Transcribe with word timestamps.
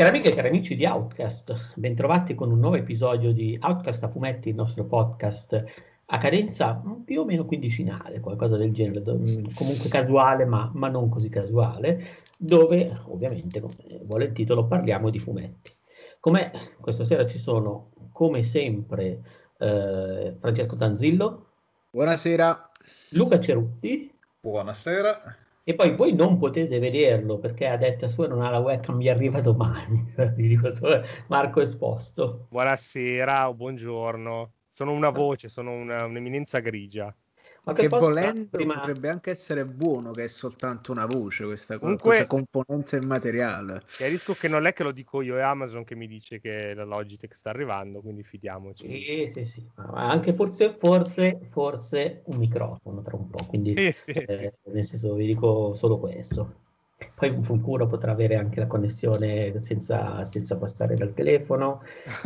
Cari 0.00 0.16
amiche 0.16 0.30
e 0.30 0.34
cari 0.34 0.48
amici 0.48 0.76
di 0.76 0.86
Outcast, 0.86 1.74
bentrovati 1.74 2.34
con 2.34 2.50
un 2.50 2.58
nuovo 2.58 2.76
episodio 2.76 3.34
di 3.34 3.58
Outcast 3.60 4.02
a 4.02 4.08
fumetti, 4.08 4.48
il 4.48 4.54
nostro 4.54 4.84
podcast 4.84 5.62
a 6.06 6.16
cadenza 6.16 6.82
più 7.04 7.20
o 7.20 7.24
meno 7.26 7.44
quindicinale, 7.44 8.20
qualcosa 8.20 8.56
del 8.56 8.72
genere, 8.72 9.02
comunque 9.02 9.90
casuale 9.90 10.46
ma, 10.46 10.70
ma 10.72 10.88
non 10.88 11.10
così 11.10 11.28
casuale, 11.28 12.02
dove 12.38 12.98
ovviamente, 13.08 13.60
come 13.60 13.74
vuole 14.04 14.24
il 14.24 14.32
titolo, 14.32 14.64
parliamo 14.64 15.10
di 15.10 15.18
fumetti. 15.18 15.70
Come 16.18 16.50
questa 16.80 17.04
sera 17.04 17.26
ci 17.26 17.36
sono, 17.36 17.90
come 18.10 18.42
sempre, 18.42 19.20
eh, 19.58 20.34
Francesco 20.38 20.76
Tanzillo. 20.76 21.44
Buonasera. 21.90 22.70
Luca 23.10 23.38
Cerutti. 23.38 24.10
Buonasera. 24.40 25.36
E 25.62 25.74
poi 25.74 25.94
voi 25.94 26.14
non 26.14 26.38
potete 26.38 26.78
vederlo 26.78 27.38
perché 27.38 27.66
a 27.66 27.76
detta 27.76 28.08
sua 28.08 28.26
non 28.26 28.40
ha 28.40 28.50
la 28.50 28.58
webcam, 28.60 28.96
mi 28.96 29.08
arriva 29.08 29.40
domani. 29.40 30.12
Marco 31.28 31.60
Esposto. 31.60 32.46
Buonasera 32.48 33.48
o 33.48 33.54
buongiorno. 33.54 34.52
Sono 34.70 34.92
una 34.92 35.10
voce, 35.10 35.48
sono 35.48 35.72
una, 35.72 36.06
un'eminenza 36.06 36.60
grigia. 36.60 37.14
Ma 37.64 37.72
che 37.74 37.88
volendo 37.88 38.48
prima... 38.50 38.74
potrebbe 38.74 39.08
anche 39.08 39.30
essere 39.30 39.66
buono 39.66 40.12
che 40.12 40.24
è 40.24 40.26
soltanto 40.28 40.92
una 40.92 41.04
voce 41.04 41.44
questa 41.44 41.78
Comunque, 41.78 42.02
questa 42.02 42.26
componente 42.26 42.96
immateriale. 42.96 43.82
Chiarisco 43.86 44.34
che 44.34 44.48
non 44.48 44.66
è 44.66 44.72
che 44.72 44.82
lo 44.82 44.92
dico 44.92 45.20
io, 45.20 45.36
è 45.36 45.42
Amazon 45.42 45.84
che 45.84 45.94
mi 45.94 46.06
dice 46.06 46.40
che 46.40 46.72
la 46.72 46.84
Logitech 46.84 47.34
sta 47.34 47.50
arrivando, 47.50 48.00
quindi 48.00 48.22
fidiamoci. 48.22 48.86
Sì, 48.86 49.26
sì, 49.26 49.44
sì. 49.44 49.68
Anche 49.74 50.32
forse, 50.32 50.74
forse, 50.78 51.38
forse 51.50 52.22
un 52.26 52.36
microfono 52.38 53.02
tra 53.02 53.16
un 53.16 53.28
po', 53.28 53.44
quindi 53.46 53.74
sì, 53.76 53.92
sì, 53.92 54.12
eh, 54.12 54.54
sì. 54.62 54.70
nel 54.70 54.84
senso 54.84 55.14
vi 55.14 55.26
dico 55.26 55.74
solo 55.74 55.98
questo. 55.98 56.68
Poi 57.14 57.30
un 57.30 57.42
futuro 57.42 57.86
potrà 57.86 58.12
avere 58.12 58.36
anche 58.36 58.60
la 58.60 58.66
connessione 58.66 59.58
senza, 59.58 60.24
senza 60.24 60.56
passare 60.56 60.96
dal 60.96 61.12
telefono. 61.12 61.82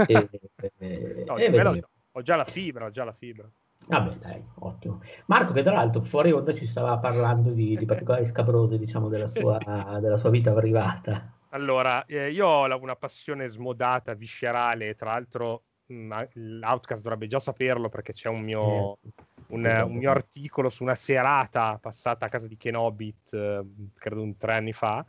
e, 0.07 0.29
e, 0.79 1.25
no, 1.27 1.37
e 1.37 1.83
ho 2.17 2.23
già 2.23 2.37
la 2.37 2.45
fibra, 2.45 2.87
ho 2.87 2.91
già 2.91 3.05
la 3.05 3.13
fibra. 3.13 3.51
Vabbè, 3.87 4.15
dai, 4.17 4.43
ottimo. 4.61 5.01
Marco, 5.27 5.53
che 5.53 5.63
tra 5.63 5.75
l'altro 5.75 6.01
fuori 6.01 6.33
onda 6.33 6.55
ci 6.55 6.67
stava 6.67 6.97
parlando 6.99 7.51
di, 7.51 7.77
di 7.77 7.85
particolari 7.85 8.25
scabrose, 8.25 8.79
diciamo, 8.79 9.09
della 9.09 9.27
sua, 9.27 9.59
della 10.01 10.17
sua 10.17 10.31
vita 10.31 10.55
privata. 10.55 11.33
Allora, 11.51 12.05
eh, 12.07 12.31
io 12.31 12.47
ho 12.47 12.81
una 12.81 12.97
passione 12.97 13.47
smodata, 13.47 14.15
viscerale, 14.15 14.95
tra 14.95 15.13
l'altro 15.13 15.63
l'Outcast 15.87 17.03
dovrebbe 17.03 17.27
già 17.27 17.39
saperlo 17.39 17.89
perché 17.89 18.13
c'è 18.13 18.29
un 18.29 18.41
mio, 18.41 18.99
eh, 19.05 19.13
un, 19.49 19.65
un 19.65 19.97
mio, 19.97 20.11
articolo 20.11 20.69
su 20.69 20.83
una 20.83 20.95
serata 20.95 21.79
passata 21.81 22.27
a 22.27 22.29
casa 22.29 22.49
di 22.49 22.57
Kenobit, 22.57 23.35
eh, 23.35 23.63
credo 23.95 24.23
un 24.23 24.37
tre 24.37 24.55
anni 24.55 24.73
fa, 24.73 25.05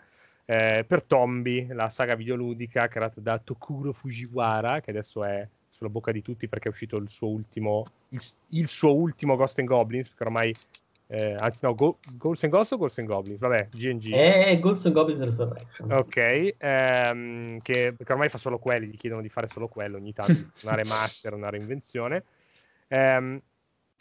eh, 0.46 0.84
per 0.88 1.03
Tombi, 1.03 1.66
la 1.68 1.90
saga 1.90 2.16
videoludica 2.16 2.88
creata 2.88 3.22
da 3.22 3.40
Tokuro 3.40 3.94
Fujiwara, 3.94 4.81
che 4.81 4.92
adesso 4.92 5.23
è 5.23 5.48
sulla 5.70 5.90
bocca 5.90 6.12
di 6.12 6.22
tutti 6.22 6.48
perché 6.48 6.68
è 6.68 6.72
uscito 6.72 6.98
il 6.98 7.09
suo 7.09 7.30
ultimo, 7.30 7.86
il, 8.16 8.21
il 8.59 8.67
suo 8.67 8.95
ultimo 8.95 9.35
Ghost 9.35 9.59
and 9.59 9.67
Goblins, 9.67 10.08
perché 10.08 10.23
ormai, 10.23 10.55
eh, 11.08 11.35
anzi 11.38 11.59
no, 11.63 11.75
Go, 11.75 11.99
Ghost 12.13 12.44
and 12.44 12.53
Ghost 12.53 12.72
o 12.72 12.77
Ghost 12.77 12.99
and 12.99 13.07
Goblins? 13.07 13.39
Vabbè, 13.39 13.69
GNG. 13.72 14.11
Eh, 14.13 14.59
Ghost 14.59 14.85
and 14.85 14.95
Goblins 14.95 15.22
Resurrection. 15.22 15.91
Ok, 15.91 16.55
ehm, 16.57 17.59
che, 17.61 17.94
perché 17.95 18.11
ormai 18.11 18.30
fa 18.30 18.38
solo 18.38 18.57
quelli, 18.57 18.88
gli 18.88 18.97
chiedono 18.97 19.22
di 19.22 19.30
fare 19.30 19.47
solo 19.47 19.67
quello 19.67 19.97
ogni 19.97 20.13
tanto, 20.13 20.33
una 20.63 20.75
remaster, 20.75 21.33
una 21.33 21.49
reinvenzione. 21.49 22.23
Eh, 22.88 23.41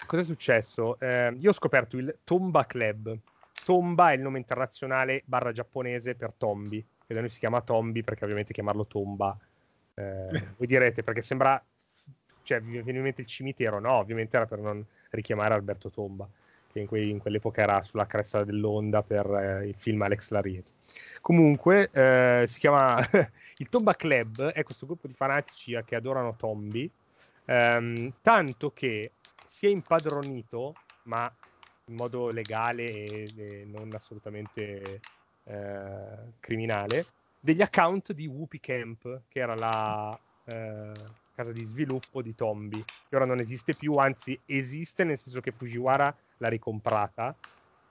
cosa 0.07 0.23
è 0.23 0.25
successo? 0.25 0.99
Eh, 1.01 1.35
io 1.39 1.51
ho 1.51 1.55
scoperto 1.55 1.97
il 1.97 2.19
Tomba 2.25 2.65
Club. 2.67 3.19
Tomba 3.65 4.11
è 4.11 4.15
il 4.15 4.21
nome 4.21 4.39
internazionale 4.39 5.23
barra 5.25 5.53
giapponese 5.53 6.15
per 6.15 6.35
Tombi, 6.37 6.85
che 7.07 7.15
da 7.15 7.21
noi 7.21 7.31
si 7.31 7.39
chiama 7.39 7.63
Tombi 7.63 8.03
perché 8.03 8.25
ovviamente 8.25 8.53
chiamarlo 8.53 8.87
Tomba 8.87 9.37
eh, 9.95 10.29
voi 10.59 10.67
direte 10.67 11.03
perché 11.03 11.23
sembra, 11.23 11.63
cioè, 12.45 12.61
vi 12.61 12.81
viene 12.83 12.99
in 12.99 13.05
mente 13.05 13.23
il 13.23 13.27
cimitero? 13.27 13.81
No, 13.81 13.95
ovviamente 13.95 14.37
era 14.37 14.47
per 14.47 14.59
non 14.59 14.85
richiamare 15.11 15.55
Alberto 15.55 15.91
Tomba, 15.91 16.29
che 16.71 16.81
in, 16.81 16.87
que- 16.87 17.03
in 17.03 17.19
quell'epoca 17.19 17.63
era 17.63 17.83
sulla 17.83 18.07
cresta 18.07 18.45
dell'onda 18.45 19.03
per 19.03 19.27
eh, 19.27 19.67
il 19.69 19.75
film 19.77 20.03
Alex 20.03 20.31
Lariet. 20.31 20.71
Comunque, 21.21 21.91
eh, 21.91 22.45
si 22.47 22.59
chiama 22.61 22.99
il 23.57 23.69
Tomba 23.69 23.95
Club, 23.95 24.51
è 24.51 24.63
questo 24.63 24.87
gruppo 24.87 25.07
di 25.07 25.15
fanatici 25.15 25.77
che 25.85 25.97
adorano 25.97 26.37
Tombi, 26.37 26.89
ehm, 27.47 28.13
tanto 28.21 28.71
che 28.73 29.13
si 29.43 29.67
è 29.67 29.71
impadronito, 29.71 30.75
ma 31.05 31.35
in 31.87 31.97
modo 31.97 32.31
legale 32.31 32.83
e, 32.85 33.33
e 33.37 33.65
non 33.67 33.93
assolutamente 33.95 35.01
eh, 35.45 36.33
criminale, 36.41 37.07
degli 37.41 37.63
account 37.63 38.13
di 38.13 38.27
Whoopi 38.27 38.61
Camp, 38.61 39.23
che 39.29 39.39
era 39.39 39.55
la 39.55 40.19
eh, 40.45 40.93
casa 41.35 41.53
di 41.53 41.65
sviluppo 41.65 42.23
di 42.23 42.35
Tombi, 42.35 42.83
che 43.09 43.17
ora 43.17 43.25
non 43.25 43.41
esiste 43.41 43.75
più, 43.75 43.95
anzi 43.95 44.39
esiste 44.47 45.05
nel 45.05 45.19
senso 45.19 45.41
che 45.41 45.51
Fujiwara 45.51 46.15
l'ha 46.39 46.49
ricomprata 46.49 47.35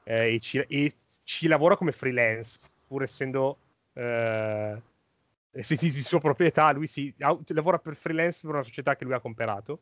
eh, 0.04 0.36
e, 0.36 0.40
ci, 0.40 0.59
e, 0.59 0.94
ci, 1.24 1.48
lavora 1.48 1.76
come 1.76 1.92
freelance, 1.92 2.59
pur 2.88 3.04
essendo 3.04 3.58
eh, 3.94 4.81
di 5.52 5.92
sua 5.92 6.20
proprietà, 6.20 6.72
lui 6.72 6.88
si, 6.88 7.14
lavora 7.18 7.80
per 7.80 7.96
freelance 7.96 8.40
per 8.42 8.56
una 8.56 8.64
società 8.64 8.96
che 8.96 9.04
lui 9.04 9.14
ha 9.14 9.20
comprato. 9.20 9.80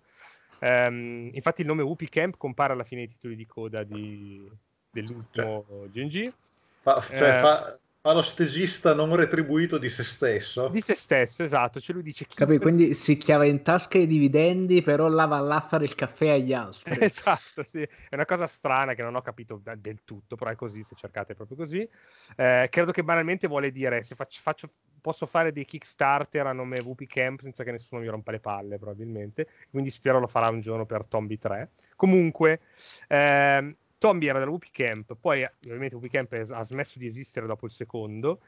Um, 0.60 1.32
infatti 1.34 1.62
il 1.62 1.68
nome 1.68 1.82
Whoopi 1.82 2.08
Camp 2.08 2.38
compare 2.38 2.74
alla 2.74 2.84
fine 2.84 3.06
dei 3.06 3.14
titoli 3.14 3.36
di 3.36 3.48
coda 3.48 3.82
di, 3.82 4.48
dell'ultimo 4.92 5.66
cioè, 5.68 5.88
GNG. 5.90 6.34
Fa, 6.82 7.02
cioè, 7.02 7.30
eh, 7.30 7.40
fa, 7.40 7.78
stagista 8.24 8.96
non 8.96 9.16
retribuito 9.16 9.78
di 9.78 9.88
se 9.88 10.04
stesso. 10.04 10.70
Di 10.70 10.82
se 10.82 10.96
stesso, 10.96 11.44
esatto. 11.44 11.80
Cioè 11.80 11.94
lui 11.94 12.04
dice... 12.04 12.26
Capì, 12.34 12.58
quindi 12.58 12.96
si 12.96 13.16
chiava 13.16 13.46
in 13.46 13.62
tasca 13.62 14.00
i 14.00 14.08
dividendi, 14.08 14.82
però 14.82 15.08
là 15.08 15.26
va 15.26 15.40
là 15.40 15.58
a 15.58 15.62
fare 15.62 15.84
il 15.84 15.94
caffè 15.94 16.30
agli 16.30 16.52
altri. 16.52 16.98
esatto, 17.06 17.62
sì. 17.64 17.82
È 17.82 18.16
una 18.16 18.26
cosa 18.26 18.48
strana 18.48 18.96
che 18.96 19.04
non 19.04 19.16
ho 19.16 19.22
capito 19.22 19.62
del 19.78 20.02
tutto, 20.04 20.36
però 20.36 20.50
è 20.50 20.56
così, 20.56 20.82
se 20.82 20.96
cercate 20.96 21.36
proprio 21.36 21.58
così. 21.58 21.88
Eh, 22.36 22.68
credo 22.72 22.92
che 22.92 23.04
banalmente 23.04 23.48
vuole 23.48 23.72
dire, 23.72 24.04
se 24.04 24.16
faccio, 24.16 24.40
faccio, 24.42 24.70
posso 25.00 25.28
fare 25.28 25.52
dei 25.52 25.66
Kickstarter 25.66 26.48
a 26.48 26.54
nome 26.54 26.82
VP 26.82 27.06
Camp 27.06 27.42
senza 27.42 27.64
che 27.64 27.72
nessuno 27.72 28.02
mi 28.02 28.08
rompa 28.08 28.32
le 28.32 28.40
palle, 28.40 28.80
probabilmente. 28.80 29.48
Quindi 29.70 29.92
spero 29.92 30.20
lo 30.20 30.28
farà 30.28 30.50
un 30.50 30.62
giorno 30.62 30.88
per 30.88 31.06
Tombi 31.06 31.38
3. 31.38 31.70
Comunque... 31.96 32.62
Eh, 33.08 33.76
Tombi 34.02 34.26
era 34.26 34.40
della 34.40 34.58
Camp, 34.72 35.16
poi 35.16 35.48
ovviamente 35.64 35.96
WP 35.96 36.08
Camp 36.08 36.32
ha 36.34 36.64
smesso 36.64 36.98
di 36.98 37.06
esistere 37.06 37.46
dopo 37.46 37.68
il 37.68 37.72
secondo. 37.72 38.42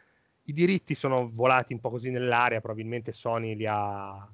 I 0.46 0.52
diritti 0.52 0.96
sono 0.96 1.28
volati 1.28 1.74
un 1.74 1.80
po' 1.80 1.92
così 1.92 2.10
nell'aria, 2.10 2.60
probabilmente 2.60 3.12
Sony 3.12 3.56
li 3.56 3.68
ha 3.70 4.28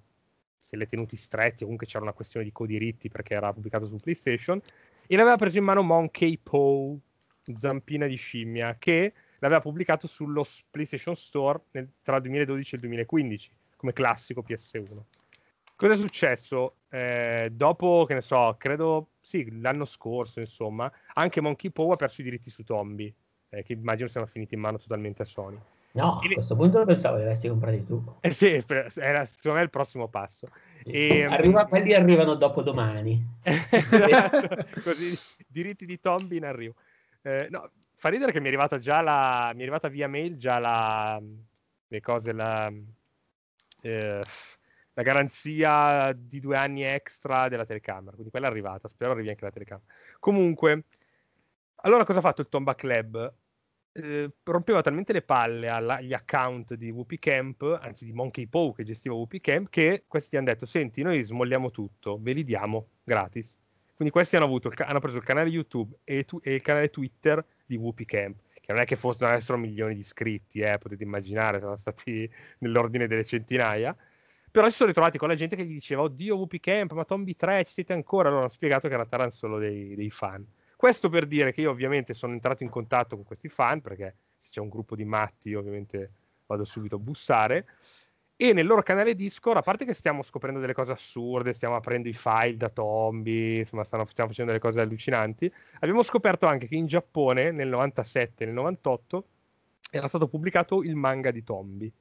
se 0.58 0.78
li 0.78 0.84
ha 0.84 0.86
tenuti 0.86 1.18
stretti, 1.18 1.64
comunque 1.64 1.88
c'era 1.88 2.06
una 2.06 2.14
questione 2.14 2.46
di 2.46 2.54
codiritti 2.54 3.10
perché 3.10 3.34
era 3.34 3.52
pubblicato 3.52 3.86
su 3.86 3.98
PlayStation 3.98 4.62
e 5.08 5.16
l'aveva 5.18 5.36
preso 5.36 5.58
in 5.58 5.66
mano 5.66 5.82
Monkey 5.82 6.38
Paw, 6.38 6.98
zampina 7.54 8.08
di 8.08 8.16
scimmia, 8.16 8.78
che 8.80 9.12
l'aveva 9.40 9.60
pubblicato 9.60 10.08
sullo 10.08 10.46
PlayStation 10.72 11.18
Store 11.18 11.60
nel, 11.72 11.90
tra 12.02 12.16
il 12.16 12.22
2012 12.22 12.76
e 12.76 12.78
il 12.78 12.84
2015 12.84 13.52
come 13.76 13.92
classico 13.92 14.42
PS1. 14.48 15.19
Cosa 15.80 15.94
è 15.94 15.96
successo? 15.96 16.80
Eh, 16.90 17.52
dopo, 17.54 18.04
che 18.04 18.14
ne 18.14 18.20
so, 18.20 18.54
credo, 18.58 19.12
sì, 19.22 19.62
l'anno 19.62 19.86
scorso, 19.86 20.42
insomma, 20.42 20.92
anche 21.14 21.40
Monkey 21.40 21.72
Paw 21.72 21.92
ha 21.92 21.96
perso 21.96 22.20
i 22.20 22.26
diritti 22.26 22.50
su 22.50 22.66
Tombi, 22.66 23.16
eh, 23.48 23.64
che 23.64 23.72
immagino 23.72 24.10
siano 24.10 24.28
finiti 24.28 24.56
in 24.56 24.60
mano 24.60 24.78
totalmente 24.78 25.22
a 25.22 25.26
Sony. 25.26 25.58
No, 25.92 26.18
a 26.18 26.28
questo 26.34 26.58
punto 26.58 26.84
pensavo 26.84 27.16
che 27.16 27.22
li 27.22 27.30
avessi 27.30 27.48
comprati 27.48 27.86
tu. 27.86 28.04
Eh 28.20 28.32
sì, 28.32 28.62
era 28.96 29.24
secondo 29.24 29.58
me 29.58 29.64
il 29.64 29.70
prossimo 29.70 30.10
passo. 30.10 30.50
E, 30.84 31.24
Arriva, 31.24 31.66
quelli 31.66 31.94
arrivano 31.94 32.36
dopo 32.36 32.62
domani. 32.62 33.26
esatto, 33.42 34.66
così, 34.84 35.18
diritti 35.48 35.86
di 35.86 35.98
Tombi 36.02 36.36
in 36.36 36.44
arrivo. 36.44 36.74
Eh, 37.22 37.48
no, 37.50 37.72
fa 37.94 38.10
ridere 38.10 38.34
che 38.34 38.40
mi 38.40 38.48
è 38.48 38.50
arrivata 38.50 38.80
già 38.80 39.00
la... 39.00 39.52
mi 39.54 39.60
è 39.60 39.62
arrivata 39.62 39.88
via 39.88 40.10
mail 40.10 40.36
già 40.36 40.60
la... 40.60 41.22
le 41.88 42.02
cose, 42.02 42.34
la... 42.34 42.70
Eh, 43.82 44.24
la 45.00 45.06
garanzia 45.06 46.12
di 46.14 46.42
due 46.42 46.58
anni 46.58 46.84
extra 46.84 47.48
della 47.48 47.66
telecamera. 47.66 48.12
Quindi 48.12 48.32
quella 48.32 48.48
è 48.48 48.50
arrivata. 48.50 48.90
Spero 48.90 49.12
arrivi 49.12 49.30
anche 49.30 49.46
la 49.46 49.52
telecamera. 49.52 49.88
Comunque, 50.20 50.84
allora 51.84 52.04
cosa 52.04 52.20
ha 52.20 52.22
fatto 52.22 52.42
il 52.42 52.50
Tomba 52.50 52.76
Club? 52.76 53.34
Eh, 53.94 54.30
rompeva 54.44 54.82
talmente 54.82 55.14
le 55.14 55.22
palle 55.22 55.70
agli 55.70 56.14
account 56.14 56.74
di 56.74 56.92
Whoopi 56.92 57.18
Camp, 57.18 57.80
anzi 57.82 58.06
di 58.06 58.12
Monkey 58.12 58.48
Paw 58.48 58.74
che 58.74 58.84
gestiva 58.84 59.16
Whoopi 59.16 59.40
Camp, 59.40 59.70
che 59.70 60.04
questi 60.06 60.36
hanno 60.36 60.48
detto: 60.48 60.66
Senti, 60.66 61.02
noi 61.02 61.24
smolliamo 61.24 61.72
tutto, 61.72 62.20
ve 62.22 62.34
li 62.34 62.44
diamo 62.44 62.90
gratis. 63.02 63.58
Quindi 63.96 64.14
questi 64.14 64.36
hanno, 64.36 64.46
avuto, 64.46 64.70
hanno 64.76 65.00
preso 65.00 65.18
il 65.18 65.24
canale 65.24 65.50
YouTube 65.50 65.98
e, 66.04 66.26
tu, 66.26 66.40
e, 66.44 66.56
il 66.56 66.62
canale 66.62 66.90
Twitter 66.90 67.46
di 67.66 67.78
Whoopi 67.78 68.04
Camp, 68.04 68.38
che 68.54 68.74
non 68.74 68.82
è 68.82 68.86
che 68.86 68.98
fossero 68.98 69.58
milioni 69.58 69.94
di 69.94 70.02
iscritti, 70.02 70.60
eh, 70.60 70.78
potete 70.78 71.04
immaginare, 71.04 71.60
sono 71.60 71.78
stati 71.78 72.30
nell'ordine 72.60 73.08
delle 73.08 73.24
centinaia 73.24 73.96
però 74.52 74.68
si 74.70 74.76
sono 74.76 74.90
ritrovati 74.90 75.18
con 75.18 75.28
la 75.28 75.36
gente 75.36 75.56
che 75.56 75.66
gli 75.66 75.74
diceva: 75.74 76.04
Oddio, 76.04 76.38
WP 76.38 76.60
Camp, 76.60 76.94
ma 76.94 77.06
Tombi 77.06 77.36
3 77.36 77.64
ci 77.66 77.74
siete 77.74 77.94
ancora? 77.94 78.28
Allora 78.28 78.44
hanno 78.44 78.52
spiegato 78.52 78.88
che 78.88 78.94
in 78.94 78.96
realtà 78.96 79.16
erano 79.16 79.32
solo 79.32 79.58
dei, 79.58 79.96
dei, 79.96 80.10
fan. 80.10 80.46
Questo 80.76 81.10
per 81.10 81.28
dire 81.28 81.52
che 81.52 81.62
io, 81.62 81.72
ovviamente, 81.72 82.14
sono 82.14 82.34
entrato 82.34 82.64
in 82.64 82.70
contatto 82.70 83.16
con 83.16 83.26
questi 83.26 83.50
fan 83.50 83.82
perché 83.82 84.16
se 84.38 84.50
c'è 84.52 84.62
un 84.62 84.70
gruppo 84.70 84.96
di 84.96 85.06
matti, 85.06 85.54
ovviamente 85.54 86.12
vado 86.46 86.64
subito 86.64 86.96
a 86.96 87.00
bussare. 87.00 87.66
E 88.42 88.54
nel 88.54 88.66
loro 88.66 88.82
canale 88.82 89.16
Discord, 89.16 89.58
a 89.58 89.62
parte 89.62 89.84
che 89.84 89.94
stiamo 89.94 90.24
scoprendo 90.24 90.62
delle 90.62 90.74
cose 90.74 90.94
assurde, 90.94 91.52
stiamo 91.52 91.76
aprendo 91.76 92.08
i 92.08 92.14
file 92.14 92.56
da 92.56 92.70
Tombi, 92.70 93.58
insomma, 93.58 93.84
stanno, 93.84 94.06
stiamo 94.06 94.30
facendo 94.30 94.52
delle 94.52 94.64
cose 94.64 94.80
allucinanti, 94.80 95.52
abbiamo 95.80 96.02
scoperto 96.04 96.46
anche 96.48 96.70
che 96.70 96.76
in 96.76 96.86
Giappone 96.86 97.52
nel 97.52 97.68
97 97.68 98.44
e 98.44 98.46
nel 98.46 98.56
98 98.56 99.28
era 99.92 100.08
stato 100.08 100.30
pubblicato 100.30 100.84
il 100.84 100.96
manga 100.96 101.32
di 101.32 101.44
Tombi. 101.44 101.94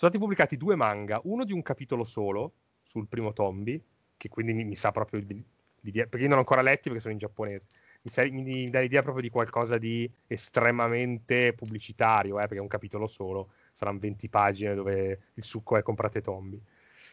Sono 0.00 0.12
stati 0.12 0.18
pubblicati 0.18 0.56
due 0.56 0.76
manga, 0.76 1.20
uno 1.24 1.44
di 1.44 1.52
un 1.52 1.60
capitolo 1.60 2.04
solo 2.04 2.54
sul 2.82 3.06
primo 3.06 3.34
Tombi, 3.34 3.78
che 4.16 4.30
quindi 4.30 4.54
mi, 4.54 4.64
mi 4.64 4.74
sa 4.74 4.92
proprio 4.92 5.20
l'idea, 5.20 6.06
perché 6.06 6.22
io 6.22 6.28
non 6.28 6.38
ho 6.38 6.40
ancora 6.40 6.62
letti 6.62 6.84
perché 6.84 7.00
sono 7.00 7.12
in 7.12 7.18
giapponese. 7.18 7.66
Mi, 8.00 8.10
sa, 8.10 8.22
mi, 8.22 8.42
mi 8.42 8.70
dà 8.70 8.80
l'idea 8.80 9.02
proprio 9.02 9.22
di 9.22 9.28
qualcosa 9.28 9.76
di 9.76 10.10
estremamente 10.26 11.52
pubblicitario, 11.52 12.38
eh, 12.38 12.44
perché 12.44 12.56
è 12.56 12.60
un 12.60 12.66
capitolo 12.66 13.06
solo 13.06 13.50
saranno 13.74 13.98
20 13.98 14.30
pagine 14.30 14.74
dove 14.74 15.20
il 15.34 15.42
succo 15.42 15.76
è 15.76 15.82
comprate 15.82 16.22
Tombi. 16.22 16.58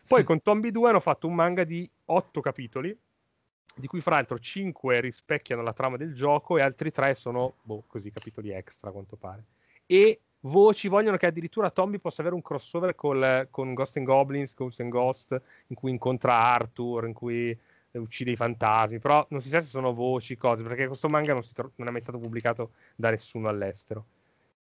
Poi 0.08 0.24
con 0.24 0.42
Tombi 0.42 0.72
2 0.72 0.88
hanno 0.90 1.02
fatto 1.02 1.28
un 1.28 1.36
manga 1.36 1.66
di 1.66 1.92
8 2.06 2.40
capitoli, 2.40 2.98
di 3.76 3.88
cui 3.88 4.00
fra 4.00 4.16
l'altro 4.16 4.40
5 4.40 5.02
rispecchiano 5.02 5.62
la 5.62 5.74
trama 5.74 5.98
del 5.98 6.14
gioco 6.14 6.58
e 6.58 6.62
altri 6.62 6.90
3 6.92 7.16
sono, 7.16 7.56
boh, 7.64 7.84
così, 7.86 8.12
capitoli 8.12 8.52
extra 8.52 8.92
a 8.92 8.94
quanto 8.94 9.18
pare. 9.18 9.44
E 9.86 10.22
voci 10.48 10.88
vogliono 10.88 11.18
che 11.18 11.28
addirittura 11.28 11.70
Tombi 11.70 12.00
possa 12.00 12.22
avere 12.22 12.36
un 12.36 12.42
crossover 12.42 12.96
col, 12.96 13.48
con 13.52 13.74
Ghost 13.74 13.98
and 13.98 14.06
Goblins, 14.06 14.56
Ghost 14.56 14.80
and 14.80 14.90
Ghost, 14.90 15.42
in 15.68 15.76
cui 15.76 15.92
incontra 15.92 16.34
Arthur, 16.34 17.06
in 17.06 17.14
cui 17.14 17.58
uccide 17.92 18.32
i 18.32 18.36
fantasmi, 18.36 19.00
però 19.00 19.26
non 19.30 19.42
si 19.42 19.50
sa 19.50 19.62
se 19.62 19.70
sono 19.70 19.92
voci, 19.92 20.38
cose, 20.38 20.64
perché 20.64 20.88
questo 20.88 21.10
manga 21.10 21.34
non, 21.34 21.42
tro- 21.54 21.72
non 21.76 21.88
è 21.88 21.92
mai 21.92 22.02
stato 22.02 22.20
pubblicato 22.20 22.72
da 22.96 23.10
nessuno 23.10 23.48
all'estero. 23.48 24.06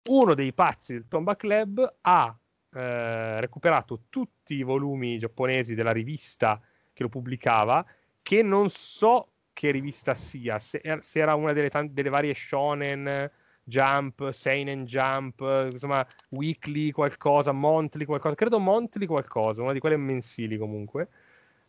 Uno 0.10 0.33
dei 0.33 0.54
pazzi 0.54 0.94
del 0.94 1.07
Tomba 1.07 1.36
Club 1.36 1.98
ha 2.01 2.36
eh, 2.74 3.39
recuperato 3.39 4.04
tutti 4.10 4.56
i 4.56 4.63
volumi 4.63 5.18
giapponesi 5.18 5.75
della 5.75 5.92
rivista 5.92 6.60
che 6.94 7.04
lo 7.04 7.10
pubblicava, 7.10 7.86
che 8.22 8.42
non 8.42 8.69
so 8.69 9.27
che 9.54 9.72
rivista 9.72 10.13
sia, 10.13 10.60
se, 10.60 10.81
se 11.01 11.19
era 11.19 11.36
una 11.36 11.54
delle, 11.54 11.69
tante, 11.69 11.94
delle 11.94 12.10
varie 12.10 12.34
shonen, 12.34 13.30
Jump, 13.71 14.29
Seinen 14.31 14.83
Jump, 14.83 15.39
insomma, 15.71 16.06
Weekly 16.29 16.91
qualcosa, 16.91 17.53
Monthly 17.53 18.03
qualcosa, 18.03 18.35
credo 18.35 18.59
Monthly 18.59 19.06
qualcosa, 19.06 19.62
una 19.62 19.71
di 19.71 19.79
quelle 19.79 19.95
mensili 19.95 20.57
comunque. 20.57 21.07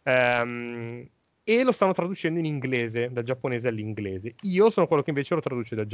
Um, 0.03 1.09
e 1.45 1.65
lo 1.65 1.73
stanno 1.73 1.93
traducendo 1.93 2.39
in 2.39 2.45
inglese, 2.45 3.11
dal 3.13 3.25
giapponese 3.25 3.69
all'inglese. 3.69 4.35
Io 4.43 4.69
sono 4.69 4.87
quello 4.87 5.03
che 5.03 5.11
invece 5.11 5.35
lo 5.35 5.41
traduce 5.41 5.75
dal 5.75 5.87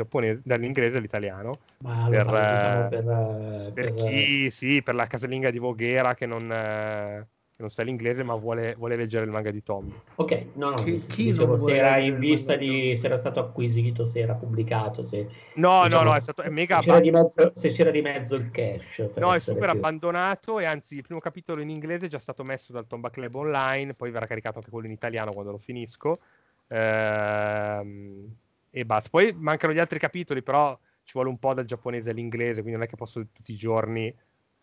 dall'inglese 0.43 0.96
all'italiano. 0.96 1.58
Ma 1.78 2.06
per, 2.08 2.25
diciamo, 2.25 2.88
per, 2.88 3.04
per, 3.04 3.72
per, 3.72 3.94
chi, 3.94 4.50
sì, 4.50 4.82
per 4.82 4.94
la 4.94 5.06
casalinga 5.06 5.50
di 5.50 5.58
Voghera 5.58 6.14
che 6.14 6.26
non, 6.26 6.50
eh, 6.50 7.26
che 7.58 7.64
non 7.64 7.70
sa 7.70 7.82
l'inglese 7.82 8.22
ma 8.22 8.37
vuole, 8.37 8.76
vuole, 8.76 8.94
leggere 8.94 9.25
il 9.25 9.32
manga 9.32 9.50
di 9.50 9.64
Tom. 9.64 9.93
Ok, 10.14 10.50
no, 10.55 10.70
no, 10.70 10.76
chi, 10.76 10.94
chi 10.94 11.25
dicevo, 11.32 11.56
se 11.56 11.75
era 11.75 11.99
in 11.99 12.16
vista 12.20 12.55
di 12.55 12.96
se 12.96 13.06
era 13.06 13.16
stato 13.16 13.40
acquisito, 13.40 14.06
se 14.06 14.20
era 14.20 14.34
pubblicato, 14.34 15.05
se 15.05 15.28
No, 15.55 15.82
diciamo, 15.82 16.05
no, 16.05 16.10
no, 16.10 16.16
è 16.16 16.20
stato 16.20 16.43
è 16.43 16.50
mega 16.50 16.76
se 16.76 16.84
c'era, 16.84 17.00
di 17.00 17.10
mezzo, 17.10 17.50
se 17.55 17.70
c'era 17.70 17.90
di 17.90 18.00
mezzo 18.00 18.37
il 18.37 18.52
cash. 18.52 19.10
No, 19.16 19.34
è 19.34 19.40
super 19.40 19.70
più... 19.70 19.78
abbandonato 19.78 20.60
e 20.60 20.66
anzi 20.66 20.94
il 20.94 21.02
primo 21.02 21.19
capitolo 21.19 21.60
in 21.60 21.69
inglese 21.69 22.06
è 22.06 22.08
già 22.08 22.20
stato 22.20 22.44
messo 22.44 22.72
dal 22.72 22.87
Tomba 22.87 23.10
Club 23.10 23.34
online, 23.34 23.94
poi 23.94 24.12
verrà 24.12 24.26
caricato 24.26 24.58
anche 24.58 24.70
quello 24.70 24.87
in 24.87 24.93
italiano 24.93 25.32
quando 25.32 25.50
lo 25.50 25.58
finisco. 25.58 26.20
Ehm, 26.69 28.37
e 28.70 28.84
basta. 28.84 29.08
Poi 29.11 29.34
mancano 29.37 29.72
gli 29.72 29.81
altri 29.81 29.99
capitoli, 29.99 30.44
però 30.44 30.78
ci 31.02 31.14
vuole 31.14 31.28
un 31.28 31.40
po' 31.40 31.54
dal 31.54 31.64
giapponese 31.64 32.11
all'inglese, 32.11 32.61
quindi 32.61 32.75
non 32.75 32.82
è 32.82 32.87
che 32.87 32.94
posso 32.94 33.19
tutti 33.32 33.50
i 33.50 33.56
giorni 33.56 34.14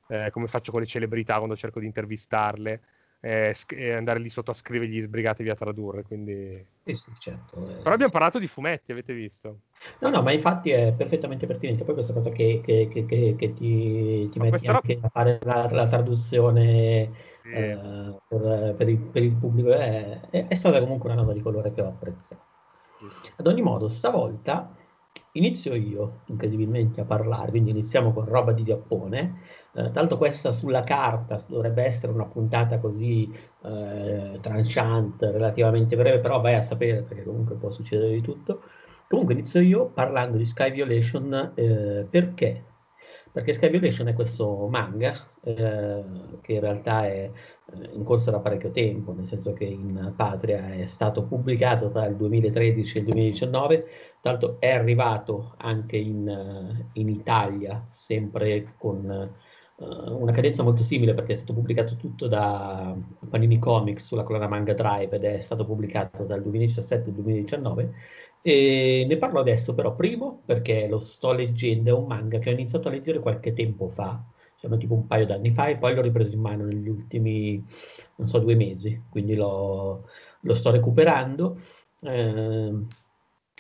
eh, 0.08 0.30
come 0.32 0.48
faccio 0.48 0.72
con 0.72 0.82
le 0.82 0.88
celebrità 0.88 1.38
quando 1.38 1.56
cerco 1.56 1.80
di 1.80 1.86
intervistarle, 1.86 2.82
eh, 3.20 3.52
sc- 3.54 3.74
eh, 3.74 3.94
andare 3.94 4.20
lì 4.20 4.30
sotto 4.30 4.52
a 4.52 4.54
scrivergli 4.54 5.02
sbrigatevi 5.02 5.50
a 5.50 5.56
tradurre. 5.56 6.04
Quindi... 6.04 6.64
Sì, 6.84 6.94
sì, 6.94 7.12
certo. 7.18 7.68
Eh. 7.68 7.82
Però 7.82 7.94
abbiamo 7.94 8.12
parlato 8.12 8.38
di 8.38 8.48
fumetti, 8.48 8.92
avete 8.92 9.14
visto? 9.14 9.62
No, 10.00 10.10
no, 10.10 10.22
ma 10.22 10.32
infatti 10.32 10.70
è 10.70 10.94
perfettamente 10.94 11.48
pertinente. 11.48 11.84
Poi 11.84 11.96
questa 11.96 12.14
cosa 12.14 12.30
che, 12.30 12.62
che, 12.64 12.88
che, 12.92 13.06
che 13.36 13.54
ti, 13.54 14.30
ti 14.30 14.40
metti 14.40 14.68
anche 14.68 14.94
roba... 14.94 15.08
a 15.08 15.10
fare 15.10 15.40
la, 15.42 15.68
la 15.72 15.88
traduzione 15.88 17.12
sì. 17.42 17.50
Eh, 17.50 18.20
per, 18.28 18.76
per, 18.78 18.90
il, 18.90 18.98
per, 18.98 19.24
il, 19.24 19.36
pubblico 19.36 19.74
è, 19.74 20.20
è, 20.30 20.48
è, 20.48 20.56
stata 20.56 20.80
comunque 20.80 21.10
una 21.12 21.22
nota 21.22 21.34
di 21.34 21.42
colore 21.42 21.74
che 21.74 21.82
ho 21.82 21.88
apprezzato. 21.88 22.44
Ad 23.38 23.48
ogni 23.48 23.62
modo, 23.62 23.90
stavolta 23.90 24.74
inizio 25.34 25.74
io 25.76 26.22
incredibilmente 26.26 27.02
a 27.02 27.06
parlare, 27.06 27.52
quindi 27.52 27.72
iniziamo 27.72 28.14
con 28.14 28.26
roba 28.26 28.52
di 28.52 28.64
Giappone. 28.64 29.42
Eh, 29.78 29.92
tanto 29.92 30.18
questa 30.18 30.52
sulla 30.54 30.80
carta 30.82 31.44
dovrebbe 31.48 31.84
essere 31.84 32.14
una 32.14 32.26
puntata 32.26 32.80
così 32.80 33.30
eh, 33.64 34.40
tranchant, 34.42 35.22
relativamente 35.22 35.96
breve, 35.98 36.20
però 36.20 36.40
vai 36.40 36.56
a 36.56 36.62
sapere 36.62 37.02
perché 37.02 37.24
comunque 37.24 37.56
può 37.56 37.70
succedere 37.70 38.14
di 38.14 38.22
tutto. 38.22 38.62
Comunque 39.10 39.34
inizio 39.34 39.60
io 39.60 39.88
parlando 39.88 40.38
di 40.38 40.46
Sky 40.46 40.72
Violation 40.72 41.52
eh, 41.56 42.08
perché 42.10 42.64
perché 43.36 43.52
Sky 43.52 43.70
Violation 43.70 44.08
è 44.08 44.14
questo 44.14 44.68
manga 44.70 45.14
eh, 45.44 46.04
che 46.40 46.54
in 46.54 46.60
realtà 46.62 47.06
è 47.06 47.30
eh, 47.30 47.90
in 47.92 48.06
corso 48.06 48.32
da 48.32 48.40
parecchio 48.40 48.72
tempo, 48.72 49.12
nel 49.12 49.26
senso 49.26 49.52
che 49.52 49.66
in 49.66 50.14
patria 50.16 50.74
è 50.74 50.86
stato 50.86 51.24
pubblicato 51.24 51.90
tra 51.90 52.06
il 52.06 52.16
2013 52.16 52.96
e 52.96 53.00
il 53.02 53.06
2019, 53.08 53.86
tra 54.22 54.32
l'altro 54.32 54.56
è 54.60 54.72
arrivato 54.72 55.54
anche 55.58 55.98
in, 55.98 56.26
eh, 56.30 56.90
in 56.94 57.10
Italia, 57.10 57.86
sempre 57.92 58.74
con 58.78 59.34
una 59.78 60.32
cadenza 60.32 60.64
molto 60.64 60.84
simile 60.84 61.14
perché 61.14 61.34
è 61.34 61.36
stato 61.36 61.54
pubblicato 61.54 61.96
tutto 61.98 62.28
da 62.28 62.96
Panini 63.30 63.60
Comics 63.60 64.06
sulla 64.06 64.24
collana 64.24 64.48
Manga 64.48 64.74
Drive 64.74 65.16
ed 65.16 65.24
è 65.26 65.40
stato 65.40 65.66
pubblicato 65.66 66.24
dal 66.24 66.42
2017 66.42 67.10
al 67.10 67.16
2019 67.16 67.94
e 68.42 69.06
ne 69.08 69.18
parlo 69.18 69.40
adesso 69.40 69.74
però, 69.74 69.96
primo 69.96 70.42
perché 70.46 70.88
lo 70.88 71.00
sto 71.00 71.34
leggendo, 71.34 71.90
è 71.90 71.94
un 71.94 72.06
manga 72.06 72.38
che 72.38 72.50
ho 72.50 72.54
iniziato 72.54 72.88
a 72.88 72.92
leggere 72.92 73.20
qualche 73.20 73.54
tempo 73.54 73.90
fa, 73.90 74.24
cioè 74.56 74.78
tipo 74.78 74.94
un 74.94 75.08
paio 75.08 75.26
d'anni 75.26 75.52
fa 75.52 75.68
e 75.68 75.78
poi 75.78 75.96
l'ho 75.96 76.02
ripreso 76.02 76.36
in 76.36 76.42
mano 76.42 76.64
negli 76.66 76.88
ultimi, 76.88 77.66
non 78.18 78.28
so, 78.28 78.38
due 78.40 78.56
mesi, 78.56 79.02
quindi 79.10 79.36
lo, 79.36 80.08
lo 80.42 80.54
sto 80.54 80.70
recuperando. 80.72 81.60
Eh, 82.02 82.74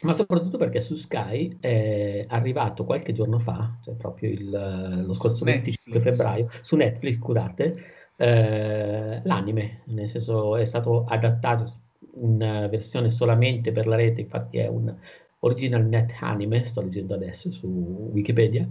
ma 0.06 0.14
soprattutto 0.14 0.58
perché 0.58 0.80
su 0.82 0.96
Sky 0.96 1.58
è 1.60 2.26
arrivato 2.30 2.86
qualche 2.86 3.12
giorno 3.12 3.40
fa, 3.40 3.78
cioè 3.84 3.96
proprio 3.96 4.30
il, 4.30 5.04
lo 5.06 5.14
scorso 5.14 5.44
Netflix. 5.44 5.80
25 5.86 6.00
febbraio, 6.00 6.48
su 6.62 6.76
Netflix, 6.76 7.16
scusate, 7.16 7.84
eh, 8.16 9.22
l'anime, 9.24 9.82
nel 9.86 10.08
senso 10.08 10.56
è 10.56 10.66
stato 10.66 11.06
adattato, 11.06 11.66
una 12.18 12.68
versione 12.68 13.10
solamente 13.10 13.72
per 13.72 13.88
la 13.88 13.96
rete, 13.96 14.22
infatti 14.22 14.60
è 14.60 14.68
un 14.68 14.96
original 15.40 15.86
net 15.86 16.14
anime, 16.20 16.64
sto 16.64 16.82
leggendo 16.82 17.16
adesso 17.16 17.52
su 17.52 17.68
Wikipedia, 18.14 18.68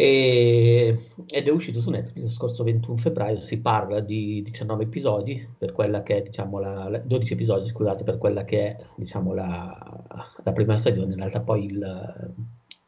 e, 0.00 1.10
ed 1.26 1.48
è 1.48 1.50
uscito 1.50 1.80
su 1.80 1.90
Netflix 1.90 2.22
lo 2.22 2.28
scorso 2.28 2.62
21 2.62 2.98
febbraio, 2.98 3.36
si 3.36 3.58
parla 3.58 3.98
di 3.98 4.42
19 4.44 4.84
episodi, 4.84 5.44
per 5.58 5.72
quella 5.72 6.04
che 6.04 6.18
è, 6.18 6.22
diciamo, 6.22 6.60
la, 6.60 6.88
la 6.88 6.98
12 6.98 7.32
episodi, 7.32 7.66
scusate, 7.66 8.04
per 8.04 8.16
quella 8.16 8.44
che 8.44 8.58
è, 8.60 8.76
diciamo, 8.94 9.34
la, 9.34 10.30
la 10.44 10.52
prima 10.52 10.76
stagione, 10.76 11.14
in 11.14 11.18
realtà 11.18 11.40
poi 11.40 11.64
il, 11.64 12.32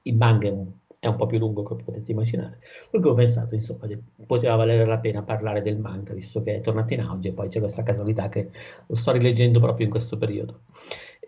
il 0.03 0.17
manga 0.17 0.47
è 0.47 0.51
un 0.53 0.67
è 1.01 1.07
un 1.07 1.17
po' 1.17 1.25
più 1.25 1.39
lungo 1.39 1.63
come 1.63 1.83
potete 1.83 2.13
immaginare. 2.13 2.59
Perché 2.91 3.09
ho 3.09 3.15
pensato, 3.15 3.55
insomma, 3.55 3.87
che 3.87 3.99
poteva 4.27 4.55
valere 4.57 4.85
la 4.85 4.99
pena 4.99 5.23
parlare 5.23 5.63
del 5.63 5.79
manga, 5.79 6.13
visto 6.13 6.43
che 6.43 6.57
è 6.57 6.61
tornato 6.61 6.93
in 6.93 7.01
auge 7.01 7.29
e 7.31 7.33
poi 7.33 7.49
c'è 7.49 7.59
questa 7.59 7.83
casualità 7.83 8.29
che 8.29 8.51
lo 8.87 8.95
sto 8.95 9.11
rileggendo 9.11 9.61
proprio 9.61 9.87
in 9.87 9.91
questo 9.91 10.19
periodo. 10.19 10.61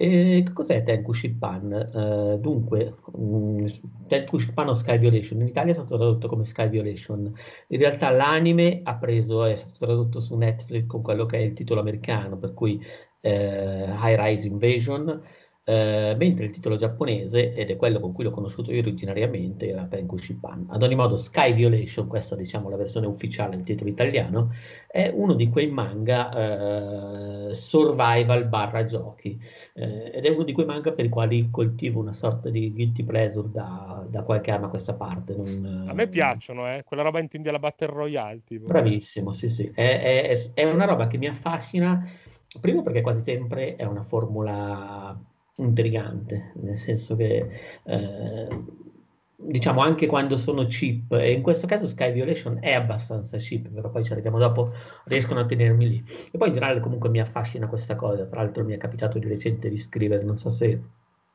E 0.02 0.44
cos'è 0.52 0.82
Tenku 0.82 1.12
Shippan? 1.12 1.90
Uh, 1.94 2.37
dunque, 2.40 2.97
um, 3.12 3.64
Tenku 4.09 4.37
Shippan 4.37 4.71
o 4.71 4.75
Sky 4.75 4.99
Violation, 4.99 5.40
in 5.40 5.47
Italia 5.47 5.71
è 5.71 5.75
stato 5.75 5.97
tradotto 5.97 6.26
come 6.26 6.42
Sky 6.42 6.68
Violation, 6.68 7.32
in 7.68 7.78
realtà 7.78 8.11
l'anime 8.11 8.80
ha 8.82 8.97
preso, 8.97 9.44
è 9.44 9.54
stato 9.54 9.76
tradotto 9.78 10.18
su 10.18 10.35
Netflix 10.35 10.87
con 10.88 11.02
quello 11.02 11.25
che 11.25 11.37
è 11.37 11.40
il 11.42 11.52
titolo 11.52 11.78
americano, 11.78 12.37
per 12.37 12.52
cui 12.52 12.85
eh, 13.21 13.85
High 13.97 14.18
Rise 14.18 14.49
Invasion, 14.49 15.23
eh, 15.64 16.14
mentre 16.19 16.47
il 16.47 16.50
titolo 16.50 16.76
giapponese, 16.76 17.54
ed 17.54 17.71
è 17.71 17.76
quello 17.76 18.00
con 18.00 18.12
cui 18.12 18.25
l'ho 18.25 18.31
conosciuto 18.31 18.73
io 18.73 18.81
originariamente, 18.81 19.69
era 19.69 19.85
Tenku 19.85 20.16
Shippan. 20.16 20.66
Ad 20.71 20.83
ogni 20.83 20.97
modo, 20.97 21.16
Sky 21.16 21.52
Violation, 21.52 22.09
questa 22.09 22.35
diciamo 22.35 22.69
la 22.69 22.76
versione 22.76 23.07
ufficiale 23.07 23.57
del 23.57 23.64
titolo 23.64 23.90
italiano, 23.90 24.52
è 24.88 25.11
uno 25.14 25.35
di 25.35 25.49
quei 25.49 25.69
manga 25.69 27.49
eh, 27.50 27.54
survival 27.54 28.47
barra 28.47 28.85
giochi, 28.85 29.40
eh, 29.75 30.11
ed 30.14 30.25
è 30.25 30.31
uno 30.31 30.42
di 30.42 30.52
quei 30.52 30.66
manga 30.66 30.92
per 30.92 31.04
i 31.04 31.09
quali 31.09 31.49
coltivo 31.50 32.00
una 32.00 32.12
sorta 32.12 32.50
di 32.50 32.73
guilty 32.73 33.04
pleasure 33.04 33.49
da, 33.52 34.04
da 34.09 34.23
qualche 34.23 34.50
anno 34.50 34.66
a 34.66 34.71
questa 34.71 34.95
parte. 34.95 35.37
Non, 35.37 35.87
a 35.88 35.92
me 35.92 36.09
piacciono, 36.09 36.69
eh? 36.69 36.83
quella 36.85 37.04
roba 37.04 37.21
intendi 37.21 37.49
alla 37.49 37.61
Battle 37.61 37.87
Royale. 37.87 38.42
Tipo. 38.45 38.66
Bravissimo, 38.66 39.33
sì 39.33 39.49
sì, 39.49 39.71
è, 39.73 40.26
è, 40.26 40.50
è 40.54 40.64
una 40.64 40.87
roba 40.87 41.07
che 41.07 41.19
mi 41.19 41.26
affascina, 41.26 42.04
primo 42.61 42.83
perché 42.83 43.00
quasi 43.00 43.21
sempre 43.21 43.76
è 43.76 43.85
una 43.85 44.02
formula 44.02 45.16
intrigante, 45.56 46.52
nel 46.56 46.76
senso 46.76 47.16
che 47.16 47.49
eh, 47.85 48.49
diciamo 49.37 49.80
anche 49.80 50.06
quando 50.06 50.37
sono 50.37 50.64
cheap, 50.66 51.12
e 51.12 51.32
in 51.32 51.42
questo 51.42 51.66
caso 51.66 51.87
Sky 51.87 52.12
Violation 52.12 52.59
è 52.61 52.73
abbastanza 52.73 53.38
cheap, 53.38 53.68
però 53.68 53.90
poi 53.90 54.04
ci 54.04 54.12
arriviamo 54.12 54.38
dopo, 54.38 54.73
riescono 55.04 55.40
a 55.40 55.47
tenermi 55.47 55.88
lì. 55.88 56.04
E 56.30 56.38
poi 56.38 56.49
in 56.49 56.54
generale 56.54 56.80
comunque 56.80 57.09
mi 57.09 57.21
affascina 57.21 57.66
questa 57.66 57.97
cosa, 57.97 58.25
tra 58.26 58.42
l'altro 58.42 58.64
mi 58.64 58.75
è 58.75 58.78
capitato 58.78 59.18
di 59.18 59.28
recente 59.28 59.68
di 59.68 59.78
scrivere, 59.78 60.23
non 60.23 60.38
so 60.38 60.50
se... 60.50 60.80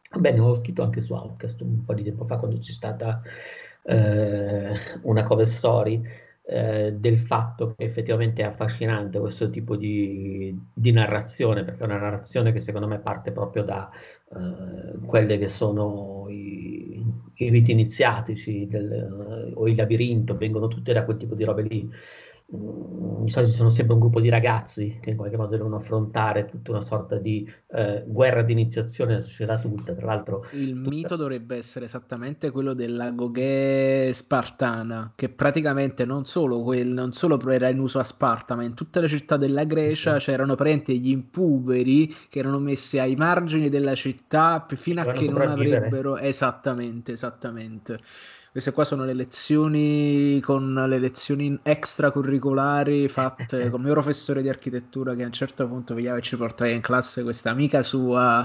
Beh, 0.09 0.39
ho 0.39 0.55
scritto 0.55 0.83
anche 0.83 1.01
su 1.01 1.13
Outcast 1.13 1.59
un 1.61 1.83
po' 1.83 1.93
di 1.93 2.03
tempo 2.03 2.23
fa 2.25 2.37
quando 2.37 2.57
c'è 2.59 2.71
stata 2.71 3.21
eh, 3.83 4.73
una 5.01 5.23
cover 5.23 5.47
story 5.47 6.01
eh, 6.49 6.93
del 6.93 7.19
fatto 7.19 7.75
che 7.75 7.83
effettivamente 7.83 8.41
è 8.41 8.45
affascinante 8.45 9.19
questo 9.19 9.49
tipo 9.49 9.75
di, 9.75 10.57
di, 10.73 10.91
narrazione, 10.91 11.65
perché 11.65 11.81
è 11.81 11.85
una 11.85 11.97
narrazione 11.97 12.53
che 12.53 12.59
secondo 12.61 12.87
me 12.87 12.99
parte 12.99 13.31
proprio 13.31 13.63
da 13.63 13.89
eh, 13.91 14.97
quelle 15.05 15.37
che 15.37 15.49
sono 15.49 16.25
i, 16.29 17.03
i 17.35 17.49
riti 17.49 17.71
iniziatici 17.73 18.65
del, 18.65 19.51
o 19.53 19.67
il 19.67 19.75
labirinto, 19.75 20.37
vengono 20.37 20.69
tutte 20.69 20.93
da 20.93 21.03
quel 21.03 21.17
tipo 21.17 21.35
di 21.35 21.43
robe 21.43 21.63
lì 21.63 21.89
di 22.49 23.29
solito 23.29 23.51
ci 23.51 23.57
sono 23.57 23.69
sempre 23.69 23.93
un 23.93 23.99
gruppo 23.99 24.21
di 24.21 24.29
ragazzi 24.29 24.99
che 25.01 25.09
in 25.09 25.17
qualche 25.17 25.35
modo 25.35 25.57
devono 25.57 25.75
affrontare 25.75 26.45
tutta 26.45 26.71
una 26.71 26.81
sorta 26.81 27.17
di 27.17 27.45
eh, 27.71 28.05
guerra 28.07 28.41
di 28.41 28.53
iniziazione 28.53 29.11
della 29.11 29.23
società 29.23 29.59
tutta. 29.59 29.93
Tra 29.93 30.05
l'altro, 30.05 30.45
il 30.53 30.73
tutta... 30.73 30.89
mito 30.89 31.15
dovrebbe 31.17 31.57
essere 31.57 31.85
esattamente 31.85 32.49
quello 32.51 32.73
della 32.73 33.11
Goghe 33.11 34.11
spartana, 34.13 35.11
che 35.13 35.27
praticamente 35.27 36.05
non 36.05 36.23
solo, 36.23 36.61
quel, 36.61 36.87
non 36.87 37.11
solo 37.11 37.37
era 37.49 37.67
in 37.67 37.79
uso 37.79 37.99
a 37.99 38.03
Sparta, 38.03 38.55
ma 38.55 38.63
in 38.63 38.75
tutte 38.75 39.01
le 39.01 39.09
città 39.09 39.35
della 39.35 39.65
Grecia 39.65 40.17
sì. 40.17 40.27
c'erano 40.27 40.55
parenti 40.55 40.99
gli 40.99 41.09
impuberi 41.09 42.15
che 42.29 42.39
erano 42.39 42.59
messi 42.59 42.97
ai 42.97 43.15
margini 43.15 43.67
della 43.67 43.95
città 43.95 44.65
fino 44.69 45.01
a 45.01 45.11
che 45.11 45.29
non 45.29 45.41
avrebbero 45.41 46.17
esattamente, 46.17 47.11
esattamente. 47.11 47.99
Queste 48.57 48.73
qua 48.73 48.85
sono 48.85 49.05
le 49.05 49.13
lezioni 49.13 50.39
con 50.41 50.73
le 50.73 50.97
lezioni 50.97 51.59
extracurricolari 51.61 53.07
fatte 53.07 53.69
con 53.69 53.81
il 53.81 53.85
mio 53.85 53.93
professore 53.93 54.41
di 54.41 54.49
architettura 54.49 55.13
che 55.13 55.21
a 55.21 55.27
un 55.27 55.31
certo 55.31 55.67
punto 55.67 55.93
veniva 55.93 56.17
e 56.17 56.23
ci 56.23 56.35
portava 56.37 56.71
in 56.71 56.81
classe 56.81 57.21
questa 57.21 57.51
amica 57.51 57.83
sua 57.83 58.43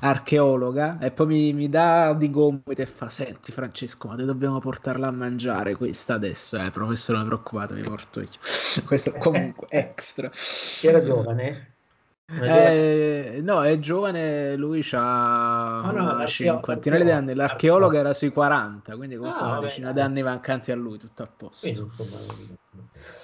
archeologa 0.00 0.98
e 1.00 1.10
poi 1.10 1.26
mi, 1.26 1.52
mi 1.52 1.68
dà 1.68 2.14
di 2.14 2.30
gomito 2.30 2.80
e 2.80 2.86
fa 2.86 3.10
senti 3.10 3.52
Francesco 3.52 4.08
ma 4.08 4.14
noi 4.14 4.24
dobbiamo 4.24 4.58
portarla 4.58 5.08
a 5.08 5.12
mangiare 5.12 5.76
questa 5.76 6.14
adesso 6.14 6.56
eh 6.56 6.70
professore 6.70 7.18
non 7.18 7.26
preoccupate 7.26 7.74
mi 7.74 7.82
porto 7.82 8.20
io. 8.20 8.28
Questo 8.86 9.12
comunque 9.20 9.66
extra. 9.68 10.30
Era 10.80 11.04
giovane 11.04 11.71
eh, 12.40 13.40
no, 13.42 13.62
è 13.62 13.78
giovane, 13.78 14.56
lui 14.56 14.86
ha 14.92 15.82
oh, 15.84 15.90
no, 15.90 16.14
una 16.14 16.26
cinquantina 16.26 16.98
di 16.98 17.10
anni, 17.10 17.34
l'archeologo 17.34 17.96
era 17.96 18.12
sui 18.12 18.30
40, 18.30 18.96
quindi 18.96 19.16
comunque 19.16 19.42
ah, 19.42 19.50
una 19.50 19.60
decina 19.60 19.92
di 19.92 20.00
anni 20.00 20.22
mancanti 20.22 20.72
a 20.72 20.76
lui, 20.76 20.98
tutto 20.98 21.22
a 21.22 21.28
posto. 21.34 21.66
Insomma, 21.66 22.18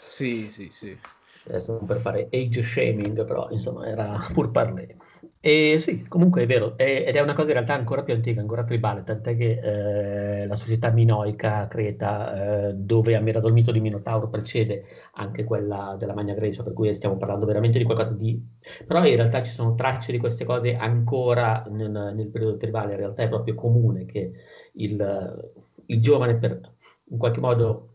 sì, 0.04 0.48
sì, 0.48 0.68
sì. 0.70 0.98
Adesso 1.46 1.72
non 1.72 1.86
per 1.86 2.00
fare 2.00 2.28
age 2.30 2.62
shaming, 2.62 3.24
però 3.24 3.48
insomma 3.50 3.86
era 3.86 4.26
pur 4.32 4.50
parlé. 4.50 4.96
E 5.40 5.78
sì, 5.78 6.02
comunque 6.08 6.42
è 6.42 6.46
vero, 6.46 6.76
è, 6.76 7.04
ed 7.06 7.14
è 7.14 7.20
una 7.20 7.32
cosa 7.32 7.46
in 7.48 7.52
realtà 7.54 7.72
ancora 7.74 8.02
più 8.02 8.12
antica, 8.12 8.40
ancora 8.40 8.64
tribale, 8.64 9.04
tant'è 9.04 9.36
che 9.36 10.42
eh, 10.42 10.46
la 10.48 10.56
società 10.56 10.90
minoica 10.90 11.68
Creta, 11.68 12.70
eh, 12.70 12.74
dove 12.74 13.14
ha 13.14 13.20
mirato 13.20 13.46
il 13.46 13.52
mito 13.52 13.70
di 13.70 13.78
Minotauro, 13.80 14.28
precede 14.28 14.84
anche 15.12 15.44
quella 15.44 15.94
della 15.96 16.12
Magna 16.12 16.34
Grecia, 16.34 16.64
per 16.64 16.72
cui 16.72 16.92
stiamo 16.92 17.16
parlando 17.16 17.46
veramente 17.46 17.78
di 17.78 17.84
qualcosa 17.84 18.14
di... 18.14 18.36
Però 18.84 19.04
in 19.06 19.14
realtà 19.14 19.40
ci 19.44 19.52
sono 19.52 19.76
tracce 19.76 20.10
di 20.10 20.18
queste 20.18 20.44
cose 20.44 20.74
ancora 20.74 21.64
nel, 21.70 21.90
nel 22.16 22.28
periodo 22.30 22.56
tribale, 22.56 22.92
in 22.92 22.98
realtà 22.98 23.22
è 23.22 23.28
proprio 23.28 23.54
comune 23.54 24.06
che 24.06 24.32
il, 24.72 25.52
il 25.86 26.00
giovane 26.00 26.36
per 26.36 26.60
in 27.10 27.16
qualche 27.18 27.40
modo 27.40 27.87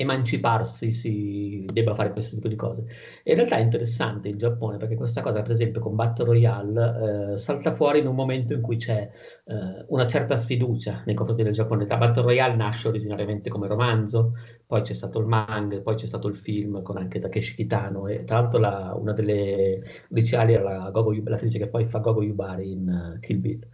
emanciparsi 0.00 0.92
si 0.92 1.66
debba 1.70 1.94
fare 1.94 2.10
questo 2.10 2.34
tipo 2.34 2.48
di 2.48 2.56
cose. 2.56 2.86
In 3.24 3.34
realtà 3.34 3.56
è 3.56 3.60
interessante 3.60 4.28
il 4.28 4.36
Giappone 4.36 4.78
perché 4.78 4.96
questa 4.96 5.20
cosa, 5.20 5.42
per 5.42 5.50
esempio, 5.50 5.80
con 5.80 5.94
Battle 5.94 6.24
Royale 6.24 7.32
eh, 7.32 7.36
salta 7.36 7.74
fuori 7.74 7.98
in 7.98 8.06
un 8.06 8.14
momento 8.14 8.54
in 8.54 8.62
cui 8.62 8.76
c'è 8.76 9.10
eh, 9.44 9.84
una 9.88 10.06
certa 10.06 10.38
sfiducia 10.38 11.02
nei 11.04 11.14
confronti 11.14 11.42
del 11.42 11.52
Giappone. 11.52 11.86
La 11.86 11.98
Battle 11.98 12.22
Royale 12.22 12.56
nasce 12.56 12.88
originariamente 12.88 13.50
come 13.50 13.66
romanzo, 13.66 14.32
poi 14.66 14.80
c'è 14.80 14.94
stato 14.94 15.18
il 15.18 15.26
manga, 15.26 15.78
poi 15.80 15.96
c'è 15.96 16.06
stato 16.06 16.28
il 16.28 16.36
film 16.36 16.82
con 16.82 16.96
anche 16.96 17.18
Takeshi 17.18 17.54
Kitano 17.54 18.06
e 18.06 18.24
tra 18.24 18.40
l'altro 18.40 18.58
la, 18.58 18.94
una 18.98 19.12
delle 19.12 19.82
liceali 20.08 20.54
era 20.54 20.62
la 20.62 20.90
Gogo, 20.90 21.12
l'attrice 21.24 21.58
che 21.58 21.68
poi 21.68 21.84
fa 21.84 21.98
Gogo 21.98 22.22
Yubari 22.22 22.72
in 22.72 23.14
uh, 23.16 23.20
Kill 23.20 23.40
Bill. 23.40 23.68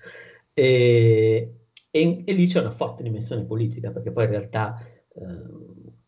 E, 0.53 1.55
e, 1.91 2.23
e, 2.25 2.33
lì 2.33 2.47
c'è 2.47 2.61
una 2.61 2.71
forte 2.71 3.03
dimensione 3.05 3.45
politica 3.45 3.91
perché 3.93 4.11
poi 4.11 4.25
in 4.25 4.31
realtà... 4.31 4.77
Eh, 5.15 5.66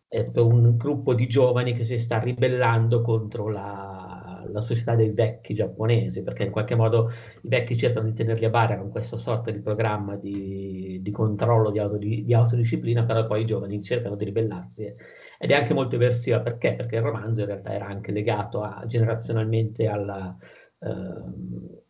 è 0.09 0.27
un 0.37 0.77
gruppo 0.79 1.13
di 1.13 1.27
giovani 1.27 1.75
che 1.75 1.85
si 1.85 1.99
sta 1.99 2.19
ribellando 2.19 3.03
contro 3.03 3.49
la, 3.51 4.43
la, 4.51 4.61
società 4.63 4.95
dei 4.95 5.11
vecchi 5.11 5.53
giapponesi, 5.53 6.23
perché 6.23 6.45
in 6.45 6.51
qualche 6.51 6.75
modo 6.75 7.11
i 7.43 7.49
vecchi 7.49 7.77
cercano 7.77 8.07
di 8.09 8.15
tenerli 8.15 8.47
a 8.47 8.51
bara 8.51 8.79
con 8.79 8.91
questa 8.91 9.19
sorta 9.19 9.51
di 9.51 9.61
programma 9.61 10.17
di, 10.17 11.01
di 11.03 11.11
controllo, 11.11 11.71
di, 11.71 11.79
auto, 11.79 11.99
di, 11.99 12.25
di, 12.25 12.33
autodisciplina, 12.33 13.05
però 13.05 13.27
poi 13.27 13.43
i 13.43 13.47
giovani 13.47 13.83
cercano 13.83 14.17
di 14.17 14.25
ribellarsi. 14.25 14.95
Ed 15.39 15.51
è 15.51 15.55
anche 15.55 15.75
molto 15.75 15.97
eversiva 15.97 16.41
perché? 16.41 16.75
Perché 16.75 16.97
il 16.97 17.03
romanzo 17.03 17.41
in 17.41 17.47
realtà 17.47 17.73
era 17.75 17.87
anche 17.87 18.11
legato 18.11 18.63
a, 18.63 18.85
generazionalmente 18.87 19.87
alla, 19.87 20.35
eh, 20.81 20.89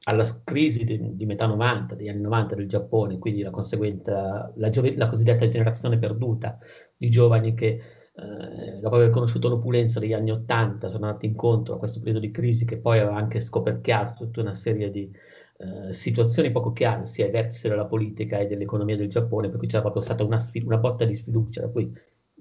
alla 0.02 0.40
crisi 0.42 0.84
di, 0.84 1.16
di, 1.16 1.24
metà 1.24 1.46
90, 1.46 1.94
degli 1.94 2.08
anni 2.08 2.22
90 2.22 2.54
del 2.56 2.68
Giappone, 2.68 3.18
quindi 3.18 3.42
la 3.42 3.50
conseguente, 3.50 4.10
la, 4.10 4.50
la 4.54 5.08
cosiddetta 5.08 5.46
generazione 5.46 5.98
perduta 5.98 6.58
di 6.96 7.08
giovani 7.10 7.54
che 7.54 7.80
eh, 8.18 8.80
dopo 8.80 8.96
aver 8.96 9.10
conosciuto 9.10 9.48
l'opulenza 9.48 10.00
degli 10.00 10.12
anni 10.12 10.32
Ottanta, 10.32 10.88
sono 10.88 11.06
andati 11.06 11.26
incontro 11.26 11.74
a 11.74 11.78
questo 11.78 12.00
periodo 12.00 12.20
di 12.20 12.30
crisi 12.30 12.64
che 12.64 12.78
poi 12.78 12.98
aveva 12.98 13.16
anche 13.16 13.40
scoperchiato 13.40 14.24
tutta 14.24 14.40
una 14.40 14.54
serie 14.54 14.90
di 14.90 15.10
eh, 15.58 15.92
situazioni 15.92 16.50
poco 16.50 16.72
chiare, 16.72 17.04
sia 17.04 17.26
ai 17.26 17.30
vertici 17.30 17.68
della 17.68 17.86
politica 17.86 18.38
e 18.38 18.46
dell'economia 18.46 18.96
del 18.96 19.08
Giappone, 19.08 19.48
per 19.48 19.58
cui 19.58 19.68
c'era 19.68 19.82
proprio 19.82 20.02
stata 20.02 20.24
una, 20.24 20.38
sfid- 20.38 20.66
una 20.66 20.78
botta 20.78 21.04
di 21.04 21.14
sfiducia, 21.14 21.60
da 21.62 21.68
cui 21.68 21.92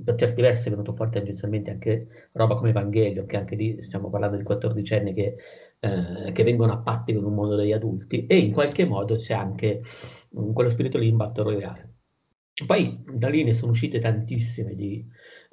per 0.04 0.16
certi 0.16 0.42
versi 0.42 0.68
è 0.68 0.70
venuto 0.70 0.94
fuori 0.94 1.10
tangenzialmente 1.12 1.72
anche 1.72 2.08
roba 2.34 2.56
come 2.56 2.70
Evangelio, 2.70 3.26
che 3.26 3.38
anche 3.38 3.56
lì 3.56 3.82
stiamo 3.82 4.10
parlando 4.10 4.38
di 4.38 4.44
quattordicenni 4.44 5.14
che, 5.14 5.38
eh, 5.80 6.32
che 6.32 6.44
vengono 6.44 6.74
a 6.74 6.78
patti 6.78 7.14
con 7.14 7.24
un 7.24 7.34
mondo 7.34 7.56
degli 7.56 7.72
adulti, 7.72 8.28
e 8.28 8.38
in 8.38 8.52
qualche 8.52 8.86
modo 8.86 9.16
c'è 9.16 9.34
anche 9.34 9.82
um, 10.30 10.54
quello 10.54 10.70
spirito 10.70 10.98
lì 11.00 11.08
in 11.08 11.18
Battle 11.18 11.44
Royale. 11.44 11.94
Poi 12.66 13.04
da 13.12 13.30
lì 13.30 13.44
ne 13.44 13.54
sono 13.54 13.72
uscite 13.72 14.00
tantissime 14.00 14.76
di, 14.76 15.04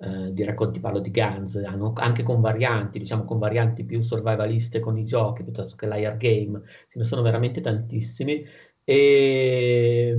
eh, 0.05 0.33
di 0.33 0.45
racconti, 0.45 0.81
parlo 0.81 1.01
di 1.01 1.11
Guns, 1.11 1.57
hanno, 1.57 1.93
anche 1.97 2.23
con 2.23 2.41
varianti, 2.41 2.99
diciamo 2.99 3.25
con 3.25 3.39
varianti 3.39 3.85
più 3.85 4.01
survivaliste 4.01 4.81
con 4.81 4.99
i 4.99 5.05
giochi 5.05 5.43
piuttosto 5.45 5.77
che 5.77 5.87
l'IR 5.87 6.17
game, 6.17 6.61
ce 6.89 6.99
ne 6.99 7.05
sono 7.05 7.23
veramente 7.23 7.61
tantissimi 7.61 8.45
e, 8.85 10.19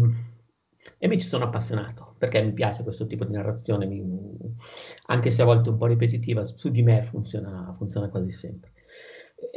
e 0.98 1.08
mi 1.08 1.20
ci 1.20 1.28
sono 1.28 1.46
appassionato 1.46 2.16
perché 2.18 2.42
mi 2.42 2.54
piace 2.54 2.84
questo 2.84 3.06
tipo 3.06 3.26
di 3.26 3.34
narrazione, 3.34 3.86
mi, 3.86 4.02
anche 5.08 5.32
se 5.32 5.42
a 5.42 5.46
volte 5.46 5.70
un 5.70 5.78
po' 5.78 5.86
ripetitiva, 5.86 6.44
su 6.44 6.70
di 6.70 6.82
me 6.82 7.02
funziona, 7.04 7.74
funziona 7.78 8.10
quasi 8.10 8.32
sempre. 8.32 8.72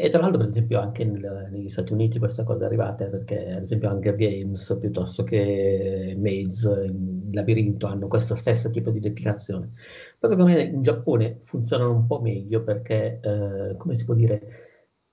E 0.00 0.10
tra 0.10 0.20
l'altro, 0.20 0.38
per 0.38 0.46
esempio, 0.46 0.78
anche 0.78 1.04
nel, 1.04 1.48
negli 1.50 1.68
Stati 1.68 1.92
Uniti 1.92 2.20
questa 2.20 2.44
cosa 2.44 2.62
è 2.62 2.66
arrivata 2.66 3.06
perché, 3.06 3.50
ad 3.50 3.62
esempio, 3.62 3.90
Hunger 3.90 4.14
Games 4.14 4.76
piuttosto 4.78 5.24
che 5.24 6.14
Maze, 6.16 6.84
il 6.84 7.30
labirinto 7.32 7.88
hanno 7.88 8.06
questo 8.06 8.36
stesso 8.36 8.70
tipo 8.70 8.90
di 8.90 9.00
declinazione. 9.00 9.72
Però 10.16 10.32
secondo 10.32 10.52
me 10.52 10.62
in 10.62 10.82
Giappone 10.82 11.38
funzionano 11.40 11.90
un 11.90 12.06
po' 12.06 12.20
meglio 12.20 12.62
perché, 12.62 13.18
eh, 13.20 13.76
come 13.76 13.94
si 13.96 14.04
può 14.04 14.14
dire, 14.14 14.40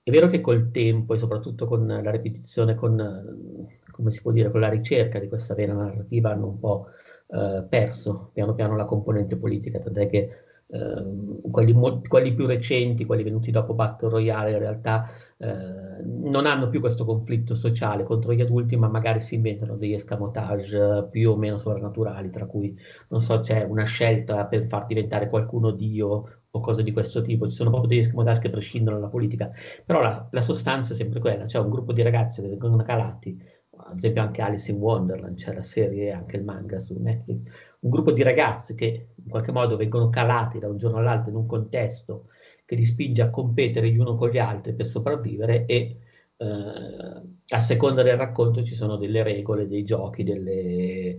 è 0.04 0.10
vero 0.12 0.28
che 0.28 0.40
col 0.40 0.70
tempo 0.70 1.14
e 1.14 1.18
soprattutto 1.18 1.66
con 1.66 1.84
la 1.84 2.10
ripetizione, 2.12 2.76
con, 2.76 3.66
come 3.90 4.10
si 4.12 4.22
può 4.22 4.30
dire, 4.30 4.52
con 4.52 4.60
la 4.60 4.68
ricerca 4.68 5.18
di 5.18 5.26
questa 5.26 5.54
vena 5.54 5.74
narrativa 5.74 6.30
hanno 6.30 6.46
un 6.46 6.58
po' 6.60 6.86
eh, 7.28 7.64
perso 7.68 8.30
piano 8.32 8.54
piano 8.54 8.76
la 8.76 8.84
componente 8.84 9.36
politica, 9.36 9.80
tant'è 9.80 10.08
che 10.08 10.30
eh, 10.68 11.50
quelli, 11.50 11.74
quelli, 12.08 12.34
più 12.34 12.46
recenti, 12.46 13.04
quelli 13.04 13.22
venuti 13.22 13.50
dopo 13.50 13.74
Battle 13.74 14.08
Royale, 14.08 14.52
in 14.52 14.58
realtà 14.58 15.08
eh, 15.38 16.02
non 16.02 16.46
hanno 16.46 16.68
più 16.68 16.80
questo 16.80 17.04
conflitto 17.04 17.54
sociale 17.54 18.04
contro 18.04 18.32
gli 18.32 18.40
adulti, 18.40 18.76
ma 18.76 18.88
magari 18.88 19.20
si 19.20 19.34
inventano 19.36 19.76
degli 19.76 19.92
escamotage 19.92 21.08
più 21.10 21.30
o 21.30 21.36
meno 21.36 21.56
sovrannaturali, 21.56 22.30
tra 22.30 22.46
cui, 22.46 22.76
non 23.08 23.20
so, 23.20 23.40
c'è 23.40 23.62
una 23.62 23.84
scelta 23.84 24.44
per 24.46 24.66
far 24.66 24.86
diventare 24.86 25.28
qualcuno 25.28 25.70
Dio 25.70 26.40
o 26.50 26.60
cose 26.60 26.82
di 26.82 26.92
questo 26.92 27.22
tipo. 27.22 27.48
Ci 27.48 27.54
sono 27.54 27.70
proprio 27.70 27.90
degli 27.90 28.00
escamotage 28.00 28.40
che 28.40 28.50
prescindono 28.50 28.96
dalla 28.96 29.10
politica, 29.10 29.50
però 29.84 30.00
la, 30.00 30.28
la 30.30 30.40
sostanza 30.40 30.92
è 30.94 30.96
sempre 30.96 31.20
quella, 31.20 31.44
c'è 31.44 31.58
un 31.58 31.70
gruppo 31.70 31.92
di 31.92 32.02
ragazzi 32.02 32.40
che 32.42 32.48
vengono 32.48 32.82
calati, 32.82 33.38
ad 33.78 33.96
esempio 33.98 34.22
anche 34.22 34.42
Alice 34.42 34.70
in 34.70 34.78
Wonderland, 34.78 35.36
c'è 35.36 35.52
la 35.52 35.62
serie 35.62 36.10
anche 36.12 36.36
il 36.36 36.44
manga 36.44 36.78
su 36.78 36.94
Netflix, 36.98 37.42
un 37.86 37.90
gruppo 37.90 38.12
di 38.12 38.22
ragazzi 38.22 38.74
che 38.74 39.08
in 39.14 39.28
qualche 39.28 39.52
modo 39.52 39.76
vengono 39.76 40.10
calati 40.10 40.58
da 40.58 40.68
un 40.68 40.76
giorno 40.76 40.98
all'altro 40.98 41.30
in 41.30 41.36
un 41.36 41.46
contesto 41.46 42.28
che 42.64 42.74
li 42.74 42.84
spinge 42.84 43.22
a 43.22 43.30
competere 43.30 43.90
gli 43.90 43.98
uno 43.98 44.16
con 44.16 44.28
gli 44.30 44.38
altri 44.38 44.74
per 44.74 44.86
sopravvivere 44.86 45.66
e 45.66 45.98
eh, 46.36 47.22
a 47.48 47.60
seconda 47.60 48.02
del 48.02 48.16
racconto 48.16 48.62
ci 48.64 48.74
sono 48.74 48.96
delle 48.96 49.22
regole, 49.22 49.68
dei 49.68 49.84
giochi, 49.84 50.24
delle, 50.24 51.16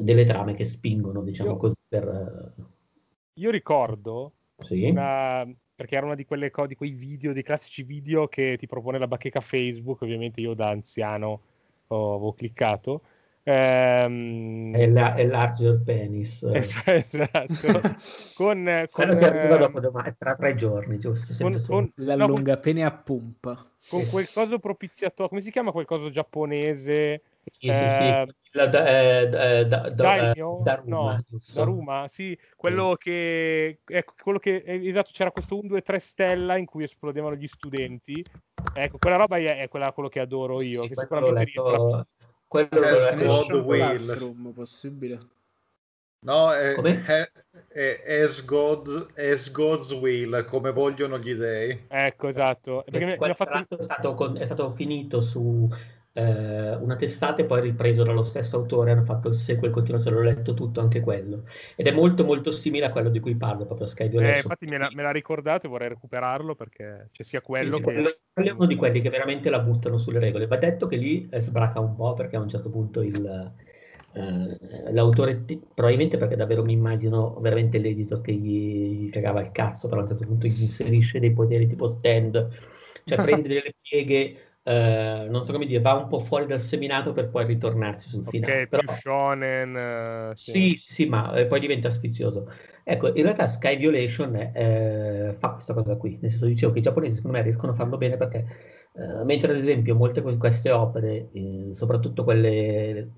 delle 0.00 0.24
trame 0.24 0.54
che 0.54 0.64
spingono, 0.64 1.22
diciamo 1.22 1.50
Io- 1.50 1.56
così, 1.58 1.76
per... 1.86 2.54
Io 3.34 3.50
ricordo 3.50 4.32
Sì, 4.58 4.84
una- 4.88 5.46
perché 5.74 5.96
era 5.96 6.06
una 6.06 6.14
di 6.14 6.24
quelle 6.24 6.50
di 6.66 6.74
quei 6.74 6.90
video, 6.90 7.32
dei 7.32 7.42
classici 7.42 7.82
video 7.82 8.28
che 8.28 8.56
ti 8.58 8.66
propone 8.66 8.98
la 8.98 9.08
bacheca 9.08 9.40
Facebook, 9.40 10.02
ovviamente 10.02 10.40
io 10.40 10.54
da 10.54 10.68
anziano 10.68 11.40
ho- 11.88 12.14
avevo 12.14 12.32
cliccato. 12.34 13.02
Ehm, 13.44 14.74
è, 14.74 14.86
la, 14.88 15.14
è 15.14 15.26
Larger 15.26 15.82
Penis. 15.82 16.42
es- 16.52 16.82
esatto. 16.86 17.84
con, 18.32 18.88
con, 18.90 19.04
Quello 19.04 19.14
che 19.14 19.24
arriva 19.26 19.56
ehm, 19.56 19.58
dopo 19.58 19.80
domani, 19.80 20.14
tra 20.18 20.36
tre 20.36 20.54
giorni, 20.54 20.98
giusto? 20.98 21.32
con, 21.38 21.60
con- 21.66 21.92
La 21.96 22.14
no, 22.14 22.28
con- 22.28 22.42
lunga 22.42 22.58
pene 22.58 22.84
a 22.84 22.92
pompa. 22.92 23.66
con 23.86 24.06
quel 24.06 24.30
coso 24.30 24.58
propiziatorio, 24.58 25.28
come 25.28 25.40
si 25.42 25.50
chiama 25.50 25.70
quel 25.72 25.84
coso 25.86 26.10
giapponese? 26.10 27.22
Sì, 27.58 27.72
sì, 27.74 27.88
sì. 27.88 28.18
eh, 28.20 28.26
La- 28.54 28.66
da- 28.66 28.86
eh, 29.20 29.28
da- 29.28 29.90
da- 29.90 29.90
da- 29.90 30.34
Daimyo? 30.34 30.46
Daruma, 30.56 31.18
No, 31.18 31.24
giusto? 31.28 31.52
Daruma, 31.54 32.08
sì, 32.08 32.38
quello 32.56 32.94
che, 32.96 33.80
ecco, 33.86 34.14
quello 34.22 34.38
che, 34.38 34.56
eh, 34.56 34.86
esatto, 34.88 35.10
c'era 35.12 35.30
questo 35.30 35.58
1, 35.58 35.68
2, 35.68 35.82
3 35.82 35.98
stella 35.98 36.56
in 36.56 36.64
cui 36.66 36.84
esplodevano 36.84 37.36
gli 37.36 37.46
studenti. 37.46 38.26
Ecco, 38.74 38.98
quella 38.98 39.16
roba 39.16 39.36
è, 39.38 39.60
è 39.62 39.68
quella, 39.68 39.92
quello 39.92 40.08
che 40.08 40.20
adoro 40.20 40.60
io, 40.62 40.84
Sì, 40.84 40.88
che 40.88 40.96
sicuramente 40.96 41.44
rientra. 41.44 42.06
Quello 42.52 42.68
Assassination 42.70 43.60
Will. 43.60 43.78
Classroom, 43.78 44.52
possibile. 44.52 45.20
No, 46.26 46.52
è, 46.52 46.74
Come? 46.74 47.02
è, 47.02 47.30
è 48.02 48.20
as, 48.20 48.44
God, 48.44 49.08
as 49.16 49.50
God's 49.50 49.90
will, 49.92 50.44
come 50.44 50.70
vogliono 50.70 51.18
gli 51.18 51.32
dei. 51.32 51.86
Ecco, 51.88 52.28
esatto. 52.28 52.82
Perché 52.84 53.06
mi, 53.06 53.12
mi 53.12 53.16
Quello 53.16 53.32
ha 53.32 53.36
fatto... 53.36 53.78
è 53.78 53.82
stato, 53.82 54.14
con- 54.14 54.36
è 54.36 54.44
stato 54.44 54.70
finito 54.72 55.22
su 55.22 55.66
eh, 56.12 56.74
una 56.76 56.96
testata 56.96 57.42
e 57.42 57.46
poi 57.46 57.60
ripreso 57.62 58.02
dallo 58.04 58.22
stesso 58.22 58.56
autore, 58.56 58.92
hanno 58.92 59.04
fatto 59.04 59.28
il 59.28 59.34
sequel, 59.34 59.70
continuazione, 59.70 60.16
l'ho 60.16 60.22
letto 60.22 60.54
tutto 60.54 60.80
anche 60.80 61.00
quello. 61.00 61.44
Ed 61.76 61.86
è 61.86 61.92
molto 61.92 62.24
molto 62.24 62.50
simile 62.52 62.86
a 62.86 62.90
quello 62.92 63.10
di 63.10 63.20
cui 63.20 63.36
parlo, 63.36 63.66
proprio 63.66 63.86
Sky 63.86 64.08
Eh, 64.14 64.38
Violation. 64.38 64.38
infatti 64.38 64.66
me 64.66 64.78
l'ha, 64.78 64.90
me 64.90 65.02
l'ha 65.02 65.10
ricordato 65.10 65.66
e 65.66 65.68
vorrei 65.70 65.88
recuperarlo 65.88 66.54
perché 66.54 67.08
c'è 67.12 67.22
sia 67.24 67.40
quello 67.40 67.78
Sì, 67.78 67.80
che... 67.80 68.10
quello- 68.10 68.10
è 68.32 68.50
uno 68.50 68.66
di 68.66 68.74
quelli 68.76 69.00
che 69.00 69.08
veramente 69.08 69.48
la 69.48 69.60
buttano 69.60 69.96
sulle 69.96 70.18
regole. 70.18 70.46
Va 70.48 70.56
detto 70.56 70.86
che 70.88 70.96
lì 70.96 71.28
eh, 71.30 71.40
sbraca 71.40 71.78
un 71.80 71.94
po' 71.94 72.12
perché 72.14 72.34
a 72.36 72.40
un 72.40 72.48
certo 72.48 72.70
punto 72.70 73.02
il, 73.02 73.54
eh, 74.14 74.92
l'autore, 74.92 75.44
probabilmente 75.74 76.16
perché 76.18 76.34
davvero 76.34 76.64
mi 76.64 76.72
immagino 76.72 77.38
veramente 77.40 77.78
l'editor 77.78 78.20
che 78.20 78.32
gli, 78.32 79.06
gli 79.06 79.10
cagava 79.10 79.40
il 79.40 79.52
cazzo, 79.52 79.86
però 79.88 80.00
a 80.00 80.02
un 80.04 80.08
certo 80.10 80.26
punto 80.26 80.46
gli 80.48 80.62
inserisce 80.62 81.20
dei 81.20 81.32
poteri 81.32 81.68
tipo 81.68 81.86
stand, 81.86 82.48
cioè 83.04 83.18
prende 83.20 83.48
delle 83.48 83.74
pieghe, 83.80 84.51
eh, 84.64 85.26
non 85.28 85.44
so 85.44 85.52
come 85.52 85.66
dire, 85.66 85.80
va 85.80 85.94
un 85.94 86.08
po' 86.08 86.20
fuori 86.20 86.46
dal 86.46 86.60
seminato 86.60 87.12
per 87.12 87.30
poi 87.30 87.44
ritornarci 87.46 88.08
sul 88.08 88.24
finale. 88.24 88.62
Ok, 88.62 88.68
Però- 88.68 88.82
più 88.82 88.92
shonen... 88.92 89.76
eh, 89.76 90.30
sì, 90.34 90.76
sì, 90.78 90.92
sì, 90.92 91.06
ma 91.06 91.34
eh, 91.34 91.46
poi 91.46 91.60
diventa 91.60 91.90
sfizioso. 91.90 92.48
Ecco, 92.84 93.08
in 93.14 93.22
realtà 93.22 93.46
Sky 93.46 93.76
Violation 93.76 94.34
eh, 94.34 95.34
fa 95.38 95.52
questa 95.52 95.72
cosa 95.72 95.96
qui, 95.96 96.18
nel 96.20 96.30
senso 96.30 96.46
dicevo 96.46 96.72
che 96.72 96.80
i 96.80 96.82
giapponesi 96.82 97.16
secondo 97.16 97.36
me 97.36 97.42
riescono 97.42 97.72
a 97.72 97.74
farlo 97.76 97.96
bene 97.96 98.16
perché 98.16 98.46
eh, 98.94 99.24
mentre 99.24 99.52
ad 99.52 99.58
esempio 99.58 99.94
molte 99.94 100.20
di 100.22 100.36
queste 100.36 100.70
opere, 100.70 101.30
soprattutto 101.72 102.24
quelle, 102.24 103.12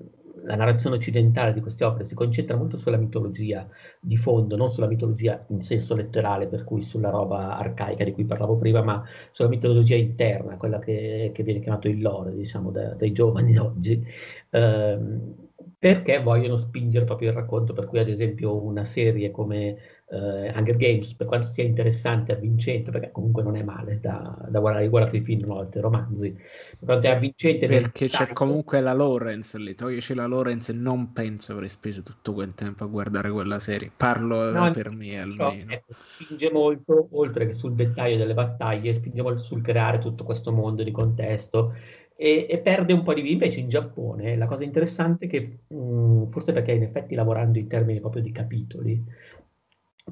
la 0.44 0.56
narrazione 0.56 0.96
occidentale 0.96 1.52
di 1.52 1.60
queste 1.60 1.84
opere 1.84 2.04
si 2.04 2.14
concentra 2.14 2.56
molto 2.56 2.76
sulla 2.76 2.96
mitologia 2.96 3.66
di 4.00 4.16
fondo, 4.16 4.56
non 4.56 4.70
sulla 4.70 4.86
mitologia 4.86 5.44
in 5.48 5.60
senso 5.62 5.94
letterale, 5.94 6.46
per 6.46 6.64
cui 6.64 6.80
sulla 6.82 7.10
roba 7.10 7.56
arcaica 7.58 8.04
di 8.04 8.12
cui 8.12 8.24
parlavo 8.24 8.56
prima, 8.56 8.82
ma 8.82 9.02
sulla 9.32 9.48
mitologia 9.48 9.96
interna, 9.96 10.56
quella 10.56 10.78
che, 10.78 11.30
che 11.34 11.42
viene 11.42 11.60
chiamato 11.60 11.88
il 11.88 12.00
lore, 12.00 12.34
diciamo, 12.34 12.70
da- 12.70 12.94
dai 12.94 13.12
giovani 13.12 13.52
d'oggi. 13.52 14.04
Ehm, 14.50 15.34
perché 15.78 16.20
vogliono 16.22 16.56
spingere 16.56 17.04
proprio 17.04 17.30
il 17.30 17.34
racconto, 17.36 17.72
per 17.72 17.86
cui 17.86 17.98
ad 17.98 18.08
esempio 18.08 18.62
una 18.62 18.84
serie 18.84 19.30
come 19.30 19.76
eh, 20.10 20.52
Hunger 20.54 20.76
Games, 20.76 21.14
per 21.14 21.26
quanto 21.26 21.46
sia 21.46 21.64
interessante 21.64 22.32
e 22.32 22.34
avvincente, 22.36 22.90
perché 22.90 23.10
comunque 23.10 23.42
non 23.42 23.56
è 23.56 23.62
male 23.62 24.00
da, 24.00 24.36
da 24.48 24.60
guardare, 24.60 24.88
guardate 24.88 25.16
i 25.18 25.22
film, 25.22 25.44
una 25.44 25.54
volta 25.54 25.78
i 25.78 25.80
romanzi, 25.82 26.32
per 26.32 26.78
quanto 26.84 27.06
è 27.06 27.10
avvincente 27.10 27.66
Perché 27.66 28.08
c'è 28.08 28.16
tanto- 28.18 28.34
comunque 28.34 28.80
la 28.80 28.92
Lorenz 28.92 29.54
lì, 29.56 29.74
toglieci 29.74 30.14
la 30.14 30.26
Lorenz 30.26 30.68
e 30.68 30.72
non 30.72 31.12
penso 31.12 31.52
avrei 31.52 31.68
speso 31.68 32.02
tutto 32.02 32.32
quel 32.32 32.54
tempo 32.54 32.84
a 32.84 32.86
guardare 32.86 33.30
quella 33.30 33.58
serie. 33.58 33.90
Parlo 33.96 34.48
eh, 34.48 34.52
No, 34.52 34.70
per 34.70 34.90
me 34.90 35.18
almeno. 35.20 35.72
ecco, 35.72 35.94
spinge 35.96 36.50
molto, 36.52 37.08
oltre 37.12 37.46
che 37.46 37.54
sul 37.54 37.74
dettaglio 37.74 38.16
delle 38.16 38.34
battaglie, 38.34 38.92
spinge 38.92 39.22
molto 39.22 39.42
sul 39.42 39.62
creare 39.62 39.98
tutto 39.98 40.24
questo 40.24 40.52
mondo 40.52 40.82
di 40.82 40.90
contesto 40.90 41.74
e, 42.16 42.46
e 42.48 42.58
perde 42.60 42.92
un 42.92 43.02
po' 43.02 43.14
di 43.14 43.20
vita. 43.22 43.44
Invece 43.44 43.60
in 43.60 43.68
Giappone 43.68 44.36
la 44.36 44.46
cosa 44.46 44.62
interessante 44.64 45.26
è 45.26 45.28
che, 45.28 45.58
mh, 45.66 46.28
forse 46.30 46.52
perché 46.52 46.72
in 46.72 46.82
effetti 46.82 47.14
lavorando 47.14 47.58
in 47.58 47.66
termini 47.68 48.00
proprio 48.00 48.22
di 48.22 48.30
capitoli, 48.32 49.02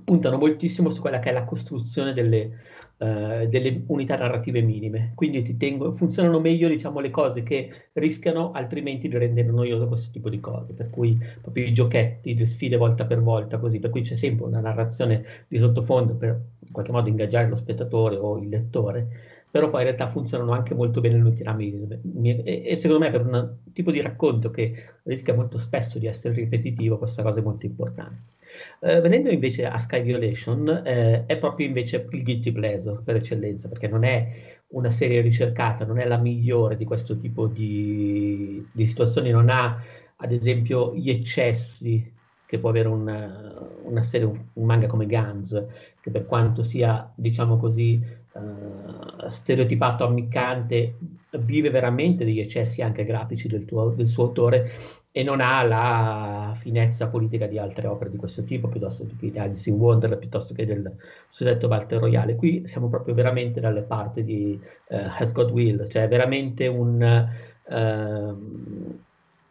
puntano 0.05 0.39
moltissimo 0.39 0.89
su 0.91 1.01
quella 1.01 1.19
che 1.19 1.31
è 1.31 1.33
la 1.33 1.45
costruzione 1.45 2.13
delle, 2.15 2.61
eh, 2.99 3.47
delle 3.49 3.83
unità 3.87 4.17
narrative 4.17 4.63
minime. 4.63 5.13
Quindi 5.15 5.57
tengo, 5.57 5.93
funzionano 5.93 6.41
meglio, 6.41 6.69
diciamo, 6.69 7.01
le 7.01 7.11
cose 7.11 7.43
che 7.43 7.89
rischiano 7.93 8.53
altrimenti 8.53 9.09
di 9.09 9.19
rendere 9.19 9.49
noioso 9.49 9.87
questo 9.89 10.11
tipo 10.11 10.31
di 10.31 10.41
cose. 10.41 10.73
Per 10.73 10.89
cui 10.91 11.19
proprio 11.41 11.67
i 11.67 11.73
giochetti, 11.73 12.35
le 12.35 12.47
sfide 12.47 12.77
volta 12.77 13.05
per 13.05 13.21
volta, 13.21 13.59
così. 13.59 13.79
Per 13.79 13.91
cui 13.91 14.01
c'è 14.01 14.15
sempre 14.17 14.47
una 14.47 14.61
narrazione 14.61 15.25
di 15.47 15.59
sottofondo 15.59 16.15
per 16.15 16.41
in 16.61 16.73
qualche 16.73 16.93
modo 16.93 17.09
ingaggiare 17.09 17.49
lo 17.49 17.55
spettatore 17.55 18.17
o 18.17 18.39
il 18.39 18.49
lettore. 18.49 19.31
Però 19.51 19.69
poi 19.69 19.81
in 19.81 19.87
realtà 19.89 20.09
funzionano 20.09 20.53
anche 20.53 20.73
molto 20.75 21.03
bene 21.03 21.23
le 21.23 21.53
minime. 21.55 22.01
E, 22.45 22.63
e 22.65 22.77
secondo 22.77 23.05
me 23.05 23.11
per 23.11 23.27
un 23.27 23.57
tipo 23.75 23.91
di 23.91 24.01
racconto 24.01 24.51
che 24.51 24.73
rischia 25.03 25.35
molto 25.35 25.59
spesso 25.59 25.99
di 25.99 26.07
essere 26.07 26.33
ripetitivo, 26.35 26.97
questa 26.97 27.23
cosa 27.23 27.41
è 27.41 27.43
molto 27.43 27.67
importante. 27.67 28.31
Eh, 28.81 29.01
venendo 29.01 29.31
invece 29.31 29.67
a 29.67 29.79
Sky 29.79 30.03
Violation, 30.03 30.83
eh, 30.85 31.25
è 31.27 31.39
proprio 31.39 31.67
invece 31.67 32.07
il 32.11 32.23
guilty 32.23 32.53
pleasure 32.53 33.01
per 33.05 33.17
eccellenza, 33.17 33.69
perché 33.69 33.89
non 33.89 34.05
è 34.05 34.61
una 34.69 34.91
serie 34.91 35.21
ricercata, 35.21 35.85
non 35.85 35.99
è 35.99 36.07
la 36.07 36.19
migliore 36.19 36.77
di 36.77 36.85
questo 36.85 37.17
tipo 37.19 37.47
di, 37.47 38.67
di 38.73 38.85
situazioni, 38.85 39.31
non 39.31 39.49
ha 39.49 39.79
ad 40.17 40.33
esempio 40.33 40.95
gli 40.95 41.11
eccessi 41.11 42.13
che 42.47 42.59
può 42.59 42.69
avere 42.69 42.89
una, 42.89 43.67
una 43.85 44.03
serie, 44.03 44.27
un, 44.27 44.65
manga 44.67 44.87
come 44.87 45.07
Guns, 45.07 45.65
che 46.01 46.11
per 46.11 46.27
quanto 46.27 46.63
sia, 46.63 47.11
diciamo 47.15 47.57
così, 47.57 47.95
eh, 47.95 49.31
stereotipato, 49.31 50.05
ammiccante, 50.05 50.97
vive 51.39 51.71
veramente 51.71 52.27
degli 52.27 52.41
eccessi 52.41 52.83
anche 52.83 53.05
grafici 53.05 53.49
del, 53.49 53.65
tuo, 53.65 53.91
del 53.91 54.07
suo 54.07 54.25
autore 54.25 54.71
e 55.15 55.23
non 55.23 55.43
ha 55.43 55.63
la 55.63 56.55
finezza 56.57 57.07
politica 57.09 57.47
di 57.47 57.59
altre 57.59 57.87
opere 57.87 58.11
di 58.11 58.17
questo 58.17 58.43
tipo, 58.45 58.69
piuttosto 58.69 59.07
che 59.07 59.31
di 59.31 59.39
Alice 59.39 59.69
in 59.69 59.77
Wonderland, 59.77 60.19
piuttosto 60.19 60.55
che 60.55 60.65
del 60.65 60.91
suddetto 61.29 61.69
Battle 61.69 61.99
Royale. 61.99 62.35
Qui 62.35 62.67
siamo 62.67 62.89
proprio 62.89 63.13
veramente 63.13 63.61
dalle 63.61 63.83
parti 63.83 64.25
di 64.25 64.59
uh, 64.89 64.97
Has 65.19 65.33
God 65.33 65.51
Will, 65.51 65.87
cioè 65.89 66.09
veramente 66.09 66.67
un, 66.67 67.29
uh, 67.65 68.99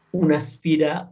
una 0.10 0.40
sfida 0.40 1.12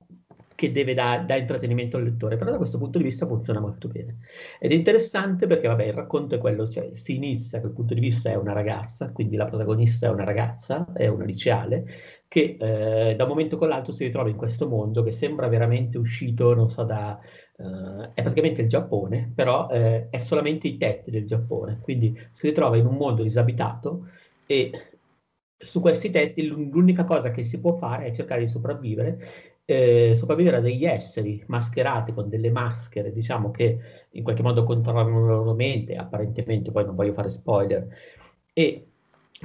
che 0.59 0.73
deve 0.73 0.93
dare 0.93 1.25
da 1.25 1.37
intrattenimento 1.37 1.95
al 1.95 2.03
lettore, 2.03 2.35
però 2.35 2.51
da 2.51 2.57
questo 2.57 2.77
punto 2.77 2.97
di 2.97 3.05
vista 3.05 3.25
funziona 3.25 3.61
molto 3.61 3.87
bene. 3.87 4.17
Ed 4.59 4.71
è 4.71 4.73
interessante 4.73 5.47
perché, 5.47 5.69
vabbè, 5.69 5.85
il 5.85 5.93
racconto 5.93 6.35
è 6.35 6.37
quello, 6.37 6.67
cioè 6.67 6.91
si 6.95 7.15
inizia, 7.15 7.61
quel 7.61 7.71
punto 7.71 7.93
di 7.93 8.01
vista 8.01 8.29
è 8.29 8.35
una 8.35 8.51
ragazza, 8.51 9.09
quindi 9.13 9.37
la 9.37 9.45
protagonista 9.45 10.07
è 10.07 10.09
una 10.09 10.25
ragazza, 10.25 10.91
è 10.91 11.07
una 11.07 11.23
liceale, 11.23 11.85
che 12.27 12.57
eh, 12.59 13.15
da 13.15 13.23
un 13.23 13.29
momento 13.29 13.55
con 13.55 13.69
l'altro 13.69 13.93
si 13.93 14.03
ritrova 14.03 14.27
in 14.27 14.35
questo 14.35 14.67
mondo 14.67 15.01
che 15.01 15.13
sembra 15.13 15.47
veramente 15.47 15.97
uscito, 15.97 16.53
non 16.53 16.69
so, 16.69 16.83
da... 16.83 17.17
Eh, 17.55 18.09
è 18.15 18.21
praticamente 18.21 18.61
il 18.61 18.67
Giappone, 18.67 19.31
però 19.33 19.69
eh, 19.69 20.09
è 20.09 20.17
solamente 20.17 20.67
i 20.67 20.75
tetti 20.75 21.09
del 21.09 21.25
Giappone, 21.25 21.79
quindi 21.81 22.19
si 22.33 22.47
ritrova 22.47 22.75
in 22.75 22.85
un 22.85 22.97
mondo 22.97 23.23
disabitato 23.23 24.09
e 24.45 24.71
su 25.61 25.81
questi 25.81 26.09
tetti 26.09 26.47
l'unica 26.47 27.03
cosa 27.03 27.31
che 27.31 27.43
si 27.43 27.59
può 27.59 27.73
fare 27.73 28.05
è 28.05 28.11
cercare 28.11 28.41
di 28.41 28.47
sopravvivere 28.47 29.19
eh, 29.69 30.15
sopravvivere 30.15 30.57
a 30.57 30.61
degli 30.61 30.83
esseri 30.83 31.43
mascherati 31.45 32.11
con 32.11 32.27
delle 32.27 32.49
maschere, 32.49 33.13
diciamo 33.13 33.51
che 33.51 33.79
in 34.11 34.23
qualche 34.23 34.41
modo 34.41 34.63
controllano 34.63 35.27
la 35.27 35.35
loro 35.35 35.53
mente, 35.53 35.95
apparentemente, 35.95 36.71
poi 36.71 36.85
non 36.85 36.95
voglio 36.95 37.13
fare 37.13 37.29
spoiler, 37.29 37.87
e 38.51 38.85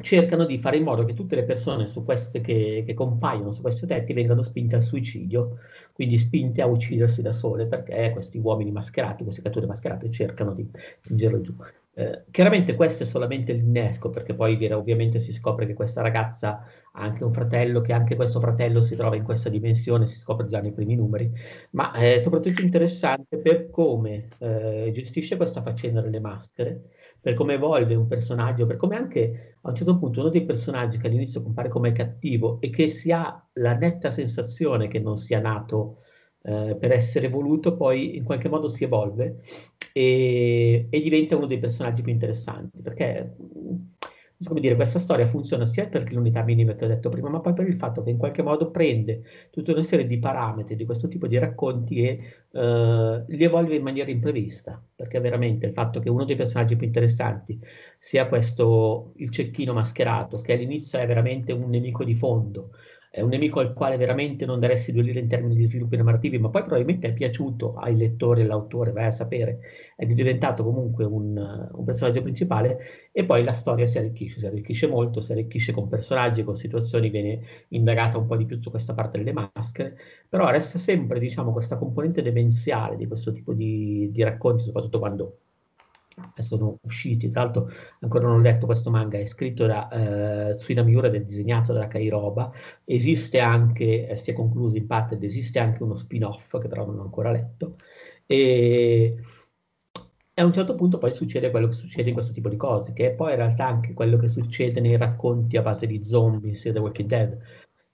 cercano 0.00 0.44
di 0.46 0.58
fare 0.58 0.78
in 0.78 0.84
modo 0.84 1.04
che 1.04 1.12
tutte 1.12 1.37
le 1.37 1.44
persone 1.44 1.87
queste 2.04 2.40
che, 2.40 2.82
che 2.87 2.94
compaiono 2.94 3.52
su 3.52 3.60
questi 3.60 3.87
tetti 3.87 4.14
vengano 4.14 4.40
spinte 4.40 4.76
al 4.76 4.82
suicidio, 4.82 5.58
quindi 5.92 6.16
spinte 6.16 6.62
a 6.62 6.66
uccidersi 6.66 7.20
da 7.20 7.32
sole, 7.32 7.66
perché 7.66 8.10
questi 8.12 8.38
uomini 8.38 8.72
mascherati, 8.72 9.24
queste 9.24 9.42
creature 9.42 9.66
mascherate 9.66 10.10
cercano 10.10 10.54
di 10.54 10.66
spingerlo 11.02 11.40
giù. 11.42 11.54
Eh, 11.96 12.24
chiaramente 12.33 12.74
questo 12.74 13.04
è 13.04 13.07
solamente 13.07 13.52
l'innesco, 13.52 14.11
perché 14.11 14.35
poi 14.35 14.57
ovviamente 14.72 15.20
si 15.20 15.33
scopre 15.33 15.64
che 15.66 15.74
questa 15.74 16.02
ragazza 16.02 16.64
ha 16.92 17.00
anche 17.00 17.22
un 17.22 17.30
fratello, 17.30 17.80
che 17.80 17.92
anche 17.92 18.16
questo 18.16 18.40
fratello 18.40 18.80
si 18.80 18.96
trova 18.96 19.14
in 19.14 19.22
questa 19.22 19.48
dimensione, 19.48 20.07
si 20.07 20.18
scopre 20.18 20.46
già 20.46 20.61
nei 20.61 20.72
primi 20.72 20.96
numeri, 20.96 21.30
ma 21.70 21.92
è 21.92 22.18
soprattutto 22.18 22.61
interessante 22.62 23.38
per 23.38 23.70
come 23.70 24.26
eh, 24.38 24.90
gestisce 24.92 25.37
questa 25.37 25.62
faccenda 25.62 26.00
delle 26.00 26.18
maschere, 26.18 26.90
per 27.20 27.35
come 27.35 27.54
evolve 27.54 27.94
un 27.94 28.07
personaggio, 28.09 28.66
per 28.66 28.76
come 28.76 28.96
anche 28.96 29.59
a 29.62 29.68
un 29.68 29.74
certo 29.76 29.96
punto 29.96 30.20
uno 30.20 30.30
dei 30.30 30.44
personaggi 30.44 30.98
che 30.98 31.07
all'inizio 31.07 31.42
compare 31.42 31.68
come 31.68 31.92
cattivo 31.92 32.61
e 32.61 32.70
che 32.70 32.88
si 32.88 33.12
ha 33.12 33.40
la 33.54 33.74
netta 33.74 34.11
sensazione 34.11 34.88
che 34.88 34.98
non 34.98 35.16
sia 35.16 35.40
nato 35.40 35.98
eh, 36.46 36.76
per 36.78 36.92
essere 36.92 37.28
voluto, 37.28 37.74
poi 37.74 38.16
in 38.16 38.24
qualche 38.24 38.48
modo 38.48 38.68
si 38.68 38.85
evolve 38.85 39.40
e, 39.92 40.87
e 40.90 41.00
diventa 41.00 41.37
uno 41.37 41.46
dei 41.46 41.59
personaggi 41.59 42.02
più 42.02 42.12
interessanti, 42.12 42.80
perché 42.83 43.35
come 44.44 44.61
dire, 44.61 44.74
questa 44.74 44.98
storia 44.98 45.26
funziona 45.26 45.64
sia 45.64 45.87
per 45.87 46.12
l'unità 46.12 46.42
minima 46.42 46.74
che 46.74 46.85
ho 46.85 46.88
detto 46.88 47.09
prima, 47.09 47.28
ma 47.28 47.40
poi 47.40 47.52
per 47.54 47.66
il 47.66 47.76
fatto 47.76 48.02
che 48.02 48.11
in 48.11 48.18
qualche 48.18 48.42
modo 48.42 48.70
prende 48.70 49.22
tutta 49.50 49.72
una 49.72 49.83
serie 49.83 50.07
di 50.07 50.18
parametri 50.18 50.76
di 50.76 50.85
questo 50.85 51.09
tipo 51.09 51.26
di 51.26 51.38
racconti 51.38 52.02
e 52.02 52.20
eh, 52.50 53.24
li 53.26 53.44
evolve 53.44 53.76
in 53.76 53.83
maniera 53.83 54.11
imprevista, 54.11 54.83
perché 54.94 55.20
veramente 55.20 55.66
il 55.66 55.72
fatto 55.72 56.00
che 56.00 56.11
uno 56.11 56.24
dei 56.24 56.37
personaggi 56.37 56.76
più 56.76 56.87
interessanti 56.87 57.59
sia 57.98 58.26
questo, 58.26 59.12
il 59.16 59.30
cecchino 59.30 59.72
mascherato, 59.72 60.40
che 60.40 60.52
all'inizio 60.52 60.98
è 60.98 61.07
veramente 61.07 61.52
un 61.52 61.70
nemico 61.70 62.04
di 62.04 62.14
fondo, 62.14 62.70
è 63.14 63.20
un 63.20 63.29
nemico 63.29 63.61
al 63.61 63.74
quale 63.74 63.96
veramente 63.96 64.44
non 64.44 64.59
daresti 64.59 64.90
due 64.90 65.03
lire 65.03 65.20
in 65.20 65.29
termini 65.29 65.55
di 65.55 65.66
sviluppi 65.66 65.96
narrativi, 65.96 66.37
ma 66.37 66.48
poi 66.48 66.62
probabilmente 66.62 67.07
è 67.07 67.12
piaciuto 67.12 67.77
ai 67.77 67.96
lettori 67.96 68.40
e 68.40 68.42
all'autore, 68.42 68.90
vai 68.90 69.05
a 69.05 69.12
sapere, 69.12 69.61
è 69.94 70.05
diventato 70.05 70.64
comunque 70.64 71.05
un, 71.05 71.37
un, 71.37 71.85
personaggio 71.85 72.22
principale 72.22 72.77
e 73.12 73.24
poi 73.24 73.44
la 73.44 73.53
storia 73.53 73.87
si 73.87 73.98
arricchisce, 73.98 74.40
si 74.40 74.46
arricchisce 74.46 74.88
molto, 74.88 75.20
si 75.20 75.31
arricchisce 75.31 75.70
con 75.70 75.87
personaggi, 75.87 76.42
con 76.42 76.57
situazioni, 76.57 77.09
viene 77.09 77.40
indagata 77.68 78.18
un 78.18 78.27
po' 78.27 78.37
di 78.37 78.46
più 78.46 78.61
su 78.61 78.70
questa 78.70 78.94
parte 78.94 79.18
delle 79.18 79.33
maschere, 79.33 79.96
però 80.29 80.50
resta 80.50 80.79
sempre, 80.81 81.20
diciamo, 81.20 81.53
questa 81.53 81.79
componente 81.79 82.20
demenziale 82.20 82.96
di 82.96 83.07
questo 83.07 83.31
tipo 83.31 83.53
di, 83.53 84.09
di 84.11 84.24
racconti, 84.24 84.64
soprattutto 84.64 84.98
quando 84.98 85.38
sono 86.38 86.79
usciti, 86.83 87.29
tra 87.29 87.42
l'altro 87.42 87.70
ancora 88.00 88.27
non 88.27 88.38
ho 88.38 88.40
letto 88.40 88.66
questo 88.66 88.90
manga, 88.90 89.18
è 89.18 89.27
scritto 89.27 89.66
da 89.66 89.88
eh, 90.50 90.55
Suina 90.59 90.83
Miura 90.83 91.09
ed 91.09 91.14
è 91.14 91.20
disegnato 91.20 91.72
da 91.72 91.87
Kairoba, 91.88 92.53
esiste 92.85 93.40
anche, 93.40 94.09
eh, 94.09 94.16
si 94.16 94.31
è 94.31 94.35
concluso 94.35 94.77
in 94.77 94.87
parte, 94.87 95.14
ed 95.14 95.24
esiste 95.24 95.59
anche 95.59 95.83
uno 95.83 95.96
spin-off 95.96 96.59
che 96.59 96.68
però 96.68 96.85
non 96.87 96.98
ho 96.98 97.03
ancora 97.03 97.31
letto, 97.31 97.77
e, 98.27 99.16
e 100.37 100.42
a 100.42 100.44
un 100.44 100.53
certo 100.53 100.74
punto 100.74 100.98
poi 100.98 101.12
succede 101.12 101.50
quello 101.50 101.68
che 101.68 101.74
succede 101.74 102.09
in 102.09 102.14
questo 102.14 102.33
tipo 102.33 102.48
di 102.48 102.57
cose, 102.57 102.92
che 102.92 103.09
è 103.09 103.14
poi 103.14 103.31
in 103.31 103.37
realtà 103.37 103.66
anche 103.66 103.92
quello 103.92 104.16
che 104.16 104.29
succede 104.29 104.81
nei 104.81 104.96
racconti 104.96 105.57
a 105.57 105.62
base 105.62 105.87
di 105.87 106.03
zombie, 106.05 106.50
in 106.50 106.72
The 106.72 106.79
Walking 106.79 107.09
Dead, 107.09 107.38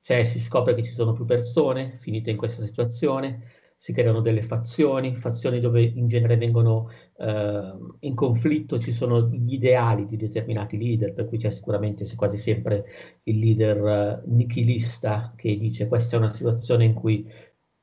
cioè 0.02 0.24
si 0.24 0.40
scopre 0.40 0.74
che 0.74 0.82
ci 0.82 0.92
sono 0.92 1.12
più 1.12 1.24
persone 1.24 1.98
finite 2.00 2.30
in 2.30 2.36
questa 2.36 2.64
situazione, 2.64 3.42
si 3.80 3.94
creano 3.94 4.20
delle 4.20 4.42
fazioni, 4.42 5.14
fazioni 5.14 5.58
dove 5.58 5.80
in 5.80 6.06
genere 6.06 6.36
vengono 6.36 6.90
eh, 7.16 7.72
in 8.00 8.14
conflitto, 8.14 8.78
ci 8.78 8.92
sono 8.92 9.26
gli 9.30 9.54
ideali 9.54 10.04
di 10.04 10.18
determinati 10.18 10.76
leader, 10.76 11.14
per 11.14 11.24
cui 11.24 11.38
c'è 11.38 11.50
sicuramente 11.50 12.04
quasi 12.14 12.36
sempre 12.36 12.84
il 13.22 13.38
leader 13.38 14.22
uh, 14.22 14.30
nichilista 14.34 15.32
che 15.34 15.56
dice 15.56 15.88
questa 15.88 16.16
è 16.16 16.18
una 16.18 16.28
situazione 16.28 16.84
in 16.84 16.92
cui 16.92 17.26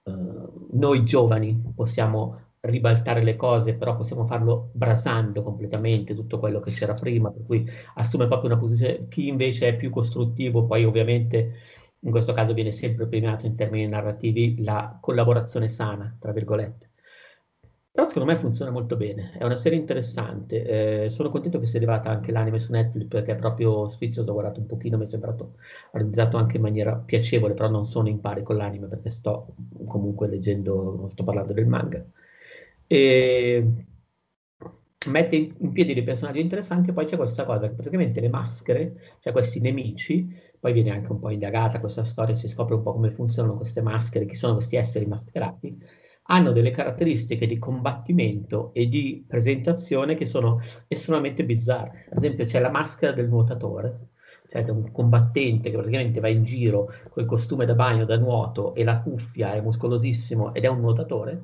uh, 0.03 0.67
noi 0.73 1.03
giovani 1.03 1.59
possiamo 1.73 2.41
ribaltare 2.59 3.23
le 3.23 3.35
cose, 3.35 3.73
però 3.73 3.95
possiamo 3.95 4.27
farlo 4.27 4.69
brasando 4.73 5.41
completamente 5.41 6.13
tutto 6.13 6.37
quello 6.37 6.59
che 6.59 6.69
c'era 6.69 6.93
prima, 6.93 7.31
per 7.31 7.43
cui 7.43 7.67
assume 7.95 8.27
proprio 8.27 8.51
una 8.51 8.59
posizione, 8.59 9.07
chi 9.07 9.27
invece 9.27 9.69
è 9.69 9.75
più 9.75 9.89
costruttivo, 9.89 10.67
poi 10.67 10.85
ovviamente 10.85 11.53
in 12.07 12.13
questo 12.13 12.31
caso 12.31 12.53
viene 12.53 12.71
sempre 12.71 13.05
premiato 13.05 13.45
in 13.45 13.55
termini 13.55 13.85
narrativi 13.85 14.63
la 14.63 14.97
collaborazione 14.99 15.67
sana, 15.67 16.15
tra 16.17 16.31
virgolette. 16.31 16.89
Però 17.91 18.07
secondo 18.07 18.31
me 18.31 18.37
funziona 18.37 18.71
molto 18.71 18.95
bene, 18.95 19.33
è 19.37 19.43
una 19.43 19.55
serie 19.55 19.77
interessante, 19.77 21.03
eh, 21.03 21.09
sono 21.09 21.29
contento 21.29 21.59
che 21.59 21.65
sia 21.65 21.79
arrivata 21.79 22.09
anche 22.09 22.31
l'anime 22.31 22.59
su 22.59 22.71
Netflix 22.71 23.07
perché 23.07 23.31
è 23.33 23.35
proprio 23.35 23.87
sfizioso, 23.87 24.29
ho 24.29 24.33
guardato 24.33 24.59
un 24.59 24.67
pochino, 24.67 24.97
mi 24.97 25.03
è 25.03 25.07
sembrato 25.07 25.55
realizzato 25.91 26.37
anche 26.37 26.57
in 26.57 26.61
maniera 26.61 26.95
piacevole, 26.95 27.53
però 27.53 27.69
non 27.69 27.83
sono 27.85 28.07
in 28.07 28.21
pari 28.21 28.43
con 28.43 28.55
l'anime 28.55 28.87
perché 28.87 29.09
sto 29.09 29.55
comunque 29.85 30.27
leggendo, 30.27 31.07
sto 31.11 31.23
parlando 31.23 31.53
del 31.53 31.65
manga. 31.65 32.05
E 32.85 33.65
mette 35.07 35.35
in, 35.35 35.71
piedi 35.71 35.93
dei 35.93 36.03
personaggi 36.03 36.39
interessanti 36.39 36.89
e 36.89 36.93
poi 36.93 37.05
c'è 37.05 37.17
questa 37.17 37.45
cosa 37.45 37.67
che 37.67 37.73
praticamente 37.73 38.21
le 38.21 38.29
maschere, 38.29 38.95
cioè 39.19 39.33
questi 39.33 39.59
nemici, 39.59 40.29
poi 40.59 40.73
viene 40.73 40.91
anche 40.91 41.11
un 41.11 41.19
po' 41.19 41.29
indagata 41.29 41.79
questa 41.79 42.03
storia, 42.03 42.35
si 42.35 42.47
scopre 42.47 42.75
un 42.75 42.83
po' 42.83 42.93
come 42.93 43.09
funzionano 43.09 43.57
queste 43.57 43.81
maschere, 43.81 44.25
chi 44.25 44.35
sono 44.35 44.53
questi 44.55 44.75
esseri 44.75 45.05
mascherati, 45.05 45.77
hanno 46.29 46.51
delle 46.51 46.71
caratteristiche 46.71 47.47
di 47.47 47.57
combattimento 47.57 48.71
e 48.73 48.87
di 48.87 49.23
presentazione 49.27 50.15
che 50.15 50.25
sono 50.25 50.59
estremamente 50.87 51.45
bizzarre. 51.45 52.07
Ad 52.09 52.17
esempio 52.17 52.45
c'è 52.45 52.59
la 52.59 52.69
maschera 52.69 53.13
del 53.13 53.29
nuotatore, 53.29 54.09
cioè 54.49 54.65
è 54.65 54.69
un 54.69 54.91
combattente 54.91 55.69
che 55.69 55.77
praticamente 55.77 56.19
va 56.19 56.27
in 56.27 56.43
giro 56.43 56.91
col 57.09 57.25
costume 57.25 57.65
da 57.65 57.75
bagno, 57.75 58.05
da 58.05 58.17
nuoto 58.17 58.73
e 58.75 58.83
la 58.83 58.99
cuffia, 58.99 59.53
è 59.53 59.61
muscolosissimo 59.61 60.53
ed 60.53 60.63
è 60.63 60.67
un 60.67 60.79
nuotatore, 60.79 61.43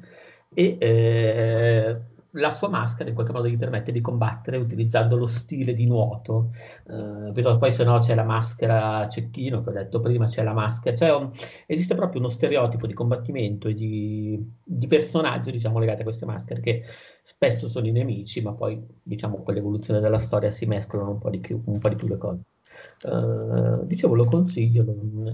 e 0.53 0.77
eh, 0.79 1.97
la 2.33 2.51
sua 2.51 2.69
maschera 2.69 3.09
in 3.09 3.15
qualche 3.15 3.33
modo 3.33 3.47
gli 3.47 3.57
permette 3.57 3.91
di 3.91 4.01
combattere 4.01 4.57
utilizzando 4.57 5.15
lo 5.15 5.27
stile 5.27 5.73
di 5.73 5.85
nuoto. 5.85 6.51
Uh, 6.85 7.31
poi 7.31 7.71
se 7.71 7.83
no 7.83 7.99
c'è 7.99 8.15
la 8.15 8.23
maschera 8.23 9.07
cecchino 9.09 9.61
che 9.63 9.69
ho 9.69 9.73
detto 9.73 9.99
prima, 9.99 10.27
c'è 10.27 10.43
la 10.43 10.53
maschera, 10.53 10.95
cioè 10.95 11.13
un, 11.13 11.31
esiste 11.65 11.95
proprio 11.95 12.19
uno 12.19 12.29
stereotipo 12.29 12.87
di 12.87 12.93
combattimento 12.93 13.67
e 13.67 13.73
di, 13.73 14.51
di, 14.63 14.87
personaggio 14.87 15.51
diciamo 15.51 15.79
legati 15.79 16.01
a 16.01 16.03
queste 16.03 16.25
maschere 16.25 16.61
che 16.61 16.83
spesso 17.21 17.67
sono 17.67 17.87
i 17.87 17.91
nemici, 17.91 18.41
ma 18.41 18.53
poi 18.53 18.83
diciamo 19.01 19.43
con 19.43 19.53
l'evoluzione 19.53 19.99
della 19.99 20.19
storia 20.19 20.49
si 20.51 20.65
mescolano 20.65 21.11
un 21.11 21.19
po' 21.19 21.29
di 21.29 21.39
più, 21.39 21.61
po 21.61 21.89
di 21.89 21.95
più 21.95 22.07
le 22.07 22.17
cose. 22.17 22.41
Uh, 23.03 23.85
dicevo, 23.85 24.15
lo 24.15 24.25
consiglio, 24.25 24.83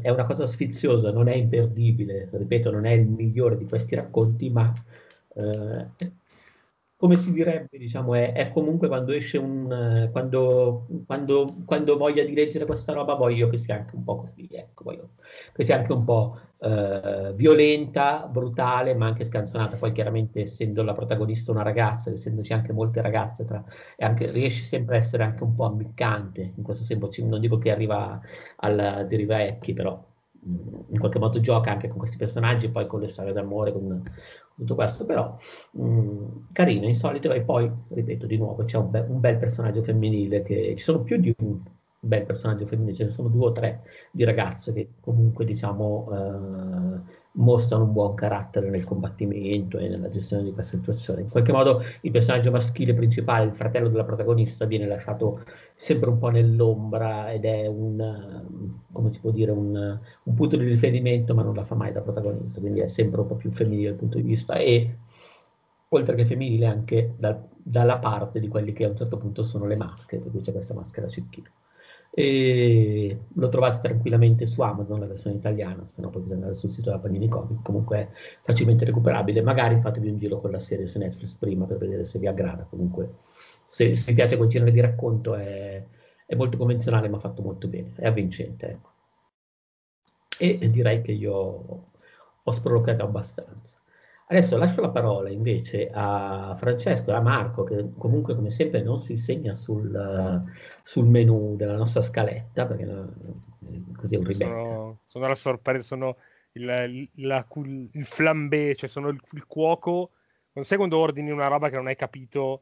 è 0.02 0.10
una 0.10 0.26
cosa 0.26 0.46
sfiziosa, 0.46 1.12
non 1.12 1.28
è 1.30 1.36
imperdibile, 1.36 2.28
ripeto, 2.32 2.72
non 2.72 2.86
è 2.86 2.92
il 2.92 3.08
migliore 3.08 3.58
di 3.58 3.66
questi 3.66 3.96
racconti, 3.96 4.50
ma 4.50 4.72
uh, 5.36 5.86
come 7.00 7.16
si 7.16 7.32
direbbe, 7.32 7.78
diciamo, 7.78 8.14
è, 8.14 8.34
è 8.34 8.52
comunque 8.52 8.90
quando 8.90 9.14
esce 9.14 9.38
un... 9.38 10.10
Quando, 10.12 10.86
quando, 11.06 11.56
quando 11.64 11.96
voglia 11.96 12.26
di 12.26 12.34
leggere 12.34 12.66
questa 12.66 12.92
roba 12.92 13.14
voglio 13.14 13.48
che 13.48 13.56
sia 13.56 13.76
anche 13.76 13.96
un 13.96 14.04
po' 14.04 14.18
così, 14.18 14.50
ecco, 14.52 14.84
voglio 14.84 15.12
che 15.54 15.64
sia 15.64 15.78
anche 15.78 15.94
un 15.94 16.04
po' 16.04 16.38
eh, 16.60 17.32
violenta, 17.36 18.28
brutale, 18.30 18.94
ma 18.96 19.06
anche 19.06 19.24
scanzonata. 19.24 19.78
Poi 19.78 19.94
chiaramente 19.94 20.42
essendo 20.42 20.84
la 20.84 20.92
protagonista 20.94 21.54
una 21.54 21.62
ragazza, 21.64 22.12
essendoci 22.12 22.52
anche 22.52 22.74
molte 22.74 23.02
ragazze, 23.02 23.46
tra, 23.46 23.64
anche, 24.00 24.30
riesce 24.30 24.64
sempre 24.64 24.96
a 24.96 24.98
essere 24.98 25.24
anche 25.24 25.44
un 25.44 25.56
po' 25.56 25.68
ammiccante, 25.68 26.52
in 26.54 26.64
questo 26.64 26.84
senso, 26.84 27.26
non 27.26 27.40
dico 27.40 27.58
che 27.58 27.72
arriva 27.72 28.20
al 28.58 29.06
deriva 29.08 29.42
Ecchi, 29.42 29.72
però 29.72 30.06
in 30.42 31.00
qualche 31.00 31.20
modo 31.20 31.40
gioca 31.40 31.72
anche 31.72 31.88
con 31.88 31.98
questi 31.98 32.18
personaggi, 32.18 32.70
poi 32.70 32.88
con 32.88 33.00
le 33.00 33.08
storie 33.08 33.34
d'amore, 33.34 33.72
con, 33.72 34.04
tutto 34.60 34.76
questo, 34.76 35.06
però 35.06 35.36
mh, 35.72 35.84
mm, 35.84 36.26
carino, 36.52 36.86
insolito, 36.88 37.32
e 37.32 37.42
poi, 37.42 37.72
ripeto 37.90 38.26
di 38.26 38.38
nuovo, 38.38 38.64
c'è 38.66 38.78
un, 38.78 38.90
be- 38.90 39.06
un, 39.08 39.20
bel 39.20 39.38
personaggio 39.38 39.82
femminile, 39.82 40.44
che 40.44 40.76
ci 40.78 40.84
sono 40.84 41.02
più 41.02 41.18
di 41.18 41.34
un 41.40 41.60
bel 42.00 42.26
personaggio 42.26 42.66
femminile, 42.66 42.96
ce 42.96 43.04
ne 43.06 43.10
sono 43.10 43.30
due 43.30 43.48
o 43.48 43.52
tre 43.52 43.84
di 44.12 44.24
ragazze 44.24 44.74
che 44.74 44.90
comunque, 45.00 45.46
diciamo, 45.46 46.10
eh, 46.12 47.19
mostrano 47.34 47.84
un 47.84 47.94
buon 47.94 48.16
carattere 48.16 48.70
nel 48.70 48.84
combattimento 48.84 49.78
e 49.78 49.88
nella 49.88 50.10
gestione 50.10 50.44
di 50.44 50.52
questa 50.52 50.78
situazione. 50.78 51.22
In 51.22 51.30
qualche 51.30 51.52
modo 51.52 51.82
il 52.02 52.12
personaggio 52.12 52.52
maschile 52.52 52.94
principale, 52.94 53.46
il 53.46 53.54
fratello 53.54 53.90
della 53.90 54.04
protagonista, 54.04 54.66
viene 54.66 54.88
lasciato 54.88 55.44
sempre 55.76 56.10
un 56.10 56.18
po' 56.18 56.30
nell'ombra 56.30 57.32
ed 57.32 57.46
è 57.46 57.68
un, 57.68 58.76
come 58.92 59.10
si 59.10 59.20
può 59.20 59.32
dire, 59.32 59.52
un, 59.52 60.00
un 60.24 60.34
punto 60.34 60.58
di 60.58 60.66
riferimento, 60.66 61.34
ma 61.36 61.44
non 61.44 61.56
la 61.56 61.64
fa 61.64 61.76
mai 61.76 61.92
da 61.92 62.02
protagonista, 62.02 62.60
quindi 62.60 62.80
è 62.80 62.88
sempre 62.88 63.22
un 63.22 63.28
po' 63.28 63.36
più 63.36 63.52
femminile 63.52 63.90
dal 63.90 64.00
punto 64.00 64.18
di 64.18 64.24
vista 64.24 64.56
e 64.56 64.98
oltre 65.90 66.16
che 66.16 66.26
femminile 66.26 66.66
anche 66.66 67.14
da, 67.18 67.40
dalla 67.56 67.98
parte 68.00 68.40
di 68.40 68.48
quelli 68.48 68.74
che 68.74 68.86
a 68.86 68.90
un 68.90 68.98
certo 68.98 69.18
punto 69.18 69.44
sono 69.44 69.66
le 69.66 69.76
maschere, 69.76 70.22
per 70.22 70.32
cui 70.32 70.42
c'è 70.42 70.52
questa 70.52 70.74
maschera 70.74 71.08
cecchina 71.08 71.50
e 72.12 73.18
lo 73.34 73.50
trovate 73.50 73.80
tranquillamente 73.80 74.46
su 74.46 74.62
Amazon, 74.62 75.00
la 75.00 75.08
versione 75.08 75.36
italiana, 75.36 75.88
se 75.88 76.02
no 76.02 76.10
potete 76.10 76.34
andare 76.34 76.56
sul 76.56 76.72
sito 76.72 76.90
della 76.90 77.02
Panini 77.02 77.28
Comic, 77.28 77.62
comunque 77.62 77.98
è 77.98 78.10
facilmente 78.42 78.86
recuperabile, 78.86 79.42
magari 79.42 79.80
fatevi 79.80 80.10
un 80.10 80.18
giro 80.18 80.40
con 80.40 80.52
la 80.52 80.60
serie 80.60 80.88
su 80.88 80.98
Netflix 80.98 81.36
prima 81.36 81.66
per 81.66 81.78
vedere 81.78 82.06
se 82.06 82.20
vi 82.20 82.28
aggrada, 82.28 82.66
comunque 82.70 83.18
se, 83.66 83.96
se 83.96 84.12
vi 84.12 84.16
piace 84.16 84.38
quel 84.38 84.50
genere 84.50 84.72
di 84.72 84.80
racconto 84.80 85.36
è, 85.36 85.84
è, 86.26 86.36
molto 86.36 86.58
convenzionale 86.58 87.08
ma 87.08 87.20
fatto 87.20 87.42
molto 87.42 87.68
bene, 87.68 87.94
è 87.96 88.08
avvincente. 88.08 88.68
Ecco. 88.70 88.90
E 90.38 90.70
direi 90.70 91.02
che 91.02 91.12
io 91.12 91.34
ho 92.44 92.52
sprolocato 92.52 93.04
abbastanza. 93.04 93.79
Adesso 94.32 94.58
lascio 94.58 94.82
la 94.82 94.92
parola 94.92 95.32
invece 95.32 95.90
a 95.92 96.56
Francesco 96.56 97.10
e 97.10 97.16
a 97.16 97.20
Marco, 97.20 97.64
che 97.64 97.94
comunque 97.98 98.36
come 98.36 98.52
sempre 98.52 98.84
non 98.84 99.02
si 99.02 99.18
segna 99.18 99.56
sul, 99.56 100.44
sul 100.84 101.08
menu 101.08 101.56
della 101.56 101.76
nostra 101.76 102.04
scaletta, 102.04 102.68
perché 102.68 102.86
così 103.98 104.14
è 104.14 104.18
un 104.20 104.26
ribecca. 104.26 104.52
Sono, 104.52 105.00
sono 105.08 105.28
la 105.28 105.34
sorpresa, 105.34 105.84
sono 105.84 106.18
il, 106.52 107.10
la, 107.16 107.44
il 107.56 108.06
flambé, 108.06 108.76
cioè 108.76 108.88
sono 108.88 109.08
il, 109.10 109.20
il 109.32 109.48
cuoco. 109.48 110.12
Non 110.54 110.64
sai 110.64 110.78
quando 110.78 111.00
ordini 111.00 111.32
una 111.32 111.48
roba 111.48 111.70
che 111.70 111.78
non 111.78 111.88
hai 111.88 111.96
capito 111.96 112.62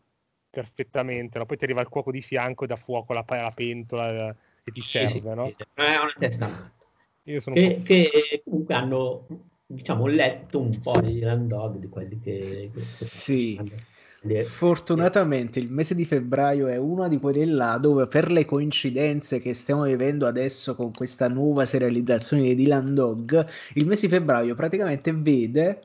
perfettamente, 0.50 1.38
no? 1.38 1.46
poi 1.46 1.58
ti 1.58 1.66
arriva 1.66 1.82
il 1.82 1.90
cuoco 1.90 2.12
di 2.12 2.22
fianco 2.22 2.64
e 2.64 2.68
dà 2.68 2.78
fuoco 2.78 3.12
la, 3.12 3.26
la 3.28 3.52
pentola 3.54 4.34
e 4.64 4.72
ti 4.72 4.82
serve, 4.82 5.12
sì, 5.12 5.22
no? 5.22 5.54
È 5.74 5.98
una 5.98 6.14
testa. 6.18 6.48
Io 7.24 7.42
sono 7.42 7.56
che, 7.56 7.82
che 7.84 8.42
comunque 8.46 8.74
hanno 8.74 9.28
diciamo, 9.68 10.04
ho 10.04 10.08
letto 10.08 10.60
un 10.60 10.80
po' 10.80 11.00
di 11.02 11.14
Dylan 11.14 11.48
Dog, 11.48 11.78
di 11.78 11.90
quelli 11.90 12.20
che... 12.20 12.72
che 12.74 12.80
sì. 12.80 13.60
Fortunatamente 14.46 15.60
il 15.60 15.72
mese 15.72 15.96
di 15.96 16.04
febbraio 16.04 16.68
è 16.68 16.76
una 16.76 17.08
di 17.08 17.18
quelle 17.18 17.46
là 17.46 17.78
dove 17.78 18.08
per 18.08 18.32
le 18.32 18.46
coincidenze 18.46 19.40
che 19.40 19.54
stiamo 19.54 19.84
vivendo 19.84 20.26
adesso 20.26 20.76
con 20.76 20.92
questa 20.92 21.30
nuova 21.30 21.66
serializzazione 21.66 22.44
di 22.44 22.56
Dylan 22.56 22.94
Dog, 22.94 23.46
il 23.76 23.86
mese 23.86 24.08
di 24.08 24.14
febbraio 24.14 24.56
praticamente 24.56 25.14
vede 25.14 25.82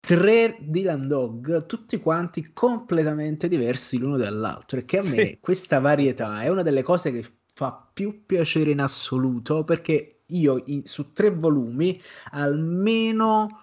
tre 0.00 0.56
Dylan 0.60 1.08
Dog, 1.08 1.66
tutti 1.66 1.98
quanti 1.98 2.52
completamente 2.52 3.48
diversi 3.48 3.98
l'uno 3.98 4.16
dall'altro. 4.16 4.78
E 4.78 4.84
che 4.84 4.98
a 4.98 5.02
sì. 5.02 5.16
me 5.16 5.38
questa 5.40 5.80
varietà 5.80 6.42
è 6.42 6.48
una 6.48 6.62
delle 6.62 6.82
cose 6.82 7.10
che 7.10 7.24
fa 7.52 7.88
più 7.92 8.24
piacere 8.24 8.70
in 8.70 8.80
assoluto 8.80 9.64
perché 9.64 10.15
io 10.26 10.62
in, 10.66 10.84
su 10.84 11.12
tre 11.12 11.30
volumi 11.30 12.00
almeno 12.32 13.60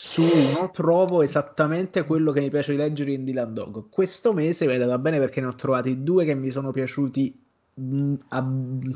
su 0.00 0.22
uno 0.22 0.70
trovo 0.70 1.22
esattamente 1.22 2.04
quello 2.04 2.30
che 2.30 2.40
mi 2.40 2.50
piace 2.50 2.74
leggere 2.74 3.10
in 3.10 3.24
Dylan 3.24 3.52
Dog. 3.52 3.88
Questo 3.90 4.32
mese 4.32 4.64
mi 4.64 4.70
è 4.70 4.74
andata 4.74 4.96
bene 4.96 5.18
perché 5.18 5.40
ne 5.40 5.48
ho 5.48 5.54
trovati 5.56 6.04
due 6.04 6.24
che 6.24 6.34
mi 6.36 6.52
sono 6.52 6.70
piaciuti 6.70 7.36
mh, 7.74 8.14
a, 8.28 8.46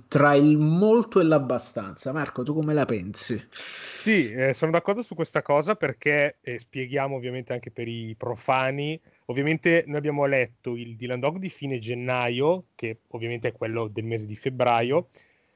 tra 0.06 0.34
il 0.34 0.58
molto 0.58 1.18
e 1.18 1.24
l'abbastanza. 1.24 2.12
Marco, 2.12 2.44
tu 2.44 2.54
come 2.54 2.72
la 2.72 2.84
pensi? 2.84 3.42
Sì, 3.50 4.30
eh, 4.30 4.52
sono 4.52 4.70
d'accordo 4.70 5.02
su 5.02 5.16
questa 5.16 5.42
cosa 5.42 5.74
perché 5.74 6.36
eh, 6.40 6.60
spieghiamo 6.60 7.16
ovviamente 7.16 7.52
anche 7.52 7.72
per 7.72 7.88
i 7.88 8.14
profani. 8.16 9.00
Ovviamente 9.26 9.82
noi 9.88 9.96
abbiamo 9.96 10.24
letto 10.26 10.76
il 10.76 10.94
Dylan 10.94 11.18
Dog 11.18 11.38
di 11.38 11.48
fine 11.48 11.80
gennaio, 11.80 12.66
che 12.76 13.00
ovviamente 13.08 13.48
è 13.48 13.52
quello 13.52 13.88
del 13.88 14.04
mese 14.04 14.26
di 14.26 14.36
febbraio, 14.36 15.08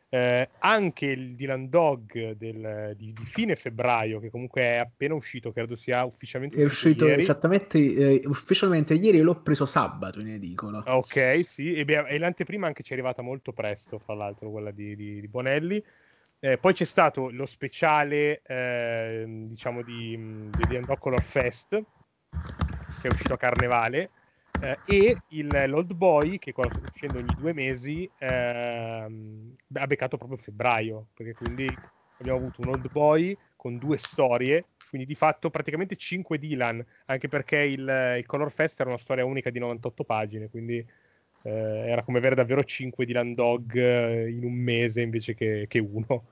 eh, 0.08 0.48
anche 0.60 1.06
il 1.06 1.34
Dylan 1.34 1.68
Dog 1.68 2.32
del, 2.32 2.94
di, 2.96 3.12
di, 3.12 3.24
fine 3.24 3.56
febbraio, 3.56 4.20
che 4.20 4.30
comunque 4.30 4.62
è 4.62 4.76
appena 4.76 5.14
uscito, 5.14 5.52
credo 5.52 5.74
sia 5.74 6.04
ufficialmente 6.04 6.56
è 6.56 6.64
uscito 6.64 7.06
ieri. 7.06 7.20
esattamente 7.20 7.78
eh, 7.78 8.22
ufficialmente 8.26 8.94
ieri, 8.94 9.20
l'ho 9.20 9.42
preso 9.42 9.66
sabato 9.66 10.20
in 10.20 10.28
edicola. 10.28 10.82
Ok, 10.86 11.40
sì, 11.44 11.74
e, 11.74 11.84
beh, 11.84 12.06
e, 12.06 12.18
l'anteprima 12.18 12.66
anche 12.66 12.82
ci 12.82 12.92
è 12.92 12.94
arrivata 12.94 13.22
molto 13.22 13.52
presto, 13.52 13.98
fra 13.98 14.14
l'altro, 14.14 14.50
quella 14.50 14.70
di, 14.70 14.94
di, 14.94 15.20
di 15.20 15.28
Bonelli. 15.28 15.82
Eh, 16.38 16.58
poi 16.58 16.72
c'è 16.72 16.84
stato 16.84 17.30
lo 17.30 17.46
speciale, 17.46 18.42
eh, 18.46 19.24
diciamo, 19.26 19.82
di, 19.82 20.16
di 20.16 20.64
Dylan 20.68 20.84
Dog 20.84 20.98
Color 20.98 21.22
Fest, 21.22 21.70
che 21.70 23.08
è 23.08 23.10
uscito 23.10 23.32
a 23.32 23.38
Carnevale 23.38 24.10
eh, 24.58 24.78
e 24.84 25.16
il, 25.28 25.64
l'Old 25.66 25.92
Boy, 25.94 26.38
che 26.38 26.52
qua 26.52 26.64
uscendo 26.90 27.18
ogni 27.18 27.34
due 27.34 27.52
mesi, 27.52 28.10
ehm, 28.18 29.54
ha 29.74 29.86
beccato 29.86 30.16
proprio 30.16 30.38
febbraio, 30.38 31.08
perché 31.14 31.34
quindi 31.34 31.66
abbiamo 32.18 32.38
avuto 32.38 32.62
un 32.62 32.68
Old 32.68 32.90
Boy 32.90 33.36
con 33.56 33.78
due 33.78 33.98
storie, 33.98 34.66
quindi 34.88 35.06
di 35.06 35.14
fatto 35.14 35.50
praticamente 35.50 35.96
5 35.96 36.38
Dylan, 36.38 36.84
anche 37.06 37.28
perché 37.28 37.58
il, 37.58 38.14
il 38.18 38.26
Color 38.26 38.50
Fest 38.50 38.80
era 38.80 38.88
una 38.88 38.98
storia 38.98 39.24
unica 39.24 39.50
di 39.50 39.58
98 39.58 40.04
pagine, 40.04 40.48
quindi 40.48 40.78
eh, 41.42 41.50
era 41.50 42.02
come 42.02 42.18
avere 42.18 42.34
davvero 42.34 42.64
5 42.64 43.04
Dylan 43.04 43.32
Dog 43.32 43.74
eh, 43.76 44.30
in 44.30 44.44
un 44.44 44.54
mese 44.54 45.02
invece 45.02 45.34
che, 45.34 45.66
che 45.68 45.78
uno 45.78 46.26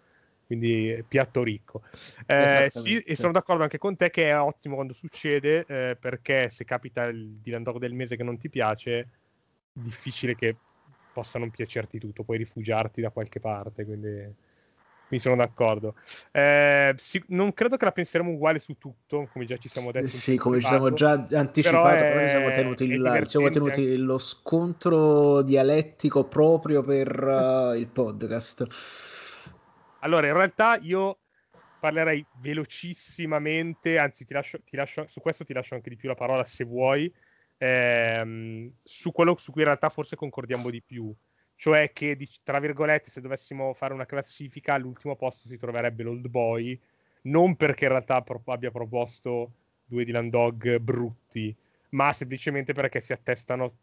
quindi 0.47 1.05
piatto 1.07 1.43
ricco. 1.43 1.83
Eh, 2.27 2.69
sì, 2.71 2.99
e 2.99 3.17
sono 3.17 3.33
d'accordo 3.33 3.63
anche 3.63 3.79
con 3.79 3.97
te 3.97 4.11
che 4.11 4.29
è 4.29 4.39
ottimo 4.39 4.75
quando 4.75 4.93
succede, 4.93 5.65
eh, 5.67 5.97
perché 5.99 6.49
se 6.51 6.65
capita 6.65 7.05
il 7.05 7.39
Dylan 7.43 7.63
Dog 7.63 7.79
del 7.79 7.95
mese 7.95 8.17
che 8.17 8.23
non 8.23 8.39
ti 8.39 8.49
piace, 8.49 8.99
è 8.99 9.07
difficile 9.73 10.35
che 10.35 10.57
possa 11.13 11.39
non 11.39 11.51
piacerti 11.51 11.99
tutto, 11.99 12.25
puoi 12.25 12.39
rifugiarti 12.39 13.01
da 13.01 13.11
qualche 13.11 13.41
parte, 13.41 13.85
quindi, 13.85 14.09
quindi 15.07 15.19
sono 15.19 15.37
d'accordo. 15.37 15.95
Eh, 16.33 16.95
sì, 16.99 17.23
non 17.29 17.55
credo 17.55 17.77
che 17.77 17.85
la 17.85 17.93
penseremo 17.93 18.31
uguale 18.31 18.59
su 18.59 18.77
tutto, 18.79 19.29
come 19.33 19.45
già 19.45 19.57
ci 19.57 19.69
siamo 19.69 19.93
detti. 19.93 20.09
Sì, 20.09 20.37
come 20.37 20.61
ci 20.61 20.67
siamo 20.67 20.93
già 20.93 21.13
anticipato, 21.33 21.97
però, 21.97 22.13
però 22.13 22.29
siamo 22.29 22.51
tenuti, 22.51 22.85
il, 22.85 23.23
siamo 23.27 23.49
tenuti 23.49 23.97
lo 23.97 24.19
scontro 24.19 25.43
dialettico 25.43 26.25
proprio 26.25 26.83
per 26.83 27.23
uh, 27.23 27.75
il 27.75 27.87
podcast. 27.87 28.67
Allora, 30.05 30.27
in 30.27 30.35
realtà 30.35 30.79
io 30.83 31.19
parlerei 31.79 32.25
velocissimamente, 32.33 33.99
anzi 33.99 34.25
ti 34.27 34.35
lascio, 34.35 34.63
ti 34.63 34.77
lascio, 34.77 35.07
su 35.09 35.21
questo 35.21 35.45
ti 35.45 35.55
lascio 35.55 35.75
anche 35.75 35.89
di 35.89 35.97
più 35.97 36.09
la 36.09 36.15
parola 36.15 36.45
se 36.45 36.65
vuoi, 36.65 37.13
ehm, 37.57 38.71
su 38.83 39.13
quello 39.13 39.35
su 39.39 39.51
cui 39.51 39.63
in 39.63 39.69
realtà 39.69 39.89
forse 39.89 40.15
concordiamo 40.15 40.69
di 40.69 40.83
più, 40.83 41.15
cioè 41.57 41.93
che 41.93 42.19
tra 42.43 42.59
virgolette 42.61 43.09
se 43.11 43.23
dovessimo 43.23 43.73
fare 43.73 43.95
una 43.95 44.05
classifica 44.05 44.75
all'ultimo 44.75 45.17
posto 45.17 45.49
si 45.49 45.57
troverebbe 45.57 46.03
l'Old 46.03 46.29
Boy, 46.29 46.79
non 47.23 47.57
perché 47.57 47.85
in 47.85 47.91
realtà 47.93 48.21
pro- 48.21 48.43
abbia 48.47 48.71
proposto 48.71 49.53
due 49.87 50.05
Dylan 50.05 50.29
Dog 50.29 50.79
brutti, 50.81 51.55
ma 51.91 52.13
semplicemente 52.13 52.75
perché 52.75 53.01
si 53.01 53.13
attestano 53.15 53.79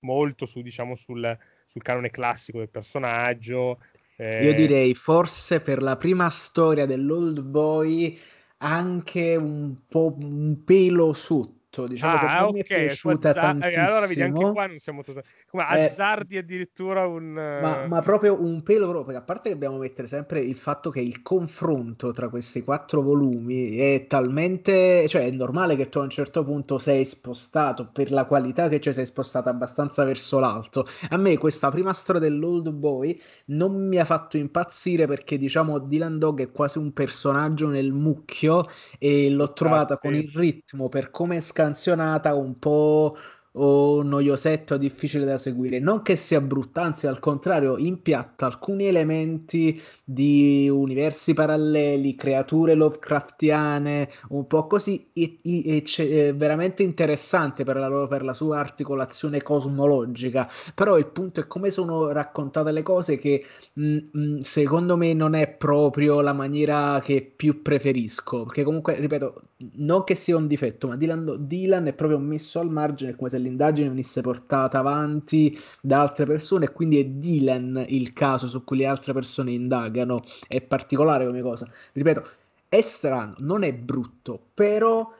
molto 0.00 0.46
su, 0.46 0.60
diciamo, 0.62 0.94
sul, 0.94 1.38
sul 1.66 1.82
canone 1.82 2.10
classico 2.10 2.58
del 2.58 2.68
personaggio, 2.68 3.80
eh... 4.16 4.44
Io 4.44 4.54
direi 4.54 4.94
forse 4.94 5.60
per 5.60 5.82
la 5.82 5.96
prima 5.96 6.28
storia 6.30 6.86
dell'Old 6.86 7.40
Boy 7.42 8.18
anche 8.58 9.36
un 9.36 9.86
po' 9.88 10.14
un 10.18 10.64
pelo 10.64 11.12
sotto 11.12 11.55
tutto. 11.76 11.86
Diciamo 11.86 12.14
ah, 12.14 12.18
che 12.18 12.26
okay, 12.26 12.52
mi 12.52 12.60
è 12.60 12.64
piaciuta 12.64 13.28
azzar- 13.30 13.44
tantissimo. 13.46 13.84
Eh, 13.84 13.88
allora 13.88 14.06
vedi, 14.06 14.22
anche 14.22 14.50
qua 14.50 14.66
non 14.66 14.78
siamo 14.78 15.02
totali... 15.02 15.26
Come 15.50 15.62
eh, 15.62 15.84
azzardi 15.84 16.36
addirittura 16.38 17.06
un... 17.06 17.32
Ma, 17.32 17.86
ma, 17.86 18.02
proprio 18.02 18.40
un 18.40 18.62
pelo 18.62 18.88
proprio, 18.88 19.18
a 19.18 19.22
parte 19.22 19.48
che 19.48 19.54
dobbiamo 19.54 19.78
mettere 19.78 20.08
sempre 20.08 20.40
il 20.40 20.54
fatto 20.56 20.90
che 20.90 21.00
il 21.00 21.22
confronto 21.22 22.12
tra 22.12 22.28
questi 22.28 22.62
quattro 22.62 23.02
volumi 23.02 23.76
è 23.76 24.06
talmente... 24.06 25.06
Cioè 25.08 25.26
è 25.26 25.30
normale 25.30 25.76
che 25.76 25.88
tu 25.88 25.98
a 25.98 26.02
un 26.02 26.10
certo 26.10 26.44
punto 26.44 26.78
sei 26.78 27.04
spostato, 27.04 27.90
per 27.92 28.10
la 28.10 28.24
qualità 28.24 28.68
che 28.68 28.78
c'è 28.78 28.92
sei 28.92 29.06
spostato 29.06 29.48
abbastanza 29.48 30.04
verso 30.04 30.38
l'alto. 30.38 30.86
A 31.10 31.16
me 31.16 31.36
questa 31.36 31.70
prima 31.70 31.92
storia 31.92 32.20
dell'Old 32.20 32.70
Boy 32.70 33.20
non 33.46 33.86
mi 33.86 33.98
ha 33.98 34.04
fatto 34.04 34.36
impazzire 34.36 35.06
perché 35.06 35.38
diciamo 35.38 35.78
Dylan 35.78 36.18
Dog 36.18 36.40
è 36.40 36.50
quasi 36.50 36.78
un 36.78 36.92
personaggio 36.92 37.68
nel 37.68 37.92
mucchio 37.92 38.66
e 38.98 39.28
l'ho 39.30 39.52
trovata 39.52 39.94
ah, 39.94 39.98
sì. 40.00 40.06
con 40.06 40.14
il 40.14 40.30
ritmo 40.34 40.88
per 40.88 41.10
come 41.10 41.36
è 41.36 41.40
scansionata 41.66 42.34
un 42.34 42.58
po' 42.58 43.16
o 43.58 44.02
noiosetto, 44.02 44.76
difficile 44.76 45.24
da 45.24 45.38
seguire. 45.38 45.78
Non 45.78 46.02
che 46.02 46.16
sia 46.16 46.40
brutta, 46.40 46.82
anzi 46.82 47.06
al 47.06 47.18
contrario, 47.18 47.76
impiatta 47.76 48.46
alcuni 48.46 48.86
elementi 48.86 49.80
di 50.04 50.68
universi 50.68 51.34
paralleli, 51.34 52.14
creature 52.14 52.74
Lovecraftiane, 52.74 54.08
un 54.30 54.46
po' 54.46 54.66
così, 54.66 55.08
e, 55.12 55.38
e, 55.42 55.84
e 55.96 56.32
veramente 56.32 56.82
interessante 56.82 57.64
per 57.64 57.76
la, 57.76 58.06
per 58.06 58.24
la 58.24 58.34
sua 58.34 58.58
articolazione 58.58 59.42
cosmologica. 59.42 60.48
Però 60.74 60.98
il 60.98 61.06
punto 61.06 61.40
è 61.40 61.46
come 61.46 61.70
sono 61.70 62.10
raccontate 62.12 62.72
le 62.72 62.82
cose 62.82 63.18
che 63.18 63.44
mh, 63.72 63.86
mm, 63.86 63.96
mh, 64.12 64.20
mm, 64.20 64.38
secondo 64.40 64.96
me 64.96 65.12
non 65.14 65.34
è 65.34 65.48
proprio 65.48 66.20
la 66.20 66.32
maniera 66.32 67.00
che 67.02 67.32
più 67.34 67.62
preferisco. 67.62 68.44
Perché 68.44 68.62
comunque, 68.62 68.98
ripeto, 68.98 69.42
non 69.76 70.04
che 70.04 70.14
sia 70.14 70.36
un 70.36 70.46
difetto, 70.46 70.88
ma 70.88 70.96
Dylan, 70.96 71.36
Dylan 71.46 71.86
è 71.86 71.92
proprio 71.94 72.18
messo 72.18 72.60
al 72.60 72.70
margine 72.70 73.16
come 73.16 73.30
se 73.30 73.38
l'indagine 73.46 73.88
venisse 73.88 74.20
portata 74.20 74.78
avanti 74.78 75.58
da 75.80 76.00
altre 76.00 76.26
persone 76.26 76.66
e 76.66 76.72
quindi 76.72 76.98
è 76.98 77.04
Dylan 77.04 77.84
il 77.88 78.12
caso 78.12 78.46
su 78.48 78.64
cui 78.64 78.78
le 78.78 78.86
altre 78.86 79.12
persone 79.12 79.52
indagano. 79.52 80.24
È 80.46 80.60
particolare 80.60 81.26
come 81.26 81.42
cosa. 81.42 81.68
Ripeto, 81.92 82.26
è 82.68 82.80
strano, 82.80 83.34
non 83.38 83.62
è 83.62 83.72
brutto, 83.72 84.40
però 84.54 85.10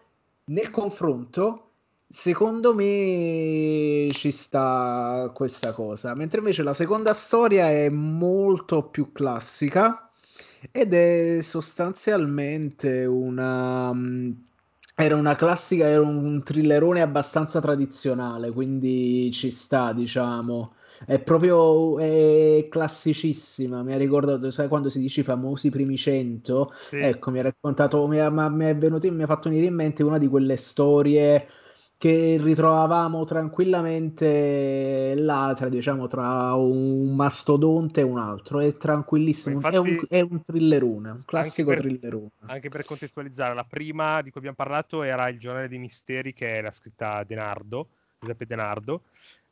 nel 0.46 0.70
confronto 0.70 1.62
secondo 2.08 2.74
me 2.74 4.08
ci 4.12 4.30
sta 4.30 5.30
questa 5.34 5.72
cosa. 5.72 6.14
Mentre 6.14 6.38
invece 6.38 6.62
la 6.62 6.74
seconda 6.74 7.12
storia 7.14 7.70
è 7.70 7.88
molto 7.88 8.84
più 8.84 9.12
classica 9.12 10.10
ed 10.70 10.94
è 10.94 11.40
sostanzialmente 11.42 13.04
una 13.04 13.92
mm, 13.92 14.30
era 14.98 15.14
una 15.16 15.34
classica, 15.34 15.86
era 15.86 16.00
un 16.00 16.42
thrillerone 16.42 17.00
abbastanza 17.02 17.60
tradizionale, 17.60 18.50
quindi 18.50 19.30
ci 19.32 19.50
sta, 19.50 19.92
diciamo. 19.92 20.74
È 21.04 21.20
proprio 21.20 21.98
è 21.98 22.66
classicissima. 22.70 23.82
Mi 23.82 23.92
ha 23.92 23.98
ricordato, 23.98 24.50
sai, 24.50 24.68
quando 24.68 24.88
si 24.88 24.98
dice 25.00 25.20
i 25.20 25.24
famosi 25.24 25.68
primi 25.70 25.96
cento? 25.98 26.72
Sì. 26.72 26.96
Ecco, 26.96 27.30
mi 27.30 27.38
ha 27.40 27.42
raccontato, 27.42 28.06
mi, 28.06 28.18
ha, 28.18 28.30
mi 28.30 28.64
è 28.64 28.76
venuto, 28.76 29.10
mi 29.12 29.22
ha 29.22 29.26
fatto 29.26 29.48
venire 29.50 29.66
in 29.68 29.74
mente 29.74 30.02
una 30.02 30.16
di 30.18 30.26
quelle 30.28 30.56
storie 30.56 31.46
che 31.98 32.38
ritrovavamo 32.38 33.24
tranquillamente 33.24 35.14
là, 35.16 35.54
tra, 35.56 35.68
diciamo, 35.70 36.06
tra 36.08 36.52
un 36.54 37.14
mastodonte 37.14 38.00
e 38.00 38.04
un 38.04 38.18
altro. 38.18 38.60
È 38.60 38.76
tranquillissimo. 38.76 39.54
Infatti, 39.54 39.76
è, 39.76 39.78
un, 39.78 40.04
è 40.08 40.20
un 40.20 40.44
thrillerone, 40.44 41.10
un 41.10 41.22
classico 41.24 41.70
anche 41.70 41.82
per, 41.82 41.90
thrillerone. 41.90 42.30
Anche 42.46 42.68
per 42.68 42.84
contestualizzare, 42.84 43.54
la 43.54 43.64
prima 43.64 44.20
di 44.20 44.30
cui 44.30 44.40
abbiamo 44.40 44.56
parlato 44.56 45.02
era 45.02 45.28
Il 45.28 45.38
giornale 45.38 45.68
dei 45.68 45.78
misteri, 45.78 46.34
che 46.34 46.58
è 46.58 46.60
la 46.60 46.70
scritta 46.70 47.24
Denardo, 47.24 47.88
Giuseppe 48.20 48.44
Denardo. 48.44 49.02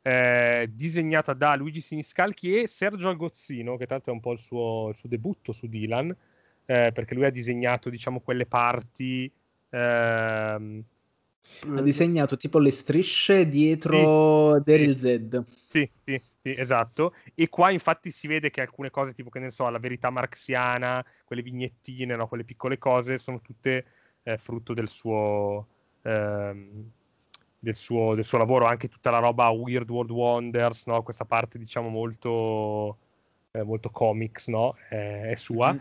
Eh, 0.03 0.69
disegnata 0.71 1.33
da 1.33 1.55
Luigi 1.55 1.81
Siniscalchi 1.81 2.61
e 2.61 2.67
Sergio 2.67 3.09
Agozzino, 3.09 3.75
che 3.75 3.87
tanto 3.87 4.11
è 4.11 4.13
un 4.13 4.19
po' 4.19 4.33
il 4.33 4.39
suo, 4.39 4.89
il 4.89 4.95
suo 4.95 5.09
debutto 5.09 5.51
su 5.51 5.65
Dylan. 5.65 6.15
eh, 6.65 6.91
perché 6.93 7.13
lui 7.13 7.25
ha 7.25 7.31
disegnato, 7.31 7.89
diciamo, 7.89 8.19
quelle 8.19 8.45
parti. 8.45 9.31
Ehm, 9.69 10.83
ha 11.75 11.81
disegnato 11.81 12.37
tipo 12.37 12.59
le 12.59 12.71
strisce 12.71 13.47
dietro 13.47 14.55
sì, 14.57 14.61
Daryl 14.63 14.97
sì. 14.97 15.27
Z. 15.29 15.43
Sì, 15.67 15.89
sì, 16.03 16.21
sì, 16.41 16.53
esatto. 16.55 17.13
E 17.33 17.49
qua 17.49 17.71
infatti 17.71 18.11
si 18.11 18.27
vede 18.27 18.49
che 18.49 18.61
alcune 18.61 18.89
cose, 18.89 19.13
tipo 19.13 19.29
che 19.29 19.39
ne 19.39 19.51
so, 19.51 19.67
la 19.69 19.79
verità 19.79 20.09
marxiana, 20.09 21.03
quelle 21.25 21.41
vignettine, 21.41 22.15
no? 22.15 22.27
quelle 22.27 22.43
piccole 22.43 22.77
cose, 22.77 23.17
sono 23.17 23.41
tutte 23.41 23.85
eh, 24.23 24.37
frutto 24.37 24.73
del 24.73 24.87
suo, 24.87 25.67
ehm, 26.03 26.89
del, 27.59 27.75
suo, 27.75 28.15
del 28.15 28.23
suo 28.23 28.37
lavoro. 28.37 28.65
Anche 28.65 28.87
tutta 28.87 29.09
la 29.09 29.19
roba 29.19 29.49
Weird 29.49 29.89
World 29.89 30.11
Wonders, 30.11 30.85
no? 30.85 31.03
questa 31.03 31.25
parte 31.25 31.57
diciamo 31.57 31.89
molto, 31.89 32.99
eh, 33.55 33.63
molto 33.63 33.89
comics, 33.89 34.47
no? 34.47 34.75
è 34.89 35.33
sua. 35.35 35.73
Mm. 35.73 35.79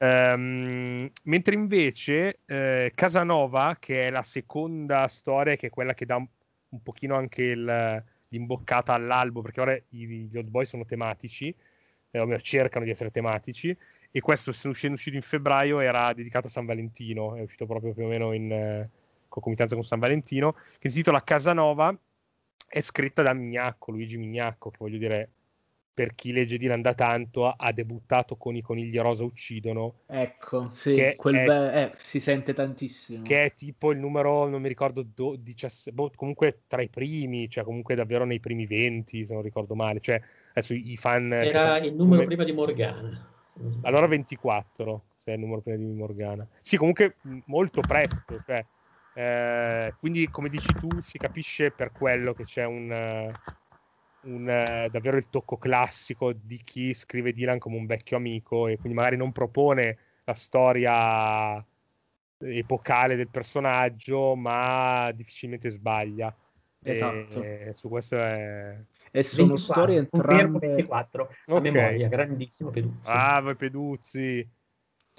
Um, 0.00 1.10
mentre 1.24 1.54
invece 1.54 2.40
eh, 2.46 2.92
Casanova, 2.94 3.76
che 3.80 4.06
è 4.06 4.10
la 4.10 4.22
seconda 4.22 5.08
storia, 5.08 5.56
che 5.56 5.66
è 5.66 5.70
quella 5.70 5.92
che 5.92 6.06
dà 6.06 6.16
un, 6.16 6.26
un 6.68 6.82
pochino 6.82 7.16
anche 7.16 7.42
il, 7.42 8.04
l'imboccata 8.28 8.94
all'albo, 8.94 9.42
perché 9.42 9.60
ora 9.60 9.74
i, 9.74 10.28
gli 10.30 10.36
Old 10.36 10.48
Boy 10.48 10.64
sono 10.66 10.84
tematici, 10.84 11.54
eh, 12.10 12.18
o 12.18 12.26
meglio, 12.26 12.40
cercano 12.40 12.84
di 12.84 12.90
essere 12.90 13.10
tematici, 13.10 13.76
e 14.10 14.20
questo, 14.20 14.50
essendo 14.50 14.96
uscito 14.96 15.16
in 15.16 15.22
febbraio, 15.22 15.80
era 15.80 16.12
dedicato 16.12 16.46
a 16.46 16.50
San 16.50 16.66
Valentino, 16.66 17.34
è 17.34 17.42
uscito 17.42 17.66
proprio 17.66 17.92
più 17.92 18.04
o 18.04 18.08
meno 18.08 18.32
in 18.32 18.52
eh, 18.52 18.90
concomitanza 19.28 19.74
con 19.74 19.84
San 19.84 19.98
Valentino, 19.98 20.52
che 20.78 20.88
si 20.88 20.98
intitola 20.98 21.22
Casanova, 21.24 21.96
è 22.68 22.80
scritta 22.80 23.22
da 23.22 23.32
Mignacco, 23.32 23.90
Luigi 23.90 24.16
Mignacco, 24.18 24.70
che 24.70 24.76
voglio 24.78 24.98
dire, 24.98 25.30
per 25.98 26.14
chi 26.14 26.30
legge 26.30 26.58
Dylan 26.58 26.80
da 26.80 26.94
tanto, 26.94 27.48
ha 27.48 27.72
debuttato 27.72 28.36
con 28.36 28.54
I 28.54 28.62
conigli 28.62 28.96
rosa 29.00 29.24
uccidono. 29.24 30.02
Ecco, 30.06 30.68
sì, 30.70 31.14
quel 31.16 31.34
è, 31.34 31.44
be- 31.44 31.72
eh, 31.72 31.92
si 31.96 32.20
sente 32.20 32.54
tantissimo. 32.54 33.24
Che 33.24 33.44
è 33.46 33.52
tipo 33.52 33.90
il 33.90 33.98
numero, 33.98 34.46
non 34.46 34.62
mi 34.62 34.68
ricordo, 34.68 35.02
do, 35.02 35.34
17, 35.34 35.90
boh, 35.90 36.12
comunque 36.14 36.60
tra 36.68 36.82
i 36.82 36.88
primi, 36.88 37.50
cioè 37.50 37.64
comunque 37.64 37.96
davvero 37.96 38.24
nei 38.24 38.38
primi 38.38 38.64
20, 38.64 39.26
se 39.26 39.32
non 39.32 39.42
ricordo 39.42 39.74
male. 39.74 39.98
Cioè, 39.98 40.22
adesso 40.50 40.72
i, 40.72 40.96
fan... 40.96 41.32
Era 41.32 41.78
il 41.78 41.92
numero 41.92 42.22
come... 42.22 42.26
prima 42.26 42.44
di 42.44 42.52
Morgana. 42.52 43.32
Allora 43.82 44.06
24, 44.06 45.02
se 45.16 45.32
è 45.32 45.34
il 45.34 45.40
numero 45.40 45.62
prima 45.62 45.78
di 45.78 45.84
Morgana. 45.84 46.46
Sì, 46.60 46.76
comunque 46.76 47.16
molto 47.46 47.80
presto, 47.80 48.40
cioè, 48.46 48.64
eh, 49.14 49.94
quindi 49.98 50.28
come 50.28 50.48
dici 50.48 50.72
tu 50.74 51.00
si 51.00 51.18
capisce 51.18 51.72
per 51.72 51.90
quello 51.90 52.34
che 52.34 52.44
c'è 52.44 52.64
un 52.64 53.32
un, 54.22 54.48
eh, 54.48 54.88
davvero 54.90 55.16
il 55.16 55.28
tocco 55.28 55.56
classico 55.56 56.32
di 56.32 56.60
chi 56.64 56.94
scrive 56.94 57.32
Dylan 57.32 57.58
come 57.58 57.76
un 57.76 57.86
vecchio 57.86 58.16
amico 58.16 58.66
e 58.66 58.76
quindi 58.76 58.96
magari 58.96 59.16
non 59.16 59.32
propone 59.32 59.98
la 60.24 60.34
storia 60.34 61.64
epocale 62.40 63.16
del 63.16 63.28
personaggio, 63.28 64.36
ma 64.36 65.10
difficilmente 65.14 65.70
sbaglia. 65.70 66.34
Esatto. 66.82 67.42
E, 67.42 67.72
su 67.74 67.88
questo 67.88 68.16
è... 68.16 68.78
E 69.10 69.22
sono 69.22 69.48
24, 69.48 69.74
storie 69.74 69.98
entrambe... 69.98 70.58
24, 70.68 71.22
a 71.22 71.54
okay. 71.54 71.60
memoria, 71.70 72.08
grandissimo 72.08 72.70
Peduzzi. 72.70 73.10
Ah, 73.10 73.54
Peduzzi. 73.56 74.48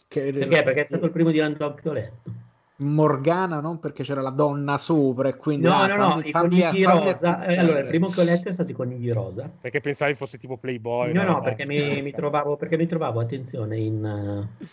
Che... 0.07 0.31
Perché? 0.31 0.63
Perché 0.63 0.81
è 0.83 0.85
stato 0.85 1.05
il 1.05 1.11
primo 1.11 1.31
Dylan 1.31 1.55
Dog 1.57 1.81
che 1.81 1.89
ho 1.89 1.93
letto. 1.93 2.31
Morgana 2.79 3.59
non 3.59 3.79
perché 3.79 4.03
c'era 4.03 4.21
la 4.21 4.29
donna 4.29 4.77
sopra 4.77 5.27
e 5.27 5.35
quindi 5.35 5.65
no 5.65 5.73
ah, 5.73 5.87
no 5.87 5.95
no 5.95 6.21
i 6.23 6.31
conigli 6.31 6.83
rosa. 6.83 7.43
Eh, 7.45 7.57
allora 7.57 7.79
il 7.79 7.87
primo 7.87 8.07
che 8.07 8.21
ho 8.21 8.23
letto 8.23 8.49
è 8.49 8.53
stato 8.53 8.71
i 8.71 8.73
conigli 8.73 9.11
rosa. 9.11 9.51
Perché 9.59 9.81
pensavi 9.81 10.13
fosse 10.13 10.37
tipo 10.37 10.57
Playboy 10.57 11.11
no 11.11 11.23
no, 11.23 11.41
perché 11.41 11.65
mi, 11.65 12.01
mi, 12.01 12.11
trovavo 12.11 12.55
perché 12.55 12.77
mi 12.77 12.87
trovavo 12.87 13.19
attenzione 13.19 13.77
in 13.77 14.03
uh, 14.03 14.65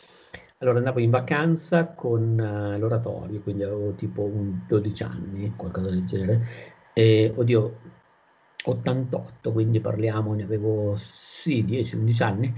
allora 0.59 0.79
andavo 0.79 1.01
in 1.01 1.11
vacanza 1.11 1.87
con 1.87 2.39
uh, 2.39 2.79
l'oratorio 2.79 3.41
quindi 3.41 3.65
avevo 3.65 3.93
tipo 3.93 4.23
un 4.23 4.61
12 4.69 5.03
anni 5.03 5.53
qualcosa 5.57 5.91
del 5.91 6.05
genere 6.05 6.47
e 6.93 7.33
oddio 7.35 7.79
88 8.65 9.53
quindi 9.53 9.81
parliamo 9.81 10.33
ne 10.33 10.45
avevo 10.45 10.95
sì 10.97 11.65
10-11 11.65 12.23
anni 12.23 12.55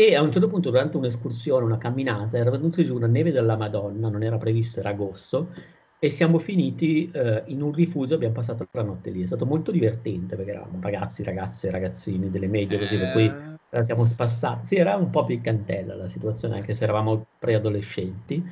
e 0.00 0.14
a 0.14 0.22
un 0.22 0.30
certo 0.30 0.46
punto, 0.46 0.70
durante 0.70 0.96
un'escursione, 0.96 1.64
una 1.64 1.76
camminata, 1.76 2.38
era 2.38 2.50
venuta 2.50 2.84
giù 2.84 2.94
una 2.94 3.08
neve 3.08 3.32
della 3.32 3.56
Madonna, 3.56 4.08
non 4.08 4.22
era 4.22 4.38
previsto, 4.38 4.78
era 4.78 4.90
agosto, 4.90 5.52
e 5.98 6.08
siamo 6.08 6.38
finiti 6.38 7.10
eh, 7.10 7.42
in 7.46 7.62
un 7.62 7.72
rifugio, 7.72 8.14
abbiamo 8.14 8.34
passato 8.34 8.64
la 8.70 8.84
notte 8.84 9.10
lì. 9.10 9.24
È 9.24 9.26
stato 9.26 9.44
molto 9.44 9.72
divertente 9.72 10.36
perché 10.36 10.52
eravamo 10.52 10.78
ragazzi, 10.80 11.24
ragazze, 11.24 11.68
ragazzini 11.72 12.30
delle 12.30 12.46
medie, 12.46 12.78
così 12.78 12.96
per 12.96 13.10
cui 13.10 13.26
eh, 13.70 13.82
siamo 13.82 14.06
spassati. 14.06 14.66
Sì, 14.68 14.76
era 14.76 14.94
un 14.94 15.10
po' 15.10 15.24
piccantella 15.24 15.96
la 15.96 16.06
situazione, 16.06 16.54
anche 16.54 16.74
se 16.74 16.84
eravamo 16.84 17.26
preadolescenti. 17.36 18.48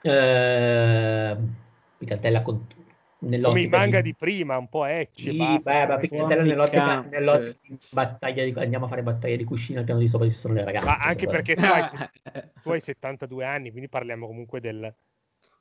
Eh, 0.00 1.36
piccantella 1.96 2.42
con 2.42 2.66
come 3.42 3.60
i 3.60 3.66
manga 3.66 4.00
di... 4.00 4.10
di... 4.10 4.14
prima, 4.14 4.56
un 4.56 4.68
po' 4.68 4.84
ecce. 4.84 5.30
Sì, 5.30 5.36
basta, 5.36 5.96
beh, 5.96 6.08
ma 6.10 6.26
nell'ottica, 6.26 7.00
nell'ottica 7.02 7.58
di 7.60 7.78
battaglia 7.90 8.44
di, 8.44 8.52
andiamo 8.56 8.86
a 8.86 8.88
fare 8.88 9.02
battaglia 9.02 9.36
di 9.36 9.44
cuscina 9.44 9.80
al 9.80 9.84
piano 9.84 10.00
di 10.00 10.08
sopra 10.08 10.28
ci 10.28 10.34
sono 10.34 10.54
le 10.54 10.64
ragazze. 10.64 10.86
Ma 10.86 10.98
anche 10.98 11.26
perché 11.26 11.54
tu 11.54 11.64
hai, 11.64 11.84
tu 12.62 12.70
hai 12.70 12.80
72 12.80 13.44
anni, 13.44 13.70
quindi 13.70 13.88
parliamo 13.88 14.26
comunque 14.26 14.60
del, 14.60 14.94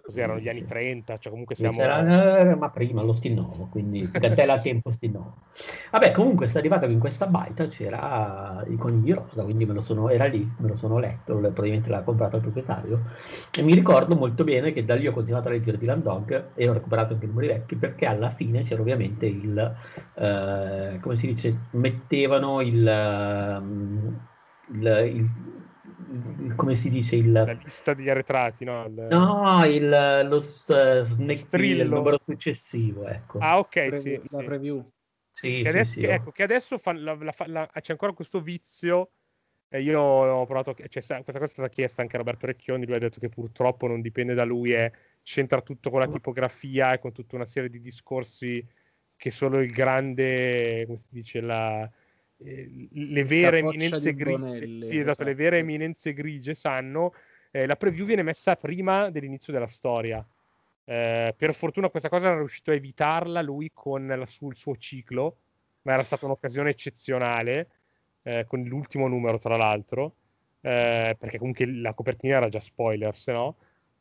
Cos'erano 0.06 0.38
gli 0.38 0.50
anni 0.50 0.66
30, 0.66 1.18
cioè 1.18 1.32
comunque 1.32 1.56
siamo... 1.56 1.80
Era, 1.80 2.58
ma 2.58 2.70
prima 2.72 3.02
lo 3.02 3.14
Stinnovo, 3.14 3.70
quindi 3.72 4.02
Cantella 4.12 4.56
a 4.56 4.60
tempo 4.60 4.92
Stinnovo. 4.92 5.36
Vabbè, 5.92 6.12
comunque 6.12 6.46
è 6.48 6.58
arrivato 6.58 6.88
che 6.88 6.92
in 6.92 7.00
questa 7.00 7.26
baita 7.26 7.68
c'era 7.68 8.62
il 8.68 8.78
conigli 8.78 9.14
rosa, 9.14 9.44
quindi 9.44 9.66
me 9.66 9.72
lo 9.72 9.80
sono, 9.80 10.10
era 10.10 10.26
lì, 10.26 10.46
me 10.58 10.68
lo 10.68 10.76
sono 10.76 10.98
letto, 11.00 11.38
probabilmente 11.38 11.90
l'ha 11.90 12.02
comprato 12.02 12.36
il 12.36 12.42
proprietario. 12.42 13.00
E 13.50 13.62
mi 13.62 13.74
ricordo 13.74 14.16
molto 14.18 14.44
bene 14.44 14.74
che 14.74 14.84
da 14.84 14.96
lì 14.96 15.08
ho 15.08 15.14
continuato 15.14 15.48
a 15.48 15.52
leggere 15.52 15.78
Dylan 15.78 16.02
Dog 16.02 16.48
e 16.54 16.68
ho 16.68 16.74
recuperato 16.74 17.14
anche 17.14 17.24
i 17.24 17.30
numeri 17.30 17.48
vecchi, 17.48 17.78
perché 17.78 18.06
alla 18.06 18.32
fine 18.32 18.64
c'era 18.64 18.82
ovviamente 18.82 19.26
il... 19.26 19.76
Eh, 20.16 21.00
come 21.00 21.16
si 21.16 21.28
dice? 21.28 21.56
Mettevano 21.72 22.60
il... 22.60 23.58
Um, 23.62 24.20
il, 24.74 25.12
il 25.16 25.63
come 26.56 26.76
si 26.76 26.90
dice 26.90 27.16
il... 27.16 27.32
La 27.32 27.52
lista 27.52 27.94
degli 27.94 28.10
arretrati, 28.10 28.66
no? 28.66 28.86
Il... 28.86 29.08
No, 29.10 29.66
il, 29.66 30.28
lo 30.28 30.40
snake 30.40 31.58
il 31.58 31.88
numero 31.88 32.18
successivo, 32.22 33.08
ecco. 33.08 33.40
Ah, 33.40 33.58
ok, 33.60 33.70
Pre- 33.70 34.00
sì, 34.00 34.20
la 34.30 34.40
sì. 34.40 34.46
preview. 34.46 34.90
Sì, 35.34 35.62
che, 35.62 35.70
adesso, 35.70 35.92
sì, 35.92 36.00
che, 36.00 36.14
ecco, 36.14 36.32
che 36.32 36.44
adesso 36.44 36.78
fa, 36.78 36.94
la, 36.94 37.16
la, 37.16 37.34
la, 37.48 37.70
c'è 37.74 37.92
ancora 37.92 38.14
questo 38.14 38.40
vizio 38.40 39.10
e 39.68 39.82
io 39.82 40.00
ho 40.00 40.46
provato, 40.46 40.76
cioè, 40.76 41.04
questa 41.04 41.24
cosa 41.24 41.44
è 41.44 41.48
stata 41.48 41.70
chiesta 41.70 42.04
anche 42.04 42.16
a 42.16 42.20
Roberto 42.20 42.46
Recchioni, 42.46 42.86
lui 42.86 42.96
ha 42.96 43.00
detto 43.00 43.20
che 43.20 43.30
purtroppo 43.30 43.88
non 43.88 44.02
dipende 44.02 44.36
da 44.36 44.44
lui, 44.44 44.72
è, 44.72 44.92
c'entra 45.24 45.62
tutto 45.62 45.90
con 45.90 46.00
la 46.00 46.08
tipografia 46.08 46.94
e 46.94 47.00
con 47.00 47.12
tutta 47.12 47.36
una 47.36 47.46
serie 47.48 47.70
di 47.70 47.82
discorsi 47.82 48.64
che 49.16 49.32
solo 49.32 49.60
il 49.60 49.72
grande, 49.72 50.84
come 50.86 50.98
si 50.98 51.08
dice, 51.10 51.42
la, 51.42 51.84
eh, 51.84 51.90
le 52.38 53.24
vere 53.24 53.60
eminenze 53.60 54.14
grigie, 54.14 54.80
sì, 54.80 54.98
esatto, 54.98 55.24
le 55.24 55.32
esatto. 55.32 55.36
vere 55.36 55.58
eminenze 55.60 56.14
grigie 56.14 56.54
sanno, 56.54 57.14
eh, 57.52 57.66
la 57.66 57.76
preview 57.76 58.06
viene 58.06 58.24
messa 58.24 58.56
prima 58.56 59.10
dell'inizio 59.10 59.54
della 59.54 59.68
storia. 59.68 60.26
Eh, 60.86 61.34
per 61.38 61.54
fortuna 61.54 61.90
questa 61.90 62.10
cosa 62.10 62.28
era 62.28 62.38
riuscito 62.38 62.72
a 62.72 62.74
evitarla 62.74 63.42
lui 63.42 63.72
con 63.74 64.06
la, 64.06 64.26
sul 64.26 64.56
suo 64.56 64.76
ciclo, 64.76 65.38
ma 65.84 65.94
era 65.94 66.04
stata 66.04 66.26
un'occasione 66.26 66.72
eccezionale, 66.72 67.70
eh, 68.24 68.46
con 68.48 68.62
l'ultimo 68.64 69.08
numero 69.08 69.38
tra 69.38 69.56
l'altro, 69.56 70.16
eh, 70.62 71.16
perché 71.18 71.38
comunque 71.38 71.66
la 71.66 71.94
copertina 71.94 72.38
era 72.38 72.50
già 72.50 72.60
spoiler, 72.60 73.16
se 73.16 73.32
no. 73.32 73.58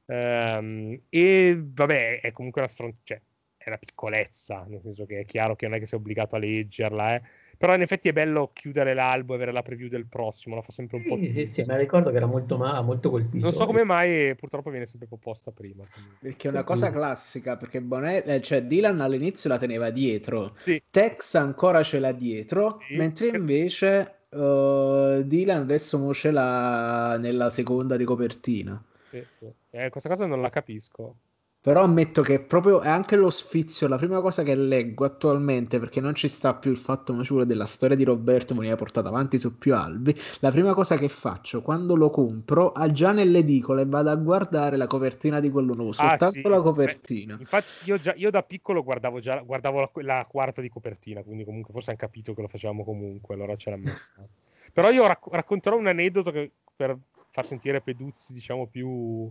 Ehm, 0.07 1.03
e 1.09 1.61
vabbè, 1.63 2.21
è 2.21 2.33
comunque 2.33 2.63
una, 2.63 2.71
stron- 2.71 2.97
cioè, 3.05 3.21
è 3.57 3.69
una 3.69 3.79
piccolezza, 3.79 4.65
nel 4.69 4.81
senso 4.81 5.07
che 5.07 5.21
è 5.21 5.25
chiaro 5.25 5.55
che 5.55 5.67
non 5.67 5.77
è 5.77 5.79
che 5.79 5.87
sei 5.87 5.99
obbligato 5.99 6.35
a 6.35 6.39
leggerla, 6.39 7.15
eh 7.15 7.23
però 7.63 7.77
in 7.77 7.83
effetti 7.83 8.09
è 8.09 8.13
bello 8.13 8.51
chiudere 8.53 8.93
l'albo 8.93 9.35
e 9.35 9.37
avere 9.37 9.53
la 9.53 9.63
preview 9.63 9.89
del 9.89 10.07
prossimo, 10.07 10.57
la 10.57 10.63
fa 10.63 10.73
sempre 10.73 10.97
un 10.97 11.05
po'. 11.05 11.17
Sì, 11.17 11.33
sì, 11.33 11.47
sì, 11.47 11.63
ma 11.63 11.77
ricordo 11.77 12.11
che 12.11 12.17
era 12.17 12.27
molto, 12.27 12.57
ma, 12.57 12.81
molto 12.81 13.09
colpito. 13.09 13.41
Non 13.41 13.53
so 13.53 13.67
come 13.67 13.85
mai 13.85 14.35
purtroppo 14.35 14.69
viene 14.69 14.87
sempre 14.87 15.07
proposta 15.07 15.53
prima. 15.53 15.85
Quindi. 15.85 16.11
Perché 16.19 16.49
è 16.49 16.51
una 16.51 16.65
cosa 16.65 16.91
classica, 16.91 17.57
perché 17.57 17.81
Bonet, 17.81 18.27
eh, 18.27 18.41
cioè 18.41 18.65
Dylan 18.65 19.01
all'inizio 19.01 19.49
la 19.49 19.59
teneva 19.59 19.91
dietro, 19.91 20.57
sì. 20.65 20.83
Tex 20.91 21.37
ancora 21.37 21.85
ce 21.85 22.01
l'ha 22.01 22.11
dietro, 22.11 22.81
sì. 22.85 22.97
mentre 22.97 23.29
invece 23.29 24.23
uh, 24.31 25.23
Dylan 25.23 25.61
adesso 25.61 26.13
ce 26.13 26.33
l'ha 26.33 27.17
nella 27.17 27.49
seconda 27.49 27.97
di 27.97 28.03
copertina. 28.03 28.83
Sì, 29.09 29.25
sì. 29.39 29.47
Eh, 29.71 29.89
questa 29.89 30.09
cosa 30.09 30.27
non 30.27 30.41
la 30.41 30.51
capisco. 30.51 31.15
Però 31.63 31.85
ammetto 31.85 32.23
che 32.23 32.41
proprio 32.41 32.81
è 32.81 32.89
anche 32.89 33.17
lo 33.17 33.31
sfizio, 33.31 33.87
la 33.87 33.97
prima 33.97 34.21
cosa 34.21 34.43
che 34.43 34.57
leggo 34.57 35.05
attualmente, 35.05 35.79
perché 35.79 36.01
non 36.01 36.13
ci 36.13 36.27
sta 36.27 36.55
più 36.55 36.73
il 36.73 36.77
fatto 36.77 37.13
maciuro 37.13 37.45
della 37.45 37.67
storia 37.67 37.95
di 37.95 38.03
Roberto, 38.03 38.53
ha 38.53 38.77
portato 38.77 39.07
avanti 39.07 39.39
su 39.39 39.57
più 39.59 39.73
albi, 39.77 40.13
la 40.41 40.51
prima 40.51 40.75
cosa 40.75 40.97
che 40.97 41.09
faccio 41.09 41.63
quando 41.63 41.95
lo 41.95 42.11
compro, 42.11 42.73
ha 42.73 42.91
già 42.91 43.13
nelle 43.13 43.39
edicole 43.39 43.87
vado 43.87 44.11
a 44.11 44.17
guardare 44.17 44.77
la 44.77 44.89
copertina 44.89 45.39
di 45.39 45.51
quello 45.51 45.75
nuovo, 45.75 45.91
ah, 45.91 46.09
soltanto 46.09 46.41
sì. 46.41 46.49
la 46.49 46.61
copertina. 46.61 47.35
Beh, 47.37 47.43
infatti 47.43 47.69
io, 47.85 47.97
già, 47.97 48.13
io, 48.17 48.31
da 48.31 48.43
piccolo 48.43 48.83
guardavo 48.83 49.21
già 49.21 49.39
guardavo 49.39 49.79
la, 49.79 49.91
la, 50.03 50.27
quarta 50.29 50.61
di 50.61 50.69
copertina, 50.69 51.23
quindi 51.23 51.45
comunque 51.45 51.73
forse 51.73 51.91
hanno 51.91 51.99
capito 52.01 52.35
che 52.35 52.43
lo 52.43 52.49
facevamo 52.49 52.83
comunque, 52.83 53.37
allora 53.37 53.55
ce 53.55 53.71
l'ha 53.71 53.77
messa. 53.77 54.15
Però 54.73 54.91
io 54.91 55.07
rac- 55.07 55.31
racconterò 55.31 55.77
un 55.77 55.87
aneddoto 55.87 56.33
che 56.33 56.51
per 56.75 56.99
far 57.31 57.47
sentire 57.47 57.81
Peduzzi, 57.81 58.33
diciamo, 58.33 58.67
più, 58.67 59.31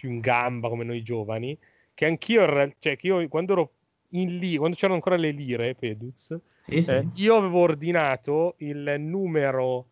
più 0.00 0.08
in 0.08 0.20
gamba 0.20 0.70
come 0.70 0.82
noi 0.82 1.02
giovani, 1.02 1.56
che 1.92 2.06
anch'io, 2.06 2.46
cioè 2.78 2.96
che 2.96 3.06
io 3.06 3.28
quando 3.28 3.52
ero 3.52 3.72
in 4.12 4.38
lì, 4.38 4.56
quando 4.56 4.74
c'erano 4.74 4.94
ancora 4.94 5.16
le 5.16 5.30
lire, 5.30 5.74
Peduz, 5.74 6.40
sì, 6.66 6.80
sì. 6.80 6.90
Eh, 6.90 7.06
io 7.16 7.36
avevo 7.36 7.58
ordinato 7.60 8.54
il 8.58 8.96
numero, 8.98 9.88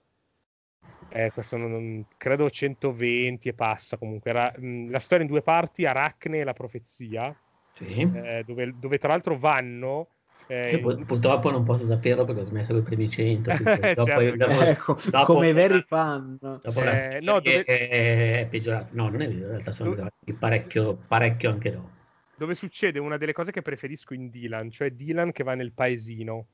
eh, 1.10 1.30
questo 1.30 1.58
non, 1.58 2.06
credo 2.16 2.48
120 2.48 3.50
e 3.50 3.52
passa 3.52 3.98
comunque, 3.98 4.30
era 4.30 4.52
mh, 4.56 4.90
la 4.90 4.98
storia 4.98 5.26
in 5.26 5.30
due 5.30 5.42
parti, 5.42 5.84
Aracne 5.84 6.38
e 6.38 6.44
la 6.44 6.54
profezia, 6.54 7.38
sì. 7.74 8.00
eh, 8.00 8.42
dove, 8.46 8.74
dove, 8.78 8.98
tra 8.98 9.08
l'altro 9.08 9.36
vanno... 9.36 10.08
Eh, 10.48 10.78
purtroppo 11.06 11.50
non 11.50 11.62
posso 11.64 11.84
saperlo 11.84 12.24
perché 12.24 12.40
ho 12.40 12.44
smesso 12.44 12.72
con 12.72 12.82
i 12.82 12.84
primi 12.84 13.10
100. 13.10 13.50
certo, 13.62 14.04
dopo, 14.04 14.60
ecco, 14.60 14.98
dopo, 15.10 15.24
come 15.34 15.52
veri 15.52 15.84
fan. 15.86 16.38
Dopo 16.40 16.82
eh, 16.82 17.20
no, 17.20 17.40
dove... 17.40 17.64
è 17.64 18.46
peggiorato. 18.50 18.88
No, 18.92 19.08
non 19.08 19.20
è 19.20 19.28
vero, 19.28 19.40
in 19.40 19.48
realtà 19.48 19.72
sono 19.72 19.94
dove... 19.94 20.10
parecchio, 20.38 20.98
parecchio 21.06 21.50
anche 21.50 21.70
dopo 21.72 21.96
dove 22.38 22.54
succede 22.54 23.00
una 23.00 23.16
delle 23.16 23.32
cose 23.32 23.50
che 23.50 23.62
preferisco 23.62 24.14
in 24.14 24.30
Dylan, 24.30 24.70
cioè 24.70 24.92
Dylan 24.92 25.32
che 25.32 25.42
va 25.42 25.54
nel 25.54 25.72
paesino. 25.72 26.46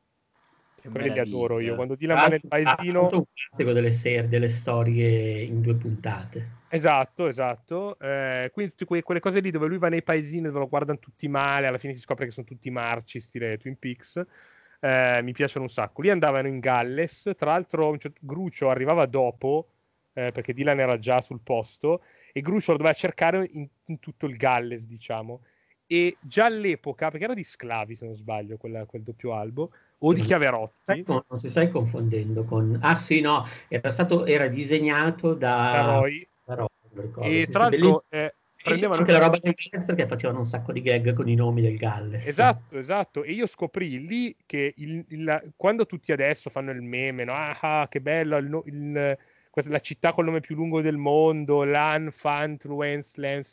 Quelli 0.90 1.10
li 1.10 1.18
adoro 1.18 1.60
io. 1.60 1.74
Quando 1.74 1.94
Dylan 1.94 2.16
va 2.16 2.28
nel 2.28 2.40
paesino. 2.46 3.10
È 3.10 3.14
un 3.14 3.24
classico 3.32 3.72
delle, 3.72 3.92
serie, 3.92 4.28
delle 4.28 4.48
storie 4.48 5.42
in 5.42 5.60
due 5.60 5.74
puntate. 5.74 6.62
Esatto, 6.68 7.26
esatto. 7.26 7.98
Eh, 7.98 8.50
quindi 8.52 8.72
tutte 8.72 8.84
que- 8.84 9.02
quelle 9.02 9.20
cose 9.20 9.40
lì 9.40 9.50
dove 9.50 9.66
lui 9.66 9.78
va 9.78 9.88
nei 9.88 10.02
paesini 10.02 10.42
dove 10.42 10.58
lo 10.58 10.68
guardano 10.68 10.98
tutti 10.98 11.28
male, 11.28 11.66
alla 11.66 11.78
fine 11.78 11.94
si 11.94 12.00
scopre 12.00 12.26
che 12.26 12.32
sono 12.32 12.46
tutti 12.46 12.70
marci, 12.70 13.20
stile 13.20 13.56
Twin 13.58 13.78
Peaks. 13.78 14.22
Eh, 14.80 15.20
mi 15.22 15.32
piacciono 15.32 15.64
un 15.64 15.70
sacco. 15.70 16.02
Lì 16.02 16.10
andavano 16.10 16.48
in 16.48 16.58
Galles, 16.58 17.30
tra 17.36 17.52
l'altro 17.52 17.96
cioè, 17.96 18.12
Grucio 18.20 18.68
arrivava 18.68 19.06
dopo, 19.06 19.68
eh, 20.12 20.32
perché 20.32 20.52
Dylan 20.52 20.80
era 20.80 20.98
già 20.98 21.20
sul 21.20 21.40
posto, 21.42 22.02
e 22.32 22.40
Grucio 22.40 22.72
lo 22.72 22.78
doveva 22.78 22.94
cercare 22.94 23.48
in, 23.52 23.66
in 23.86 23.98
tutto 24.00 24.26
il 24.26 24.36
Galles, 24.36 24.86
diciamo 24.86 25.40
e 25.86 26.16
già 26.20 26.46
all'epoca, 26.46 27.10
perché 27.10 27.24
era 27.24 27.34
di 27.34 27.44
Sclavi 27.44 27.94
se 27.94 28.06
non 28.06 28.14
sbaglio 28.14 28.56
quella, 28.56 28.84
quel 28.86 29.02
doppio 29.02 29.34
albo, 29.34 29.70
o 29.98 30.12
di 30.12 30.20
Chiaverotti. 30.20 31.04
Non 31.06 31.22
si 31.38 31.50
stai 31.50 31.70
confondendo 31.70 32.44
con... 32.44 32.78
Ah 32.80 32.94
sì, 32.94 33.20
no, 33.20 33.46
era, 33.68 33.90
stato, 33.90 34.26
era 34.26 34.48
disegnato 34.48 35.34
da, 35.34 35.70
da 35.72 35.98
Roy. 35.98 36.28
Da 36.44 36.54
Roy 36.54 36.68
e 37.20 37.44
sì, 37.44 37.50
tra 37.50 37.68
l'altro... 37.68 38.04
Eh, 38.08 38.34
prendevano 38.64 39.00
anche 39.00 39.12
la 39.12 39.18
roba 39.18 39.38
del 39.38 39.54
Galles 39.54 39.84
perché 39.84 40.06
facevano 40.06 40.38
un 40.38 40.46
sacco 40.46 40.72
di 40.72 40.80
gag 40.80 41.12
con 41.12 41.28
i 41.28 41.34
nomi 41.34 41.60
del 41.60 41.76
Galles. 41.76 42.26
Esatto, 42.26 42.78
esatto. 42.78 43.22
E 43.22 43.32
io 43.32 43.46
scoprì 43.46 44.06
lì 44.06 44.34
che 44.46 44.72
il, 44.78 45.04
il, 45.08 45.52
quando 45.54 45.84
tutti 45.84 46.12
adesso 46.12 46.48
fanno 46.48 46.70
il 46.70 46.80
meme, 46.80 47.24
no? 47.24 47.34
ah, 47.34 47.86
che 47.90 48.00
bello, 48.00 48.38
il, 48.38 49.18
la 49.52 49.78
città 49.80 50.14
col 50.14 50.24
nome 50.24 50.40
più 50.40 50.54
lungo 50.54 50.80
del 50.80 50.96
mondo, 50.96 51.62
Lan, 51.62 52.10
Fantluens, 52.10 53.16
Lens, 53.16 53.52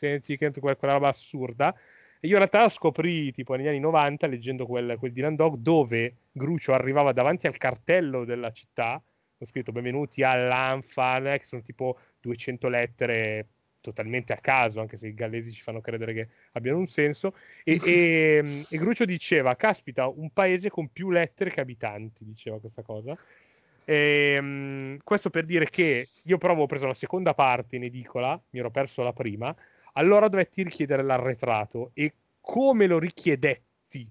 quella 0.60 0.76
roba 0.80 1.10
assurda. 1.10 1.76
E 2.24 2.28
io 2.28 2.34
in 2.34 2.38
realtà 2.38 2.70
scoprì 2.70 3.32
tipo 3.32 3.56
negli 3.56 3.68
anni 3.68 3.80
90 3.80 4.28
leggendo 4.28 4.68
quel, 4.68 4.96
quel 5.00 5.12
Dylan 5.12 5.36
Dog 5.36 5.56
dove 5.56 6.18
Grucio 6.32 6.72
arrivava 6.72 7.14
davanti 7.14 7.48
al 7.48 7.58
cartello 7.58 8.26
della 8.26 8.52
città, 8.52 9.02
ho 9.40 9.46
scritto 9.46 9.72
benvenuti 9.72 10.22
all'Anfan, 10.22 11.24
che 11.40 11.46
sono 11.46 11.64
tipo 11.64 11.98
200 12.20 12.68
lettere 12.68 13.48
totalmente 13.82 14.34
a 14.34 14.38
caso, 14.38 14.80
anche 14.80 14.98
se 14.98 15.08
i 15.08 15.16
gallesi 15.16 15.52
ci 15.52 15.64
fanno 15.64 15.82
credere 15.82 16.14
che 16.14 16.28
abbiano 16.52 16.78
un 16.78 16.86
senso. 16.86 17.34
E, 17.64 17.80
e, 17.84 18.66
e, 18.70 18.78
Grucio 18.78 19.04
diceva: 19.06 19.56
Caspita, 19.56 20.08
un 20.08 20.30
paese 20.32 20.70
con 20.70 20.90
più 20.90 21.10
lettere 21.10 21.50
che 21.50 21.62
abitanti, 21.62 22.24
diceva 22.24 22.60
questa 22.60 22.84
cosa. 22.84 23.18
E, 23.84 24.38
um, 24.40 25.00
questo 25.04 25.32
per 25.32 25.46
dire 25.46 25.68
che 25.72 26.10
io 26.22 26.38
però 26.38 26.52
avevo 26.52 26.68
preso 26.68 26.86
la 26.86 26.94
seconda 26.94 27.34
parte 27.34 27.78
in 27.78 27.84
edicola, 27.86 28.40
mi 28.52 28.60
ero 28.60 28.70
perso 28.70 29.02
la 29.02 29.12
prima, 29.12 29.56
allora 29.94 30.28
dovetti 30.28 30.64
richiedere 30.64 31.04
l'arretrato 31.04 31.92
e 31.94 32.14
come 32.40 32.88
lo 32.88 33.00
richiedetti 33.00 34.10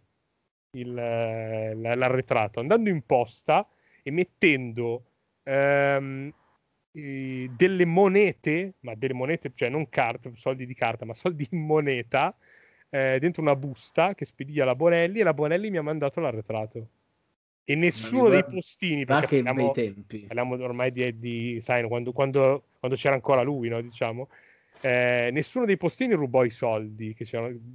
il, 0.72 0.94
l'arretrato? 0.94 2.60
Andando 2.60 2.88
in 2.88 3.02
posta 3.04 3.66
e 4.02 4.10
mettendo 4.10 5.04
ehm, 5.42 6.32
eh, 6.92 7.50
delle 7.56 7.84
monete, 7.84 8.74
ma 8.80 8.94
delle 8.94 9.14
monete, 9.14 9.52
cioè 9.54 9.68
non 9.68 9.88
carte, 9.88 10.30
soldi 10.34 10.66
di 10.66 10.74
carta, 10.74 11.04
ma 11.04 11.14
soldi 11.14 11.46
in 11.50 11.64
moneta, 11.64 12.34
eh, 12.90 13.18
dentro 13.20 13.42
una 13.42 13.56
busta 13.56 14.14
che 14.14 14.24
spedia 14.24 14.64
la 14.64 14.74
Bonelli 14.74 15.20
e 15.20 15.22
la 15.22 15.34
Bonelli 15.34 15.70
mi 15.70 15.78
ha 15.78 15.82
mandato 15.82 16.20
l'arretrato. 16.20 16.88
E 17.64 17.76
nessuno 17.76 18.28
dei 18.28 18.44
postini, 18.44 19.04
perché 19.04 19.42
parliamo, 19.42 19.72
parliamo 20.26 20.64
ormai 20.64 20.90
di, 20.90 21.18
di 21.20 21.60
sai, 21.62 21.86
quando, 21.86 22.10
quando, 22.10 22.64
quando, 22.80 22.96
c'era 22.96 23.14
ancora 23.14 23.42
lui, 23.42 23.68
no, 23.68 23.80
diciamo, 23.80 24.28
eh, 24.82 25.30
nessuno 25.32 25.66
dei 25.66 25.76
postini 25.76 26.14
rubò 26.14 26.44
i 26.44 26.50
soldi, 26.50 27.14
che 27.14 27.26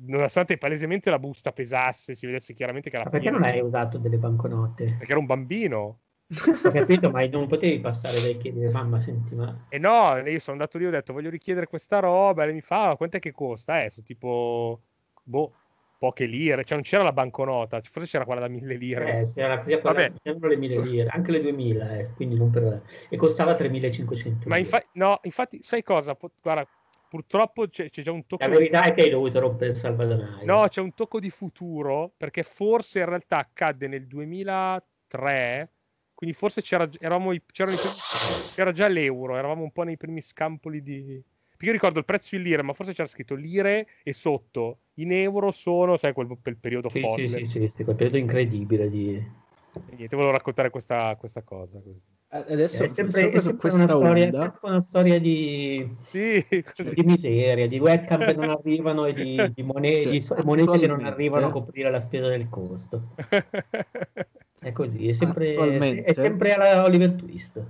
nonostante 0.05 0.57
palesemente 0.57 1.09
la 1.09 1.19
busta 1.19 1.51
pesasse, 1.51 2.15
si 2.15 2.25
vedesse 2.25 2.53
chiaramente 2.53 2.89
che 2.89 2.95
era 2.95 3.05
Ma 3.05 3.11
perché 3.11 3.29
non 3.29 3.43
hai 3.43 3.59
usato 3.61 3.97
delle 3.97 4.17
banconote? 4.17 4.95
Perché 4.97 5.11
era 5.11 5.19
un 5.19 5.25
bambino. 5.25 5.99
Ho 6.27 6.71
capito, 6.71 7.11
ma 7.11 7.23
non 7.27 7.47
potevi 7.47 7.79
passare 7.79 8.19
da 8.19 8.39
chiedere 8.39 8.71
mamma, 8.71 8.99
senti, 8.99 9.35
ma... 9.35 9.67
E 9.69 9.77
no, 9.77 10.17
io 10.25 10.39
sono 10.39 10.57
andato 10.57 10.79
lì 10.79 10.85
e 10.85 10.87
ho 10.87 10.91
detto 10.91 11.13
voglio 11.13 11.29
richiedere 11.29 11.67
questa 11.67 11.99
roba, 11.99 12.41
e 12.43 12.45
lei 12.47 12.55
mi 12.55 12.61
fa, 12.61 12.89
ah, 12.89 12.95
quant'è 12.95 13.19
che 13.19 13.31
costa? 13.31 13.83
Eh, 13.83 13.91
sono 13.91 14.05
tipo, 14.05 14.81
boh, 15.21 15.53
poche 15.99 16.25
lire, 16.25 16.63
cioè 16.63 16.77
non 16.77 16.83
c'era 16.83 17.03
la 17.03 17.13
banconota, 17.13 17.79
forse 17.83 18.07
c'era 18.07 18.25
quella 18.25 18.41
da 18.41 18.47
mille 18.47 18.75
lire. 18.75 19.19
Eh, 19.19 19.31
c'era, 19.31 19.59
quella, 19.59 20.11
c'erano 20.21 20.47
le 20.47 20.57
mille 20.57 20.81
lire, 20.81 21.09
anche 21.09 21.31
le 21.31 21.41
duemila, 21.41 21.97
eh, 21.97 22.09
quindi 22.15 22.35
non 22.35 22.49
per... 22.49 22.81
e 23.09 23.15
costava 23.15 23.53
3500 23.53 24.49
Ma 24.49 24.57
infa- 24.57 24.83
no, 24.93 25.19
infatti, 25.23 25.61
sai 25.61 25.83
cosa? 25.83 26.17
Guarda, 26.41 26.67
purtroppo 27.15 27.69
c'è, 27.69 27.89
c'è, 27.89 28.01
già 28.01 28.11
un 28.11 28.25
tocco. 28.27 28.43
La 28.43 28.49
verità 28.49 28.81
di... 28.81 28.89
è 28.89 28.93
che 28.93 29.01
hai 29.03 29.09
dovuto 29.09 29.39
rompere 29.39 29.71
il 29.71 29.77
salvadanaio. 29.77 30.45
No, 30.45 30.67
c'è 30.67 30.81
un 30.81 30.93
tocco 30.93 31.21
di 31.21 31.29
futuro 31.29 32.13
perché 32.17 32.43
forse 32.43 32.99
in 32.99 33.05
realtà 33.05 33.37
accadde 33.37 33.87
nel 33.87 34.05
2003. 34.05 35.71
Quindi 36.13 36.35
forse 36.35 36.61
c'era, 36.61 36.89
eravamo, 36.99 37.33
c'erano 37.51 37.77
c'era 38.51 38.71
già 38.71 38.87
l'euro, 38.87 39.37
eravamo 39.37 39.63
un 39.63 39.71
po' 39.71 39.83
nei 39.83 39.97
primi 39.97 40.21
scampoli 40.21 40.81
di. 40.81 41.23
Perché 41.49 41.65
io 41.67 41.71
ricordo 41.71 41.99
il 41.99 42.05
prezzo 42.05 42.35
in 42.35 42.41
lire, 42.41 42.61
ma 42.63 42.73
forse 42.73 42.91
c'era 42.93 43.07
scritto 43.07 43.33
lire 43.33 43.87
e 44.03 44.11
sotto 44.11 44.79
in 44.95 45.13
euro 45.13 45.51
sono, 45.51 45.95
sai, 45.95 46.11
quel, 46.11 46.27
quel 46.41 46.57
periodo 46.57 46.89
sì, 46.89 46.99
folle. 46.99 47.29
Sì, 47.29 47.45
sì, 47.45 47.67
sì, 47.69 47.83
quel 47.85 47.95
periodo 47.95 48.17
incredibile 48.17 48.89
di. 48.89 49.15
E 49.15 49.95
niente, 49.95 50.15
volevo 50.17 50.33
raccontare 50.33 50.69
questa, 50.69 51.15
questa 51.15 51.43
cosa. 51.43 51.79
Così. 51.79 52.14
Adesso 52.35 52.83
è 52.83 52.87
sempre, 52.87 53.31
è 53.31 53.39
sempre 53.39 53.71
una, 53.71 53.87
storia, 53.87 54.57
una, 54.61 54.81
storia, 54.81 55.19
di, 55.19 55.95
sì, 56.01 56.45
di, 56.49 57.03
miseria, 57.03 57.65
di 57.65 57.79
webcam 57.79 58.25
che 58.25 58.33
non 58.33 58.49
arrivano 58.49 59.05
e 59.05 59.13
di, 59.13 59.51
di 59.53 59.63
monete, 59.63 60.21
cioè, 60.21 60.43
monete 60.43 60.79
che 60.79 60.87
non 60.87 61.05
arrivano 61.05 61.47
a 61.47 61.51
coprire 61.51 61.89
la 61.89 62.01
spesa 62.01 62.27
del 62.27 62.49
costo. 62.49 63.13
È 64.65 64.71
così, 64.71 65.07
è 65.09 65.11
sempre, 65.11 66.03
è 66.03 66.13
sempre 66.13 66.53
alla 66.53 66.83
Oliver 66.85 67.13
Twist. 67.13 67.63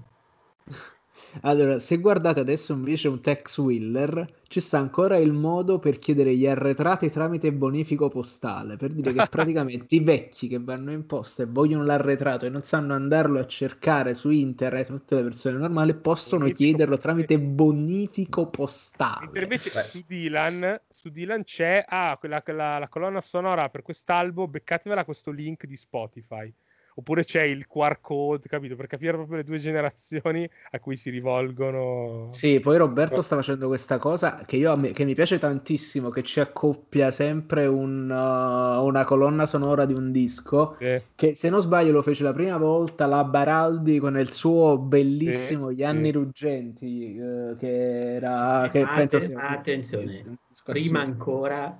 Allora, 1.41 1.79
se 1.79 1.97
guardate 1.97 2.39
adesso 2.39 2.73
invece 2.73 3.07
un 3.07 3.21
Tex 3.21 3.57
Willer, 3.57 4.27
ci 4.47 4.59
sta 4.59 4.77
ancora 4.77 5.17
il 5.17 5.33
modo 5.33 5.79
per 5.79 5.99
chiedere 5.99 6.35
gli 6.35 6.47
arretrati 6.47 7.09
tramite 7.09 7.51
bonifico 7.51 8.09
postale, 8.09 8.77
per 8.77 8.91
dire 8.91 9.13
che 9.13 9.25
praticamente 9.29 9.95
i 9.95 9.99
vecchi 9.99 10.47
che 10.47 10.59
vanno 10.59 10.91
in 10.91 11.05
posta 11.05 11.43
e 11.43 11.45
vogliono 11.47 11.83
l'arretrato 11.83 12.45
e 12.45 12.49
non 12.49 12.63
sanno 12.63 12.93
andarlo 12.93 13.39
a 13.39 13.47
cercare 13.47 14.15
su 14.15 14.29
internet, 14.29 14.87
tutte 14.87 15.15
le 15.15 15.23
persone 15.23 15.57
normali, 15.57 15.95
possono 15.95 16.43
bonifico 16.43 16.63
chiederlo 16.63 16.97
tramite 16.97 17.39
bonifico 17.39 18.47
postale. 18.47 19.25
Mentre 19.25 19.43
invece 19.43 19.69
su 19.83 20.03
Dylan, 20.07 20.81
su 20.89 21.09
Dylan, 21.09 21.43
c'è 21.43 21.83
ah, 21.87 22.15
quella, 22.17 22.41
la, 22.45 22.79
la 22.79 22.87
colonna 22.87 23.21
sonora 23.21 23.69
per 23.69 23.81
quest'albo, 23.81 24.47
beccatevela 24.47 25.03
questo 25.03 25.31
link 25.31 25.65
di 25.65 25.75
Spotify 25.75 26.53
oppure 26.97 27.23
c'è 27.23 27.43
il 27.43 27.67
QR 27.67 27.99
code, 27.99 28.47
capito? 28.47 28.75
Per 28.75 28.87
capire 28.87 29.13
proprio 29.13 29.37
le 29.37 29.43
due 29.43 29.57
generazioni 29.57 30.49
a 30.71 30.79
cui 30.79 30.95
si 30.95 31.09
rivolgono. 31.09 32.29
Sì, 32.31 32.59
poi 32.59 32.77
Roberto 32.77 33.21
sta 33.21 33.35
facendo 33.35 33.67
questa 33.67 33.97
cosa 33.97 34.43
che, 34.45 34.55
io, 34.55 34.79
che 34.93 35.03
mi 35.03 35.13
piace 35.13 35.37
tantissimo, 35.37 36.09
che 36.09 36.23
ci 36.23 36.39
accoppia 36.39 37.11
sempre 37.11 37.65
un, 37.67 38.09
uh, 38.09 38.85
una 38.85 39.03
colonna 39.03 39.45
sonora 39.45 39.85
di 39.85 39.93
un 39.93 40.11
disco, 40.11 40.77
sì. 40.79 41.01
che 41.15 41.35
se 41.35 41.49
non 41.49 41.61
sbaglio 41.61 41.91
lo 41.91 42.01
fece 42.01 42.23
la 42.23 42.33
prima 42.33 42.57
volta 42.57 43.05
la 43.05 43.23
Baraldi 43.23 43.99
con 43.99 44.17
il 44.17 44.31
suo 44.31 44.77
bellissimo 44.77 45.69
sì, 45.69 45.75
Gli 45.75 45.83
anni 45.83 46.05
sì. 46.05 46.11
ruggenti, 46.11 47.17
uh, 47.19 47.57
che 47.57 48.15
era... 48.15 48.69
Che 48.71 48.81
Atten- 48.81 48.95
penso 48.95 49.19
sia... 49.19 49.47
Attenzione, 49.49 50.37
prima 50.63 51.01
ancora 51.01 51.77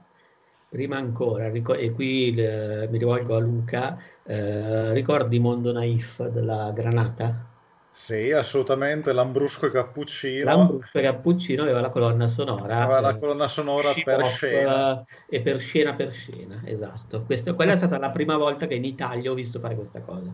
prima 0.76 0.97
ancora, 0.97 1.45
e 1.47 1.91
qui 1.93 2.36
eh, 2.36 2.89
mi 2.91 2.97
rivolgo 2.97 3.38
a 3.38 3.39
Luca, 3.39 3.97
eh, 4.26 4.91
ricordi 4.91 5.39
Mondo 5.39 5.71
Naif 5.71 6.28
della 6.28 6.71
Granata? 6.76 7.47
Sì, 7.93 8.34
assolutamente, 8.34 9.13
Lambrusco 9.13 9.67
e 9.67 9.71
Cappuccino. 9.71 10.43
Lambrusco 10.43 10.97
e 10.97 11.01
Cappuccino 11.01 11.61
aveva 11.61 11.80
la 11.80 11.91
colonna 11.91 12.28
sonora. 12.28 12.82
Aveva 12.82 12.99
la 12.99 13.17
colonna 13.17 13.47
sonora 13.47 13.93
per 14.03 14.26
scena. 14.26 15.01
E 15.30 15.39
per 15.39 15.61
scena 15.61 15.93
per 15.93 16.11
scena, 16.11 16.61
esatto. 16.65 17.21
Questa, 17.21 17.53
quella 17.53 17.71
è 17.71 17.78
stata 17.78 17.97
la 17.97 18.09
prima 18.09 18.36
volta 18.36 18.67
che 18.67 18.76
in 18.76 18.84
Italia 18.84 19.32
ho 19.32 19.34
visto 19.34 19.61
fare 19.61 19.76
questa 19.76 20.01
cosa. 20.01 20.30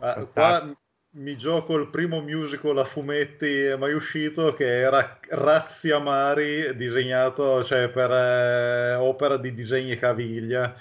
Eh, 0.00 0.28
qua 0.32 0.62
mi 1.10 1.36
gioco 1.36 1.76
il 1.76 1.88
primo 1.88 2.20
musical 2.20 2.78
a 2.78 2.84
fumetti 2.84 3.74
mai 3.78 3.92
uscito 3.94 4.52
che 4.54 4.80
era 4.80 5.18
Razzi 5.28 5.90
Amari, 5.90 6.76
disegnato 6.76 7.64
cioè, 7.64 7.88
per 7.88 8.10
eh, 8.10 8.94
opera 8.94 9.36
di 9.36 9.54
disegni 9.54 9.96
Caviglia, 9.96 10.74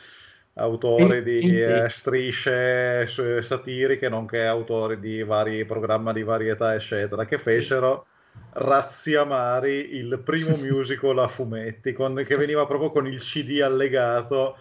autore 0.56 1.24
di 1.24 1.40
eh, 1.40 1.88
strisce 1.90 3.08
satiriche, 3.42 4.10
nonché 4.10 4.46
autori 4.46 5.00
di 5.00 5.24
vari 5.24 5.66
programmi 5.66 6.14
di 6.14 6.24
varietà, 6.24 6.74
eccetera, 6.74 7.26
che 7.26 7.38
fecero 7.40 8.06
Razzi 8.52 9.16
Amari, 9.16 9.96
il 9.96 10.20
primo 10.24 10.56
musical 10.58 11.20
a 11.20 11.28
fumetti, 11.28 11.94
con, 11.94 12.22
che 12.26 12.36
veniva 12.36 12.66
proprio 12.68 12.92
con 12.92 13.08
il 13.08 13.20
CD 13.20 13.62
allegato 13.62 14.58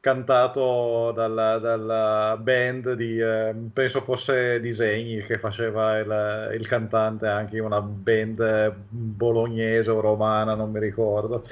cantato 0.00 1.12
dalla, 1.12 1.58
dalla 1.58 2.38
band 2.40 2.94
di, 2.94 3.18
eh, 3.18 3.54
penso 3.72 4.00
fosse 4.00 4.58
Disegni 4.60 5.20
che 5.20 5.38
faceva 5.38 5.98
il, 5.98 6.56
il, 6.58 6.66
cantante 6.66 7.26
anche 7.26 7.58
in 7.58 7.64
una 7.64 7.82
band 7.82 8.74
bolognese 8.88 9.90
o 9.90 10.00
romana, 10.00 10.54
non 10.54 10.70
mi 10.70 10.80
ricordo. 10.80 11.44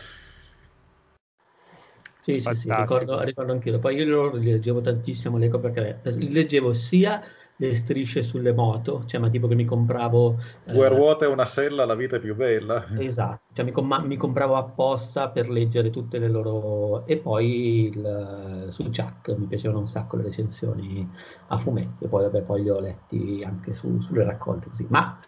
Sì, 2.22 2.40
sì, 2.40 2.54
sì, 2.54 2.74
ricordo, 2.74 3.22
ricordo 3.22 3.52
anch'io. 3.52 3.78
Poi 3.78 3.96
io 3.96 4.34
li 4.34 4.50
leggevo 4.50 4.80
tantissimo, 4.80 5.38
leggo 5.38 5.58
perché 5.60 6.00
li 6.02 6.30
leggevo 6.30 6.72
sia 6.74 7.22
le 7.60 7.74
strisce 7.74 8.22
sulle 8.22 8.52
moto, 8.52 9.04
cioè 9.04 9.20
ma 9.20 9.28
tipo 9.30 9.48
che 9.48 9.54
mi 9.56 9.64
compravo... 9.64 10.38
Due 10.64 10.86
eh, 10.86 10.88
ruote 10.88 11.24
e 11.24 11.28
una 11.28 11.44
sella, 11.44 11.84
la 11.84 11.96
vita 11.96 12.16
è 12.16 12.20
più 12.20 12.36
bella. 12.36 12.86
Esatto, 12.98 13.52
cioè 13.52 13.64
mi, 13.64 13.72
com- 13.72 14.02
mi 14.04 14.16
compravo 14.16 14.54
apposta 14.54 15.28
per 15.30 15.48
leggere 15.48 15.90
tutte 15.90 16.18
le 16.18 16.28
loro... 16.28 17.04
e 17.06 17.16
poi 17.16 17.86
il, 17.86 18.66
su 18.68 18.84
Chuck 18.84 19.36
mi 19.36 19.46
piacevano 19.46 19.80
un 19.80 19.88
sacco 19.88 20.16
le 20.16 20.22
recensioni 20.24 21.08
a 21.48 21.58
fumetti, 21.58 22.04
e 22.04 22.08
poi 22.08 22.22
vabbè 22.24 22.42
poi 22.42 22.62
li 22.62 22.70
ho 22.70 22.78
letti 22.78 23.42
anche 23.44 23.74
su, 23.74 24.00
sulle 24.00 24.24
raccolte 24.24 24.68
così. 24.68 24.86
Ma 24.88 25.18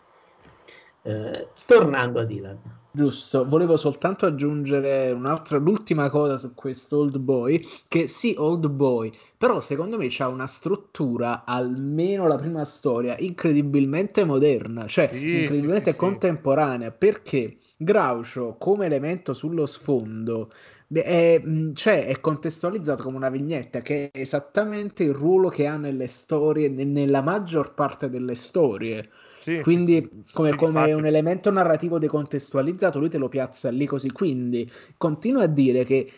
eh, 1.03 1.49
tornando 1.67 2.21
a 2.21 2.25
Dylan. 2.25 2.79
Giusto, 2.93 3.47
volevo 3.47 3.77
soltanto 3.77 4.27
aggiungere 4.27 5.13
un'altra, 5.13 5.59
l'ultima 5.59 6.11
cosa 6.11 6.37
su 6.39 6.55
questo 6.55 6.99
Old 6.99 7.19
Boy, 7.19 7.65
che 7.87 8.09
sì, 8.09 8.35
Old 8.37 8.69
Boy, 8.69 9.13
però 9.39 9.61
secondo 9.61 9.97
me 9.97 10.09
c'ha 10.11 10.27
una 10.27 10.49
struttura, 10.49 11.45
almeno 11.45 12.27
la 12.27 12.37
prima 12.37 12.65
storia, 12.65 13.17
incredibilmente 13.19 14.25
moderna, 14.25 14.87
cioè 14.89 15.07
sì, 15.07 15.39
incredibilmente 15.39 15.91
sì, 15.91 15.93
sì, 15.93 15.97
contemporanea, 15.99 16.91
perché 16.91 17.59
Groucho 17.77 18.57
come 18.59 18.87
elemento 18.87 19.35
sullo 19.35 19.67
sfondo 19.67 20.51
è, 20.93 21.41
cioè, 21.75 22.07
è 22.07 22.21
contestualizzato 22.21 23.05
come 23.05 23.17
una 23.17 23.31
vignetta 23.31 23.83
che 23.83 24.11
è 24.11 24.19
esattamente 24.19 25.05
il 25.05 25.15
ruolo 25.15 25.49
che 25.49 25.67
ha 25.67 25.77
nelle 25.77 26.09
storie, 26.09 26.69
nella 26.69 27.23
maggior 27.23 27.75
parte 27.75 28.11
delle 28.11 28.35
storie 28.35 29.09
sì, 29.41 29.61
quindi, 29.63 30.09
sì, 30.27 30.33
come, 30.33 30.51
sì, 30.51 30.57
come 30.57 30.93
un 30.93 31.07
elemento 31.07 31.51
narrativo 31.51 31.99
decontestualizzato, 31.99 32.99
lui 32.99 33.09
te 33.09 33.19
lo 33.19 33.29
piazza 33.29 33.71
lì 33.71 33.87
così. 33.87 34.13
Quindi, 34.13 34.71
continua 34.97 35.45
a 35.45 35.49
dire 35.49 35.85
che 35.85 36.11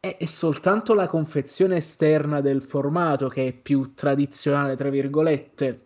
è, 0.00 0.16
è 0.16 0.24
soltanto 0.24 0.94
la 0.94 1.06
confezione 1.06 1.76
esterna 1.76 2.40
del 2.40 2.62
formato 2.62 3.28
che 3.28 3.48
è 3.48 3.52
più 3.52 3.92
tradizionale, 3.94 4.74
tra 4.76 4.88
virgolette. 4.88 5.84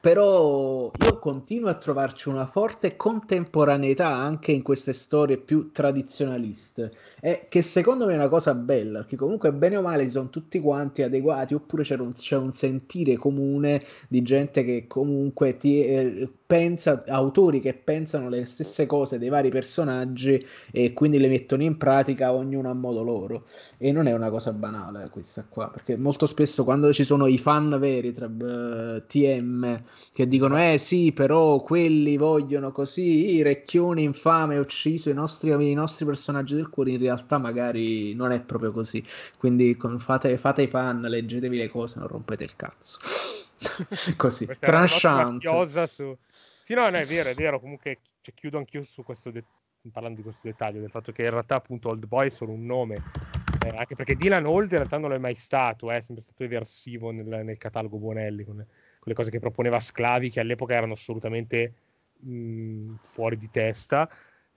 Però 0.00 0.90
io 0.96 1.18
continuo 1.18 1.68
a 1.68 1.74
trovarci 1.74 2.28
una 2.28 2.46
forte 2.46 2.96
contemporaneità 2.96 4.08
anche 4.08 4.52
in 4.52 4.62
queste 4.62 4.92
storie 4.92 5.36
più 5.36 5.72
tradizionaliste, 5.72 6.92
e 7.20 7.46
che 7.48 7.62
secondo 7.62 8.06
me 8.06 8.12
è 8.12 8.16
una 8.16 8.28
cosa 8.28 8.54
bella, 8.54 9.00
perché 9.00 9.16
comunque 9.16 9.52
bene 9.52 9.76
o 9.76 9.82
male 9.82 10.04
si 10.04 10.10
sono 10.10 10.30
tutti 10.30 10.60
quanti 10.60 11.02
adeguati, 11.02 11.54
oppure 11.54 11.82
c'è 11.82 11.96
un, 11.96 12.12
c'è 12.12 12.36
un 12.36 12.52
sentire 12.52 13.16
comune 13.16 13.82
di 14.08 14.22
gente 14.22 14.64
che 14.64 14.86
comunque 14.86 15.56
ti, 15.56 15.84
eh, 15.84 16.28
pensa, 16.46 17.04
autori 17.06 17.60
che 17.60 17.74
pensano 17.74 18.28
le 18.28 18.44
stesse 18.44 18.86
cose 18.86 19.18
dei 19.18 19.28
vari 19.28 19.50
personaggi 19.50 20.44
e 20.72 20.92
quindi 20.92 21.18
le 21.18 21.28
mettono 21.28 21.62
in 21.62 21.76
pratica 21.76 22.32
ognuno 22.32 22.70
a 22.70 22.74
modo 22.74 23.02
loro. 23.02 23.46
E 23.78 23.92
non 23.92 24.06
è 24.06 24.12
una 24.12 24.30
cosa 24.30 24.52
banale 24.52 25.08
questa 25.10 25.44
qua, 25.48 25.70
perché 25.70 25.96
molto 25.96 26.26
spesso 26.26 26.64
quando 26.64 26.92
ci 26.92 27.04
sono 27.04 27.26
i 27.26 27.38
fan 27.38 27.76
veri 27.78 28.12
tra 28.12 28.26
eh, 28.26 29.04
TM 29.06 29.82
che 30.12 30.26
dicono 30.26 30.58
eh 30.60 30.78
sì, 30.78 31.12
però 31.12 31.60
quelli 31.60 32.16
vogliono 32.16 32.72
così, 32.72 33.34
i 33.34 33.42
recchioni 33.42 34.02
infame 34.02 34.58
ucciso 34.58 35.10
i 35.10 35.14
nostri, 35.14 35.50
i 35.70 35.74
nostri 35.74 36.04
personaggi 36.04 36.54
del 36.54 36.68
cuore, 36.68 36.90
in 36.92 36.98
realtà 36.98 37.09
magari 37.38 38.14
non 38.14 38.32
è 38.32 38.40
proprio 38.40 38.72
così. 38.72 39.04
Quindi 39.38 39.76
fate, 39.98 40.36
fate 40.36 40.62
i 40.62 40.68
fan, 40.68 41.00
leggetevi 41.00 41.56
le 41.56 41.68
cose, 41.68 41.98
non 41.98 42.08
rompete 42.08 42.44
il 42.44 42.56
cazzo. 42.56 42.98
così, 44.16 44.48
tranchant. 44.58 45.84
Su... 45.84 46.16
Sì, 46.62 46.74
no, 46.74 46.88
no, 46.88 46.96
è 46.96 47.04
vero, 47.04 47.30
è 47.30 47.34
vero, 47.34 47.60
comunque 47.60 47.98
cioè, 48.20 48.34
chiudo 48.34 48.58
anch'io 48.58 48.82
su 48.82 49.02
questo 49.02 49.30
de- 49.30 49.44
parlando 49.90 50.18
di 50.18 50.22
questo 50.22 50.42
dettaglio, 50.44 50.80
del 50.80 50.90
fatto 50.90 51.12
che 51.12 51.22
in 51.22 51.30
realtà 51.30 51.56
appunto 51.56 51.88
Old 51.88 52.06
Boy 52.06 52.26
è 52.26 52.30
solo 52.30 52.52
un 52.52 52.64
nome, 52.66 53.02
eh, 53.64 53.68
anche 53.70 53.94
perché 53.94 54.14
Dylan 54.14 54.46
Old 54.46 54.70
in 54.70 54.76
realtà 54.78 54.98
non 54.98 55.10
lo 55.10 55.16
è 55.16 55.18
mai 55.18 55.34
stato, 55.34 55.90
eh, 55.90 55.96
è 55.96 56.00
sempre 56.00 56.22
stato 56.22 56.44
eversivo 56.44 57.10
nel, 57.10 57.44
nel 57.44 57.58
catalogo 57.58 57.98
Buonelli, 57.98 58.44
con, 58.44 58.56
con 58.56 58.66
le 59.04 59.14
cose 59.14 59.30
che 59.30 59.38
proponeva 59.40 59.80
Sclavi 59.80 60.30
che 60.30 60.40
all'epoca 60.40 60.74
erano 60.74 60.92
assolutamente 60.92 61.74
mh, 62.20 62.96
fuori 63.00 63.36
di 63.36 63.50
testa 63.50 64.08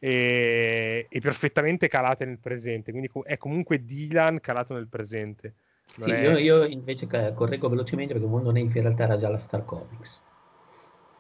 e, 0.04 1.08
e, 1.10 1.20
perfettamente 1.22 1.88
calate 1.88 2.26
nel 2.26 2.38
presente. 2.38 2.92
Quindi 2.92 3.10
è 3.24 3.38
comunque 3.38 3.86
Dylan 3.86 4.42
calato 4.42 4.74
nel 4.74 4.90
presente. 4.90 5.54
Sì, 5.86 6.10
è... 6.10 6.24
io, 6.24 6.38
io, 6.38 6.66
invece 6.66 7.08
correggo 7.34 7.70
velocemente 7.70 8.12
perché 8.12 8.28
il 8.28 8.34
mondo 8.34 8.52
Nave 8.52 8.66
in 8.66 8.82
realtà 8.82 9.04
era 9.04 9.18
già 9.18 9.30
la 9.30 9.38
Star 9.38 9.64
Comics. 9.64 10.22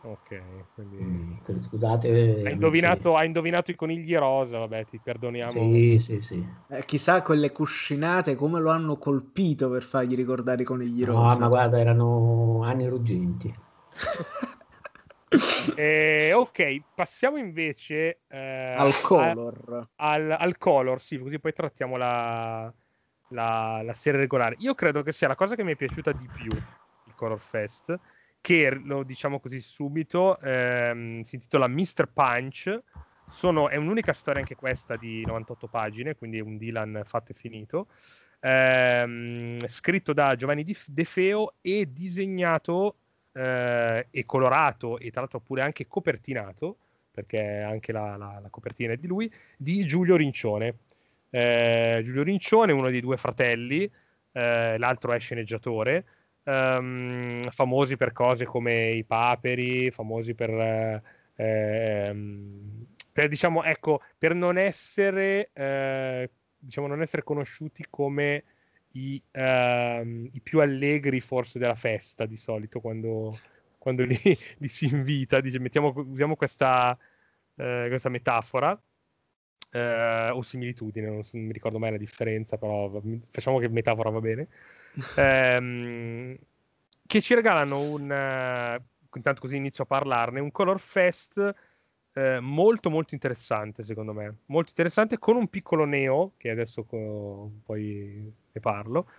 Ok, 0.02 0.66
quindi... 0.74 1.40
quindi 1.46 1.64
scusate. 1.64 2.42
Hai 2.44 2.52
indovinato, 2.52 3.16
hai 3.16 3.28
indovinato, 3.28 3.72
i 3.72 3.76
conigli 3.76 4.16
rosa, 4.16 4.58
vabbè, 4.58 4.84
ti 4.84 5.00
perdoniamo. 5.00 5.72
Sì, 5.72 5.98
sì, 6.00 6.20
sì. 6.20 6.46
Eh, 6.68 6.84
chissà 6.84 7.22
quelle 7.22 7.54
cuscinate 7.54 8.36
come 8.36 8.60
lo 8.60 8.70
hanno 8.70 8.98
colpito 8.98 9.70
per 9.70 9.84
fargli 9.84 10.14
ricordare 10.14 10.64
i 10.64 10.66
conigli 10.66 11.06
rosa. 11.06 11.36
No, 11.36 11.40
ma 11.40 11.48
guarda, 11.48 11.80
erano 11.80 12.64
anni 12.64 12.86
ruggenti. 12.88 13.56
eh, 15.76 16.34
ok, 16.34 16.82
passiamo 16.94 17.38
invece 17.38 18.22
eh, 18.28 18.76
al 18.78 18.94
color. 19.02 19.90
A, 19.96 20.12
al, 20.12 20.32
al, 20.32 20.58
color, 20.58 21.02
sì, 21.02 21.18
così 21.18 21.40
poi 21.40 21.54
trattiamo 21.54 21.98
la, 21.98 22.74
la, 23.30 23.82
la 23.84 23.94
serie 23.94 24.22
regolare. 24.22 24.56
Io 24.60 24.74
credo 24.76 25.02
che 25.02 25.12
sia 25.12 25.28
la 25.28 25.36
cosa 25.36 25.56
che 25.56 25.64
mi 25.64 25.74
è 25.74 25.76
piaciuta 25.76 26.12
di 26.12 26.30
più, 26.34 26.52
il 26.52 27.16
Color 27.16 27.40
Fest 27.40 28.00
che 28.44 28.72
lo 28.72 29.04
diciamo 29.04 29.40
così 29.40 29.62
subito, 29.62 30.38
ehm, 30.42 31.22
si 31.22 31.36
intitola 31.36 31.70
Mr. 31.70 32.12
Punch. 32.12 32.84
Sono, 33.26 33.70
è 33.70 33.78
un'unica 33.78 34.12
storia 34.12 34.42
anche 34.42 34.56
questa 34.56 34.98
di 34.98 35.24
98 35.26 35.70
pagine, 35.70 36.16
quindi 36.16 36.40
è 36.40 36.42
un 36.42 36.58
Dylan 36.58 37.04
fatto 37.06 37.32
e 37.32 37.36
finito. 37.36 37.88
Ehm, 38.42 39.58
scritto 39.66 40.12
da 40.12 40.36
Giovanni 40.36 40.66
De 40.88 41.04
Feo 41.06 41.54
e 41.62 41.90
disegnato 41.90 42.98
eh, 43.34 44.08
e 44.10 44.26
colorato 44.26 44.98
e 44.98 45.12
tra 45.12 45.22
l'altro 45.22 45.40
pure 45.40 45.62
anche 45.62 45.88
copertinato, 45.88 46.78
perché 47.12 47.60
anche 47.60 47.92
la, 47.92 48.16
la, 48.18 48.40
la 48.42 48.50
copertina 48.50 48.94
è 48.94 48.98
di 48.98 49.08
lui, 49.08 49.32
di 49.58 49.86
Giulio 49.86 50.16
Rincione. 50.16 50.76
Eh, 51.30 52.02
Giulio 52.04 52.24
Rincione, 52.24 52.72
uno 52.72 52.90
dei 52.90 53.02
due 53.02 53.18
fratelli, 53.18 53.90
eh, 54.32 54.78
l'altro 54.78 55.12
è 55.14 55.20
sceneggiatore 55.20 56.06
um, 56.44 57.42
famosi 57.44 57.98
per 57.98 58.12
cose 58.12 58.46
come 58.46 58.92
i 58.92 59.04
paperi, 59.04 59.92
famosi 59.92 60.34
per, 60.34 60.50
eh, 60.50 61.02
ehm, 61.36 62.86
per 63.12 63.28
diciamo, 63.28 63.64
ecco, 63.64 64.02
per 64.18 64.34
non 64.34 64.58
essere, 64.58 65.50
eh, 65.54 66.30
diciamo, 66.58 66.88
non 66.88 67.02
essere 67.02 67.24
conosciuti 67.24 67.86
come 67.90 68.44
i, 68.94 69.22
ehm, 69.32 70.30
i, 70.32 70.41
più 70.41 70.60
allegri 70.60 71.20
forse 71.20 71.60
della 71.60 71.76
festa 71.76 72.26
di 72.26 72.36
solito 72.36 72.80
quando, 72.80 73.38
quando 73.78 74.04
li, 74.04 74.18
li, 74.58 74.68
si 74.68 74.86
invita, 74.86 75.39
dice, 75.41 75.60
mettiamo, 75.60 75.94
usiamo 75.96 76.36
questa, 76.36 76.98
eh, 77.56 77.86
questa 77.88 78.10
metafora. 78.10 78.80
Uh, 79.76 80.30
o 80.38 80.44
similitudine, 80.44 81.08
non, 81.08 81.24
non, 81.32 81.46
mi 81.46 81.52
ricordo 81.52 81.80
mai 81.80 81.89
la 81.89 81.98
differenza, 81.98 82.58
però 82.58 82.91
facciamo 83.32 83.58
che 83.58 83.68
metafora 83.70 84.12
va 84.12 84.20
bene 84.20 84.48
ehm, 85.18 86.38
che 87.08 87.22
ci 87.22 87.34
regalano 87.34 87.80
un, 87.80 88.04
uh, 88.04 89.18
intanto 89.18 89.41
così 89.41 89.56
inizio 89.56 89.86
a 89.86 89.88
parlarne, 89.88 90.39
un 90.39 90.52
Color 90.52 90.80
Fest 90.80 91.56
uh, 92.14 92.39
molto 92.39 92.91
molto 92.91 93.16
interessante 93.16 93.82
secondo 93.82 94.14
me, 94.14 94.41
molto 94.46 94.70
interessante 94.70 95.18
con 95.18 95.38
un 95.38 95.48
piccolo 95.48 95.86
neo, 95.86 96.34
che 96.38 96.52
adesso 96.52 96.84
co- 96.84 97.52
poi 97.64 98.32
ne 98.54 98.62
parlo, 98.62 99.10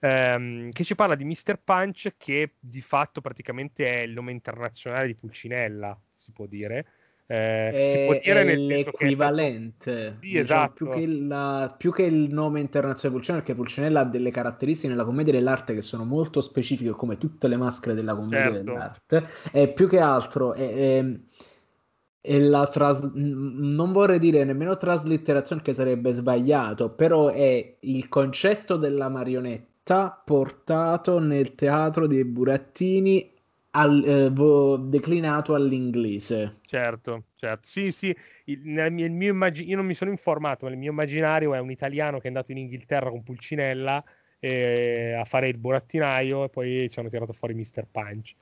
ehm, 0.00 0.70
che 0.70 0.84
ci 0.84 0.94
parla 0.94 1.14
di 1.14 1.24
Mr. 1.24 1.60
Punch 1.62 2.14
che 2.16 2.54
di 2.58 2.80
fatto 2.80 3.20
praticamente 3.20 3.86
è 3.86 4.02
il 4.02 4.12
nome 4.12 4.32
internazionale 4.32 5.06
di 5.06 5.14
Pulcinella, 5.14 5.98
si 6.12 6.32
può 6.32 6.46
dire, 6.46 6.86
Eh, 7.26 7.70
si 7.84 7.98
può 8.00 8.14
dire 8.14 8.42
nel 8.44 8.58
senso 8.58 8.90
che 8.92 9.04
l'equivalente, 9.04 9.92
stato... 9.94 10.18
sì, 10.20 10.38
diciamo, 10.38 10.38
esatto. 10.38 10.72
più, 10.72 10.88
che 10.88 11.06
la, 11.06 11.74
più, 11.78 11.92
che 11.92 12.02
il 12.02 12.32
nome 12.32 12.60
internazionale 12.60 13.14
Pulcinella, 13.14 13.44
perché 13.44 13.54
Pulcinella 13.60 14.00
ha 14.00 14.04
delle 14.04 14.30
caratteristiche 14.30 14.88
nella 14.88 15.04
commedia 15.04 15.32
dell'arte 15.32 15.74
che 15.74 15.82
sono 15.82 16.04
molto 16.04 16.40
specifiche, 16.40 16.90
come 16.90 17.18
tutte 17.18 17.46
le 17.48 17.56
maschere 17.56 17.94
della 17.94 18.16
commedia 18.16 18.50
Certo. 18.50 18.62
dell'arte, 18.62 19.26
e 19.52 19.72
più 19.72 19.88
che 19.88 20.00
altro 20.00 20.54
è, 20.54 20.98
è- 20.98 21.20
è 22.20 22.38
la 22.38 22.66
tras- 22.68 23.10
non 23.14 23.92
vorrei 23.92 24.18
dire 24.18 24.44
nemmeno 24.44 24.76
traslitterazione 24.76 25.62
che 25.62 25.72
sarebbe 25.72 26.12
sbagliato, 26.12 26.90
però 26.94 27.28
è 27.28 27.76
il 27.80 28.08
concetto 28.08 28.76
della 28.76 29.08
marionetta 29.08 30.10
portato 30.24 31.18
nel 31.18 31.54
teatro 31.54 32.06
dei 32.06 32.24
burattini 32.24 33.32
al- 33.72 34.04
eh, 34.04 34.30
vo- 34.30 34.76
declinato 34.76 35.54
all'inglese. 35.54 36.58
Certo, 36.62 37.26
certo. 37.34 37.66
Sì, 37.68 37.90
sì, 37.90 38.16
il, 38.44 38.60
nel 38.62 38.92
mio, 38.92 39.04
il 39.06 39.10
mio 39.12 39.30
immagi- 39.32 39.66
io 39.68 39.74
non 39.74 39.84
mi 39.86 39.94
sono 39.94 40.10
informato, 40.12 40.66
ma 40.66 40.70
il 40.72 40.78
mio 40.78 40.92
immaginario 40.92 41.52
è 41.52 41.58
un 41.58 41.70
italiano 41.72 42.18
che 42.18 42.24
è 42.24 42.26
andato 42.28 42.52
in 42.52 42.58
Inghilterra 42.58 43.10
con 43.10 43.24
Pulcinella 43.24 44.04
eh, 44.40 45.12
a 45.12 45.24
fare 45.24 45.48
il 45.48 45.58
burattinaio 45.58 46.44
e 46.44 46.48
poi 46.48 46.88
ci 46.90 46.98
hanno 46.98 47.10
tirato 47.10 47.32
fuori 47.34 47.54
Mr. 47.54 47.86
Punch. 47.90 48.34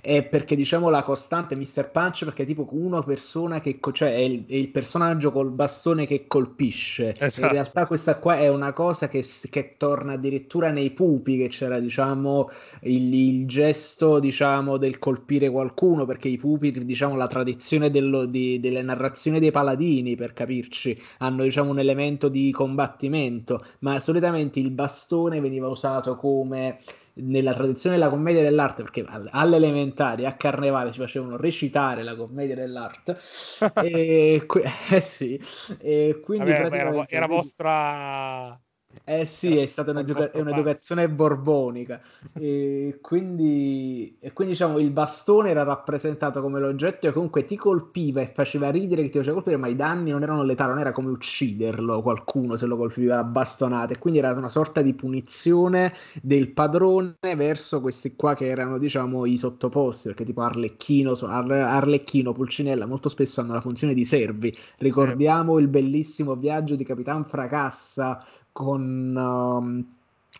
È 0.00 0.22
perché 0.22 0.54
diciamo 0.54 0.90
la 0.90 1.02
costante 1.02 1.56
Mr. 1.56 1.88
Punch 1.90 2.24
perché 2.24 2.42
è 2.42 2.46
tipo 2.46 2.68
una 2.72 3.02
persona 3.02 3.58
che 3.60 3.80
co- 3.80 3.92
cioè 3.92 4.14
è 4.14 4.18
il, 4.18 4.44
è 4.46 4.54
il 4.54 4.68
personaggio 4.68 5.32
col 5.32 5.50
bastone 5.50 6.06
che 6.06 6.26
colpisce. 6.26 7.16
Esatto. 7.18 7.46
In 7.46 7.52
realtà 7.52 7.86
questa 7.86 8.16
qua 8.18 8.38
è 8.38 8.48
una 8.48 8.72
cosa 8.74 9.08
che, 9.08 9.24
che 9.50 9.74
torna 9.78 10.12
addirittura 10.12 10.70
nei 10.70 10.90
pupi 10.90 11.38
che 11.38 11.48
c'era 11.48 11.80
diciamo 11.80 12.50
il, 12.82 13.14
il 13.14 13.46
gesto 13.46 14.20
diciamo 14.20 14.76
del 14.76 14.98
colpire 14.98 15.48
qualcuno 15.48 16.04
perché 16.04 16.28
i 16.28 16.36
pupi 16.36 16.70
diciamo 16.84 17.16
la 17.16 17.26
tradizione 17.26 17.90
dello- 17.90 18.26
di- 18.26 18.60
delle 18.60 18.82
narrazioni 18.82 19.40
dei 19.40 19.50
paladini 19.50 20.14
per 20.14 20.34
capirci 20.34 21.00
hanno 21.18 21.42
diciamo 21.42 21.70
un 21.70 21.78
elemento 21.78 22.28
di 22.28 22.50
combattimento 22.52 23.64
ma 23.80 23.98
solitamente 23.98 24.60
il 24.60 24.70
bastone 24.70 25.37
veniva 25.40 25.68
usato 25.68 26.16
come 26.16 26.78
nella 27.20 27.52
tradizione 27.54 27.96
della 27.96 28.10
commedia 28.10 28.42
dell'arte, 28.42 28.82
perché 28.82 29.04
al- 29.06 29.28
alle 29.32 29.56
elementari 29.56 30.24
a 30.26 30.34
carnevale 30.36 30.92
ci 30.92 31.00
facevano 31.00 31.36
recitare 31.36 32.02
la 32.04 32.14
commedia 32.16 32.54
dell'arte, 32.54 33.16
e, 33.76 34.44
que- 34.46 34.62
eh 34.90 35.00
sì, 35.00 35.40
e 35.78 36.20
quindi 36.22 36.50
Vabbè, 36.50 36.68
era, 36.70 37.04
era 37.06 37.26
vostra... 37.26 38.58
eh 39.04 39.24
sì, 39.24 39.56
è 39.56 39.66
stata 39.66 39.92
vostro 39.92 40.38
è 40.38 40.40
un'educazione 40.40 41.08
borbonica. 41.08 42.00
E 42.34 42.98
quindi, 43.00 44.16
e 44.20 44.32
quindi 44.32 44.52
diciamo 44.52 44.78
il 44.78 44.90
bastone 44.90 45.50
era 45.50 45.62
rappresentato 45.62 46.42
come 46.42 46.60
l'oggetto 46.60 47.06
che 47.06 47.12
comunque 47.12 47.44
ti 47.44 47.56
colpiva 47.56 48.20
e 48.20 48.26
faceva 48.26 48.70
ridere 48.70 49.02
che 49.02 49.08
ti 49.08 49.16
faceva 49.18 49.36
colpire, 49.36 49.56
ma 49.56 49.68
i 49.68 49.76
danni 49.76 50.10
non 50.10 50.22
erano 50.22 50.42
letali, 50.42 50.70
non 50.70 50.80
era 50.80 50.92
come 50.92 51.10
ucciderlo 51.10 52.02
qualcuno 52.02 52.56
se 52.56 52.66
lo 52.66 52.76
colpiva 52.76 53.18
a 53.18 53.24
bastonate, 53.24 53.98
quindi 53.98 54.18
era 54.18 54.32
una 54.32 54.50
sorta 54.50 54.82
di 54.82 54.92
punizione 54.94 55.94
del 56.22 56.50
padrone 56.52 57.16
verso 57.34 57.80
questi 57.80 58.14
qua 58.14 58.34
che 58.34 58.46
erano 58.46 58.78
diciamo 58.78 59.24
i 59.24 59.36
sottoposti, 59.38 60.08
perché 60.08 60.24
tipo 60.24 60.42
Arlecchino, 60.42 61.12
Ar- 61.22 61.50
Arlecchino, 61.50 62.32
Pulcinella 62.32 62.86
molto 62.86 63.08
spesso 63.08 63.40
hanno 63.40 63.54
la 63.54 63.60
funzione 63.62 63.94
di 63.94 64.04
servi. 64.04 64.54
Ricordiamo 64.78 65.58
il 65.58 65.68
bellissimo 65.68 66.34
viaggio 66.36 66.74
di 66.74 66.84
Capitan 66.84 67.24
Fracassa 67.24 68.22
con, 68.52 69.14
um, 69.16 69.84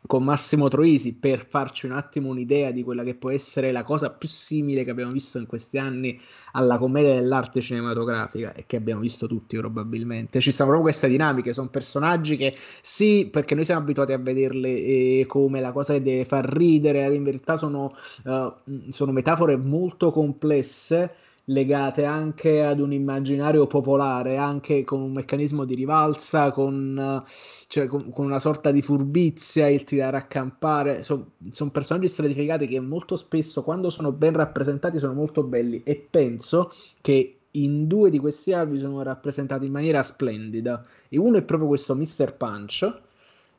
con 0.06 0.24
Massimo 0.24 0.68
Troisi 0.68 1.14
per 1.14 1.46
farci 1.46 1.86
un 1.86 1.92
attimo 1.92 2.28
un'idea 2.28 2.70
di 2.70 2.82
quella 2.82 3.04
che 3.04 3.14
può 3.14 3.30
essere 3.30 3.72
la 3.72 3.82
cosa 3.82 4.11
più 4.11 4.28
simile 4.28 4.84
che 4.84 4.90
abbiamo 4.90 5.12
visto 5.12 5.38
in 5.38 5.46
questi 5.46 5.78
anni 5.78 6.18
alla 6.52 6.78
commedia 6.78 7.14
dell'arte 7.14 7.61
cinematografica 7.61 8.52
e 8.54 8.64
che 8.66 8.76
abbiamo 8.76 9.00
visto 9.00 9.26
tutti 9.26 9.56
probabilmente. 9.56 10.40
Ci 10.40 10.50
stanno 10.50 10.70
proprio 10.70 10.90
queste 10.90 11.09
dinamiche, 11.09 11.52
sono 11.52 11.68
personaggi 11.68 12.36
che 12.36 12.54
sì, 12.80 13.28
perché 13.30 13.54
noi 13.54 13.64
siamo 13.64 13.80
abituati 13.80 14.12
a 14.12 14.18
vederle 14.18 14.68
eh, 14.70 15.24
come 15.26 15.61
la 15.61 15.72
cosa 15.72 15.94
che 15.94 16.02
deve 16.02 16.24
far 16.24 16.44
ridere, 16.44 17.14
in 17.14 17.24
verità 17.24 17.56
sono, 17.56 17.94
eh, 18.24 18.52
sono 18.90 19.12
metafore 19.12 19.56
molto 19.56 20.11
complesse 20.11 21.14
legate 21.49 22.05
anche 22.05 22.62
ad 22.62 22.80
un 22.80 22.92
immaginario 22.92 23.66
popolare, 23.66 24.36
anche 24.36 24.84
con 24.84 25.01
un 25.01 25.12
meccanismo 25.12 25.64
di 25.64 25.74
rivalsa, 25.74 26.51
con, 26.51 27.24
cioè, 27.68 27.86
con, 27.86 28.11
con 28.11 28.24
una 28.26 28.38
sorta 28.38 28.70
di 28.70 28.82
furbizia, 28.82 29.68
il 29.68 29.84
tirare 29.84 30.16
a 30.16 30.26
campare. 30.26 31.03
Sono 31.03 31.70
personaggi 31.72 32.09
stratificati 32.09 32.66
che 32.66 32.80
molto 32.80 33.16
spesso, 33.16 33.62
quando 33.62 33.90
sono 33.90 34.12
ben 34.12 34.32
rappresentati, 34.34 34.99
sono 34.99 35.14
molto 35.14 35.42
belli 35.42 35.82
e 35.84 35.96
penso 36.11 36.70
che 37.01 37.34
in 37.53 37.86
due 37.86 38.11
di 38.11 38.18
questi 38.18 38.53
albi 38.53 38.78
sono 38.78 39.03
rappresentati 39.03 39.66
in 39.66 39.72
maniera 39.72 40.03
splendida. 40.03 40.84
E 41.09 41.18
uno 41.18 41.38
è 41.38 41.42
proprio 41.42 41.68
questo 41.68 41.94
Mr. 41.94 42.36
Punch. 42.36 43.07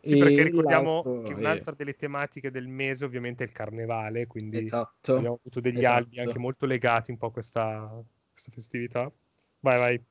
Sì, 0.10 0.18
perché 0.18 0.44
ricordiamo 0.44 0.94
l'altro 1.04 1.22
che 1.24 1.34
un'altra 1.34 1.74
delle 1.74 1.94
tematiche 1.96 2.52
del 2.52 2.68
mese 2.68 3.06
ovviamente 3.06 3.44
è 3.44 3.48
il 3.48 3.54
carnevale, 3.54 4.28
quindi 4.28 4.64
Esatto. 4.64 5.16
abbiamo 5.16 5.36
avuto 5.40 5.60
degli 5.60 5.78
Esatto. 5.80 5.96
albi 5.96 6.20
anche 6.20 6.40
molto 6.40 6.66
legati 6.66 7.12
un 7.12 7.18
po' 7.18 7.28
a 7.28 7.32
questa, 7.32 8.04
questa 8.32 8.52
festività. 8.52 9.12
Vai, 9.62 9.78
vai. 9.78 10.04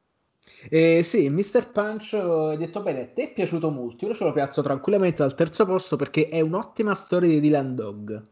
Eh, 0.71 1.03
sì, 1.03 1.29
Mr. 1.29 1.71
Punch, 1.73 2.15
hai 2.15 2.57
detto 2.57 2.83
bene, 2.83 3.13
te 3.13 3.25
è 3.31 3.33
piaciuto 3.33 3.71
molto. 3.71 4.07
Io 4.07 4.15
ce 4.15 4.25
lo 4.25 4.33
piazzo 4.33 4.63
tranquillamente 4.63 5.23
al 5.23 5.35
terzo 5.35 5.67
posto 5.67 5.97
perché 5.97 6.29
è 6.29 6.41
un'ottima 6.41 6.95
storia 6.95 7.29
di 7.29 7.41
Dylan 7.41 7.75
Dog. 7.75 8.23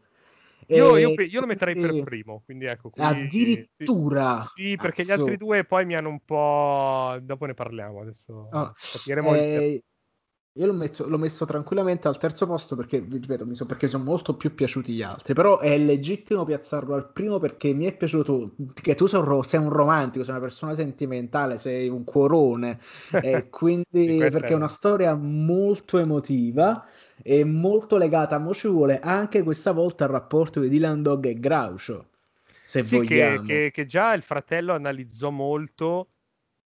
Io, 0.69 0.97
io 0.97 1.13
io 1.13 1.39
lo 1.39 1.45
metterei 1.45 1.75
per 1.75 1.89
quindi- 1.89 2.03
primo, 2.03 2.41
quindi 2.43 2.65
ecco. 2.65 2.89
qui- 2.89 3.03
Addirittura. 3.03 4.51
Sì, 4.55 4.69
sì, 4.71 4.75
perché 4.77 5.03
gli 5.03 5.07
Cazzo. 5.07 5.21
altri 5.21 5.37
due 5.37 5.63
poi 5.63 5.85
mi 5.85 5.95
hanno 5.95 6.09
un 6.09 6.19
po'... 6.25 7.17
Dopo 7.21 7.45
ne 7.45 7.53
parliamo, 7.53 8.01
adesso 8.01 8.49
Ah, 8.51 8.73
capiremo 8.91 9.35
il- 9.35 9.41
eh, 9.41 9.83
io 10.57 10.65
l'ho 10.65 10.73
messo, 10.73 11.07
l'ho 11.07 11.17
messo 11.17 11.45
tranquillamente 11.45 12.07
al 12.07 12.17
terzo 12.17 12.47
posto 12.47 12.75
perché, 12.75 12.99
vi 12.99 13.17
ripeto, 13.17 13.45
mi 13.45 13.53
so, 13.53 13.65
perché 13.65 13.87
sono 13.87 14.03
molto 14.03 14.35
più 14.35 14.53
piaciuti 14.55 14.93
gli 14.93 15.01
altri. 15.03 15.33
Però 15.33 15.59
è 15.59 15.77
legittimo 15.77 16.43
piazzarlo 16.45 16.95
al 16.95 17.11
primo 17.11 17.37
perché 17.37 17.73
mi 17.73 17.85
è 17.85 17.95
piaciuto 17.95 18.55
che 18.73 18.95
tu 18.95 19.05
sei 19.05 19.19
un, 19.19 19.69
romantico, 19.69 20.23
sei 20.23 20.33
una 20.33 20.43
persona 20.43 20.73
sentimentale, 20.73 21.57
sei 21.57 21.89
un 21.89 22.03
cuorone. 22.03 22.79
E 23.27 23.49
quindi 23.49 23.85
perché 24.17 24.47
è 24.47 24.53
una 24.53 24.67
storia 24.67 25.13
molto 25.15 25.97
emotiva 25.97 26.85
e 27.21 27.43
molto 27.43 27.97
legata, 27.97 28.37
mo 28.37 28.53
ci 28.53 28.67
vuole 28.67 28.99
anche 28.99 29.43
questa 29.43 29.71
volta 29.71 30.05
al 30.05 30.11
rapporto 30.11 30.59
di 30.59 30.69
Dylan 30.69 31.01
Dog 31.01 31.25
e 31.25 31.39
Groucho. 31.39 32.07
Se 32.63 32.81
Sì, 32.81 32.95
che, 32.97 32.97
vogliamo. 32.97 33.43
che- 33.43 33.71
che 33.71 33.85
già 33.85 34.13
il 34.13 34.21
fratello 34.23 34.73
analizzò 34.73 35.29
molto 35.29 36.09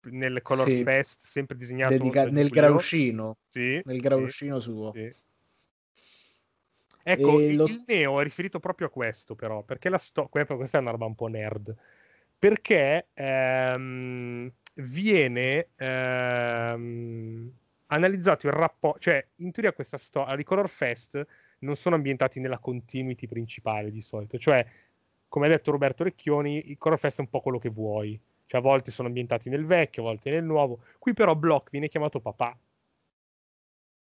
nel 0.04 0.42
Color 0.42 0.66
Sì. 0.68 0.84
Fest, 0.84 1.26
sempre 1.26 1.56
disegnato 1.58 1.98
Dedica- 1.98 2.30
nel. 2.30 2.50
Grouchino, 2.50 3.38
Sì, 3.48 3.82
nel 3.84 3.96
sì, 3.96 4.08
Grouchino 4.08 4.60
suo. 4.60 4.94
Ecco, 7.02 7.40
il, 7.40 7.56
lo- 7.56 7.66
il 7.66 7.84
Neo 7.88 8.20
è 8.20 8.24
riferito 8.24 8.60
proprio 8.60 8.88
a 8.88 8.90
questo, 8.90 9.34
però, 9.36 9.64
perché 9.64 9.90
la 9.90 9.98
storia, 9.98 10.46
questa 10.46 10.78
è 10.78 10.82
una 10.82 10.92
roba 10.92 11.06
un 11.06 11.16
po' 11.16 11.28
nerd, 11.28 11.76
perché 12.38 13.08
ehm, 13.14 14.52
viene 14.76 15.70
ehm, 15.76 17.52
analizzato 17.88 18.48
il 18.48 18.54
rapporto, 18.54 19.00
cioè 19.00 19.26
in 19.38 19.52
teoria 19.52 19.74
questa 19.74 19.98
storia, 19.98 20.38
i 20.38 20.44
Color 20.44 20.70
Fest 20.70 21.26
non 21.60 21.76
sono 21.76 21.96
ambientati 21.96 22.40
nella 22.40 22.60
continuity 22.60 23.28
principale 23.28 23.92
di 23.92 24.02
solito, 24.02 24.38
cioè 24.38 24.66
come 25.28 25.46
ha 25.48 25.50
detto 25.50 25.72
Roberto 25.72 26.04
Recchioni, 26.04 26.70
il 26.70 26.78
Color 26.78 27.00
Fest 27.00 27.18
è 27.18 27.22
un 27.22 27.30
po' 27.30 27.42
quello 27.42 27.60
che 27.60 27.70
vuoi, 27.70 28.20
cioè 28.50 28.62
a 28.62 28.64
volte 28.64 28.90
sono 28.90 29.08
ambientati 29.08 29.48
nel 29.48 29.64
vecchio, 29.64 30.02
a 30.02 30.06
volte 30.08 30.32
nel 30.32 30.44
nuovo, 30.44 30.80
qui 30.98 31.14
però 31.14 31.36
Block 31.36 31.70
viene 31.70 31.88
chiamato 31.88 32.20
papà 32.20 32.58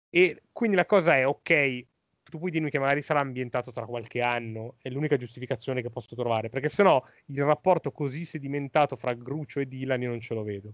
e 0.09 0.41
quindi 0.51 0.75
la 0.75 0.87
cosa 0.87 1.15
è, 1.15 1.27
ok, 1.27 1.85
tu 2.23 2.39
puoi 2.39 2.49
dirmi 2.49 2.71
che 2.71 2.79
magari 2.79 3.03
sarà 3.03 3.19
ambientato 3.19 3.71
tra 3.71 3.85
qualche 3.85 4.21
anno, 4.21 4.77
è 4.81 4.89
l'unica 4.89 5.17
giustificazione 5.17 5.83
che 5.83 5.91
posso 5.91 6.15
trovare, 6.15 6.49
perché 6.49 6.67
sennò 6.67 7.03
il 7.25 7.43
rapporto 7.43 7.91
così 7.91 8.25
sedimentato 8.25 8.95
fra 8.95 9.13
Grucio 9.13 9.59
e 9.59 9.67
Dylan 9.67 10.01
io 10.01 10.09
non 10.09 10.19
ce 10.19 10.33
lo 10.33 10.41
vedo. 10.41 10.73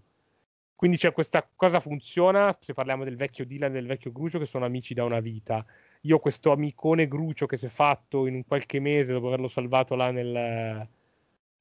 Quindi 0.74 0.96
c'è 0.96 1.12
questa 1.12 1.46
cosa 1.54 1.82
funziona, 1.82 2.58
se 2.62 2.74
parliamo 2.74 3.04
del 3.04 3.18
vecchio 3.18 3.46
Dylan 3.46 3.72
e 3.72 3.74
del 3.74 3.88
vecchio 3.88 4.12
Grucio 4.14 4.40
che 4.40 4.46
sono 4.46 4.64
amici 4.66 4.94
da 4.94 5.04
una 5.04 5.20
vita. 5.20 5.66
Io 6.02 6.20
questo 6.20 6.52
amicone 6.52 7.08
Grucio 7.08 7.46
che 7.46 7.58
si 7.58 7.66
è 7.66 7.70
fatto 7.70 8.26
in 8.28 8.36
un 8.36 8.46
qualche 8.46 8.80
mese 8.80 9.12
dopo 9.14 9.28
averlo 9.28 9.48
salvato 9.48 9.96
là 9.96 10.12
nel, 10.12 10.88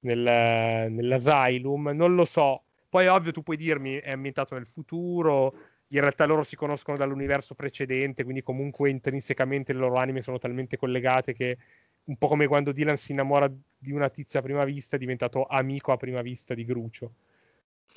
nel, 0.04 0.90
nell'asylum, 0.90 1.90
non 1.94 2.14
lo 2.14 2.24
so. 2.24 2.62
Poi 2.88 3.06
ovvio 3.08 3.32
tu 3.32 3.42
puoi 3.42 3.56
dirmi 3.56 3.96
è 3.96 4.12
ambientato 4.12 4.54
nel 4.54 4.66
futuro, 4.66 5.52
in 5.88 6.00
realtà 6.00 6.24
loro 6.24 6.42
si 6.42 6.56
conoscono 6.56 6.96
dall'universo 6.96 7.54
precedente, 7.54 8.22
quindi 8.22 8.42
comunque 8.42 8.90
intrinsecamente 8.90 9.72
le 9.72 9.80
loro 9.80 9.96
anime 9.96 10.22
sono 10.22 10.38
talmente 10.38 10.76
collegate 10.76 11.32
che 11.34 11.58
un 12.04 12.16
po' 12.16 12.28
come 12.28 12.46
quando 12.46 12.72
Dylan 12.72 12.96
si 12.96 13.12
innamora 13.12 13.50
di 13.76 13.92
una 13.92 14.08
tizia 14.10 14.40
a 14.40 14.42
prima 14.42 14.64
vista 14.64 14.96
è 14.96 14.98
diventato 14.98 15.44
amico 15.46 15.92
a 15.92 15.96
prima 15.96 16.22
vista 16.22 16.54
di 16.54 16.64
Grucio. 16.64 17.12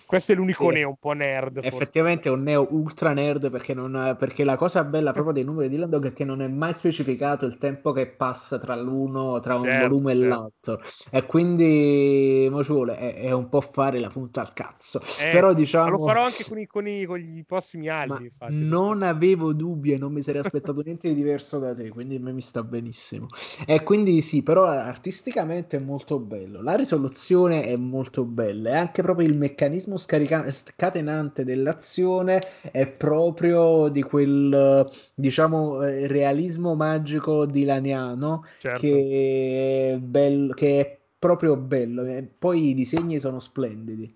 Questo 0.07 0.31
è 0.31 0.35
l'unico 0.35 0.69
sì. 0.69 0.75
neo 0.75 0.87
un 0.87 0.95
po' 0.95 1.11
nerd. 1.11 1.57
Effettivamente 1.61 2.29
forse. 2.29 2.29
è 2.29 2.31
un 2.31 2.43
neo 2.43 2.67
ultra 2.69 3.11
nerd 3.11 3.51
perché, 3.51 3.73
non, 3.73 4.15
perché 4.17 4.45
la 4.45 4.55
cosa 4.55 4.85
bella 4.85 5.11
proprio 5.11 5.33
dei 5.33 5.43
numeri 5.43 5.67
di 5.67 5.75
Landog 5.75 6.07
è 6.07 6.13
che 6.13 6.23
non 6.23 6.41
è 6.41 6.47
mai 6.47 6.73
specificato 6.73 7.45
il 7.45 7.57
tempo 7.57 7.91
che 7.91 8.07
passa 8.07 8.57
tra 8.57 8.73
l'uno, 8.77 9.41
tra 9.41 9.55
un 9.55 9.63
certo, 9.63 9.89
volume 9.89 10.13
certo. 10.13 10.25
e 10.25 10.29
l'altro. 10.29 10.81
E 11.11 11.25
quindi 11.25 12.47
mo 12.49 12.63
ci 12.63 12.71
vuole, 12.71 12.97
è, 12.97 13.15
è, 13.15 13.31
un 13.31 13.49
po' 13.49 13.59
fare 13.59 13.99
la 13.99 14.07
punta 14.07 14.39
al 14.39 14.53
cazzo. 14.53 15.01
Eh, 15.19 15.29
Però 15.29 15.53
diciamo... 15.53 15.89
lo 15.89 15.97
farò 15.97 16.23
anche 16.23 16.45
con, 16.47 16.57
i, 16.57 16.65
con, 16.67 16.87
i, 16.87 17.03
con 17.03 17.17
gli 17.17 17.43
prossimi 17.43 17.89
albi. 17.89 18.31
Non 18.47 19.03
avevo 19.03 19.51
dubbi 19.51 19.91
e 19.91 19.97
non 19.97 20.13
mi 20.13 20.21
sarei 20.21 20.39
aspettato 20.39 20.79
niente 20.85 21.09
di 21.09 21.15
diverso 21.15 21.59
da 21.59 21.73
te, 21.73 21.89
quindi 21.89 22.15
a 22.15 22.21
me 22.21 22.31
mi 22.31 22.41
sta 22.41 22.63
benissimo. 22.63 23.27
E 23.65 23.83
quindi 23.83 24.21
sì, 24.21 24.41
però 24.41 24.67
artisticamente 24.67 25.75
è 25.75 25.79
molto 25.81 26.17
bello. 26.17 26.61
La 26.61 26.75
risoluzione 26.75 27.65
è 27.65 27.75
molto 27.75 28.23
bella 28.23 28.69
e 28.69 28.75
anche 28.77 29.01
proprio 29.01 29.27
il 29.27 29.35
meccanismo 29.35 29.76
scarica- 29.79 30.49
scatenante 30.51 31.43
dell'azione 31.43 32.41
è 32.71 32.87
proprio 32.87 33.87
di 33.89 34.01
quel 34.01 34.89
diciamo 35.13 35.83
eh, 35.83 36.07
realismo 36.07 36.75
magico 36.75 37.45
dilaniano 37.45 38.45
certo. 38.57 38.81
che, 38.81 39.93
è 39.93 39.97
bello, 39.97 40.53
che 40.53 40.79
è 40.79 40.97
proprio 41.17 41.55
bello. 41.55 42.03
E 42.05 42.27
poi 42.37 42.69
i 42.69 42.73
disegni 42.73 43.19
sono 43.19 43.39
splendidi 43.39 44.15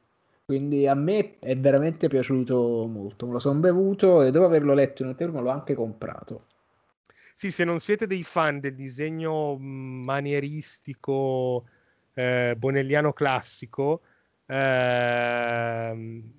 quindi 0.51 0.85
a 0.85 0.95
me 0.95 1.39
è 1.39 1.55
veramente 1.55 2.09
piaciuto 2.09 2.85
molto. 2.85 3.25
Me 3.25 3.31
lo 3.31 3.39
sono 3.39 3.61
bevuto 3.61 4.21
e 4.21 4.31
dopo 4.31 4.47
averlo 4.47 4.73
letto 4.73 5.01
in 5.01 5.07
un 5.07 5.15
termine 5.15 5.41
l'ho 5.41 5.49
anche 5.49 5.73
comprato. 5.73 6.47
Sì, 7.35 7.51
se 7.51 7.63
non 7.63 7.79
siete 7.79 8.05
dei 8.05 8.23
fan 8.23 8.59
del 8.59 8.75
disegno 8.75 9.55
manieristico 9.57 11.63
eh, 12.13 12.53
bonelliano 12.57 13.13
classico, 13.13 14.01
Ehm, 14.51 16.33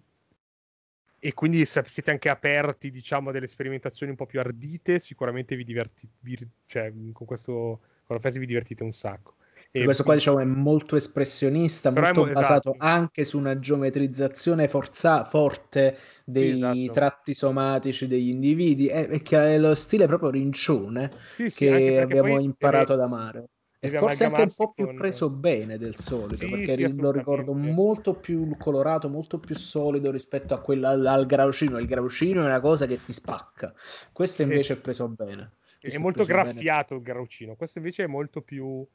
e 1.24 1.34
quindi 1.34 1.64
se 1.64 1.82
siete 1.86 2.10
anche 2.10 2.28
aperti, 2.28 2.90
diciamo, 2.90 3.30
a 3.30 3.32
delle 3.32 3.46
sperimentazioni 3.46 4.10
un 4.10 4.18
po' 4.18 4.26
più 4.26 4.40
ardite, 4.40 4.98
sicuramente 4.98 5.54
vi 5.56 5.64
divertite, 5.64 6.48
cioè, 6.66 6.92
con 7.12 7.26
questo 7.26 7.80
con 8.04 8.20
la 8.22 8.30
vi 8.38 8.46
divertite 8.46 8.82
un 8.82 8.92
sacco. 8.92 9.36
E 9.70 9.84
questo 9.84 10.02
qua 10.02 10.14
diciamo 10.14 10.40
è 10.40 10.44
molto 10.44 10.96
espressionista, 10.96 11.90
molto 11.90 12.20
mo- 12.20 12.26
basato 12.26 12.70
esatto. 12.70 12.84
anche 12.84 13.24
su 13.24 13.38
una 13.38 13.58
geometrizzazione 13.58 14.68
forza- 14.68 15.24
forte 15.24 15.96
dei 16.24 16.56
sì, 16.56 16.62
esatto. 16.64 16.92
tratti 16.92 17.32
somatici 17.34 18.06
degli 18.06 18.28
individui 18.28 18.88
e, 18.88 19.08
e 19.10 19.22
che 19.22 19.38
è 19.38 19.58
lo 19.58 19.74
stile 19.74 20.06
proprio 20.06 20.28
rincione 20.30 21.10
sì, 21.30 21.48
sì, 21.48 21.66
che 21.66 22.00
abbiamo 22.00 22.38
imparato 22.38 22.92
ad 22.92 23.00
amare. 23.00 23.48
E 23.84 23.90
forse 23.90 24.26
anche 24.26 24.42
un 24.42 24.54
po' 24.56 24.72
più 24.72 24.86
con... 24.86 24.94
preso 24.94 25.28
bene 25.28 25.76
del 25.76 25.96
solito, 25.96 26.36
sì, 26.36 26.46
perché 26.46 26.88
sì, 26.88 27.00
lo 27.00 27.10
ricordo 27.10 27.52
molto 27.52 28.14
più 28.14 28.56
colorato, 28.56 29.08
molto 29.08 29.40
più 29.40 29.56
solido 29.56 30.12
rispetto 30.12 30.54
a 30.54 30.60
quello 30.60 30.86
al, 30.86 31.04
al 31.04 31.26
graucino. 31.26 31.78
Il 31.78 31.86
graucino 31.86 32.42
è 32.42 32.44
una 32.44 32.60
cosa 32.60 32.86
che 32.86 33.02
ti 33.02 33.12
spacca, 33.12 33.74
questo 34.12 34.42
invece 34.42 34.62
sì. 34.62 34.72
è 34.74 34.76
preso 34.76 35.08
bene. 35.08 35.54
Questo 35.80 35.98
è 35.98 36.00
molto 36.00 36.22
graffiato 36.22 36.94
bene. 36.94 37.00
il 37.00 37.12
graucino, 37.12 37.56
questo 37.56 37.78
invece 37.78 38.04
è 38.04 38.06
molto 38.06 38.40
più 38.40 38.86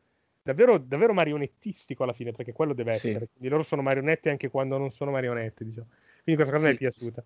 davvero, 0.41 0.77
davvero 0.77 1.11
marionettistico 1.11 2.03
alla 2.03 2.13
fine, 2.13 2.31
perché 2.31 2.53
quello 2.53 2.73
deve 2.73 2.91
essere. 2.91 3.27
Quindi 3.29 3.49
loro 3.49 3.63
sono 3.63 3.81
marionette 3.81 4.29
anche 4.29 4.49
quando 4.49 4.77
non 4.77 4.89
sono 4.89 5.11
marionette, 5.11 5.65
diciamo. 5.65 5.88
Quindi 6.23 6.41
questa 6.41 6.53
cosa 6.53 6.69
mi 6.69 6.75
è 6.75 6.77
piaciuta. 6.77 7.25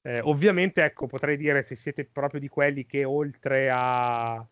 Eh, 0.00 0.20
ovviamente, 0.20 0.82
ecco, 0.82 1.06
potrei 1.06 1.36
dire 1.36 1.62
se 1.62 1.76
siete 1.76 2.08
proprio 2.10 2.40
di 2.40 2.48
quelli 2.48 2.86
che 2.86 3.04
oltre 3.04 3.68
a 3.70 4.42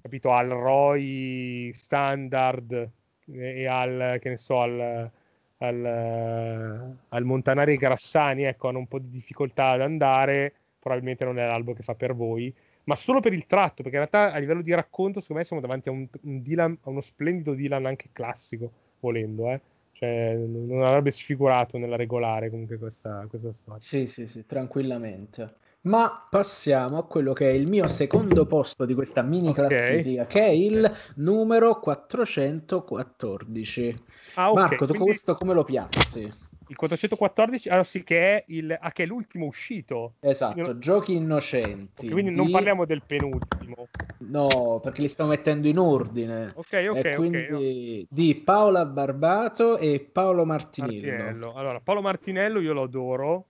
capito, 0.00 0.32
al 0.32 0.48
ROI 0.48 1.72
standard 1.74 2.90
e 3.30 3.66
al, 3.66 4.18
che 4.20 4.28
ne 4.30 4.36
so, 4.36 4.60
al, 4.60 5.10
al, 5.58 6.96
al 7.08 7.24
Montanari 7.24 7.76
Grassani, 7.76 8.44
ecco, 8.44 8.68
hanno 8.68 8.78
un 8.78 8.88
po' 8.88 8.98
di 8.98 9.08
difficoltà 9.08 9.70
ad 9.70 9.82
andare, 9.82 10.52
probabilmente 10.78 11.24
non 11.24 11.38
è 11.38 11.46
l'albo 11.46 11.72
che 11.74 11.82
fa 11.82 11.94
per 11.94 12.14
voi, 12.14 12.54
ma 12.84 12.94
solo 12.94 13.20
per 13.20 13.32
il 13.32 13.46
tratto, 13.46 13.82
perché 13.82 13.98
in 13.98 14.06
realtà 14.08 14.32
a 14.32 14.38
livello 14.38 14.62
di 14.62 14.72
racconto, 14.72 15.20
secondo 15.20 15.42
me 15.42 15.46
siamo 15.46 15.62
davanti 15.62 15.88
a, 15.88 15.92
un, 15.92 16.06
un 16.22 16.42
Dylan, 16.42 16.78
a 16.82 16.90
uno 16.90 17.00
splendido 17.00 17.54
Dylan 17.54 17.86
anche 17.86 18.08
classico, 18.12 18.70
volendo, 19.00 19.50
eh. 19.50 19.60
Cioè, 19.98 20.34
non 20.36 20.84
avrebbe 20.84 21.10
sfigurato 21.10 21.76
nella 21.76 21.96
regolare 21.96 22.50
comunque 22.50 22.78
questa, 22.78 23.26
questa 23.28 23.52
storia. 23.52 23.80
Sì, 23.80 24.06
sì, 24.06 24.28
sì, 24.28 24.46
tranquillamente. 24.46 25.56
Ma 25.88 26.26
passiamo 26.28 26.98
a 26.98 27.06
quello 27.06 27.32
che 27.32 27.48
è 27.48 27.52
il 27.52 27.66
mio 27.66 27.88
secondo 27.88 28.44
posto 28.44 28.84
di 28.84 28.92
questa 28.92 29.22
mini 29.22 29.54
classifica, 29.54 30.24
okay. 30.24 30.26
che 30.26 30.42
è 30.44 30.50
il 30.50 30.92
numero 31.16 31.80
414. 31.80 34.04
Ah, 34.34 34.50
okay. 34.50 34.62
Marco, 34.62 34.84
tu 34.84 34.92
Quindi... 34.92 35.06
questo 35.06 35.34
come 35.34 35.54
lo 35.54 35.64
piazzi? 35.64 36.30
Il 36.70 36.76
414, 36.76 37.70
allora 37.70 37.84
sì, 37.84 38.04
che 38.04 38.20
è, 38.20 38.44
il, 38.48 38.76
ah, 38.78 38.92
che 38.92 39.04
è 39.04 39.06
l'ultimo 39.06 39.46
uscito. 39.46 40.16
Esatto, 40.20 40.58
Io... 40.58 40.78
Giochi 40.78 41.14
Innocenti. 41.14 42.04
Okay, 42.04 42.10
quindi 42.10 42.32
di... 42.32 42.36
non 42.36 42.50
parliamo 42.50 42.84
del 42.84 43.00
penultimo. 43.06 43.88
No, 44.18 44.78
perché 44.82 45.00
li 45.00 45.08
stiamo 45.08 45.30
mettendo 45.30 45.68
in 45.68 45.78
ordine. 45.78 46.52
Ok, 46.54 46.86
ok, 46.90 47.02
e 47.02 47.14
quindi 47.14 47.48
okay, 47.50 48.06
di 48.10 48.34
Paola 48.34 48.84
Barbato 48.84 49.78
e 49.78 50.00
Paolo 50.00 50.44
Martinello. 50.44 51.06
Martinello. 51.06 51.54
Allora, 51.54 51.80
Paolo 51.80 52.02
Martinello 52.02 52.60
io 52.60 52.74
lo 52.74 52.82
adoro. 52.82 53.46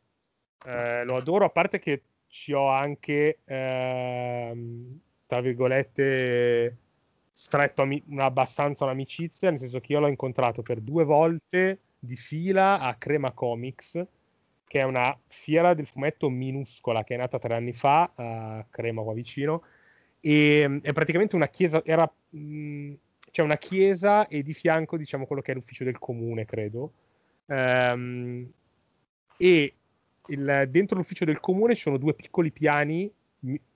Eh, 0.64 1.03
lo 1.03 1.16
adoro, 1.16 1.45
a 1.45 1.51
parte 1.51 1.80
che 1.80 2.03
ci 2.29 2.53
ho 2.53 2.68
anche, 2.68 3.39
ehm, 3.45 5.01
tra 5.26 5.41
virgolette, 5.41 6.76
stretto 7.33 7.83
ami- 7.83 8.03
abbastanza 8.16 8.85
un'amicizia, 8.85 9.51
nel 9.51 9.59
senso 9.59 9.81
che 9.81 9.93
io 9.93 10.01
l'ho 10.01 10.09
incontrato 10.09 10.62
per 10.62 10.81
due 10.81 11.05
volte 11.05 11.81
di 11.99 12.16
fila 12.16 12.81
a 12.81 12.95
Crema 12.95 13.33
Comics, 13.33 14.05
che 14.66 14.81
è 14.81 14.83
una 14.83 15.16
fiera 15.26 15.74
del 15.74 15.87
fumetto 15.87 16.29
minuscola 16.29 17.03
che 17.05 17.14
è 17.14 17.18
nata 17.18 17.39
tre 17.39 17.55
anni 17.55 17.72
fa 17.72 18.11
a 18.14 18.66
Crema 18.70 19.03
qua 19.03 19.14
vicino 19.14 19.62
e 20.20 20.61
ehm, 20.61 20.81
è 20.83 20.93
praticamente 20.93 21.37
una 21.37 21.49
chiesa 21.49 21.83
era 21.85 22.11
mh, 22.31 22.93
c'è 23.31 23.43
una 23.43 23.57
chiesa 23.57 24.26
e 24.26 24.43
di 24.43 24.53
fianco 24.53 24.97
diciamo 24.97 25.26
quello 25.26 25.43
che 25.43 25.53
è 25.53 25.55
l'ufficio 25.55 25.85
del 25.85 25.99
comune 25.99 26.45
credo. 26.45 26.93
Um, 27.47 28.47
e 29.37 29.74
il, 30.29 30.68
dentro 30.70 30.97
l'ufficio 30.97 31.24
del 31.24 31.41
comune 31.41 31.74
ci 31.74 31.83
sono 31.83 31.99
due 31.99 32.14
piccoli 32.14 32.51
piani, 32.51 33.11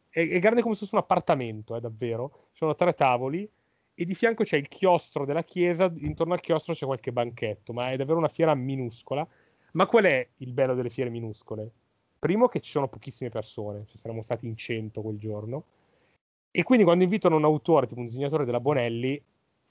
è, 0.08 0.20
è 0.28 0.38
grande 0.38 0.62
come 0.62 0.74
se 0.74 0.80
fosse 0.80 0.94
un 0.94 1.00
appartamento, 1.00 1.74
è 1.74 1.78
eh, 1.78 1.80
davvero, 1.80 2.48
ci 2.52 2.58
sono 2.58 2.74
tre 2.74 2.92
tavoli 2.94 3.48
e 3.94 4.04
di 4.04 4.14
fianco 4.14 4.44
c'è 4.44 4.56
il 4.56 4.68
chiostro 4.68 5.24
della 5.24 5.44
chiesa, 5.44 5.92
intorno 5.98 6.34
al 6.34 6.40
chiostro 6.40 6.74
c'è 6.74 6.86
qualche 6.86 7.12
banchetto, 7.12 7.72
ma 7.72 7.90
è 7.90 7.96
davvero 7.96 8.18
una 8.18 8.28
fiera 8.28 8.54
minuscola. 8.54 9.26
Ma 9.72 9.86
qual 9.86 10.04
è 10.04 10.28
il 10.38 10.52
bello 10.52 10.74
delle 10.74 10.90
fiere 10.90 11.10
minuscole? 11.10 11.70
Primo 12.18 12.48
che 12.48 12.60
ci 12.60 12.70
sono 12.70 12.88
pochissime 12.88 13.30
persone, 13.30 13.84
ci 13.86 13.96
saremmo 13.96 14.22
stati 14.22 14.46
in 14.46 14.56
100 14.56 15.00
quel 15.00 15.18
giorno, 15.18 15.64
e 16.50 16.62
quindi 16.62 16.84
quando 16.84 17.04
invitano 17.04 17.36
un 17.36 17.44
autore, 17.44 17.86
tipo 17.86 18.00
un 18.00 18.06
disegnatore 18.06 18.44
della 18.44 18.60
Bonelli, 18.60 19.20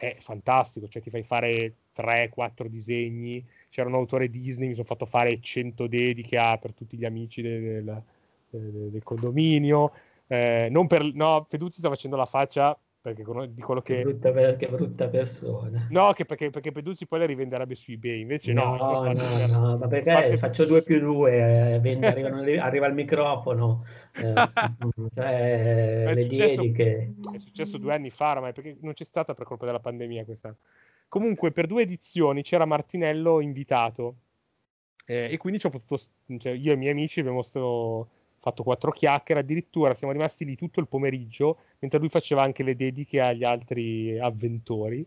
è 0.02 0.16
fantastico, 0.18 0.88
cioè 0.88 1.00
ti 1.00 1.12
fai 1.12 1.22
fare 1.22 1.76
3-4 1.96 2.66
disegni, 2.66 3.46
c'era 3.70 3.88
un 3.88 3.94
autore 3.94 4.30
Disney, 4.30 4.70
mi 4.70 4.74
sono 4.74 4.88
fatto 4.88 5.06
fare 5.06 5.40
100 5.40 5.86
dediche 5.86 6.40
per 6.60 6.74
tutti 6.74 6.98
gli 6.98 7.06
amici 7.06 7.44
del, 7.44 7.84
del, 8.50 8.90
del 8.90 9.04
condominio. 9.04 9.92
Eh, 10.26 10.70
non 10.72 10.88
per, 10.88 11.04
no, 11.14 11.46
Feduzzi 11.48 11.78
sta 11.78 11.90
facendo 11.90 12.16
la 12.16 12.26
faccia 12.26 12.76
perché 13.02 13.24
di 13.50 13.62
quello 13.62 13.82
che... 13.82 13.96
Che 13.96 14.02
brutta, 14.04 14.32
per, 14.32 14.58
che 14.58 14.68
brutta 14.68 15.08
persona. 15.08 15.88
No, 15.90 16.14
che 16.14 16.26
perché, 16.26 16.52
perché 16.52 16.72
Peduzzi 16.72 17.08
poi 17.08 17.20
le 17.20 17.26
rivenderebbe 17.26 17.74
su 17.74 17.92
eBay, 17.92 18.22
invece 18.22 18.54
no. 18.54 18.76
No, 18.76 19.12
no, 19.12 19.48
no, 19.48 19.78
ma 19.78 19.88
perché 19.88 20.12
fate... 20.12 20.38
faccio 20.38 20.66
due 20.66 20.84
più 20.84 21.00
due, 21.00 21.80
eh, 21.82 22.06
arrivano, 22.06 22.42
arriva 22.62 22.86
il 22.86 22.94
microfono, 22.94 23.84
eh, 24.14 24.34
cioè, 25.16 26.06
è 26.06 26.14
le 26.14 26.22
successo, 26.22 26.62
dediche. 26.62 27.14
È 27.34 27.38
successo 27.38 27.78
due 27.80 27.94
anni 27.94 28.12
fa, 28.12 28.40
ma 28.40 28.52
perché 28.52 28.78
non 28.82 28.94
c'è 28.94 29.04
stata 29.04 29.34
per 29.34 29.46
colpa 29.46 29.66
della 29.66 29.80
pandemia 29.80 30.24
questa 30.24 30.56
Comunque, 31.12 31.52
per 31.52 31.68
due 31.68 31.82
edizioni 31.82 32.42
c'era 32.42 32.64
Martinello 32.64 33.42
invitato 33.42 34.16
eh, 35.06 35.28
e 35.30 35.38
quindi 35.38 35.60
ci 35.60 35.66
ho 35.66 35.70
potuto, 35.70 36.02
cioè, 36.38 36.54
io 36.54 36.72
e 36.72 36.76
i 36.76 36.78
miei 36.78 36.92
amici 36.92 37.20
abbiamo 37.20 37.42
sto, 37.42 38.08
fatto 38.42 38.64
quattro 38.64 38.92
chiacchiere, 38.92 39.42
addirittura 39.42 39.94
siamo 39.94 40.12
rimasti 40.12 40.46
lì 40.46 40.56
tutto 40.56 40.80
il 40.80 40.88
pomeriggio 40.88 41.58
mentre 41.80 42.00
lui 42.00 42.10
faceva 42.10 42.42
anche 42.42 42.64
le 42.64 42.76
dediche 42.76 43.22
agli 43.22 43.44
altri 43.44 44.20
avventori. 44.20 45.06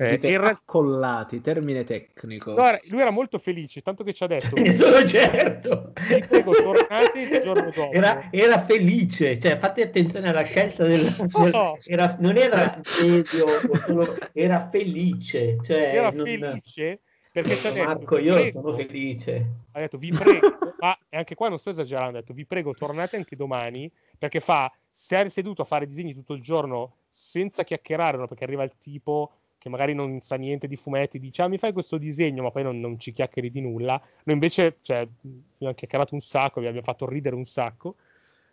Eh, 0.00 0.20
era... 0.22 0.50
accollati, 0.50 1.40
termine 1.40 1.82
tecnico. 1.82 2.54
No, 2.54 2.78
lui 2.84 3.00
era 3.00 3.10
molto 3.10 3.38
felice, 3.38 3.80
tanto 3.80 4.04
che 4.04 4.14
ci 4.14 4.22
ha 4.22 4.28
detto... 4.28 4.54
ne 4.60 4.72
sono 4.72 5.04
certo! 5.04 5.90
Prego, 5.92 6.52
tornate 6.52 7.18
il 7.18 7.40
giorno 7.42 7.70
dopo. 7.74 7.90
Era, 7.90 8.28
era, 8.30 8.60
felice, 8.60 9.40
cioè 9.40 9.56
fate 9.56 9.82
attenzione 9.82 10.28
alla 10.28 10.44
scelta 10.44 10.84
del... 10.84 11.04
No. 11.50 11.78
Era, 11.84 12.16
non 12.20 12.36
era 12.36 12.80
medio, 13.02 13.48
solo, 13.84 14.16
era 14.32 14.68
felice. 14.70 15.56
Cioè, 15.62 15.94
era 15.96 16.10
non... 16.10 16.24
felice 16.24 17.00
perché 17.42 17.56
ci 17.56 17.66
ha 17.66 17.72
detto... 17.72 17.86
Marco, 17.86 18.18
io 18.18 18.34
prego, 18.34 18.50
sono 18.50 18.74
felice. 18.74 19.54
Ha 19.72 19.80
detto, 19.80 19.98
vi 19.98 20.10
prego, 20.10 20.58
ma 20.80 20.98
anche 21.10 21.34
qua 21.34 21.48
non 21.48 21.58
sto 21.58 21.70
esagerando, 21.70 22.18
ha 22.18 22.20
detto, 22.20 22.32
vi 22.32 22.46
prego, 22.46 22.74
tornate 22.74 23.16
anche 23.16 23.36
domani, 23.36 23.90
perché 24.18 24.40
fa, 24.40 24.72
stare 24.92 25.28
seduto 25.28 25.62
a 25.62 25.64
fare 25.64 25.86
disegni 25.86 26.14
tutto 26.14 26.34
il 26.34 26.42
giorno 26.42 26.96
senza 27.10 27.64
chiacchierare, 27.64 28.16
no? 28.16 28.26
perché 28.26 28.44
arriva 28.44 28.62
il 28.64 28.72
tipo 28.78 29.32
che 29.58 29.68
magari 29.68 29.92
non 29.92 30.20
sa 30.20 30.36
niente 30.36 30.68
di 30.68 30.76
fumetti, 30.76 31.18
dice 31.18 31.42
ah 31.42 31.48
mi 31.48 31.58
fai 31.58 31.72
questo 31.72 31.98
disegno, 31.98 32.44
ma 32.44 32.50
poi 32.50 32.62
non, 32.62 32.78
non 32.78 32.98
ci 32.98 33.12
chiacchieri 33.12 33.50
di 33.50 33.60
nulla. 33.60 34.00
Noi 34.24 34.34
invece, 34.34 34.78
cioè, 34.82 34.98
abbiamo 34.98 35.74
chiacchierato 35.74 36.14
un 36.14 36.20
sacco, 36.20 36.60
vi 36.60 36.66
abbiamo 36.66 36.84
fatto 36.84 37.08
ridere 37.08 37.34
un 37.34 37.44
sacco. 37.44 37.96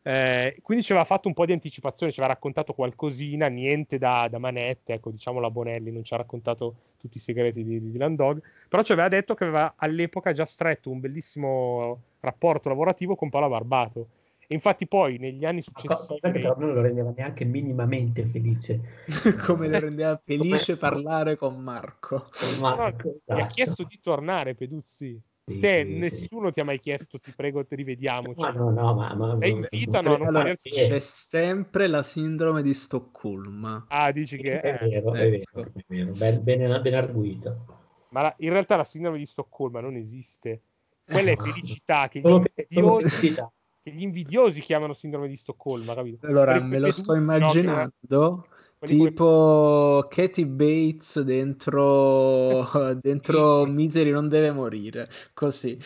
Eh, 0.07 0.59
quindi 0.61 0.83
ci 0.83 0.91
aveva 0.91 1.07
fatto 1.07 1.27
un 1.27 1.33
po' 1.33 1.47
di 1.47 1.51
anticipazione, 1.51 2.11
ci 2.11 2.19
aveva 2.19 2.35
raccontato 2.35 2.73
qualcosina, 2.73 3.47
niente 3.47 3.97
da, 3.97 4.27
da 4.29 4.37
manette, 4.37 4.93
ecco, 4.93 5.09
diciamo 5.09 5.39
la 5.39 5.49
Bonelli 5.49 5.91
non 5.91 6.03
ci 6.03 6.13
ha 6.13 6.17
raccontato 6.17 6.75
tutti 6.99 7.17
i 7.17 7.19
segreti 7.19 7.63
di, 7.63 7.81
di 7.81 7.89
Dylan 7.89 8.15
Dog, 8.15 8.39
però 8.69 8.83
ci 8.83 8.91
aveva 8.91 9.07
detto 9.07 9.33
che 9.33 9.45
aveva 9.45 9.73
all'epoca 9.77 10.31
già 10.31 10.45
stretto 10.45 10.91
un 10.91 10.99
bellissimo 10.99 12.01
rapporto 12.19 12.69
lavorativo 12.69 13.15
con 13.15 13.31
Paolo 13.31 13.49
Barbato 13.49 14.07
e 14.47 14.53
infatti 14.53 14.85
poi 14.87 15.17
negli 15.17 15.43
anni 15.43 15.63
successivi... 15.63 16.19
Però 16.19 16.55
non 16.55 16.75
lo 16.75 16.81
rendeva 16.81 17.11
neanche 17.15 17.43
minimamente 17.43 18.25
felice. 18.25 18.81
Come 19.43 19.67
lo 19.67 19.79
rendeva 19.79 20.21
felice 20.23 20.77
Come... 20.77 20.91
parlare 20.91 21.35
con 21.35 21.59
Marco. 21.59 22.29
Con 22.29 22.59
Marco 22.59 23.07
no, 23.07 23.15
esatto. 23.15 23.33
Mi 23.33 23.41
ha 23.41 23.45
chiesto 23.47 23.83
di 23.83 23.99
tornare, 23.99 24.53
Peduzzi. 24.53 25.19
Te, 25.45 25.83
sì, 25.85 25.91
nessuno 25.99 26.49
ti 26.49 26.59
ha 26.59 26.63
mai 26.63 26.79
chiesto, 26.79 27.19
ti 27.19 27.31
prego, 27.35 27.63
rivediamoci. 27.69 28.41
No, 28.41 28.51
no, 28.51 28.71
no, 28.71 28.93
ma, 28.95 29.13
ma 29.13 29.37
e 29.39 29.49
invitano 29.49 30.15
a 30.15 30.17
non 30.17 30.27
allora, 30.27 30.55
C'è 30.55 30.99
sempre 30.99 31.85
la 31.85 32.01
sindrome 32.01 32.63
di 32.63 32.73
Stoccolma. 32.73 33.85
Ah, 33.89 34.11
dici 34.11 34.37
che... 34.37 34.59
È 34.59 34.89
vero, 34.89 35.13
è 35.13 35.27
ecco. 35.27 35.53
vero, 35.53 35.71
è 35.71 35.83
vero. 35.87 36.11
Ben, 36.13 36.43
ben, 36.43 36.81
ben 36.81 36.93
arguito. 36.95 37.65
Ma 38.09 38.23
la, 38.23 38.35
in 38.39 38.49
realtà 38.49 38.75
la 38.75 38.83
sindrome 38.83 39.19
di 39.19 39.25
Stoccolma 39.27 39.81
non 39.81 39.95
esiste. 39.95 40.61
Quella 41.05 41.29
è 41.29 41.35
felicità 41.35 42.07
che 42.07 42.21
gli 42.21 42.25
invidiosi, 42.25 43.35
che 43.83 43.91
gli 43.91 44.01
invidiosi 44.01 44.61
chiamano 44.61 44.93
sindrome 44.93 45.27
di 45.27 45.35
Stoccolma, 45.35 45.93
capito? 45.93 46.25
Allora, 46.25 46.59
me 46.59 46.79
lo 46.79 46.89
sto 46.89 47.13
immaginando 47.13 47.93
no, 47.99 48.47
tipo 48.80 50.01
come... 50.01 50.07
Katie 50.09 50.45
Bates 50.45 51.21
dentro, 51.21 52.63
dentro 53.01 53.65
Misery 53.65 54.11
non 54.11 54.28
deve 54.28 54.51
morire, 54.51 55.09
così. 55.34 55.78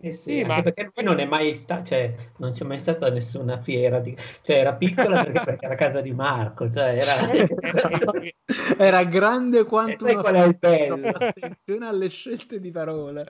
Eh 0.00 0.12
sì, 0.12 0.44
ma 0.44 0.62
perché 0.62 0.92
lui 0.94 1.04
non 1.04 1.18
è 1.18 1.24
mai 1.24 1.56
stato, 1.56 1.86
cioè, 1.86 2.14
non 2.36 2.52
c'è 2.52 2.64
mai 2.64 2.78
stata 2.78 3.10
nessuna 3.10 3.60
fiera, 3.60 3.98
di... 3.98 4.16
cioè 4.42 4.58
era 4.58 4.74
piccola 4.74 5.24
perché, 5.24 5.42
perché 5.44 5.66
era 5.66 5.74
casa 5.74 6.00
di 6.00 6.12
Marco, 6.12 6.70
cioè 6.70 6.98
era... 6.98 7.14
era 8.78 9.02
grande 9.04 9.64
quanto 9.64 10.06
e 10.06 10.12
una 10.12 10.20
qual 10.20 10.34
è 10.36 10.46
il 10.46 10.56
bello? 10.56 11.08
Attenzione 11.08 11.86
alle 11.86 12.08
scelte 12.08 12.60
di 12.60 12.70
parole 12.70 13.26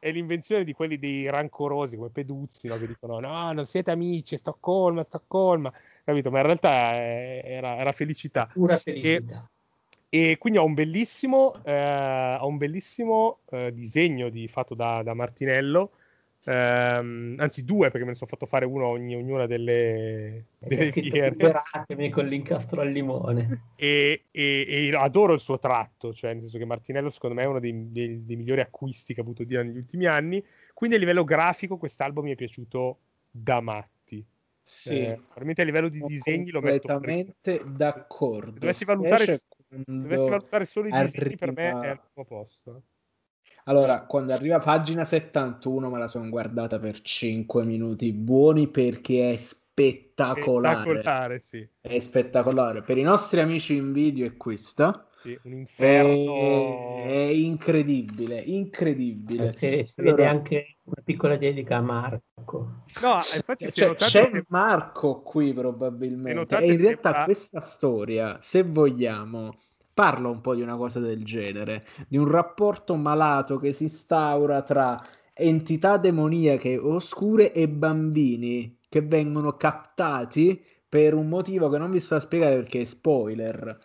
è 0.00 0.10
l'invenzione 0.10 0.64
di 0.64 0.72
quelli 0.72 0.98
dei 0.98 1.30
rancorosi 1.30 1.96
come 1.96 2.08
Peduzzi 2.08 2.66
no? 2.66 2.78
che 2.78 2.88
dicono 2.88 3.20
no 3.20 3.52
non 3.52 3.66
siete 3.66 3.92
amici 3.92 4.36
Stoccolma 4.36 5.04
Stoccolma 5.04 5.72
capito 6.02 6.30
ma 6.30 6.38
in 6.38 6.46
realtà 6.46 6.94
era, 6.96 7.76
era 7.76 7.92
felicità 7.92 8.48
pura 8.52 8.76
felicità 8.76 9.48
e, 10.08 10.30
e 10.30 10.38
quindi 10.38 10.58
ho 10.58 10.64
un 10.64 10.74
bellissimo, 10.74 11.54
eh, 11.62 12.36
ho 12.40 12.46
un 12.48 12.56
bellissimo 12.56 13.38
eh, 13.50 13.72
disegno 13.72 14.28
di, 14.28 14.48
fatto 14.48 14.74
da, 14.74 15.04
da 15.04 15.14
Martinello 15.14 15.92
Um, 16.42 17.34
anzi 17.36 17.66
due 17.66 17.90
perché 17.90 18.04
me 18.04 18.12
ne 18.12 18.16
sono 18.16 18.30
fatto 18.30 18.46
fare 18.46 18.64
uno 18.64 18.86
ogni, 18.86 19.14
ognuna 19.14 19.44
delle, 19.46 20.46
delle 20.58 20.90
fiere 20.90 21.36
con 22.10 22.24
l'incastro 22.26 22.80
al 22.80 22.90
limone 22.90 23.72
e, 23.76 24.24
e, 24.30 24.66
e, 24.66 24.96
adoro 24.96 25.34
il 25.34 25.40
suo 25.40 25.58
tratto 25.58 26.14
cioè 26.14 26.32
nel 26.32 26.40
senso 26.40 26.56
che 26.56 26.64
Martinello 26.64 27.10
secondo 27.10 27.36
me 27.36 27.42
è 27.42 27.46
uno 27.46 27.60
dei, 27.60 27.92
dei, 27.92 28.24
dei 28.24 28.36
migliori 28.36 28.62
acquisti 28.62 29.12
che 29.12 29.20
ha 29.20 29.22
avuto 29.22 29.44
Dio 29.44 29.62
negli 29.62 29.76
ultimi 29.76 30.06
anni. 30.06 30.42
Quindi 30.72 30.96
a 30.96 30.98
livello 30.98 31.24
grafico 31.24 31.76
quest'album 31.76 32.24
mi 32.24 32.32
è 32.32 32.36
piaciuto 32.36 32.98
da 33.30 33.60
matti. 33.60 34.24
Sì. 34.62 35.00
Eh, 35.00 35.14
probabilmente 35.14 35.62
a 35.62 35.64
livello 35.64 35.88
di 35.88 36.00
disegni 36.00 36.50
lo 36.50 36.60
metto 36.60 36.88
completamente 36.88 37.62
d'accordo. 37.66 38.52
Se 38.52 38.58
dovessi 38.60 38.84
valutare, 38.86 39.40
dovessi 39.68 40.28
valutare 40.30 40.64
solo 40.64 40.88
i 40.88 41.02
disegni 41.02 41.36
per 41.36 41.52
me 41.52 41.68
è 41.68 41.88
al 41.88 42.00
primo 42.00 42.26
posto 42.26 42.82
allora, 43.64 44.04
quando 44.06 44.32
arriva 44.32 44.58
pagina 44.58 45.04
71 45.04 45.90
me 45.90 45.98
la 45.98 46.08
sono 46.08 46.28
guardata 46.28 46.78
per 46.78 47.00
5 47.00 47.64
minuti 47.64 48.12
buoni 48.12 48.68
perché 48.68 49.32
è 49.32 49.36
spettacolare. 49.36 50.80
Spettacolare, 50.82 51.40
sì. 51.40 51.68
È 51.80 51.98
spettacolare. 51.98 52.82
Per 52.82 52.98
i 52.98 53.02
nostri 53.02 53.40
amici 53.40 53.76
in 53.76 53.92
video 53.92 54.26
è 54.26 54.36
questa. 54.36 55.06
Sì, 55.22 55.38
un 55.44 55.52
inferno. 55.52 57.02
È, 57.02 57.06
è 57.06 57.30
incredibile, 57.30 58.40
incredibile. 58.40 59.52
Sì, 59.52 59.84
si 59.84 60.00
allora... 60.00 60.16
vede 60.16 60.28
anche 60.28 60.76
una 60.84 61.02
piccola 61.04 61.36
dedica 61.36 61.76
a 61.76 61.82
Marco. 61.82 62.84
No, 63.02 63.16
infatti 63.16 63.70
cioè, 63.70 63.94
c'è 63.94 64.30
se... 64.30 64.44
Marco 64.48 65.20
qui 65.20 65.52
probabilmente. 65.52 66.56
E 66.56 66.72
in 66.72 66.78
realtà 66.78 67.10
sembra... 67.10 67.24
questa 67.24 67.60
storia, 67.60 68.38
se 68.40 68.62
vogliamo 68.62 69.58
parla 70.00 70.28
un 70.28 70.40
po' 70.40 70.54
di 70.54 70.62
una 70.62 70.76
cosa 70.76 70.98
del 70.98 71.22
genere, 71.26 71.84
di 72.08 72.16
un 72.16 72.26
rapporto 72.26 72.96
malato 72.96 73.58
che 73.58 73.74
si 73.74 73.82
instaura 73.82 74.62
tra 74.62 74.98
entità 75.34 75.98
demoniache 75.98 76.78
oscure 76.78 77.52
e 77.52 77.68
bambini 77.68 78.78
che 78.88 79.02
vengono 79.02 79.58
captati 79.58 80.64
per 80.88 81.12
un 81.12 81.28
motivo 81.28 81.68
che 81.68 81.76
non 81.76 81.90
vi 81.90 82.00
sto 82.00 82.14
a 82.14 82.20
spiegare 82.20 82.56
perché 82.56 82.80
è 82.80 82.84
spoiler. 82.84 83.78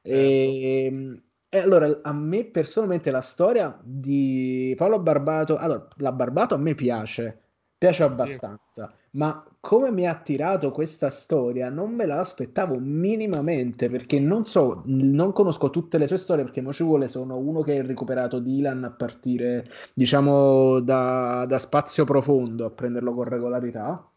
E, 0.00 0.84
ehm, 0.84 1.22
e 1.48 1.58
allora 1.58 2.02
a 2.04 2.12
me 2.12 2.44
personalmente 2.44 3.10
la 3.10 3.20
storia 3.20 3.76
di 3.82 4.72
Paolo 4.76 5.00
Barbato, 5.00 5.56
allora 5.56 5.88
la 5.96 6.12
Barbato 6.12 6.54
a 6.54 6.58
me 6.58 6.76
piace, 6.76 7.36
piace 7.76 8.04
abbastanza, 8.04 8.94
ma 9.18 9.44
come 9.60 9.90
mi 9.90 10.06
ha 10.06 10.12
attirato 10.12 10.70
questa 10.70 11.10
storia 11.10 11.68
non 11.68 11.92
me 11.92 12.06
l'aspettavo 12.06 12.78
minimamente 12.78 13.90
perché 13.90 14.20
non 14.20 14.46
so, 14.46 14.82
non 14.86 15.32
conosco 15.32 15.70
tutte 15.70 15.98
le 15.98 16.06
sue 16.06 16.18
storie 16.18 16.44
perché 16.44 16.60
mo 16.60 16.72
ci 16.72 16.84
vuole 16.84 17.08
sono 17.08 17.36
uno 17.36 17.62
che 17.62 17.78
ha 17.78 17.82
recuperato 17.82 18.38
Dylan 18.38 18.84
a 18.84 18.90
partire 18.90 19.68
diciamo 19.92 20.78
da, 20.80 21.44
da 21.46 21.58
spazio 21.58 22.04
profondo 22.04 22.64
a 22.64 22.70
prenderlo 22.70 23.12
con 23.12 23.24
regolarità. 23.24 24.10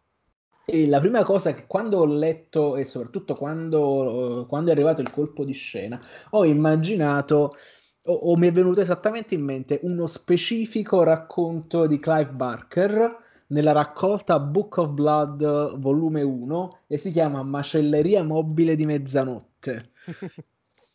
E 0.64 0.88
la 0.88 1.00
prima 1.00 1.24
cosa 1.24 1.54
che 1.54 1.66
quando 1.66 1.98
ho 1.98 2.06
letto 2.06 2.76
e 2.78 2.86
soprattutto 2.86 3.34
quando, 3.34 4.46
quando 4.48 4.70
è 4.70 4.74
arrivato 4.74 5.02
il 5.02 5.12
colpo 5.12 5.44
di 5.44 5.54
scena 5.54 6.00
ho 6.30 6.46
immaginato 6.46 7.56
o, 8.04 8.14
o 8.14 8.38
mi 8.38 8.48
è 8.48 8.52
venuto 8.52 8.80
esattamente 8.80 9.34
in 9.34 9.44
mente 9.44 9.80
uno 9.82 10.06
specifico 10.06 11.02
racconto 11.02 11.88
di 11.88 12.00
Clive 12.00 12.32
Barker 12.32 13.21
nella 13.52 13.72
raccolta 13.72 14.40
Book 14.40 14.78
of 14.78 14.90
Blood 14.90 15.78
volume 15.78 16.22
1 16.22 16.80
e 16.88 16.98
si 16.98 17.12
chiama 17.12 17.44
Macelleria 17.44 18.24
mobile 18.24 18.76
di 18.76 18.86
mezzanotte. 18.86 19.92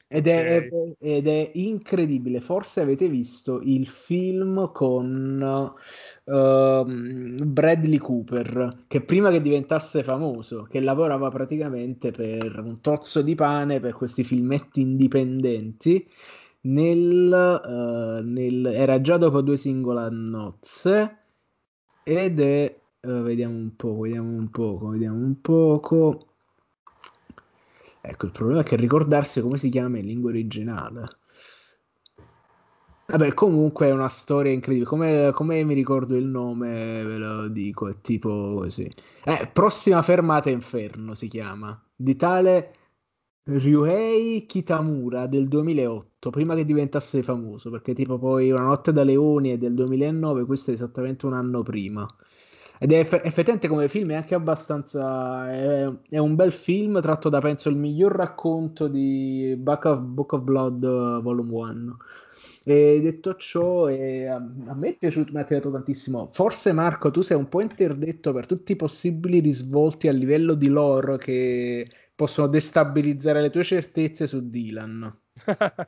Ed 0.09 0.29
è, 0.29 0.69
okay. 0.71 0.95
ed 1.01 1.27
è, 1.27 1.51
incredibile. 1.55 2.41
Forse 2.41 2.81
avete 2.81 3.09
visto 3.09 3.61
il 3.61 3.89
film 3.89 4.71
con 4.71 5.75
uh, 6.23 7.45
Bradley 7.45 7.99
Cooper, 7.99 8.85
che 8.87 9.01
prima 9.01 9.31
che 9.31 9.41
diventasse 9.41 10.05
famoso, 10.05 10.63
che 10.71 10.81
lavorava 10.81 11.29
praticamente 11.29 12.13
per 12.13 12.63
un 12.65 12.81
tozzo 12.81 13.21
di 13.21 13.35
pane 13.35 13.81
per 13.81 13.95
questi 13.95 14.23
filmetti 14.23 14.81
indipendenti. 14.81 16.09
Nel, 16.61 17.61
uh, 17.65 18.25
nel, 18.25 18.67
era 18.67 19.01
già 19.01 19.17
dopo 19.17 19.41
due 19.41 19.57
singole 19.57 20.09
nozze 20.09 21.26
ed 22.09 22.39
è 22.39 22.81
uh, 23.01 23.23
vediamo 23.23 23.57
un 23.57 23.75
po', 23.75 23.99
vediamo 23.99 24.29
un 24.29 24.49
poco, 24.49 24.91
vediamo 24.91 25.17
un 25.17 25.41
poco. 25.41 26.27
Ecco, 28.01 28.27
il 28.27 28.31
problema 28.31 28.61
è 28.61 28.63
che 28.63 28.77
ricordarsi 28.77 29.41
come 29.41 29.59
si 29.59 29.69
chiama 29.69 29.99
in 29.99 30.07
lingua 30.07 30.31
originale. 30.31 31.09
Vabbè, 33.07 33.35
comunque 33.35 33.89
è 33.89 33.91
una 33.91 34.09
storia 34.09 34.53
incredibile. 34.53 34.89
Come, 34.89 35.31
come, 35.33 35.65
mi 35.65 35.75
ricordo 35.75 36.15
il 36.15 36.27
nome, 36.27 37.03
ve 37.03 37.17
lo 37.17 37.49
dico, 37.49 37.89
è 37.89 38.01
tipo 38.01 38.55
così. 38.59 38.89
Eh, 39.25 39.51
prossima 39.53 40.01
fermata 40.03 40.49
Inferno 40.49 41.15
si 41.15 41.27
chiama. 41.27 41.77
Di 41.93 42.15
tale 42.15 42.75
Ryuhei 43.43 44.47
Kitamura 44.47 45.27
del 45.27 45.49
2008, 45.49 46.16
prima 46.31 46.55
che 46.55 46.65
diventasse 46.65 47.23
famoso, 47.23 47.71
perché 47.71 47.95
tipo 47.95 48.19
poi 48.19 48.51
Una 48.51 48.63
notte 48.63 48.93
da 48.93 49.05
leoni 49.05 49.51
è 49.51 49.59
del 49.59 49.75
2009, 49.75 50.45
questo 50.45 50.71
è 50.71 50.75
esattamente 50.75 51.27
un 51.27 51.35
anno 51.35 51.63
prima. 51.63 52.07
Ed 52.79 52.93
è 52.93 52.99
eff- 52.99 53.25
effettivamente 53.25 53.69
come 53.69 53.89
film 53.89 54.11
è 54.11 54.15
anche 54.15 54.35
abbastanza... 54.35 55.51
È, 55.51 55.89
è, 56.11 56.19
un 56.19 56.35
bel 56.35 56.53
film 56.53 57.01
tratto 57.01 57.29
da, 57.29 57.41
penso, 57.41 57.69
il 57.69 57.77
miglior 57.77 58.13
racconto 58.13 58.87
di 58.89 59.55
Book 59.59 59.85
of, 59.85 60.01
Book 60.01 60.33
of 60.33 60.43
Blood 60.43 60.83
uh, 60.83 61.23
Volume 61.23 61.53
1. 61.53 61.97
E 62.65 63.01
detto 63.01 63.35
ciò, 63.37 63.87
è, 63.87 64.25
a, 64.25 64.41
me 64.41 64.89
è 64.89 64.97
piaciuto, 64.97 65.33
mi 65.33 65.39
ha 65.39 65.43
attirato 65.43 65.71
tantissimo. 65.71 66.31
Forse 66.33 66.73
Marco, 66.73 67.11
tu 67.11 67.21
sei 67.23 67.37
un 67.37 67.49
po' 67.49 67.61
interdetto 67.61 68.33
per 68.33 68.47
tutti 68.47 68.73
i 68.73 68.77
possibili 68.77 69.39
risvolti 69.41 70.09
a 70.09 70.13
livello 70.13 70.55
di 70.55 70.67
lore 70.69 71.17
che 71.19 71.89
possono 72.15 72.49
destabilizzare 72.49 73.41
le 73.41 73.51
tue 73.51 73.63
certezze 73.63 74.27
su 74.27 74.49
Dylan. 74.51 75.17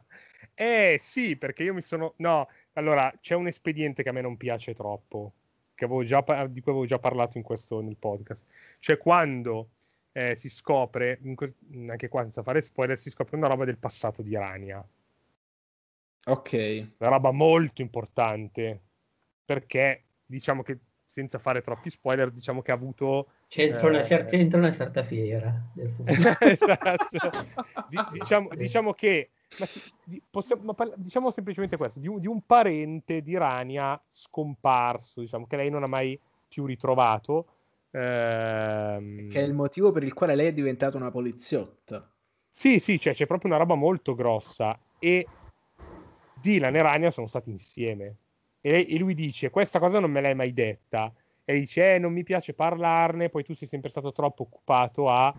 eh 0.61 0.99
sì, 1.01 1.37
perché 1.37 1.63
io 1.63 1.73
mi 1.73 1.81
sono... 1.81 2.15
No, 2.17 2.49
allora 2.73 3.13
c'è 3.21 3.37
un 3.37 3.47
espediente 3.47 4.03
che 4.03 4.09
a 4.09 4.13
me 4.13 4.21
non 4.21 4.37
piace 4.37 4.75
troppo, 4.75 5.35
che 5.73 5.85
avevo 5.85 6.03
già, 6.03 6.21
di 6.49 6.61
cui 6.61 6.73
avevo 6.73 6.85
già 6.85 6.99
parlato 6.99 7.39
in 7.39 7.45
questo, 7.45 7.81
nel 7.81 7.97
podcast. 7.97 8.45
Cioè 8.81 8.99
quando 8.99 9.69
eh, 10.11 10.35
si 10.35 10.49
scopre, 10.49 11.21
que- 11.37 11.55
anche 11.89 12.09
qua 12.09 12.23
senza 12.23 12.43
fare 12.43 12.61
spoiler, 12.61 12.99
si 12.99 13.09
scopre 13.09 13.37
una 13.37 13.47
roba 13.47 13.65
del 13.65 13.79
passato 13.79 14.21
di 14.21 14.35
Rania. 14.35 14.85
Ok. 16.27 16.89
Una 16.99 17.11
roba 17.11 17.31
molto 17.31 17.81
importante, 17.81 18.83
perché 19.45 20.07
diciamo 20.27 20.63
che 20.63 20.79
senza 21.07 21.39
fare 21.39 21.61
troppi 21.61 21.89
spoiler, 21.89 22.31
diciamo 22.33 22.63
che 22.63 22.73
ha 22.73 22.75
avuto... 22.75 23.31
C'entra, 23.47 23.87
una, 23.87 24.01
Eh. 24.01 24.05
cer- 24.05 24.29
c'entra 24.29 24.59
una 24.59 24.73
certa 24.73 25.05
fiera 25.05 25.71
del 25.73 25.89
futuro. 25.91 26.19
esatto. 26.41 27.31
Di- 27.89 28.07
diciamo, 28.13 28.49
diciamo 28.57 28.93
che 28.93 29.31
ma 29.57 29.67
possiamo- 30.31 30.63
ma 30.65 30.75
parla- 30.75 30.95
diciamo 30.97 31.31
semplicemente 31.31 31.77
questo: 31.77 32.01
di 32.01 32.09
un, 32.09 32.19
di 32.21 32.27
un 32.27 32.43
parente 32.43 33.23
di 33.23 33.37
Rania 33.37 34.01
scomparso, 34.11 35.21
diciamo 35.21 35.47
che 35.47 35.57
lei 35.57 35.71
non 35.71 35.83
ha 35.83 35.89
mai 35.89 36.19
più 36.47 36.65
ritrovato. 36.67 37.47
Ehm, 37.91 39.31
Che 39.31 39.41
è 39.41 39.43
il 39.45 39.55
motivo 39.55 39.93
per 39.93 40.03
il 40.03 40.13
quale 40.13 40.35
lei 40.35 40.49
è 40.49 40.53
diventata 40.53 40.97
una 40.97 41.11
poliziotta. 41.11 42.11
Sì, 42.51 42.79
sì, 42.81 42.99
cioè, 42.99 43.15
c'è 43.15 43.27
proprio 43.27 43.51
una 43.51 43.59
roba 43.59 43.75
molto 43.75 44.15
grossa. 44.15 44.79
E 44.99 45.27
Dylan 46.41 46.77
e 46.77 46.83
Rania 46.83 47.11
sono 47.11 47.27
stati 47.27 47.51
insieme. 47.51 48.17
E, 48.61 48.71
lei- 48.71 48.87
e 48.87 48.99
lui 48.99 49.15
dice: 49.15 49.51
Questa 49.51 49.79
cosa 49.79 49.99
non 50.01 50.11
me 50.11 50.21
l'hai 50.21 50.35
mai 50.35 50.53
detta. 50.53 51.13
E 51.45 51.59
dice: 51.59 51.95
eh, 51.95 51.99
Non 51.99 52.13
mi 52.13 52.25
piace 52.25 52.55
parlarne. 52.55 53.29
Poi 53.29 53.45
tu 53.45 53.53
sei 53.55 53.69
sempre 53.69 53.91
stato 53.91 54.13
troppo 54.13 54.43
occupato 54.43 55.09
a 55.09 55.35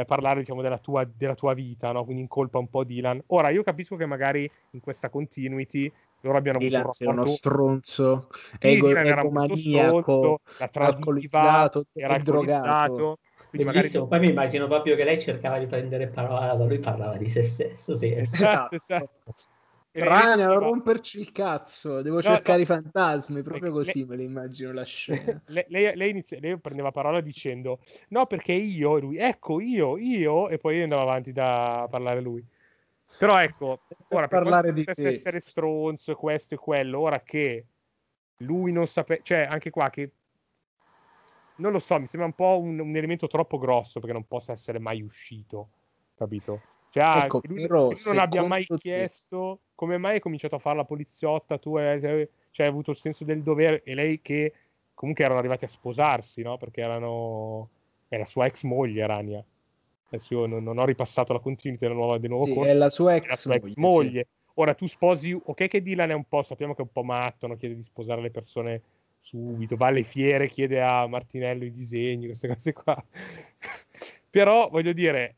eh, 0.00 0.04
parlare, 0.04 0.40
diciamo, 0.40 0.62
della 0.62 0.78
tua, 0.78 1.04
della 1.04 1.34
tua 1.34 1.54
vita, 1.54 1.92
no? 1.92 2.04
Quindi 2.04 2.22
incolpa 2.22 2.58
un 2.58 2.68
po' 2.68 2.84
Dylan. 2.84 3.22
Ora, 3.28 3.50
io 3.50 3.62
capisco 3.62 3.96
che 3.96 4.06
magari 4.06 4.50
in 4.70 4.80
questa 4.80 5.10
continuity 5.10 5.92
loro 6.20 6.38
abbiano 6.38 6.58
avuto 6.58 6.78
Dylan 6.78 6.80
un 6.80 6.90
sei 6.90 7.08
uno 7.08 7.24
rapporto. 7.24 7.26
stronzo, 7.26 8.28
Sì, 8.56 8.68
ego, 8.68 8.86
Dylan 8.86 9.08
era 9.08 9.24
molto 9.24 9.56
stronzo, 9.56 10.38
la 10.56 10.68
tradiva, 10.68 11.68
era 11.92 12.14
drogato. 12.18 12.92
alcolizzato. 12.92 13.18
Quindi 13.48 13.66
magari 13.66 13.90
Bellissimo, 13.90 14.06
poi 14.06 14.20
mi 14.20 14.28
immagino 14.30 14.66
proprio 14.66 14.96
che 14.96 15.04
lei 15.04 15.20
cercava 15.20 15.58
di 15.58 15.66
prendere 15.66 16.08
parola, 16.08 16.54
lui 16.54 16.78
parlava 16.78 17.16
di 17.16 17.28
se 17.28 17.42
stesso, 17.42 17.96
sì. 17.96 18.12
Esatto, 18.14 18.76
Esatto. 18.76 19.34
diceva- 19.92 20.34
non 20.36 20.58
romperci 20.58 21.20
il 21.20 21.32
cazzo, 21.32 22.00
devo 22.02 22.16
No, 22.16 22.22
cercare 22.22 22.58
no. 22.58 22.62
i 22.64 22.66
fantasmi, 22.66 23.42
proprio 23.42 23.66
Ecco, 23.68 23.76
così 23.78 23.98
lei- 23.98 24.06
me 24.06 24.16
lo 24.16 24.22
immagino 24.22 24.72
la 24.72 24.84
scena. 24.84 25.42
Le- 25.46 25.66
lei, 25.68 25.94
lei 25.96 26.10
inizia- 26.10 26.38
lei 26.40 26.58
prendeva 26.58 26.90
parola 26.90 27.20
dicendo 27.20 27.80
no 28.08 28.26
perché 28.26 28.52
io 28.52 28.96
e 28.96 29.00
lui 29.00 29.18
ecco 29.18 29.60
io 29.60 29.98
io 29.98 30.48
e 30.48 30.58
poi 30.58 30.82
andava 30.82 31.02
avanti 31.02 31.32
da 31.32 31.86
parlare 31.90 32.20
lui 32.20 32.44
però 33.18 33.38
ecco 33.40 33.80
ora 34.08 34.26
per 34.26 34.42
parlare 34.42 34.72
di 34.72 34.84
te. 34.84 34.94
essere 35.08 35.40
stronzo 35.40 36.12
e 36.12 36.14
questo 36.14 36.54
e 36.54 36.58
quello 36.58 37.00
ora 37.00 37.20
che 37.20 37.66
lui 38.38 38.72
non 38.72 38.86
sapeva 38.86 39.20
cioè 39.22 39.40
anche 39.48 39.70
qua 39.70 39.90
che 39.90 40.10
non 41.56 41.70
lo 41.72 41.78
so 41.78 42.00
mi 42.00 42.06
sembra 42.06 42.26
un 42.28 42.34
po' 42.34 42.58
un, 42.58 42.78
un 42.80 42.96
elemento 42.96 43.26
troppo 43.26 43.58
grosso 43.58 44.00
perché 44.00 44.14
non 44.14 44.26
possa 44.26 44.52
essere 44.52 44.78
mai 44.78 45.02
uscito 45.02 45.68
capito 46.16 46.60
cioè 46.92 47.02
ah, 47.02 47.24
Ecco, 47.24 47.40
lui, 47.44 47.62
però, 47.62 47.88
lui 47.88 48.00
non 48.04 48.18
abbia 48.18 48.42
mai 48.42 48.66
te- 48.66 48.76
chiesto 48.76 49.60
come 49.74 49.96
mai 49.96 50.14
hai 50.14 50.20
cominciato 50.20 50.56
a 50.56 50.58
fare 50.58 50.76
la 50.76 50.84
poliziotta 50.84 51.56
tu 51.56 51.76
hai, 51.76 52.00
cioè, 52.00 52.66
hai 52.66 52.66
avuto 52.66 52.90
il 52.90 52.98
senso 52.98 53.24
del 53.24 53.42
dovere 53.42 53.82
e 53.82 53.94
lei 53.94 54.20
che 54.20 54.52
comunque 54.94 55.24
erano 55.24 55.40
arrivati 55.40 55.64
a 55.64 55.68
sposarsi, 55.68 56.42
no? 56.42 56.58
Perché 56.58 56.82
erano... 56.82 57.68
è 58.08 58.18
la 58.18 58.26
sua 58.26 58.44
ex 58.44 58.62
moglie, 58.62 59.06
Rania. 59.06 59.42
Adesso 60.08 60.34
io 60.34 60.46
non, 60.46 60.62
non 60.62 60.78
ho 60.78 60.84
ripassato 60.84 61.32
la 61.32 61.38
continuità 61.38 61.86
del 61.86 61.96
nuovo, 61.96 62.18
del 62.18 62.28
nuovo 62.28 62.44
Sì, 62.44 62.52
corso. 62.52 62.70
è 62.70 62.74
la 62.74 62.90
sua 62.90 63.14
ex 63.16 63.26
la 63.26 63.36
sua 63.36 63.54
ex 63.54 63.62
moglie, 63.74 64.04
moglie. 64.04 64.26
Ora 64.56 64.74
tu 64.74 64.86
sposi, 64.86 65.32
ok 65.32 65.66
che 65.66 65.82
Dylan 65.82 66.10
è 66.10 66.14
un 66.14 66.28
po', 66.28 66.42
sappiamo 66.42 66.74
che 66.74 66.82
è 66.82 66.84
un 66.84 66.92
po' 66.92 67.02
matto, 67.02 67.46
no? 67.46 67.56
chiede 67.56 67.74
di 67.74 67.82
sposare 67.82 68.20
le 68.20 68.30
persone 68.30 68.82
subito, 69.18 69.76
va 69.76 69.86
alle 69.86 70.02
fiere, 70.02 70.46
chiede 70.46 70.82
a 70.82 71.06
Martinello 71.06 71.64
i 71.64 71.72
disegni, 71.72 72.26
queste 72.26 72.48
cose 72.48 72.72
qua. 72.74 73.02
Però 74.30 74.68
voglio 74.68 74.92
dire, 74.92 75.36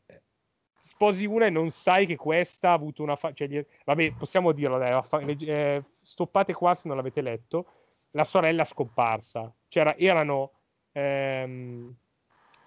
sposi 0.95 1.25
una 1.25 1.45
e 1.45 1.49
non 1.49 1.69
sai 1.71 2.05
che 2.05 2.15
questa 2.15 2.69
ha 2.69 2.73
avuto 2.73 3.03
una... 3.03 3.17
Fa- 3.17 3.33
cioè, 3.33 3.65
vabbè, 3.83 4.13
possiamo 4.13 4.53
dirlo, 4.53 4.77
dai, 4.77 4.99
legge- 5.25 5.47
eh, 5.47 5.83
stoppate 5.91 6.53
qua 6.53 6.73
se 6.73 6.87
non 6.87 6.95
l'avete 6.95 7.21
letto. 7.21 7.65
La 8.11 8.23
sorella 8.23 8.63
scomparsa. 8.63 9.53
C'era, 9.67 9.95
erano... 9.97 10.51
ehm, 10.93 11.93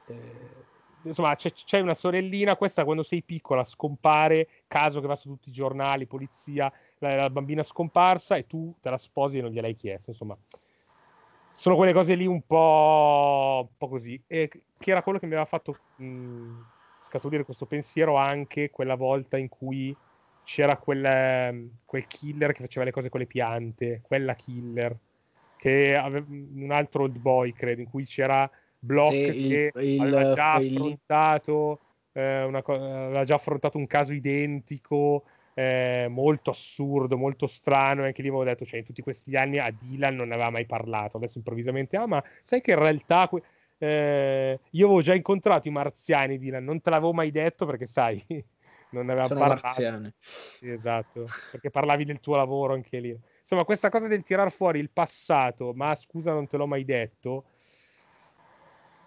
eh, 0.04 0.66
insomma, 1.04 1.34
c'è, 1.36 1.52
c'è 1.52 1.80
una 1.80 1.94
sorellina, 1.94 2.56
questa 2.56 2.84
quando 2.84 3.02
sei 3.02 3.22
piccola 3.22 3.64
scompare, 3.64 4.48
caso 4.66 5.00
che 5.00 5.06
va 5.06 5.16
su 5.16 5.30
tutti 5.30 5.48
i 5.48 5.52
giornali, 5.52 6.06
polizia, 6.06 6.70
la, 6.98 7.14
la 7.14 7.30
bambina 7.30 7.62
scomparsa 7.62 8.36
e 8.36 8.46
tu 8.46 8.74
te 8.82 8.90
la 8.90 8.98
sposi 8.98 9.38
e 9.38 9.40
non 9.40 9.50
gliel'hai 9.50 9.74
chiesto, 9.74 10.10
insomma. 10.10 10.36
Sono 11.50 11.76
quelle 11.76 11.94
cose 11.94 12.14
lì 12.14 12.26
un 12.26 12.42
po', 12.46 13.68
un 13.70 13.76
po' 13.76 13.88
così, 13.88 14.22
e 14.26 14.48
che 14.48 14.90
era 14.90 15.02
quello 15.02 15.18
che 15.18 15.26
mi 15.26 15.32
aveva 15.32 15.48
fatto 15.48 15.76
mh, 15.96 16.60
scaturire 17.08 17.44
questo 17.44 17.66
pensiero 17.66 18.16
anche 18.16 18.70
quella 18.70 18.94
volta 18.94 19.36
in 19.38 19.48
cui 19.48 19.96
c'era 20.42 20.76
quel, 20.78 21.04
ehm, 21.04 21.78
quel 21.84 22.06
killer 22.06 22.52
che 22.52 22.62
faceva 22.62 22.84
le 22.84 22.90
cose 22.90 23.08
con 23.08 23.20
le 23.20 23.26
piante, 23.26 24.00
quella 24.02 24.34
killer, 24.34 24.98
che 25.56 25.96
aveva 25.96 26.26
un 26.28 26.70
altro 26.70 27.04
old 27.04 27.18
boy, 27.18 27.52
credo, 27.52 27.80
in 27.82 27.88
cui 27.88 28.04
c'era 28.04 28.48
Block 28.78 29.32
Sì, 29.32 29.40
che 29.40 29.72
il- 29.74 30.00
aveva 30.00 30.26
già 30.26 30.54
affrontato 30.56 31.82
eh, 32.12 32.42
una 32.44 32.58
aveva 32.64 33.24
già 33.24 33.34
affrontato 33.36 33.78
un 33.78 33.86
caso 33.86 34.12
identico 34.12 35.24
eh, 35.54 36.06
molto 36.08 36.50
assurdo, 36.50 37.16
molto 37.16 37.46
strano. 37.46 38.02
E 38.04 38.06
anche 38.06 38.22
lì 38.22 38.28
avevo 38.28 38.44
detto, 38.44 38.64
cioè, 38.64 38.78
in 38.80 38.84
tutti 38.84 39.02
questi 39.02 39.36
anni 39.36 39.58
a 39.58 39.70
Dylan 39.70 40.14
non 40.16 40.28
ne 40.28 40.34
aveva 40.34 40.50
mai 40.50 40.66
parlato. 40.66 41.16
Adesso 41.16 41.38
improvvisamente, 41.38 41.96
ah, 41.96 42.06
ma 42.06 42.22
sai 42.40 42.60
che 42.60 42.72
in 42.72 42.78
realtà 42.78 43.28
que- 43.28 43.42
eh, 43.78 44.60
io 44.70 44.86
avevo 44.86 45.02
già 45.02 45.14
incontrato 45.14 45.68
i 45.68 45.72
marziani, 45.72 46.38
Dylan, 46.38 46.64
non 46.64 46.80
te 46.80 46.90
l'avevo 46.90 47.12
mai 47.12 47.30
detto 47.30 47.64
perché 47.66 47.86
sai, 47.86 48.22
non 48.90 49.06
ne 49.06 49.12
avevamo 49.12 49.40
parlato. 49.40 49.62
marziani. 49.62 50.12
Sì, 50.20 50.68
esatto, 50.68 51.26
perché 51.50 51.70
parlavi 51.70 52.04
del 52.04 52.20
tuo 52.20 52.34
lavoro 52.36 52.74
anche 52.74 52.98
lì. 52.98 53.16
Insomma, 53.40 53.64
questa 53.64 53.88
cosa 53.90 54.08
del 54.08 54.24
tirar 54.24 54.50
fuori 54.50 54.80
il 54.80 54.90
passato, 54.90 55.72
ma 55.72 55.94
scusa, 55.94 56.32
non 56.32 56.46
te 56.46 56.56
l'ho 56.56 56.66
mai 56.66 56.84
detto. 56.84 57.44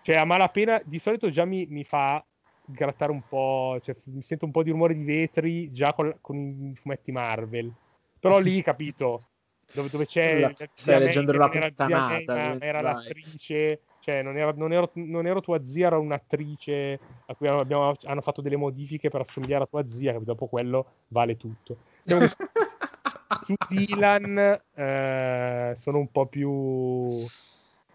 Cioè, 0.02 0.16
a 0.16 0.26
malapena, 0.26 0.82
di 0.84 0.98
solito 0.98 1.30
già 1.30 1.46
mi, 1.46 1.66
mi 1.68 1.84
fa 1.84 2.26
grattare 2.64 3.12
un 3.12 3.28
po', 3.28 3.78
cioè, 3.82 3.94
mi 4.08 4.24
sento 4.24 4.46
un 4.46 4.52
po' 4.52 4.64
di 4.64 4.72
rumore 4.72 4.96
di 4.96 5.04
vetri 5.04 5.72
già 5.72 5.94
con, 5.94 6.18
con 6.22 6.38
i 6.72 6.76
fumetti 6.76 7.12
Marvel. 7.12 7.72
Però 8.20 8.40
lì, 8.40 8.62
capito, 8.64 9.26
dove, 9.72 9.90
dove 9.90 10.06
c'è 10.06 10.40
La- 10.40 10.54
stai 10.74 11.00
leggendo 11.00 11.34
la 11.34 11.50
puttanata, 11.50 12.58
era 12.60 12.82
l'attrice, 12.82 13.82
cioè 14.02 14.24
non, 14.24 14.36
era- 14.36 14.52
non 14.56 14.74
ero, 14.74 14.90
non 14.94 15.28
ero 15.28 15.42
tua 15.42 15.64
zia, 15.64 15.88
era 15.88 15.98
un'attrice 16.00 17.00
a 17.28 17.36
cui 17.36 17.48
abbiamo- 17.48 17.96
hanno 18.04 18.22
fatto 18.22 18.42
delle 18.42 18.58
modifiche 18.58 19.10
per 19.10 19.22
assomigliare 19.22 19.64
a 19.64 19.68
tua 19.68 19.88
zia, 19.88 20.12
capito? 20.12 20.32
Dopo 20.32 20.48
quello 20.48 20.86
vale 21.10 21.38
tutto. 21.38 21.78
Diciamo 22.04 22.22
che 22.22 22.28
su, 22.28 22.36
su 23.46 23.54
Dylan 23.70 24.60
eh, 24.74 25.72
sono 25.76 26.00
un 26.00 26.12
po' 26.12 26.26
più... 26.26 27.24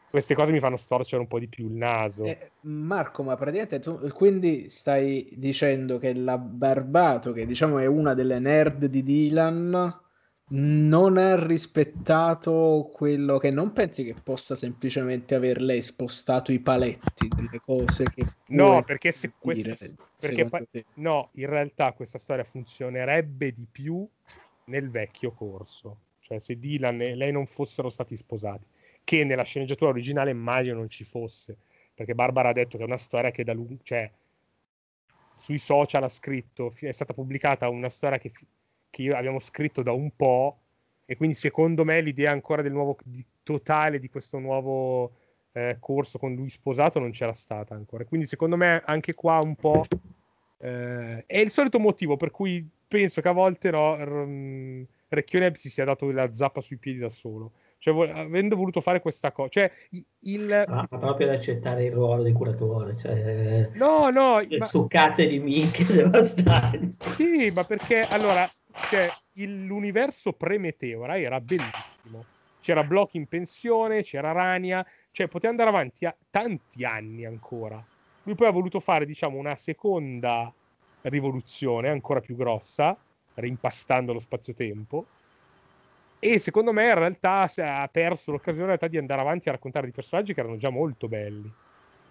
Queste 0.08 0.34
cose 0.34 0.52
mi 0.52 0.60
fanno 0.60 0.76
storcere 0.76 1.20
un 1.20 1.28
po' 1.28 1.40
di 1.40 1.48
più 1.48 1.66
il 1.66 1.74
naso. 1.74 2.24
Eh, 2.24 2.52
Marco, 2.60 3.22
ma 3.22 3.34
praticamente 3.34 3.80
tu 3.80 3.98
quindi 4.12 4.70
stai 4.70 5.28
dicendo 5.36 5.98
che 5.98 6.14
la 6.14 6.38
Barbato, 6.38 7.32
che 7.32 7.44
diciamo 7.44 7.78
è 7.78 7.86
una 7.86 8.14
delle 8.14 8.38
nerd 8.38 8.86
di 8.86 9.02
Dylan, 9.02 10.00
non 10.48 11.16
ha 11.16 11.44
rispettato 11.44 12.88
quello 12.92 13.38
che 13.38 13.50
non 13.50 13.72
pensi 13.72 14.04
che 14.04 14.14
possa 14.14 14.54
semplicemente 14.54 15.34
aver 15.34 15.60
lei 15.60 15.82
spostato 15.82 16.52
i 16.52 16.60
paletti 16.60 17.28
delle 17.28 17.60
cose 17.60 18.04
che 18.04 18.24
No, 18.48 18.84
perché 18.84 19.10
se 19.10 19.32
dire, 19.42 19.76
questo, 19.76 20.08
perché 20.20 20.48
pa- 20.48 20.62
no, 20.94 21.30
in 21.32 21.46
realtà 21.46 21.92
questa 21.92 22.18
storia 22.18 22.44
funzionerebbe 22.44 23.52
di 23.52 23.66
più 23.68 24.08
nel 24.66 24.88
vecchio 24.88 25.32
corso, 25.32 25.98
cioè 26.20 26.38
se 26.38 26.56
Dylan 26.58 27.00
e 27.00 27.16
lei 27.16 27.32
non 27.32 27.46
fossero 27.46 27.90
stati 27.90 28.16
sposati, 28.16 28.64
che 29.02 29.24
nella 29.24 29.42
sceneggiatura 29.42 29.90
originale 29.90 30.32
Mario 30.32 30.74
non 30.74 30.88
ci 30.88 31.02
fosse, 31.02 31.56
perché 31.92 32.14
Barbara 32.14 32.50
ha 32.50 32.52
detto 32.52 32.76
che 32.76 32.84
è 32.84 32.86
una 32.86 32.96
storia 32.96 33.32
che 33.32 33.42
da 33.42 33.52
lungo, 33.52 33.78
cioè 33.82 34.08
sui 35.34 35.58
social 35.58 36.04
ha 36.04 36.08
scritto, 36.08 36.72
è 36.80 36.92
stata 36.92 37.14
pubblicata 37.14 37.68
una 37.68 37.88
storia 37.88 38.18
che, 38.18 38.30
che 38.90 39.02
io 39.02 39.16
abbiamo 39.16 39.38
scritto 39.38 39.82
da 39.82 39.92
un 39.92 40.10
po' 40.14 40.58
e 41.04 41.16
quindi 41.16 41.34
secondo 41.36 41.84
me 41.84 42.00
l'idea 42.00 42.32
ancora 42.32 42.62
del 42.62 42.72
nuovo 42.72 42.96
di- 43.04 43.24
totale 43.42 43.98
di 43.98 44.08
questo 44.08 44.38
nuovo 44.38 45.12
eh, 45.52 45.76
corso 45.78 46.18
con 46.18 46.34
lui 46.34 46.48
sposato 46.50 46.98
non 46.98 47.10
c'era 47.12 47.32
stata 47.32 47.74
ancora. 47.74 48.04
Quindi 48.04 48.26
secondo 48.26 48.56
me 48.56 48.82
anche 48.84 49.14
qua 49.14 49.38
un 49.42 49.54
po' 49.54 49.84
eh, 50.58 51.24
è 51.26 51.38
il 51.38 51.50
solito 51.50 51.78
motivo 51.78 52.16
per 52.16 52.30
cui 52.30 52.66
penso 52.88 53.20
che 53.20 53.28
a 53.28 53.32
volte 53.32 53.70
no, 53.70 53.96
r- 53.96 54.86
Recchione 55.08 55.54
si 55.54 55.70
sia 55.70 55.84
dato 55.84 56.10
la 56.10 56.34
zappa 56.34 56.60
sui 56.60 56.76
piedi 56.78 56.98
da 56.98 57.08
solo. 57.08 57.52
Cioè, 57.78 57.94
vo- 57.94 58.10
avendo 58.10 58.56
voluto 58.56 58.80
fare 58.80 59.00
questa 59.00 59.30
cosa, 59.30 59.48
cioè 59.48 59.70
il... 60.20 60.64
Ma 60.66 60.86
proprio 60.88 61.28
ad 61.28 61.34
accettare 61.34 61.84
il 61.84 61.92
ruolo 61.92 62.22
di 62.24 62.32
curatore, 62.32 62.96
cioè 62.96 63.70
No, 63.74 64.08
no, 64.08 64.40
ma- 64.58 64.66
succate 64.66 65.26
di 65.26 65.38
minchia 65.38 65.86
devastanti. 65.86 66.96
Sì, 67.14 67.50
ma 67.54 67.62
perché 67.64 68.00
allora 68.00 68.50
cioè, 68.84 69.16
il- 69.32 69.64
l'universo 69.66 70.32
pre-Meteora 70.32 71.18
era 71.18 71.40
bellissimo. 71.40 72.24
C'era 72.60 72.84
Block 72.84 73.14
in 73.14 73.26
pensione, 73.28 74.02
c'era 74.02 74.32
Rania, 74.32 74.84
cioè 75.10 75.28
poteva 75.28 75.50
andare 75.52 75.70
avanti 75.70 76.04
a 76.04 76.16
tanti 76.30 76.84
anni 76.84 77.24
ancora. 77.24 77.84
lui 78.22 78.34
poi 78.34 78.48
ha 78.48 78.50
voluto 78.50 78.80
fare, 78.80 79.06
diciamo, 79.06 79.38
una 79.38 79.54
seconda 79.54 80.52
rivoluzione 81.02 81.88
ancora 81.88 82.18
più 82.20 82.34
grossa, 82.34 83.00
rimpastando 83.34 84.12
lo 84.12 84.18
spazio-tempo. 84.18 85.06
E 86.18 86.38
secondo 86.40 86.72
me 86.72 86.88
in 86.88 86.94
realtà 86.94 87.48
ha 87.56 87.88
perso 87.88 88.32
l'occasione 88.32 88.76
di 88.88 88.96
andare 88.96 89.20
avanti 89.20 89.48
a 89.48 89.52
raccontare 89.52 89.84
dei 89.84 89.94
personaggi 89.94 90.34
che 90.34 90.40
erano 90.40 90.56
già 90.56 90.70
molto 90.70 91.06
belli. 91.08 91.52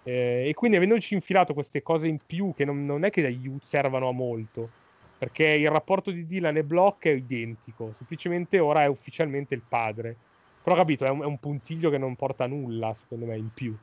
Eh, 0.02 0.48
e 0.48 0.54
quindi 0.54 0.76
avendoci 0.76 1.14
infilato 1.14 1.52
queste 1.52 1.82
cose 1.82 2.06
in 2.08 2.24
più 2.24 2.54
che 2.54 2.64
non, 2.64 2.84
non 2.86 3.04
è 3.04 3.10
che 3.10 3.38
servano 3.60 4.08
a 4.08 4.12
molto, 4.12 4.74
perché 5.18 5.44
il 5.44 5.70
rapporto 5.70 6.10
di 6.10 6.26
Dylan 6.26 6.56
e 6.56 6.64
Block 6.64 7.06
è 7.06 7.12
identico, 7.12 7.92
semplicemente 7.92 8.58
ora 8.58 8.82
è 8.82 8.86
ufficialmente 8.86 9.54
il 9.54 9.62
padre. 9.66 10.16
Però 10.62 10.74
capito, 10.76 11.04
è 11.04 11.08
un, 11.08 11.22
è 11.22 11.24
un 11.26 11.38
puntiglio 11.38 11.90
che 11.90 11.98
non 11.98 12.16
porta 12.16 12.44
a 12.44 12.48
nulla, 12.48 12.94
secondo 12.98 13.26
me, 13.26 13.36
in 13.36 13.50
più. 13.54 13.76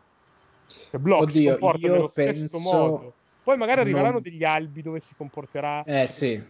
Cioè, 0.67 0.99
Block 0.99 1.23
Oddio, 1.23 1.41
si 1.41 1.47
comporta 1.47 1.87
nello 1.87 2.11
penso... 2.13 2.47
stesso 2.47 2.59
modo. 2.59 3.13
Poi 3.43 3.57
magari 3.57 3.81
arriveranno 3.81 4.13
non... 4.13 4.21
degli 4.21 4.43
albi 4.43 4.81
dove 4.81 4.99
si 4.99 5.15
comporterà. 5.15 5.83
Eh 5.83 6.07
sì, 6.07 6.41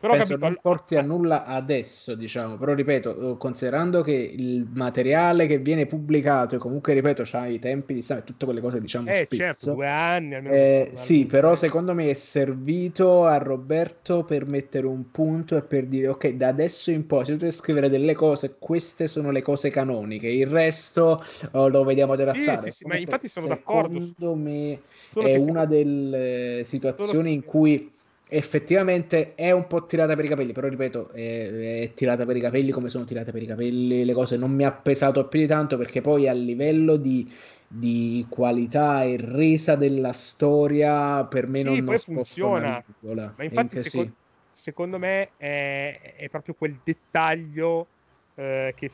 però 0.00 0.14
Penso 0.14 0.38
capito, 0.38 0.46
non 0.48 0.58
porti 0.62 0.96
a 0.96 1.02
nulla 1.02 1.44
adesso, 1.44 2.14
diciamo, 2.14 2.56
però 2.56 2.72
ripeto, 2.72 3.36
considerando 3.36 4.00
che 4.00 4.12
il 4.12 4.66
materiale 4.72 5.46
che 5.46 5.58
viene 5.58 5.84
pubblicato 5.84 6.54
e 6.56 6.58
comunque, 6.58 6.94
ripeto, 6.94 7.22
c'ha 7.26 7.46
i 7.46 7.58
tempi 7.58 7.92
di 7.92 8.00
stampa 8.00 8.24
tutte 8.24 8.46
quelle 8.46 8.62
cose, 8.62 8.80
diciamo, 8.80 9.10
eh, 9.10 9.24
spesso. 9.24 9.36
certo, 9.36 9.72
due 9.74 9.88
anni 9.88 10.36
almeno. 10.36 10.54
Eh, 10.54 10.90
sì, 10.94 11.26
però 11.26 11.54
secondo 11.54 11.92
me 11.92 12.08
è 12.08 12.14
servito 12.14 13.26
a 13.26 13.36
Roberto 13.36 14.24
per 14.24 14.46
mettere 14.46 14.86
un 14.86 15.10
punto 15.10 15.58
e 15.58 15.62
per 15.62 15.84
dire, 15.84 16.08
ok, 16.08 16.28
da 16.30 16.48
adesso 16.48 16.90
in 16.90 17.06
poi, 17.06 17.26
se 17.26 17.32
tu 17.32 17.38
devi 17.38 17.52
scrivere 17.52 17.90
delle 17.90 18.14
cose, 18.14 18.56
queste 18.58 19.06
sono 19.06 19.30
le 19.30 19.42
cose 19.42 19.68
canoniche, 19.68 20.28
il 20.28 20.46
resto 20.46 21.22
oh, 21.52 21.68
lo 21.68 21.84
vediamo 21.84 22.16
trattare. 22.16 22.58
Sì, 22.58 22.70
sì, 22.70 22.76
sì, 22.78 22.84
ma 22.86 22.96
infatti 22.96 23.28
sono 23.28 23.48
d'accordo. 23.48 24.00
Secondo 24.00 24.34
me 24.34 24.80
Solo 25.08 25.26
è 25.26 25.36
una 25.36 25.66
delle 25.66 26.62
situazioni 26.64 27.34
in 27.34 27.44
cui 27.44 27.98
effettivamente 28.32 29.34
è 29.34 29.50
un 29.50 29.66
po' 29.66 29.86
tirata 29.86 30.14
per 30.14 30.24
i 30.24 30.28
capelli, 30.28 30.52
però 30.52 30.68
ripeto, 30.68 31.10
è, 31.10 31.80
è, 31.82 31.94
tirata 31.94 32.24
per 32.24 32.36
i 32.36 32.40
capelli 32.40 32.70
come 32.70 32.88
sono 32.88 33.04
tirate 33.04 33.32
per 33.32 33.42
i 33.42 33.46
capelli 33.46 34.04
le 34.04 34.12
cose, 34.12 34.36
non 34.36 34.52
mi 34.52 34.64
ha 34.64 34.70
pesato 34.70 35.26
più 35.26 35.40
di 35.40 35.46
tanto 35.48 35.76
perché 35.76 36.00
poi 36.00 36.28
a 36.28 36.32
livello 36.32 36.96
di, 36.96 37.30
di 37.66 38.24
qualità 38.28 39.02
e 39.02 39.16
resa 39.18 39.74
della 39.74 40.12
storia 40.12 41.24
per 41.24 41.48
me 41.48 41.62
sì, 41.62 41.66
non, 41.66 41.84
poi 41.84 41.98
funziona. 41.98 42.84
Ma 43.00 43.42
infatti 43.42 43.82
seco- 43.82 44.02
sì. 44.04 44.12
secondo 44.52 44.98
me 44.98 45.30
è, 45.36 46.14
è, 46.16 46.28
proprio 46.28 46.54
quel 46.54 46.78
dettaglio 46.84 47.88
eh, 48.36 48.72
che 48.76 48.88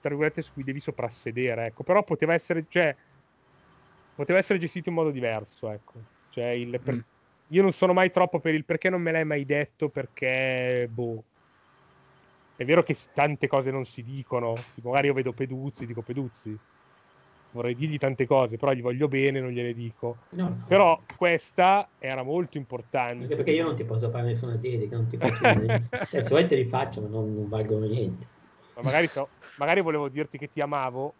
tra 0.00 0.10
virgolette 0.10 0.42
su 0.42 0.52
cui 0.52 0.62
devi 0.62 0.78
soprassedere, 0.78 1.66
ecco, 1.66 1.82
però 1.82 2.04
poteva 2.04 2.34
essere, 2.34 2.66
cioè, 2.68 2.94
poteva 4.14 4.38
essere 4.38 4.60
gestito 4.60 4.90
in 4.90 4.94
modo 4.94 5.10
diverso, 5.10 5.72
ecco. 5.72 5.94
Cioè 6.30 6.50
il, 6.50 6.78
per, 6.80 6.94
mm 6.94 7.00
io 7.48 7.62
non 7.62 7.72
sono 7.72 7.92
mai 7.92 8.10
troppo 8.10 8.40
per 8.40 8.54
il 8.54 8.64
perché 8.64 8.90
non 8.90 9.00
me 9.00 9.12
l'hai 9.12 9.24
mai 9.24 9.44
detto, 9.44 9.88
perché, 9.88 10.88
boh. 10.90 11.22
È 12.56 12.64
vero 12.64 12.82
che 12.82 12.96
tante 13.12 13.46
cose 13.46 13.70
non 13.70 13.84
si 13.84 14.02
dicono, 14.02 14.54
tipo, 14.74 14.88
magari 14.88 15.08
io 15.08 15.12
vedo 15.12 15.32
Peduzzi, 15.32 15.84
dico 15.86 16.02
Peduzzi, 16.02 16.58
vorrei 17.50 17.74
dirgli 17.74 17.98
tante 17.98 18.26
cose, 18.26 18.56
però 18.56 18.72
gli 18.72 18.80
voglio 18.80 19.08
bene, 19.08 19.40
non 19.40 19.50
gliele 19.50 19.74
dico. 19.74 20.16
No. 20.30 20.64
Però 20.66 21.00
questa 21.16 21.90
era 21.98 22.22
molto 22.22 22.56
importante. 22.56 23.22
Anche 23.22 23.36
perché 23.36 23.50
io 23.52 23.64
non 23.64 23.76
ti 23.76 23.84
posso 23.84 24.10
fare 24.10 24.24
nessuna 24.24 24.56
dedica, 24.56 24.96
non 24.96 25.06
ti 25.08 25.16
faccio 25.16 25.44
niente. 25.54 26.04
se 26.04 26.22
vuoi 26.22 26.48
te 26.48 26.56
li 26.56 26.64
faccio, 26.64 27.02
ma 27.02 27.08
non, 27.08 27.34
non 27.34 27.48
valgono 27.48 27.86
niente. 27.86 28.26
Ma 28.74 28.82
magari, 28.82 29.06
so, 29.08 29.28
magari 29.56 29.80
volevo 29.80 30.08
dirti 30.08 30.38
che 30.38 30.48
ti 30.48 30.60
amavo, 30.60 31.14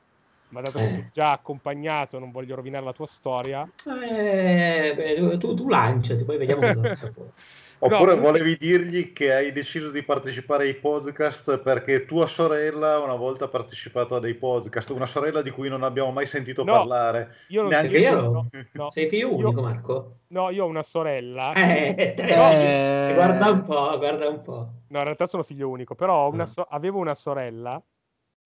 ma 0.49 0.61
dato 0.61 0.79
che 0.79 0.87
eh. 0.87 0.91
sei 0.91 1.11
già 1.13 1.33
accompagnato, 1.33 2.19
non 2.19 2.31
voglio 2.31 2.55
rovinare 2.55 2.85
la 2.85 2.93
tua 2.93 3.07
storia. 3.07 3.69
Eh, 3.85 4.95
beh, 4.95 5.39
tu, 5.39 5.55
tu 5.55 5.69
lanciati, 5.69 6.25
poi 6.25 6.39
vediamo 6.39 6.61
cosa 6.61 7.13
Oppure 7.79 8.15
no, 8.15 8.23
volevi 8.23 8.57
dirgli 8.57 9.13
che 9.13 9.35
hai 9.35 9.53
deciso 9.53 9.91
di 9.91 10.03
partecipare 10.03 10.65
ai 10.65 10.75
podcast 10.75 11.59
perché 11.59 12.07
tua 12.07 12.27
sorella 12.27 13.01
una 13.01 13.17
volta 13.17 13.45
ha 13.45 13.49
partecipato 13.49 14.15
a 14.15 14.21
dei 14.21 14.35
podcast, 14.35 14.89
una 14.91 15.05
sorella 15.05 15.43
di 15.43 15.51
cui 15.51 15.69
non 15.69 15.83
abbiamo 15.83 16.11
mai 16.11 16.27
sentito 16.27 16.65
no, 16.65 16.73
parlare. 16.73 17.35
Io 17.49 17.61
non 17.61 17.71
Neanche 17.71 17.99
io. 17.99 18.21
No, 18.21 18.49
no. 18.73 18.91
Sei 18.93 19.09
figlio 19.09 19.35
unico, 19.35 19.61
Marco? 19.61 20.17
No, 20.29 20.49
io 20.49 20.65
ho 20.65 20.69
una 20.69 20.83
sorella. 20.83 21.53
Eh, 21.53 22.15
eh... 22.17 23.13
Guarda 23.15 23.51
un 23.51 23.65
po', 23.65 23.99
guarda 23.99 24.27
un 24.29 24.43
po'. 24.43 24.71
No, 24.89 24.99
in 24.99 25.05
realtà 25.05 25.27
sono 25.27 25.43
figlio 25.43 25.69
unico, 25.69 25.95
però 25.95 26.31
una 26.31 26.45
ah. 26.45 26.47
so- 26.47 26.67
avevo 26.71 26.99
una 26.99 27.15
sorella 27.15 27.81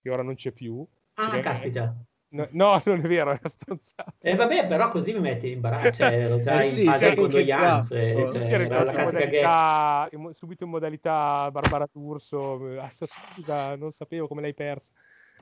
che 0.03 0.11
ora 0.11 0.23
non 0.23 0.35
c'è 0.35 0.51
più 0.51 0.85
Ah, 1.21 1.41
caspita. 1.41 1.95
No, 2.33 2.47
no, 2.53 2.83
non 2.87 2.99
è 2.99 3.09
vero, 3.09 3.33
è 3.33 3.41
stronzato. 3.45 4.15
Eh, 4.21 4.37
vabbè, 4.37 4.67
però 4.67 4.89
così 4.91 5.13
mi 5.13 5.21
metti 5.21 5.47
in 5.47 5.55
imbarazzo, 5.55 5.91
cioè, 5.91 6.13
ero 6.13 6.43
già 6.43 6.61
eh 6.61 6.67
in 6.67 6.71
sì, 6.71 6.85
fase 6.85 7.11
di 7.11 7.17
condoglianze. 7.17 8.15
Cioè, 8.33 8.45
sì, 8.45 8.53
era 8.53 8.63
in 8.65 9.05
modalità, 9.05 10.07
che... 10.09 10.17
in, 10.17 10.33
subito 10.33 10.65
in 10.65 10.71
modalità 10.71 11.51
Barbara 11.51 11.89
D'Urso. 11.91 12.79
Ah, 12.79 12.91
scusa, 12.91 13.75
non 13.77 13.91
sapevo 13.91 14.29
come 14.29 14.43
l'hai 14.43 14.55
persa. 14.55 14.93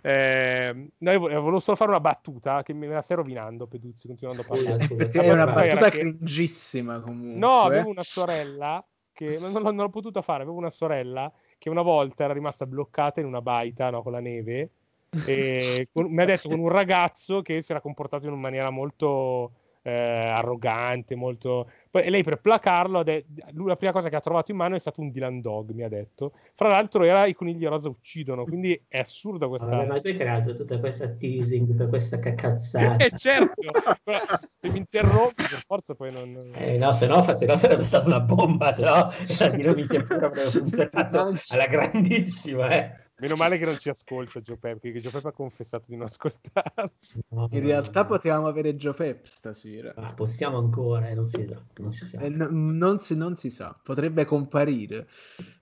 Eh, 0.00 0.90
no, 0.96 1.10
io 1.10 1.18
volevo 1.18 1.58
solo 1.58 1.76
fare 1.76 1.90
una 1.90 2.00
battuta 2.00 2.62
che 2.62 2.72
me 2.72 2.86
la 2.86 3.02
stai 3.02 3.16
rovinando, 3.16 3.66
Peduzzi, 3.66 4.06
continuando 4.06 4.42
a 4.42 4.46
parlare. 4.46 4.86
È 4.86 5.32
una 5.32 5.46
battuta 5.46 5.90
che... 5.90 5.98
cringissima 5.98 7.00
comunque. 7.00 7.38
No, 7.38 7.62
avevo 7.62 7.90
una 7.90 8.02
sorella 8.02 8.82
che 9.12 9.36
non, 9.38 9.50
non, 9.52 9.62
non 9.62 9.76
l'ho 9.76 9.90
potuta 9.90 10.22
fare, 10.22 10.42
avevo 10.42 10.56
una 10.56 10.70
sorella 10.70 11.30
che 11.58 11.68
una 11.68 11.82
volta 11.82 12.24
era 12.24 12.32
rimasta 12.32 12.66
bloccata 12.66 13.20
in 13.20 13.26
una 13.26 13.42
baita 13.42 13.90
no, 13.90 14.02
con 14.02 14.12
la 14.12 14.20
neve 14.20 14.70
e 15.26 15.88
con, 15.92 16.06
mi 16.12 16.22
ha 16.22 16.26
detto 16.26 16.48
con 16.48 16.58
un 16.58 16.68
ragazzo 16.68 17.42
che 17.42 17.62
si 17.62 17.72
era 17.72 17.80
comportato 17.80 18.26
in 18.26 18.32
una 18.32 18.40
maniera 18.40 18.70
molto 18.70 19.52
eh, 19.88 19.90
arrogante, 19.90 21.14
molto... 21.14 21.70
Poi, 21.90 22.02
e 22.02 22.10
lei 22.10 22.22
per 22.22 22.40
placarlo, 22.40 23.02
de... 23.02 23.24
lui 23.52 23.68
la 23.68 23.76
prima 23.76 23.92
cosa 23.92 24.10
che 24.10 24.16
ha 24.16 24.20
trovato 24.20 24.50
in 24.50 24.58
mano 24.58 24.76
è 24.76 24.78
stato 24.78 25.00
un 25.00 25.10
Dylan 25.10 25.40
Dog, 25.40 25.70
mi 25.70 25.82
ha 25.82 25.88
detto. 25.88 26.32
Fra 26.54 26.68
l'altro 26.68 27.04
era 27.04 27.24
i 27.24 27.32
conigli 27.32 27.66
rosa 27.66 27.88
uccidono, 27.88 28.44
quindi 28.44 28.78
è 28.86 28.98
assurda 28.98 29.48
questa... 29.48 29.68
Vabbè, 29.68 29.86
ma 29.86 30.00
tu 30.00 30.08
hai 30.08 30.16
creato 30.16 30.54
tutta 30.54 30.78
questa 30.78 31.08
teasing, 31.08 31.68
tutta 31.68 31.86
questa 31.86 32.18
cacazzata. 32.18 33.02
eh 33.02 33.10
certo, 33.16 33.70
Però, 34.02 34.20
se 34.60 34.68
mi 34.68 34.78
interrompi 34.78 35.44
per 35.48 35.62
forza 35.66 35.94
poi 35.94 36.12
non... 36.12 36.50
Eh 36.54 36.76
no, 36.76 36.92
se 36.92 37.06
no, 37.06 37.22
se 37.34 37.46
no 37.46 37.56
sarebbe 37.56 37.84
stata 37.84 38.06
una 38.06 38.20
bomba, 38.20 38.72
se 38.72 38.84
no 38.84 39.10
la 39.38 39.48
dinamica 39.48 40.04
avrebbe 40.06 40.50
funzionato 40.50 41.34
alla 41.48 41.66
grandissima, 41.66 42.68
eh. 42.70 43.06
Meno 43.20 43.34
male 43.34 43.58
che 43.58 43.64
non 43.64 43.76
ci 43.78 43.88
ascolta 43.88 44.40
Joe 44.40 44.58
Pep, 44.58 44.78
perché 44.78 45.00
Joe 45.00 45.10
Pep 45.10 45.24
ha 45.24 45.32
confessato 45.32 45.84
di 45.88 45.96
non 45.96 46.06
ascoltarci. 46.06 47.18
In 47.30 47.60
realtà 47.60 48.04
potevamo 48.04 48.46
avere 48.46 48.76
Joe 48.76 48.94
Pep 48.94 49.24
stasera. 49.24 49.92
Ah, 49.96 50.12
possiamo 50.12 50.58
ancora, 50.58 51.08
eh, 51.08 51.14
non 51.14 51.24
si 51.24 51.44
sa. 51.44 51.60
Non 51.78 51.90
si 51.90 52.06
sa. 52.06 52.20
Eh, 52.20 52.28
no, 52.28 52.46
non, 52.50 53.00
si, 53.00 53.16
non 53.16 53.34
si 53.34 53.50
sa, 53.50 53.76
potrebbe 53.82 54.24
comparire. 54.24 55.08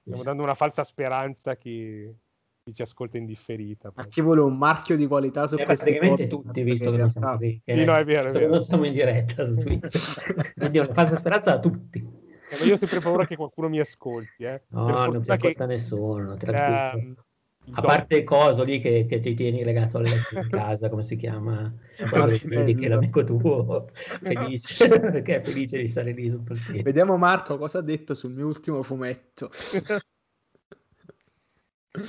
Stiamo 0.03 0.23
dando 0.23 0.43
una 0.43 0.53
falsa 0.53 0.85
speranza 0.85 1.53
a 1.53 1.57
chi, 1.57 2.15
chi 2.63 2.75
ci 2.75 2.83
ascolta 2.83 3.17
in 3.17 3.25
differita. 3.25 3.91
A 3.95 4.07
chi 4.07 4.21
vuole 4.21 4.43
un 4.43 4.59
marchio 4.59 4.97
di 4.97 5.07
qualità 5.07 5.47
su 5.47 5.57
eh, 5.57 5.65
praticamente 5.65 6.27
tutti, 6.27 6.63
visto 6.63 6.91
che, 6.91 6.97
non 6.99 7.09
siamo. 7.09 7.39
Sì, 7.39 7.63
no, 7.65 7.95
è 7.95 8.05
vero, 8.05 8.29
è 8.29 8.33
vero. 8.33 8.49
Non 8.49 8.63
siamo 8.65 8.85
in 8.85 8.93
diretta 8.93 9.47
su 9.47 9.57
Twitch. 9.57 10.53
Quindi 10.55 10.79
una 10.79 10.93
falsa 10.93 11.17
speranza 11.17 11.55
a 11.55 11.59
tutti. 11.59 12.25
Eh, 12.51 12.59
ma 12.61 12.65
io 12.67 12.75
ho 12.75 12.77
sempre 12.77 13.01
paura 13.01 13.27
che 13.27 13.35
qualcuno 13.35 13.71
mi 13.71 13.81
ascolti. 13.81 14.45
Eh. 14.45 14.63
No, 14.69 14.89
non 14.89 15.23
ti 15.23 15.31
ascolta 15.31 15.65
che, 15.65 15.73
nessuno, 15.73 16.37
tranquillo. 16.37 17.15
Eh, 17.21 17.25
a 17.73 17.81
parte 17.81 18.17
il 18.17 18.25
coso 18.25 18.63
lì 18.63 18.81
che, 18.81 19.07
che 19.09 19.19
ti 19.19 19.35
tieni 19.35 19.65
legato 19.65 19.99
alla 19.99 20.09
casa, 20.51 20.89
come 20.89 21.03
si 21.03 21.17
chiama? 21.17 21.73
Quello 22.09 22.27
che 22.27 22.87
è 22.87 22.89
l'amico 22.89 23.25
tuo, 23.25 23.89
felice, 24.23 24.89
perché 24.89 25.37
è 25.37 25.43
felice 25.43 25.79
di 25.79 25.89
stare 25.89 26.13
lì 26.13 26.31
tutto 26.31 26.53
il 26.53 26.65
tempo. 26.65 26.83
Vediamo 26.83 27.17
Marco 27.17 27.59
cosa 27.59 27.79
ha 27.79 27.83
detto 27.83 28.15
sul 28.15 28.33
mio 28.33 28.47
ultimo 28.47 28.83
fumetto. 28.83 29.51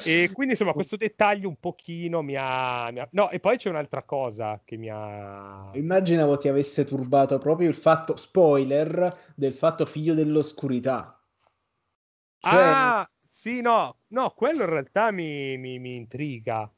e 0.04 0.30
quindi 0.34 0.54
insomma 0.54 0.74
questo 0.74 0.96
dettaglio 0.96 1.48
un 1.48 1.58
pochino 1.60 2.22
mi 2.22 2.36
ha, 2.38 2.92
mi 2.92 3.00
ha, 3.00 3.08
No, 3.12 3.30
e 3.32 3.40
poi 3.40 3.58
c'è 3.58 3.70
un'altra 3.70 4.04
cosa 4.04 4.62
che 4.64 4.78
mi 4.78 4.90
ha... 4.92 5.72
Immaginavo 5.74 6.38
ti 6.38 6.50
avesse 6.50 6.84
turbato 6.84 7.40
proprio 7.40 7.68
il 7.68 7.76
fatto, 7.76 8.16
spoiler, 8.16 9.34
del 9.34 9.54
fatto 9.54 9.86
figlio 9.86 10.14
dell'oscurità. 10.14 11.20
Cioè... 12.40 12.52
Ah! 12.54 13.10
Sì, 13.48 13.62
no, 13.62 14.00
no, 14.08 14.32
quello 14.32 14.64
in 14.64 14.70
realtà 14.70 15.10
mi, 15.12 15.58
mi, 15.58 15.80
mi 15.80 15.96
intriga. 15.96 16.70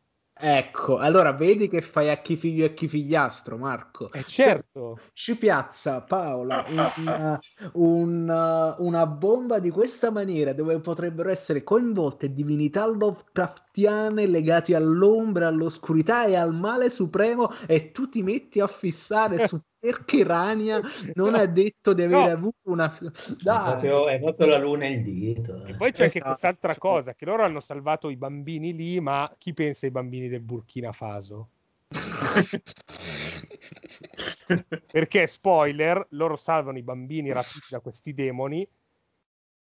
Ecco, 0.42 1.00
allora 1.00 1.32
vedi 1.34 1.68
che 1.68 1.82
fai 1.82 2.12
a 2.12 2.22
chi 2.22 2.38
figlio 2.38 2.64
e 2.64 2.76
chi 2.76 2.88
figliastro, 2.88 3.58
Marco. 3.58 4.12
Eh 4.12 4.24
certo. 4.24 5.00
Ci 5.14 5.36
piazza 5.36 6.02
Paola 6.02 6.64
una, 6.70 7.40
una, 7.74 8.76
una, 8.78 9.08
bomba 9.08 9.58
di 9.58 9.72
questa 9.72 10.12
maniera 10.12 10.54
dove 10.54 10.80
potrebbero 10.80 11.32
essere 11.32 11.64
coinvolte 11.64 12.32
divinità 12.32 12.86
Lovecraftiane 12.86 14.28
legate 14.28 14.76
all'ombra, 14.76 15.48
all'oscurità 15.48 16.26
e 16.26 16.36
al 16.36 16.54
male 16.54 16.92
supremo 16.92 17.52
e 17.66 17.90
tu 17.92 18.10
ti 18.10 18.22
metti 18.22 18.60
a 18.60 18.68
fissare 18.68 19.48
su 19.48 19.60
perché 19.80 20.24
Rania 20.24 20.82
non 21.14 21.36
ha 21.36 21.46
detto 21.46 21.94
di 21.94 22.04
aver 22.04 22.28
no. 22.28 22.34
avuto 22.34 22.58
una 22.64 22.94
Dai. 23.42 23.58
È, 23.58 23.70
proprio, 23.70 24.08
è 24.10 24.20
proprio 24.20 24.48
la 24.48 24.58
luna 24.58 24.86
e 24.86 24.92
il 24.92 25.04
dito 25.04 25.64
e 25.66 25.76
poi 25.76 25.92
c'è 25.92 26.04
esatto. 26.04 26.04
anche 26.04 26.22
quest'altra 26.22 26.76
cosa 26.78 27.14
che 27.14 27.26
loro 27.26 27.44
hanno 27.44 27.62
salvato 27.62 28.10
i 28.10 28.18
bambini 28.18 28.74
lì 28.74 29.00
ma 29.00 29.34
chi 29.38 29.54
pensa 29.54 29.86
ai 29.86 29.92
bambini 29.92 30.28
del 30.28 30.42
Burkina 30.42 30.92
Faso 30.92 31.50
Perché, 34.92 35.28
spoiler, 35.28 36.06
loro 36.12 36.36
salvano 36.36 36.78
i 36.78 36.84
bambini 36.84 37.32
rapiti 37.32 37.68
da 37.70 37.80
questi 37.80 38.14
demoni, 38.14 38.68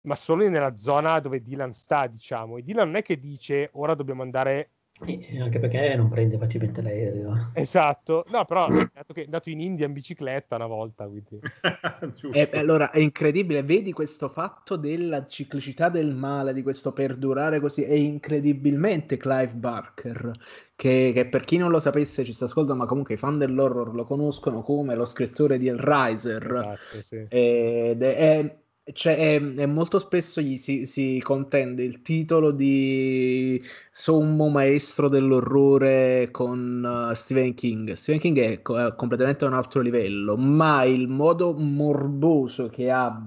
ma 0.02 0.16
solo 0.16 0.48
nella 0.48 0.74
zona 0.74 1.20
dove 1.20 1.42
Dylan 1.42 1.72
sta, 1.72 2.06
diciamo. 2.06 2.56
E 2.56 2.62
Dylan 2.62 2.86
non 2.86 2.96
è 2.96 3.02
che 3.02 3.18
dice 3.18 3.70
ora 3.74 3.94
dobbiamo 3.94 4.22
andare 4.22 4.70
e 5.04 5.40
anche 5.40 5.58
perché 5.58 5.94
non 5.94 6.08
prende 6.08 6.38
facilmente 6.38 6.80
l'aereo. 6.80 7.50
Esatto, 7.52 8.24
no, 8.30 8.44
però 8.46 8.66
è 8.72 8.78
andato, 8.78 9.12
che, 9.12 9.22
è 9.22 9.24
andato 9.24 9.50
in 9.50 9.60
India 9.60 9.86
in 9.86 9.92
bicicletta 9.92 10.56
una 10.56 10.66
volta. 10.66 11.06
Quindi. 11.06 11.38
e, 12.32 12.50
allora 12.54 12.90
è 12.90 12.98
incredibile, 12.98 13.62
vedi 13.62 13.92
questo 13.92 14.30
fatto 14.30 14.76
della 14.76 15.26
ciclicità 15.26 15.90
del 15.90 16.14
male, 16.14 16.54
di 16.54 16.62
questo 16.62 16.92
perdurare 16.92 17.60
così, 17.60 17.82
è 17.82 17.92
incredibilmente 17.92 19.18
Clive 19.18 19.54
Barker, 19.54 20.32
che, 20.74 21.10
che, 21.12 21.26
per 21.26 21.44
chi 21.44 21.58
non 21.58 21.70
lo 21.70 21.78
sapesse 21.78 22.24
ci 22.24 22.32
sta 22.32 22.46
ascoltando, 22.46 22.82
ma 22.82 22.88
comunque 22.88 23.14
i 23.14 23.18
fan 23.18 23.36
dell'horror 23.36 23.94
lo 23.94 24.04
conoscono 24.04 24.62
come 24.62 24.94
lo 24.94 25.04
scrittore 25.04 25.58
di 25.58 25.68
Hellraiser. 25.68 26.50
Esatto, 26.50 27.02
sì. 27.02 27.26
Ed 27.28 28.02
è, 28.02 28.16
è 28.16 28.56
cioè, 28.92 29.16
è, 29.16 29.54
è 29.54 29.66
molto 29.66 29.98
spesso 29.98 30.40
gli 30.40 30.56
si, 30.56 30.86
si, 30.86 31.20
contende 31.22 31.82
il 31.82 32.02
titolo 32.02 32.52
di 32.52 33.60
sommo 33.90 34.48
maestro 34.48 35.08
dell'orrore 35.08 36.30
con 36.30 37.08
uh, 37.10 37.12
Stephen 37.14 37.54
King. 37.54 37.92
Stephen 37.92 38.20
King 38.20 38.38
è, 38.38 38.62
co- 38.62 38.78
è 38.78 38.94
completamente 38.94 39.44
a 39.44 39.48
un 39.48 39.54
altro 39.54 39.80
livello, 39.80 40.36
ma 40.36 40.84
il 40.84 41.08
modo 41.08 41.52
morboso 41.54 42.68
che 42.68 42.90
ha 42.90 43.20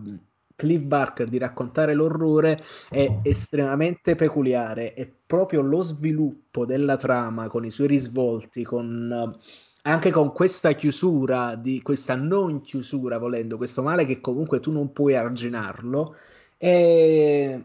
Cliff 0.56 0.82
Barker 0.82 1.28
di 1.28 1.38
raccontare 1.38 1.94
l'orrore 1.94 2.62
è 2.90 3.20
estremamente 3.24 4.16
peculiare. 4.16 4.94
È 4.94 5.10
proprio 5.26 5.62
lo 5.62 5.82
sviluppo 5.82 6.66
della 6.66 6.96
trama 6.96 7.48
con 7.48 7.66
i 7.66 7.72
suoi 7.72 7.88
risvolti, 7.88 8.64
con. 8.64 9.34
Uh, 9.36 9.68
anche 9.90 10.12
con 10.12 10.32
questa 10.32 10.74
chiusura, 10.74 11.56
di 11.56 11.82
questa 11.82 12.16
non 12.16 12.62
chiusura 12.62 13.18
volendo, 13.18 13.58
questo 13.58 13.82
male 13.84 14.06
che 14.06 14.22
comunque 14.22 14.60
tu 14.60 14.72
non 14.72 14.94
puoi 14.94 15.16
arginarlo, 15.16 16.16
e 16.58 17.64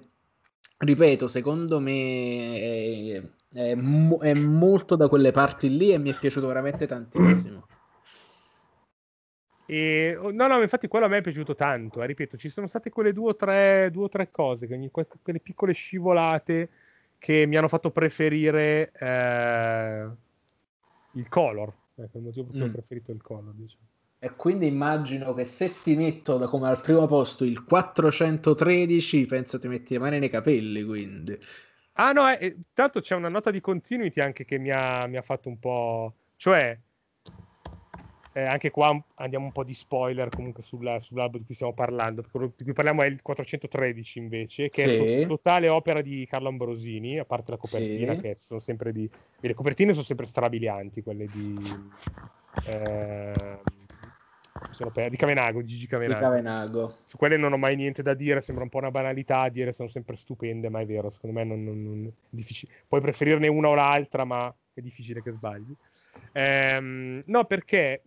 ripeto, 0.78 1.28
secondo 1.28 1.80
me 1.80 2.56
è, 2.56 3.22
è, 3.52 3.76
è, 3.76 4.34
molto 4.34 4.96
da 4.96 5.08
quelle 5.08 5.30
parti 5.32 5.76
lì 5.76 5.92
e 5.92 5.98
mi 5.98 6.10
è 6.10 6.18
piaciuto 6.18 6.46
veramente 6.46 6.86
tantissimo. 6.86 7.66
E, 9.66 10.16
oh, 10.16 10.30
no, 10.30 10.46
no, 10.46 10.60
infatti 10.60 10.88
quello 10.88 11.06
a 11.06 11.08
me 11.08 11.18
è 11.18 11.22
piaciuto 11.22 11.54
tanto, 11.54 12.02
eh, 12.02 12.06
ripeto, 12.06 12.36
ci 12.36 12.50
sono 12.50 12.66
state 12.66 12.90
quelle 12.90 13.12
due 13.12 13.30
o 13.30 13.36
tre, 13.36 13.88
due 13.90 14.04
o 14.04 14.08
tre 14.08 14.30
cose, 14.30 14.68
ogni, 14.70 14.90
quelle 14.90 15.40
piccole 15.40 15.72
scivolate 15.72 16.68
che 17.18 17.46
mi 17.46 17.56
hanno 17.56 17.68
fatto 17.68 17.90
preferire 17.90 18.92
eh, 18.92 20.08
il 21.12 21.28
color, 21.28 21.72
Ecco, 21.96 22.18
il 22.18 22.24
motivo 22.24 22.46
per 22.46 22.52
cui 22.52 22.66
mm. 22.66 22.68
ho 22.68 22.72
preferito 22.72 23.12
il 23.12 23.22
collo, 23.22 23.52
diciamo. 23.52 23.84
E 24.18 24.34
quindi 24.36 24.66
immagino 24.66 25.34
che 25.34 25.44
se 25.44 25.70
ti 25.82 25.96
metto 25.96 26.38
da 26.38 26.46
come 26.46 26.68
al 26.68 26.80
primo 26.80 27.06
posto 27.06 27.44
il 27.44 27.62
413, 27.62 29.26
penso 29.26 29.58
ti 29.58 29.68
metti 29.68 29.92
le 29.92 29.98
mani 29.98 30.18
nei 30.18 30.30
capelli, 30.30 30.82
quindi. 30.82 31.38
Ah 31.92 32.12
no, 32.12 32.28
eh, 32.30 32.56
tanto 32.72 33.00
c'è 33.00 33.14
una 33.14 33.28
nota 33.28 33.50
di 33.50 33.60
continuity 33.60 34.20
anche 34.20 34.44
che 34.44 34.58
mi 34.58 34.70
ha, 34.70 35.06
mi 35.06 35.16
ha 35.18 35.22
fatto 35.22 35.48
un 35.48 35.58
po'... 35.58 36.14
Cioè, 36.36 36.78
eh, 38.36 38.42
anche 38.42 38.72
qua 38.72 39.00
andiamo 39.14 39.44
un 39.44 39.52
po' 39.52 39.62
di 39.62 39.74
spoiler 39.74 40.28
comunque 40.28 40.60
sulla, 40.60 40.98
sull'album 40.98 41.38
di 41.38 41.46
cui 41.46 41.54
stiamo 41.54 41.72
parlando. 41.72 42.24
Quello 42.28 42.52
di 42.56 42.64
cui 42.64 42.72
parliamo 42.72 43.02
è 43.02 43.06
il 43.06 43.22
413 43.22 44.18
invece, 44.18 44.68
che 44.68 44.82
sì. 44.82 44.96
è 45.22 45.26
totale 45.26 45.68
opera 45.68 46.02
di 46.02 46.26
Carlo 46.26 46.48
Ambrosini, 46.48 47.20
a 47.20 47.24
parte 47.24 47.52
la 47.52 47.56
copertina, 47.56 48.14
sì. 48.14 48.20
che 48.20 48.34
sono 48.34 48.58
sempre 48.58 48.90
di. 48.90 49.08
Le 49.38 49.54
copertine 49.54 49.92
sono 49.92 50.04
sempre 50.04 50.26
strabilianti, 50.26 51.02
quelle 51.02 51.26
di. 51.26 51.54
Eh, 52.66 53.32
per... 54.92 55.10
di 55.10 55.16
Cavenago, 55.16 55.60
di 55.60 55.66
Gigi 55.68 55.86
Cavenago. 55.86 56.18
Di 56.18 56.24
Cavenago. 56.24 56.96
Su 57.04 57.16
quelle 57.16 57.36
non 57.36 57.52
ho 57.52 57.56
mai 57.56 57.76
niente 57.76 58.02
da 58.02 58.14
dire, 58.14 58.40
sembra 58.40 58.64
un 58.64 58.70
po' 58.70 58.78
una 58.78 58.90
banalità 58.90 59.42
a 59.42 59.48
dire, 59.48 59.72
sono 59.72 59.88
sempre 59.88 60.16
stupende, 60.16 60.68
ma 60.68 60.80
è 60.80 60.86
vero, 60.86 61.08
secondo 61.08 61.38
me 61.38 61.44
non, 61.44 61.62
non, 61.62 61.82
non... 61.84 62.12
difficile. 62.30 62.72
Puoi 62.88 63.00
preferirne 63.00 63.46
una 63.46 63.68
o 63.68 63.74
l'altra, 63.74 64.24
ma 64.24 64.52
è 64.72 64.80
difficile 64.80 65.22
che 65.22 65.30
sbagli. 65.30 65.72
Ehm, 66.32 67.22
no, 67.26 67.44
perché 67.44 68.02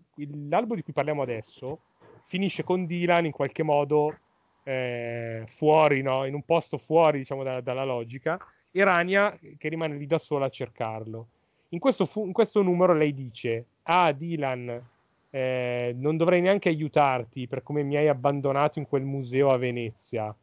l'album 0.50 0.76
di 0.76 0.84
cui 0.84 0.94
parliamo 0.94 1.22
adesso 1.22 1.84
finisce 2.24 2.64
con 2.64 2.86
Dylan 2.86 3.26
in 3.26 3.32
qualche 3.32 3.64
modo 3.64 4.18
eh, 4.64 5.44
fuori, 5.48 6.02
no? 6.02 6.26
in 6.26 6.34
un 6.34 6.44
posto 6.44 6.78
fuori 6.78 7.20
diciamo, 7.20 7.44
da, 7.44 7.62
dalla 7.62 7.86
logica, 7.86 8.38
e 8.72 8.84
Rania 8.84 9.38
che 9.58 9.70
rimane 9.70 9.96
lì 9.96 10.06
da 10.06 10.18
sola 10.18 10.46
a 10.48 10.50
cercarlo. 10.50 11.30
In 11.70 11.80
questo, 11.80 12.06
fu- 12.06 12.26
in 12.26 12.34
questo 12.34 12.62
numero 12.62 12.94
lei 12.94 13.14
dice: 13.14 13.68
Ah, 13.84 14.12
Dylan, 14.12 14.90
eh, 15.30 15.94
non 15.96 16.18
dovrei 16.18 16.42
neanche 16.42 16.70
aiutarti 16.70 17.48
per 17.48 17.64
come 17.64 17.84
mi 17.84 17.96
hai 17.96 18.08
abbandonato 18.08 18.80
in 18.80 18.86
quel 18.88 19.04
museo 19.04 19.52
a 19.52 19.58
Venezia. 19.58 20.36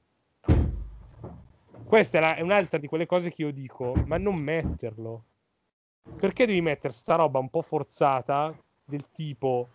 Questa 1.83 2.19
è, 2.19 2.21
la- 2.21 2.35
è 2.37 2.41
un'altra 2.41 2.79
di 2.79 2.87
quelle 2.87 3.07
cose 3.07 3.31
che 3.33 3.43
io 3.43 3.53
dico, 3.53 4.01
ma 4.05 4.19
non 4.19 4.37
metterlo 4.37 5.27
perché 6.19 6.47
devi 6.47 6.61
mettere 6.61 6.93
sta 6.93 7.17
roba 7.17 7.39
un 7.39 7.51
po' 7.51 7.63
forzata 7.63 8.57
del 8.85 9.07
tipo 9.13 9.69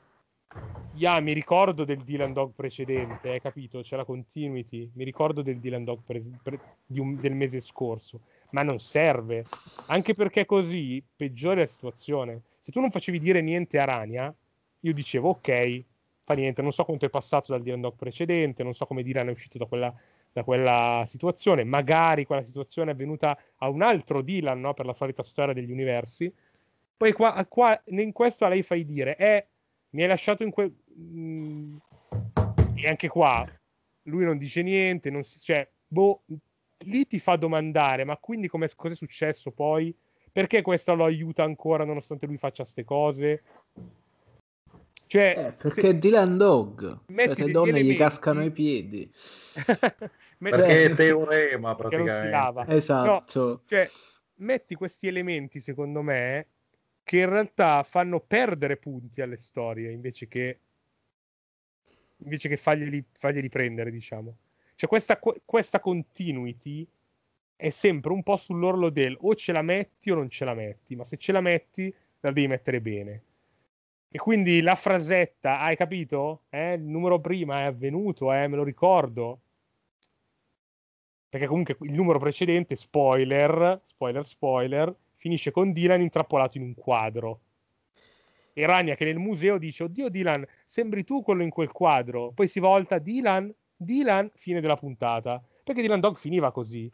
yeah, 0.93 1.19
mi 1.19 1.34
ricordo 1.34 1.84
del 1.84 2.03
Dylan 2.03 2.34
Dog 2.34 2.53
precedente, 2.56 3.30
hai 3.30 3.41
capito? 3.41 3.81
C'è 3.81 3.95
la 3.95 4.06
continuity, 4.06 4.89
mi 4.95 5.03
ricordo 5.03 5.41
del 5.41 5.60
Dylan 5.60 5.84
Dog 5.84 5.99
pre- 6.06 6.23
pre- 6.41 6.60
un, 6.97 7.19
del 7.19 7.34
mese 7.34 7.60
scorso, 7.60 8.22
ma 8.51 8.64
non 8.64 8.80
serve, 8.80 9.45
anche 9.88 10.14
perché 10.14 10.45
così 10.45 11.03
peggiori 11.15 11.60
la 11.60 11.68
situazione. 11.68 12.41
Se 12.60 12.72
tu 12.72 12.80
non 12.80 12.91
facevi 12.91 13.19
dire 13.19 13.41
niente 13.41 13.80
a 13.80 13.85
Rania, 13.85 14.34
io 14.81 14.93
dicevo 14.93 15.30
ok, 15.30 15.84
fa 16.23 16.34
niente, 16.34 16.61
non 16.61 16.72
so 16.72 16.84
quanto 16.84 17.06
è 17.06 17.10
passato 17.10 17.51
dal 17.51 17.61
Dylan 17.61 17.81
Dog 17.81 17.95
precedente, 17.95 18.64
non 18.64 18.73
so 18.73 18.85
come 18.85 19.03
Dylan 19.03 19.27
è 19.27 19.31
uscito 19.31 19.57
da 19.57 19.65
quella 19.65 19.93
da 20.31 20.43
quella 20.43 21.03
situazione. 21.07 21.64
Magari 21.64 22.26
quella 22.26 22.43
situazione 22.43 22.91
è 22.91 22.93
avvenuta 22.93 23.38
a 23.57 23.69
un 23.69 23.81
altro 23.81 24.22
Dylan, 24.22 24.60
no? 24.60 24.73
per 24.73 24.85
la 24.85 24.93
solita 24.93 25.23
storia 25.23 25.53
degli 25.53 25.72
universi. 25.72 26.34
Poi 26.95 27.11
qua, 27.14 27.45
qua 27.47 27.81
in 27.88 28.11
questo 28.11 28.45
a 28.45 28.49
lei 28.49 28.61
fai 28.61 28.85
dire, 28.85 29.15
eh, 29.18 29.47
mi 29.91 30.01
hai 30.01 30.07
lasciato 30.07 30.43
in 30.43 30.51
quel... 30.51 30.73
Mm, 30.97 31.77
e 32.76 32.88
anche 32.88 33.07
qua 33.07 33.47
lui 34.03 34.26
non 34.26 34.38
dice 34.38 34.61
niente, 34.61 35.10
non 35.10 35.23
si... 35.23 35.39
cioè, 35.39 35.68
boh, 35.88 36.23
lì 36.85 37.06
ti 37.07 37.19
fa 37.19 37.35
domandare, 37.35 38.03
ma 38.03 38.18
quindi 38.18 38.47
cosa 38.47 38.65
è 38.65 38.95
successo 38.95 39.51
poi? 39.51 39.95
Perché 40.31 40.61
questo 40.61 40.93
lo 40.93 41.06
aiuta 41.06 41.43
ancora 41.43 41.85
nonostante 41.85 42.26
lui 42.26 42.38
faccia 42.38 42.64
queste 42.64 42.84
cose? 42.84 43.43
Cioè, 45.10 45.34
eh, 45.36 45.52
perché 45.53 45.81
se... 45.81 45.98
Dylan 45.98 46.38
Dog, 46.38 46.99
cioè, 47.07 47.45
le 47.45 47.52
donne 47.52 47.69
elementi... 47.69 47.94
gli 47.94 47.98
cascano 47.98 48.44
i 48.45 48.52
piedi. 48.52 49.11
perché 50.38 50.84
è 50.86 50.94
teorema 50.94 51.73
praticamente. 51.73 52.14
non 52.14 52.22
si 52.22 52.30
lava. 52.30 52.68
Esatto. 52.68 53.44
No, 53.44 53.61
cioè, 53.65 53.90
metti 54.36 54.76
questi 54.76 55.07
elementi, 55.07 55.61
secondo 55.61 56.03
me, 56.03 56.45
che 57.02 57.18
in 57.18 57.27
realtà 57.27 57.81
fanno 57.81 58.19
perdere 58.19 58.77
punti 58.77 59.22
alle 59.22 59.38
storie 59.38 59.90
invece 59.90 60.27
che, 60.27 60.60
invece 62.18 62.48
che 62.48 62.57
farglieli, 62.57 63.03
farglieli 63.11 63.49
prendere, 63.49 63.90
diciamo. 63.90 64.38
Cioè, 64.76 64.88
questa, 64.88 65.19
questa 65.44 65.80
continuity 65.80 66.88
è 67.56 67.72
sempre 67.72 68.11
un 68.11 68.22
po' 68.22 68.36
sull'orlo 68.36 68.91
del 68.91 69.18
o 69.22 69.34
ce 69.34 69.53
la 69.53 69.64
metti 69.64 70.11
o 70.11 70.15
non 70.15 70.30
ce 70.30 70.45
la 70.45 70.53
metti, 70.53 70.95
ma 70.95 71.03
se 71.03 71.18
ce 71.18 71.31
la 71.31 71.41
metti 71.41 71.91
la 72.19 72.31
devi 72.31 72.45
mettere 72.45 72.80
bene. 72.80 73.23
E 74.11 74.18
quindi 74.18 74.61
la 74.61 74.73
frasetta, 74.73 75.60
hai 75.60 75.76
capito? 75.76 76.41
Eh, 76.49 76.73
il 76.73 76.81
numero 76.81 77.19
prima 77.19 77.60
è 77.60 77.64
avvenuto, 77.65 78.34
eh, 78.34 78.48
me 78.48 78.56
lo 78.56 78.64
ricordo. 78.64 79.41
Perché 81.30 81.45
comunque 81.45 81.77
il 81.81 81.94
numero 81.94 82.18
precedente, 82.18 82.76
spoiler, 82.76 83.81
spoiler, 83.86 84.26
spoiler, 84.26 84.95
finisce 85.14 85.52
con 85.52 85.72
Dylan 85.72 86.02
intrappolato 86.02 86.57
in 86.57 86.64
un 86.64 86.73
quadro. 86.73 87.41
E 88.53 88.65
Rania 88.65 88.95
che 88.95 89.06
nel 89.06 89.19
museo 89.19 89.60
dice, 89.60 89.84
oddio 89.84 90.10
Dylan, 90.10 90.44
sembri 90.65 91.03
tu 91.03 91.22
quello 91.22 91.44
in 91.44 91.52
quel 91.52 91.72
quadro. 91.72 92.31
Poi 92.31 92.48
si 92.48 92.60
volta, 92.60 92.98
Dylan, 92.98 93.53
Dylan, 93.76 94.31
fine 94.34 94.60
della 94.60 94.76
puntata. 94.76 95.40
Perché 95.64 95.81
Dylan 95.81 95.99
Dog 95.99 96.15
finiva 96.15 96.52
così 96.52 96.91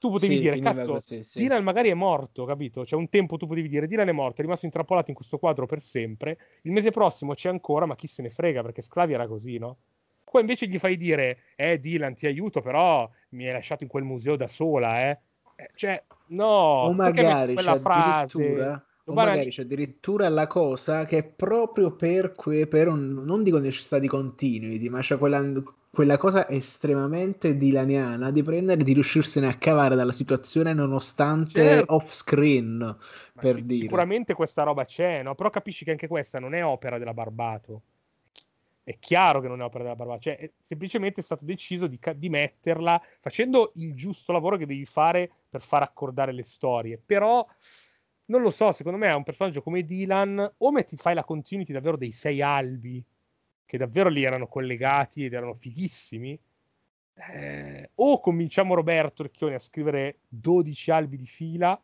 tu 0.00 0.10
potevi 0.10 0.36
sì, 0.36 0.40
dire, 0.40 0.58
cazzo, 0.60 0.92
così, 0.94 1.22
sì. 1.22 1.40
Dylan 1.40 1.62
magari 1.62 1.90
è 1.90 1.94
morto, 1.94 2.46
capito? 2.46 2.86
Cioè 2.86 2.98
un 2.98 3.10
tempo 3.10 3.36
tu 3.36 3.46
potevi 3.46 3.68
dire, 3.68 3.86
Dylan 3.86 4.08
è 4.08 4.12
morto, 4.12 4.40
è 4.40 4.44
rimasto 4.44 4.64
intrappolato 4.64 5.10
in 5.10 5.14
questo 5.14 5.36
quadro 5.36 5.66
per 5.66 5.82
sempre, 5.82 6.38
il 6.62 6.72
mese 6.72 6.90
prossimo 6.90 7.34
c'è 7.34 7.50
ancora, 7.50 7.84
ma 7.84 7.94
chi 7.96 8.06
se 8.06 8.22
ne 8.22 8.30
frega, 8.30 8.62
perché 8.62 8.80
Sclavi 8.80 9.12
era 9.12 9.28
così, 9.28 9.58
no? 9.58 9.76
Qua 10.24 10.40
invece 10.40 10.68
gli 10.68 10.78
fai 10.78 10.96
dire, 10.96 11.40
eh 11.54 11.78
Dylan 11.78 12.14
ti 12.14 12.26
aiuto, 12.26 12.62
però 12.62 13.08
mi 13.30 13.46
hai 13.46 13.52
lasciato 13.52 13.82
in 13.82 13.90
quel 13.90 14.04
museo 14.04 14.36
da 14.36 14.48
sola, 14.48 15.02
eh? 15.02 15.18
eh 15.56 15.70
cioè, 15.74 16.02
no, 16.28 16.46
o 16.46 16.92
magari 16.94 17.52
quella 17.52 17.76
frase... 17.76 18.82
O 19.04 19.12
magari 19.12 19.50
c'è 19.50 19.62
addirittura 19.62 20.28
la 20.28 20.46
cosa 20.46 21.04
che 21.04 21.18
è 21.18 21.24
proprio 21.24 21.96
per, 21.96 22.32
que- 22.32 22.68
per 22.68 22.86
un, 22.86 23.22
non 23.24 23.42
dico 23.42 23.58
necessità 23.58 23.98
di 23.98 24.06
continuity, 24.06 24.88
ma 24.88 25.00
c'è 25.00 25.18
quella 25.18 25.38
quella 25.90 26.16
cosa 26.16 26.48
estremamente 26.48 27.56
dilaniana 27.56 28.30
di 28.30 28.44
prendere 28.44 28.80
e 28.80 28.84
di 28.84 28.92
riuscirsene 28.92 29.48
a 29.48 29.54
cavare 29.54 29.96
dalla 29.96 30.12
situazione 30.12 30.72
nonostante 30.72 31.62
Certo. 31.62 31.94
off 31.94 32.12
screen, 32.12 32.96
per 33.34 33.54
sì, 33.54 33.66
dire. 33.66 33.82
Sicuramente 33.82 34.34
questa 34.34 34.62
roba 34.62 34.84
c'è, 34.84 35.22
no? 35.22 35.34
Però 35.34 35.50
capisci 35.50 35.84
che 35.84 35.90
anche 35.90 36.06
questa 36.06 36.38
non 36.38 36.54
è 36.54 36.64
opera 36.64 36.96
della 36.96 37.12
Barbato. 37.12 37.82
È 38.84 38.98
chiaro 39.00 39.40
che 39.40 39.48
non 39.48 39.60
è 39.60 39.64
opera 39.64 39.82
della 39.82 39.96
Barbato, 39.96 40.20
cioè 40.20 40.38
è 40.38 40.50
semplicemente 40.60 41.22
stato 41.22 41.44
deciso 41.44 41.88
di, 41.88 41.98
di 42.16 42.28
metterla 42.28 43.00
facendo 43.18 43.72
il 43.74 43.94
giusto 43.94 44.32
lavoro 44.32 44.56
che 44.56 44.66
devi 44.66 44.84
fare 44.84 45.28
per 45.48 45.60
far 45.60 45.82
accordare 45.82 46.32
le 46.32 46.44
storie. 46.44 47.00
Però 47.04 47.44
non 48.26 48.42
lo 48.42 48.50
so, 48.50 48.70
secondo 48.70 48.96
me 48.96 49.08
è 49.08 49.14
un 49.14 49.24
personaggio 49.24 49.60
come 49.60 49.82
Dylan, 49.82 50.54
o 50.58 50.70
metti, 50.70 50.96
fai 50.96 51.14
la 51.14 51.24
continuity 51.24 51.72
davvero 51.72 51.96
dei 51.96 52.12
sei 52.12 52.40
albi, 52.42 53.04
che 53.70 53.78
davvero 53.78 54.08
lì 54.08 54.24
erano 54.24 54.48
collegati 54.48 55.24
ed 55.24 55.32
erano 55.32 55.54
fighissimi, 55.54 56.36
eh, 57.14 57.90
o 57.94 58.18
cominciamo 58.18 58.74
Roberto 58.74 59.22
Recchioni 59.22 59.54
a 59.54 59.60
scrivere 59.60 60.22
12 60.26 60.90
albi 60.90 61.16
di 61.16 61.26
fila, 61.26 61.80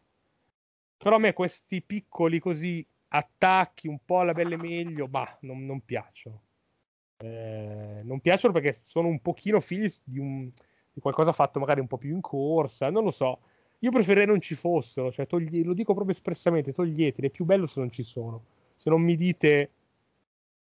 però 0.97 1.15
a 1.15 1.19
me 1.21 1.33
questi 1.33 1.83
piccoli 1.83 2.41
così 2.41 2.85
attacchi 3.11 3.87
un 3.87 4.01
po' 4.05 4.19
alla 4.19 4.33
belle 4.33 4.57
meglio, 4.57 5.07
bah, 5.07 5.39
non, 5.43 5.65
non 5.65 5.85
piacciono. 5.85 6.43
Eh, 7.19 8.01
non 8.03 8.19
piacciono 8.19 8.53
perché 8.53 8.77
sono 8.83 9.07
un 9.07 9.21
pochino 9.21 9.61
figli 9.61 9.89
di, 10.03 10.19
un, 10.19 10.51
di 10.93 11.01
qualcosa 11.01 11.33
fatto 11.33 11.61
magari 11.61 11.79
un 11.79 11.87
po' 11.87 11.99
più 11.99 12.13
in 12.13 12.21
corsa, 12.21 12.91
non 12.91 13.05
lo 13.05 13.13
so. 13.13 13.39
Io 13.79 13.93
preferirei 13.93 14.27
non 14.27 14.41
ci 14.41 14.57
fossero, 14.57 15.13
cioè 15.13 15.29
togli- 15.29 15.65
lo 15.65 15.73
dico 15.73 15.95
proprio 15.95 16.17
espressamente, 16.17 16.73
toglieteli, 16.73 17.29
è 17.29 17.31
più 17.31 17.45
bello 17.45 17.67
se 17.67 17.79
non 17.79 17.93
ci 17.93 18.03
sono. 18.03 18.43
Se 18.77 18.91
non 18.91 19.03
mi 19.03 19.15
dite, 19.15 19.71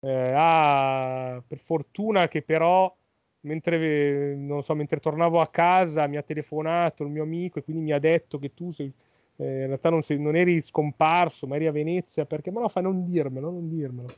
eh, 0.07 0.33
ah, 0.35 1.43
per 1.47 1.59
fortuna 1.59 2.29
che 2.29 2.43
però, 2.43 2.95
mentre, 3.41 4.35
non 4.37 4.63
so, 4.63 4.75
mentre 4.75 5.01
tornavo 5.01 5.41
a 5.41 5.49
casa 5.49 6.07
mi 6.07 6.17
ha 6.17 6.23
telefonato 6.23 7.03
il 7.03 7.11
mio 7.11 7.25
amico 7.25 7.59
e 7.59 7.65
quindi 7.65 7.83
mi 7.83 7.93
ha 7.93 7.99
detto 7.99 8.39
che 8.39 8.55
tu 8.55 8.71
sei, 8.71 8.93
eh, 9.37 9.61
in 9.63 9.67
realtà 9.67 9.91
non, 9.91 10.03
sei- 10.03 10.21
non 10.21 10.37
eri 10.37 10.63
scomparso, 10.63 11.47
ma 11.47 11.57
eri 11.57 11.67
a 11.67 11.73
Venezia, 11.73 12.25
perché, 12.25 12.51
ma 12.51 12.61
no, 12.61 12.69
fai 12.69 12.85
non 12.85 13.05
dirmelo, 13.05 13.51
non 13.51 13.69
dirmelo. 13.69 14.09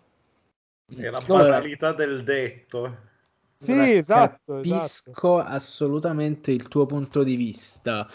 È 0.95 1.09
la 1.09 1.19
Allora, 1.19 1.45
banalità 1.45 1.93
del 1.93 2.23
detto. 2.23 3.17
Sì, 3.61 3.93
esatto, 3.97 4.59
esatto. 4.59 5.19
Capisco 5.21 5.39
assolutamente 5.39 6.53
il 6.53 6.69
tuo 6.69 6.87
punto 6.87 7.23
di 7.25 7.35
vista 7.37 8.09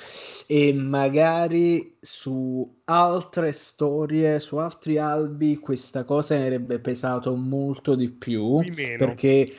e 0.48 0.74
magari 0.74 1.98
su 2.00 2.82
altre 2.86 3.52
storie, 3.52 4.40
su 4.40 4.56
altri 4.58 4.98
albi, 4.98 5.58
questa 5.58 6.04
cosa 6.06 6.36
mi 6.38 6.44
avrebbe 6.44 6.80
pesato 6.80 7.36
molto 7.36 7.96
di 7.96 8.10
più. 8.10 8.62
Qui 8.62 8.72
meno. 8.72 9.06
Perché 9.06 9.54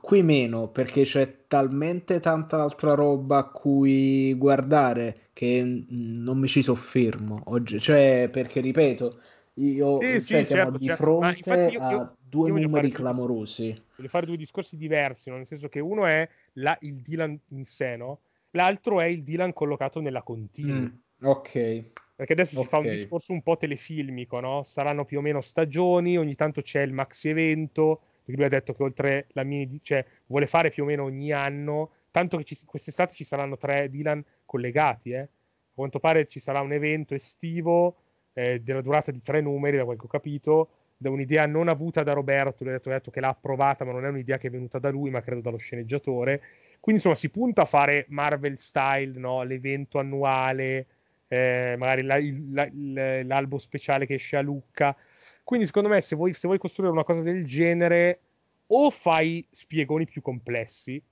qui 0.00 0.22
meno, 0.22 0.68
perché 0.70 1.02
c'è 1.02 1.46
talmente 1.46 2.20
tanta 2.20 2.62
altra 2.62 2.94
roba 2.94 3.38
a 3.38 3.48
cui 3.50 4.34
guardare 4.34 5.28
che 5.32 5.62
mm, 5.62 6.22
non 6.22 6.38
mi 6.38 6.48
ci 6.48 6.62
soffermo 6.62 7.42
oggi. 7.46 7.78
Cioè, 7.80 8.28
perché 8.32 8.60
ripeto, 8.60 9.20
io 9.54 10.00
Sì, 10.00 10.20
cioè, 10.24 10.44
sì, 10.44 10.46
certo, 10.46 10.78
di 10.78 10.86
certo. 10.86 11.02
fronte 11.02 11.54
io- 11.70 11.80
a 11.80 11.90
io- 11.90 12.16
due 12.18 12.48
io 12.48 12.54
numeri 12.58 12.90
clamorosi. 12.90 13.84
Voglio 13.96 14.08
fare 14.08 14.26
due 14.26 14.36
discorsi 14.36 14.76
diversi, 14.76 15.30
no? 15.30 15.36
nel 15.36 15.46
senso 15.46 15.68
che 15.68 15.80
uno 15.80 16.06
è 16.06 16.28
la- 16.54 16.76
il 16.80 17.00
Dylan 17.00 17.38
in 17.48 17.64
sé, 17.64 17.96
no? 17.96 18.20
l'altro 18.50 19.00
è 19.00 19.06
il 19.06 19.22
Dylan 19.22 19.52
collocato 19.52 20.00
nella 20.00 20.22
continua. 20.22 20.80
Mm, 20.80 20.86
ok. 21.22 21.84
Perché 22.16 22.32
adesso 22.32 22.62
si 22.62 22.66
fa 22.68 22.78
un 22.78 22.84
discorso 22.94 23.32
un 23.34 23.42
po' 23.42 23.58
telefilmico, 23.58 24.40
no? 24.40 24.62
Saranno 24.62 25.04
più 25.04 25.18
o 25.18 25.20
meno 25.20 25.42
stagioni, 25.42 26.16
ogni 26.16 26.34
tanto 26.34 26.62
c'è 26.62 26.80
il 26.80 26.94
maxi 26.94 27.28
evento, 27.28 28.00
perché 28.24 28.36
lui 28.36 28.44
ha 28.44 28.48
detto 28.48 28.72
che 28.72 28.82
oltre 28.82 29.26
la 29.32 29.42
mini, 29.42 29.80
cioè 29.82 30.02
vuole 30.26 30.46
fare 30.46 30.70
più 30.70 30.84
o 30.84 30.86
meno 30.86 31.04
ogni 31.04 31.30
anno, 31.32 31.90
tanto 32.10 32.38
che 32.38 32.44
ci- 32.44 32.64
quest'estate 32.64 33.12
ci 33.12 33.24
saranno 33.24 33.58
tre 33.58 33.90
Dylan 33.90 34.24
collegati, 34.46 35.10
eh. 35.10 35.18
A 35.18 35.28
quanto 35.74 35.98
pare 36.00 36.26
ci 36.26 36.40
sarà 36.40 36.62
un 36.62 36.72
evento 36.72 37.12
estivo 37.14 37.96
eh, 38.32 38.60
della 38.60 38.80
durata 38.80 39.10
di 39.10 39.20
tre 39.20 39.42
numeri, 39.42 39.76
da 39.76 39.84
quel 39.84 39.98
che 39.98 40.04
ho 40.06 40.08
capito, 40.08 40.68
da 40.96 41.10
un'idea 41.10 41.46
non 41.46 41.68
avuta 41.68 42.02
da 42.02 42.12
Roberto, 42.12 42.64
lui 42.64 42.72
ha 42.72 42.76
detto, 42.76 42.90
detto 42.90 43.10
che 43.10 43.20
l'ha 43.20 43.28
approvata, 43.28 43.84
ma 43.84 43.92
non 43.92 44.04
è 44.04 44.08
un'idea 44.08 44.38
che 44.38 44.48
è 44.48 44.50
venuta 44.50 44.78
da 44.78 44.88
lui, 44.90 45.10
ma 45.10 45.20
credo 45.20 45.40
dallo 45.42 45.58
sceneggiatore. 45.58 46.38
Quindi 46.80 47.02
insomma 47.02 47.14
si 47.14 47.30
punta 47.30 47.62
a 47.62 47.64
fare 47.66 48.06
Marvel 48.08 48.58
style, 48.58 49.18
no? 49.18 49.42
l'evento 49.42 49.98
annuale, 49.98 50.86
eh, 51.28 51.74
magari 51.78 52.02
la- 52.02 52.68
la- 52.72 53.22
l'albo 53.24 53.58
speciale 53.58 54.06
che 54.06 54.14
esce 54.14 54.36
a 54.36 54.40
Lucca. 54.40 54.96
Quindi 55.44 55.66
secondo 55.66 55.88
me 55.88 56.00
se 56.00 56.16
vuoi, 56.16 56.32
se 56.32 56.46
vuoi 56.46 56.58
costruire 56.58 56.92
una 56.92 57.04
cosa 57.04 57.22
del 57.22 57.44
genere 57.44 58.20
o 58.68 58.90
fai 58.90 59.46
spiegoni 59.50 60.06
più 60.06 60.22
complessi, 60.22 61.02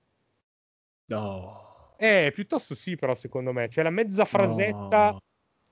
No. 1.06 1.92
eh, 1.98 2.32
piuttosto 2.34 2.74
sì 2.74 2.96
però 2.96 3.14
secondo 3.14 3.52
me, 3.52 3.68
cioè 3.68 3.84
la 3.84 3.90
mezza 3.90 4.24
frasetta, 4.24 5.10
No. 5.10 5.22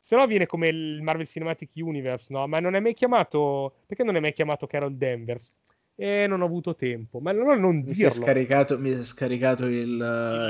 Se 0.02 0.16
no 0.16 0.26
viene 0.26 0.46
come 0.46 0.68
il 0.68 1.00
Marvel 1.02 1.26
Cinematic 1.28 1.70
Universe, 1.76 2.32
no? 2.32 2.46
Ma 2.48 2.58
non 2.60 2.74
è 2.74 2.80
mai 2.80 2.92
chiamato, 2.94 3.72
perché 3.86 4.02
non 4.02 4.16
è 4.16 4.20
mai 4.20 4.32
chiamato 4.32 4.66
Carol 4.66 4.96
Danvers? 4.96 5.52
Eh, 5.94 6.26
non 6.26 6.40
ho 6.40 6.46
avuto 6.46 6.74
tempo, 6.74 7.20
ma 7.20 7.30
allora 7.30 7.54
non 7.56 7.76
Mi 7.84 7.94
si 7.94 8.06
è 8.06 8.10
dirlo. 8.10 8.24
scaricato, 8.24 8.78
mi 8.78 8.92
si 8.94 9.00
è 9.00 9.04
scaricato 9.04 9.66
il, 9.66 10.00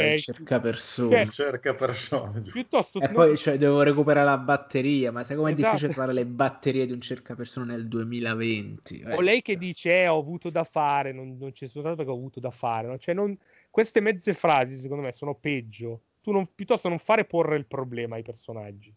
Eh, 0.00 0.14
il 0.14 0.16
cercapersone. 0.16 1.24
cioè, 1.26 1.32
Cerca 1.50 1.74
personaggio. 1.74 2.50
Piuttosto 2.50 3.00
E 3.00 3.04
non- 3.06 3.12
poi 3.12 3.36
cioè, 3.36 3.58
devo 3.58 3.82
recuperare 3.82 4.24
la 4.26 4.38
batteria, 4.38 5.10
ma 5.12 5.22
sai 5.24 5.36
com'è 5.36 5.50
Esatto. 5.50 5.62
difficile 5.62 5.92
trovare 5.92 6.12
le 6.14 6.26
batterie 6.26 6.86
di 6.86 6.92
un 6.92 7.00
cercapersone 7.00 7.66
nel 7.66 7.88
2020? 7.88 9.02
O 9.14 9.20
lei 9.20 9.42
che 9.42 9.56
dice 9.58 10.02
eh, 10.02 10.08
ho 10.08 10.18
avuto 10.18 10.48
da 10.50 10.64
fare, 10.64 11.12
non, 11.12 11.36
non 11.38 11.52
c'è 11.52 11.66
soltanto 11.66 11.96
perché 11.98 12.10
ho 12.12 12.14
avuto 12.16 12.40
da 12.40 12.50
fare. 12.50 12.86
no? 12.88 12.98
Cioè, 12.98 13.14
non- 13.14 13.36
queste 13.70 14.00
mezze 14.00 14.32
frasi, 14.32 14.76
secondo 14.78 15.02
me, 15.02 15.12
sono 15.12 15.34
peggio. 15.34 16.02
Tu 16.22 16.30
non, 16.32 16.46
piuttosto 16.54 16.88
non 16.88 16.98
fare 16.98 17.24
porre 17.24 17.56
il 17.56 17.66
problema 17.66 18.16
ai 18.16 18.22
personaggi. 18.22 18.94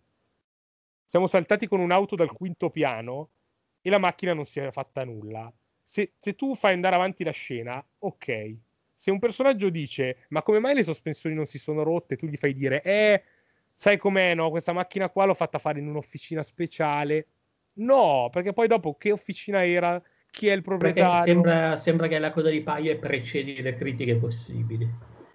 Siamo 1.05 1.27
saltati 1.27 1.67
con 1.67 1.79
un'auto 1.79 2.15
dal 2.15 2.31
quinto 2.31 2.69
piano 2.69 3.29
e 3.81 3.89
la 3.89 3.99
macchina 3.99 4.33
non 4.33 4.45
si 4.45 4.59
è 4.59 4.71
fatta 4.71 5.05
nulla. 5.05 5.53
Se, 5.83 6.13
se 6.17 6.33
tu 6.35 6.55
fai 6.55 6.73
andare 6.73 6.95
avanti 6.95 7.23
la 7.23 7.31
scena, 7.31 7.85
ok. 7.99 8.55
Se 8.95 9.11
un 9.11 9.19
personaggio 9.19 9.69
dice 9.69 10.25
ma 10.29 10.41
come 10.41 10.59
mai 10.59 10.73
le 10.73 10.83
sospensioni 10.83 11.35
non 11.35 11.45
si 11.45 11.59
sono 11.59 11.83
rotte, 11.83 12.15
tu 12.15 12.25
gli 12.25 12.37
fai 12.37 12.53
dire 12.53 12.81
eh, 12.81 13.23
sai 13.75 13.97
com'è, 13.97 14.33
no? 14.33 14.49
Questa 14.49 14.73
macchina 14.73 15.09
qua 15.09 15.25
l'ho 15.25 15.33
fatta 15.33 15.59
fare 15.59 15.79
in 15.79 15.87
un'officina 15.87 16.41
speciale. 16.41 17.27
No, 17.73 18.29
perché 18.31 18.53
poi 18.53 18.67
dopo 18.67 18.95
che 18.95 19.11
officina 19.11 19.63
era, 19.65 20.01
chi 20.31 20.47
è 20.47 20.53
il 20.53 20.61
proprietario? 20.61 21.33
sembra, 21.33 21.77
sembra 21.77 22.07
che 22.07 22.17
la 22.17 22.31
coda 22.31 22.49
di 22.49 22.61
paia 22.61 22.91
e 22.91 22.95
precedi 22.95 23.61
le 23.61 23.75
critiche 23.75 24.15
possibili. 24.15 24.89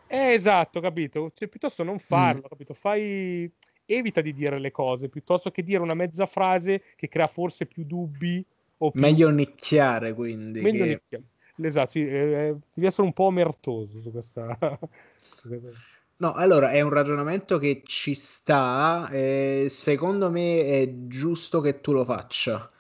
Eh, 0.07 0.33
esatto, 0.33 0.81
capito? 0.81 1.31
Cioè, 1.35 1.49
piuttosto 1.49 1.85
non 1.85 1.99
farlo, 2.01 2.43
Mm. 2.47 2.49
capito? 2.49 2.75
Fai... 2.75 3.53
Evita 3.93 4.21
di 4.21 4.33
dire 4.33 4.59
le 4.59 4.71
cose, 4.71 5.09
piuttosto 5.09 5.51
che 5.51 5.63
dire 5.63 5.83
una 5.83 5.95
mezza 5.95 6.27
frase 6.27 6.83
che 6.95 7.09
crea 7.09 7.27
forse 7.27 7.67
più 7.67 7.85
dubbi 7.85 8.45
o 8.79 8.91
più... 8.91 9.01
Meglio 9.01 9.31
nicchiare, 9.31 10.15
quindi. 10.15 10.61
Meglio 10.61 10.85
che- 10.85 10.91
nicchia. 10.91 11.21
Esatto, 11.63 11.91
sì, 11.91 12.07
eh, 12.07 12.57
devi 12.73 12.87
essere 12.87 13.07
un 13.07 13.13
po' 13.13 13.25
omertoso 13.25 13.99
su 13.99 14.11
questa... 14.11 14.57
No, 16.21 16.35
allora 16.35 16.71
è 16.71 16.83
un 16.83 16.91
ragionamento 16.91 17.57
che 17.57 17.81
ci 17.87 18.13
sta, 18.13 19.09
e 19.11 19.69
secondo 19.71 20.31
me 20.31 20.61
è 20.65 20.93
giusto 21.07 21.63
che 21.63 21.81
tu 21.81 21.93
lo 21.93 22.05
faccia. 22.05 22.71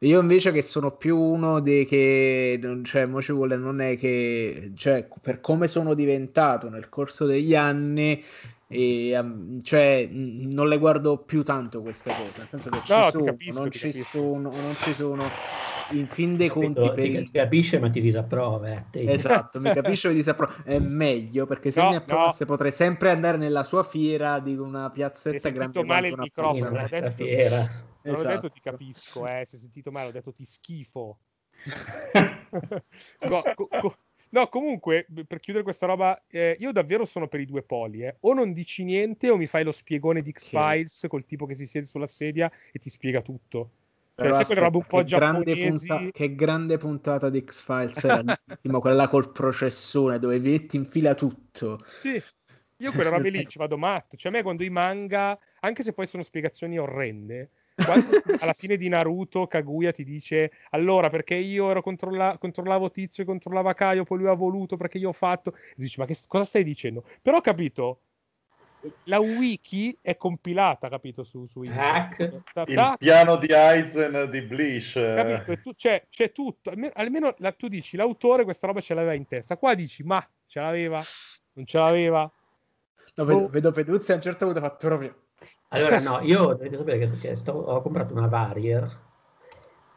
Io 0.00 0.20
invece 0.20 0.52
che 0.52 0.62
sono 0.62 0.96
più 0.96 1.18
uno 1.18 1.60
dei 1.60 1.84
che, 1.84 2.58
cioè, 2.84 3.04
mo 3.04 3.20
ci 3.20 3.32
vuole, 3.32 3.56
non 3.56 3.80
è 3.82 3.96
che, 3.98 4.72
cioè, 4.74 5.06
per 5.20 5.40
come 5.40 5.66
sono 5.66 5.92
diventato 5.92 6.70
nel 6.70 6.88
corso 6.88 7.26
degli 7.26 7.54
anni, 7.54 8.24
e, 8.68 9.18
um, 9.18 9.60
cioè, 9.62 10.06
non 10.12 10.68
le 10.68 10.78
guardo 10.78 11.24
più 11.24 11.42
tanto 11.42 11.82
queste 11.82 12.14
cose, 12.14 12.40
nel 12.40 12.48
senso 12.48 12.70
che 12.70 12.82
ci 12.82 13.02
No, 13.02 13.12
ti 13.12 13.22
sono, 13.22 13.22
capisco, 13.22 13.60
non 13.60 13.70
ti 13.70 13.78
ci 13.78 13.92
capisco. 13.92 14.04
sono, 14.04 14.60
non 14.60 14.76
ci 14.76 14.92
sono, 14.94 15.40
in 15.88 16.06
fin 16.08 16.36
dei 16.36 16.48
conti, 16.48 16.90
Capito? 16.90 16.92
per 16.92 17.10
Ti, 17.10 17.24
ti 17.24 17.30
capisce 17.32 17.78
ma 17.78 17.90
ti 17.90 18.00
disapprova. 18.00 18.68
eh, 18.74 18.86
te. 18.90 19.10
Esatto, 19.10 19.58
mi 19.60 19.70
capisce 19.72 20.08
mi 20.08 20.14
disappro- 20.14 20.62
È 20.62 20.78
meglio 20.78 21.46
perché 21.46 21.70
se 21.70 21.80
No, 21.80 21.86
mi 21.86 21.94
approvasse 21.94 22.44
potrei 22.46 22.72
sempre 22.72 23.10
andare 23.10 23.38
nella 23.38 23.64
sua 23.64 23.82
fiera 23.82 24.38
di 24.38 24.54
una 24.56 24.90
piazzetta 24.90 25.48
sentito 25.48 25.50
grande 25.50 25.84
male 25.84 26.08
il 26.08 26.16
microfono, 26.18 26.86
sta 26.88 27.10
detto, 27.10 27.10
fiera. 27.10 27.66
non 28.06 28.20
ho 28.20 28.24
Esatto. 28.24 28.24
detto 28.24 28.50
ti 28.50 28.60
capisco, 28.60 29.26
eh, 29.26 29.44
se 29.46 29.56
hai 29.56 29.62
sentito 29.62 29.90
male, 29.92 30.08
ho 30.08 30.12
detto 30.12 30.32
ti 30.32 30.44
schifo. 30.44 31.20
Co- 33.26 33.50
co- 33.54 33.72
no, 34.30 34.48
comunque, 34.48 35.06
per 35.26 35.40
chiudere 35.40 35.64
questa 35.64 35.86
roba, 35.86 36.24
eh, 36.28 36.56
io 36.60 36.72
davvero 36.72 37.04
sono 37.04 37.28
per 37.28 37.40
i 37.40 37.46
due 37.46 37.62
poli. 37.62 38.02
eh. 38.04 38.16
O 38.20 38.32
non 38.34 38.52
dici 38.52 38.84
niente 38.84 39.30
o 39.30 39.36
mi 39.36 39.46
fai 39.46 39.64
lo 39.64 39.72
spiegone 39.72 40.22
di 40.22 40.32
X-Files 40.32 41.06
col 41.08 41.24
tipo 41.26 41.46
che 41.46 41.54
si 41.54 41.66
siede 41.66 41.86
sulla 41.86 42.06
sedia 42.06 42.50
e 42.72 42.78
ti 42.78 42.90
spiega 42.90 43.22
tutto. 43.22 43.70
Cioè, 44.16 44.30
Però 44.30 44.32
sai 44.32 44.46
quelle 44.46 44.60
robe 44.60 44.76
un 44.78 44.86
aspetta, 44.86 44.86
po' 44.86 45.04
che 45.04 45.08
grande, 45.08 45.56
punta- 45.56 46.10
che 46.10 46.34
grande 46.34 46.76
puntata 46.76 47.30
di 47.30 47.42
X-Files 47.44 48.02
era 48.04 48.20
l'ultima, 48.20 48.80
quella 48.80 49.06
col 49.08 49.30
processone 49.32 50.18
dove 50.18 50.38
metti 50.40 50.76
in 50.76 50.86
fila 50.86 51.14
tutto. 51.14 51.78
Sì, 51.96 52.22
io 52.76 52.92
quelle 52.92 53.10
robe 53.10 53.30
lì 53.30 53.46
ci 53.48 53.58
vado 53.58 53.76
matto. 53.76 54.16
Cioè, 54.16 54.30
a 54.32 54.34
me 54.36 54.42
quando 54.42 54.62
i 54.64 54.70
manga, 54.70 55.38
anche 55.60 55.82
se 55.82 55.92
poi 55.92 56.06
sono 56.06 56.22
spiegazioni 56.22 56.78
orrende, 56.78 57.50
Quando 57.84 58.08
alla 58.40 58.52
fine 58.52 58.76
di 58.76 58.88
Naruto 58.88 59.46
Kaguya 59.46 59.92
ti 59.92 60.04
dice 60.04 60.50
allora 60.70 61.10
perché 61.10 61.34
io 61.34 61.70
ero 61.70 61.80
controlla- 61.80 62.36
controllavo 62.38 62.90
Tizio 62.90 63.22
e 63.22 63.26
controllava 63.26 63.74
Kaio, 63.74 64.04
poi 64.04 64.18
lui 64.18 64.28
ha 64.28 64.34
voluto 64.34 64.76
perché 64.76 64.98
io 64.98 65.10
ho 65.10 65.12
fatto. 65.12 65.54
E 65.54 65.74
dici 65.76 66.00
ma 66.00 66.06
che 66.06 66.16
cosa 66.26 66.44
stai 66.44 66.64
dicendo? 66.64 67.04
Però 67.22 67.36
ho 67.36 67.40
capito, 67.40 68.00
la 69.04 69.18
wiki 69.18 69.96
è 70.00 70.16
compilata, 70.16 70.88
capito, 70.88 71.22
su, 71.22 71.44
su 71.46 71.62
Hack. 71.62 72.42
Il 72.66 72.94
piano 72.98 73.36
di 73.36 73.52
Aizen 73.52 74.28
di 74.30 74.42
Blish. 74.42 74.92
Capito? 74.92 75.60
Tu, 75.60 75.74
c'è, 75.74 76.04
c'è, 76.08 76.32
tutto. 76.32 76.70
Almeno, 76.70 76.92
almeno 76.94 77.34
la, 77.38 77.52
tu 77.52 77.68
dici, 77.68 77.96
l'autore 77.96 78.44
questa 78.44 78.66
roba 78.66 78.80
ce 78.80 78.94
l'aveva 78.94 79.14
in 79.14 79.26
testa. 79.26 79.56
Qua 79.56 79.74
dici, 79.74 80.02
ma 80.04 80.26
ce 80.46 80.60
l'aveva? 80.60 81.02
Non 81.54 81.66
ce 81.66 81.78
l'aveva? 81.78 82.30
No, 83.14 83.24
vedo, 83.24 83.38
oh. 83.40 83.48
vedo 83.48 83.72
Peduzzi 83.72 84.12
a 84.12 84.14
un 84.14 84.22
certo 84.22 84.44
punto 84.44 84.60
ha 84.60 84.62
fatto 84.62 84.86
proprio... 84.86 85.22
Allora, 85.68 86.00
no, 86.00 86.20
io 86.20 86.46
dovete 86.54 86.76
sapere 86.76 86.98
che, 86.98 87.18
che 87.18 87.34
sto, 87.34 87.52
ho 87.52 87.82
comprato 87.82 88.14
una 88.14 88.26
Varier 88.26 89.06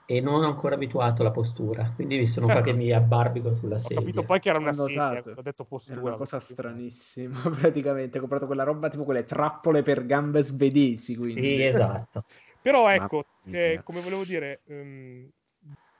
e 0.05 0.19
non 0.19 0.43
ho 0.43 0.47
ancora 0.47 0.75
abituato 0.75 1.21
alla 1.21 1.31
postura, 1.31 1.93
quindi 1.95 2.17
mi 2.17 2.27
sono 2.27 2.47
certo. 2.47 2.61
qua 2.61 2.71
che 2.71 2.77
mi 2.77 2.91
abbarbico 2.91 3.53
sulla 3.53 3.77
sedia. 3.77 3.99
Ho 3.99 4.01
capito 4.01 4.23
poi 4.23 4.39
che 4.41 4.49
era 4.49 4.57
una 4.57 4.73
sedia, 4.73 5.23
ho 5.23 5.41
detto 5.41 5.63
postura. 5.63 5.99
Era 5.99 6.07
una 6.09 6.17
cosa 6.17 6.41
stranissima, 6.41 7.39
praticamente, 7.57 8.17
ho 8.17 8.21
comprato 8.21 8.45
quella 8.45 8.63
roba 8.63 8.89
tipo 8.89 9.05
quelle 9.05 9.23
trappole 9.23 9.81
per 9.83 10.05
gambe 10.05 10.43
svedesi, 10.43 11.15
quindi. 11.15 11.55
Sì, 11.55 11.63
esatto. 11.63 12.25
Però 12.61 12.89
ecco, 12.89 13.25
eh, 13.45 13.79
come 13.85 14.01
volevo 14.01 14.25
dire, 14.25 14.61
um, 14.65 15.29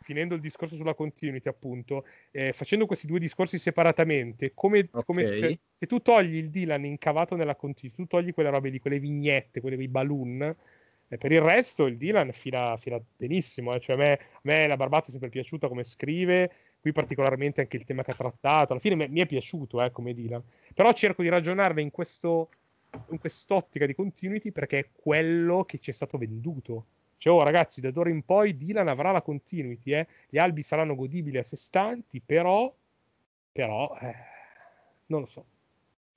finendo 0.02 0.36
il 0.36 0.41
discorso 0.41 0.76
sulla 0.76 0.94
continuity, 0.94 1.48
appunto, 1.48 2.06
eh, 2.32 2.52
facendo 2.53 2.86
questi 2.86 3.07
due 3.07 3.19
discorsi 3.19 3.57
separatamente, 3.57 4.52
come, 4.53 4.80
okay. 4.80 5.03
come 5.06 5.26
se, 5.26 5.60
se, 5.72 5.86
tu 5.86 5.99
togli 6.02 6.36
il 6.36 6.49
Dylan 6.49 6.86
incavato 6.86 7.36
nella 7.36 7.56
continuity, 7.56 8.02
tu 8.02 8.07
togli 8.07 8.34
quelle 8.34 8.49
robe 8.49 8.69
di 8.69 8.80
quelle 8.80 8.99
vignette, 8.99 9.61
quelle 9.61 9.78
dei 9.78 9.88
balloon, 9.88 10.56
e 11.14 11.18
per 11.18 11.34
il 11.34 11.41
resto 11.41 11.88
il 11.88 11.98
Dylan 11.98 12.32
fila, 12.32 12.78
fila 12.78 12.98
benissimo. 13.18 13.76
Eh. 13.76 13.82
Cioè, 13.82 13.98
a, 13.98 13.99
me, 13.99 14.14
a 14.14 14.40
me 14.44 14.65
la 14.65 14.78
Barbato 14.78 15.07
è 15.07 15.11
sempre 15.11 15.28
piaciuta 15.28 15.68
come 15.68 15.84
scrive, 15.84 16.49
qui 16.80 16.94
particolarmente 16.94 17.60
anche 17.60 17.76
il 17.76 17.84
tema 17.84 18.02
che 18.02 18.11
ha 18.11 18.15
trattato. 18.15 18.72
Alla 18.72 18.82
fine 18.82 18.95
mi, 18.95 19.10
mi 19.10 19.19
è 19.19 19.26
piaciuto 19.26 19.84
eh, 19.84 19.91
come 19.91 20.14
Dylan. 20.14 20.41
Però 20.73 20.94
cerco 20.94 21.22
di 21.22 21.28
ragionarne 21.28 21.82
in, 21.82 21.91
questo, 21.91 22.49
in 23.10 23.19
quest'ottica 23.19 23.86
di 23.86 23.94
continuity 23.94 24.53
perché 24.53 24.80
è 24.80 24.88
quello 24.94 25.65
che 25.65 25.80
ci 25.80 25.90
è 25.90 25.94
stato 25.94 26.18
venduto. 26.18 26.86
Cioè, 27.22 27.31
oh 27.31 27.43
ragazzi, 27.43 27.81
da 27.81 27.91
d'ora 27.91 28.10
in 28.10 28.23
poi 28.23 28.57
Dylan 28.57 28.88
avrà 28.88 29.11
la 29.11 29.22
continuity, 29.22 29.93
eh. 29.93 30.07
gli 30.27 30.39
albi 30.39 30.64
saranno 30.64 30.95
godibili 30.95 31.38
a 31.38 31.43
sé 31.43 31.56
stanti, 31.56 32.19
però, 32.19 32.73
però 33.52 33.95
eh, 34.02 34.15
non 35.06 35.19
lo 35.19 35.26
so. 35.27 35.45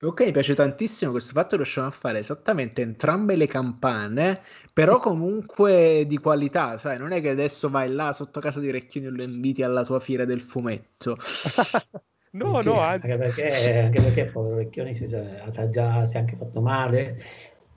Ok, 0.01 0.25
mi 0.25 0.33
piace 0.33 0.55
tantissimo 0.55 1.11
questo 1.11 1.33
fatto 1.35 1.51
che 1.51 1.57
riusciamo 1.57 1.89
a 1.89 1.91
fare 1.91 2.21
esattamente 2.21 2.81
entrambe 2.81 3.37
le 3.37 3.47
campane, 3.47 4.41
però 4.73 4.99
comunque 4.99 6.07
di 6.07 6.17
qualità, 6.17 6.79
sai, 6.79 6.97
non 6.97 7.13
è 7.13 7.21
che 7.21 7.29
adesso 7.29 7.69
vai 7.69 7.93
là 7.93 8.15
sotto 8.15 8.41
casa 8.41 8.61
di 8.61 8.71
Recchioni 8.71 9.09
e 9.09 9.11
lo 9.11 9.23
inviti 9.25 9.63
alla 9.63 9.85
tua 9.85 10.01
fiera 10.01 10.25
del 10.25 10.41
fumetto. 10.41 11.19
no, 12.33 12.53
perché, 12.53 12.69
no, 12.71 12.81
anzi. 12.81 13.11
Anche 13.11 13.25
perché, 13.25 13.79
anche 13.79 14.01
perché 14.01 14.25
povero 14.25 14.57
Recchioni 14.57 14.97
si, 14.97 15.07
cioè, 15.07 15.69
già, 15.69 16.07
si 16.07 16.17
è 16.17 16.21
anche 16.21 16.37
fatto 16.37 16.63
male. 16.63 17.19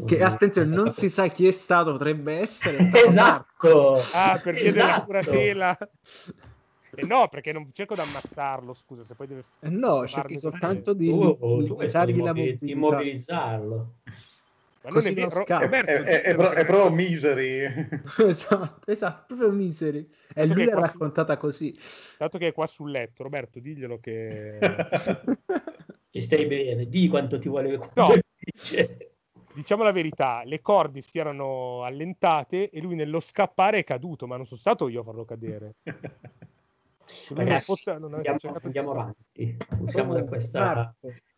Che 0.05 0.23
attenzione, 0.23 0.75
non 0.75 0.93
si 0.93 1.09
sa 1.09 1.27
chi 1.27 1.47
è 1.47 1.51
stato, 1.51 1.91
potrebbe 1.93 2.39
essere. 2.39 2.77
esatto! 2.93 3.95
Ah, 4.13 4.39
per 4.41 4.53
via 4.53 4.69
esatto. 4.69 4.85
della 4.85 5.03
curatela. 5.03 5.77
Eh 6.95 7.05
no, 7.05 7.27
perché 7.27 7.51
non 7.51 7.67
cerco 7.71 7.95
di 7.95 8.01
ammazzarlo, 8.01 8.73
scusa, 8.73 9.03
se 9.03 9.13
poi 9.15 9.27
deve... 9.27 9.43
Eh 9.59 9.69
no, 9.69 10.07
cerchi 10.07 10.39
soltanto 10.39 10.93
di 10.93 11.09
oh, 11.09 11.37
oh, 11.39 11.59
limitargli 11.59 12.21
la 12.21 12.33
immobilizzarlo. 12.61 13.93
Ma 14.83 14.89
non 14.89 15.05
è 15.05 15.13
vero, 15.13 15.29
Roberto, 15.29 15.91
è, 15.91 16.03
è, 16.03 16.21
è, 16.21 16.35
pro, 16.35 16.51
è 16.51 16.65
proprio 16.65 16.95
misery. 16.95 17.87
esatto, 18.25 18.89
esatto, 18.89 19.35
proprio 19.35 19.51
misery. 19.51 20.09
E 20.33 20.47
lui 20.47 20.65
l'ha 20.65 20.79
raccontata 20.79 21.33
su... 21.33 21.39
così. 21.39 21.79
Dato 22.17 22.37
che 22.37 22.47
è 22.47 22.53
qua 22.53 22.67
sul 22.67 22.91
letto, 22.91 23.23
Roberto, 23.23 23.59
diglielo 23.59 23.99
che... 23.99 24.57
che 26.09 26.21
stai 26.21 26.45
bene, 26.45 26.87
di 26.87 27.07
quanto 27.09 27.37
ti 27.37 27.49
vuole... 27.49 27.77
No, 27.93 28.13
diciamo 29.57 29.81
la 29.81 29.91
verità, 29.91 30.43
le 30.45 30.61
corde 30.61 31.01
si 31.01 31.17
erano 31.17 31.83
allentate 31.83 32.69
e 32.69 32.79
lui 32.79 32.93
nello 32.93 33.19
scappare 33.19 33.79
è 33.79 33.83
caduto, 33.83 34.27
ma 34.27 34.35
non 34.35 34.45
sono 34.45 34.59
stato 34.59 34.87
io 34.87 35.01
a 35.01 35.03
farlo 35.03 35.25
cadere. 35.25 35.75
Ragazzi, 37.29 37.63
fosse, 37.63 37.97
non 37.97 38.13
andiamo, 38.13 38.37
andiamo 38.61 38.91
avanti, 38.91 39.57
usciamo 39.79 40.13
da 40.13 40.25
questa, 40.25 40.93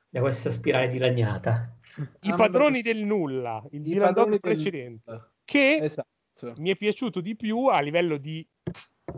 da 0.10 0.20
questa 0.20 0.52
spirale 0.52 0.90
dilaniata. 0.90 1.78
I 2.22 2.34
padroni 2.36 2.82
del 2.82 3.06
nulla, 3.06 3.64
il 3.72 3.84
Dylan 3.84 4.38
precedente, 4.40 5.12
del... 5.12 5.30
che 5.46 5.78
esatto. 5.82 6.56
mi 6.58 6.72
è 6.72 6.76
piaciuto 6.76 7.22
di 7.22 7.36
più 7.38 7.68
a 7.68 7.80
livello 7.80 8.18
di 8.18 8.46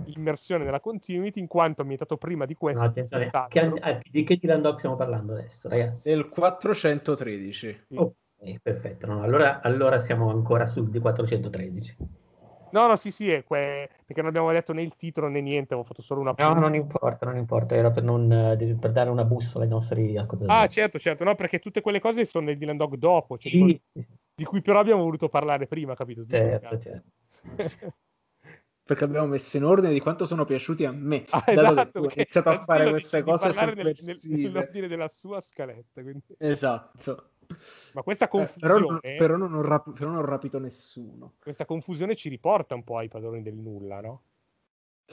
immersione 0.07 0.63
nella 0.63 0.79
continuity 0.79 1.39
in 1.39 1.47
quanto 1.47 1.81
ambientato 1.81 2.17
prima 2.17 2.45
di 2.45 2.53
questo. 2.53 2.83
No, 2.83 3.47
che, 3.47 3.71
eh, 3.81 4.01
di 4.09 4.23
che 4.23 4.37
Dylan 4.37 4.61
Dog 4.61 4.77
stiamo 4.77 4.95
parlando 4.95 5.33
adesso, 5.33 5.69
ragazzi? 5.69 6.09
Del 6.09 6.29
413. 6.29 7.85
Ok, 8.41 8.59
perfetto. 8.61 9.05
No, 9.05 9.21
allora, 9.21 9.61
allora 9.61 9.99
siamo 9.99 10.31
ancora 10.31 10.65
sul 10.65 10.89
di 10.89 10.99
413. 10.99 11.97
No, 12.71 12.87
no, 12.87 12.95
sì, 12.95 13.11
sì, 13.11 13.29
è 13.29 13.43
que... 13.43 13.89
perché 14.05 14.21
non 14.21 14.27
abbiamo 14.27 14.51
detto 14.51 14.73
né 14.73 14.81
il 14.81 14.95
titolo 14.95 15.27
né 15.27 15.41
niente, 15.41 15.73
avevo 15.73 15.83
fatto 15.85 16.01
solo 16.01 16.21
una... 16.21 16.33
No, 16.37 16.53
non 16.53 16.73
importa, 16.73 17.25
non 17.25 17.37
importa, 17.37 17.75
era 17.75 17.91
per, 17.91 18.01
non, 18.03 18.31
eh, 18.31 18.77
per 18.79 18.91
dare 18.93 19.09
una 19.09 19.25
bussola 19.25 19.65
ai 19.65 19.69
nostri 19.69 20.17
ascoltatori. 20.17 20.57
Ah, 20.57 20.67
certo, 20.67 20.97
certo, 20.97 21.23
no, 21.25 21.35
perché 21.35 21.59
tutte 21.59 21.81
quelle 21.81 21.99
cose 21.99 22.25
sono 22.25 22.45
nel 22.45 22.57
Dylan 22.57 22.77
Dog 22.77 22.95
dopo, 22.95 23.37
cioè, 23.37 23.51
sì. 23.51 23.81
di 24.33 24.43
cui 24.45 24.61
però 24.61 24.79
abbiamo 24.79 25.03
voluto 25.03 25.27
parlare 25.27 25.67
prima, 25.67 25.95
capito? 25.95 26.25
Certo, 26.25 26.79
certo. 26.79 27.09
perché 28.83 29.03
abbiamo 29.05 29.27
messo 29.27 29.55
in 29.57 29.63
ordine 29.63 29.93
di 29.93 29.99
quanto 29.99 30.25
sono 30.25 30.45
piaciuti 30.45 30.85
a 30.85 30.91
me. 30.91 31.25
Ah, 31.29 31.43
esatto, 31.45 31.99
ho 31.99 32.09
iniziato 32.13 32.49
a 32.49 32.61
fare 32.63 32.89
queste 32.91 33.21
cose 33.21 33.49
nel, 33.73 33.95
nel, 34.01 34.19
nell'ordine 34.23 34.87
della 34.87 35.07
sua 35.07 35.39
scaletta. 35.39 36.01
Quindi... 36.01 36.35
Esatto. 36.37 37.31
Ma 37.93 38.03
questa 38.03 38.27
confusione... 38.27 38.99
Eh, 39.01 39.15
però, 39.17 39.35
però, 39.35 39.47
non 39.47 39.61
rap- 39.61 39.93
però, 39.93 40.09
non 40.11 40.19
ho 40.19 40.25
rapito 40.25 40.59
nessuno. 40.59 41.35
Questa 41.39 41.65
confusione 41.65 42.15
ci 42.15 42.29
riporta 42.29 42.75
un 42.75 42.83
po' 42.83 42.97
ai 42.97 43.07
padroni 43.07 43.41
del 43.41 43.55
nulla, 43.55 44.01
no? 44.01 44.23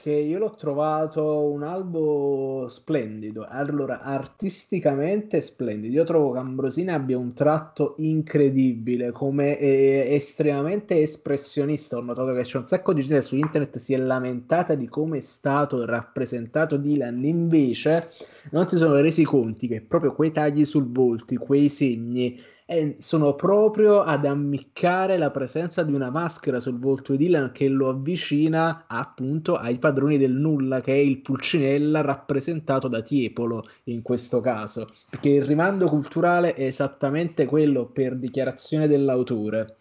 Che 0.01 0.13
io 0.13 0.39
l'ho 0.39 0.55
trovato 0.55 1.51
un 1.51 1.65
albo 1.65 2.69
splendido. 2.69 3.45
Allora, 3.49 4.01
artisticamente 4.01 5.41
splendido. 5.41 5.93
Io 5.93 6.05
trovo 6.05 6.33
che 6.33 6.39
Ambrosina 6.39 6.95
abbia 6.95 7.19
un 7.19 7.33
tratto 7.35 7.95
incredibile, 7.99 9.11
come 9.11 9.59
estremamente 9.59 11.03
espressionista. 11.03 11.97
Ho 11.97 12.01
notato 12.01 12.33
che 12.33 12.43
c'è 12.43 12.59
un 12.59 12.69
sacco 12.69 12.93
di 12.93 13.03
gente 13.03 13.23
su 13.23 13.35
internet 13.35 13.79
si 13.79 13.93
è 13.93 13.99
lamentata 13.99 14.77
di 14.77 14.87
come 14.87 15.19
è 15.19 15.21
stato 15.21 15.85
rappresentato 15.85 16.77
Dylan. 16.77 17.25
Invece, 17.25 18.09
non 18.53 18.69
si 18.69 18.77
sono 18.77 18.95
resi 19.01 19.25
conti 19.25 19.67
che 19.67 19.81
proprio 19.81 20.15
quei 20.15 20.31
tagli 20.31 20.65
sul 20.65 20.91
volto, 20.93 21.35
quei 21.39 21.69
segni 21.69 22.41
e 22.71 22.97
sono 22.99 23.35
proprio 23.35 24.03
ad 24.03 24.27
ammiccare 24.27 25.17
la 25.17 25.31
presenza 25.31 25.83
di 25.83 25.95
una 25.95 26.11
maschera 26.11 26.61
sul 26.61 26.79
volto 26.79 27.13
di 27.13 27.25
Dylan 27.25 27.51
che 27.51 27.67
lo 27.67 27.89
avvicina 27.89 28.85
appunto 28.87 29.55
ai 29.55 29.79
padroni 29.79 30.19
del 30.19 30.33
nulla, 30.33 30.83
che 30.83 30.93
è 30.93 30.99
il 30.99 31.23
Pulcinella 31.23 32.03
rappresentato 32.03 32.87
da 32.87 33.01
Tiepolo 33.01 33.67
in 33.85 34.03
questo 34.03 34.43
caso, 34.43 34.91
perché 35.09 35.31
il 35.31 35.45
rimando 35.45 35.87
culturale 35.87 36.53
è 36.53 36.65
esattamente 36.65 37.47
quello 37.47 37.87
per 37.87 38.17
dichiarazione 38.17 38.87
dell'autore. 38.87 39.77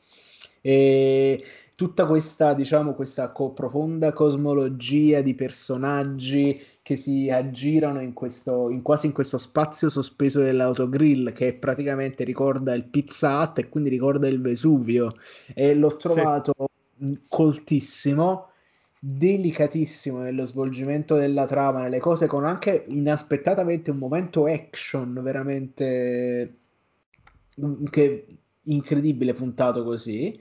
E 0.62 1.44
tutta 1.76 2.06
questa, 2.06 2.54
diciamo, 2.54 2.94
questa 2.94 3.34
co- 3.34 3.52
profonda 3.52 4.14
cosmologia 4.14 5.20
di 5.20 5.36
personaggi 5.36 6.58
che 6.88 6.96
si 6.96 7.30
aggirano 7.30 8.00
in 8.00 8.14
questo, 8.14 8.70
in 8.70 8.82
quasi 8.82 9.08
in 9.08 9.12
questo 9.12 9.38
spazio 9.38 9.90
sospeso 9.90 10.40
dell'autogrill 10.40 11.34
che 11.34 11.54
praticamente 11.54 12.24
ricorda 12.24 12.74
il 12.74 12.86
Pizza 12.86 13.42
Hut 13.42 13.58
e 13.58 13.68
quindi 13.68 13.90
ricorda 13.90 14.30
il 14.30 14.40
Vesuvio 14.40 15.18
e 15.54 15.76
l'ho 15.76 15.98
trovato 15.98 16.54
sì. 16.98 17.20
coltissimo 17.28 18.52
delicatissimo 18.98 20.20
nello 20.20 20.46
svolgimento 20.46 21.18
della 21.18 21.46
trama, 21.46 21.82
nelle 21.82 22.00
cose 22.00 22.26
con 22.26 22.46
anche 22.46 22.86
inaspettatamente 22.88 23.92
un 23.92 23.98
momento 23.98 24.46
action 24.46 25.20
veramente 25.22 26.56
mm, 27.60 27.84
che 27.88 28.28
incredibile 28.62 29.34
puntato 29.34 29.84
così 29.84 30.40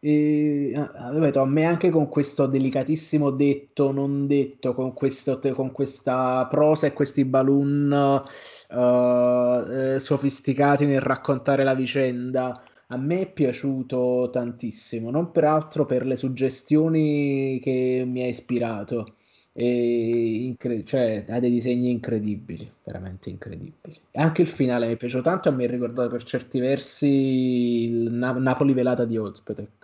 e, 0.00 0.72
ripeto, 1.10 1.40
a 1.40 1.46
me 1.46 1.64
anche 1.64 1.90
con 1.90 2.08
questo 2.08 2.46
delicatissimo 2.46 3.30
detto, 3.30 3.90
non 3.90 4.28
detto, 4.28 4.72
con, 4.72 4.92
questo, 4.92 5.40
con 5.52 5.72
questa 5.72 6.46
prosa 6.48 6.86
e 6.86 6.92
questi 6.92 7.24
balloon 7.24 8.22
uh, 8.70 8.76
eh, 8.76 9.98
sofisticati 9.98 10.86
nel 10.86 11.00
raccontare 11.00 11.64
la 11.64 11.74
vicenda, 11.74 12.62
a 12.88 12.96
me 12.96 13.22
è 13.22 13.32
piaciuto 13.32 14.30
tantissimo, 14.32 15.10
non 15.10 15.32
peraltro 15.32 15.84
per 15.84 16.06
le 16.06 16.16
suggestioni 16.16 17.58
che 17.60 18.04
mi 18.06 18.22
ha 18.22 18.26
ispirato. 18.26 19.14
Incre- 19.60 20.84
cioè, 20.84 21.24
ha 21.28 21.40
dei 21.40 21.50
disegni 21.50 21.90
incredibili, 21.90 22.70
veramente 22.84 23.28
incredibili. 23.30 24.00
Anche 24.12 24.42
il 24.42 24.48
finale 24.48 24.86
mi 24.86 24.92
è 24.94 24.96
piaciuto 24.96 25.22
tanto 25.22 25.48
e 25.48 25.52
mi 25.52 25.64
ha 25.64 25.68
ricordato 25.68 26.08
per 26.10 26.22
certi 26.22 26.60
versi 26.60 27.84
il 27.86 28.12
Na- 28.12 28.32
Napoli 28.32 28.72
velata 28.72 29.04
di 29.04 29.16
Ozpetek 29.16 29.77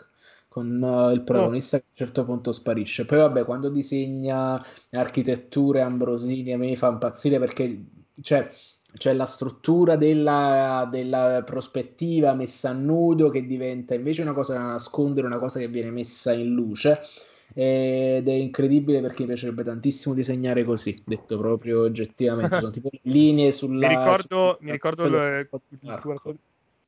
con 0.55 0.81
uh, 0.81 1.11
il 1.11 1.23
protagonista 1.23 1.79
oh. 1.79 1.81
che 1.81 1.87
a 1.87 1.91
un 1.91 1.97
certo 1.97 2.25
punto 2.25 2.53
sparisce. 2.53 3.05
Poi 3.07 3.19
vabbè, 3.19 3.45
quando 3.45 3.71
disegna 3.71 4.65
architetture 4.91 5.81
Ambrosini 5.81 6.53
a 6.53 6.59
me 6.59 6.77
fa 6.77 6.91
impazzire 6.91 7.41
perché 7.41 7.87
cioè, 8.23 8.49
c'è 8.97 9.15
la 9.15 9.27
struttura 9.27 9.97
della, 9.97 10.87
della, 10.89 11.43
prospettiva 11.45 12.35
messa 12.35 12.71
a 12.71 12.73
nudo 12.73 13.31
che 13.31 13.45
diventa 13.45 13.95
invece 13.95 14.23
una 14.23 14.33
cosa 14.33 14.53
da 14.53 14.61
nascondere, 14.61 15.27
una 15.27 15.41
cosa 15.41 15.59
che 15.59 15.67
viene 15.67 15.91
messa 15.91 16.33
in 16.33 16.55
luce 16.55 17.01
ed 17.53 18.29
è 18.29 18.33
incredibile 18.33 19.01
perché 19.01 19.23
mi 19.23 19.29
piacerebbe 19.29 19.65
tantissimo 19.65 20.15
disegnare 20.15 20.63
così, 20.63 21.03
detto 21.05 21.37
proprio 21.37 21.81
oggettivamente, 21.81 22.59
sono 22.61 22.71
tipo 22.71 22.91
linee 23.03 23.51
sulla... 23.51 23.89
Mi 23.89 23.97
ricordo, 23.97 24.59
mi 24.61 24.71
ricordo 24.71 25.05
il, 25.05 25.49
il, 25.81 26.01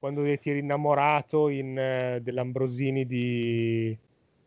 quando 0.06 0.38
ti 0.38 0.50
eri 0.50 0.60
innamorato 0.60 1.48
in, 1.48 1.70
uh, 1.70 2.22
dell'Ambrosini 2.22 3.06
di, 3.06 3.96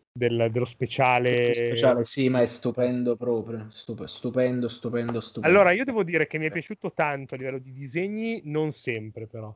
del, 0.10 0.48
dello 0.52 0.66
speciale. 0.66 1.54
speciale. 1.54 2.06
Sì, 2.06 2.30
ma 2.30 2.42
è 2.42 2.46
stupendo 2.46 3.18
proprio. 3.18 3.66
Stup- 3.70 4.06
stupendo, 4.06 4.70
stupendo, 4.70 5.20
stupendo. 5.20 5.58
Allora, 5.58 5.74
io 5.74 5.84
devo 5.84 6.04
dire 6.04 6.28
che 6.28 6.38
mi 6.38 6.46
è 6.46 6.52
piaciuto 6.52 6.94
tanto 6.94 7.36
a 7.36 7.38
livello 7.38 7.60
di 7.60 7.74
disegni, 7.74 8.42
non 8.46 8.72
sempre 8.72 9.28
però. 9.28 9.54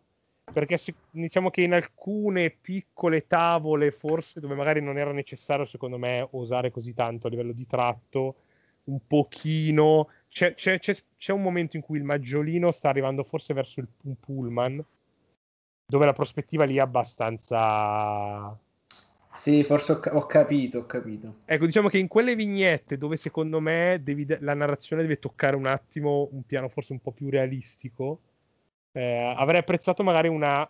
Perché 0.51 0.77
diciamo 1.09 1.49
che 1.49 1.61
in 1.61 1.73
alcune 1.73 2.49
piccole 2.49 3.25
tavole, 3.25 3.91
forse 3.91 4.41
dove 4.41 4.55
magari 4.55 4.81
non 4.81 4.97
era 4.97 5.13
necessario, 5.13 5.63
secondo 5.63 5.97
me, 5.97 6.27
osare 6.31 6.69
così 6.69 6.93
tanto 6.93 7.27
a 7.27 7.29
livello 7.29 7.53
di 7.53 7.65
tratto, 7.65 8.35
un 8.85 8.99
pochino. 9.07 10.09
C'è, 10.27 10.53
c'è, 10.53 10.79
c'è, 10.79 10.93
c'è 11.17 11.31
un 11.31 11.41
momento 11.41 11.77
in 11.77 11.81
cui 11.81 11.97
il 11.97 12.03
maggiolino 12.03 12.71
sta 12.71 12.89
arrivando 12.89 13.23
forse 13.23 13.53
verso 13.53 13.79
il, 13.79 13.87
un 14.03 14.15
pullman, 14.19 14.83
dove 15.85 16.05
la 16.05 16.13
prospettiva 16.13 16.65
lì 16.65 16.77
è 16.77 16.79
abbastanza 16.79 18.57
sì, 19.33 19.63
forse 19.63 19.93
ho, 19.93 19.99
ho, 20.11 20.25
capito, 20.27 20.79
ho 20.79 20.85
capito. 20.85 21.39
Ecco, 21.45 21.65
diciamo 21.65 21.89
che 21.89 21.97
in 21.97 22.07
quelle 22.07 22.35
vignette 22.35 22.97
dove 22.97 23.17
secondo 23.17 23.59
me 23.59 23.99
devi, 24.01 24.25
la 24.39 24.53
narrazione 24.53 25.01
deve 25.01 25.17
toccare 25.17 25.55
un 25.55 25.65
attimo 25.65 26.29
un 26.31 26.43
piano 26.43 26.69
forse 26.69 26.93
un 26.93 26.99
po' 26.99 27.11
più 27.11 27.29
realistico, 27.29 28.19
eh, 28.91 29.33
avrei 29.35 29.59
apprezzato 29.59 30.03
magari 30.03 30.27
una, 30.27 30.69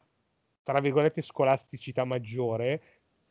tra 0.64 0.80
virgolette, 0.80 1.22
scolasticità 1.22 2.06
maggiore 2.06 2.81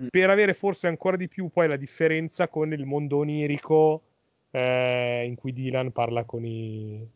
mm. 0.02 0.09
per 0.10 0.28
avere 0.28 0.52
forse 0.52 0.86
ancora 0.86 1.16
di 1.16 1.28
più 1.28 1.48
poi 1.48 1.66
la 1.66 1.76
differenza 1.76 2.48
con 2.48 2.72
il 2.72 2.84
mondo 2.84 3.16
onirico 3.16 4.02
eh, 4.50 5.24
in 5.26 5.34
cui 5.34 5.54
Dylan 5.54 5.92
parla 5.92 6.24
con 6.24 6.44
i, 6.44 7.09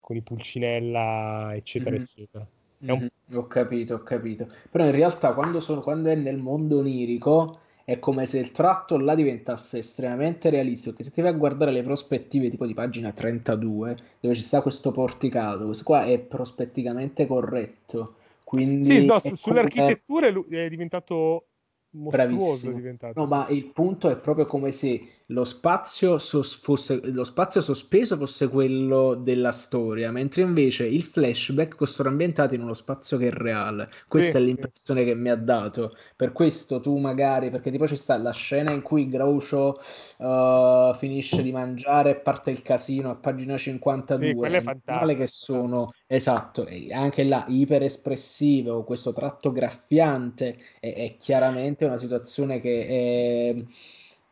con 0.00 0.16
i 0.16 0.22
Pulcinella, 0.22 1.50
eccetera, 1.54 1.90
mm-hmm. 1.90 2.02
eccetera. 2.02 2.46
Un... 2.80 2.98
Mm-hmm. 2.98 3.36
Ho 3.38 3.46
capito, 3.46 3.94
ho 3.94 4.02
capito. 4.02 4.48
Però 4.70 4.84
in 4.84 4.92
realtà 4.92 5.32
quando, 5.32 5.60
sono, 5.60 5.80
quando 5.80 6.08
è 6.10 6.14
nel 6.14 6.38
mondo 6.38 6.78
onirico 6.78 7.60
è 7.84 7.98
come 7.98 8.26
se 8.26 8.38
il 8.38 8.52
tratto 8.52 8.96
là 8.98 9.14
diventasse 9.14 9.78
estremamente 9.78 10.48
realistico. 10.50 10.90
Perché 10.90 11.04
se 11.08 11.14
ti 11.14 11.20
vai 11.20 11.32
a 11.32 11.36
guardare 11.36 11.72
le 11.72 11.82
prospettive 11.82 12.48
tipo 12.48 12.66
di 12.66 12.74
pagina 12.74 13.12
32, 13.12 13.96
dove 14.20 14.34
ci 14.34 14.42
sta 14.42 14.62
questo 14.62 14.92
porticato, 14.92 15.64
questo 15.64 15.84
qua 15.84 16.04
è 16.04 16.18
prospetticamente 16.18 17.26
corretto. 17.26 18.14
Quindi 18.44 18.84
sì, 18.84 19.04
no, 19.04 19.18
su, 19.18 19.34
sulle 19.34 19.60
architetture 19.60 20.28
è 20.28 20.68
diventato 20.68 21.46
mostruoso. 21.90 22.70
È 22.70 22.74
diventato, 22.74 23.18
no, 23.18 23.26
sì. 23.26 23.32
ma 23.32 23.48
il 23.48 23.64
punto 23.66 24.08
è 24.08 24.16
proprio 24.16 24.46
come 24.46 24.72
se 24.72 25.00
lo 25.30 25.44
spazio, 25.44 26.18
sos- 26.18 26.56
fosse, 26.56 27.00
lo 27.12 27.22
spazio 27.24 27.60
sospeso 27.60 28.16
fosse 28.16 28.48
quello 28.48 29.14
della 29.14 29.52
storia, 29.52 30.10
mentre 30.10 30.42
invece 30.42 30.86
il 30.86 31.02
flashback 31.04 31.76
fossero 31.76 32.08
ambientati 32.08 32.56
in 32.56 32.62
uno 32.62 32.74
spazio 32.74 33.16
che 33.16 33.28
è 33.28 33.30
reale. 33.30 33.88
Questa 34.08 34.38
sì, 34.38 34.44
è 34.44 34.46
l'impressione 34.46 35.04
che 35.04 35.14
mi 35.14 35.30
ha 35.30 35.36
dato. 35.36 35.94
Per 36.16 36.32
questo 36.32 36.80
tu 36.80 36.96
magari, 36.98 37.50
perché 37.50 37.70
tipo 37.70 37.86
ci 37.86 37.96
sta 37.96 38.16
la 38.18 38.32
scena 38.32 38.72
in 38.72 38.82
cui 38.82 39.08
Groucho 39.08 39.80
uh, 40.18 40.94
finisce 40.94 41.42
di 41.42 41.52
mangiare 41.52 42.10
e 42.10 42.16
parte 42.16 42.50
il 42.50 42.62
casino 42.62 43.10
a 43.10 43.14
pagina 43.16 43.56
52. 43.56 44.48
Sì, 44.50 44.60
fantastica. 44.60 45.18
Che 45.20 45.26
sono, 45.28 45.92
esatto, 46.06 46.66
anche 46.92 47.24
là 47.24 47.44
iper 47.48 47.82
espressivo, 47.84 48.84
questo 48.84 49.12
tratto 49.12 49.52
graffiante, 49.52 50.58
è, 50.80 50.92
è 50.94 51.16
chiaramente 51.18 51.84
una 51.84 51.98
situazione 51.98 52.60
che 52.60 52.86
è 52.86 53.64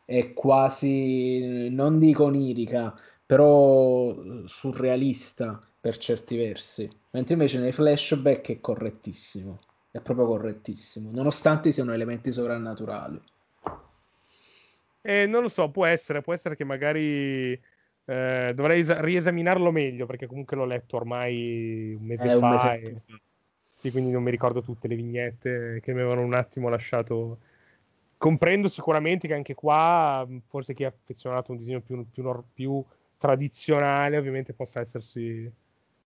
è 0.09 0.33
quasi, 0.33 1.69
non 1.69 1.99
dico 1.99 2.25
onirica, 2.25 2.99
però 3.27 4.17
surrealista 4.47 5.61
per 5.79 5.99
certi 5.99 6.35
versi, 6.35 6.91
mentre 7.11 7.35
invece 7.35 7.59
nei 7.59 7.73
flashback 7.73 8.53
è 8.53 8.59
correttissimo, 8.59 9.59
è 9.91 10.01
proprio 10.01 10.25
correttissimo, 10.25 11.11
nonostante 11.13 11.73
siano 11.73 11.93
elementi 11.93 12.33
sovrannaturali. 12.33 13.21
Eh, 15.03 15.27
non 15.27 15.43
lo 15.43 15.49
so, 15.51 15.71
può 15.71 15.85
essere, 15.85 16.23
può 16.23 16.33
essere 16.33 16.57
che 16.57 16.65
magari 16.65 17.53
eh, 18.07 18.53
dovrei 18.55 18.81
es- 18.81 19.01
riesaminarlo 19.01 19.71
meglio 19.71 20.07
perché 20.07 20.27
comunque 20.27 20.57
l'ho 20.57 20.65
letto 20.65 20.97
ormai 20.97 21.95
un 22.01 22.07
mese 22.07 22.33
eh, 22.33 22.39
fa. 22.39 22.47
Un 22.47 22.55
e... 22.55 23.03
Sì, 23.75 23.91
quindi 23.91 24.11
non 24.11 24.23
mi 24.23 24.31
ricordo 24.31 24.63
tutte 24.63 24.89
le 24.89 24.97
vignette 24.97 25.81
che 25.83 25.93
mi 25.93 26.01
avevano 26.01 26.23
un 26.23 26.33
attimo 26.33 26.71
lasciato 26.71 27.41
comprendo 28.19 28.69
sicuramente 28.69 29.29
che 29.29 29.35
anche 29.35 29.55
qua, 29.55 30.27
forse 30.45 30.75
chi 30.75 30.83
è 30.83 30.87
affezionato 30.87 31.51
a 31.51 31.55
un 31.55 31.59
disegno 31.59 31.81
più, 31.81 32.05
più, 32.11 32.43
più 32.53 32.85
tradizionale, 33.17 34.19
ovviamente 34.19 34.53
possa 34.53 34.81
essersi 34.81 35.51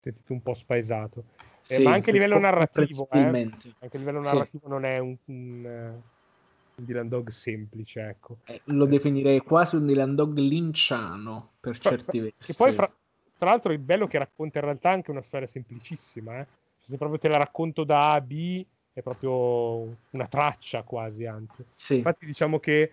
sentito 0.01 0.33
un 0.33 0.41
po' 0.41 0.55
spaesato. 0.55 1.25
Eh, 1.41 1.75
sì, 1.75 1.81
eh, 1.83 1.85
ma 1.85 1.93
anche 1.93 2.11
a 2.11 2.13
livello 2.13 2.39
narrativo, 2.39 3.09
eh, 3.11 3.19
anche 3.19 3.97
a 3.97 3.99
livello 3.99 4.21
narrativo 4.21 4.65
sì. 4.65 4.71
non 4.71 4.85
è 4.85 4.99
un, 4.99 5.17
un, 5.27 5.65
un, 5.65 6.85
Dylan 6.85 7.09
Dog 7.09 7.29
semplice, 7.29 8.01
ecco. 8.09 8.39
Eh, 8.45 8.61
lo 8.67 8.87
definirei 8.87 9.41
quasi 9.41 9.77
un 9.77 9.85
Dylan 9.85 10.15
Dog 10.15 10.39
linciano 10.39 11.51
per 11.61 11.77
fra, 11.77 11.91
certi 11.91 12.21
versi. 12.21 12.53
E 12.53 12.55
poi, 12.57 12.73
fra, 12.73 12.91
tra 13.37 13.51
l'altro, 13.51 13.73
il 13.73 13.81
bello 13.81 14.07
che 14.07 14.19
racconta 14.19 14.61
in 14.61 14.65
realtà 14.65 14.91
anche 14.91 15.11
una 15.11 15.21
storia 15.21 15.49
semplicissima, 15.49 16.39
eh? 16.39 16.47
cioè, 16.79 16.91
se 16.91 16.97
proprio 16.97 17.19
te 17.19 17.29
la 17.29 17.39
racconto 17.39 17.83
da 17.83 18.13
A 18.13 18.15
a 18.15 18.21
B 18.21 18.65
è 18.99 19.03
proprio 19.03 19.97
una 20.11 20.27
traccia 20.29 20.83
quasi, 20.83 21.25
anzi. 21.25 21.65
Sì. 21.75 21.97
Infatti 21.97 22.27
diciamo 22.27 22.59
che 22.59 22.91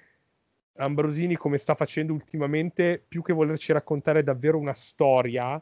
Ambrosini, 0.78 1.36
come 1.36 1.58
sta 1.58 1.74
facendo 1.74 2.14
ultimamente, 2.14 3.04
più 3.06 3.22
che 3.22 3.34
volerci 3.34 3.74
raccontare 3.74 4.24
davvero 4.24 4.60
una 4.60 4.74
storia, 4.74 5.60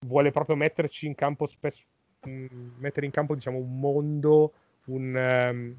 vuole 0.00 0.30
proprio 0.32 0.56
metterci 0.56 1.06
in 1.06 1.14
campo 1.14 1.46
spesso, 1.46 1.84
mm, 2.26 2.78
mettere 2.78 3.06
in 3.06 3.12
campo 3.12 3.34
diciamo 3.34 3.58
un 3.58 3.78
mondo, 3.78 4.52
un, 4.86 5.14
um, 5.14 5.76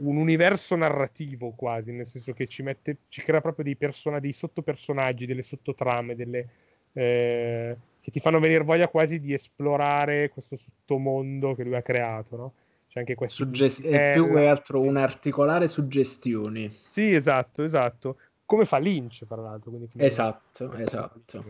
un, 0.00 0.16
universo 0.16 0.74
narrativo 0.76 1.50
quasi, 1.50 1.92
nel 1.92 2.06
senso 2.06 2.32
che 2.32 2.46
ci, 2.46 2.62
mette, 2.62 2.98
ci 3.08 3.20
crea 3.22 3.40
proprio 3.42 3.64
dei, 3.64 3.76
persona, 3.76 4.20
dei 4.20 4.32
sottopersonaggi, 4.32 5.26
delle 5.26 5.42
sottotrame, 5.42 6.14
delle... 6.14 6.48
Eh, 6.92 7.76
che 8.08 8.10
ti 8.10 8.20
fanno 8.20 8.40
venire 8.40 8.64
voglia 8.64 8.88
quasi 8.88 9.20
di 9.20 9.34
esplorare 9.34 10.30
questo 10.30 10.56
sottomondo 10.56 11.54
che 11.54 11.62
lui 11.62 11.76
ha 11.76 11.82
creato, 11.82 12.36
no? 12.36 12.52
C'è 12.88 13.00
anche 13.00 13.14
questo. 13.14 13.44
Suggest- 13.44 13.84
è 13.84 14.12
più 14.14 14.32
che 14.32 14.46
altro 14.46 14.80
un 14.80 14.96
articolare 14.96 15.68
suggestioni. 15.68 16.74
Sì, 16.88 17.12
esatto, 17.12 17.62
esatto. 17.62 18.16
Come 18.46 18.64
fa 18.64 18.78
Lynch, 18.78 19.26
tra 19.26 19.36
l'altro. 19.36 19.72
Esatto, 19.98 20.72
esatto. 20.72 21.44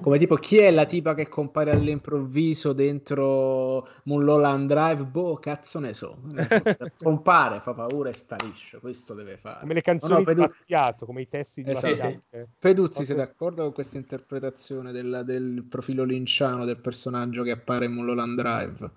Come 0.00 0.18
tipo, 0.18 0.36
chi 0.36 0.58
è 0.58 0.70
la 0.70 0.84
tipa 0.84 1.14
che 1.14 1.28
compare 1.28 1.70
all'improvviso 1.70 2.74
dentro 2.74 3.88
Mulholland 4.02 4.68
Drive? 4.68 5.02
Boh, 5.04 5.36
cazzo 5.36 5.78
ne 5.78 5.94
so. 5.94 6.18
Compare, 7.02 7.60
fa 7.60 7.72
paura 7.72 8.10
e 8.10 8.12
sparisce. 8.12 8.80
Questo 8.80 9.14
deve 9.14 9.38
fare. 9.38 9.60
Come 9.60 9.72
le 9.72 9.80
canzoni 9.80 10.12
no, 10.12 10.18
no, 10.18 10.24
Pedu... 10.24 10.40
di 10.42 10.46
Battiato, 10.48 11.06
come 11.06 11.22
i 11.22 11.28
testi 11.28 11.62
di 11.62 11.70
esatto. 11.70 11.94
Battiato. 11.94 12.48
Peduzzi, 12.58 12.92
okay. 12.96 13.06
sei 13.06 13.16
d'accordo 13.16 13.62
con 13.62 13.72
questa 13.72 13.96
interpretazione 13.96 14.92
del, 14.92 15.22
del, 15.24 15.64
profilo 15.66 16.04
linciano 16.04 16.66
del 16.66 16.76
personaggio 16.76 17.42
che 17.42 17.52
appare 17.52 17.86
in 17.86 17.92
Mulholland 17.92 18.38
Drive? 18.38 18.90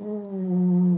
Mm. 0.00 0.96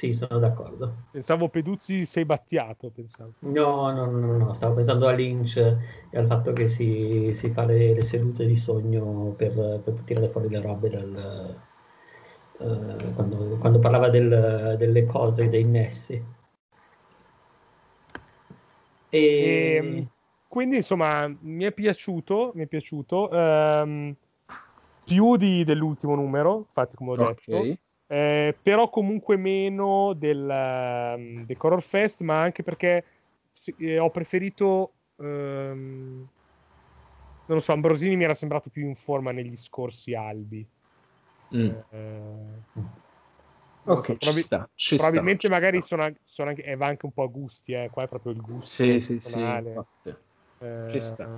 Sì, 0.00 0.14
sono 0.14 0.38
d'accordo. 0.38 0.94
Pensavo 1.10 1.50
Peduzzi 1.50 2.06
sei 2.06 2.24
battiato, 2.24 2.88
pensavo. 2.88 3.34
No, 3.40 3.92
no, 3.92 4.06
no, 4.06 4.38
no, 4.38 4.52
stavo 4.54 4.76
pensando 4.76 5.06
a 5.06 5.12
Lynch 5.12 5.58
e 5.58 6.16
al 6.16 6.26
fatto 6.26 6.54
che 6.54 6.68
si, 6.68 7.28
si 7.34 7.50
fa 7.50 7.66
le, 7.66 7.92
le, 7.92 8.02
sedute 8.02 8.46
di 8.46 8.56
sogno 8.56 9.34
per, 9.36 9.52
per 9.84 9.92
tirare 10.06 10.30
fuori 10.30 10.48
le 10.48 10.60
robe 10.62 10.88
dal, 10.88 11.54
uh, 12.60 13.12
quando, 13.12 13.58
quando, 13.58 13.78
parlava 13.78 14.08
del, 14.08 14.76
delle 14.78 15.04
cose, 15.04 15.50
dei 15.50 15.64
nessi. 15.64 16.24
E... 19.10 19.18
E, 19.18 19.74
ehm, 19.74 20.08
quindi, 20.48 20.76
insomma, 20.76 21.30
mi 21.40 21.64
è 21.64 21.72
piaciuto, 21.72 22.52
mi 22.54 22.62
è 22.62 22.66
piaciuto 22.66 23.28
um, 23.30 24.14
più 25.04 25.36
di, 25.36 25.62
dell'ultimo 25.62 26.14
numero, 26.14 26.64
infatti, 26.68 26.96
come 26.96 27.10
ho 27.10 27.16
detto. 27.16 27.54
Okay 27.54 27.78
eh, 28.12 28.58
però 28.60 28.90
comunque 28.90 29.36
meno 29.36 30.14
del, 30.14 30.40
um, 31.16 31.44
del 31.46 31.56
Horror 31.60 31.80
Fest, 31.82 32.22
ma 32.22 32.40
anche 32.40 32.64
perché 32.64 33.04
eh, 33.78 33.98
ho 33.98 34.10
preferito... 34.10 34.92
Um, 35.16 36.26
non 37.46 37.58
lo 37.58 37.60
so, 37.60 37.72
Ambrosini 37.72 38.16
mi 38.16 38.24
era 38.24 38.34
sembrato 38.34 38.68
più 38.70 38.86
in 38.86 38.94
forma 38.96 39.30
negli 39.30 39.56
scorsi 39.56 40.14
albi. 40.14 40.66
Mm. 41.54 41.70
Eh, 41.90 42.78
Ok, 43.84 44.04
so, 44.04 44.12
ci 44.12 44.18
probabi- 44.18 44.40
sta, 44.42 44.68
ci 44.74 44.96
sta, 44.96 45.04
probabilmente 45.04 45.46
ci 45.46 45.52
magari 45.52 45.78
sta. 45.78 45.86
sono, 45.88 46.02
anche- 46.02 46.20
sono 46.24 46.48
anche, 46.50 46.62
e 46.62 46.76
va 46.76 46.86
anche 46.86 47.06
un 47.06 47.12
po' 47.12 47.22
a 47.22 47.26
gusti, 47.26 47.72
eh. 47.72 47.90
qua 47.90 48.04
è 48.04 48.08
proprio 48.08 48.32
il 48.32 48.40
gusto 48.40 48.84
Sì, 48.84 49.00
sì, 49.00 49.18
sì. 49.20 49.38
Eh, 49.38 50.88
Ci 50.90 51.00
sta. 51.00 51.28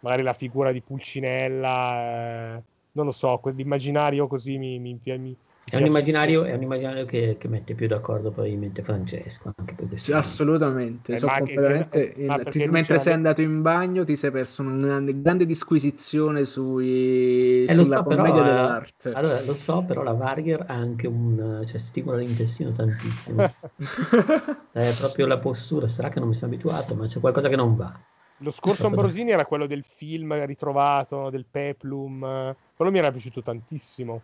magari 0.00 0.22
la 0.22 0.32
figura 0.32 0.72
di 0.72 0.80
Pulcinella, 0.82 2.56
eh, 2.56 2.62
non 2.92 3.04
lo 3.04 3.10
so, 3.12 3.38
quell'immaginario 3.38 4.26
così 4.26 4.56
mi, 4.56 4.78
mi, 4.78 4.98
mi- 5.04 5.18
mi 5.18 5.36
È 5.68 5.76
un 5.76 5.84
immaginario, 5.84 6.44
è 6.44 6.54
un 6.54 6.62
immaginario 6.62 7.04
che, 7.06 7.36
che 7.40 7.48
mette 7.48 7.74
più 7.74 7.88
d'accordo 7.88 8.30
probabilmente 8.30 8.82
Francesco. 8.82 9.52
Anche 9.56 9.74
per 9.74 9.88
Sì, 9.98 10.12
questo. 10.12 10.12
assolutamente. 10.12 11.14
Eh, 11.14 11.20
ma 11.24 11.34
anche- 11.34 11.54
completamente 11.54 12.14
ma 12.26 12.34
in- 12.36 12.36
perché 12.36 12.50
ti- 12.50 12.68
mentre 12.68 12.98
sei 13.00 13.12
andato 13.14 13.42
in 13.42 13.62
bagno, 13.62 14.04
ti 14.04 14.14
sei 14.14 14.30
perso 14.30 14.62
una 14.62 15.00
grande, 15.00 15.44
disquisizione 15.44 16.44
sui, 16.44 17.64
Eh, 17.66 17.74
lo 17.74 17.82
sulla 17.82 17.96
so, 17.96 18.04
però, 18.04 18.22
commedia 18.22 18.42
eh, 18.42 18.44
dell'arte. 18.44 19.10
Allora, 19.12 19.40
lo 19.42 19.54
so, 19.54 19.82
però 19.82 20.02
la 20.04 20.12
Varger 20.12 20.64
ha 20.68 20.74
anche 20.74 21.08
un... 21.08 21.64
cioè 21.66 21.78
stimola 21.78 22.18
l'intestino 22.18 22.70
tantissimo. 22.70 23.42
È 24.72 24.92
proprio 25.00 25.26
la 25.26 25.38
postura, 25.38 25.88
sarà 25.88 26.10
che 26.10 26.20
non 26.20 26.28
mi 26.28 26.34
sono 26.34 26.52
abituato, 26.52 26.94
ma 26.94 27.06
c'è 27.06 27.18
qualcosa 27.18 27.48
che 27.48 27.56
non 27.56 27.74
va. 27.74 27.92
Lo 28.40 28.50
scorso 28.50 28.86
Proprio- 28.86 29.00
Ambrosini 29.00 29.30
era 29.30 29.46
quello 29.46 29.66
del 29.66 29.82
film 29.82 30.44
ritrovato, 30.44 31.30
del 31.30 31.46
Peplum, 31.46 32.54
quello 32.74 32.90
mi 32.90 32.98
era 32.98 33.10
piaciuto 33.10 33.40
tantissimo. 33.42 34.22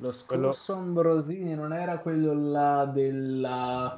Lo 0.00 0.12
Quello- 0.26 0.52
scorso 0.52 0.74
Ambrosini 0.74 1.54
non 1.54 1.72
era 1.72 1.98
quello 1.98 2.32
là 2.32 2.84
della... 2.86 3.96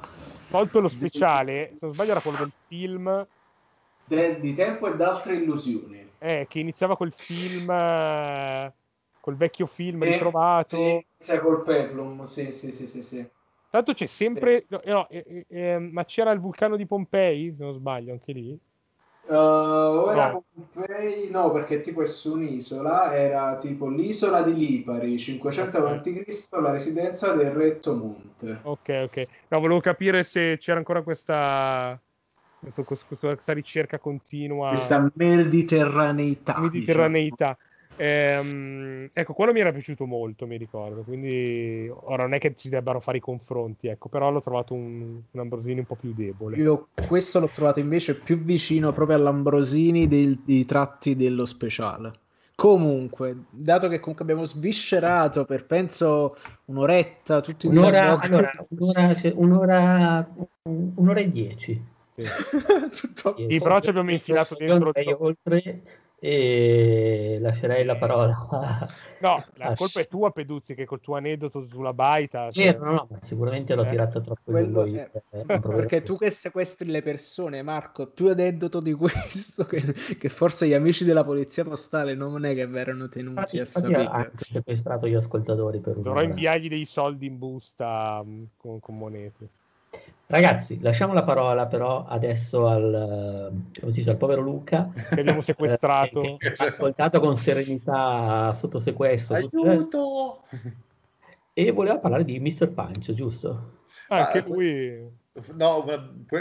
Tolto 0.49 0.79
lo 0.79 0.87
speciale, 0.87 1.73
se 1.75 1.85
non 1.85 1.93
sbaglio 1.93 2.11
era 2.11 2.21
quello 2.21 2.37
del 2.37 2.51
film 2.67 3.27
de- 4.07 4.39
di 4.39 4.53
tempo 4.53 4.87
e 4.91 4.95
d'altre 4.97 5.35
illusioni. 5.35 6.09
eh, 6.19 6.45
che 6.49 6.59
iniziava 6.59 6.95
col 6.97 7.11
film, 7.11 7.69
eh, 7.69 8.73
col 9.19 9.35
vecchio 9.35 9.65
film 9.65 10.03
Eh, 10.03 10.11
ritrovato. 10.11 10.75
Sì, 10.75 10.81
inizia 10.81 11.39
col 11.39 11.63
Peplum, 11.63 12.23
sì, 12.23 12.51
sì, 12.51 12.71
sì, 12.71 12.87
sì, 12.87 13.01
sì. 13.01 13.29
Tanto 13.69 13.93
c'è 13.93 14.05
sempre, 14.05 14.65
no, 14.69 14.81
no, 14.85 15.09
eh, 15.09 15.23
eh, 15.25 15.45
eh, 15.47 15.79
ma 15.79 16.03
c'era 16.03 16.31
il 16.31 16.39
vulcano 16.39 16.75
di 16.75 16.85
Pompei, 16.85 17.53
se 17.55 17.63
non 17.63 17.73
sbaglio, 17.73 18.11
anche 18.11 18.33
lì. 18.33 18.59
Uh, 19.31 19.33
ora 19.33 20.31
No. 20.33 20.43
Pompei, 20.53 21.29
no, 21.29 21.51
perché 21.51 21.79
tipo 21.79 22.01
è 22.01 22.05
su 22.05 22.33
un'isola, 22.33 23.15
era 23.15 23.55
tipo 23.55 23.87
l'isola 23.87 24.41
di 24.41 24.53
Lipari, 24.53 25.17
500 25.17 25.77
Ok. 25.77 25.85
a.C., 26.05 26.49
la 26.59 26.71
residenza 26.71 27.31
del 27.31 27.51
re 27.51 27.79
Tomonte. 27.79 28.59
Ok, 28.63 29.03
ok. 29.05 29.27
No, 29.47 29.61
volevo 29.61 29.79
capire 29.79 30.23
se 30.23 30.57
c'era 30.57 30.79
ancora 30.79 31.01
questa, 31.01 31.97
questo- 32.59 33.07
questa 33.07 33.53
ricerca 33.53 33.99
continua. 33.99 34.67
Questa 34.67 35.09
mediterraneità. 35.15 36.59
mediterraneità. 36.59 37.57
Ehm, 37.95 39.09
ecco, 39.13 39.33
quello 39.33 39.51
mi 39.51 39.59
era 39.59 39.71
piaciuto 39.71 40.05
molto, 40.05 40.47
mi 40.47 40.57
ricordo. 40.57 41.03
Quindi 41.03 41.89
ora 41.93 42.23
non 42.23 42.33
è 42.33 42.39
che 42.39 42.55
ci 42.55 42.69
debbano 42.69 42.99
fare 42.99 43.17
i 43.17 43.21
confronti, 43.21 43.87
ecco, 43.87 44.09
però 44.09 44.31
l'ho 44.31 44.39
trovato 44.41 44.73
un, 44.73 45.19
un 45.29 45.39
Ambrosini 45.39 45.79
un 45.79 45.85
po' 45.85 45.95
più 45.95 46.13
debole. 46.13 46.57
Io 46.57 46.87
questo 47.07 47.39
l'ho 47.39 47.49
trovato 47.49 47.79
invece 47.79 48.15
più 48.15 48.39
vicino 48.39 48.91
proprio 48.91 49.17
all'Ambrosini 49.17 50.07
del- 50.07 50.39
dei 50.43 50.65
tratti 50.65 51.15
dello 51.15 51.45
speciale. 51.45 52.11
Comunque, 52.55 53.45
dato 53.49 53.87
che 53.87 53.99
comunque 53.99 54.23
abbiamo 54.23 54.45
sviscerato 54.45 55.45
per 55.45 55.65
penso 55.65 56.35
un'oretta, 56.65 57.41
tutti 57.41 57.65
Un'ora, 57.65 57.89
dialogo- 57.89 58.21
allora, 58.23 58.51
un'ora, 58.69 59.15
cioè, 59.15 59.33
un'ora, 59.35 60.35
un'ora 60.63 61.19
e 61.19 61.31
dieci. 61.31 61.83
Sì. 62.13 62.23
Tutto- 62.93 63.35
Sì, 63.49 63.57
però 63.59 63.79
ci 63.79 63.89
abbiamo 63.89 64.11
infilato 64.11 64.55
dentro- 64.55 64.91
oltre 65.23 65.81
e 66.23 67.37
lascerei 67.41 67.83
la 67.83 67.95
parola. 67.97 68.35
No, 69.21 69.43
la 69.57 69.71
Ah, 69.71 69.75
colpa 69.75 69.99
è 70.01 70.07
tua, 70.07 70.31
Peduzzi, 70.31 70.75
che 70.75 70.85
col 70.85 70.99
tuo 70.99 71.15
aneddoto 71.15 71.65
sulla 71.67 71.93
baita. 71.93 72.51
Sì, 72.51 72.63
cioè- 72.63 72.77
no, 72.77 72.91
no, 72.91 73.07
ma 73.09 73.17
sicuramente 73.21 73.73
l'ho 73.75 73.85
Eh, 73.85 73.89
tirata 73.89 74.19
troppo 74.21 74.51
in 74.51 74.71
quello 74.71 74.83
è- 74.83 75.09
eh. 75.31 75.45
Perché 75.45 76.03
tu 76.03 76.17
che 76.17 76.29
sequestri 76.29 76.89
le 76.89 77.01
persone, 77.01 77.63
Marco, 77.63 78.07
più 78.07 78.29
aneddoto 78.29 78.79
di 78.79 78.93
questo 78.93 79.63
che, 79.65 79.81
che 80.17 80.29
forse 80.29 80.67
gli 80.67 80.73
amici 80.73 81.03
della 81.03 81.23
polizia 81.23 81.63
postale 81.63 82.13
non 82.13 82.45
è 82.45 82.53
che 82.53 82.67
verranno 82.67 83.09
tenuti 83.09 83.29
Infatti, 83.29 83.59
a 83.59 83.65
sapere. 83.65 84.03
anche 84.05 84.43
sequestrato 84.49 85.07
gli 85.07 85.15
ascoltatori 85.15 85.79
per 85.79 85.95
Dovrò 85.95 86.21
inviargli 86.21 86.67
dei 86.69 86.85
soldi 86.85 87.25
in 87.25 87.37
busta 87.39 88.21
mh, 88.23 88.49
con, 88.57 88.79
con 88.79 88.95
monete. 88.95 89.49
Ragazzi, 90.31 90.79
lasciamo 90.79 91.11
la 91.13 91.23
parola 91.23 91.67
però 91.67 92.05
adesso 92.05 92.65
al, 92.65 93.51
eh, 93.73 93.79
come 93.81 93.91
si 93.91 93.97
dice, 93.97 94.11
al 94.11 94.15
povero 94.15 94.39
Luca. 94.39 94.89
Che 95.09 95.19
abbiamo 95.19 95.41
sequestrato. 95.41 96.21
eh, 96.21 96.37
che 96.37 96.53
ha 96.55 96.67
ascoltato 96.67 97.19
con 97.19 97.35
serenità 97.35 98.53
sotto 98.53 98.79
sequestro. 98.79 99.35
Aiuto! 99.35 100.43
E 101.51 101.71
voleva 101.71 101.99
parlare 101.99 102.23
di 102.23 102.39
Mr. 102.39 102.69
Punch, 102.69 103.11
giusto? 103.11 103.79
Anche 104.07 104.37
Ah, 104.37 104.43
lui. 104.47 105.05
No, 105.53 105.85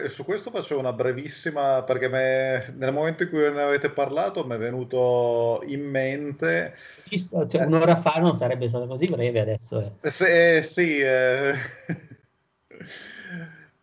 su 0.06 0.24
questo 0.24 0.52
faccio 0.52 0.78
una 0.78 0.92
brevissima, 0.92 1.82
perché 1.82 2.08
me- 2.08 2.72
nel 2.76 2.92
momento 2.92 3.24
in 3.24 3.28
cui 3.28 3.40
ne 3.40 3.60
avete 3.60 3.90
parlato 3.90 4.46
mi 4.46 4.54
è 4.54 4.58
venuto 4.58 5.62
in 5.66 5.82
mente... 5.82 6.76
Cioè, 7.08 7.64
un'ora 7.64 7.96
fa 7.96 8.20
non 8.20 8.36
sarebbe 8.36 8.68
stato 8.68 8.86
così 8.86 9.06
breve, 9.06 9.40
adesso 9.40 9.80
è. 9.80 10.08
Se- 10.08 10.58
eh, 10.58 10.62
sì, 10.62 10.98
eh, 11.00 11.54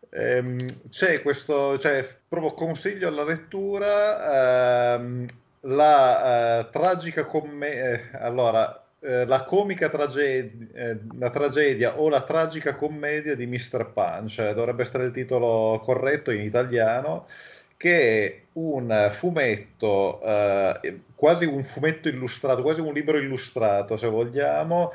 ehm, 0.09 0.57
c'è 0.89 1.21
questo, 1.21 1.77
cioè, 1.79 2.07
proprio 2.27 2.53
consiglio 2.53 3.07
alla 3.07 3.23
lettura, 3.23 4.95
ehm, 4.95 5.25
la 5.61 6.59
eh, 6.59 6.69
tragica 6.71 7.25
commedia, 7.25 8.09
allora, 8.13 8.83
eh, 8.99 9.25
la 9.25 9.43
comica 9.43 9.89
tragedia, 9.89 10.97
la 11.19 11.29
tragedia 11.29 11.99
o 11.99 12.09
la 12.09 12.23
tragica 12.23 12.75
commedia 12.75 13.35
di 13.35 13.45
Mr. 13.45 13.91
Punch, 13.93 14.39
eh, 14.39 14.53
dovrebbe 14.53 14.81
essere 14.83 15.05
il 15.05 15.11
titolo 15.11 15.79
corretto 15.83 16.31
in 16.31 16.41
italiano, 16.41 17.27
che 17.77 18.25
è 18.25 18.41
un 18.53 19.09
fumetto, 19.13 20.21
eh, 20.23 20.99
quasi 21.15 21.45
un 21.45 21.63
fumetto 21.63 22.09
illustrato, 22.09 22.61
quasi 22.63 22.81
un 22.81 22.93
libro 22.93 23.17
illustrato, 23.17 23.97
se 23.97 24.07
vogliamo, 24.07 24.93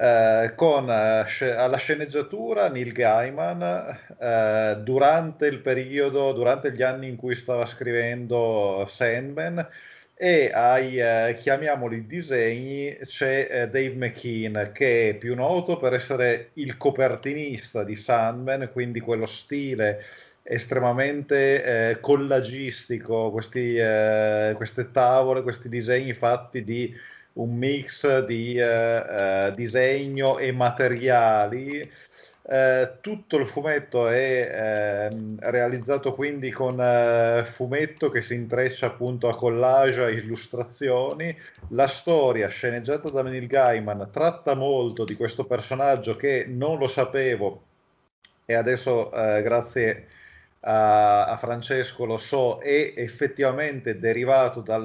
eh, 0.00 0.52
con 0.54 0.88
eh, 0.88 1.50
alla 1.54 1.76
sceneggiatura 1.76 2.70
Neil 2.70 2.92
Gaiman 2.92 3.98
eh, 4.18 4.76
durante 4.82 5.46
il 5.46 5.58
periodo, 5.58 6.32
durante 6.32 6.72
gli 6.72 6.82
anni 6.82 7.08
in 7.08 7.16
cui 7.16 7.34
stava 7.34 7.66
scrivendo 7.66 8.86
Sandman 8.88 9.68
e 10.14 10.50
ai, 10.52 10.98
eh, 10.98 11.36
chiamiamoli 11.38 12.06
disegni, 12.06 12.96
c'è 13.02 13.48
eh, 13.50 13.68
Dave 13.68 13.94
McKean 13.94 14.70
che 14.72 15.10
è 15.10 15.14
più 15.14 15.34
noto 15.34 15.76
per 15.78 15.92
essere 15.92 16.50
il 16.54 16.78
copertinista 16.78 17.84
di 17.84 17.96
Sandman, 17.96 18.70
quindi 18.72 19.00
quello 19.00 19.26
stile 19.26 20.02
estremamente 20.42 21.90
eh, 21.90 22.00
collagistico, 22.00 23.30
questi, 23.30 23.76
eh, 23.76 24.54
queste 24.56 24.90
tavole, 24.90 25.42
questi 25.42 25.68
disegni 25.68 26.14
fatti 26.14 26.64
di 26.64 26.94
un 27.40 27.56
mix 27.56 28.24
di 28.24 28.54
eh, 28.56 28.64
eh, 28.64 29.52
disegno 29.54 30.38
e 30.38 30.52
materiali. 30.52 31.90
Eh, 32.42 32.94
tutto 33.00 33.36
il 33.36 33.46
fumetto 33.46 34.08
è 34.08 35.08
ehm, 35.12 35.36
realizzato 35.40 36.14
quindi 36.14 36.50
con 36.50 36.80
eh, 36.80 37.44
fumetto 37.46 38.10
che 38.10 38.22
si 38.22 38.34
intreccia 38.34 38.86
appunto 38.86 39.28
a 39.28 39.36
collage, 39.36 40.02
a 40.02 40.10
illustrazioni. 40.10 41.36
La 41.68 41.86
storia 41.86 42.48
sceneggiata 42.48 43.10
da 43.10 43.22
Neil 43.22 43.46
Gaiman 43.46 44.08
tratta 44.12 44.54
molto 44.54 45.04
di 45.04 45.14
questo 45.16 45.44
personaggio 45.44 46.16
che 46.16 46.46
non 46.48 46.78
lo 46.78 46.88
sapevo 46.88 47.62
e 48.50 48.54
adesso 48.54 49.12
eh, 49.12 49.42
grazie 49.42 49.90
a, 49.92 50.19
a 50.62 51.36
Francesco 51.38 52.04
lo 52.04 52.18
so, 52.18 52.58
è 52.60 52.92
effettivamente 52.96 53.98
derivato 53.98 54.60
dal, 54.60 54.82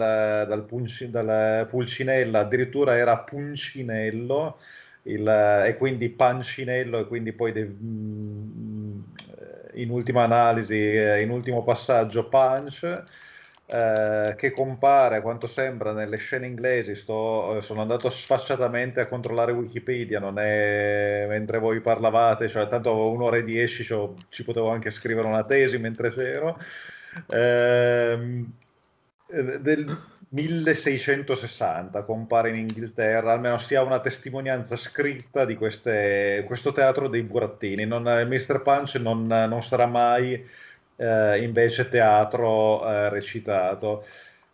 dal, 0.47 0.63
punci- 0.65 1.09
dal 1.09 1.67
Pulcinella, 1.69 2.39
addirittura 2.39 2.95
era 2.97 3.17
Puncinello, 3.19 4.57
il, 5.03 5.27
e 5.67 5.75
quindi 5.77 6.09
Pancinello, 6.09 6.99
e 6.99 7.07
quindi 7.07 7.31
poi 7.33 7.51
de- 7.51 7.65
mm, 7.65 8.99
in 9.75 9.89
ultima 9.89 10.23
analisi, 10.23 10.75
eh, 10.75 11.21
in 11.21 11.29
ultimo 11.29 11.63
passaggio, 11.63 12.27
Punch. 12.29 13.03
Eh, 13.67 14.35
che 14.37 14.51
compare 14.51 15.21
quanto 15.21 15.47
sembra 15.47 15.91
nelle 15.91 16.17
scene 16.17 16.45
inglesi. 16.45 16.93
Sto, 16.95 17.57
eh, 17.57 17.61
sono 17.61 17.81
andato 17.81 18.09
sfacciatamente 18.09 18.99
a 19.01 19.07
controllare 19.07 19.51
Wikipedia, 19.53 20.19
non 20.19 20.37
è 20.37 21.25
mentre 21.27 21.57
voi 21.57 21.81
parlavate, 21.81 22.47
cioè 22.47 22.67
tanto 22.67 23.09
un'ora 23.09 23.37
e 23.37 23.43
dieci, 23.43 23.83
cioè, 23.83 24.09
ci 24.29 24.43
potevo 24.43 24.69
anche 24.69 24.91
scrivere 24.91 25.27
una 25.27 25.43
tesi 25.43 25.77
mentre 25.79 26.13
c'ero. 26.13 26.59
Ehm, 27.29 28.53
eh, 29.27 29.59
del 29.59 29.99
1660 30.29 32.03
compare 32.03 32.49
in 32.49 32.57
Inghilterra, 32.57 33.31
almeno 33.31 33.57
si 33.57 33.75
ha 33.75 33.81
una 33.81 33.99
testimonianza 33.99 34.75
scritta 34.75 35.45
di 35.45 35.55
queste, 35.55 36.43
questo 36.45 36.71
teatro 36.71 37.07
dei 37.07 37.23
burattini. 37.23 37.85
Non, 37.85 38.05
il 38.05 38.27
Mr. 38.27 38.61
Punch 38.61 38.95
non, 38.95 39.25
non 39.25 39.63
sarà 39.63 39.85
mai 39.85 40.43
eh, 40.95 41.43
invece 41.43 41.89
teatro 41.89 42.87
eh, 42.89 43.09
recitato. 43.09 44.05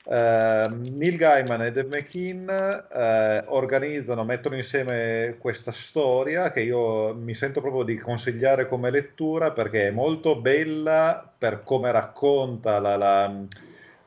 Uh, 0.03 0.65
Neil 0.68 1.15
Gaiman 1.15 1.61
e 1.61 1.72
Dave 1.72 1.88
McKean 1.88 2.47
uh, 2.47 3.53
organizzano, 3.53 4.23
mettono 4.23 4.55
insieme 4.55 5.35
questa 5.38 5.72
storia 5.72 6.51
che 6.51 6.61
io 6.61 7.13
mi 7.13 7.35
sento 7.35 7.61
proprio 7.61 7.84
di 7.84 7.99
consigliare 7.99 8.68
come 8.68 8.89
lettura 8.89 9.51
perché 9.51 9.89
è 9.89 9.91
molto 9.91 10.35
bella 10.35 11.31
per 11.38 11.61
come 11.63 11.91
racconta 11.91 12.80
la, 12.80 12.97
la, 12.97 13.31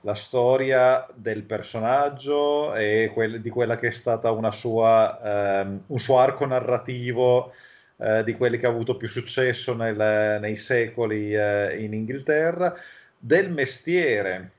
la 0.00 0.14
storia 0.14 1.06
del 1.14 1.44
personaggio 1.44 2.74
e 2.74 3.12
quel, 3.14 3.40
di 3.40 3.50
quella 3.50 3.78
che 3.78 3.86
è 3.86 3.92
stata 3.92 4.32
una 4.32 4.50
sua, 4.50 5.62
um, 5.64 5.80
un 5.86 5.98
suo 6.00 6.18
arco 6.18 6.44
narrativo 6.44 7.52
uh, 7.96 8.22
di 8.22 8.34
quelli 8.34 8.58
che 8.58 8.66
ha 8.66 8.70
avuto 8.70 8.96
più 8.96 9.08
successo 9.08 9.74
nel, 9.74 10.38
nei 10.40 10.56
secoli 10.56 11.32
in 11.32 11.92
Inghilterra, 11.92 12.74
del 13.18 13.50
mestiere 13.50 14.50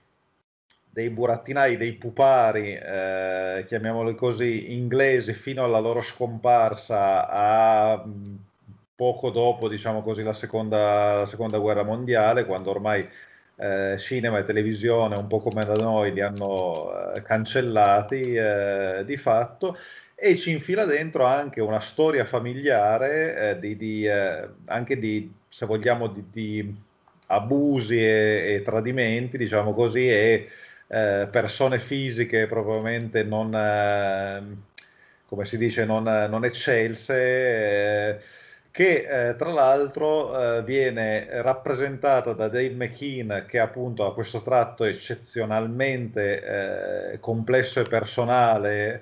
dei 0.96 1.10
burattinai, 1.10 1.76
dei 1.76 1.92
pupari, 1.92 2.74
eh, 2.74 3.66
chiamiamoli 3.68 4.16
così, 4.16 4.72
inglesi 4.72 5.34
fino 5.34 5.62
alla 5.62 5.80
loro 5.80 6.02
scomparsa 6.02 7.28
a 7.28 8.02
poco 8.96 9.30
dopo, 9.30 9.68
diciamo 9.68 10.02
così, 10.02 10.24
la 10.24 10.32
seconda, 10.32 11.16
la 11.16 11.26
seconda 11.26 11.58
guerra 11.58 11.84
mondiale, 11.84 12.46
quando 12.46 12.70
ormai 12.70 13.06
eh, 13.58 13.98
cinema 13.98 14.38
e 14.38 14.46
televisione, 14.46 15.18
un 15.18 15.28
po' 15.28 15.42
come 15.42 15.66
da 15.66 15.74
noi, 15.74 16.14
li 16.14 16.22
hanno 16.22 17.14
eh, 17.14 17.22
cancellati 17.22 18.34
eh, 18.34 19.04
di 19.06 19.18
fatto 19.18 19.78
e 20.16 20.38
ci 20.38 20.52
infila 20.52 20.86
dentro 20.86 21.26
anche 21.26 21.60
una 21.60 21.82
storia 21.82 22.24
familiare 22.24 23.52
eh, 23.52 23.60
di, 23.60 23.76
di, 23.76 24.08
eh, 24.08 24.48
anche 24.66 24.98
di, 24.98 25.30
se 25.50 25.66
vogliamo, 25.66 26.08
di, 26.08 26.24
di 26.32 26.76
abusi 27.28 28.00
e, 28.00 28.56
e, 28.56 28.62
tradimenti, 28.64 29.38
diciamo 29.38 29.74
così, 29.74 30.08
e 30.10 30.48
eh, 30.88 31.28
persone 31.30 31.80
fisiche 31.80 32.48
probabilmente 32.48 33.24
non, 33.24 33.54
eh, 33.54 34.42
come 35.26 35.46
si 35.46 35.58
dice, 35.58 35.86
non, 35.86 36.04
non 36.04 36.46
eccelse, 36.46 37.16
eh, 37.16 38.18
che 38.72 39.30
eh, 39.30 39.36
tra 39.36 39.52
l'altro 39.52 40.62
viene 40.64 41.28
rappresentata 41.42 42.34
da 42.34 42.48
Dave 42.50 42.72
McKean 42.72 43.46
che 43.48 43.60
appunto 43.60 44.06
ha 44.06 44.14
questo 44.14 44.42
tratto 44.42 44.84
eccezionalmente 44.84 47.18
complesso 47.22 47.80
e 47.80 47.84
personale 47.84 49.02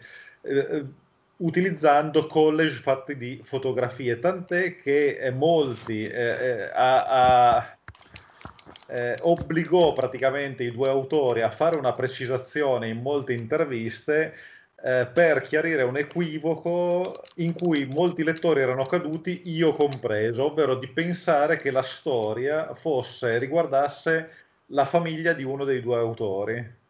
utilizzando 1.44 2.26
college 2.26 2.82
fatti 2.82 3.18
di 3.18 3.42
fotografie, 3.44 4.20
tant'è 4.20 4.82
che 4.82 5.32
molti 5.36 6.08
eh, 6.08 6.70
ha, 6.74 7.56
ha, 7.58 7.78
eh, 8.88 9.18
obbligò 9.22 9.94
praticamente 9.94 10.64
i 10.64 10.72
due 10.72 10.90
autori 10.90 11.42
a 11.42 11.52
fare 11.52 11.76
una 11.76 11.94
precisazione 11.94 12.88
in 12.88 13.02
molte 13.02 13.34
interviste 13.34 14.34
eh, 14.82 15.08
per 15.12 15.42
chiarire 15.42 15.84
un 15.84 15.98
equivoco 15.98 17.22
in 17.36 17.54
cui 17.54 17.86
molti 17.86 18.24
lettori 18.24 18.62
erano 18.62 18.86
caduti, 18.86 19.42
io 19.46 19.74
compreso, 19.74 20.46
ovvero 20.46 20.76
di 20.76 20.88
pensare 20.88 21.58
che 21.58 21.72
la 21.72 21.84
storia 21.84 22.74
fosse, 22.74 23.38
riguardasse 23.38 24.30
la 24.68 24.86
famiglia 24.86 25.34
di 25.34 25.44
uno 25.44 25.66
dei 25.66 25.82
due 25.82 25.98
autori. 25.98 26.82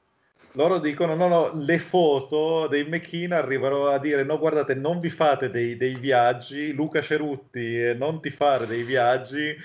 Loro 0.53 0.79
dicono: 0.79 1.15
no, 1.15 1.27
no, 1.27 1.51
le 1.55 1.79
foto 1.79 2.67
dei 2.67 2.85
McKean 2.85 3.31
arrivano 3.31 3.87
a 3.87 3.99
dire: 3.99 4.23
no, 4.23 4.37
guardate, 4.37 4.75
non 4.75 4.99
vi 4.99 5.09
fate 5.09 5.49
dei, 5.49 5.77
dei 5.77 5.95
viaggi. 5.95 6.73
Luca 6.73 7.01
Cerutti, 7.01 7.79
eh, 7.79 7.93
non 7.93 8.21
ti 8.21 8.29
fare 8.29 8.67
dei 8.67 8.83
viaggi 8.83 9.55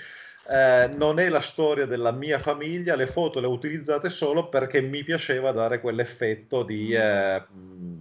eh, 0.51 0.89
non 0.95 1.19
è 1.19 1.29
la 1.29 1.41
storia 1.41 1.85
della 1.85 2.11
mia 2.11 2.39
famiglia, 2.39 2.95
le 2.95 3.05
foto 3.05 3.39
le 3.39 3.45
ho 3.45 3.51
utilizzate 3.51 4.09
solo 4.09 4.49
perché 4.49 4.81
mi 4.81 5.03
piaceva 5.03 5.51
dare 5.51 5.79
quell'effetto 5.79 6.63
di 6.63 6.91
eh, 6.91 7.43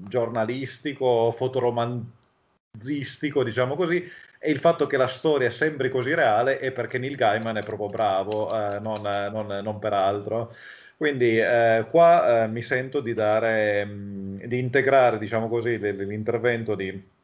giornalistico, 0.09 1.31
fotoromanzistico, 1.33 3.45
diciamo 3.45 3.77
così, 3.77 4.03
e 4.39 4.51
il 4.51 4.61
fatto 4.61 4.87
che 4.87 4.97
la 4.97 5.09
storia 5.09 5.51
sembri 5.51 5.91
così 5.91 6.15
reale 6.15 6.59
è 6.59 6.71
perché 6.71 6.97
Neil 6.99 7.17
Gaiman 7.17 7.59
è 7.59 7.63
proprio 7.63 7.89
bravo, 7.89 8.49
eh, 8.51 8.81
non, 8.81 9.03
non, 9.03 9.61
non, 9.63 9.79
per 9.79 9.93
altro. 9.93 10.55
Quindi 10.99 11.39
eh, 11.39 11.87
qua 11.91 12.43
eh, 12.45 12.49
mi 12.49 12.61
sento 12.61 13.01
di 13.01 13.15
dare, 13.15 13.87
mh, 13.87 14.47
di 14.47 14.59
integrare, 14.59 15.19
diciamo 15.19 15.49
così, 15.49 15.79
l'intervento 15.79 16.75
di 16.75 17.17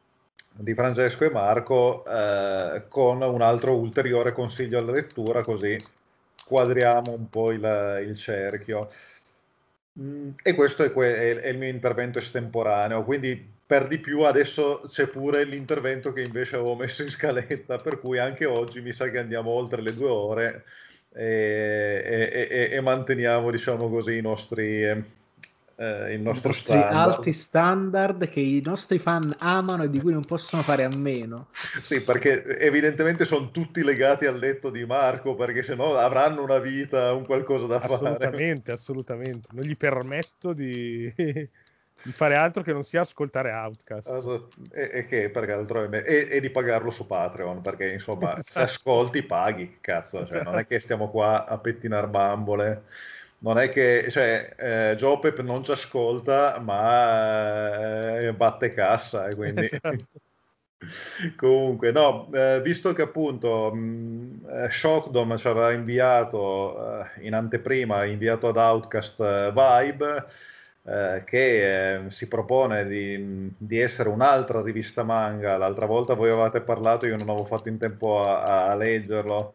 di 0.57 0.73
Francesco 0.73 1.25
e 1.25 1.29
Marco 1.29 2.05
eh, 2.05 2.83
con 2.87 3.21
un 3.21 3.41
altro 3.41 3.75
ulteriore 3.75 4.31
consiglio 4.31 4.79
alla 4.79 4.93
lettura, 4.93 5.41
così 5.41 5.77
quadriamo 6.45 7.11
un 7.11 7.29
po' 7.29 7.51
il, 7.51 8.05
il 8.07 8.15
cerchio. 8.15 8.89
Mm, 9.99 10.31
e 10.43 10.53
questo 10.53 10.83
è, 10.83 10.91
que- 10.91 11.41
è, 11.41 11.47
il 11.49 11.57
mio 11.57 11.69
intervento 11.69 12.19
estemporaneo, 12.19 13.03
quindi 13.03 13.53
per 13.65 13.87
di 13.87 13.97
più 13.97 14.21
adesso 14.21 14.81
c'è 14.89 15.07
pure 15.07 15.43
l'intervento 15.43 16.13
che 16.13 16.21
invece 16.21 16.55
avevo 16.55 16.75
messo 16.75 17.01
in 17.01 17.09
scaletta, 17.09 17.77
per 17.77 17.99
cui 17.99 18.17
anche 18.19 18.45
oggi 18.45 18.81
mi 18.81 18.93
sa 18.93 19.09
che 19.09 19.17
andiamo 19.19 19.49
oltre 19.51 19.81
le 19.81 19.93
due 19.93 20.09
ore 20.09 20.63
e, 21.15 22.47
e, 22.49 22.69
e 22.71 22.81
manteniamo, 22.81 23.49
diciamo 23.51 23.89
così, 23.89 24.17
i 24.17 24.21
nostri 24.21 25.13
eh, 25.77 26.13
il 26.13 26.21
nostro 26.21 26.51
I 26.51 26.53
standard. 26.53 26.93
alti 26.93 27.33
standard 27.33 28.29
che 28.29 28.39
i 28.39 28.61
nostri 28.63 28.97
fan 28.97 29.35
amano 29.39 29.83
e 29.83 29.89
di 29.89 29.99
cui 29.99 30.13
non 30.13 30.23
possono 30.23 30.61
fare 30.61 30.85
a 30.85 30.89
meno. 30.95 31.47
Sì, 31.81 32.01
perché 32.01 32.57
evidentemente 32.59 33.25
sono 33.25 33.51
tutti 33.51 33.83
legati 33.83 34.25
al 34.25 34.39
letto 34.39 34.69
di 34.69 34.85
Marco, 34.85 35.35
perché 35.35 35.63
sennò 35.63 35.97
avranno 35.97 36.43
una 36.43 36.59
vita, 36.59 37.11
un 37.11 37.25
qualcosa 37.25 37.67
da 37.67 37.75
assolutamente, 37.77 38.23
fare. 38.23 38.27
Assolutamente, 38.27 38.71
assolutamente. 38.71 39.47
Non 39.51 39.63
gli 39.63 39.75
permetto 39.75 40.53
di... 40.53 41.13
di 42.05 42.11
fare 42.11 42.35
altro 42.35 42.61
che 42.61 42.71
non 42.71 42.83
sia 42.83 43.01
ascoltare 43.01 43.51
Outcast. 43.51 44.07
Allora, 44.07 44.43
e, 44.71 44.89
e, 44.93 45.05
che 45.05 45.31
è, 45.31 46.03
e, 46.05 46.27
e, 46.29 46.39
di 46.39 46.51
pagarlo 46.51 46.91
su 46.91 47.07
Patreon 47.07 47.61
perché 47.61 47.87
insomma 47.87 48.37
esatto. 48.37 48.43
se 48.53 48.61
ascolti 48.61 49.23
paghi 49.23 49.79
cazzo 49.81 50.19
cioè, 50.19 50.25
esatto. 50.37 50.49
non 50.51 50.59
è 50.59 50.67
che 50.67 50.79
stiamo 50.79 51.09
qua 51.09 51.45
a 51.45 51.57
pettinare 51.57 52.07
bambole 52.07 52.83
non 53.39 53.57
è 53.57 53.69
che 53.69 54.05
cioè, 54.09 54.53
eh, 54.55 54.95
Jopep 54.97 55.41
non 55.41 55.63
ci 55.63 55.71
ascolta, 55.71 56.59
ma 56.59 58.19
eh, 58.19 58.33
batte 58.33 58.69
cassa 58.69 59.27
quindi. 59.35 59.63
Esatto. 59.75 60.05
Comunque, 61.35 61.91
no, 61.91 62.29
eh, 62.33 62.61
visto 62.61 62.93
che 62.93 63.01
appunto 63.01 63.73
mh, 63.73 64.47
eh, 64.49 64.69
Shockdom 64.69 65.37
ci 65.37 65.47
aveva 65.47 65.71
inviato 65.71 67.01
eh, 67.01 67.25
in 67.25 67.33
anteprima, 67.33 68.05
inviato 68.05 68.49
ad 68.49 68.57
Outcast 68.57 69.19
eh, 69.19 69.51
Vibe, 69.53 70.25
eh, 70.85 71.23
che 71.25 72.01
si 72.09 72.27
propone 72.27 72.85
di, 72.85 73.51
di, 73.57 73.79
essere 73.79 74.09
un'altra 74.09 74.61
rivista 74.61 75.03
manga. 75.03 75.57
L'altra 75.57 75.85
volta 75.85 76.13
voi 76.13 76.29
avevate 76.29 76.61
parlato, 76.61 77.07
io 77.07 77.17
non 77.17 77.29
avevo 77.29 77.45
fatto 77.45 77.69
in 77.69 77.77
tempo 77.77 78.23
a, 78.23 78.69
a 78.69 78.75
leggerlo 78.75 79.53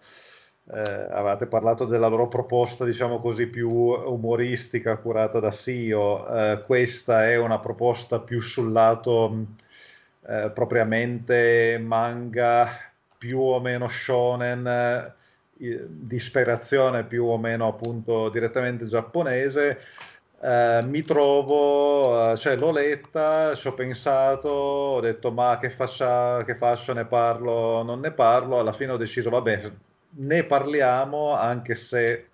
eh, 0.73 0.81
avevate 0.81 1.47
parlato 1.47 1.85
della 1.85 2.07
loro 2.07 2.29
proposta, 2.29 2.85
diciamo 2.85 3.19
così, 3.19 3.47
più 3.47 3.69
umoristica, 3.71 4.97
curata 4.99 5.41
da 5.41 5.51
CEO. 5.51 6.29
Eh, 6.29 6.63
questa 6.65 7.29
è 7.29 7.37
una 7.37 7.59
proposta 7.59 8.21
più 8.21 8.41
sul 8.41 8.71
lato 8.73 9.47
eh, 10.27 10.51
propriamente 10.55 11.79
manga, 11.83 12.69
più 13.19 13.41
o 13.41 13.61
meno 13.61 13.89
shonen, 13.89 14.67
eh, 14.67 15.87
di 15.89 16.17
ispirazione 16.17 17.05
più 17.05 17.25
o 17.25 17.37
meno 17.37 17.67
appunto 17.69 18.29
direttamente 18.29 18.87
giapponese. 18.87 19.79
Uh, 20.43 20.83
mi 20.87 21.03
trovo, 21.03 22.31
uh, 22.33 22.37
cioè 22.37 22.57
l'ho 22.57 22.71
letta, 22.71 23.55
ci 23.57 23.67
ho 23.69 23.75
pensato, 23.75 24.49
ho 24.49 25.01
detto 25.01 25.31
ma 25.33 25.59
che, 25.61 25.69
faccia, 25.71 26.43
che 26.45 26.57
faccio, 26.57 26.95
ne 26.95 27.05
parlo, 27.05 27.83
non 27.83 28.01
ne 28.01 28.11
parlo, 28.13 28.59
alla 28.59 28.73
fine 28.73 28.93
ho 28.93 28.97
deciso, 28.97 29.29
vabbè, 29.29 29.71
ne 30.13 30.45
parliamo 30.45 31.35
anche 31.37 31.75
se 31.75 32.30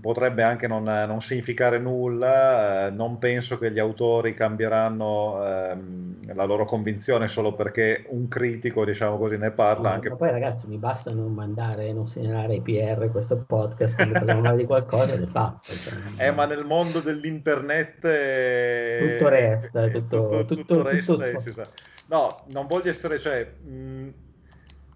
potrebbe 0.00 0.44
anche 0.44 0.68
non, 0.68 0.84
non, 0.84 1.20
significare 1.20 1.78
nulla, 1.78 2.86
eh, 2.86 2.90
non 2.90 3.18
penso 3.18 3.58
che 3.58 3.72
gli 3.72 3.80
autori 3.80 4.32
cambieranno 4.32 5.44
ehm, 5.44 6.34
la 6.34 6.44
loro 6.44 6.64
convinzione 6.64 7.26
solo 7.26 7.52
perché 7.54 8.04
un 8.10 8.28
critico, 8.28 8.84
diciamo 8.84 9.18
così, 9.18 9.36
ne 9.36 9.50
parla. 9.50 9.88
No, 9.88 9.94
anche... 9.96 10.08
Ma 10.10 10.16
poi 10.16 10.30
ragazzi 10.30 10.68
mi 10.68 10.76
basta 10.78 11.12
non 11.12 11.32
mandare, 11.32 11.92
non 11.92 12.06
segnalare 12.06 12.54
ai 12.54 12.60
PR 12.60 13.10
questo 13.10 13.44
podcast 13.44 13.96
quando 13.96 14.12
parliamo 14.14 14.40
male 14.42 14.56
di 14.58 14.66
qualcosa, 14.66 15.18
le 15.18 15.26
fa. 15.26 15.58
Cioè, 15.60 15.94
eh, 16.26 16.30
ma 16.30 16.46
nel 16.46 16.64
mondo 16.64 17.00
dell'internet... 17.00 18.06
È... 18.06 19.16
Tutto 19.16 19.28
resta, 19.28 19.88
tutto, 19.88 19.98
tutto, 19.98 20.44
tutto, 20.44 20.54
tutto 20.54 20.82
resta 20.82 21.14
tutto... 21.14 21.70
No, 22.08 22.44
non 22.52 22.68
voglio 22.68 22.90
essere, 22.90 23.18
cioè, 23.18 23.44
mh, 23.44 24.08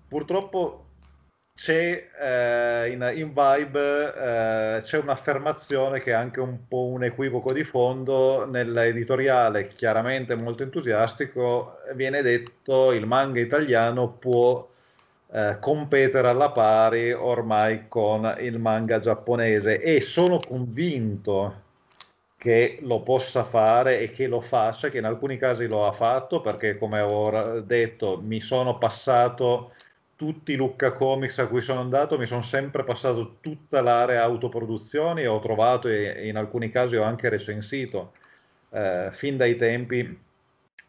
purtroppo 0.07 0.90
c'è 1.61 2.09
eh, 2.19 2.91
in, 2.91 3.13
in, 3.17 3.35
Vibe 3.35 4.15
eh, 4.15 4.81
c'è 4.81 4.97
un'affermazione 4.97 6.01
che 6.01 6.13
è 6.13 6.15
anche 6.15 6.41
un 6.41 6.67
po' 6.67 6.87
un 6.87 7.05
equivoco 7.05 7.53
di 7.53 7.65
fondo. 7.65 8.47
Nell'editoriale 8.47 9.69
chiaramente 9.69 10.35
molto 10.37 10.63
entusiastico 10.63 11.81
viene 11.93 12.23
detto 12.23 12.93
il 12.93 13.07
manga 13.07 13.41
italiano 13.41 14.09
può 14.09 14.67
eh, 15.33 15.59
competere 15.61 16.29
alla 16.29 16.51
pari 16.51 17.13
ormai 17.13 17.89
con 17.89 18.37
il 18.41 18.59
manga 18.59 18.99
giapponese. 18.99 19.83
E 19.83 20.01
sono 20.01 20.39
convinto 20.39 21.69
che 22.39 22.79
lo 22.81 23.03
possa 23.03 23.45
fare 23.45 24.01
e 24.01 24.13
che 24.13 24.29
lo 24.29 24.41
faccia, 24.41 24.89
che 24.89 24.97
in 24.97 25.05
alcuni 25.05 25.37
casi 25.37 25.67
lo 25.67 25.87
ha 25.87 25.93
fatto, 25.93 26.41
perché 26.41 26.79
come 26.79 27.01
ho 27.03 27.61
detto 27.61 28.19
mi 28.25 28.41
sono 28.41 28.79
passato 28.79 29.73
tutti 30.21 30.53
i 30.53 30.57
Lucca 30.57 30.93
Comics 30.93 31.39
a 31.39 31.47
cui 31.47 31.63
sono 31.63 31.81
andato, 31.81 32.19
mi 32.19 32.27
sono 32.27 32.43
sempre 32.43 32.85
passato 32.85 33.39
tutta 33.41 33.81
l'area 33.81 34.23
autoproduzioni 34.23 35.23
e 35.23 35.27
ho 35.27 35.41
trovato 35.41 35.89
e 35.89 36.29
in 36.29 36.37
alcuni 36.37 36.71
casi 36.71 36.97
ho 36.97 37.05
anche 37.05 37.31
recensito, 37.31 38.13
eh, 38.69 39.09
fin 39.13 39.39
dai 39.39 39.57
tempi 39.57 40.21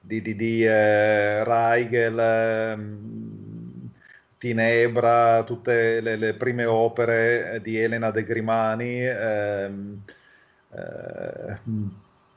di, 0.01 0.21
di, 0.21 0.35
di 0.35 0.65
eh, 0.65 1.45
Raigel, 1.45 2.19
eh, 2.19 2.77
Tinebra, 4.37 5.43
tutte 5.45 6.01
le, 6.01 6.17
le, 6.17 6.33
prime 6.33 6.65
opere 6.65 7.61
di 7.63 7.79
Elena 7.79 8.11
De 8.11 8.25
Grimani. 8.25 9.05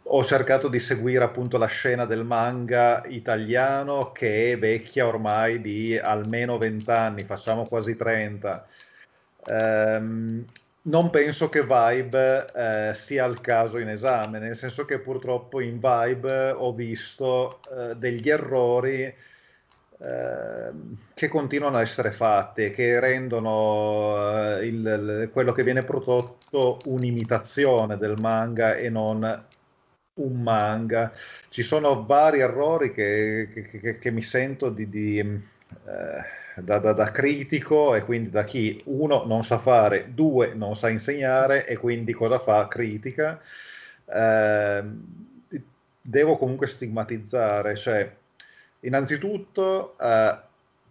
Ehm, 0.05 0.13
ho 0.15 0.25
cercato 0.25 0.69
di 0.69 0.79
seguire 0.79 1.25
appunto 1.25 1.59
la 1.59 1.67
scena 1.67 2.05
del 2.05 2.25
manga 2.25 3.03
italiano 3.07 4.13
che 4.13 4.53
è 4.53 4.59
vecchia 4.59 5.07
ormai 5.07 5.61
di 5.61 5.99
almeno 5.99 6.59
20 6.59 6.91
anni, 6.91 7.25
facciamo 7.25 7.65
quasi 7.65 7.97
30. 7.97 8.67
Um, 9.47 10.45
non 10.87 11.11
penso 11.11 11.49
che 11.49 11.63
Vibe 11.63 12.47
eh, 12.55 12.95
sia 12.95 13.25
il 13.25 13.41
caso 13.41 13.79
in 13.79 13.89
esame, 13.89 14.39
nel 14.39 14.57
senso 14.57 14.85
che 14.85 14.99
purtroppo 14.99 15.61
in 15.61 15.81
Vibe 15.81 16.51
ho 16.51 16.73
visto 16.75 17.61
eh, 17.71 17.95
degli 17.97 18.29
errori 18.29 19.03
eh, 19.03 20.71
che 21.15 21.29
continuano 21.29 21.79
a 21.79 21.81
essere 21.81 22.13
fatti 22.13 22.65
e 22.65 22.71
che 22.71 23.01
rendono 23.01 24.59
eh, 24.59 24.67
il, 24.67 25.31
quello 25.33 25.53
che 25.53 25.63
viene 25.63 25.83
prodotto 25.83 26.81
un'imitazione 26.85 27.97
del 27.97 28.19
manga 28.19 28.75
e 28.77 28.91
non 28.91 29.47
un 30.15 30.43
manga. 30.43 31.13
Ci 31.49 31.63
sono 31.63 32.05
vari 32.05 32.41
errori 32.41 32.93
che, 32.93 33.49
che, 33.53 33.81
che, 33.81 33.99
che 33.99 34.11
mi 34.11 34.23
sento 34.23 34.69
di, 34.69 34.89
di 34.89 35.19
eh, 35.19 36.61
da, 36.61 36.79
da, 36.79 36.93
da, 36.93 37.11
critico 37.11 37.95
e 37.95 38.03
quindi 38.03 38.31
da 38.31 38.45
chi 38.45 38.81
uno 38.87 39.25
non 39.25 39.43
sa 39.45 39.59
fare, 39.59 40.15
due 40.15 40.55
non 40.55 40.77
sa 40.77 40.89
insegnare 40.89 41.67
e 41.67 41.77
quindi 41.77 42.13
cosa 42.13 42.39
fa? 42.39 42.69
Critica. 42.69 43.41
Eh, 44.07 44.85
devo 46.01 46.37
comunque 46.37 46.67
stigmatizzare, 46.67 47.77
cioè 47.77 48.15
innanzitutto, 48.81 49.97
eh, 49.99 50.39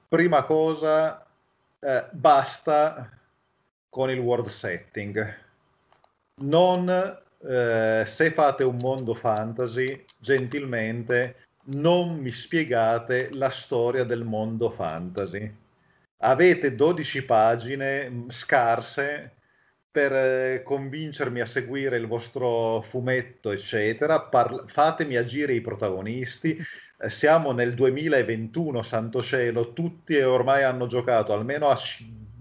prima 0.07 0.43
cosa, 0.43 1.25
eh, 1.79 2.05
basta 2.11 3.09
con 3.89 4.09
il 4.09 4.19
world 4.19 4.47
setting. 4.47 5.37
Non 6.35 7.21
eh, 7.45 8.03
se 8.05 8.31
fate 8.31 8.63
un 8.63 8.77
mondo 8.77 9.13
fantasy, 9.13 10.03
gentilmente 10.17 11.47
non 11.65 12.17
mi 12.17 12.31
spiegate 12.31 13.29
la 13.31 13.49
storia 13.49 14.03
del 14.03 14.23
mondo 14.23 14.69
fantasy. 14.69 15.51
Avete 16.17 16.75
12 16.75 17.23
pagine 17.23 18.09
mm, 18.09 18.29
scarse 18.29 19.31
per 19.91 20.11
eh, 20.13 20.63
convincermi 20.63 21.41
a 21.41 21.45
seguire 21.45 21.97
il 21.97 22.07
vostro 22.07 22.81
fumetto, 22.81 23.51
eccetera. 23.51 24.21
Parla- 24.21 24.63
fatemi 24.65 25.17
agire 25.17 25.53
i 25.53 25.61
protagonisti. 25.61 26.57
Eh, 26.97 27.09
siamo 27.09 27.51
nel 27.51 27.73
2021, 27.73 28.81
santo 28.81 29.21
cielo, 29.21 29.73
tutti 29.73 30.17
ormai 30.19 30.63
hanno 30.63 30.87
giocato 30.87 31.33
almeno 31.33 31.67
a 31.67 31.75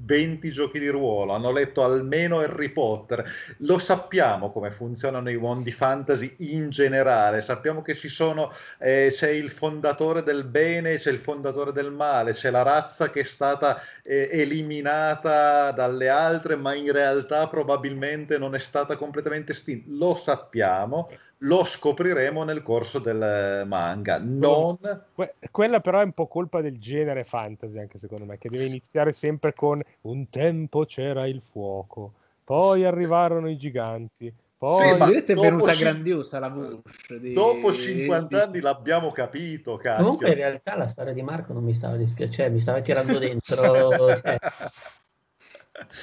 20 0.04 0.50
giochi 0.52 0.78
di 0.78 0.88
ruolo, 0.88 1.32
hanno 1.32 1.52
letto 1.52 1.84
almeno 1.84 2.38
Harry 2.38 2.70
Potter, 2.70 3.24
lo 3.58 3.78
sappiamo 3.78 4.50
come 4.50 4.70
funzionano 4.70 5.30
i 5.30 5.36
mondi 5.36 5.72
fantasy 5.72 6.34
in 6.38 6.70
generale, 6.70 7.40
sappiamo 7.40 7.82
che 7.82 7.94
ci 7.94 8.08
sono, 8.08 8.52
eh, 8.78 9.08
c'è 9.10 9.30
il 9.30 9.50
fondatore 9.50 10.22
del 10.22 10.44
bene, 10.44 10.98
c'è 10.98 11.10
il 11.10 11.18
fondatore 11.18 11.72
del 11.72 11.90
male, 11.90 12.32
c'è 12.32 12.50
la 12.50 12.62
razza 12.62 13.10
che 13.10 13.20
è 13.20 13.24
stata 13.24 13.82
eh, 14.02 14.28
eliminata 14.32 15.70
dalle 15.70 16.08
altre, 16.08 16.56
ma 16.56 16.74
in 16.74 16.90
realtà 16.92 17.48
probabilmente 17.48 18.38
non 18.38 18.54
è 18.54 18.58
stata 18.58 18.96
completamente 18.96 19.52
estinta, 19.52 19.88
lo 19.88 20.14
sappiamo 20.14 21.10
lo 21.42 21.64
scopriremo 21.64 22.44
nel 22.44 22.62
corso 22.62 22.98
del 22.98 23.64
manga. 23.66 24.18
Non... 24.18 24.78
Que- 25.14 25.34
quella 25.50 25.80
però 25.80 26.00
è 26.00 26.04
un 26.04 26.12
po' 26.12 26.26
colpa 26.26 26.60
del 26.60 26.78
genere 26.78 27.24
fantasy, 27.24 27.78
anche 27.78 27.98
secondo 27.98 28.24
me, 28.24 28.38
che 28.38 28.48
deve 28.48 28.64
iniziare 28.64 29.12
sempre 29.12 29.54
con 29.54 29.82
un 30.02 30.28
tempo 30.28 30.84
c'era 30.84 31.26
il 31.26 31.40
fuoco, 31.40 32.12
poi 32.44 32.84
arrivarono 32.84 33.48
i 33.48 33.56
giganti. 33.56 34.32
Poi 34.62 34.94
sì, 34.94 35.14
è 35.16 35.34
venuta 35.34 35.72
c- 35.72 35.78
grandiosa 35.78 36.38
la 36.38 36.48
voce. 36.48 37.18
Di... 37.18 37.32
Dopo 37.32 37.74
50 37.74 38.26
di... 38.28 38.34
anni 38.36 38.60
l'abbiamo 38.60 39.10
capito. 39.10 39.76
Cacchio. 39.76 40.04
Comunque, 40.04 40.28
in 40.28 40.34
realtà, 40.36 40.76
la 40.76 40.86
storia 40.86 41.12
di 41.12 41.22
Marco 41.22 41.52
non 41.52 41.64
mi 41.64 41.74
stava 41.74 41.96
dispiacendo, 41.96 42.52
mi 42.52 42.60
stava 42.60 42.80
tirando 42.80 43.18
dentro. 43.18 44.14
cioè... 44.14 44.38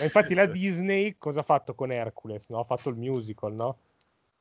Infatti, 0.01 0.33
la 0.33 0.45
Disney 0.45 1.15
cosa 1.17 1.39
ha 1.39 1.43
fatto 1.43 1.73
con 1.73 1.93
Hercules? 1.93 2.49
No? 2.49 2.59
Ha 2.59 2.65
fatto 2.65 2.89
il 2.89 2.97
musical, 2.97 3.53
no? 3.53 3.77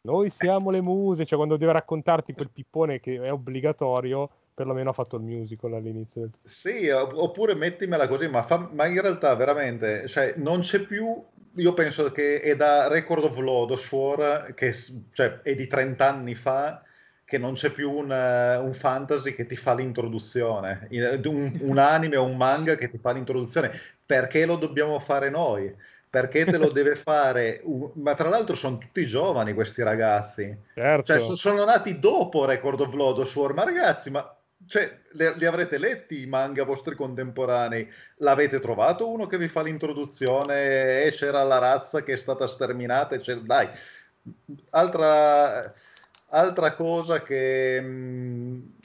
Noi 0.03 0.31
siamo 0.31 0.71
le 0.71 0.81
muse, 0.81 1.25
cioè 1.25 1.37
quando 1.37 1.57
deve 1.57 1.73
raccontarti 1.73 2.33
quel 2.33 2.51
pippone 2.51 3.01
che 3.01 3.21
è 3.21 3.33
obbligatorio, 3.33 4.31
perlomeno 4.55 4.91
ha 4.91 4.93
fatto 4.93 5.17
il 5.17 5.23
musical 5.23 5.75
all'inizio. 5.75 6.31
Sì, 6.45 6.89
oppure 6.89 7.55
mettimela 7.55 8.09
così, 8.09 8.29
ma, 8.29 8.43
fa, 8.43 8.69
ma 8.73 8.87
in 8.87 9.01
realtà 9.01 9.35
veramente, 9.35 10.07
cioè, 10.09 10.35
non 10.37 10.61
c'è 10.61 10.81
più, 10.81 11.23
io 11.55 11.75
penso 11.75 12.11
che 12.13 12.41
è 12.41 12.57
da 12.57 12.89
Record 12.89 13.25
of 13.25 13.39
Lodoswar, 13.39 14.55
che 14.55 14.75
cioè, 15.13 15.41
è 15.43 15.55
di 15.55 15.67
30 15.67 16.09
anni 16.09 16.35
fa, 16.35 16.83
che 17.25 17.39
non 17.39 17.53
c'è 17.53 17.71
più 17.71 17.91
un, 17.91 18.11
un, 18.11 18.73
fantasy 18.73 19.35
che 19.35 19.45
ti 19.45 19.55
fa 19.55 19.75
l'introduzione, 19.75 20.89
un, 21.25 21.53
un 21.61 21.79
anime 21.79 22.17
o 22.17 22.25
un 22.25 22.37
manga 22.37 22.75
che 22.77 22.89
ti 22.89 22.97
fa 22.97 23.13
l'introduzione, 23.13 23.71
perché 24.07 24.47
lo 24.47 24.57
dobbiamo 24.57 24.99
fare 24.99 25.29
noi? 25.29 25.73
Perché 26.11 26.45
te 26.45 26.57
lo 26.57 26.71
deve 26.73 26.97
fare, 26.97 27.63
ma 27.95 28.15
tra 28.15 28.29
l'altro 28.29 28.55
sono 28.55 28.79
tutti 28.79 29.07
giovani 29.07 29.53
questi 29.53 29.83
ragazzi, 29.83 30.57
certo. 30.75 31.05
cioè, 31.19 31.37
sono 31.37 31.65
nati 31.65 31.99
dopo 31.99 32.45
Record 32.45 32.81
of 32.81 32.93
Lodoswar, 32.93 33.53
ma 33.53 33.65
ragazzi, 33.65 34.11
ma 34.11 34.33
cioè, 34.67 34.99
li, 35.13 35.33
li 35.37 35.47
avrete 35.47 35.79
letti 35.79 36.23
i 36.23 36.27
manga 36.27 36.65
vostri 36.65 36.95
contemporanei? 36.95 37.89
L'avete 38.17 38.61
trovato 38.61 39.09
uno 39.09 39.27
che 39.27 39.39
vi 39.39 39.49
fa 39.49 39.63
l'introduzione 39.63 41.05
e 41.05 41.11
c'era 41.13 41.43
la 41.45 41.59
razza 41.59 42.03
che 42.03 42.15
è 42.15 42.17
stata 42.17 42.47
sterminata? 42.47 43.17
Dai, 43.43 43.69
altra, 44.71 45.73
altra 46.29 46.75
cosa 46.75 47.23
che... 47.23 47.81
Mh, 47.81 47.87
mm, 47.87 48.61
eh, 48.61 48.78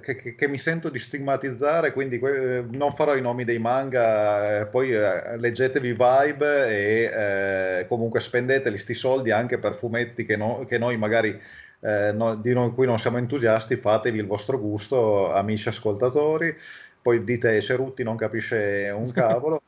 che, 0.00 0.16
che, 0.16 0.34
che, 0.34 0.48
mi 0.48 0.58
sento 0.58 0.88
di 0.88 0.98
stigmatizzare, 0.98 1.92
quindi 1.92 2.18
que- 2.18 2.64
non 2.70 2.92
farò 2.92 3.14
i 3.14 3.20
nomi 3.20 3.44
dei 3.44 3.58
manga, 3.58 4.60
eh, 4.60 4.66
poi 4.66 4.92
eh, 4.92 5.36
leggetevi 5.36 5.90
Vibe 5.90 6.68
e 6.68 7.80
eh, 7.80 7.86
comunque 7.86 8.20
spendeteli 8.20 8.78
sti 8.78 8.94
soldi 8.94 9.30
anche 9.30 9.58
per 9.58 9.74
fumetti 9.74 10.24
che, 10.24 10.36
no- 10.36 10.64
che 10.66 10.78
noi 10.78 10.96
magari 10.96 11.38
eh, 11.80 12.12
no- 12.12 12.36
di 12.36 12.52
noi, 12.52 12.72
cui 12.72 12.86
non 12.86 12.98
siamo 12.98 13.18
entusiasti, 13.18 13.76
fatevi 13.76 14.18
il 14.18 14.26
vostro 14.26 14.58
gusto, 14.58 15.32
amici 15.32 15.68
ascoltatori. 15.68 16.56
Poi 17.02 17.24
dite 17.24 17.60
Cerutti 17.60 18.02
non 18.02 18.16
capisce 18.16 18.90
un 18.94 19.10
cavolo. 19.12 19.62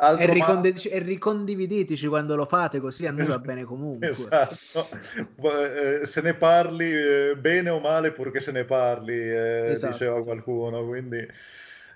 E, 0.00 0.26
ricondiv- 0.32 0.88
e, 0.92 0.98
ricondivideteci 1.00 2.06
quando 2.06 2.36
lo 2.36 2.44
fate, 2.44 2.78
così 2.78 3.06
a 3.06 3.10
noi 3.10 3.26
va 3.26 3.38
bene 3.40 3.64
comunque. 3.64 4.08
esatto. 4.10 4.86
Eh, 5.42 6.06
se 6.06 6.20
ne 6.20 6.34
parli 6.34 6.88
eh, 6.88 7.36
bene 7.36 7.70
o 7.70 7.80
male, 7.80 8.12
purché 8.12 8.38
se 8.38 8.52
ne 8.52 8.64
parli, 8.64 9.14
eh, 9.14 9.70
esatto. 9.70 9.92
diceva 9.92 10.22
qualcuno. 10.22 10.86
Quindi, 10.86 11.26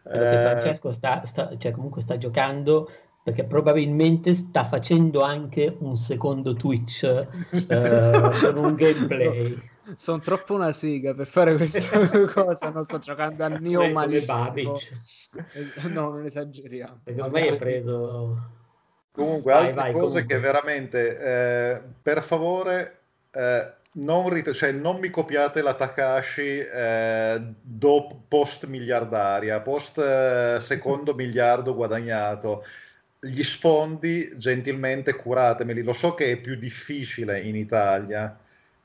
Francesco 0.02 0.92
sta, 0.92 1.22
sta, 1.24 1.56
cioè 1.56 1.70
comunque 1.70 2.02
sta 2.02 2.18
giocando 2.18 2.90
perché 3.22 3.44
probabilmente 3.44 4.34
sta 4.34 4.64
facendo 4.64 5.20
anche 5.20 5.76
un 5.78 5.96
secondo 5.96 6.54
Twitch 6.54 7.06
con 7.68 8.56
un 8.56 8.74
gameplay. 8.74 9.70
Sono 9.96 10.20
troppo 10.20 10.54
una 10.54 10.72
siga 10.72 11.12
per 11.12 11.26
fare 11.26 11.56
questa 11.56 11.88
cosa. 12.32 12.70
Non 12.70 12.84
sto 12.84 12.98
giocando 12.98 13.44
al 13.44 13.60
mio 13.60 13.88
malissimo. 13.90 14.78
No, 15.88 16.10
non 16.10 16.24
esageriamo. 16.24 17.00
Ormai 17.18 17.48
è 17.48 17.56
preso. 17.56 18.50
Comunque, 19.10 19.52
vai, 19.52 19.66
altre 19.66 19.82
vai, 19.82 19.92
cose 19.92 20.04
comunque. 20.06 20.26
che 20.26 20.40
veramente, 20.40 21.18
eh, 21.20 21.80
per 22.00 22.22
favore, 22.22 22.98
eh, 23.30 23.72
non, 23.94 24.28
rit- 24.30 24.52
cioè, 24.52 24.72
non, 24.72 24.98
mi 24.98 25.10
copiate 25.10 25.60
la 25.60 25.74
Takashi 25.74 26.58
eh, 26.58 27.42
dopo, 27.60 28.22
post 28.26 28.66
miliardaria, 28.66 29.60
post 29.60 29.98
eh, 29.98 30.58
secondo 30.60 31.14
miliardo 31.14 31.74
guadagnato. 31.74 32.64
Gli 33.20 33.42
sfondi, 33.42 34.32
gentilmente 34.36 35.14
curatemeli. 35.14 35.82
Lo 35.82 35.92
so 35.92 36.14
che 36.14 36.32
è 36.32 36.36
più 36.36 36.56
difficile 36.56 37.40
in 37.40 37.54
Italia 37.54 38.36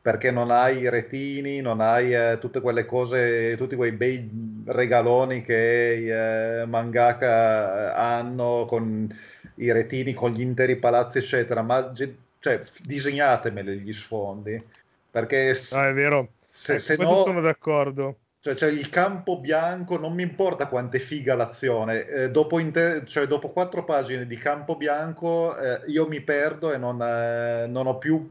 perché 0.07 0.31
non 0.31 0.51
hai 0.51 0.77
i 0.77 0.89
retini, 0.89 1.59
non 1.59 1.81
hai 1.81 2.13
eh, 2.13 2.37
tutte 2.39 2.61
quelle 2.61 2.85
cose, 2.85 3.57
tutti 3.57 3.75
quei 3.75 3.91
bei 3.91 4.63
regaloni 4.65 5.43
che 5.43 5.99
i 5.99 6.09
eh, 6.09 6.65
mangaka 6.65 7.27
eh, 7.27 7.99
hanno 7.99 8.65
con 8.69 9.13
i 9.55 9.69
retini, 9.69 10.13
con 10.13 10.31
gli 10.31 10.39
interi 10.39 10.77
palazzi, 10.77 11.17
eccetera. 11.17 11.61
Ma 11.61 11.91
cioè, 12.39 12.61
disegnatemeli 12.83 13.79
gli 13.79 13.91
sfondi, 13.91 14.63
perché... 15.11 15.59
No, 15.71 15.83
è 15.83 15.91
vero, 15.91 16.29
se, 16.51 16.75
eh, 16.75 16.79
se 16.79 16.95
no, 16.95 17.23
sono 17.23 17.41
d'accordo. 17.41 18.19
Cioè, 18.39 18.55
cioè, 18.55 18.69
il 18.69 18.89
campo 18.89 19.39
bianco, 19.39 19.99
non 19.99 20.13
mi 20.13 20.23
importa 20.23 20.67
quanto 20.67 20.95
è 20.95 20.99
figa 20.99 21.35
l'azione, 21.35 22.07
eh, 22.07 22.31
dopo, 22.31 22.59
inter- 22.59 23.03
cioè, 23.03 23.27
dopo, 23.27 23.49
quattro 23.49 23.83
pagine 23.83 24.25
di 24.25 24.37
campo 24.37 24.77
bianco 24.77 25.57
eh, 25.57 25.81
io 25.87 26.07
mi 26.07 26.21
perdo 26.21 26.71
e 26.71 26.77
non, 26.77 27.01
eh, 27.01 27.67
non 27.67 27.87
ho 27.87 27.97
più 27.97 28.25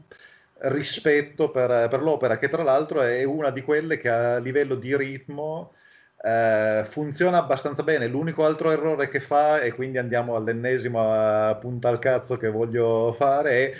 rispetto 0.61 1.51
per, 1.51 1.87
per, 1.89 2.01
l'opera, 2.01 2.37
che 2.37 2.49
tra 2.49 2.63
l'altro 2.63 3.01
è 3.01 3.23
una 3.23 3.51
di 3.51 3.61
quelle 3.61 3.97
che 3.97 4.09
a 4.09 4.37
livello 4.37 4.75
di 4.75 4.95
ritmo 4.95 5.73
eh, 6.21 6.83
funziona 6.87 7.37
abbastanza 7.37 7.83
bene. 7.83 8.07
L'unico 8.07 8.45
altro 8.45 8.71
errore 8.71 9.09
che 9.09 9.19
fa, 9.19 9.61
e 9.61 9.73
quindi 9.73 9.97
andiamo 9.97 10.35
all'ennesima 10.35 11.55
punta 11.59 11.89
al 11.89 11.99
cazzo 11.99 12.37
che 12.37 12.49
voglio 12.49 13.13
fare, 13.13 13.71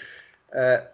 è 0.49 0.57
eh, 0.57 0.87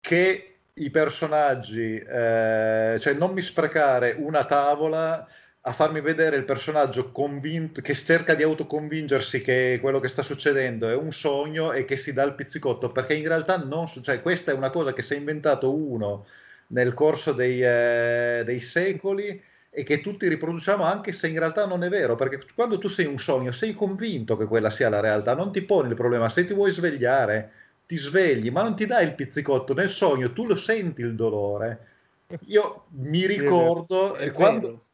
che 0.00 0.44
i 0.74 0.90
personaggi, 0.90 1.96
eh, 1.98 2.96
cioè 2.98 3.12
non 3.12 3.32
mi 3.32 3.42
sprecare 3.42 4.14
una 4.18 4.44
tavola 4.46 5.26
a 5.62 5.72
farmi 5.72 6.00
vedere 6.00 6.36
il 6.36 6.44
personaggio 6.44 7.10
convinto 7.12 7.82
che 7.82 7.94
cerca 7.94 8.34
di 8.34 8.42
autoconvincersi 8.42 9.42
che 9.42 9.78
quello 9.80 10.00
che 10.00 10.08
sta 10.08 10.22
succedendo 10.22 10.88
è 10.88 10.94
un 10.94 11.12
sogno 11.12 11.72
e 11.72 11.84
che 11.84 11.98
si 11.98 12.14
dà 12.14 12.22
il 12.22 12.34
pizzicotto 12.34 12.90
perché 12.90 13.14
in 13.14 13.28
realtà 13.28 13.58
non 13.58 13.86
cioè 13.86 14.22
questa 14.22 14.52
è 14.52 14.54
una 14.54 14.70
cosa 14.70 14.94
che 14.94 15.02
si 15.02 15.14
è 15.14 15.16
inventato 15.18 15.74
uno 15.74 16.26
nel 16.68 16.94
corso 16.94 17.32
dei, 17.32 17.62
eh, 17.62 18.42
dei 18.44 18.60
secoli 18.60 19.42
e 19.68 19.82
che 19.82 20.00
tutti 20.00 20.28
riproduciamo 20.28 20.82
anche 20.82 21.12
se 21.12 21.28
in 21.28 21.38
realtà 21.38 21.66
non 21.66 21.84
è 21.84 21.90
vero 21.90 22.16
perché 22.16 22.42
quando 22.54 22.78
tu 22.78 22.88
sei 22.88 23.04
un 23.04 23.18
sogno 23.18 23.52
sei 23.52 23.74
convinto 23.74 24.38
che 24.38 24.46
quella 24.46 24.70
sia 24.70 24.88
la 24.88 25.00
realtà 25.00 25.34
non 25.34 25.52
ti 25.52 25.60
poni 25.60 25.90
il 25.90 25.94
problema 25.94 26.30
se 26.30 26.46
ti 26.46 26.54
vuoi 26.54 26.70
svegliare 26.70 27.52
ti 27.90 27.96
svegli, 27.96 28.52
ma 28.52 28.62
non 28.62 28.76
ti 28.76 28.86
dai 28.86 29.04
il 29.04 29.14
pizzicotto 29.16 29.74
nel 29.74 29.88
sogno, 29.88 30.32
tu 30.32 30.46
lo 30.46 30.54
senti 30.54 31.00
il 31.00 31.16
dolore. 31.16 31.88
Io 32.46 32.84
mi 32.90 33.26
ricordo 33.26 34.14
è 34.14 34.30
quando, 34.30 34.84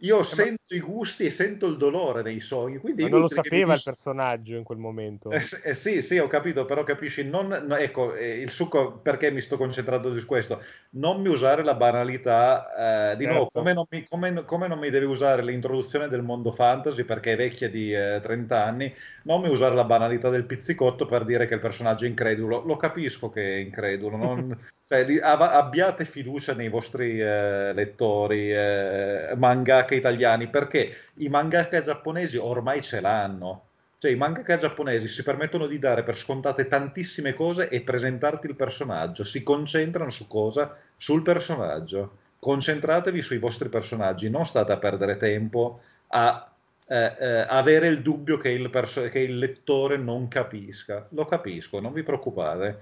io 0.00 0.20
eh, 0.20 0.24
sento 0.24 0.62
ma... 0.70 0.76
i 0.76 0.80
gusti 0.80 1.24
e 1.24 1.30
sento 1.30 1.66
il 1.66 1.76
dolore 1.76 2.22
nei 2.22 2.40
sogni. 2.40 2.78
Quindi 2.78 3.02
ma 3.02 3.08
non 3.08 3.20
lo 3.20 3.28
sapeva 3.28 3.74
il 3.74 3.82
personaggio 3.82 4.54
in 4.54 4.62
quel 4.62 4.78
momento. 4.78 5.30
Eh, 5.30 5.44
eh, 5.62 5.74
sì, 5.74 6.02
sì, 6.02 6.18
ho 6.18 6.28
capito, 6.28 6.64
però 6.64 6.84
capisci, 6.84 7.24
non, 7.24 7.48
no, 7.48 7.76
ecco, 7.76 8.14
eh, 8.14 8.40
il 8.40 8.50
succo, 8.50 8.98
perché 8.98 9.30
mi 9.30 9.40
sto 9.40 9.56
concentrando 9.56 10.16
su 10.16 10.26
questo? 10.26 10.62
Non 10.90 11.20
mi 11.20 11.28
usare 11.28 11.64
la 11.64 11.74
banalità, 11.74 13.12
eh, 13.12 13.16
di 13.16 13.24
certo. 13.24 13.38
nuovo, 13.38 13.50
come 13.52 13.72
non, 13.72 13.86
mi, 13.90 14.06
come, 14.08 14.44
come 14.44 14.68
non, 14.68 14.78
mi, 14.78 14.90
devi 14.90 15.06
usare 15.06 15.42
l'introduzione 15.42 16.08
del 16.08 16.22
mondo 16.22 16.52
fantasy, 16.52 17.04
perché 17.04 17.32
è 17.32 17.36
vecchia 17.36 17.68
di 17.68 17.90
30 17.90 18.54
eh, 18.56 18.58
anni, 18.60 18.94
non 19.24 19.40
mi 19.40 19.48
usare 19.48 19.74
la 19.74 19.84
banalità 19.84 20.30
del 20.30 20.44
pizzicotto 20.44 21.06
per 21.06 21.24
dire 21.24 21.46
che 21.46 21.54
il 21.54 21.60
personaggio 21.60 22.04
è 22.04 22.08
incredulo. 22.08 22.62
Lo 22.64 22.76
capisco 22.76 23.28
che 23.30 23.56
è 23.56 23.58
incredulo, 23.58 24.16
non... 24.16 24.58
Cioè, 24.90 25.20
abbiate 25.20 26.06
fiducia 26.06 26.54
nei 26.54 26.70
vostri 26.70 27.20
eh, 27.20 27.74
lettori 27.74 28.50
eh, 28.50 29.34
mangaka 29.36 29.94
italiani 29.94 30.48
perché 30.48 30.96
i 31.16 31.28
mangaka 31.28 31.82
giapponesi 31.82 32.38
ormai 32.38 32.80
ce 32.80 33.00
l'hanno. 33.00 33.64
Cioè, 33.98 34.10
i 34.10 34.16
mangaka 34.16 34.56
giapponesi 34.56 35.06
si 35.06 35.22
permettono 35.22 35.66
di 35.66 35.78
dare 35.78 36.04
per 36.04 36.16
scontate 36.16 36.68
tantissime 36.68 37.34
cose 37.34 37.68
e 37.68 37.82
presentarti 37.82 38.46
il 38.46 38.54
personaggio. 38.54 39.24
Si 39.24 39.42
concentrano 39.42 40.08
su 40.08 40.26
cosa? 40.26 40.74
Sul 40.96 41.20
personaggio. 41.20 42.16
Concentratevi 42.38 43.20
sui 43.20 43.38
vostri 43.38 43.68
personaggi, 43.68 44.30
non 44.30 44.46
state 44.46 44.72
a 44.72 44.78
perdere 44.78 45.18
tempo 45.18 45.82
a 46.08 46.50
eh, 46.86 47.14
eh, 47.18 47.46
avere 47.46 47.88
il 47.88 48.00
dubbio 48.00 48.38
che 48.38 48.48
il, 48.48 48.70
perso- 48.70 49.10
che 49.10 49.18
il, 49.18 49.36
lettore 49.36 49.98
non 49.98 50.28
capisca. 50.28 51.06
Lo 51.10 51.26
capisco, 51.26 51.78
non 51.78 51.92
vi 51.92 52.02
preoccupate. 52.02 52.78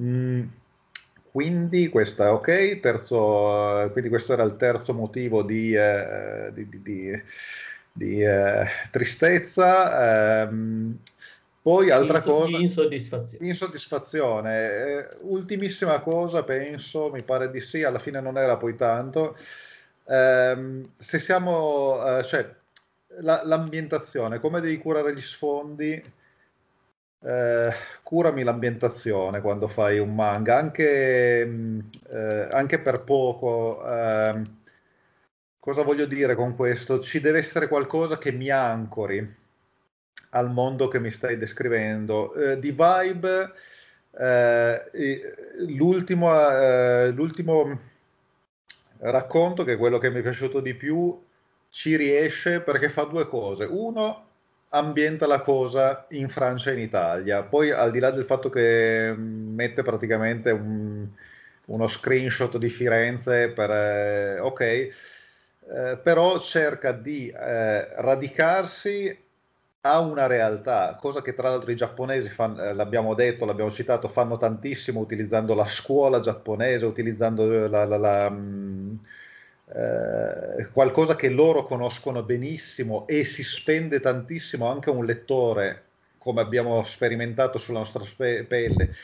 Mm 0.00 0.44
quindi 1.34 1.88
questa 1.88 2.32
ok, 2.32 2.78
terzo, 2.78 3.88
quindi 3.90 4.08
questo 4.08 4.34
era 4.34 4.44
il 4.44 4.56
terzo 4.56 4.94
motivo 4.94 5.42
di, 5.42 5.74
eh, 5.74 6.52
di, 6.52 6.68
di, 6.80 7.22
di 7.90 8.22
eh, 8.22 8.64
tristezza. 8.92 10.46
Um, 10.48 10.96
poi 11.60 11.90
altra 11.90 12.18
Inso- 12.18 12.30
cosa... 12.30 12.56
Insoddisfazione. 12.56 13.46
Insoddisfazione. 13.48 14.70
Eh, 14.70 15.08
ultimissima 15.22 15.98
cosa, 15.98 16.44
penso, 16.44 17.10
mi 17.10 17.24
pare 17.24 17.50
di 17.50 17.58
sì, 17.58 17.82
alla 17.82 17.98
fine 17.98 18.20
non 18.20 18.38
era 18.38 18.56
poi 18.56 18.76
tanto. 18.76 19.36
Um, 20.04 20.88
se 21.00 21.18
siamo... 21.18 22.16
Eh, 22.16 22.22
cioè, 22.22 22.48
la, 23.22 23.42
l'ambientazione, 23.44 24.38
come 24.38 24.60
devi 24.60 24.78
curare 24.78 25.12
gli 25.12 25.20
sfondi 25.20 26.00
eh, 27.24 27.72
curami 28.02 28.42
l'ambientazione 28.42 29.40
quando 29.40 29.66
fai 29.66 29.98
un 29.98 30.14
manga, 30.14 30.58
anche, 30.58 31.44
mm, 31.46 31.80
eh, 32.10 32.48
anche 32.50 32.78
per 32.78 33.02
poco. 33.02 33.82
Eh, 33.86 34.42
cosa 35.58 35.82
voglio 35.82 36.06
dire 36.06 36.34
con 36.34 36.54
questo? 36.54 37.00
Ci 37.00 37.20
deve 37.20 37.38
essere 37.38 37.68
qualcosa 37.68 38.18
che 38.18 38.32
mi 38.32 38.50
ancori 38.50 39.42
al 40.30 40.50
mondo 40.50 40.88
che 40.88 40.98
mi 41.00 41.10
stai 41.10 41.38
descrivendo. 41.38 42.34
Eh, 42.34 42.58
di 42.58 42.70
vibe, 42.70 43.52
eh, 44.18 45.34
l'ultimo, 45.68 46.32
eh, 46.50 47.10
l'ultimo 47.10 47.80
racconto, 48.98 49.64
che 49.64 49.74
è 49.74 49.78
quello 49.78 49.98
che 49.98 50.10
mi 50.10 50.18
è 50.20 50.22
piaciuto 50.22 50.60
di 50.60 50.74
più, 50.74 51.22
ci 51.70 51.96
riesce 51.96 52.60
perché 52.60 52.88
fa 52.88 53.04
due 53.04 53.26
cose. 53.28 53.64
Uno, 53.64 54.23
ambienta 54.74 55.26
la 55.26 55.40
cosa 55.40 56.06
in 56.10 56.28
Francia 56.28 56.70
e 56.70 56.74
in 56.74 56.80
Italia. 56.80 57.42
Poi 57.42 57.70
al 57.70 57.90
di 57.92 58.00
là 58.00 58.10
del 58.10 58.24
fatto 58.24 58.50
che 58.50 59.14
mette 59.16 59.82
praticamente 59.82 60.50
un, 60.50 61.06
uno 61.66 61.86
screenshot 61.88 62.56
di 62.58 62.68
Firenze 62.68 63.50
per... 63.50 63.70
Eh, 63.70 64.38
ok, 64.40 64.60
eh, 64.60 65.98
però 66.02 66.38
cerca 66.40 66.92
di 66.92 67.28
eh, 67.28 67.94
radicarsi 68.00 69.22
a 69.86 70.00
una 70.00 70.26
realtà, 70.26 70.96
cosa 70.98 71.20
che 71.22 71.34
tra 71.34 71.50
l'altro 71.50 71.70
i 71.70 71.76
giapponesi, 71.76 72.28
fan, 72.30 72.58
eh, 72.58 72.72
l'abbiamo 72.72 73.14
detto, 73.14 73.44
l'abbiamo 73.44 73.70
citato, 73.70 74.08
fanno 74.08 74.38
tantissimo 74.38 74.98
utilizzando 75.00 75.54
la 75.54 75.66
scuola 75.66 76.20
giapponese, 76.20 76.86
utilizzando 76.86 77.68
la, 77.68 77.84
la, 77.84 77.98
la 77.98 78.30
mm, 78.30 78.63
eh, 79.66 80.68
qualcosa 80.72 81.16
che 81.16 81.28
loro 81.30 81.64
conoscono 81.64 82.22
benissimo 82.22 83.06
e 83.06 83.24
si 83.24 83.42
spende 83.42 84.00
tantissimo 84.00 84.68
anche 84.68 84.90
un 84.90 85.04
lettore, 85.04 85.84
come 86.18 86.42
abbiamo 86.42 86.82
sperimentato 86.84 87.58
sulla 87.58 87.78
nostra 87.78 88.04
spe- 88.04 88.44
pelle. 88.44 88.94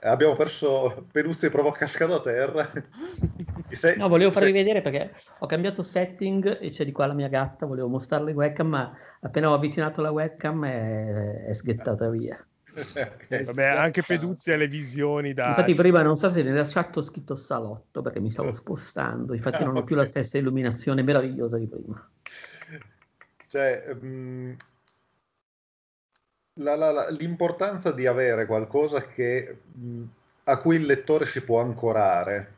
Abbiamo 0.00 0.36
perso 0.36 1.06
Peruzzi 1.10 1.46
e 1.46 1.50
provo 1.50 1.72
cascato 1.72 2.14
a 2.14 2.20
terra. 2.20 2.70
Sei... 3.72 3.96
No, 3.96 4.08
volevo 4.08 4.30
farvi 4.30 4.50
sei... 4.50 4.58
vedere 4.58 4.80
perché 4.80 5.12
ho 5.40 5.46
cambiato 5.46 5.82
setting 5.82 6.58
e 6.60 6.68
c'è 6.68 6.84
di 6.84 6.92
qua 6.92 7.06
la 7.06 7.14
mia 7.14 7.28
gatta, 7.28 7.66
volevo 7.66 7.88
mostrarle 7.88 8.32
webcam, 8.32 8.68
ma 8.68 8.96
appena 9.20 9.50
ho 9.50 9.54
avvicinato 9.54 10.02
la 10.02 10.12
webcam 10.12 10.64
è, 10.66 11.46
è 11.46 11.52
sghettata 11.52 12.08
via. 12.08 12.45
Okay. 12.76 13.44
Vabbè, 13.44 13.64
anche 13.64 14.02
Peduzzi 14.02 14.52
ha 14.52 14.56
le 14.56 14.68
visioni 14.68 15.32
da... 15.32 15.48
Infatti 15.48 15.74
prima 15.74 16.02
non 16.02 16.18
so 16.18 16.30
se 16.30 16.42
nella 16.42 16.64
chat 16.64 16.96
ho 16.96 17.02
scritto 17.02 17.34
salotto 17.34 18.02
perché 18.02 18.20
mi 18.20 18.30
stavo 18.30 18.52
spostando, 18.52 19.34
infatti 19.34 19.62
ah, 19.62 19.66
non 19.66 19.76
ho 19.76 19.84
più 19.84 19.96
la 19.96 20.04
stessa 20.06 20.38
illuminazione 20.38 21.02
meravigliosa 21.02 21.56
di 21.58 21.66
prima. 21.66 22.10
Cioè, 23.48 23.94
mh, 23.94 24.06
mm, 24.06 24.52
la, 26.54 26.76
la, 26.76 26.90
la, 26.90 27.10
l'importanza 27.10 27.92
di 27.92 28.06
avere 28.06 28.46
qualcosa 28.46 29.06
che, 29.06 29.58
mh, 29.72 29.88
mm, 29.88 30.04
a 30.44 30.58
cui 30.58 30.76
il 30.76 30.86
lettore 30.86 31.26
si 31.26 31.42
può 31.42 31.60
ancorare, 31.60 32.54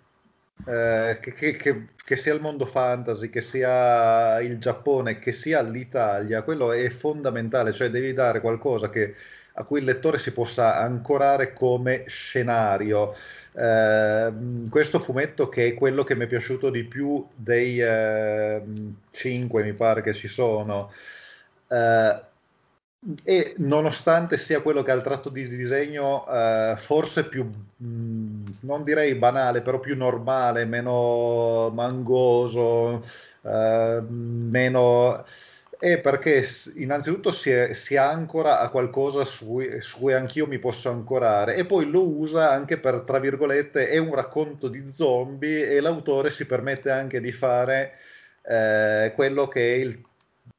eh, 0.67 1.19
che, 1.21 1.33
che, 1.33 1.57
che, 1.57 1.89
che, 2.05 2.17
sia 2.17 2.35
il 2.35 2.41
mondo 2.41 2.67
fantasy, 2.67 3.31
che 3.31 3.41
sia 3.41 4.41
il 4.41 4.59
Giappone, 4.59 5.19
che 5.19 5.33
sia 5.33 5.63
l'Italia, 5.63 6.43
quello 6.43 6.73
è 6.73 6.89
fondamentale, 6.91 7.73
cioè 7.73 7.91
devi 7.91 8.13
dare 8.13 8.41
qualcosa 8.41 8.91
che 8.91 9.15
a 9.59 9.65
cui 9.65 9.81
il 9.81 9.85
lettore 9.85 10.19
si 10.19 10.33
possa 10.33 10.79
ancorare 10.79 11.53
come 11.53 12.05
scenario. 12.07 13.15
Eh, 13.53 14.33
questo 14.71 15.01
fumetto 15.01 15.49
che 15.49 15.69
è 15.69 15.75
quello 15.75 16.05
che 16.05 16.15
mi 16.15 16.25
è 16.25 16.29
piaciuto 16.29 16.71
di 16.71 16.85
più 16.85 17.27
dei 17.35 17.81
eh, 17.81 18.63
cinque, 19.11 19.65
mi 19.65 19.73
pare 19.73 20.01
che 20.01 20.15
ci 20.15 20.29
sono, 20.29 20.93
eh, 21.69 22.21
e 23.25 23.55
nonostante 23.59 24.39
sia 24.39 24.61
quello 24.61 24.83
che 24.83 24.91
ha 24.93 24.95
il 24.95 25.03
tratto 25.03 25.29
di 25.29 25.49
disegno 25.49 26.27
eh, 26.29 26.75
forse 26.79 27.25
più, 27.25 27.45
mh, 27.45 28.43
non 28.61 28.85
direi 28.85 29.15
banale, 29.17 29.61
però 29.61 29.81
più 29.81 29.97
normale, 29.97 30.65
meno 30.65 31.71
mangoso, 31.75 33.05
eh, 33.43 34.03
meno 34.09 35.25
è 35.79 35.99
perché 35.99 36.47
innanzitutto 36.75 37.31
si, 37.31 37.51
è, 37.51 37.73
si 37.73 37.97
ancora 37.97 38.59
a 38.59 38.69
qualcosa 38.69 39.25
su, 39.25 39.63
su, 39.79 39.99
cui 39.99 40.13
anch'io 40.13 40.47
mi 40.49 40.59
posso 40.59 40.91
ancorare 40.91 41.55
e 41.55 41.65
poi 41.67 41.89
lo 41.89 42.07
usa 42.07 42.51
anche 42.51 42.79
per, 42.79 43.03
tra 43.07 43.21
virgolette, 43.21 43.89
è 43.89 43.99
un 43.99 44.15
racconto 44.15 44.69
di 44.69 44.89
zombie 44.91 45.71
e 45.71 45.81
l'autore 45.81 46.31
si 46.31 46.47
permette 46.47 46.91
anche 46.91 47.21
di 47.21 47.31
fare 47.31 47.95
eh, 48.43 49.13
quello 49.15 49.47
che 49.47 49.75
è 49.75 49.77
il 49.77 50.03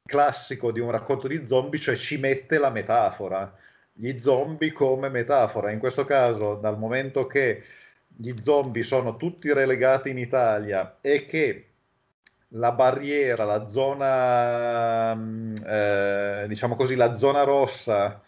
classico 0.06 0.72
di 0.72 0.80
un 0.80 0.90
racconto 0.90 1.28
di 1.28 1.46
zombie, 1.46 1.78
cioè 1.78 1.94
ci 1.96 2.16
mette 2.18 2.58
la 2.58 2.70
metafora. 2.70 3.54
gli 3.92 4.18
zombie 4.18 4.72
come 4.72 5.08
metafora. 5.10 5.70
In 5.70 5.78
questo 5.78 6.04
caso, 6.04 6.54
dal 6.54 6.78
momento 6.78 7.26
che 7.26 7.62
gli 8.06 8.34
zombie 8.42 8.82
sono 8.82 9.16
tutti 9.16 9.52
relegati 9.52 10.10
in 10.10 10.18
Italia 10.18 10.98
e 11.00 11.26
che 11.26 11.69
la 12.54 12.72
barriera, 12.72 13.44
la 13.44 13.66
zona, 13.66 15.14
mm, 15.14 15.54
eh, 15.64 16.44
diciamo 16.48 16.76
così, 16.76 16.94
la 16.96 17.14
zona 17.14 17.42
rossa 17.44 18.22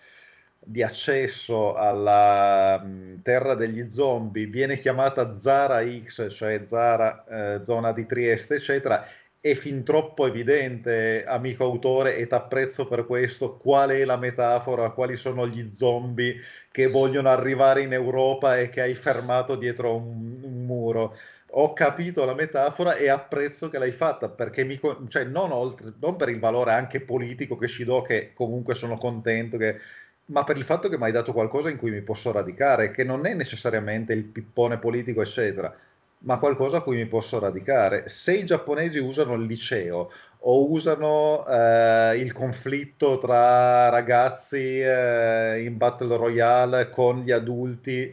di 0.65 0.83
accesso 0.83 1.75
alla 1.75 2.81
mm, 2.85 3.17
terra 3.23 3.55
degli 3.55 3.91
zombie 3.91 4.47
viene 4.47 4.79
chiamata 4.79 5.39
Zara 5.39 5.83
X, 5.85 6.31
cioè 6.31 6.63
Zara, 6.67 7.25
eh, 7.59 7.65
zona 7.65 7.93
di 7.93 8.07
Trieste, 8.07 8.57
eccetera, 8.57 9.05
è 9.41 9.55
fin 9.55 9.83
troppo 9.83 10.27
evidente, 10.27 11.25
amico 11.27 11.65
autore, 11.65 12.17
e 12.17 12.29
t'apprezzo 12.29 12.87
per 12.87 13.07
questo, 13.07 13.57
qual 13.57 13.91
è 13.91 14.05
la 14.05 14.17
metafora, 14.17 14.91
quali 14.91 15.17
sono 15.17 15.49
gli 15.49 15.75
zombie 15.75 16.37
che 16.71 16.87
vogliono 16.87 17.29
arrivare 17.29 17.83
in 17.83 17.93
Europa 17.93 18.59
e 18.59 18.69
che 18.69 18.81
hai 18.83 18.95
fermato 18.95 19.57
dietro 19.57 19.97
un, 19.97 20.39
un 20.43 20.65
muro. 20.65 21.17
Ho 21.55 21.73
capito 21.75 22.25
la 22.25 22.35
metafora 22.35 22.97
e 22.97 23.09
apprezzo 23.09 23.69
che 23.69 23.79
l'hai 23.79 23.93
fatta, 23.93 24.29
perché 24.29 24.65
mi, 24.65 24.81
cioè 25.09 25.25
non, 25.25 25.53
oltre, 25.53 25.93
non 26.01 26.17
per 26.17 26.29
il 26.31 26.39
valore 26.39 26.73
anche 26.73 27.01
politico 27.01 27.57
che 27.57 27.69
ci 27.69 27.85
do, 27.85 28.03
che 28.03 28.33
comunque 28.35 28.75
sono 28.75 28.97
contento, 28.97 29.57
che, 29.59 29.79
ma 30.27 30.45
per 30.45 30.57
il 30.57 30.65
fatto 30.65 30.89
che 30.89 30.97
mi 30.97 31.05
hai 31.05 31.13
dato 31.13 31.33
qualcosa 31.33 31.69
in 31.69 31.77
cui 31.77 31.91
mi 31.91 32.01
posso 32.01 32.33
radicare, 32.33 32.91
che 32.91 33.05
non 33.05 33.27
è 33.27 33.35
necessariamente 33.35 34.13
il 34.13 34.25
pippone 34.25 34.79
politico, 34.79 35.21
eccetera 35.21 35.77
ma 36.25 36.39
qualcosa 36.39 36.79
a 36.79 36.83
cui 36.83 36.97
mi 36.97 37.07
posso 37.07 37.39
radicare. 37.39 38.09
Se 38.09 38.35
i 38.35 38.45
giapponesi 38.45 38.99
usano 38.99 39.35
il 39.35 39.45
liceo 39.47 40.11
o 40.45 40.71
usano 40.71 41.47
eh, 41.47 42.17
il 42.19 42.33
conflitto 42.33 43.19
tra 43.19 43.89
ragazzi 43.89 44.81
eh, 44.81 45.63
in 45.65 45.77
Battle 45.77 46.17
Royale 46.17 46.91
con 46.91 47.21
gli 47.21 47.31
adulti 47.31 48.13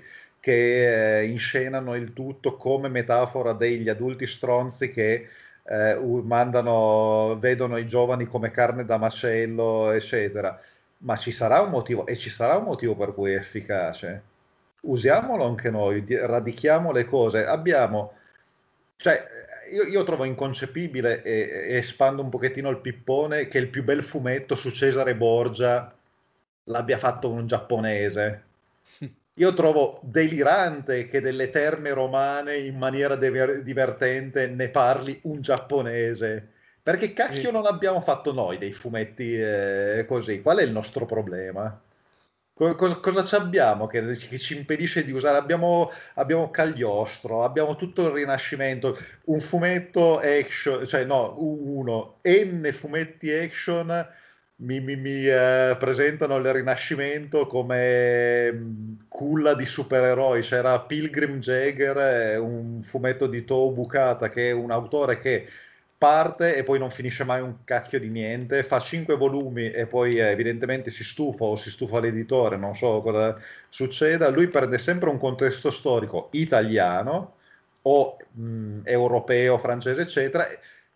che 0.50 1.20
eh, 1.20 1.26
inscenano 1.26 1.96
il 1.96 2.14
tutto 2.14 2.56
come 2.56 2.90
metafora 2.90 3.54
degli 3.54 3.90
adulti 3.90 4.26
stronzi 4.26 4.92
che 4.92 5.30
eh, 5.64 6.00
mandano, 6.24 7.38
vedono 7.40 7.78
i 7.78 7.88
giovani 7.88 8.26
come 8.26 8.52
carne 8.52 8.86
da 8.86 8.98
macello, 8.98 9.92
eccetera. 9.92 10.60
Ma 11.00 11.16
ci 11.16 11.32
sarà 11.32 11.62
un 11.62 11.70
motivo, 11.70 12.06
e 12.06 12.16
ci 12.16 12.30
sarà 12.30 12.58
un 12.58 12.66
motivo 12.66 12.96
per 12.96 13.14
cui 13.14 13.34
è 13.34 13.38
efficace 13.38 14.24
usiamolo 14.82 15.46
anche 15.46 15.70
noi, 15.70 16.06
radichiamo 16.08 16.92
le 16.92 17.06
cose. 17.06 17.46
Abbiamo, 17.46 18.14
cioè, 18.98 19.24
io, 19.72 19.84
io 19.84 20.04
trovo 20.04 20.24
inconcepibile 20.24 21.22
e, 21.24 21.32
e, 21.70 21.76
espando 21.78 22.22
un 22.22 22.30
pochettino 22.30 22.70
il 22.70 22.78
pippone 22.78 23.48
che 23.48 23.58
il 23.58 23.68
più 23.68 23.84
bel 23.84 24.04
fumetto 24.04 24.56
su 24.56 24.70
Cesare 24.70 25.16
Borgia 25.16 25.94
l'abbia 26.66 26.98
fatto 26.98 27.30
un 27.30 27.48
giapponese. 27.48 28.44
Io 29.40 29.54
trovo 29.54 30.00
delirante 30.04 31.08
che 31.08 31.22
delle 31.22 31.50
terme 31.50 31.92
romane 31.92 32.58
in 32.58 32.78
maniera 32.78 33.16
de- 33.16 33.64
divertente 33.64 34.48
ne 34.48 34.68
parli 34.68 35.18
un 35.24 35.40
giapponese. 35.40 36.48
Perché 36.84 37.14
cacchio 37.14 37.50
non 37.50 37.66
abbiamo 37.66 38.02
fatto 38.02 38.34
noi 38.34 38.58
dei 38.58 38.74
fumetti 38.74 39.40
eh, 39.40 40.06
così? 40.08 40.42
Qual 40.42 40.58
è 40.58 40.64
il 40.64 40.72
nostro 40.72 41.06
problema? 41.06 41.82
Cosa, 42.54 42.96
cosa 42.96 43.38
abbiamo 43.38 43.88
che, 43.88 44.18
che, 44.18 44.38
ci 44.38 44.58
impedisce 44.58 45.06
di 45.06 45.14
usare? 45.14 45.38
Abbiamo, 45.38 45.90
abbiamo, 46.16 46.50
Cagliostro, 46.52 47.46
abbiamo 47.46 47.78
tutto 47.78 48.08
il 48.08 48.12
Rinascimento, 48.12 48.98
un 49.26 49.40
fumetto 49.40 50.20
action, 50.20 50.86
cioè 50.86 51.06
no, 51.06 51.36
uno, 51.38 52.20
N 52.24 52.70
fumetti 52.74 53.32
action 53.32 54.06
mi, 54.62 54.80
mi, 54.82 54.96
mi 54.98 55.26
eh, 55.26 55.76
presentano 55.80 56.36
il 56.38 56.52
Rinascimento 56.52 57.46
come 57.48 58.52
mm, 58.52 58.94
culla 59.08 59.54
di 59.54 59.66
supereroi. 59.66 60.42
C'era 60.42 60.80
Pilgrim 60.82 61.40
Jagger, 61.40 61.98
eh, 61.98 62.38
un 62.38 62.82
fumetto 62.84 63.28
di 63.28 63.46
Toho 63.46 63.72
Bukata, 63.72 64.30
che 64.30 64.50
è 64.50 64.52
un 64.52 64.72
autore 64.72 65.20
che 65.20 65.48
parte 65.98 66.56
e 66.56 66.64
poi 66.64 66.80
non 66.80 66.92
finisce 66.92 67.24
mai 67.26 67.42
un 67.42 67.64
cacchio 67.66 68.00
di 68.00 68.10
niente, 68.10 68.64
fa 68.64 68.80
cinque 68.80 69.16
volumi 69.16 69.72
e 69.72 69.86
poi 69.86 70.16
eh, 70.16 70.30
evidentemente 70.30 70.90
si 70.90 71.04
stufa 71.04 71.44
o 71.46 71.56
si 71.58 71.70
stufa 71.70 72.00
l'editore, 72.00 72.56
non 72.58 72.76
so 72.76 73.02
cosa 73.02 73.38
succeda, 73.70 74.30
lui 74.30 74.48
perde 74.48 74.78
sempre 74.78 75.10
un 75.10 75.18
contesto 75.18 75.72
storico 75.72 76.30
italiano 76.32 77.36
o 77.84 78.18
mh, 78.32 78.82
europeo, 78.86 79.58
francese, 79.58 80.02
eccetera, 80.02 80.46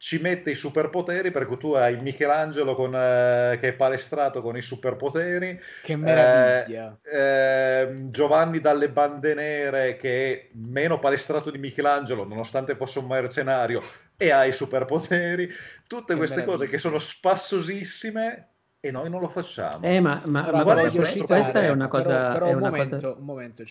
ci 0.04 0.18
mette 0.18 0.52
i 0.52 0.56
superpoteri 0.56 1.32
perché 1.32 1.56
tu 1.56 1.72
hai 1.72 1.96
Michelangelo 1.96 2.76
con, 2.76 2.94
eh, 2.94 3.58
che 3.62 3.70
è 3.70 3.74
palestrato 3.74 4.42
con 4.42 4.58
i 4.58 4.62
superpoteri. 4.62 5.58
Che 5.82 5.96
meraviglia! 5.96 7.00
Eh, 7.02 7.18
eh, 7.18 8.10
Giovanni 8.10 8.60
dalle 8.60 8.90
bande 8.90 9.34
nere 9.34 9.96
che 9.96 10.34
è 10.34 10.50
meno 10.56 11.00
palestrato 11.00 11.50
di 11.50 11.58
Michelangelo 11.58 12.26
nonostante 12.26 12.76
fosse 12.76 13.00
un 13.00 13.06
mercenario 13.06 13.82
e 14.18 14.30
ha 14.30 14.44
i 14.44 14.52
superpoteri. 14.52 15.50
Tutte 15.88 16.12
che 16.12 16.18
queste 16.18 16.36
meraviglia. 16.36 16.58
cose 16.58 16.70
che 16.70 16.78
sono 16.80 17.00
spassosissime 17.00 18.48
e 18.82 18.92
noi 18.92 19.10
non 19.10 19.22
lo 19.22 19.30
facciamo. 19.30 19.86
Eh, 19.86 20.02
ma, 20.02 20.22
ma, 20.26 20.52
ma 20.52 20.64
questa 20.66 21.62
è 21.62 21.70
una 21.70 21.88
cosa... 21.88 22.10
Però, 22.10 22.34
però 22.34 22.46
è 22.48 22.52
un, 22.52 22.58
una 22.58 22.70
momento, 22.72 22.96
cosa... 22.98 23.20
un 23.20 23.24
momento, 23.24 23.64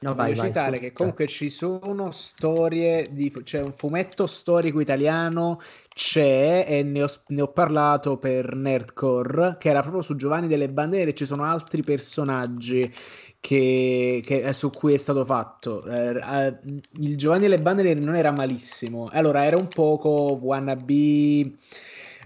No, 0.00 0.14
vai, 0.14 0.32
vai, 0.32 0.46
citare 0.46 0.70
vai. 0.70 0.78
che 0.78 0.92
comunque 0.92 1.26
ci 1.26 1.50
sono 1.50 2.12
storie, 2.12 3.08
di, 3.10 3.32
c'è 3.42 3.60
un 3.60 3.72
fumetto 3.72 4.28
storico 4.28 4.78
italiano, 4.78 5.60
c'è 5.88 6.64
e 6.68 6.84
ne 6.84 7.02
ho, 7.02 7.08
ne 7.28 7.42
ho, 7.42 7.48
parlato 7.48 8.16
per 8.16 8.54
Nerdcore, 8.54 9.56
che 9.58 9.70
era 9.70 9.80
proprio 9.80 10.02
su 10.02 10.14
Giovanni 10.14 10.46
delle 10.46 10.68
Bandere, 10.68 11.14
ci 11.14 11.24
sono 11.24 11.42
altri 11.42 11.82
personaggi 11.82 12.94
che, 13.40 14.22
che 14.24 14.52
su 14.52 14.70
cui 14.70 14.94
è 14.94 14.98
stato 14.98 15.24
fatto. 15.24 15.84
Eh, 15.84 16.56
il 16.92 17.16
Giovanni 17.16 17.42
delle 17.42 17.58
Bandere 17.58 17.94
non 17.94 18.14
era 18.14 18.30
malissimo, 18.30 19.08
allora 19.10 19.44
era 19.44 19.56
un 19.56 19.68
poco 19.68 20.38
wannabe... 20.40 21.56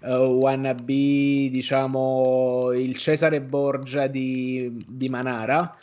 Uh, 0.05 0.41
wannabe, 0.41 1.49
diciamo, 1.53 2.73
il 2.73 2.97
Cesare 2.97 3.41
Borgia 3.41 4.09
di, 4.09 4.85
di 4.85 5.09
Manara, 5.09 5.79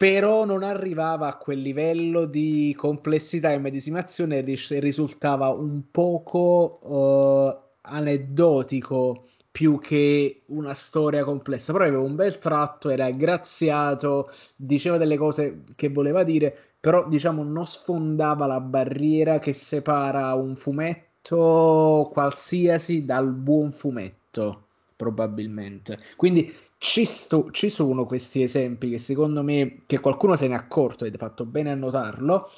però 0.00 0.46
non 0.46 0.62
arrivava 0.62 1.26
a 1.28 1.36
quel 1.36 1.60
livello 1.60 2.24
di 2.24 2.74
complessità 2.74 3.52
e 3.52 3.58
medesimazione 3.58 4.38
e 4.38 4.80
risultava 4.80 5.50
un 5.50 5.90
poco 5.90 6.78
uh, 6.82 7.70
aneddotico 7.82 9.26
più 9.50 9.78
che 9.78 10.44
una 10.46 10.72
storia 10.72 11.22
complessa. 11.22 11.74
Però 11.74 11.84
aveva 11.84 12.00
un 12.00 12.14
bel 12.14 12.38
tratto, 12.38 12.88
era 12.88 13.10
graziato, 13.10 14.30
diceva 14.56 14.96
delle 14.96 15.18
cose 15.18 15.64
che 15.76 15.90
voleva 15.90 16.24
dire, 16.24 16.56
però 16.80 17.06
diciamo 17.06 17.42
non 17.42 17.66
sfondava 17.66 18.46
la 18.46 18.60
barriera 18.60 19.38
che 19.38 19.52
separa 19.52 20.32
un 20.32 20.56
fumetto 20.56 22.08
qualsiasi 22.10 23.04
dal 23.04 23.30
buon 23.34 23.70
fumetto, 23.70 24.68
probabilmente. 25.00 25.98
Quindi 26.14 26.54
ci, 26.76 27.06
sto, 27.06 27.50
ci 27.52 27.70
sono 27.70 28.04
questi 28.04 28.42
esempi 28.42 28.90
che 28.90 28.98
secondo 28.98 29.42
me 29.42 29.84
che 29.86 29.98
qualcuno 29.98 30.36
se 30.36 30.46
ne 30.46 30.54
è 30.54 30.58
accorto 30.58 31.06
ed 31.06 31.14
è 31.14 31.16
fatto 31.16 31.46
bene 31.46 31.70
a 31.70 31.74
notarlo, 31.74 32.50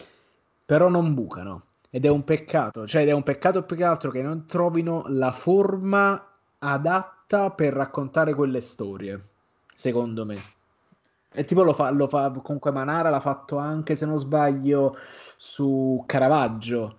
però 0.67 0.89
non 0.89 1.15
bucano. 1.15 1.67
Ed 1.89 2.05
è 2.05 2.09
un 2.09 2.25
peccato, 2.25 2.85
cioè 2.85 3.07
è 3.07 3.13
un 3.13 3.23
peccato 3.23 3.63
più 3.63 3.77
che 3.77 3.85
altro 3.85 4.11
che 4.11 4.23
non 4.23 4.45
trovino 4.47 5.05
la 5.07 5.31
forma 5.31 6.21
adatta 6.59 7.51
per 7.51 7.75
raccontare 7.75 8.35
quelle 8.35 8.61
storie, 8.61 9.29
secondo 9.73 10.25
me. 10.25 10.43
E 11.33 11.45
tipo 11.45 11.63
lo 11.63 11.73
fa, 11.73 11.91
lo 11.91 12.09
fa 12.09 12.29
comunque 12.43 12.73
Manara 12.73 13.09
l'ha 13.09 13.21
fatto 13.21 13.57
anche 13.57 13.95
se 13.95 14.05
non 14.05 14.19
sbaglio 14.19 14.97
su 15.37 16.03
Caravaggio 16.07 16.99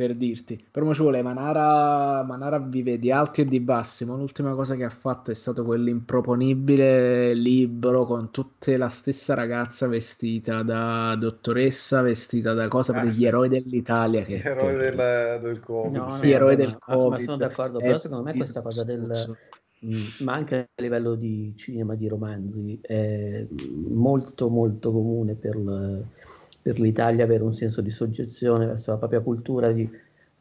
per 0.00 0.14
dirti. 0.14 0.58
Però 0.70 0.90
ci 0.94 1.02
vuole 1.02 1.20
Manara, 1.20 2.22
Manara 2.22 2.58
vive 2.58 2.98
di 2.98 3.12
alti 3.12 3.42
e 3.42 3.44
di 3.44 3.60
bassi, 3.60 4.06
ma 4.06 4.16
l'ultima 4.16 4.54
cosa 4.54 4.74
che 4.74 4.84
ha 4.84 4.88
fatto 4.88 5.30
è 5.30 5.34
stato 5.34 5.62
quell'improponibile 5.62 7.34
libro 7.34 8.04
con 8.04 8.30
tutta 8.30 8.74
la 8.78 8.88
stessa 8.88 9.34
ragazza 9.34 9.88
vestita 9.88 10.62
da 10.62 11.14
dottoressa, 11.16 12.00
vestita 12.00 12.54
da 12.54 12.66
cosa 12.68 12.94
per 12.94 13.08
gli 13.08 13.26
eroi 13.26 13.50
dell'Italia. 13.50 14.22
Che 14.22 14.38
gli 14.38 14.46
eroi 14.46 14.76
del, 14.76 15.38
del 15.42 15.60
Covid. 15.60 15.94
No, 15.94 16.08
sì, 16.16 16.26
gli 16.28 16.32
eroi 16.32 16.56
del 16.56 16.78
Covid. 16.78 17.10
Ma 17.10 17.18
sono 17.18 17.36
d'accordo, 17.36 17.78
però 17.78 17.98
secondo 17.98 18.24
me 18.24 18.34
questa 18.34 18.62
cosa 18.62 18.84
del... 18.84 19.36
Ma 20.20 20.32
anche 20.32 20.56
a 20.74 20.82
livello 20.82 21.14
di 21.14 21.52
cinema, 21.56 21.94
di 21.94 22.08
romanzi, 22.08 22.78
è 22.80 23.46
molto 23.90 24.48
molto 24.48 24.92
comune 24.92 25.34
per... 25.34 25.56
Per 26.62 26.78
l'Italia 26.78 27.24
avere 27.24 27.42
un 27.42 27.52
senso 27.52 27.80
di 27.80 27.90
soggezione 27.90 28.66
verso 28.66 28.90
la 28.90 28.98
propria 28.98 29.20
cultura, 29.20 29.72
di 29.72 29.88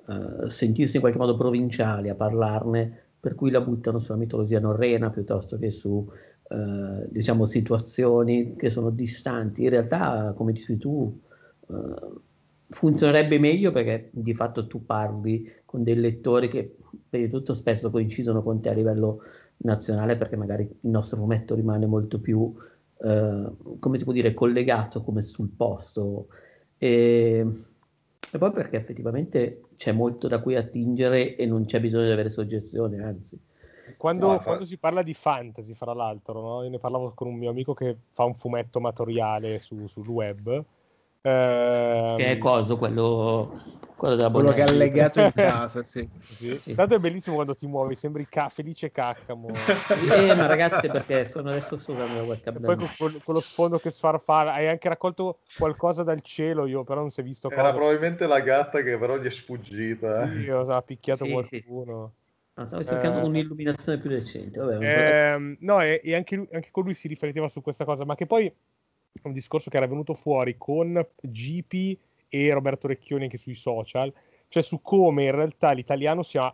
uh, 0.06 0.48
sentirsi 0.48 0.96
in 0.96 1.02
qualche 1.02 1.20
modo 1.20 1.38
provinciali 1.38 2.10
a 2.10 2.16
parlarne, 2.16 3.04
per 3.20 3.36
cui 3.36 3.52
la 3.52 3.62
buttano 3.62 4.00
sulla 4.00 4.18
mitologia 4.18 4.60
norrena 4.60 5.10
piuttosto 5.10 5.58
che 5.58 5.70
su 5.70 5.90
uh, 5.90 7.08
diciamo, 7.10 7.46
situazioni 7.46 8.56
che 8.56 8.70
sono 8.70 8.90
distanti. 8.90 9.64
In 9.64 9.70
realtà, 9.70 10.34
come 10.36 10.52
dici 10.52 10.78
tu, 10.78 11.20
uh, 11.68 12.22
funzionerebbe 12.70 13.40
meglio 13.40 13.72
perché 13.72 14.10
di 14.12 14.34
fatto 14.34 14.68
tu 14.68 14.86
parli 14.86 15.52
con 15.66 15.84
dei 15.84 15.96
lettori 15.96 16.48
che 16.48 16.76
per 17.10 17.20
di 17.20 17.30
tutto 17.30 17.54
spesso 17.54 17.90
coincidono 17.90 18.44
con 18.44 18.62
te 18.62 18.70
a 18.70 18.74
livello 18.74 19.22
nazionale 19.58 20.16
perché 20.16 20.36
magari 20.36 20.64
il 20.64 20.90
nostro 20.90 21.18
fumetto 21.18 21.56
rimane 21.56 21.86
molto 21.86 22.20
più, 22.20 22.54
eh, 23.02 23.52
come 23.80 23.98
si 23.98 24.04
può 24.04 24.14
dire, 24.14 24.34
collegato 24.34 25.02
come 25.02 25.22
sul 25.22 25.50
posto. 25.50 26.28
E, 26.78 27.46
e 28.32 28.38
poi 28.38 28.52
perché 28.52 28.78
effettivamente 28.78 29.62
c'è 29.76 29.92
molto 29.92 30.28
da 30.28 30.40
cui 30.40 30.56
attingere 30.56 31.36
e 31.36 31.46
non 31.46 31.66
c'è 31.66 31.80
bisogno 31.80 32.06
di 32.06 32.12
avere 32.12 32.30
soggezione, 32.30 33.04
anzi. 33.04 33.40
Quando, 33.98 34.32
no, 34.32 34.42
quando, 34.42 34.66
si 34.66 34.78
parla 34.78 35.02
di 35.02 35.14
fantasy, 35.14 35.74
fra 35.74 35.94
l'altro, 35.94 36.42
no? 36.42 36.64
io 36.64 36.70
ne 36.70 36.78
parlavo 36.78 37.12
con 37.16 37.28
un 37.28 37.36
mio 37.36 37.50
amico 37.50 37.74
che 37.74 37.98
fa 38.12 38.24
un 38.24 38.36
fumetto 38.36 38.78
amatoriale 38.78 39.60
su, 39.60 39.88
sul 39.88 40.08
web 40.08 40.64
che 41.22 42.32
è 42.32 42.38
coso 42.38 42.78
quello, 42.78 43.54
quello, 43.96 44.16
della 44.16 44.30
quello 44.30 44.52
che 44.52 44.62
ha 44.62 44.68
legato 44.68 45.22
in 45.22 45.32
casa 45.36 45.84
sì. 45.84 46.08
sì. 46.22 46.60
sì. 46.64 46.76
tanto 46.76 46.96
è 46.96 47.00
bellissimo 47.00 47.36
quando 47.36 47.56
ti 47.56 47.68
muovi 47.68 47.96
sembri 47.96 48.28
ca- 48.28 48.50
felice 48.50 48.91
caccamo 48.91 49.48
eh, 50.12 50.34
ma 50.36 50.46
ragazzi 50.46 50.90
perché 50.90 51.26
sono 51.26 51.50
adesso 51.50 51.76
usando 51.76 52.16
la 52.16 52.24
webcam 52.24 52.56
e 52.56 52.60
poi 52.62 52.76
con, 52.78 52.94
con, 52.98 53.22
con, 53.24 53.34
lo 53.34 53.41
sfondo 53.41 53.80
che 53.80 53.91
sfarfalla 53.91 54.54
hai 54.54 54.68
anche 54.68 54.88
raccolto 54.88 55.40
qualcosa 55.58 56.04
dal 56.04 56.22
cielo 56.22 56.66
io 56.66 56.84
però 56.84 57.02
non 57.02 57.10
si 57.10 57.20
è 57.20 57.24
visto 57.24 57.50
era 57.50 57.64
cosa. 57.64 57.74
probabilmente 57.74 58.28
la 58.28 58.40
gatta 58.40 58.82
che 58.82 58.98
però 58.98 59.18
gli 59.18 59.26
è 59.26 59.30
sfuggita 59.30 60.32
eh. 60.32 60.40
io 60.40 60.62
ha 60.62 60.82
picchiato 60.82 61.26
sì, 61.26 61.32
qualcuno 61.32 62.14
No, 62.60 62.66
stavo 62.66 62.84
cercando 62.84 63.20
eh, 63.20 63.24
un'illuminazione 63.24 64.00
più 64.00 64.10
decente. 64.10 64.60
Vabbè, 64.60 64.84
eh, 64.84 65.58
no, 65.62 65.82
e, 65.82 66.02
e 66.04 66.14
anche, 66.14 66.36
anche, 66.52 66.72
con 66.72 66.84
lui 66.84 66.94
si 66.94 67.08
rifletteva 67.08 67.48
su 67.48 67.62
questa 67.62 67.86
cosa, 67.86 68.04
ma 68.04 68.16
che 68.16 68.26
poi 68.26 68.54
un 69.23 69.34
discorso 69.34 69.69
che 69.69 69.77
era 69.77 69.88
venuto 69.88 70.14
fuori 70.14 70.57
con 70.57 71.06
GP 71.22 71.98
e 72.30 72.53
Roberto 72.53 72.88
Recchioni 72.88 73.23
anche 73.23 73.38
sui 73.38 73.56
social, 73.56 74.14
cioè 74.48 74.64
su 74.64 74.81
come 74.81 75.26
in 75.26 75.31
realtà 75.31 75.72
l'italiano 75.72 76.22
sia 76.22 76.53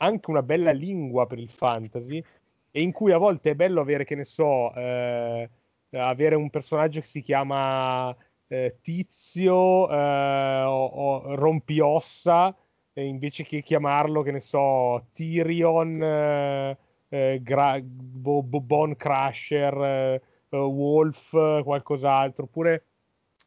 anche 0.00 0.30
una 0.30 0.42
bella 0.42 0.70
lingua 0.72 1.26
per 1.26 1.38
il 1.38 1.50
fantasy 1.50 2.22
e 2.70 2.82
in 2.82 2.92
cui 2.92 3.12
a 3.12 3.18
volte 3.18 3.50
è 3.50 3.54
bello 3.54 3.80
avere, 3.80 4.04
che 4.04 4.14
ne 4.14 4.24
so, 4.24 4.72
eh, 4.74 5.48
avere 5.90 6.34
un 6.36 6.50
personaggio 6.50 7.00
che 7.00 7.06
si 7.06 7.20
chiama 7.20 8.14
eh, 8.46 8.78
Tizio 8.80 9.90
eh, 9.90 10.62
o, 10.64 10.84
o 10.84 11.34
Rompiossa 11.34 12.54
invece 12.94 13.44
che 13.44 13.62
chiamarlo, 13.62 14.22
che 14.22 14.32
ne 14.32 14.40
so, 14.40 15.06
Tyrion, 15.12 16.02
eh, 16.02 16.78
eh, 17.08 17.40
Gra- 17.42 17.80
Bo- 17.80 18.42
Bo- 18.42 18.60
Bone 18.60 18.96
Crusher 18.96 19.74
eh, 19.82 20.22
uh, 20.50 20.56
Wolf, 20.56 21.30
qualcos'altro, 21.62 22.44
oppure 22.44 22.84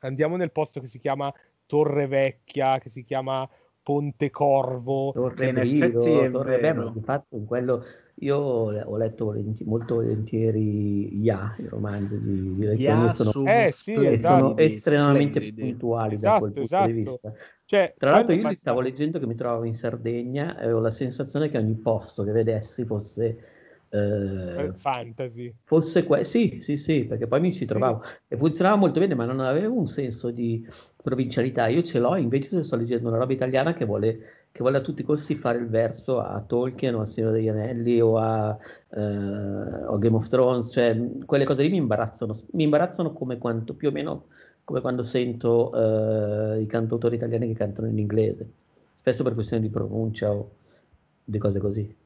andiamo 0.02 0.36
nel 0.36 0.52
posto 0.52 0.80
che 0.80 0.88
si 0.88 1.00
chiama 1.00 1.34
Torre 1.66 2.08
Vecchia, 2.08 2.80
che 2.80 2.90
si 2.90 3.04
chiama 3.04 3.48
Ponte 3.84 4.30
Corvo. 4.30 5.12
Torre 5.12 5.50
in 5.50 5.58
effetti 5.58 6.32
Torre 6.32 6.92
di 6.94 7.02
fatto 7.02 7.36
in 7.36 7.46
quello 7.46 7.84
io 8.22 8.38
ho 8.38 8.98
letto 8.98 9.26
volenti, 9.26 9.64
molto 9.64 9.96
volentieri 9.96 11.20
Ya, 11.22 11.56
i 11.58 11.66
romanzi 11.66 12.22
di, 12.22 12.56
di 12.56 12.66
Recchioni 12.66 13.10
sono, 13.10 13.52
eh, 13.52 13.70
sì, 13.70 13.94
esatto. 13.94 14.38
sono 14.38 14.58
estremamente 14.58 15.40
splendidi. 15.40 15.70
puntuali 15.70 16.16
esatto, 16.16 16.34
da 16.34 16.40
quel 16.40 16.52
punto 16.52 16.66
esatto. 16.66 16.88
di 16.88 16.94
vista. 16.94 17.34
Cioè, 17.66 17.94
Tra 17.98 18.12
l'altro 18.12 18.36
io 18.36 18.48
li 18.48 18.56
stavo 18.56 18.80
leggendo 18.80 19.18
che 19.18 19.26
mi 19.26 19.36
trovavo 19.36 19.64
in 19.64 19.74
Sardegna 19.74 20.58
e 20.60 20.64
avevo 20.66 20.80
la 20.80 20.92
sensazione 20.92 21.50
che 21.50 21.58
ogni 21.58 21.76
posto 21.76 22.24
che 22.24 22.32
vedessi 22.32 22.86
fosse 22.86 23.38
eh, 23.94 24.72
fantasy. 24.74 25.54
Fosse 25.64 26.06
que- 26.06 26.24
sì, 26.24 26.60
sì, 26.62 26.78
sì, 26.78 27.06
perché 27.06 27.28
poi 27.28 27.42
mi 27.42 27.54
ci 27.54 27.66
trovavo 27.66 28.02
sì. 28.02 28.14
e 28.30 28.38
funzionava 28.38 28.78
molto 28.78 29.00
bene, 29.00 29.16
ma 29.16 29.26
non 29.26 29.42
avevo 29.42 29.78
un 29.78 29.88
senso 29.88 30.32
di 30.32 30.66
provincialità. 30.96 31.68
Io 31.68 31.82
ce 31.82 32.00
l'ho, 32.00 32.16
invece 32.16 32.64
sto 32.64 32.78
leggendo 32.78 33.10
una 33.10 33.18
roba 33.18 33.34
italiana 33.34 33.74
che 33.74 33.84
vuole, 33.84 34.48
che 34.52 34.62
vuole 34.62 34.78
a 34.78 34.82
tutti 34.82 35.02
i 35.02 35.04
costi 35.04 35.36
fare 35.36 35.58
il 35.58 35.68
verso 35.68 36.20
a 36.20 36.42
Tolkien 36.42 36.96
o 36.96 37.02
a 37.02 37.06
Signore 37.06 37.34
degli 37.34 37.50
Anelli 37.50 38.00
o 38.00 38.18
a, 38.18 38.58
eh, 38.92 39.86
o 39.86 39.98
Game 39.98 40.16
of 40.16 40.28
Thrones, 40.28 40.72
cioè 40.72 40.98
quelle 41.26 41.44
cose 41.44 41.64
lì 41.64 41.70
mi 41.70 41.78
imbarazzano, 41.78 42.34
mi 42.54 42.64
imbarazzano 42.64 43.12
come 43.12 43.38
quanto 43.38 43.74
più 43.74 43.90
o 43.90 43.92
meno 43.92 44.28
come 44.64 44.80
quando 44.80 45.04
sento 45.04 45.74
eh, 46.56 46.62
i 46.62 46.66
cantautori 46.66 47.16
italiani 47.16 47.48
che 47.48 47.54
cantano 47.56 47.88
in 47.88 47.98
inglese, 47.98 48.50
spesso 48.94 49.24
per 49.24 49.34
questioni 49.34 49.64
di 49.64 49.70
pronuncia 49.70 50.32
o 50.32 50.52
di 51.24 51.38
cose 51.38 51.60
così. 51.60 52.01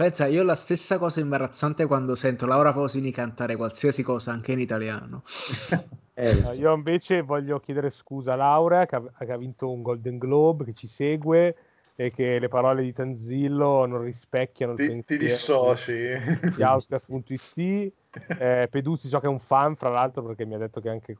Pensa, 0.00 0.24
io 0.28 0.40
ho 0.40 0.44
la 0.44 0.54
stessa 0.54 0.96
cosa 0.96 1.20
imbarazzante 1.20 1.84
quando 1.84 2.14
sento 2.14 2.46
Laura 2.46 2.72
Posini 2.72 3.10
cantare 3.10 3.54
qualsiasi 3.54 4.02
cosa 4.02 4.32
anche 4.32 4.52
in 4.52 4.60
italiano. 4.60 5.24
eh, 6.14 6.36
io 6.56 6.72
invece 6.72 7.20
voglio 7.20 7.60
chiedere 7.60 7.90
scusa 7.90 8.32
a 8.32 8.36
Laura 8.36 8.86
che 8.86 8.96
ha, 8.96 9.02
che 9.02 9.30
ha, 9.30 9.36
vinto 9.36 9.70
un 9.70 9.82
Golden 9.82 10.16
Globe, 10.16 10.64
che 10.64 10.72
ci 10.72 10.86
segue 10.86 11.54
e 11.96 12.10
che 12.12 12.38
le 12.38 12.48
parole 12.48 12.80
di 12.80 12.94
Tanzillo 12.94 13.84
non 13.84 14.00
rispecchiano 14.00 14.72
il 14.72 14.78
ti, 14.78 15.04
ti 15.04 15.18
dissoci 15.18 16.18
di 16.56 16.62
Auscast.it 16.62 17.92
eh, 18.38 18.68
Peduzzi 18.70 19.06
so 19.06 19.20
che 19.20 19.26
è 19.26 19.28
un 19.28 19.38
fan 19.38 19.76
fra 19.76 19.90
l'altro 19.90 20.22
perché 20.22 20.46
mi 20.46 20.54
ha 20.54 20.58
detto 20.58 20.80
che 20.80 20.88
anche 20.88 21.14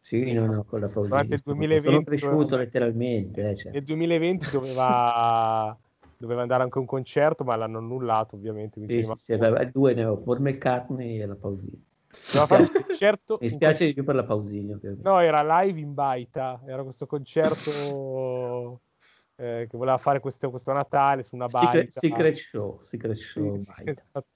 sì, 0.00 0.32
no, 0.32 0.46
no, 0.46 0.64
con 0.64 0.80
la 0.80 0.86
durante 0.86 1.34
il 1.34 1.42
2020 1.44 1.90
sono 1.90 2.04
cresciuto 2.04 2.36
doveva, 2.36 2.56
letteralmente 2.56 3.50
eh, 3.50 3.54
cioè. 3.54 3.72
nel 3.72 3.84
2020 3.84 4.50
doveva 4.50 5.76
doveva 6.24 6.42
andare 6.42 6.62
anche 6.62 6.78
a 6.78 6.80
un 6.80 6.86
concerto, 6.86 7.44
ma 7.44 7.54
l'hanno 7.54 7.78
annullato 7.78 8.34
ovviamente. 8.34 8.80
Sì, 8.88 9.02
sì, 9.02 9.12
sì, 9.14 9.32
aveva 9.34 9.62
due 9.64 9.94
ne 9.94 10.04
ho, 10.04 10.16
Paul 10.16 10.40
McCartney 10.40 11.20
e 11.20 11.26
la 11.26 11.36
Pausini. 11.36 11.82
Doveva 12.26 12.46
fare 12.46 12.62
un 12.62 12.84
concerto... 12.86 13.38
Mi 13.40 13.48
spiace 13.48 13.86
di 13.86 13.92
più 13.92 14.04
per 14.04 14.14
la 14.14 14.24
Pausini. 14.24 14.72
Ovviamente. 14.72 15.08
No, 15.08 15.20
era 15.20 15.60
live 15.60 15.78
in 15.78 15.94
baita, 15.94 16.60
era 16.66 16.82
questo 16.82 17.06
concerto 17.06 18.80
eh, 19.36 19.66
che 19.68 19.76
voleva 19.76 19.98
fare 19.98 20.20
questo, 20.20 20.50
questo, 20.50 20.72
Natale 20.72 21.22
su 21.22 21.34
una 21.34 21.46
baita. 21.46 21.90
Secret, 21.90 21.90
secret 21.90 22.34
show, 22.34 22.78
secret 22.80 23.14
show 23.14 23.58
sì, 23.58 23.82
esatto. 23.84 24.26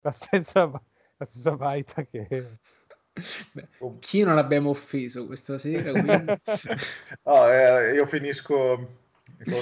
la, 0.00 0.10
stessa, 0.10 0.70
la 1.16 1.24
stessa 1.26 1.56
baita 1.56 2.02
che... 2.04 2.58
Beh, 3.52 3.68
chi 3.98 4.22
non 4.22 4.36
abbiamo 4.36 4.70
offeso 4.70 5.26
questa 5.26 5.58
sera? 5.58 5.90
Quindi... 5.90 6.32
oh, 7.24 7.50
eh, 7.50 7.94
io 7.94 8.06
finisco 8.06 9.04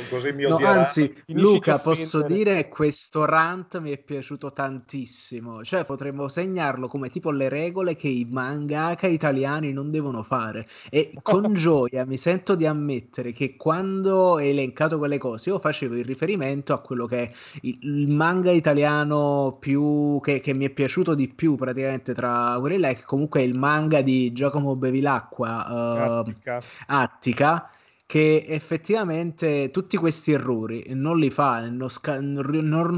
Così 0.09 0.33
mi 0.33 0.45
no, 0.45 0.57
anzi, 0.59 1.13
Luca, 1.27 1.79
posso 1.79 2.23
dire 2.23 2.55
che 2.55 2.69
questo 2.69 3.25
rant 3.25 3.81
mi 3.81 3.91
è 3.91 3.99
piaciuto 3.99 4.53
tantissimo. 4.53 5.65
Cioè, 5.65 5.85
potremmo 5.85 6.29
segnarlo 6.29 6.87
come 6.87 7.11
tipo 7.11 7.31
le 7.33 7.49
regole 7.49 7.97
che 7.97 8.07
i 8.07 8.27
mangaka 8.31 9.09
italiani 9.09 9.73
non 9.73 9.91
devono 9.91 10.23
fare. 10.23 10.69
E 10.91 11.11
con 11.23 11.53
gioia 11.55 12.05
mi 12.05 12.17
sento 12.17 12.55
di 12.55 12.67
ammettere 12.67 13.33
che 13.33 13.57
quando 13.57 14.37
hai 14.37 14.51
elencato 14.51 14.97
quelle 14.97 15.19
cose, 15.19 15.51
io 15.51 15.59
facevo 15.59 15.97
il 15.97 16.05
riferimento 16.05 16.73
a 16.73 16.81
quello 16.81 17.07
che 17.07 17.23
è 17.23 17.31
il, 17.63 18.09
manga 18.09 18.53
italiano 18.53 19.57
più 19.59 20.21
che, 20.23 20.39
che, 20.39 20.53
mi 20.53 20.67
è 20.67 20.71
piaciuto 20.71 21.15
di 21.15 21.29
più 21.29 21.57
praticamente 21.57 22.15
tra 22.15 22.57
quelli 22.61 22.79
là, 22.79 22.93
che 22.93 23.05
comunque 23.05 23.41
è 23.41 23.45
il 23.45 23.55
manga 23.55 24.03
di 24.03 24.33
Giacomo 24.33 24.77
Bevilacqua, 24.77 25.67
uh, 25.69 26.19
Attica. 26.19 26.63
Attica 26.87 27.69
che 28.07 28.45
effettivamente 28.47 29.71
tutti 29.71 29.97
questi 29.97 30.33
errori 30.33 30.85
non 30.91 31.19
li 31.19 31.31
fa, 31.31 31.69
non, 31.69 31.89
sca- 31.89 32.21
non, 32.21 32.45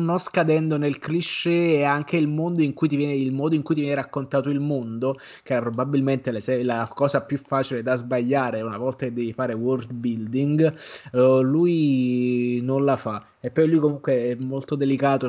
non, 0.05 0.19
scadendo 0.19 0.77
nel 0.77 0.99
cliché 0.99 1.77
e 1.77 1.85
anche 1.85 2.17
il 2.17 2.29
mondo 2.29 2.63
in 2.63 2.75
cui 2.75 2.89
ti 2.89 2.97
viene, 2.97 3.15
il 3.15 3.33
modo 3.33 3.55
in 3.55 3.63
cui 3.63 3.75
ti 3.75 3.83
viene 3.83 3.95
raccontato 3.97 4.51
il 4.51 4.61
mondo, 4.61 5.19
che 5.43 5.53
era 5.53 5.63
probabilmente 5.63 6.33
le, 6.33 6.65
la 6.65 6.89
cosa 6.93 7.23
più 7.23 7.39
facile 7.39 7.83
da 7.83 7.95
sbagliare 7.97 8.63
una 8.63 8.79
volta 8.79 9.07
che 9.07 9.13
devi 9.13 9.33
fare 9.33 9.55
world 9.55 9.93
building, 9.95 10.75
uh, 11.13 11.41
lui 11.41 12.61
non 12.63 12.85
la 12.85 12.97
fa. 12.97 13.25
E 13.41 13.51
poi 13.51 13.69
lui 13.69 13.79
comunque 13.79 14.31
è 14.31 14.35
molto 14.35 14.75
delicato, 14.75 15.29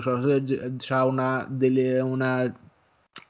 ha 0.90 1.06
una, 1.06 1.46
delle, 1.50 2.00
una 2.00 2.52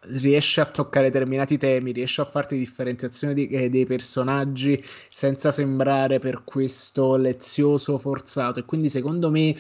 riesce 0.02 0.62
a 0.62 0.66
toccare 0.66 1.10
determinati 1.10 1.58
temi, 1.58 1.92
riesce 1.92 2.22
a 2.22 2.26
farti 2.26 2.58
differenziazione 2.58 3.34
di, 3.34 3.48
eh, 3.48 3.70
dei 3.70 3.86
personaggi 3.86 4.84
senza 5.10 5.52
sembrare 5.52 6.20
per 6.20 6.44
questo 6.44 7.16
lezioso 7.16 7.98
forzato. 7.98 8.60
E 8.60 8.66
quindi 8.66 8.90
secondo 8.90 9.30
me 9.30 9.56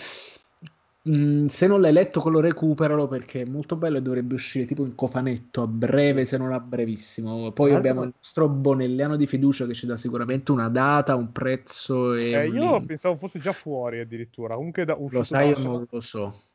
mh, 1.03 1.15
mm, 1.15 1.45
se 1.47 1.67
non 1.67 1.81
l'hai 1.81 1.93
letto 1.93 2.19
quello 2.19 2.39
recuperalo 2.39 3.07
perché 3.07 3.41
è 3.41 3.45
molto 3.45 3.75
bello 3.75 3.97
e 3.97 4.01
dovrebbe 4.01 4.33
uscire 4.33 4.65
tipo 4.65 4.83
in 4.83 4.95
cofanetto 4.95 5.61
a 5.61 5.67
breve 5.67 6.25
se 6.25 6.37
non 6.37 6.51
a 6.53 6.59
brevissimo. 6.59 7.51
Poi 7.51 7.67
Altro... 7.67 7.77
abbiamo 7.77 8.03
il 8.03 8.13
nostro 8.15 8.47
Bonelliano 8.47 9.15
di 9.15 9.27
fiducia 9.27 9.65
che 9.65 9.73
ci 9.73 9.85
dà 9.85 9.97
sicuramente 9.97 10.51
una 10.51 10.69
data, 10.69 11.15
un 11.15 11.31
prezzo 11.31 12.13
e 12.13 12.31
eh, 12.31 12.47
io 12.47 12.83
pensavo 12.85 13.15
fosse 13.15 13.39
già 13.39 13.53
fuori 13.53 13.99
addirittura. 13.99 14.55
Comunque 14.55 14.85
da, 14.85 14.97
lo 14.97 15.23
sai 15.23 15.49
io 15.49 15.59
non 15.59 15.87
lo 15.89 16.01
so 16.01 16.46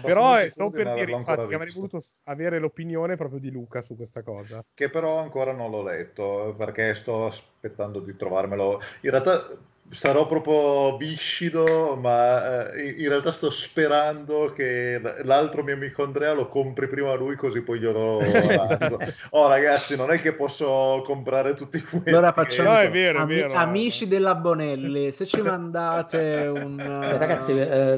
però 0.00 0.48
stavo 0.48 0.70
per 0.70 0.92
dire 0.94 1.12
infatti 1.12 1.46
che 1.46 1.54
avrei 1.54 1.72
voluto 1.72 2.02
avere 2.24 2.58
l'opinione 2.58 3.16
proprio 3.16 3.40
di 3.40 3.50
Luca 3.50 3.82
su 3.82 3.96
questa 3.96 4.22
cosa. 4.22 4.64
Che 4.72 4.90
però 4.90 5.18
ancora 5.18 5.52
non 5.52 5.70
l'ho 5.70 5.82
letto 5.82 6.54
perché 6.56 6.94
sto 6.94 7.26
aspettando 7.26 8.00
di 8.00 8.16
trovarmelo. 8.16 8.80
In 9.02 9.10
realtà 9.10 9.46
sarò 9.90 10.26
proprio 10.26 10.96
viscido, 10.96 11.96
ma 12.00 12.72
eh, 12.72 12.94
in 12.98 13.08
realtà 13.08 13.30
sto 13.30 13.50
sperando 13.50 14.52
che 14.54 15.00
l'altro 15.24 15.62
mio 15.62 15.74
amico 15.74 16.02
Andrea 16.02 16.32
lo 16.32 16.48
compri 16.48 16.88
prima 16.88 17.12
lui, 17.14 17.36
così 17.36 17.60
poi 17.60 17.78
glielo 17.78 18.18
avanzo. 18.20 18.98
oh, 19.30 19.48
ragazzi, 19.48 19.96
non 19.96 20.10
è 20.10 20.20
che 20.20 20.32
posso 20.32 21.02
comprare 21.04 21.54
tutti 21.54 21.76
i 21.76 21.80
fumetti. 21.80 22.08
Allora 22.08 22.32
facciamo 22.32 22.70
no, 22.70 22.78
è 22.78 22.90
vero, 22.90 23.18
Am- 23.18 23.30
è 23.30 23.34
vero, 23.34 23.54
amici 23.54 24.08
della 24.08 24.34
Bonelli. 24.34 25.12
Se 25.12 25.26
ci 25.26 25.42
mandate 25.42 26.46
un 26.54 26.80
eh, 26.80 27.18
ragazzi, 27.18 27.52
eh, 27.52 27.96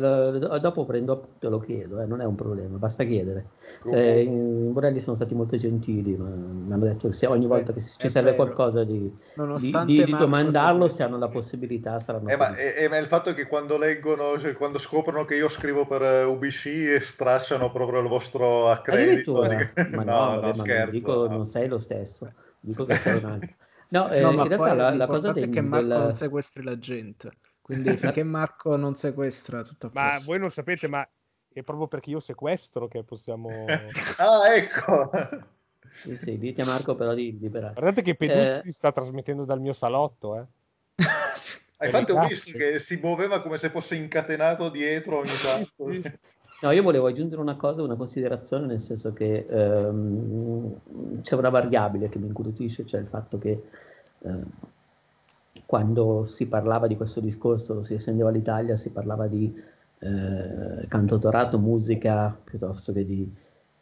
dopo 0.60 0.84
prendo 0.84 1.12
appunto 1.12 1.48
lo 1.48 1.58
chiedo, 1.60 2.00
eh, 2.00 2.06
non 2.06 2.20
è 2.20 2.24
un 2.24 2.34
problema, 2.34 2.76
basta 2.76 3.04
chiedere. 3.04 3.46
Eh, 3.92 4.22
I 4.22 4.28
Bonelli 4.72 5.00
sono 5.00 5.14
stati 5.14 5.34
molto 5.34 5.56
gentili, 5.56 6.16
ma 6.16 6.28
mi 6.28 6.72
hanno 6.72 6.86
detto 6.86 7.06
che 7.08 7.14
se 7.14 7.26
ogni 7.26 7.46
volta 7.46 7.72
che 7.72 7.80
ci 7.80 8.08
serve 8.08 8.34
qualcosa 8.34 8.82
di, 8.82 9.12
di, 9.58 9.76
di, 9.84 10.04
di 10.04 10.16
domandarlo, 10.16 10.88
se 10.88 11.04
hanno 11.04 11.18
la 11.18 11.28
possibilità 11.28 11.73
possibilità 11.74 11.98
saranno 11.98 12.28
eh, 12.28 12.36
ma, 12.36 12.54
eh, 12.56 12.88
ma, 12.88 12.98
il 12.98 13.06
fatto 13.06 13.30
è 13.30 13.34
che 13.34 13.46
quando 13.46 13.76
leggono, 13.76 14.38
cioè, 14.38 14.54
quando 14.54 14.78
scoprono 14.78 15.24
che 15.24 15.36
io 15.36 15.48
scrivo 15.48 15.86
per 15.86 16.02
eh, 16.02 16.24
UBC 16.24 17.00
stracciano 17.02 17.70
proprio 17.70 18.00
il 18.00 18.08
vostro 18.08 18.70
accredito. 18.70 19.42
ma 19.42 19.48
no, 19.74 20.02
no, 20.02 20.40
vabbè, 20.40 20.46
no 20.46 20.54
scherzo. 20.54 20.82
Non, 20.84 20.90
dico, 20.90 21.26
non 21.28 21.46
sei 21.46 21.68
lo 21.68 21.78
stesso, 21.78 22.32
dico 22.60 22.84
che 22.84 22.96
sei 22.96 23.16
un 23.16 23.24
altro. 23.24 23.54
No, 23.88 24.08
eh, 24.10 24.20
no 24.20 24.30
in 24.30 24.48
realtà 24.48 24.74
la, 24.74 24.94
la 24.94 25.06
cosa 25.06 25.32
del, 25.32 25.44
è 25.44 25.50
che 25.50 25.60
Marco 25.60 25.86
del... 25.86 25.98
non 25.98 26.14
sequestri 26.14 26.62
la 26.62 26.78
gente. 26.78 27.32
Quindi 27.60 27.96
finché 27.96 28.22
Marco 28.24 28.76
non 28.76 28.94
sequestra 28.94 29.62
tutto 29.62 29.90
Ma 29.94 30.12
posto. 30.12 30.26
voi 30.26 30.38
non 30.38 30.50
sapete, 30.50 30.86
ma 30.86 31.06
è 31.52 31.62
proprio 31.62 31.86
perché 31.86 32.10
io 32.10 32.20
sequestro 32.20 32.88
che 32.88 33.04
possiamo... 33.04 33.48
ah, 34.18 34.54
ecco! 34.54 35.10
Sì, 35.94 36.16
sì, 36.16 36.38
dite 36.38 36.62
a 36.62 36.66
Marco 36.66 36.96
però 36.96 37.14
di 37.14 37.38
liberare. 37.38 37.74
Guardate 37.74 38.02
che 38.02 38.16
Peduti 38.16 38.68
eh... 38.68 38.72
sta 38.72 38.90
trasmettendo 38.90 39.44
dal 39.44 39.60
mio 39.60 39.72
salotto, 39.72 40.36
eh. 40.36 40.44
Infatti 41.86 42.12
ho 42.12 42.26
visto 42.26 42.50
che 42.56 42.78
si 42.78 42.98
muoveva 43.02 43.40
come 43.40 43.58
se 43.58 43.70
fosse 43.70 43.96
incatenato 43.96 44.68
dietro 44.68 45.18
ogni 45.18 45.30
tanto. 45.42 46.12
No, 46.64 46.70
io 46.70 46.82
volevo 46.82 47.08
aggiungere 47.08 47.42
una 47.42 47.56
cosa, 47.56 47.82
una 47.82 47.96
considerazione, 47.96 48.64
nel 48.64 48.80
senso 48.80 49.12
che 49.12 49.44
ehm, 49.46 51.20
c'è 51.20 51.34
una 51.34 51.50
variabile 51.50 52.08
che 52.08 52.18
mi 52.18 52.28
incuriosisce, 52.28 52.86
cioè 52.86 53.00
il 53.00 53.06
fatto 53.06 53.36
che 53.36 53.64
eh, 54.20 54.42
quando 55.66 56.24
si 56.24 56.46
parlava 56.46 56.86
di 56.86 56.96
questo 56.96 57.20
discorso, 57.20 57.82
si 57.82 57.94
estendeva 57.94 58.30
all'Italia, 58.30 58.76
si 58.76 58.90
parlava 58.90 59.26
di 59.26 59.54
eh, 59.98 60.86
cantautorato, 60.88 61.58
musica, 61.58 62.34
piuttosto 62.42 62.94
che 62.94 63.04
di, 63.04 63.30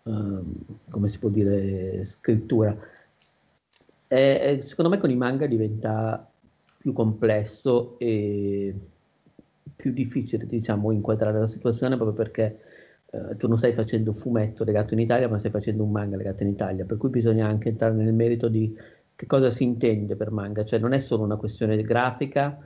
ehm, 0.05 0.55
come 0.91 1.07
si 1.07 1.21
può 1.21 1.29
dire, 1.29 2.05
scrittura. 2.05 2.77
E, 4.09 4.59
secondo 4.61 4.91
me 4.91 4.99
con 4.99 5.11
i 5.11 5.17
manga 5.17 5.47
diventa 5.47 6.32
più 6.83 6.93
complesso 6.93 7.97
e 8.01 8.75
più 9.77 9.93
difficile, 9.93 10.47
diciamo, 10.47 10.91
inquadrare 10.91 11.39
la 11.39 11.47
situazione 11.47 11.95
proprio 11.95 12.17
perché 12.17 12.59
eh, 13.13 13.37
tu 13.37 13.47
non 13.47 13.57
stai 13.57 13.73
facendo 13.73 14.11
un 14.11 14.17
fumetto 14.17 14.65
legato 14.65 14.95
in 14.95 15.01
Italia, 15.01 15.29
ma 15.29 15.39
stai 15.39 15.53
facendo 15.53 15.85
un 15.85 15.93
manga 15.93 16.17
legato 16.17 16.43
in 16.43 16.49
Italia, 16.49 16.85
per 16.85 16.97
cui 16.97 17.09
bisogna 17.11 17.47
anche 17.47 17.69
entrare 17.69 17.95
nel 17.95 18.13
merito 18.13 18.49
di 18.49 18.77
che 19.15 19.27
cosa 19.27 19.49
si 19.49 19.63
intende 19.63 20.17
per 20.17 20.33
manga, 20.33 20.65
cioè 20.65 20.81
non 20.81 20.93
è 20.93 20.99
solo 20.99 21.23
una 21.23 21.37
questione 21.37 21.81
grafica, 21.83 22.59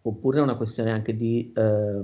oppure 0.00 0.38
è 0.38 0.42
una 0.42 0.56
questione 0.56 0.90
anche 0.90 1.14
di 1.14 1.52
eh, 1.54 2.00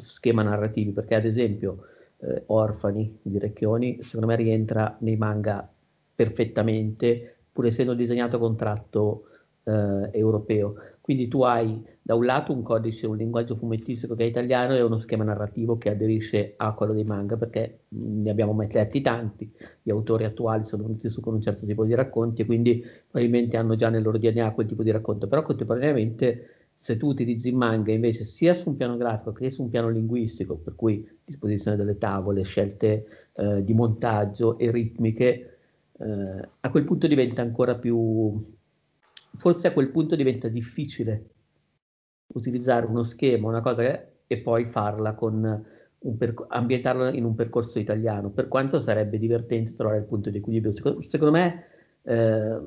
schema 0.00 0.42
narrativi, 0.42 0.90
perché 0.90 1.14
ad 1.14 1.26
esempio 1.26 1.84
eh, 2.16 2.42
Orfani 2.46 3.20
di 3.22 3.38
Recchioni 3.38 4.02
secondo 4.02 4.26
me 4.26 4.34
rientra 4.34 4.96
nei 5.02 5.16
manga 5.16 5.70
perfettamente, 6.12 7.36
pur 7.52 7.66
essendo 7.66 7.94
disegnato 7.94 8.40
con 8.40 8.56
tratto 8.56 9.26
eh, 9.68 10.10
europeo. 10.18 10.74
Quindi 11.00 11.28
tu 11.28 11.42
hai 11.42 11.82
da 12.00 12.14
un 12.14 12.24
lato 12.24 12.52
un 12.52 12.62
codice, 12.62 13.06
un 13.06 13.16
linguaggio 13.16 13.54
fumettistico 13.54 14.14
che 14.14 14.24
è 14.24 14.26
italiano 14.26 14.74
e 14.74 14.80
uno 14.82 14.96
schema 14.98 15.24
narrativo 15.24 15.76
che 15.76 15.90
aderisce 15.90 16.54
a 16.56 16.72
quello 16.72 16.94
dei 16.94 17.04
manga, 17.04 17.36
perché 17.36 17.80
ne 17.88 18.30
abbiamo 18.30 18.52
mai 18.52 18.68
letti 18.70 19.00
tanti, 19.00 19.50
gli 19.82 19.90
autori 19.90 20.24
attuali 20.24 20.64
sono 20.64 20.84
venuti 20.84 21.08
su 21.08 21.20
con 21.20 21.34
un 21.34 21.40
certo 21.40 21.66
tipo 21.66 21.84
di 21.84 21.94
racconti 21.94 22.42
e 22.42 22.46
quindi 22.46 22.82
probabilmente 23.08 23.56
hanno 23.56 23.74
già 23.74 23.88
nel 23.90 24.02
loro 24.02 24.18
DNA 24.18 24.52
quel 24.52 24.66
tipo 24.66 24.82
di 24.82 24.90
racconto, 24.90 25.26
però 25.28 25.42
contemporaneamente 25.42 26.52
se 26.74 26.96
tu 26.96 27.08
utilizzi 27.08 27.52
manga 27.52 27.90
invece 27.90 28.24
sia 28.24 28.54
su 28.54 28.68
un 28.68 28.76
piano 28.76 28.96
grafico 28.96 29.32
che 29.32 29.50
su 29.50 29.62
un 29.62 29.68
piano 29.68 29.88
linguistico, 29.88 30.56
per 30.56 30.74
cui 30.76 31.06
disposizione 31.24 31.76
delle 31.76 31.98
tavole, 31.98 32.42
scelte 32.42 33.06
eh, 33.34 33.64
di 33.64 33.74
montaggio 33.74 34.56
e 34.58 34.70
ritmiche, 34.70 35.58
eh, 35.98 36.48
a 36.60 36.70
quel 36.70 36.84
punto 36.84 37.08
diventa 37.08 37.42
ancora 37.42 37.76
più 37.76 38.56
forse 39.34 39.68
a 39.68 39.72
quel 39.72 39.90
punto 39.90 40.16
diventa 40.16 40.48
difficile 40.48 41.30
utilizzare 42.28 42.86
uno 42.86 43.02
schema, 43.02 43.48
una 43.48 43.60
cosa 43.60 43.82
che, 43.82 44.06
e 44.26 44.38
poi 44.38 44.64
farla 44.64 45.14
con 45.14 45.64
un 46.00 46.16
perc- 46.16 46.46
ambientarla 46.48 47.12
in 47.12 47.24
un 47.24 47.34
percorso 47.34 47.78
italiano, 47.78 48.30
per 48.30 48.48
quanto 48.48 48.80
sarebbe 48.80 49.18
divertente 49.18 49.74
trovare 49.74 49.98
il 49.98 50.04
punto 50.04 50.30
di 50.30 50.38
equilibrio. 50.38 50.72
Secondo, 50.72 51.00
secondo 51.02 51.38
me, 51.38 51.64
eh, 52.02 52.60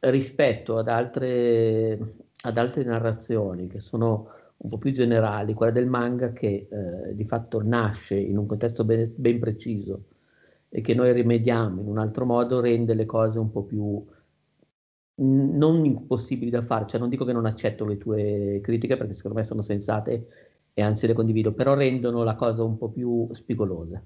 rispetto 0.00 0.78
ad 0.78 0.88
altre, 0.88 1.98
ad 2.42 2.56
altre 2.56 2.84
narrazioni 2.84 3.66
che 3.66 3.80
sono 3.80 4.28
un 4.58 4.70
po' 4.70 4.78
più 4.78 4.90
generali, 4.90 5.52
quella 5.54 5.72
del 5.72 5.86
manga 5.86 6.32
che 6.32 6.68
eh, 6.70 7.14
di 7.14 7.24
fatto 7.24 7.62
nasce 7.62 8.16
in 8.16 8.38
un 8.38 8.46
contesto 8.46 8.84
ben, 8.84 9.12
ben, 9.14 9.38
preciso 9.38 10.04
e 10.68 10.80
che 10.80 10.94
noi 10.94 11.12
rimediamo 11.12 11.80
in 11.82 11.88
un 11.88 11.98
altro 11.98 12.24
modo, 12.24 12.60
rende 12.60 12.94
le 12.94 13.04
cose 13.04 13.38
un 13.38 13.50
po' 13.50 13.64
più 13.64 14.04
non 15.16 15.84
impossibili 15.84 16.50
da 16.50 16.62
fare, 16.62 16.86
cioè 16.86 17.00
non 17.00 17.08
dico 17.08 17.24
che 17.24 17.32
non 17.32 17.46
accetto 17.46 17.84
le 17.86 17.96
tue 17.96 18.60
critiche 18.62 18.96
perché 18.96 19.14
secondo 19.14 19.38
me 19.38 19.44
sono 19.44 19.60
sensate 19.62 20.20
e 20.74 20.82
anzi 20.82 21.06
le 21.06 21.14
condivido, 21.14 21.52
però 21.54 21.74
rendono 21.74 22.22
la 22.22 22.34
cosa 22.34 22.62
un 22.64 22.76
po' 22.78 22.90
più 22.90 23.26
spigolosa. 23.32 24.02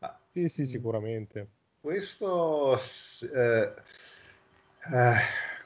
Ah, 0.00 0.20
sì, 0.30 0.48
sì, 0.48 0.66
sicuramente. 0.66 1.48
Questo, 1.80 2.78
eh, 3.34 3.74
eh, 4.92 5.14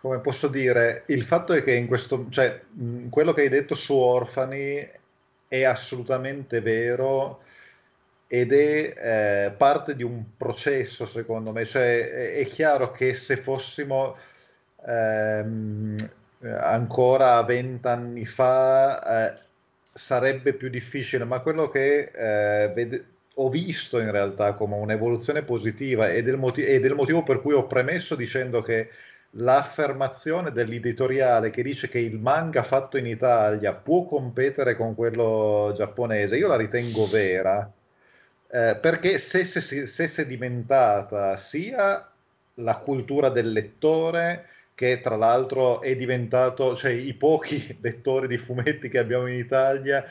come 0.00 0.20
posso 0.20 0.48
dire, 0.48 1.04
il 1.08 1.24
fatto 1.24 1.52
è 1.52 1.62
che 1.62 1.74
in 1.74 1.86
questo, 1.86 2.26
cioè, 2.30 2.62
mh, 2.70 3.08
quello 3.08 3.32
che 3.32 3.42
hai 3.42 3.48
detto 3.48 3.74
su 3.74 3.94
Orfani 3.94 4.88
è 5.48 5.62
assolutamente 5.64 6.60
vero 6.60 7.40
ed 8.26 8.52
è 8.52 9.46
eh, 9.48 9.52
parte 9.52 9.94
di 9.96 10.02
un 10.02 10.36
processo, 10.36 11.06
secondo 11.06 11.52
me. 11.52 11.64
Cioè, 11.64 12.08
è, 12.10 12.32
è 12.38 12.46
chiaro 12.46 12.90
che 12.92 13.14
se 13.14 13.36
fossimo 13.38 14.16
ehm, 14.86 15.96
ancora 16.60 17.42
vent'anni 17.42 18.24
fa 18.26 19.32
eh, 19.32 19.38
sarebbe 19.92 20.52
più 20.52 20.68
difficile, 20.68 21.24
ma 21.24 21.40
quello 21.40 21.68
che 21.70 22.10
eh, 22.14 22.72
vede, 22.72 23.04
ho 23.34 23.50
visto 23.50 23.98
in 23.98 24.10
realtà 24.10 24.54
come 24.54 24.76
un'evoluzione 24.76 25.42
positiva 25.42 26.10
ed 26.10 26.28
è, 26.28 26.32
il 26.32 26.52
è 26.52 26.70
il 26.72 26.94
motivo 26.94 27.22
per 27.22 27.40
cui 27.40 27.52
ho 27.54 27.66
premesso 27.66 28.14
dicendo 28.14 28.62
che 28.62 28.90
l'affermazione 29.38 30.52
dell'editoriale 30.52 31.50
che 31.50 31.62
dice 31.62 31.88
che 31.88 31.98
il 31.98 32.18
manga 32.18 32.62
fatto 32.62 32.96
in 32.96 33.06
Italia 33.06 33.72
può 33.74 34.04
competere 34.04 34.76
con 34.76 34.94
quello 34.94 35.72
giapponese, 35.74 36.36
io 36.36 36.48
la 36.48 36.56
ritengo 36.56 37.06
vera, 37.06 37.70
eh, 38.48 38.78
perché 38.80 39.18
se, 39.18 39.44
se, 39.44 39.60
se, 39.60 39.86
se 39.86 40.22
è 40.22 40.26
diventata 40.26 41.36
sia 41.36 42.10
la 42.54 42.76
cultura 42.78 43.28
del 43.28 43.52
lettore, 43.52 44.46
che 44.76 45.00
tra 45.00 45.16
l'altro 45.16 45.80
è 45.80 45.96
diventato, 45.96 46.76
cioè 46.76 46.92
i 46.92 47.14
pochi 47.14 47.78
lettori 47.82 48.28
di 48.28 48.36
fumetti 48.36 48.88
che 48.88 48.98
abbiamo 48.98 49.26
in 49.26 49.38
Italia 49.38 50.04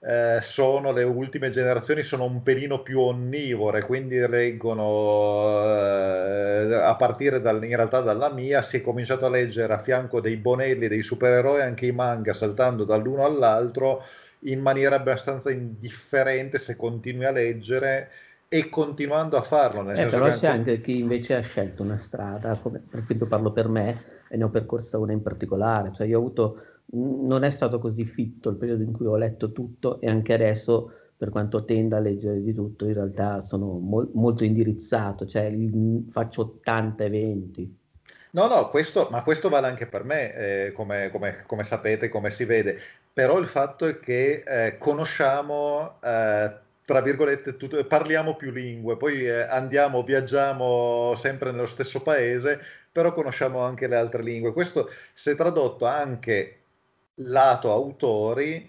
eh, 0.00 0.40
sono 0.42 0.92
le 0.92 1.04
ultime 1.04 1.50
generazioni, 1.50 2.02
sono 2.02 2.24
un 2.24 2.42
pelino 2.42 2.82
più 2.82 3.00
onnivore, 3.00 3.82
quindi 3.84 4.18
leggono 4.28 5.64
eh, 5.64 6.74
a 6.74 6.94
partire 6.96 7.40
dal, 7.40 7.62
in 7.64 7.76
realtà 7.76 8.00
dalla 8.00 8.30
mia, 8.32 8.60
si 8.62 8.78
è 8.78 8.80
cominciato 8.82 9.26
a 9.26 9.30
leggere 9.30 9.72
a 9.72 9.78
fianco 9.78 10.20
dei 10.20 10.36
bonelli, 10.36 10.88
dei 10.88 11.02
supereroi, 11.02 11.62
anche 11.62 11.86
i 11.86 11.92
manga, 11.92 12.32
saltando 12.32 12.84
dall'uno 12.84 13.24
all'altro 13.24 14.04
in 14.42 14.60
maniera 14.60 14.96
abbastanza 14.96 15.50
indifferente 15.50 16.58
se 16.58 16.76
continui 16.76 17.24
a 17.24 17.32
leggere 17.32 18.10
e 18.48 18.68
continuando 18.70 19.36
a 19.36 19.42
farlo. 19.42 19.82
Nel 19.82 19.98
eh, 19.98 20.06
però 20.06 20.26
c'è 20.26 20.32
anche... 20.32 20.46
anche 20.46 20.80
chi 20.80 20.98
invece 20.98 21.34
ha 21.34 21.40
scelto 21.40 21.82
una 21.82 21.98
strada, 21.98 22.56
come 22.56 22.78
per 22.78 23.00
esempio 23.00 23.26
parlo 23.26 23.52
per 23.52 23.68
me 23.68 24.04
e 24.28 24.36
ne 24.36 24.44
ho 24.44 24.50
percorsa 24.50 24.98
una 24.98 25.12
in 25.12 25.22
particolare, 25.22 25.92
cioè 25.92 26.06
io 26.06 26.16
ho 26.16 26.20
avuto, 26.20 26.62
non 26.92 27.42
è 27.42 27.50
stato 27.50 27.78
così 27.78 28.04
fitto 28.04 28.48
il 28.50 28.56
periodo 28.56 28.82
in 28.82 28.92
cui 28.92 29.06
ho 29.06 29.16
letto 29.16 29.52
tutto 29.52 30.00
e 30.00 30.08
anche 30.08 30.32
adesso 30.32 30.92
per 31.16 31.30
quanto 31.30 31.64
tenda 31.64 31.96
a 31.96 32.00
leggere 32.00 32.40
di 32.40 32.54
tutto 32.54 32.86
in 32.86 32.94
realtà 32.94 33.40
sono 33.40 33.78
mol- 33.78 34.10
molto 34.14 34.44
indirizzato, 34.44 35.26
cioè 35.26 35.52
faccio 36.10 36.42
80 36.42 37.04
eventi. 37.04 37.76
No, 38.30 38.46
no, 38.46 38.68
questo, 38.68 39.08
ma 39.10 39.22
questo 39.22 39.48
vale 39.48 39.66
anche 39.66 39.86
per 39.86 40.04
me, 40.04 40.34
eh, 40.34 40.72
come, 40.72 41.10
come, 41.10 41.42
come, 41.46 41.64
sapete, 41.64 42.08
come 42.08 42.30
si 42.30 42.44
vede, 42.44 42.78
però 43.12 43.38
il 43.38 43.46
fatto 43.46 43.86
è 43.86 43.98
che 43.98 44.44
eh, 44.46 44.78
conosciamo 44.78 45.94
eh, 46.02 46.52
tra 46.88 47.02
virgolette, 47.02 47.58
tutto, 47.58 47.84
parliamo 47.84 48.34
più 48.34 48.50
lingue, 48.50 48.96
poi 48.96 49.26
eh, 49.26 49.42
andiamo, 49.42 50.02
viaggiamo 50.02 51.12
sempre 51.16 51.50
nello 51.50 51.66
stesso 51.66 52.00
paese, 52.00 52.58
però 52.90 53.12
conosciamo 53.12 53.60
anche 53.60 53.86
le 53.86 53.96
altre 53.96 54.22
lingue. 54.22 54.54
Questo 54.54 54.90
si 55.12 55.28
è 55.28 55.36
tradotto 55.36 55.84
anche 55.84 56.60
lato 57.16 57.70
autori 57.70 58.66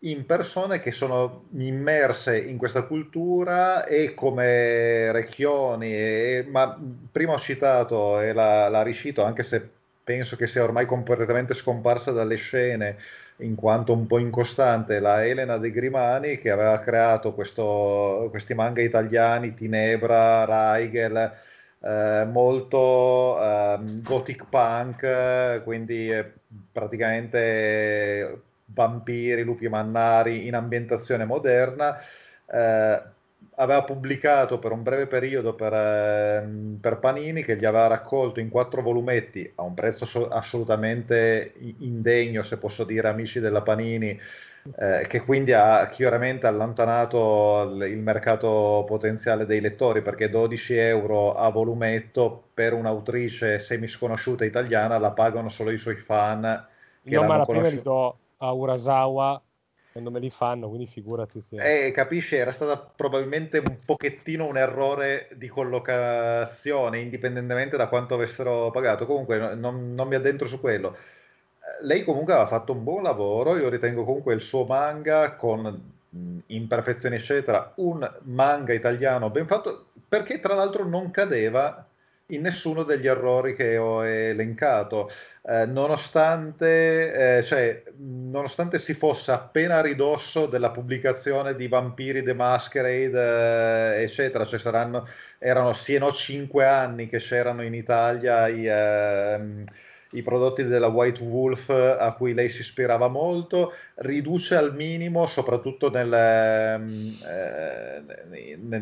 in 0.00 0.26
persone 0.26 0.80
che 0.80 0.90
sono 0.90 1.44
immerse 1.58 2.40
in 2.40 2.58
questa 2.58 2.82
cultura 2.82 3.84
e 3.84 4.14
come 4.14 5.12
Recchioni, 5.12 5.94
e, 5.94 6.46
ma 6.48 6.76
prima 7.12 7.34
ho 7.34 7.38
citato 7.38 8.18
e 8.20 8.32
l'ha, 8.32 8.68
l'ha 8.68 8.82
riuscito 8.82 9.22
anche 9.22 9.44
se 9.44 9.64
penso 10.02 10.34
che 10.34 10.48
sia 10.48 10.64
ormai 10.64 10.86
completamente 10.86 11.54
scomparsa 11.54 12.10
dalle 12.10 12.34
scene 12.34 12.96
in 13.40 13.54
quanto 13.54 13.92
un 13.92 14.06
po' 14.06 14.18
incostante, 14.18 15.00
la 15.00 15.24
Elena 15.24 15.56
De 15.56 15.70
Grimani 15.70 16.38
che 16.38 16.50
aveva 16.50 16.78
creato 16.80 17.32
questo, 17.34 18.28
questi 18.30 18.54
manga 18.54 18.82
italiani, 18.82 19.54
Tinebra, 19.54 20.44
Raigel, 20.44 21.32
eh, 21.82 22.24
molto 22.30 23.40
eh, 23.40 23.78
gothic 24.02 24.46
punk, 24.48 25.62
quindi 25.64 26.10
eh, 26.10 26.32
praticamente 26.72 28.42
vampiri, 28.66 29.42
lupi 29.42 29.68
mannari 29.68 30.46
in 30.46 30.54
ambientazione 30.54 31.24
moderna. 31.24 31.96
Aveva 33.56 33.82
pubblicato 33.84 34.58
per 34.58 34.72
un 34.72 34.82
breve 34.82 35.06
periodo 35.06 35.54
per, 35.54 35.72
eh, 35.72 36.48
per, 36.80 36.98
Panini 36.98 37.42
che 37.42 37.56
gli 37.56 37.64
aveva 37.64 37.88
raccolto 37.88 38.40
in 38.40 38.48
quattro 38.48 38.80
volumetti 38.80 39.50
a 39.56 39.62
un 39.62 39.74
prezzo 39.74 40.06
so- 40.06 40.28
assolutamente 40.28 41.52
indegno, 41.78 42.42
se 42.42 42.58
posso 42.58 42.84
dire, 42.84 43.08
amici 43.08 43.38
della 43.38 43.60
Panini, 43.60 44.18
eh, 44.76 45.06
che 45.08 45.24
quindi 45.24 45.52
ha 45.52 45.88
chiaramente 45.88 46.46
allontanato 46.46 47.76
il, 47.82 47.98
mercato 47.98 48.84
potenziale 48.86 49.46
dei 49.46 49.60
lettori 49.60 50.02
perché 50.02 50.28
12 50.28 50.76
euro 50.76 51.34
a 51.34 51.48
volumetto 51.50 52.50
per 52.52 52.74
un'autrice 52.74 53.58
semisconosciuta 53.58 54.44
italiana 54.44 54.98
la 54.98 55.12
pagano 55.12 55.48
solo 55.48 55.70
i 55.70 55.78
suoi 55.78 55.96
fan. 55.96 56.66
Che 57.02 57.10
Io 57.10 57.26
la 57.26 57.44
prima 57.44 57.68
li 57.68 57.82
do 57.82 58.16
a 58.36 58.52
Urasawa 58.52 59.42
quando 59.92 60.10
me 60.10 60.20
li 60.20 60.30
fanno, 60.30 60.68
quindi 60.68 60.86
figurati. 60.86 61.40
Sì. 61.40 61.56
Eh, 61.56 61.90
capisci, 61.92 62.36
era 62.36 62.52
stata 62.52 62.76
probabilmente 62.78 63.58
un 63.58 63.76
pochettino 63.84 64.46
un 64.46 64.56
errore 64.56 65.28
di 65.34 65.48
collocazione, 65.48 67.00
indipendentemente 67.00 67.76
da 67.76 67.88
quanto 67.88 68.14
avessero 68.14 68.70
pagato. 68.70 69.06
Comunque 69.06 69.54
non, 69.54 69.94
non 69.94 70.08
mi 70.08 70.14
addentro 70.14 70.46
su 70.46 70.60
quello. 70.60 70.96
Eh, 70.96 71.84
lei 71.84 72.04
comunque 72.04 72.32
aveva 72.32 72.48
fatto 72.48 72.72
un 72.72 72.84
buon 72.84 73.02
lavoro, 73.02 73.56
io 73.56 73.68
ritengo 73.68 74.04
comunque 74.04 74.34
il 74.34 74.40
suo 74.40 74.64
manga 74.64 75.34
con 75.34 75.98
imperfezioni 76.46 77.16
eccetera, 77.16 77.72
un 77.76 78.08
manga 78.22 78.72
italiano 78.72 79.30
ben 79.30 79.46
fatto, 79.46 79.86
perché 80.08 80.40
tra 80.40 80.54
l'altro 80.54 80.84
non 80.84 81.10
cadeva 81.10 81.86
in 82.30 82.42
nessuno 82.42 82.82
degli 82.82 83.06
errori 83.06 83.54
che 83.54 83.76
ho 83.76 84.04
elencato, 84.04 85.10
eh, 85.42 85.66
nonostante, 85.66 87.38
eh, 87.38 87.42
cioè, 87.42 87.82
nonostante 87.96 88.78
si 88.78 88.94
fosse 88.94 89.30
appena 89.32 89.78
a 89.78 89.80
ridosso 89.80 90.46
della 90.46 90.70
pubblicazione 90.70 91.54
di 91.54 91.68
Vampiri 91.68 92.22
The 92.22 92.34
Masquerade, 92.34 93.96
eh, 93.98 94.02
eccetera, 94.02 94.44
cioè 94.44 94.58
saranno, 94.58 95.08
erano 95.38 95.72
sì 95.74 95.94
e 95.94 95.98
no 95.98 96.12
cinque 96.12 96.66
anni 96.66 97.08
che 97.08 97.18
c'erano 97.18 97.62
in 97.62 97.74
Italia 97.74 98.48
i, 98.48 98.66
ehm, 98.66 99.64
i 100.12 100.22
prodotti 100.22 100.64
della 100.64 100.88
White 100.88 101.22
Wolf 101.22 101.68
a 101.70 102.12
cui 102.12 102.34
lei 102.34 102.48
si 102.48 102.60
ispirava 102.60 103.08
molto, 103.08 103.72
riduce 103.96 104.56
al 104.56 104.74
minimo, 104.74 105.26
soprattutto 105.26 105.90
nel, 105.90 106.12
ehm, 106.12 107.16
eh, 107.28 108.02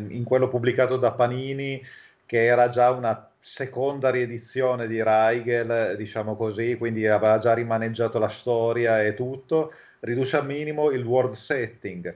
in 0.09 0.23
quello 0.23 0.47
pubblicato 0.47 0.97
da 0.97 1.11
Panini, 1.11 1.81
che 2.25 2.45
era 2.45 2.69
già 2.69 2.91
una 2.91 3.28
seconda 3.39 4.09
riedizione 4.09 4.87
di 4.87 5.01
Raigel, 5.01 5.95
diciamo 5.97 6.35
così, 6.35 6.75
quindi 6.77 7.07
aveva 7.07 7.37
già 7.37 7.53
rimaneggiato 7.53 8.19
la 8.19 8.27
storia 8.27 9.01
e 9.03 9.13
tutto, 9.13 9.73
riduce 10.01 10.37
al 10.37 10.45
minimo 10.45 10.91
il 10.91 11.03
world 11.05 11.33
setting, 11.33 12.15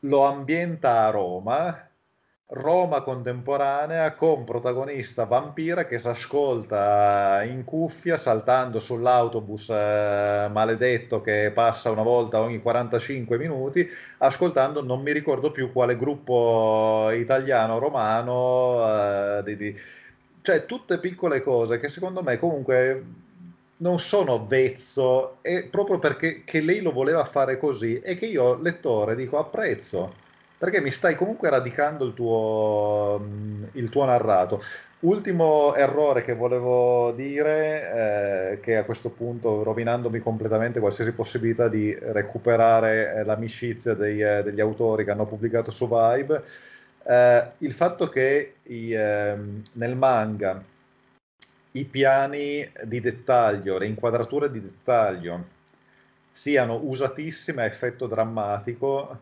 lo 0.00 0.24
ambienta 0.24 1.06
a 1.06 1.10
Roma, 1.10 1.88
Roma 2.46 3.00
contemporanea 3.00 4.12
con 4.12 4.44
protagonista 4.44 5.24
vampira 5.24 5.86
che 5.86 5.98
si 5.98 6.08
ascolta 6.08 7.42
in 7.42 7.64
cuffia 7.64 8.18
saltando 8.18 8.80
sull'autobus 8.80 9.70
eh, 9.70 10.48
maledetto 10.52 11.20
che 11.22 11.50
passa 11.54 11.90
una 11.90 12.02
volta 12.02 12.40
ogni 12.40 12.60
45 12.60 13.38
minuti, 13.38 13.88
ascoltando 14.18 14.82
non 14.84 15.02
mi 15.02 15.12
ricordo 15.12 15.50
più 15.50 15.72
quale 15.72 15.96
gruppo 15.96 17.10
italiano 17.12 17.78
romano 17.78 19.38
eh, 19.38 19.42
di, 19.44 19.56
di 19.56 19.76
cioè 20.44 20.66
tutte 20.66 20.98
piccole 20.98 21.40
cose 21.40 21.78
che 21.78 21.88
secondo 21.88 22.22
me 22.22 22.38
comunque 22.38 23.02
non 23.78 23.98
sono 23.98 24.46
vezzo, 24.46 25.38
è 25.40 25.64
proprio 25.70 25.98
perché 25.98 26.44
lei 26.60 26.82
lo 26.82 26.92
voleva 26.92 27.24
fare 27.24 27.56
così 27.56 27.98
e 28.00 28.14
che 28.14 28.26
io, 28.26 28.60
lettore, 28.60 29.16
dico 29.16 29.38
apprezzo, 29.38 30.12
perché 30.58 30.82
mi 30.82 30.90
stai 30.90 31.16
comunque 31.16 31.48
radicando 31.48 32.04
il 32.04 32.12
tuo, 32.12 33.22
mm, 33.24 33.64
il 33.72 33.88
tuo 33.88 34.04
narrato. 34.04 34.62
Ultimo 35.00 35.74
errore 35.74 36.20
che 36.20 36.34
volevo 36.34 37.12
dire, 37.12 38.52
eh, 38.52 38.60
che 38.60 38.76
a 38.76 38.84
questo 38.84 39.08
punto 39.08 39.62
rovinandomi 39.62 40.20
completamente 40.20 40.78
qualsiasi 40.78 41.12
possibilità 41.12 41.68
di 41.68 41.96
recuperare 41.98 43.14
eh, 43.14 43.24
l'amicizia 43.24 43.94
dei, 43.94 44.20
eh, 44.20 44.42
degli 44.42 44.60
autori 44.60 45.04
che 45.04 45.10
hanno 45.10 45.26
pubblicato 45.26 45.70
su 45.70 45.88
Vibe, 45.88 46.42
eh, 47.06 47.50
il 47.58 47.72
fatto 47.72 48.08
che 48.08 48.56
i, 48.64 48.92
ehm, 48.92 49.62
nel 49.72 49.96
manga 49.96 50.62
i 51.72 51.84
piani 51.84 52.70
di 52.84 53.00
dettaglio, 53.00 53.78
le 53.78 53.86
inquadrature 53.86 54.50
di 54.50 54.60
dettaglio 54.60 55.52
siano 56.32 56.80
usatissime 56.82 57.62
a 57.62 57.66
effetto 57.66 58.06
drammatico, 58.06 59.18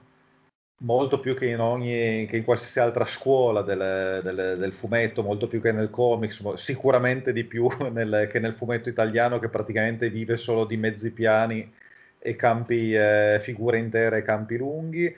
molto 0.82 1.20
più 1.20 1.34
che 1.34 1.46
in, 1.46 1.60
ogni, 1.60 2.26
che 2.26 2.36
in 2.36 2.44
qualsiasi 2.44 2.80
altra 2.80 3.04
scuola 3.04 3.62
del, 3.62 4.20
del, 4.22 4.59
del, 4.59 4.72
fumetto, 4.72 5.22
molto 5.22 5.48
più 5.48 5.60
che 5.60 5.72
nel 5.72 5.90
comics, 5.90 6.54
sicuramente 6.54 7.32
di 7.32 7.44
più 7.44 7.68
nel, 7.90 8.28
che 8.30 8.38
nel 8.38 8.54
fumetto 8.54 8.88
italiano 8.88 9.38
che 9.38 9.48
praticamente 9.48 10.10
vive 10.10 10.36
solo 10.36 10.64
di 10.64 10.76
mezzi 10.76 11.12
piani 11.12 11.72
e 12.18 12.36
campi, 12.36 12.94
eh, 12.94 13.38
figure 13.40 13.78
intere 13.78 14.18
e 14.18 14.22
campi 14.22 14.56
lunghi 14.56 15.14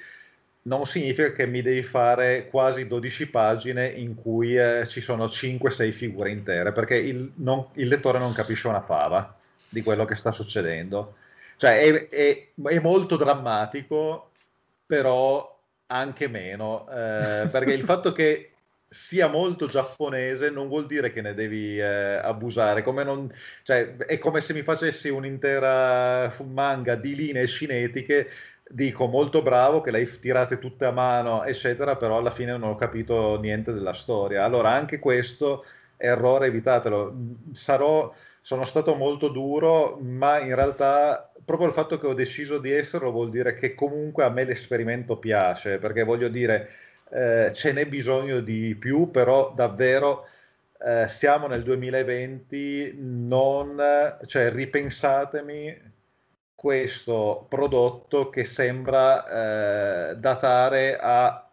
non 0.67 0.87
significa 0.87 1.33
che 1.33 1.47
mi 1.47 1.63
devi 1.63 1.83
fare 1.83 2.49
quasi 2.49 2.87
12 2.87 3.29
pagine 3.29 3.87
in 3.87 4.15
cui 4.15 4.57
eh, 4.57 4.87
ci 4.87 5.01
sono 5.01 5.25
5-6 5.25 5.91
figure 5.93 6.31
intere, 6.31 6.73
perché 6.73 6.97
il, 6.97 7.33
non, 7.37 7.67
il, 7.75 7.89
lettore 7.89 8.19
non 8.19 8.33
capisce 8.33 8.69
una 8.69 8.81
fava 8.81 9.37
di 9.69 9.83
quello 9.83 10.05
che 10.05 10.15
sta 10.15 10.33
succedendo. 10.33 11.17
Cioè 11.57 11.81
è, 11.81 12.09
è, 12.09 12.49
è 12.63 12.79
molto 12.81 13.17
drammatico, 13.17 14.31
però 14.87 15.55
anche 15.87 16.29
meno, 16.29 16.89
eh, 16.89 17.49
perché 17.51 17.73
il 17.73 17.85
fatto 17.85 18.13
che 18.13 18.55
sia 18.89 19.27
molto 19.27 19.67
giapponese 19.67 20.51
non 20.51 20.69
vuol 20.69 20.87
dire 20.87 21.13
che 21.13 21.21
ne 21.21 21.35
devi 21.35 21.79
eh, 21.79 21.85
abusare, 21.85 22.83
come 22.83 23.03
non, 23.03 23.31
cioè, 23.65 23.97
è 23.97 24.19
come 24.19 24.41
se 24.41 24.55
mi 24.55 24.63
facessi 24.63 25.09
un'intera 25.09 26.33
manga 26.45 26.95
di 26.95 27.17
linee 27.17 27.47
cinetiche 27.49 28.29
dico 28.75 29.07
molto 29.07 29.41
bravo 29.41 29.81
che 29.81 29.93
l'hai 29.93 30.19
tirate 30.19 30.59
tutte 30.59 30.85
a 30.85 30.91
mano, 30.91 31.45
eccetera, 31.45 31.97
però 31.97 32.19
alla 32.19 32.33
fine 32.33 32.51
non 32.57 32.71
ho 32.71 32.75
capito 32.75 33.39
niente 33.41 33.73
della 33.73 33.93
storia. 33.95 34.43
Allora 34.43 34.71
anche 34.71 34.99
questo 34.99 35.65
errore 35.97 36.49
evitatelo. 36.49 37.15
Sarò, 37.53 38.13
sono 38.41 38.65
stato 38.65 38.97
molto 38.97 39.29
duro, 39.29 39.99
ma 40.03 40.41
in 40.41 40.57
realtà 40.57 41.31
proprio 41.45 41.69
il 41.69 41.75
fatto 41.75 41.99
che 41.99 42.07
ho 42.09 42.15
deciso 42.15 42.59
di 42.59 42.73
esserlo 42.73 43.13
vuol 43.13 43.31
dire 43.31 43.55
che 43.55 43.75
comunque 43.75 44.25
a 44.25 44.31
me 44.31 44.45
l'esperimento 44.45 45.19
piace, 45.19 45.79
perché 45.79 46.03
voglio 46.03 46.29
dire, 46.29 46.69
eh, 47.13 47.53
ce 47.55 47.73
n'è 47.73 47.87
bisogno 47.87 48.41
di 48.41 48.75
più, 48.75 49.09
però 49.13 49.53
davvero 49.55 50.27
eh, 50.85 51.07
siamo 51.07 51.47
nel 51.47 51.63
2020, 51.63 52.97
non, 52.99 53.81
cioè 54.27 54.51
ripensatemi 54.51 55.93
questo 56.55 57.47
prodotto 57.49 58.31
che 58.31 58.45
sembra 58.45 60.11
eh, 60.11 60.17
datare 60.17 60.97
a, 60.99 61.49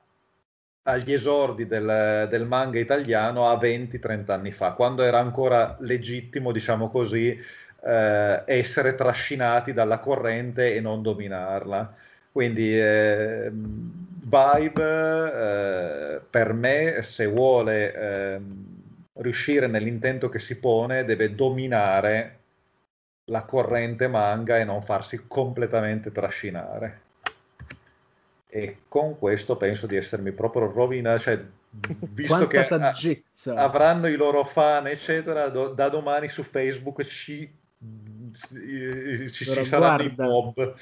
agli 0.84 1.14
esordi 1.14 1.68
del, 1.68 2.28
del, 2.30 2.45
manga 2.45 2.80
italiano 2.80 3.48
a 3.48 3.56
20-30 3.56 4.32
anni 4.32 4.52
fa, 4.52 4.73
quando 4.73 5.03
era 5.03 5.19
ancora 5.19 5.78
legittimo, 5.80 6.52
diciamo 6.52 6.90
così, 6.90 7.38
eh, 7.84 8.44
essere 8.45 8.95
trascinati 8.95 9.73
dalla 9.73 9.99
corrente 9.99 10.76
e 10.76 10.82
non 10.82 11.02
dominarla. 11.02 11.95
Quindi 12.32 12.80
eh, 12.80 13.49
Vibe 13.52 14.82
per 16.30 16.53
me, 16.53 17.02
se 17.03 17.26
vuole 17.26 17.94
ehm, 17.94 18.65
riuscire 19.15 19.68
nell'intento 19.68 20.30
che 20.30 20.40
si 20.40 20.57
pone, 20.57 21.03
deve 21.06 21.36
dominare 21.36 22.40
la 23.31 23.43
corrente 23.43 24.07
manga 24.07 24.59
e 24.59 24.65
non 24.65 24.81
farsi 24.81 25.23
completamente 25.25 26.11
trascinare. 26.11 27.01
E 28.47 28.79
con 28.89 29.17
questo 29.17 29.55
penso 29.55 29.87
di 29.87 29.95
essermi 29.95 30.33
proprio 30.33 30.69
rovinato, 30.69 31.19
cioè, 31.19 31.41
visto 31.69 32.47
che 32.47 32.59
a- 32.59 32.93
avranno 33.55 34.07
i 34.07 34.15
loro 34.15 34.43
fan, 34.43 34.87
eccetera, 34.87 35.47
do- 35.47 35.69
da 35.69 35.87
domani 35.87 36.27
su 36.27 36.43
Facebook 36.43 37.03
ci 37.03 37.59
ci, 38.47 39.45
ci 39.45 39.65
saranno 39.65 40.03
i 40.03 40.13
mob. 40.15 40.75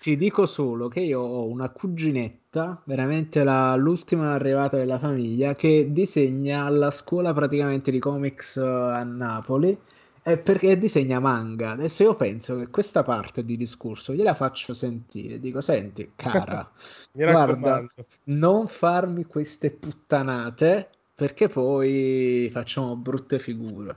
Ti 0.00 0.16
dico 0.16 0.46
solo 0.46 0.88
che 0.88 0.98
io 1.00 1.20
ho 1.20 1.46
una 1.46 1.70
cuginetta, 1.70 2.82
veramente 2.84 3.44
la, 3.44 3.76
l'ultima 3.76 4.34
arrivata 4.34 4.76
della 4.76 4.98
famiglia, 4.98 5.54
che 5.54 5.92
disegna 5.92 6.64
alla 6.64 6.90
scuola 6.90 7.32
praticamente 7.32 7.92
di 7.92 8.00
comics 8.00 8.56
eh, 8.56 8.66
a 8.66 9.04
Napoli 9.04 9.78
è 10.22 10.38
perché 10.38 10.78
disegna 10.78 11.18
manga. 11.18 11.72
Adesso 11.72 12.04
io 12.04 12.14
penso 12.14 12.56
che 12.56 12.68
questa 12.68 13.02
parte 13.02 13.44
di 13.44 13.56
discorso 13.56 14.14
gliela 14.14 14.34
faccio 14.34 14.72
sentire. 14.72 15.40
Dico, 15.40 15.60
senti, 15.60 16.12
cara, 16.14 16.70
guarda, 17.12 17.84
non 18.24 18.68
farmi 18.68 19.24
queste 19.24 19.70
puttanate 19.72 20.88
perché 21.14 21.48
poi 21.48 22.48
facciamo 22.52 22.96
brutte 22.96 23.38
figure. 23.38 23.96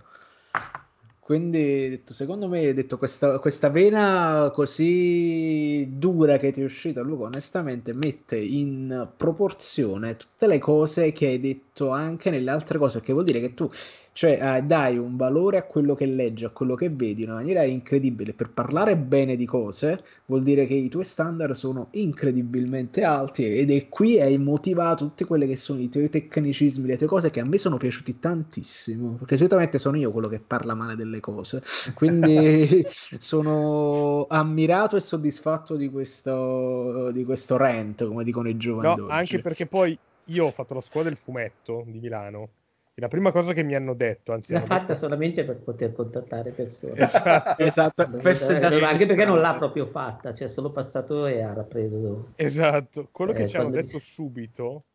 Quindi, 1.20 1.90
detto, 1.90 2.14
secondo 2.14 2.48
me, 2.48 2.72
detto, 2.74 3.00
questa, 3.00 3.40
questa 3.40 3.70
vena 3.70 4.52
così 4.54 5.98
dura 5.98 6.38
che 6.38 6.52
ti 6.52 6.62
è 6.62 6.64
uscita, 6.64 7.02
Luca, 7.02 7.26
onestamente 7.26 7.94
mette 7.94 8.38
in 8.38 9.10
proporzione 9.18 10.18
tutte 10.18 10.46
le 10.46 10.60
cose 10.60 11.12
che 11.14 11.26
hai 11.28 11.40
detto 11.40 11.90
anche 11.90 12.30
nelle 12.30 12.52
altre 12.52 12.78
cose, 12.78 13.02
che 13.02 13.12
vuol 13.12 13.26
dire 13.26 13.40
che 13.40 13.56
tu 13.56 13.68
cioè 14.16 14.40
eh, 14.42 14.62
dai 14.62 14.98
un 14.98 15.18
valore 15.18 15.58
a 15.58 15.64
quello 15.64 15.94
che 15.94 16.06
leggi, 16.06 16.46
a 16.46 16.50
quello 16.50 16.76
che 16.76 16.90
vedi 16.90 17.24
in 17.24 17.32
una 17.32 17.40
maniera 17.40 17.66
incredibile. 17.66 18.32
Per 18.32 18.50
parlare 18.50 18.96
bene 18.96 19.36
di 19.36 19.46
cose 19.46 20.02
vuol 20.28 20.42
dire 20.42 20.66
che 20.66 20.74
i 20.74 20.88
tuoi 20.88 21.04
standard 21.04 21.52
sono 21.52 21.88
incredibilmente 21.92 23.04
alti 23.04 23.58
ed 23.58 23.72
è 23.72 23.90
qui 23.90 24.22
hai 24.22 24.38
motivato 24.38 25.04
tutti 25.04 25.26
quelli 25.26 25.46
che 25.46 25.58
sono 25.58 25.82
i 25.82 25.90
tuoi 25.90 26.10
tecnicismi, 26.10 26.88
le 26.88 26.96
tue 26.96 27.08
cose 27.08 27.30
che 27.30 27.42
a 27.42 27.44
me 27.44 27.58
sono 27.58 27.76
piaciuti 27.76 28.18
tantissimo, 28.18 29.16
perché 29.16 29.36
solitamente 29.36 29.80
sono 29.80 29.98
io 29.98 30.14
quello 30.14 30.30
che 30.30 30.40
parla 30.40 30.76
male 30.76 30.96
delle 30.96 31.20
cose. 31.20 31.62
Quindi 31.94 32.88
sono 33.20 34.28
ammirato 34.30 34.96
e 34.96 35.02
soddisfatto 35.02 35.76
di 35.76 35.90
questo, 35.90 37.12
di 37.12 37.26
questo 37.26 37.58
rant, 37.58 38.08
come 38.08 38.24
dicono 38.24 38.48
i 38.48 38.56
giovani. 38.56 39.02
No, 39.02 39.08
anche 39.10 39.42
perché 39.42 39.66
poi 39.66 39.98
io 40.28 40.46
ho 40.46 40.52
fatto 40.52 40.74
la 40.74 40.80
scuola 40.80 41.10
del 41.10 41.18
fumetto 41.18 41.84
di 41.86 42.00
Milano 42.00 42.48
la 42.98 43.08
prima 43.10 43.32
cosa 43.32 43.52
che 43.52 43.64
mi 43.64 43.76
hanno 43.76 43.94
detto, 43.94 44.32
anzi... 44.32 44.54
L'ha 44.54 44.62
fatta 44.62 44.80
detto... 44.80 44.96
solamente 44.96 45.44
per 45.44 45.58
poter 45.58 45.92
contattare 45.92 46.52
persone. 46.52 46.94
Esatto. 46.96 47.62
esatto. 47.62 48.10
Per 48.10 48.84
anche 48.84 49.06
perché 49.06 49.26
non 49.26 49.40
l'ha 49.40 49.56
proprio 49.56 49.86
fatta, 49.86 50.34
cioè 50.34 50.48
solo 50.48 50.72
passato 50.72 51.26
e 51.26 51.42
ha 51.42 51.54
rappreso. 51.54 52.32
Esatto. 52.36 53.10
Quello 53.12 53.34
eh, 53.34 53.36
che 53.36 53.48
ci 53.50 53.58
hanno 53.58 53.72
detto 53.72 54.00
subito, 54.00 54.86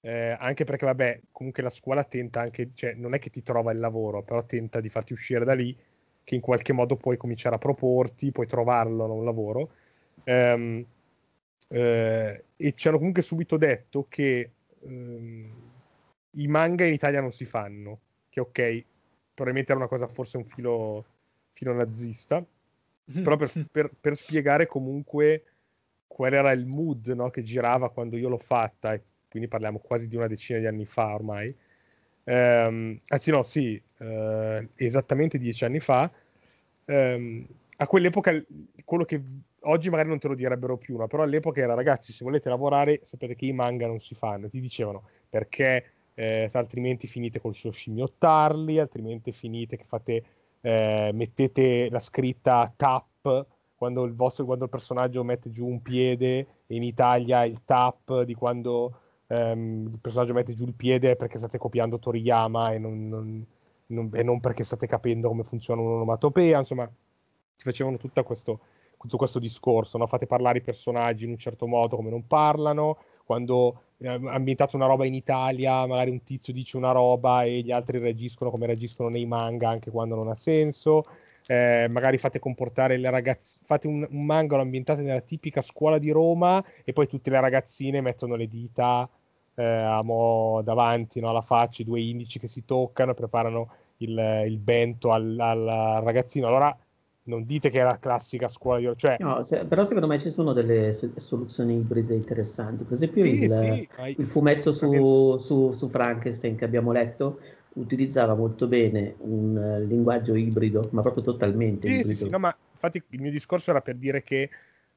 eh, 0.00 0.36
anche 0.36 0.64
perché 0.64 0.84
vabbè, 0.84 1.20
comunque 1.30 1.62
la 1.62 1.70
scuola 1.70 2.02
tenta 2.02 2.40
anche, 2.40 2.70
cioè 2.74 2.94
non 2.94 3.14
è 3.14 3.20
che 3.20 3.30
ti 3.30 3.42
trova 3.44 3.70
il 3.70 3.78
lavoro, 3.78 4.22
però 4.22 4.42
tenta 4.44 4.80
di 4.80 4.88
farti 4.88 5.12
uscire 5.12 5.44
da 5.44 5.54
lì, 5.54 5.76
che 6.24 6.34
in 6.34 6.40
qualche 6.40 6.72
modo 6.72 6.96
puoi 6.96 7.16
cominciare 7.16 7.54
a 7.54 7.58
proporti, 7.58 8.32
puoi 8.32 8.48
trovarlo 8.48 9.12
un 9.12 9.24
lavoro. 9.24 9.70
Um, 10.24 10.84
eh, 11.68 12.44
e 12.56 12.72
ci 12.74 12.88
hanno 12.88 12.96
comunque 12.96 13.22
subito 13.22 13.56
detto 13.56 14.06
che... 14.08 14.50
Um, 14.80 15.63
i 16.34 16.46
manga 16.46 16.84
in 16.84 16.92
Italia 16.92 17.20
non 17.20 17.32
si 17.32 17.44
fanno, 17.44 18.00
che 18.28 18.40
ok, 18.40 18.84
probabilmente 19.34 19.72
era 19.72 19.80
una 19.80 19.88
cosa 19.88 20.06
forse 20.06 20.36
un 20.36 20.44
filo, 20.44 21.04
filo 21.52 21.72
nazista, 21.72 22.44
però 23.22 23.36
per, 23.36 23.50
per, 23.70 23.90
per, 24.00 24.16
spiegare 24.16 24.66
comunque 24.66 25.44
qual 26.06 26.32
era 26.32 26.52
il 26.52 26.66
mood 26.66 27.06
no, 27.08 27.30
che 27.30 27.42
girava 27.42 27.90
quando 27.90 28.16
io 28.16 28.28
l'ho 28.28 28.38
fatta, 28.38 28.96
quindi 29.28 29.48
parliamo 29.48 29.78
quasi 29.78 30.06
di 30.06 30.16
una 30.16 30.28
decina 30.28 30.58
di 30.58 30.66
anni 30.66 30.86
fa 30.86 31.14
ormai, 31.14 31.54
ehm, 32.24 33.00
anzi 33.08 33.30
no, 33.30 33.42
sì, 33.42 33.80
eh, 33.98 34.68
esattamente 34.76 35.38
dieci 35.38 35.64
anni 35.64 35.80
fa, 35.80 36.10
ehm, 36.84 37.46
a 37.76 37.86
quell'epoca 37.86 38.32
quello 38.84 39.04
che 39.04 39.20
oggi 39.66 39.90
magari 39.90 40.08
non 40.08 40.18
te 40.18 40.28
lo 40.28 40.34
direbbero 40.34 40.76
più, 40.76 40.96
no? 40.96 41.06
però 41.06 41.22
all'epoca 41.22 41.60
era 41.60 41.74
ragazzi 41.74 42.12
se 42.12 42.24
volete 42.24 42.48
lavorare 42.48 43.00
sapete 43.02 43.34
che 43.34 43.46
i 43.46 43.52
manga 43.52 43.86
non 43.86 43.98
si 43.98 44.14
fanno, 44.14 44.48
ti 44.48 44.60
dicevano 44.60 45.08
perché 45.28 45.93
eh, 46.14 46.48
altrimenti 46.52 47.06
finite 47.06 47.40
col 47.40 47.54
suo 47.54 47.70
scimmiottarli, 47.70 48.78
altrimenti 48.78 49.32
finite 49.32 49.76
che 49.76 49.84
fate, 49.84 50.24
eh, 50.60 51.10
mettete 51.12 51.88
la 51.90 52.00
scritta 52.00 52.72
tap 52.74 53.46
quando 53.74 54.04
il, 54.04 54.14
vostro, 54.14 54.44
quando 54.44 54.64
il 54.64 54.70
personaggio 54.70 55.24
mette 55.24 55.50
giù 55.50 55.66
un 55.66 55.82
piede 55.82 56.46
in 56.68 56.82
Italia 56.82 57.44
il 57.44 57.62
tap 57.64 58.22
di 58.22 58.34
quando 58.34 59.00
ehm, 59.26 59.90
il 59.92 59.98
personaggio 60.00 60.32
mette 60.32 60.54
giù 60.54 60.64
il 60.64 60.74
piede 60.74 61.16
perché 61.16 61.38
state 61.38 61.58
copiando 61.58 61.98
Toriyama 61.98 62.72
e 62.72 62.78
non, 62.78 63.08
non, 63.08 63.46
non, 63.86 64.10
e 64.14 64.22
non 64.22 64.40
perché 64.40 64.64
state 64.64 64.86
capendo 64.86 65.28
come 65.28 65.42
funziona 65.44 65.82
un'onomatopea, 65.82 66.58
insomma 66.58 66.86
ti 66.86 67.62
facevano 67.62 67.96
tutto 67.96 68.22
questo, 68.22 68.60
tutto 68.96 69.16
questo 69.16 69.38
discorso, 69.38 69.98
no? 69.98 70.06
fate 70.06 70.26
parlare 70.26 70.58
i 70.58 70.62
personaggi 70.62 71.24
in 71.24 71.30
un 71.30 71.38
certo 71.38 71.66
modo 71.66 71.96
come 71.96 72.10
non 72.10 72.26
parlano, 72.26 72.98
quando 73.24 73.82
ambientato 74.02 74.76
una 74.76 74.86
roba 74.86 75.06
in 75.06 75.14
Italia, 75.14 75.86
magari 75.86 76.10
un 76.10 76.22
tizio 76.22 76.52
dice 76.52 76.76
una 76.76 76.92
roba 76.92 77.44
e 77.44 77.60
gli 77.60 77.70
altri 77.70 77.98
reagiscono 77.98 78.50
come 78.50 78.66
reagiscono 78.66 79.08
nei 79.08 79.24
manga 79.26 79.68
anche 79.68 79.90
quando 79.90 80.14
non 80.14 80.28
ha 80.28 80.34
senso. 80.34 81.04
Eh, 81.46 81.88
magari 81.90 82.16
fate 82.16 82.38
comportare 82.38 82.96
le 82.96 83.10
ragazze, 83.10 83.62
fate 83.66 83.86
un, 83.86 84.06
un 84.08 84.24
manga 84.24 84.58
ambientato 84.58 85.02
nella 85.02 85.20
tipica 85.20 85.60
scuola 85.60 85.98
di 85.98 86.10
Roma 86.10 86.64
e 86.84 86.92
poi 86.94 87.06
tutte 87.06 87.28
le 87.30 87.38
ragazzine 87.38 88.00
mettono 88.00 88.34
le 88.34 88.48
dita 88.48 89.08
eh, 89.54 90.00
mo 90.02 90.62
davanti 90.62 91.20
no, 91.20 91.28
alla 91.28 91.42
faccia, 91.42 91.82
i 91.82 91.84
due 91.84 92.00
indici 92.00 92.38
che 92.38 92.48
si 92.48 92.64
toccano, 92.64 93.14
preparano 93.14 93.70
il, 93.98 94.44
il 94.46 94.58
bento 94.58 95.12
al, 95.12 95.38
al 95.38 96.02
ragazzino. 96.02 96.46
Allora 96.46 96.76
non 97.24 97.44
dite 97.44 97.70
che 97.70 97.80
è 97.80 97.82
la 97.82 97.98
classica 97.98 98.48
scuola 98.48 98.78
di... 98.78 98.90
Cioè... 98.96 99.16
No, 99.20 99.42
se, 99.42 99.64
però 99.64 99.84
secondo 99.84 100.06
me 100.06 100.18
ci 100.18 100.30
sono 100.30 100.52
delle 100.52 100.92
soluzioni 100.92 101.74
ibride 101.74 102.14
interessanti. 102.14 102.84
Per 102.84 102.94
esempio 102.94 103.24
sì, 103.24 103.44
il, 103.44 103.50
sì, 103.50 103.88
il, 104.18 104.26
fumetto 104.26 104.72
su, 104.72 105.36
su, 105.36 105.70
su, 105.70 105.88
Frankenstein 105.88 106.56
che 106.56 106.64
abbiamo 106.64 106.92
letto 106.92 107.40
utilizzava 107.74 108.34
molto 108.34 108.66
bene 108.68 109.16
un 109.18 109.56
uh, 109.56 109.86
linguaggio 109.86 110.34
ibrido, 110.34 110.88
ma 110.92 111.00
proprio 111.00 111.22
totalmente 111.22 111.88
sì, 111.88 111.94
ibrido. 111.94 112.24
Sì, 112.24 112.28
no, 112.28 112.38
ma 112.38 112.56
infatti 112.72 113.02
il 113.10 113.20
mio 113.20 113.30
discorso 113.30 113.70
era 113.70 113.80
per 113.80 113.96
dire 113.96 114.22
che 114.22 114.50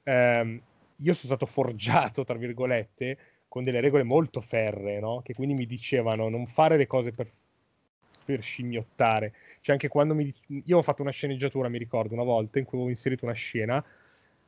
ehm, 0.04 0.62
io 0.98 1.14
sono 1.14 1.36
stato 1.36 1.46
forgiato, 1.46 2.24
tra 2.24 2.38
virgolette, 2.38 3.18
con 3.48 3.64
delle 3.64 3.80
regole 3.80 4.04
molto 4.04 4.42
ferre, 4.42 5.00
no? 5.00 5.22
che 5.24 5.34
quindi 5.34 5.54
mi 5.54 5.66
dicevano 5.66 6.30
non 6.30 6.46
fare 6.46 6.78
le 6.78 6.88
cose 6.88 7.12
per, 7.12 7.28
per 8.28 8.44
scimmiottare 8.44 9.34
cioè 9.68 9.76
anche 9.76 9.90
quando 9.90 10.16
mi... 10.16 10.34
Io 10.64 10.78
ho 10.78 10.82
fatto 10.82 11.02
una 11.02 11.12
sceneggiatura, 11.12 11.68
mi 11.68 11.78
ricordo, 11.78 12.14
una 12.14 12.24
volta 12.24 12.58
in 12.58 12.64
cui 12.64 12.78
avevo 12.78 12.90
inserito 12.90 13.26
una 13.26 13.34
scena 13.34 13.84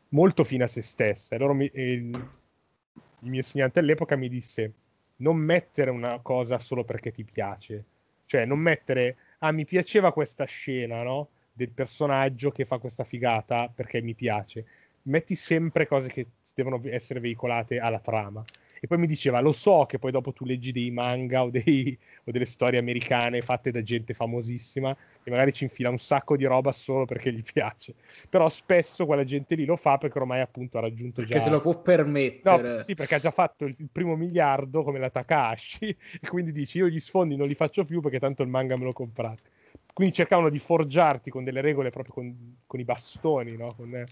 molto 0.10 0.46
fine 0.46 0.64
a 0.64 0.68
se 0.68 0.82
stessa. 0.82 1.36
E, 1.36 1.38
loro 1.38 1.54
mi... 1.54 1.68
e 1.68 1.92
il... 1.92 2.06
il 2.06 3.30
mio 3.30 3.36
insegnante 3.36 3.80
all'epoca 3.80 4.16
mi 4.16 4.30
disse 4.30 4.74
non 5.18 5.36
mettere 5.36 5.90
una 5.90 6.20
cosa 6.22 6.58
solo 6.58 6.86
perché 6.86 7.12
ti 7.12 7.26
piace. 7.26 7.84
Cioè 8.26 8.46
non 8.46 8.60
mettere, 8.60 9.18
ah 9.40 9.52
mi 9.52 9.66
piaceva 9.66 10.14
questa 10.14 10.46
scena, 10.46 11.04
no? 11.04 11.32
Del 11.52 11.72
personaggio 11.72 12.52
che 12.52 12.64
fa 12.64 12.78
questa 12.78 13.04
figata 13.04 13.68
perché 13.68 14.02
mi 14.02 14.14
piace. 14.14 14.66
Metti 15.02 15.36
sempre 15.36 15.86
cose 15.86 16.08
che 16.08 16.28
devono 16.56 16.80
essere 16.86 17.20
veicolate 17.20 17.78
alla 17.78 18.00
trama. 18.00 18.42
E 18.80 18.88
poi 18.88 18.98
mi 18.98 19.08
diceva, 19.08 19.40
lo 19.40 19.52
so 19.52 19.86
che 19.88 20.00
poi 20.00 20.12
dopo 20.12 20.32
tu 20.32 20.46
leggi 20.46 20.72
dei 20.72 20.92
manga 20.92 21.44
o, 21.44 21.50
dei, 21.50 21.98
o 22.24 22.32
delle 22.32 22.46
storie 22.46 22.80
americane 22.80 23.42
fatte 23.42 23.72
da 23.72 23.84
gente 23.84 24.14
famosissima 24.14 24.96
che 25.24 25.30
magari 25.30 25.52
ci 25.54 25.66
infila 25.66 25.90
un 25.90 25.98
sacco 25.98 26.38
di 26.38 26.46
roba 26.46 26.72
solo 26.72 27.06
perché 27.06 27.32
gli 27.34 27.44
piace. 27.44 27.94
Però 28.30 28.48
spesso 28.48 29.06
quella 29.06 29.24
gente 29.24 29.56
lì 29.56 29.66
lo 29.66 29.76
fa 29.76 29.98
perché 29.98 30.18
ormai 30.18 30.40
appunto 30.40 30.78
ha 30.78 30.82
raggiunto 30.82 31.22
perché 31.22 31.38
già... 31.38 31.42
se 31.42 31.50
lo 31.50 31.60
può 31.60 31.82
permettere. 31.82 32.74
No, 32.76 32.80
sì, 32.80 32.96
perché 32.96 33.16
ha 33.16 33.20
già 33.20 33.32
fatto 33.32 33.66
il, 33.66 33.76
primo 33.92 34.16
miliardo 34.16 34.84
come 34.84 35.00
la 35.00 35.10
Takahashi 35.10 35.90
e 36.22 36.28
quindi 36.28 36.52
dici 36.52 36.78
io 36.78 36.88
gli 36.88 37.00
sfondi 37.00 37.36
non 37.36 37.48
li 37.48 37.56
faccio 37.56 37.84
più 37.84 38.02
perché 38.02 38.20
tanto 38.20 38.44
il 38.44 38.50
manga 38.50 38.78
me 38.78 38.86
lo 38.86 38.94
comprate. 38.94 39.58
Quindi 39.94 40.14
cercavano 40.14 40.50
di 40.50 40.60
forgiarti 40.60 41.30
con 41.30 41.44
delle 41.44 41.62
regole 41.62 41.90
proprio 41.90 42.14
con, 42.14 42.58
con 42.66 42.80
i 42.80 42.86
bastoni, 42.86 43.58
no? 43.58 43.74
Con... 43.76 44.04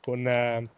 con 0.00 0.26
eh, 0.26 0.68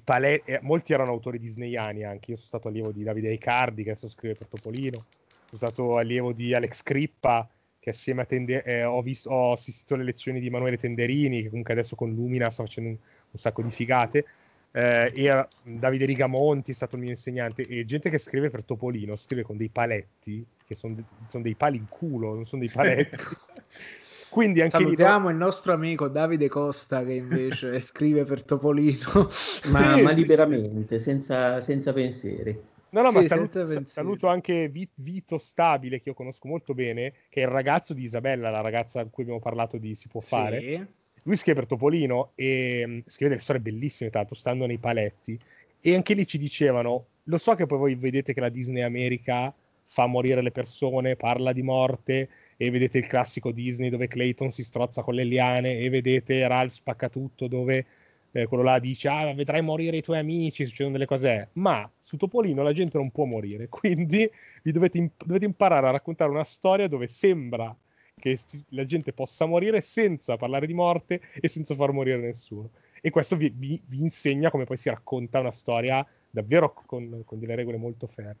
pale- 0.00 0.42
eh, 0.44 0.58
molti 0.62 0.92
erano 0.92 1.10
autori 1.10 1.38
disneyani 1.38 2.04
anche. 2.04 2.30
Io 2.30 2.36
sono 2.36 2.48
stato 2.48 2.68
allievo 2.68 2.92
di 2.92 3.02
Davide 3.02 3.28
Aicardi, 3.28 3.82
che 3.82 3.90
adesso 3.90 4.08
scrive 4.08 4.34
per 4.34 4.48
Topolino. 4.48 5.04
Sono 5.46 5.70
stato 5.70 5.96
allievo 5.96 6.32
di 6.32 6.54
Alex 6.54 6.82
Crippa, 6.82 7.48
che 7.78 7.90
assieme 7.90 8.22
a 8.22 8.24
Tende- 8.24 8.62
eh, 8.64 8.84
ho, 8.84 9.00
visto, 9.02 9.30
ho, 9.30 9.52
assistito 9.52 9.94
alle 9.94 10.04
lezioni 10.04 10.40
di 10.40 10.48
Emanuele 10.48 10.76
Tenderini, 10.76 11.42
che 11.42 11.48
comunque 11.48 11.72
adesso 11.72 11.94
con 11.94 12.12
Lumina 12.12 12.50
sta 12.50 12.64
facendo 12.64 12.90
un, 12.90 12.96
un 13.30 13.38
sacco 13.38 13.62
di 13.62 13.70
figate. 13.70 14.24
Eh, 14.72 15.12
e 15.14 15.46
Davide 15.62 16.04
Rigamonti 16.04 16.72
è 16.72 16.74
stato 16.74 16.96
il 16.96 17.02
mio 17.02 17.10
insegnante. 17.10 17.66
E 17.66 17.84
gente 17.84 18.10
che 18.10 18.18
scrive 18.18 18.50
per 18.50 18.64
Topolino 18.64 19.16
scrive 19.16 19.42
con 19.42 19.56
dei 19.56 19.68
paletti, 19.68 20.44
che 20.66 20.74
sono 20.74 20.96
son 21.28 21.42
dei 21.42 21.54
pali 21.54 21.76
in 21.76 21.88
culo, 21.88 22.34
non 22.34 22.44
sono 22.44 22.62
dei 22.62 22.70
paletti. 22.70 23.16
Quindi 24.28 24.60
anche 24.60 24.78
Salutiamo 24.78 25.28
lì... 25.28 25.32
il 25.32 25.38
nostro 25.38 25.72
amico 25.72 26.08
Davide 26.08 26.48
Costa 26.48 27.04
che 27.04 27.14
invece 27.14 27.78
scrive 27.80 28.24
per 28.24 28.42
Topolino. 28.44 29.28
Ma, 29.70 29.94
sì, 29.94 30.02
ma 30.02 30.10
liberamente, 30.12 30.98
senza, 30.98 31.60
senza, 31.60 31.92
pensieri. 31.92 32.58
No, 32.90 33.02
no, 33.02 33.10
sì, 33.10 33.16
ma 33.16 33.22
saluto, 33.22 33.84
saluto, 33.86 34.26
anche 34.28 34.70
Vito 34.94 35.38
Stabile, 35.38 36.00
che 36.00 36.10
io 36.10 36.14
conosco 36.14 36.48
molto 36.48 36.72
bene, 36.74 37.12
che 37.28 37.40
è 37.40 37.44
il 37.44 37.50
ragazzo 37.50 37.92
di 37.94 38.02
Isabella, 38.02 38.50
la 38.50 38.60
ragazza 38.60 39.00
a 39.00 39.06
cui 39.06 39.22
abbiamo 39.24 39.40
parlato 39.40 39.76
di 39.76 39.94
Si 39.94 40.08
può 40.08 40.20
fare. 40.20 40.60
Sì. 40.60 40.86
lui 41.22 41.36
scrive 41.36 41.60
per 41.60 41.68
Topolino 41.68 42.32
e 42.34 42.84
mm, 42.86 42.98
scrive 43.06 43.30
delle 43.30 43.42
storie 43.42 43.60
bellissime, 43.60 44.10
tanto 44.10 44.34
stando 44.34 44.66
nei 44.66 44.78
paletti. 44.78 45.38
E 45.80 45.94
anche 45.94 46.14
lì 46.14 46.26
ci 46.26 46.38
dicevano: 46.38 47.06
Lo 47.24 47.38
so 47.38 47.54
che 47.54 47.66
poi 47.66 47.78
voi 47.78 47.94
vedete 47.96 48.32
che 48.32 48.40
la 48.40 48.48
Disney 48.48 48.82
America 48.82 49.52
fa 49.86 50.06
morire 50.06 50.42
le 50.42 50.50
persone, 50.50 51.16
parla 51.16 51.52
di 51.52 51.62
morte, 51.62 52.28
e 52.56 52.70
vedete 52.70 52.98
il 52.98 53.06
classico 53.06 53.50
Disney 53.50 53.90
dove 53.90 54.08
Clayton 54.08 54.50
si 54.50 54.62
strozza 54.62 55.02
con 55.02 55.14
le 55.14 55.24
liane, 55.24 55.78
e 55.78 55.88
vedete 55.88 56.46
Ralph 56.46 56.72
spacca 56.72 57.08
tutto, 57.08 57.48
dove 57.48 57.86
eh, 58.32 58.46
quello 58.46 58.62
là 58.62 58.78
dice: 58.78 59.08
Ah, 59.08 59.32
vedrai 59.34 59.62
morire 59.62 59.96
i 59.96 60.02
tuoi 60.02 60.18
amici, 60.18 60.64
succedono 60.66 60.94
delle 60.94 61.06
cose. 61.06 61.50
Ma 61.54 61.90
su 61.98 62.16
Topolino 62.16 62.62
la 62.62 62.72
gente 62.72 62.98
non 62.98 63.10
può 63.10 63.24
morire, 63.24 63.68
quindi 63.70 64.30
vi 64.62 64.72
dovete, 64.72 64.98
imp- 64.98 65.24
dovete 65.24 65.44
imparare 65.44 65.88
a 65.88 65.90
raccontare 65.90 66.30
una 66.30 66.44
storia 66.44 66.88
dove 66.88 67.06
sembra 67.08 67.74
che 68.18 68.38
la 68.70 68.86
gente 68.86 69.12
possa 69.12 69.44
morire 69.44 69.82
senza 69.82 70.36
parlare 70.36 70.66
di 70.66 70.72
morte 70.72 71.20
e 71.38 71.48
senza 71.48 71.74
far 71.74 71.92
morire 71.92 72.18
nessuno. 72.18 72.70
E 73.02 73.10
questo 73.10 73.36
vi, 73.36 73.52
vi, 73.54 73.80
vi 73.86 74.00
insegna 74.00 74.50
come 74.50 74.64
poi 74.64 74.78
si 74.78 74.88
racconta 74.88 75.40
una 75.40 75.52
storia 75.52 76.04
davvero 76.30 76.72
con, 76.86 77.22
con 77.24 77.38
delle 77.38 77.54
regole 77.54 77.76
molto 77.76 78.06
ferme. 78.06 78.36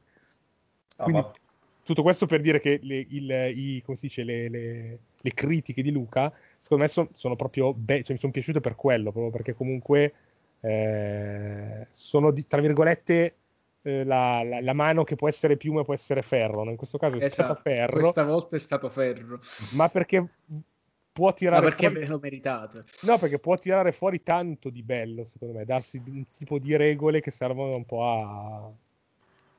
Ah, 0.96 1.04
Quindi, 1.04 1.20
ma... 1.20 1.32
tutto 1.86 2.02
questo 2.02 2.26
per 2.26 2.40
dire 2.40 2.58
che 2.58 2.80
le, 2.82 3.06
il, 3.10 3.30
i, 3.30 3.84
dice, 4.00 4.24
le, 4.24 4.48
le, 4.48 4.98
le, 5.20 5.34
critiche 5.34 5.82
di 5.82 5.92
Luca, 5.92 6.32
secondo 6.58 6.82
me, 6.82 6.88
son, 6.88 7.08
sono 7.12 7.36
proprio 7.36 7.72
be- 7.72 8.02
cioè, 8.02 8.12
mi 8.12 8.18
sono 8.18 8.32
piaciute 8.32 8.58
per 8.58 8.74
quello, 8.74 9.12
proprio 9.12 9.30
perché 9.30 9.54
comunque 9.54 10.12
eh, 10.60 11.86
sono, 11.92 12.32
di, 12.32 12.44
tra 12.48 12.60
virgolette, 12.60 13.34
eh, 13.82 14.04
la, 14.04 14.42
la, 14.42 14.60
la, 14.60 14.72
mano 14.72 15.04
che 15.04 15.14
può 15.14 15.28
essere 15.28 15.56
piuma 15.56 15.84
può 15.84 15.94
essere 15.94 16.22
ferro. 16.22 16.64
No? 16.64 16.70
In 16.70 16.76
questo 16.76 16.98
caso 16.98 17.14
è 17.14 17.24
esatto, 17.24 17.32
stato 17.32 17.60
ferro. 17.62 18.00
Questa 18.00 18.24
volta 18.24 18.56
è 18.56 18.58
stato 18.58 18.90
ferro. 18.90 19.38
Ma 19.74 19.88
perché 19.88 20.26
può 21.12 21.32
tirare 21.32 21.62
Ma 21.62 21.68
perché 21.68 21.88
fuori... 21.88 22.06
lo 22.06 22.18
meritato. 22.20 22.84
No, 23.02 23.16
perché 23.16 23.38
può 23.38 23.56
tirare 23.56 23.92
fuori 23.92 24.24
tanto 24.24 24.70
di 24.70 24.82
bello, 24.82 25.24
secondo 25.24 25.58
me, 25.58 25.64
darsi 25.64 26.02
un 26.04 26.24
tipo 26.32 26.58
di 26.58 26.74
regole 26.74 27.20
che 27.20 27.30
servono 27.30 27.76
un 27.76 27.86
po' 27.86 28.04
a... 28.04 28.72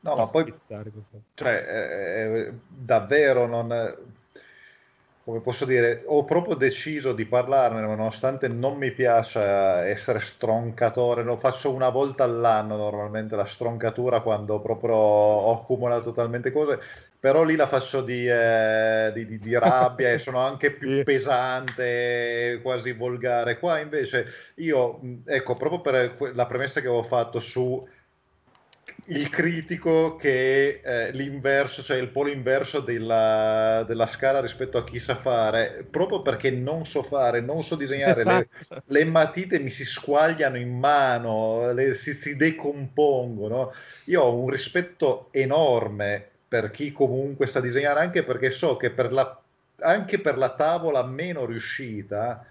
No, 0.07 0.15
ma 0.15 0.27
poi... 0.27 0.53
Cioè, 1.33 1.65
eh, 1.67 2.53
davvero 2.67 3.45
non 3.45 3.95
come 5.27 5.41
posso 5.41 5.65
dire, 5.65 6.03
ho 6.05 6.23
proprio 6.23 6.55
deciso 6.55 7.11
di 7.11 7.25
parlarne, 7.25 7.81
nonostante 7.81 8.47
non 8.47 8.77
mi 8.77 8.91
piaccia 8.91 9.85
essere 9.85 10.21
stroncatore, 10.21 11.21
lo 11.21 11.35
faccio 11.35 11.73
una 11.73 11.89
volta 11.89 12.23
all'anno 12.23 12.77
normalmente 12.77 13.35
la 13.35 13.43
stroncatura 13.43 14.21
quando 14.21 14.61
proprio 14.61 14.95
ho 14.95 15.53
accumulato 15.53 16.13
talmente 16.13 16.49
cose, 16.53 16.79
però 17.19 17.43
lì 17.43 17.57
la 17.57 17.67
faccio 17.67 18.01
di, 18.03 18.25
eh, 18.25 19.11
di, 19.13 19.25
di, 19.25 19.37
di 19.37 19.59
rabbia 19.59 20.13
e 20.13 20.17
sono 20.17 20.39
anche 20.39 20.71
più 20.71 20.95
sì. 20.95 21.03
pesante, 21.03 22.61
quasi 22.63 22.93
volgare. 22.93 23.59
Qua 23.59 23.79
invece 23.79 24.27
io, 24.55 25.01
ecco, 25.25 25.55
proprio 25.55 25.81
per 25.81 26.31
la 26.35 26.45
premessa 26.45 26.79
che 26.79 26.87
avevo 26.87 27.03
fatto 27.03 27.41
su 27.41 27.85
il 29.09 29.29
critico 29.29 30.15
che 30.15 30.81
è 30.81 31.07
eh, 31.07 31.11
l'inverso, 31.11 31.81
cioè 31.81 31.97
il 31.97 32.09
polo 32.09 32.29
inverso 32.29 32.81
della, 32.81 33.83
della, 33.87 34.07
scala 34.07 34.41
rispetto 34.41 34.77
a 34.77 34.83
chi 34.83 34.99
sa 34.99 35.15
fare, 35.15 35.85
proprio 35.89 36.21
perché 36.21 36.49
non 36.49 36.85
so 36.85 37.03
fare, 37.03 37.39
non 37.39 37.63
so 37.63 37.75
disegnare, 37.75 38.11
esatto. 38.11 38.47
le, 38.67 38.83
le, 38.85 39.05
matite 39.05 39.59
mi 39.59 39.69
si 39.69 39.85
squagliano 39.85 40.57
in 40.57 40.77
mano, 40.77 41.71
le, 41.71 41.93
si, 41.93 42.13
si 42.13 42.35
decompongono. 42.35 43.73
Io 44.05 44.21
ho 44.21 44.35
un 44.35 44.49
rispetto 44.49 45.29
enorme 45.31 46.25
per 46.47 46.71
chi 46.71 46.91
comunque 46.91 47.47
sa 47.47 47.61
disegnare, 47.61 48.01
anche 48.01 48.23
perché 48.23 48.49
so 48.49 48.75
che 48.75 48.89
per 48.89 49.13
la, 49.13 49.39
anche 49.79 50.19
per 50.19 50.37
la 50.37 50.53
tavola 50.53 51.03
meno 51.03 51.45
riuscita, 51.45 52.45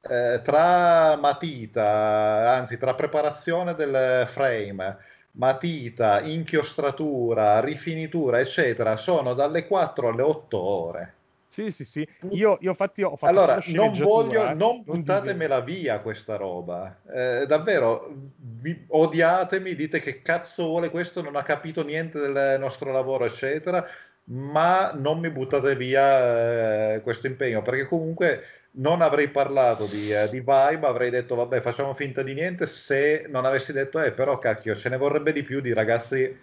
eh, 0.00 0.40
tra 0.42 1.16
matita, 1.16 2.52
anzi 2.54 2.78
tra 2.78 2.94
preparazione 2.94 3.74
del 3.74 4.26
frame, 4.26 4.96
matita, 5.32 6.20
inchiostratura, 6.20 7.60
rifinitura, 7.60 8.40
eccetera, 8.40 8.96
sono 8.96 9.34
dalle 9.34 9.66
4 9.66 10.08
alle 10.08 10.22
8 10.22 10.58
ore. 10.58 11.12
Sì, 11.48 11.70
sì, 11.70 11.84
sì. 11.84 12.06
Io, 12.30 12.58
io 12.60 12.68
infatti 12.68 13.02
ho 13.02 13.16
fatto 13.16 13.32
Allora, 13.32 13.58
non 13.68 13.90
voglio, 13.92 14.48
eh? 14.48 14.54
non 14.54 14.82
buttatemela 14.84 15.60
via 15.60 15.98
questa 16.00 16.36
roba. 16.36 16.98
Eh, 17.10 17.46
davvero, 17.46 18.12
vi, 18.36 18.84
odiatemi, 18.86 19.74
dite 19.74 20.00
che 20.00 20.20
cazzo 20.20 20.66
vuole 20.66 20.90
questo, 20.90 21.22
non 21.22 21.36
ha 21.36 21.42
capito 21.42 21.82
niente 21.82 22.20
del 22.20 22.60
nostro 22.60 22.92
lavoro, 22.92 23.24
eccetera, 23.24 23.84
ma 24.30 24.92
non 24.92 25.20
mi 25.20 25.30
buttate 25.30 25.74
via 25.76 26.94
eh, 26.94 27.00
questo 27.00 27.26
impegno, 27.26 27.62
perché 27.62 27.86
comunque 27.86 28.42
non 28.72 29.00
avrei 29.00 29.28
parlato 29.28 29.86
di, 29.86 30.10
uh, 30.12 30.28
di, 30.28 30.40
Vibe, 30.40 30.86
avrei 30.86 31.10
detto 31.10 31.34
vabbè 31.34 31.60
facciamo 31.60 31.94
finta 31.94 32.22
di 32.22 32.34
niente 32.34 32.66
se 32.66 33.24
non 33.28 33.44
avessi 33.44 33.72
detto 33.72 34.00
eh 34.00 34.12
però 34.12 34.38
cacchio 34.38 34.74
ce 34.74 34.88
ne 34.90 34.98
vorrebbe 34.98 35.32
di 35.32 35.42
più 35.42 35.60
di 35.60 35.72
ragazzi 35.72 36.36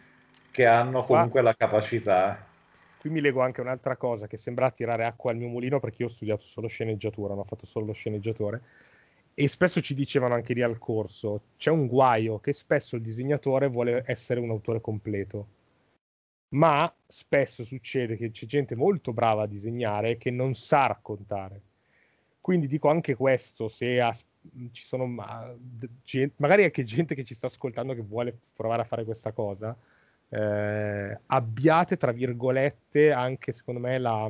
che 0.52 0.66
hanno 0.66 1.03
comunque 1.03 1.41
Qua, 1.41 1.49
la 1.49 1.56
capacità. 1.56 2.45
Qui 2.99 3.10
mi 3.10 3.22
leggo 3.22 3.41
anche 3.41 3.62
un'altra 3.62 3.95
cosa 3.98 4.26
che 4.26 4.38
sembra 4.38 4.72
tirare 4.72 5.06
acqua 5.06 5.32
al 5.32 5.38
mio 5.38 5.48
mulino 5.48 5.80
perché 5.80 5.98
io 6.02 6.07
ho 6.07 6.12
studiato 6.12 6.44
solo 6.44 6.68
sceneggiatura, 6.68 7.30
non 7.30 7.40
ho 7.40 7.44
fatto 7.44 7.66
solo 7.66 7.88
lo 7.88 7.94
sceneggiatore 7.94 8.62
e 9.34 9.48
spesso 9.48 9.82
ci 9.82 9.94
dicevano 9.94 10.34
anche 10.34 10.53
lì 10.53 10.62
al 10.62 10.80
corso 10.80 11.41
c'è 11.57 11.70
un 11.70 11.88
guaio 11.88 12.40
che 12.40 12.53
spesso 12.53 12.95
il 12.95 13.02
disegnatore 13.02 13.68
vuole 13.68 14.03
essere 14.07 14.40
un 14.40 14.49
autore 14.49 14.80
completo 14.80 15.48
ma 16.56 16.91
spesso 17.06 17.64
succede 17.64 18.15
che 18.15 18.32
c'è 18.32 18.45
gente 18.45 18.76
molto 18.76 19.14
brava 19.14 19.44
a 19.44 19.48
disegnare 19.48 20.18
che 20.18 20.32
non 20.32 20.53
sa 20.53 20.88
raccontare. 20.88 21.61
Quindi 22.40 22.68
dico 22.68 22.90
anche 22.90 23.15
questo, 23.15 23.68
se 23.68 23.99
ha, 23.99 24.14
ci 24.72 24.84
sono 24.84 25.06
ma, 25.06 25.53
gente, 26.03 26.36
magari 26.38 26.64
anche 26.64 26.84
gente 26.84 27.15
che 27.15 27.23
ci 27.23 27.34
sta 27.34 27.48
ascoltando 27.48 27.94
che 27.94 28.02
vuole 28.02 28.38
provare 28.56 28.84
a 28.84 28.86
fare 28.86 29.03
questa 29.03 29.32
cosa, 29.32 29.76
eh, 30.30 31.19
abbiate, 31.26 31.98
tra 31.98 32.11
virgolette, 32.11 33.11
anche 33.11 33.52
secondo 33.52 33.80
me 33.80 33.98
la, 33.98 34.30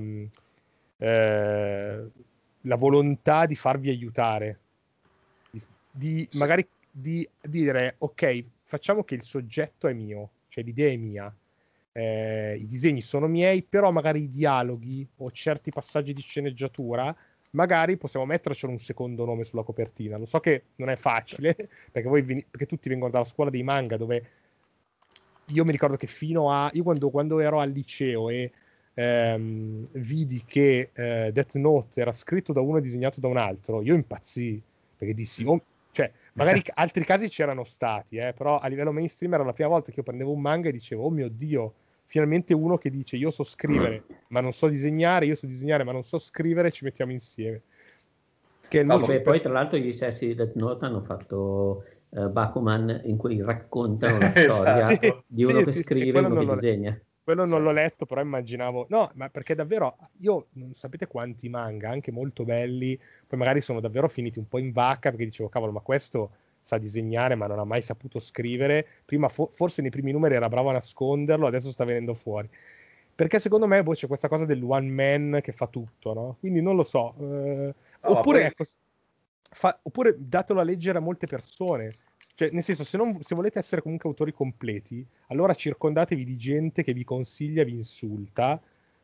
eh, 0.97 2.07
la 2.61 2.75
volontà 2.75 3.45
di 3.45 3.55
farvi 3.55 3.89
aiutare, 3.89 4.59
di, 5.51 5.61
di 5.91 6.29
magari 6.33 6.67
di 6.89 7.27
dire, 7.41 7.95
ok, 7.97 8.45
facciamo 8.55 9.03
che 9.03 9.15
il 9.15 9.23
soggetto 9.23 9.87
è 9.87 9.93
mio, 9.93 10.29
cioè 10.47 10.63
l'idea 10.63 10.89
è 10.89 10.95
mia, 10.95 11.35
eh, 11.97 12.57
i 12.59 12.67
disegni 12.67 12.99
sono 12.99 13.25
miei, 13.27 13.63
però 13.63 13.89
magari 13.89 14.23
i 14.23 14.29
dialoghi 14.29 15.07
o 15.17 15.31
certi 15.31 15.71
passaggi 15.71 16.11
di 16.11 16.21
sceneggiatura 16.21 17.15
magari 17.51 17.95
possiamo 17.95 18.25
mettercelo 18.25 18.71
un 18.71 18.77
secondo 18.77 19.23
nome 19.23 19.45
sulla 19.45 19.63
copertina. 19.63 20.17
Lo 20.17 20.25
so 20.25 20.41
che 20.41 20.63
non 20.75 20.89
è 20.89 20.97
facile, 20.97 21.55
perché, 21.91 22.07
voi, 22.07 22.23
perché 22.23 22.65
tutti 22.65 22.89
vengono 22.89 23.11
dalla 23.11 23.23
scuola 23.23 23.49
dei 23.49 23.63
manga, 23.63 23.95
dove 23.95 24.29
io 25.47 25.63
mi 25.63 25.71
ricordo 25.71 25.95
che 25.95 26.07
fino 26.07 26.51
a... 26.51 26.69
Io 26.73 26.83
quando, 26.83 27.09
quando 27.09 27.39
ero 27.39 27.61
al 27.61 27.71
liceo 27.71 28.29
e 28.29 28.51
ehm, 28.93 29.85
vidi 29.93 30.43
che 30.45 30.89
eh, 30.91 31.31
Death 31.31 31.55
Note 31.55 32.01
era 32.01 32.11
scritto 32.11 32.51
da 32.51 32.59
uno 32.59 32.77
e 32.77 32.81
disegnato 32.81 33.21
da 33.21 33.29
un 33.29 33.37
altro, 33.37 33.81
io 33.81 33.95
impazzii, 33.95 34.61
perché 34.97 35.13
dissi... 35.13 35.45
Oh, 35.45 35.61
cioè, 35.91 36.11
magari 36.33 36.61
altri 36.75 37.05
casi 37.05 37.29
c'erano 37.29 37.63
stati, 37.63 38.17
eh, 38.17 38.33
però 38.33 38.59
a 38.59 38.67
livello 38.67 38.91
mainstream 38.91 39.33
era 39.33 39.45
la 39.45 39.53
prima 39.53 39.69
volta 39.69 39.91
che 39.91 39.99
io 39.99 40.03
prendevo 40.03 40.33
un 40.33 40.41
manga 40.41 40.67
e 40.67 40.73
dicevo, 40.73 41.05
oh 41.05 41.09
mio 41.09 41.29
Dio, 41.29 41.73
finalmente 42.05 42.53
uno 42.53 42.77
che 42.77 42.89
dice 42.89 43.17
io 43.17 43.31
so 43.31 43.43
scrivere 43.43 44.03
ma 44.29 44.39
non 44.39 44.51
so 44.51 44.67
disegnare, 44.67 45.25
io 45.25 45.35
so 45.35 45.45
disegnare 45.47 45.83
ma 45.83 45.91
non 45.91 46.03
so 46.03 46.17
scrivere, 46.17 46.71
ci 46.71 46.83
mettiamo 46.83 47.11
insieme. 47.11 47.61
Che 48.67 48.83
no, 48.83 48.99
beh, 48.99 49.21
poi 49.21 49.41
tra 49.41 49.51
l'altro 49.51 49.77
gli 49.77 49.91
stessi 49.91 50.27
di 50.27 50.35
Death 50.35 50.55
Note 50.55 50.85
hanno 50.85 51.01
fatto 51.01 51.83
uh, 52.09 52.29
Bakuman 52.29 53.01
in 53.05 53.17
cui 53.17 53.41
raccontano 53.41 54.17
la 54.19 54.29
storia 54.29 54.79
esatto. 54.79 55.23
di 55.27 55.43
uno 55.43 55.59
sì, 55.59 55.63
che 55.65 55.71
sì, 55.71 55.83
scrive 55.83 56.19
e 56.19 56.25
uno 56.25 56.45
che 56.45 56.53
disegna. 56.53 56.99
Quello 57.23 57.45
non 57.45 57.63
l'ho 57.63 57.71
letto, 57.71 58.05
però 58.05 58.21
immaginavo... 58.21 58.85
No, 58.89 59.09
ma 59.15 59.29
perché 59.29 59.55
davvero... 59.55 59.97
Io 60.19 60.47
non 60.53 60.73
sapete 60.73 61.07
quanti 61.07 61.49
manga, 61.49 61.89
anche 61.89 62.11
molto 62.11 62.43
belli, 62.43 62.99
poi 63.25 63.39
magari 63.39 63.61
sono 63.61 63.79
davvero 63.79 64.07
finiti 64.07 64.37
un 64.37 64.47
po' 64.47 64.59
in 64.59 64.71
vacca 64.71 65.09
perché 65.09 65.25
dicevo, 65.25 65.49
cavolo, 65.49 65.71
ma 65.71 65.79
questo 65.79 66.29
sa 66.65 66.79
disegnare 66.79 67.35
ma 67.35 67.45
non 67.45 67.59
ha 67.59 67.63
mai 67.63 67.83
saputo 67.83 68.19
scrivere. 68.19 68.85
Prima 69.05 69.29
fo- 69.29 69.49
forse 69.51 69.83
nei 69.83 69.91
primi 69.91 70.11
numeri 70.11 70.33
era 70.33 70.49
bravo 70.49 70.69
a 70.69 70.73
nasconderlo, 70.73 71.45
adesso 71.45 71.71
sta 71.71 71.85
venendo 71.85 72.15
fuori. 72.15 72.49
Perché 73.13 73.39
secondo 73.39 73.67
me 73.67 73.83
boh, 73.83 73.93
c'è 73.93 74.07
questa 74.07 74.27
cosa 74.27 74.45
del 74.45 74.63
one 74.63 74.89
man 74.89 75.39
che 75.41 75.51
fa 75.51 75.67
tutto, 75.67 76.13
no? 76.13 76.37
Quindi 76.39 76.61
non 76.61 76.75
lo 76.75 76.81
so. 76.81 77.13
Eh, 77.19 77.73
oh, 78.01 78.17
oppure, 78.17 78.39
poi... 78.39 78.47
ecco, 78.47 78.63
fa, 79.51 79.79
oppure 79.83 80.15
datelo 80.17 80.59
a 80.59 80.63
leggere 80.63 80.97
a 80.97 81.01
molte 81.01 81.27
persone. 81.27 81.93
Cioè, 82.33 82.49
nel 82.51 82.63
senso, 82.63 82.83
se, 82.83 82.97
non, 82.97 83.21
se 83.21 83.35
volete 83.35 83.59
essere 83.59 83.81
comunque 83.81 84.09
autori 84.09 84.33
completi, 84.33 85.05
allora 85.27 85.53
circondatevi 85.53 86.25
di 86.25 86.35
gente 86.35 86.83
che 86.83 86.93
vi 86.93 87.03
consiglia, 87.03 87.63
vi 87.63 87.75
insulta, 87.75 88.59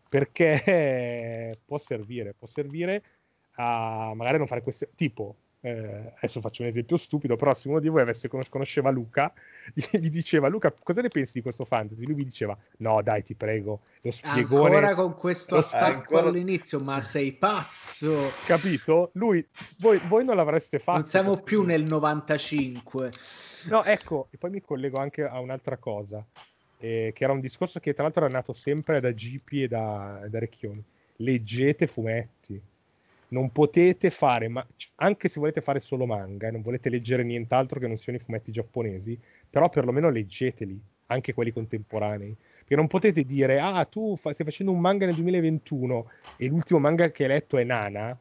perché 0.09 1.57
può 1.63 1.77
servire, 1.77 2.33
può 2.33 2.47
servire 2.47 3.03
a 3.55 4.13
magari 4.15 4.39
non 4.39 4.47
fare 4.47 4.63
queste... 4.63 4.89
Tipo, 4.95 5.35
eh, 5.63 6.13
adesso 6.15 6.41
faccio 6.41 6.63
un 6.63 6.69
esempio 6.69 6.97
stupido, 6.97 7.35
però 7.35 7.53
se 7.53 7.67
uno 7.67 7.79
di 7.79 7.87
voi 7.87 8.01
avesse 8.01 8.27
conos- 8.27 8.49
conosceva 8.49 8.89
Luca, 8.89 9.31
gli 9.73 10.09
diceva 10.09 10.47
Luca 10.47 10.73
cosa 10.83 11.01
ne 11.01 11.09
pensi 11.09 11.33
di 11.33 11.41
questo 11.41 11.65
fantasy? 11.65 12.03
Lui 12.03 12.15
mi 12.15 12.23
diceva 12.23 12.57
no 12.77 13.01
dai 13.03 13.21
ti 13.23 13.35
prego, 13.35 13.81
lo 14.01 14.11
spiegone... 14.11 14.75
Ancora 14.75 14.95
con 14.95 15.15
questo 15.15 15.57
attacco 15.57 15.85
ancora... 15.85 16.29
all'inizio, 16.29 16.79
ma 16.79 16.99
sei 17.01 17.33
pazzo! 17.33 18.31
Capito? 18.45 19.11
Lui, 19.13 19.45
voi, 19.77 20.01
voi 20.07 20.25
non 20.25 20.35
l'avreste 20.35 20.79
fatto. 20.79 20.97
Non 20.97 21.07
siamo 21.07 21.37
più 21.37 21.63
nel 21.63 21.83
95. 21.83 23.11
No, 23.69 23.83
ecco, 23.83 24.27
e 24.31 24.37
poi 24.37 24.49
mi 24.49 24.61
collego 24.61 24.97
anche 24.97 25.23
a 25.23 25.39
un'altra 25.39 25.77
cosa, 25.77 26.25
eh, 26.79 27.11
che 27.13 27.23
era 27.23 27.33
un 27.33 27.39
discorso 27.39 27.79
che 27.79 27.93
tra 27.93 28.03
l'altro 28.03 28.25
era 28.25 28.33
nato 28.33 28.53
sempre 28.53 28.99
da 28.99 29.13
Gipi 29.13 29.61
e 29.61 29.67
da, 29.67 30.25
da 30.27 30.39
Recchioni. 30.39 30.83
Leggete 31.17 31.85
fumetti 31.85 32.59
non 33.31 33.51
potete 33.51 34.09
fare, 34.09 34.47
ma 34.47 34.65
anche 34.95 35.29
se 35.29 35.39
volete 35.39 35.61
fare 35.61 35.79
solo 35.79 36.05
manga 36.05 36.47
e 36.47 36.51
non 36.51 36.61
volete 36.61 36.89
leggere 36.89 37.23
nient'altro 37.23 37.79
che 37.79 37.87
non 37.87 37.97
siano 37.97 38.17
i 38.17 38.21
fumetti 38.21 38.51
giapponesi, 38.51 39.17
però 39.49 39.69
perlomeno 39.69 40.09
leggeteli, 40.09 40.79
anche 41.07 41.33
quelli 41.33 41.51
contemporanei. 41.51 42.35
Perché 42.59 42.75
non 42.75 42.87
potete 42.87 43.23
dire, 43.23 43.59
ah, 43.59 43.85
tu 43.85 44.15
fa- 44.15 44.33
stai 44.33 44.45
facendo 44.45 44.71
un 44.71 44.79
manga 44.79 45.05
nel 45.05 45.15
2021 45.15 46.11
e 46.37 46.47
l'ultimo 46.47 46.79
manga 46.79 47.09
che 47.11 47.23
hai 47.23 47.29
letto 47.29 47.57
è 47.57 47.63
Nana, 47.63 48.17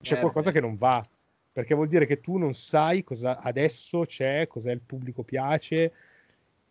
c'è 0.00 0.14
eh, 0.16 0.20
qualcosa 0.20 0.50
beh. 0.50 0.54
che 0.54 0.60
non 0.60 0.76
va. 0.76 1.04
Perché 1.52 1.74
vuol 1.74 1.86
dire 1.86 2.04
che 2.04 2.20
tu 2.20 2.36
non 2.36 2.54
sai 2.54 3.04
cosa 3.04 3.38
adesso 3.38 4.04
c'è, 4.04 4.48
cosa 4.48 4.72
il 4.72 4.80
pubblico 4.80 5.22
piace, 5.22 5.92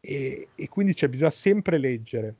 e, 0.01 0.50
e 0.53 0.67
quindi 0.67 0.93
c'è 0.93 1.08
bisogna 1.08 1.32
sempre 1.32 1.77
leggere 1.77 2.35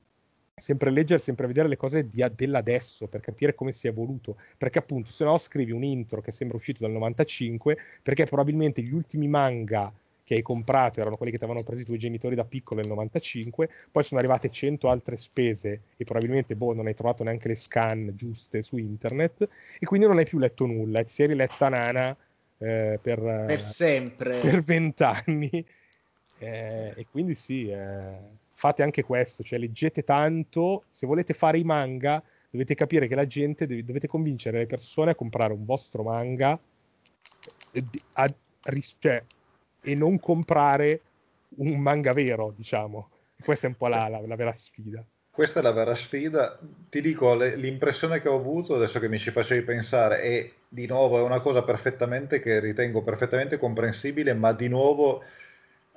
sempre 0.56 0.92
leggere, 0.92 1.20
sempre 1.20 1.48
vedere 1.48 1.68
le 1.68 1.78
cose 1.78 2.10
di, 2.10 2.24
dell'adesso 2.36 3.08
per 3.08 3.22
capire 3.22 3.56
come 3.56 3.72
si 3.72 3.88
è 3.88 3.90
evoluto. 3.90 4.38
Perché 4.58 4.80
appunto, 4.80 5.12
se 5.12 5.24
no 5.24 5.38
scrivi 5.38 5.72
un 5.72 5.84
intro 5.84 6.22
che 6.22 6.32
sembra 6.32 6.58
uscito 6.58 6.80
dal 6.82 6.92
95, 6.92 7.78
perché 8.02 8.26
probabilmente 8.26 8.82
gli 8.82 8.94
ultimi 8.94 9.28
manga 9.28 9.92
che 10.26 10.36
hai 10.36 10.42
comprato 10.42 11.02
erano 11.02 11.18
quelli 11.18 11.34
che 11.34 11.38
ti 11.38 11.44
avevano 11.44 11.66
preso 11.66 11.82
i 11.82 11.86
tuoi 11.86 11.98
genitori 11.98 12.34
da 12.36 12.46
piccolo 12.46 12.80
nel 12.80 12.90
95, 12.90 13.70
poi 13.92 14.04
sono 14.04 14.20
arrivate 14.22 14.50
100 14.50 14.90
altre 14.90 15.18
spese 15.18 15.82
e 15.98 16.06
probabilmente 16.06 16.56
boh, 16.56 16.74
non 16.74 16.88
hai 16.88 16.94
trovato 16.94 17.24
neanche 17.24 17.50
le 17.50 17.56
scan 17.56 18.14
giuste 18.16 18.62
su 18.62 18.78
internet 18.78 19.50
e 19.80 19.86
quindi 19.86 20.08
non 20.08 20.18
hai 20.18 20.26
più 20.26 20.40
letto 20.40 20.66
nulla 20.66 21.00
e 21.00 21.04
ti 21.04 21.12
sei 21.12 21.28
riletta 21.28 21.68
Nana 21.68 22.16
eh, 22.58 23.00
per, 23.02 23.44
per 23.48 23.60
sempre 23.60 24.38
per 24.38 24.62
vent'anni 24.62 25.66
eh, 26.38 26.94
e 26.96 27.06
quindi 27.12 27.36
sì 27.36 27.70
eh, 27.70 28.16
fate 28.64 28.82
anche 28.82 29.04
questo, 29.04 29.44
cioè 29.44 29.60
leggete 29.60 30.06
tanto, 30.06 30.86
se 30.90 31.06
volete 31.06 31.34
fare 31.34 31.60
i 31.60 31.66
manga 31.66 32.24
dovete 32.50 32.76
capire 32.76 33.08
che 33.08 33.16
la 33.16 33.28
gente, 33.28 33.68
dovete 33.84 34.08
convincere 34.08 34.60
le 34.60 34.68
persone 34.68 35.12
a 35.12 35.16
comprare 35.16 35.52
un 35.52 35.66
vostro 35.66 36.02
manga 36.04 36.58
eh, 37.72 37.84
a, 38.14 38.24
a, 38.24 38.80
cioè, 39.00 39.22
e 39.82 39.96
non 39.96 40.18
comprare 40.18 41.02
un 41.58 41.78
manga 41.78 42.14
vero, 42.14 42.54
diciamo. 42.56 43.10
Questa 43.44 43.68
è 43.68 43.70
un 43.70 43.76
po' 43.76 43.88
la, 43.88 44.08
la, 44.08 44.22
la 44.26 44.36
vera 44.38 44.54
sfida. 44.54 45.04
Questa 45.30 45.60
è 45.60 45.64
la 45.64 45.74
vera 45.74 45.94
sfida. 45.94 46.58
Ti 46.90 47.02
dico, 47.02 47.36
le, 47.36 47.58
l'impressione 47.58 48.22
che 48.22 48.30
ho 48.30 48.38
avuto 48.38 48.76
adesso 48.76 48.98
che 49.02 49.10
mi 49.10 49.18
ci 49.18 49.32
facevi 49.32 49.64
pensare 49.64 50.22
è 50.22 50.52
di 50.70 50.88
nuovo 50.88 51.20
è 51.20 51.22
una 51.22 51.42
cosa 51.42 51.64
perfettamente 51.64 52.40
che 52.40 52.62
ritengo 52.62 53.02
perfettamente 53.02 53.58
comprensibile, 53.58 54.34
ma 54.34 54.54
di 54.54 54.70
nuovo 54.70 55.22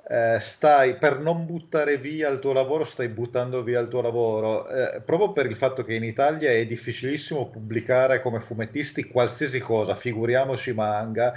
eh, 0.09 0.39
stai 0.39 0.95
per 0.95 1.19
non 1.19 1.45
buttare 1.45 1.97
via 1.97 2.29
il 2.29 2.39
tuo 2.39 2.53
lavoro, 2.53 2.85
stai 2.85 3.09
buttando 3.09 3.61
via 3.61 3.81
il 3.81 3.89
tuo 3.89 4.01
lavoro, 4.01 4.67
eh, 4.69 5.01
proprio 5.01 5.33
per 5.33 5.47
il 5.47 5.55
fatto 5.55 5.83
che 5.83 5.95
in 5.95 6.03
Italia 6.03 6.49
è 6.49 6.65
difficilissimo 6.65 7.49
pubblicare 7.49 8.21
come 8.21 8.39
fumettisti 8.39 9.05
qualsiasi 9.05 9.59
cosa, 9.59 9.95
figuriamoci 9.95 10.73
manga. 10.73 11.33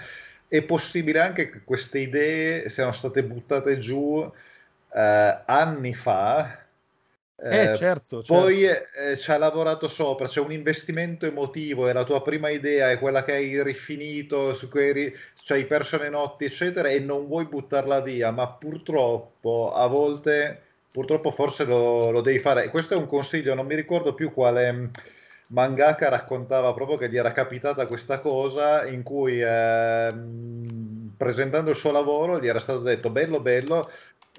È 0.47 0.63
possibile 0.63 1.21
anche 1.21 1.51
che 1.51 1.63
queste 1.65 1.99
idee 1.99 2.69
siano 2.69 2.93
state 2.93 3.25
buttate 3.25 3.79
giù 3.79 4.31
eh, 4.93 5.39
anni 5.47 5.95
fa 5.95 6.60
eh, 7.43 7.70
eh, 7.70 7.77
certo, 7.77 8.23
poi 8.27 8.60
certo. 8.60 8.99
Eh, 8.99 9.17
ci 9.17 9.31
ha 9.31 9.39
lavorato 9.39 9.89
sopra, 9.89 10.28
c'è 10.28 10.41
un 10.41 10.52
investimento 10.52 11.25
emotivo 11.25 11.89
e 11.89 11.93
la 11.93 12.05
tua 12.05 12.23
prima 12.23 12.51
idea 12.51 12.91
è 12.91 12.99
quella 12.99 13.25
che 13.25 13.33
hai 13.33 13.62
rifinito, 13.62 14.52
su 14.52 14.69
cui 14.69 14.91
hai, 14.91 15.15
cioè 15.43 15.59
hai 15.59 15.65
perso 15.65 15.97
le 15.99 16.10
notti, 16.10 16.44
eccetera, 16.44 16.89
e 16.89 16.99
non 16.99 17.27
vuoi 17.27 17.47
buttarla 17.47 18.01
via, 18.01 18.31
ma 18.31 18.49
purtroppo 18.49 19.73
a 19.75 19.86
volte, 19.86 20.60
purtroppo 20.91 21.31
forse 21.31 21.65
lo, 21.65 22.10
lo 22.10 22.20
devi 22.20 22.39
fare. 22.39 22.69
Questo 22.69 22.94
è 22.94 22.99
un 22.99 23.07
consiglio, 23.07 23.55
non 23.55 23.67
mi 23.67 23.75
ricordo 23.75 24.12
più 24.12 24.33
quale 24.33 24.73
mm, 24.73 24.85
mangaka 25.49 26.09
raccontava 26.09 26.73
proprio 26.75 26.97
che 26.97 27.09
gli 27.09 27.17
era 27.17 27.33
capitata 27.33 27.86
questa 27.86 28.20
cosa 28.20 28.86
in 28.86 29.02
cui 29.02 29.41
eh, 29.41 30.12
presentando 31.17 31.70
il 31.70 31.77
suo 31.77 31.91
lavoro 31.91 32.41
gli 32.41 32.47
era 32.47 32.60
stato 32.60 32.81
detto 32.81 33.10
bello 33.10 33.41
bello 33.41 33.91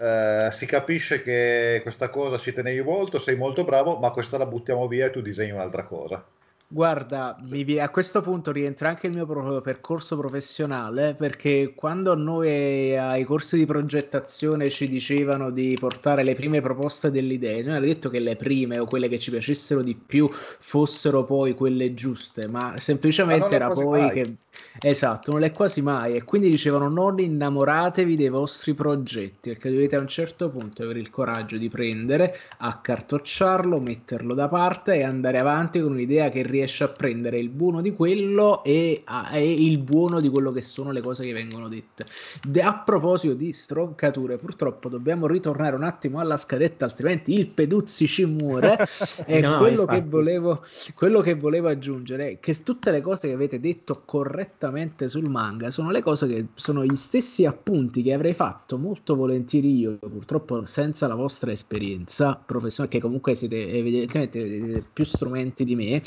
Uh, 0.01 0.49
si 0.51 0.65
capisce 0.65 1.21
che 1.21 1.79
questa 1.83 2.09
cosa 2.09 2.39
ci 2.39 2.51
tenevi 2.53 2.81
molto, 2.81 3.19
sei 3.19 3.35
molto 3.35 3.63
bravo, 3.63 3.99
ma 3.99 4.09
questa 4.09 4.39
la 4.39 4.47
buttiamo 4.47 4.87
via 4.87 5.05
e 5.05 5.11
tu 5.11 5.21
disegni 5.21 5.51
un'altra 5.51 5.83
cosa. 5.83 6.25
Guarda, 6.73 7.37
a 7.79 7.89
questo 7.89 8.21
punto 8.21 8.53
rientra 8.53 8.87
anche 8.87 9.07
il 9.07 9.13
mio 9.13 9.61
percorso 9.61 10.17
professionale 10.17 11.15
perché 11.15 11.73
quando 11.75 12.15
noi 12.15 12.97
ai 12.97 13.25
corsi 13.25 13.57
di 13.57 13.65
progettazione 13.65 14.69
ci 14.69 14.87
dicevano 14.87 15.49
di 15.51 15.75
portare 15.77 16.23
le 16.23 16.33
prime 16.33 16.61
proposte 16.61 17.11
delle 17.11 17.33
idee, 17.33 17.61
non 17.61 17.75
era 17.75 17.85
detto 17.85 18.09
che 18.09 18.19
le 18.19 18.37
prime 18.37 18.79
o 18.79 18.85
quelle 18.85 19.09
che 19.09 19.19
ci 19.19 19.31
piacessero 19.31 19.81
di 19.81 19.95
più 19.95 20.29
fossero 20.31 21.25
poi 21.25 21.55
quelle 21.55 21.93
giuste, 21.93 22.47
ma 22.47 22.75
semplicemente 22.77 23.49
ma 23.49 23.55
era 23.55 23.67
poi 23.67 23.99
mai. 23.99 24.11
che 24.11 24.35
Esatto, 24.79 25.31
non 25.31 25.43
è 25.43 25.51
quasi 25.51 25.81
mai. 25.81 26.15
E 26.15 26.23
quindi 26.23 26.49
dicevano: 26.49 26.89
non 26.89 27.19
innamoratevi 27.19 28.15
dei 28.15 28.29
vostri 28.29 28.73
progetti, 28.73 29.49
perché 29.49 29.69
dovete 29.69 29.95
a 29.95 29.99
un 29.99 30.07
certo 30.07 30.49
punto 30.49 30.83
avere 30.83 30.99
il 30.99 31.09
coraggio 31.09 31.57
di 31.57 31.69
prendere, 31.69 32.37
accartocciarlo, 32.57 33.79
metterlo 33.79 34.33
da 34.33 34.47
parte 34.47 34.95
e 34.95 35.03
andare 35.03 35.39
avanti 35.39 35.79
con 35.79 35.91
un'idea 35.91 36.29
che 36.29 36.43
riesce 36.43 36.83
a 36.83 36.87
prendere 36.87 37.39
il 37.39 37.49
buono 37.49 37.81
di 37.81 37.93
quello 37.93 38.63
e, 38.63 39.01
a, 39.05 39.29
e 39.35 39.51
il 39.51 39.79
buono 39.79 40.19
di 40.19 40.29
quello 40.29 40.51
che 40.51 40.61
sono 40.61 40.91
le 40.91 41.01
cose 41.01 41.25
che 41.25 41.33
vengono 41.33 41.67
dette. 41.67 42.05
De, 42.47 42.61
a 42.61 42.77
proposito 42.77 43.33
di 43.33 43.53
stroncature, 43.53 44.37
purtroppo 44.37 44.89
dobbiamo 44.89 45.27
ritornare 45.27 45.75
un 45.75 45.83
attimo 45.83 46.19
alla 46.19 46.37
scadetta, 46.37 46.85
altrimenti 46.85 47.37
il 47.37 47.47
Peduzzi 47.47 48.07
ci 48.07 48.25
muore. 48.25 48.87
e 49.25 49.41
no, 49.41 49.57
quello, 49.57 49.85
che 49.85 50.01
volevo, 50.01 50.65
quello 50.95 51.21
che 51.21 51.35
volevo 51.35 51.67
aggiungere 51.67 52.31
è 52.31 52.39
che 52.39 52.61
tutte 52.63 52.91
le 52.91 53.01
cose 53.01 53.27
che 53.27 53.33
avete 53.33 53.59
detto 53.59 54.03
correttamente 54.05 54.50
correttamente 54.51 55.07
sul 55.07 55.29
manga 55.29 55.71
sono 55.71 55.91
le 55.91 56.01
cose 56.01 56.27
che 56.27 56.47
sono 56.55 56.83
gli 56.83 56.95
stessi 56.95 57.45
appunti 57.45 58.01
che 58.01 58.13
avrei 58.13 58.33
fatto 58.33 58.77
molto 58.77 59.15
volentieri 59.15 59.77
io, 59.77 59.97
purtroppo 59.97 60.65
senza 60.65 61.07
la 61.07 61.15
vostra 61.15 61.51
esperienza 61.51 62.35
professionale, 62.35 62.95
che 62.95 63.01
comunque 63.01 63.35
siete 63.35 63.69
evidentemente 63.69 64.83
più 64.91 65.05
strumenti 65.05 65.63
di 65.63 65.75
me, 65.75 66.03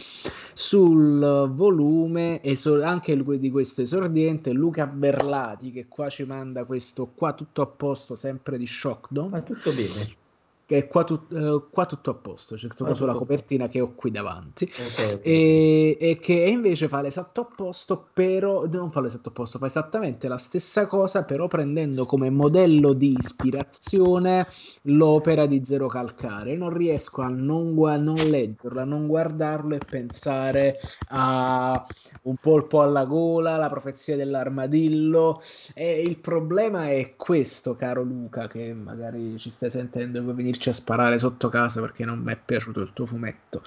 sul 0.53 1.51
volume 1.53 2.41
e 2.43 2.57
so- 2.57 2.83
anche 2.83 3.17
di 3.39 3.51
questo 3.51 3.83
esordiente 3.83 4.53
Luca 4.53 4.87
Berlati 4.87 5.73
che 5.73 5.87
qua 5.89 6.09
ci 6.09 6.25
manda 6.25 6.65
questo 6.65 7.07
qua 7.15 7.33
tutto 7.33 7.63
a 7.63 7.67
posto 7.67 8.15
sempre 8.17 8.59
di 8.59 8.67
Shockdom. 8.67 9.31
Ma 9.31 9.41
tutto 9.41 9.71
bene 9.73 10.23
che 10.67 10.79
è 10.79 10.87
qua, 10.87 11.05
tu, 11.05 11.27
uh, 11.29 11.69
qua, 11.71 11.87
tutto 11.87 12.11
a 12.11 12.15
posto, 12.15 12.55
c'è 12.57 12.69
tutto 12.69 12.95
sulla 12.95 13.15
copertina 13.15 13.69
che 13.69 13.81
ho 13.81 13.95
qui 13.95 14.11
davanti, 14.11 14.65
okay, 14.65 15.13
okay. 15.13 15.21
E, 15.21 15.97
e, 16.01 16.19
che 16.19 16.33
invece 16.33 16.89
fa 16.89 17.01
l'esatto 17.01 17.43
opposto, 17.43 18.09
però 18.13 18.67
non 18.67 18.91
fa 18.91 19.01
l'esatto 19.01 19.29
opposto, 19.29 19.59
fa 19.59 19.67
esattamente 19.67 20.29
la 20.29 20.39
stessa 20.39 20.87
cosa, 20.87 21.25
però 21.25 21.49
prendendo 21.49 22.07
come 22.07 22.31
modello 22.31 22.93
di 22.93 23.17
ispirazione 23.19 24.47
l'opera 24.83 25.47
di 25.47 25.65
Zero 25.65 25.87
Calcare. 25.87 26.57
Non 26.57 26.73
riesco 26.75 27.23
a 27.23 27.29
non, 27.29 27.75
gu- 27.75 27.99
non 27.99 28.29
leggerlo, 28.29 28.81
a 28.81 28.85
non 28.85 29.07
guardarlo 29.07 29.75
e 29.75 29.81
pensare 29.81 30.79
a 31.09 31.85
un 32.23 32.37
polpo 32.37 32.81
alla 32.83 33.05
gola, 33.05 33.57
la 33.57 33.69
profezia 33.69 34.17
dell'armadillo. 34.17 35.41
E 35.75 36.03
il 36.03 36.19
problema 36.19 36.89
è 36.89 37.15
questo, 37.17 37.75
caro 37.75 38.03
Luca, 38.03 38.47
che 38.49 38.73
magari 38.73 39.39
ci 39.39 39.51
stai 39.51 39.71
sentendo 39.71 40.19
e 40.19 40.21
vuoi 40.23 40.35
venire 40.35 40.54
venirci 40.55 40.69
a 40.69 40.73
sparare 40.73 41.19
sotto 41.19 41.49
casa 41.49 41.81
perché 41.81 42.05
non 42.05 42.21
mi 42.21 42.33
è 42.33 42.39
piaciuto 42.43 42.81
il 42.81 42.93
tuo 42.93 43.07
fumetto. 43.07 43.63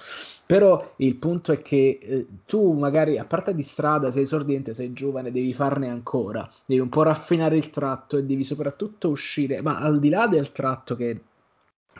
Però 0.46 0.94
il 0.96 1.16
punto 1.16 1.52
è 1.52 1.60
che 1.60 1.98
eh, 2.00 2.26
tu 2.46 2.72
magari, 2.72 3.18
a 3.18 3.24
parte 3.24 3.54
di 3.54 3.62
strada, 3.62 4.10
sei 4.10 4.24
sordiente, 4.24 4.74
sei 4.74 4.92
giovane, 4.92 5.30
devi 5.30 5.52
farne 5.52 5.88
ancora, 5.88 6.48
devi 6.64 6.80
un 6.80 6.88
po' 6.88 7.02
raffinare 7.02 7.56
il 7.56 7.70
tratto 7.70 8.16
e 8.16 8.24
devi 8.24 8.44
soprattutto 8.44 9.08
uscire, 9.08 9.60
ma 9.60 9.78
al 9.78 9.98
di 10.00 10.08
là 10.08 10.26
del 10.26 10.50
tratto 10.52 10.96
che, 10.96 11.20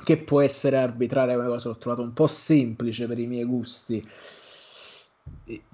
che 0.02 0.17
può 0.17 0.41
essere 0.41 0.78
arbitrario, 0.78 1.39
una 1.39 1.49
cosa 1.49 1.68
l'ho 1.68 1.78
trovato 1.78 2.02
un 2.02 2.12
po' 2.12 2.26
semplice 2.26 3.07
per 3.07 3.18
i 3.18 3.26
miei 3.26 3.44
gusti, 3.44 4.07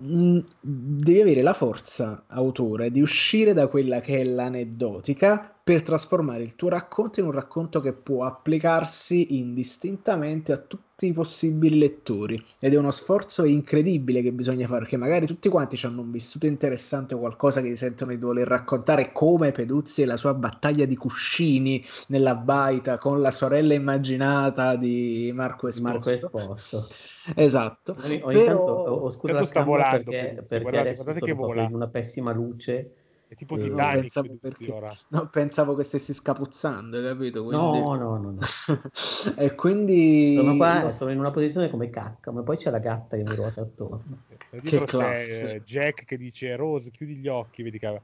mm, 0.01 0.39
devi 0.61 1.21
avere 1.21 1.43
la 1.43 1.53
forza, 1.53 2.25
autore, 2.29 2.91
di 2.91 3.01
uscire 3.01 3.53
da 3.53 3.69
quella 3.69 4.01
che 4.01 4.21
è 4.21 4.25
l'aneddotica 4.25 5.54
per 5.65 5.83
trasformare 5.83 6.43
il 6.43 6.57
tuo 6.57 6.69
racconto 6.69 7.21
in 7.21 7.27
un 7.27 7.33
racconto 7.33 7.81
che 7.81 7.95
può 7.95 8.27
applicarsi 8.27 9.39
indistintamente 9.39 10.53
a 10.53 10.59
tutti 10.59 11.07
i 11.07 11.13
possibili 11.15 11.79
lettori. 11.79 12.41
Ed 12.59 12.75
è 12.75 12.77
uno 12.77 12.91
sforzo 12.91 13.45
incredibile 13.45 14.21
che 14.21 14.31
bisogna 14.33 14.67
fare, 14.67 14.81
perché 14.81 14.99
magari 14.99 15.27
tutti 15.27 15.49
quanti 15.49 15.81
hanno 15.87 16.03
un 16.03 16.11
vissuto 16.11 16.45
interessante 16.45 17.15
o 17.15 17.19
qualcosa 17.19 17.63
che 17.63 17.77
sentono 17.77 18.11
di 18.11 18.19
voler 18.19 18.47
raccontare 18.47 19.11
come 19.11 19.53
Peduzzi 19.53 20.03
e 20.03 20.05
la 20.05 20.19
sua 20.19 20.35
battaglia 20.35 20.85
di 20.85 20.97
cuscini 20.97 21.83
nella 22.09 22.35
baita 22.35 22.99
con 22.99 23.23
la 23.23 23.31
sorella 23.31 23.73
immaginata 23.73 24.77
di 24.77 25.33
Marco 25.35 25.69
Esposto. 25.69 25.91
Marco 25.91 26.11
Esposto. 26.11 26.89
Esatto. 27.35 27.97
Ogni, 28.03 28.21
ogni 28.23 28.35
Però... 28.35 28.45
tanto, 28.45 28.73
oh, 28.73 29.11
scusa, 29.11 29.43
sta 29.47 29.63
volando, 29.63 30.11
perché, 30.11 30.45
perché 30.47 30.61
guardate, 30.61 30.95
guardate 30.95 31.21
che 31.21 31.33
vola. 31.33 31.63
in 31.63 31.75
una 31.75 31.89
pessima 31.89 32.33
luce 32.33 32.97
è 33.35 33.37
tipo 33.37 33.57
Titanic. 33.57 34.01
Pensavo, 34.01 34.37
perché, 34.41 34.75
no, 35.09 35.29
pensavo 35.29 35.75
che 35.75 35.83
stessi 35.83 36.15
scapuzzando, 36.15 37.03
capito? 37.03 37.45
Quindi... 37.45 37.81
No, 37.81 37.95
no, 37.95 38.17
no. 38.17 38.31
no. 38.31 38.39
e 39.37 39.55
quindi... 39.55 40.35
Sono 40.37 40.57
qua, 40.57 40.93
sono 40.93 41.11
in 41.11 41.19
una 41.19 41.31
posizione 41.31 41.69
come 41.69 41.91
cacca, 41.91 42.31
ma 42.31 42.43
poi 42.43 42.57
c'è 42.57 42.71
la 42.71 42.79
gatta 42.79 43.17
che 43.17 43.25
mi 43.25 43.35
ruota 43.35 43.61
attorno. 43.61 44.23
E 44.51 44.61
che 44.61 44.85
c'è 44.85 45.61
Jack 45.65 46.05
che 46.05 46.17
dice 46.17 46.55
Rose, 46.57 46.91
chiudi 46.91 47.17
gli 47.17 47.29
occhi, 47.29 47.63
vedi 47.63 47.79
che... 47.79 48.01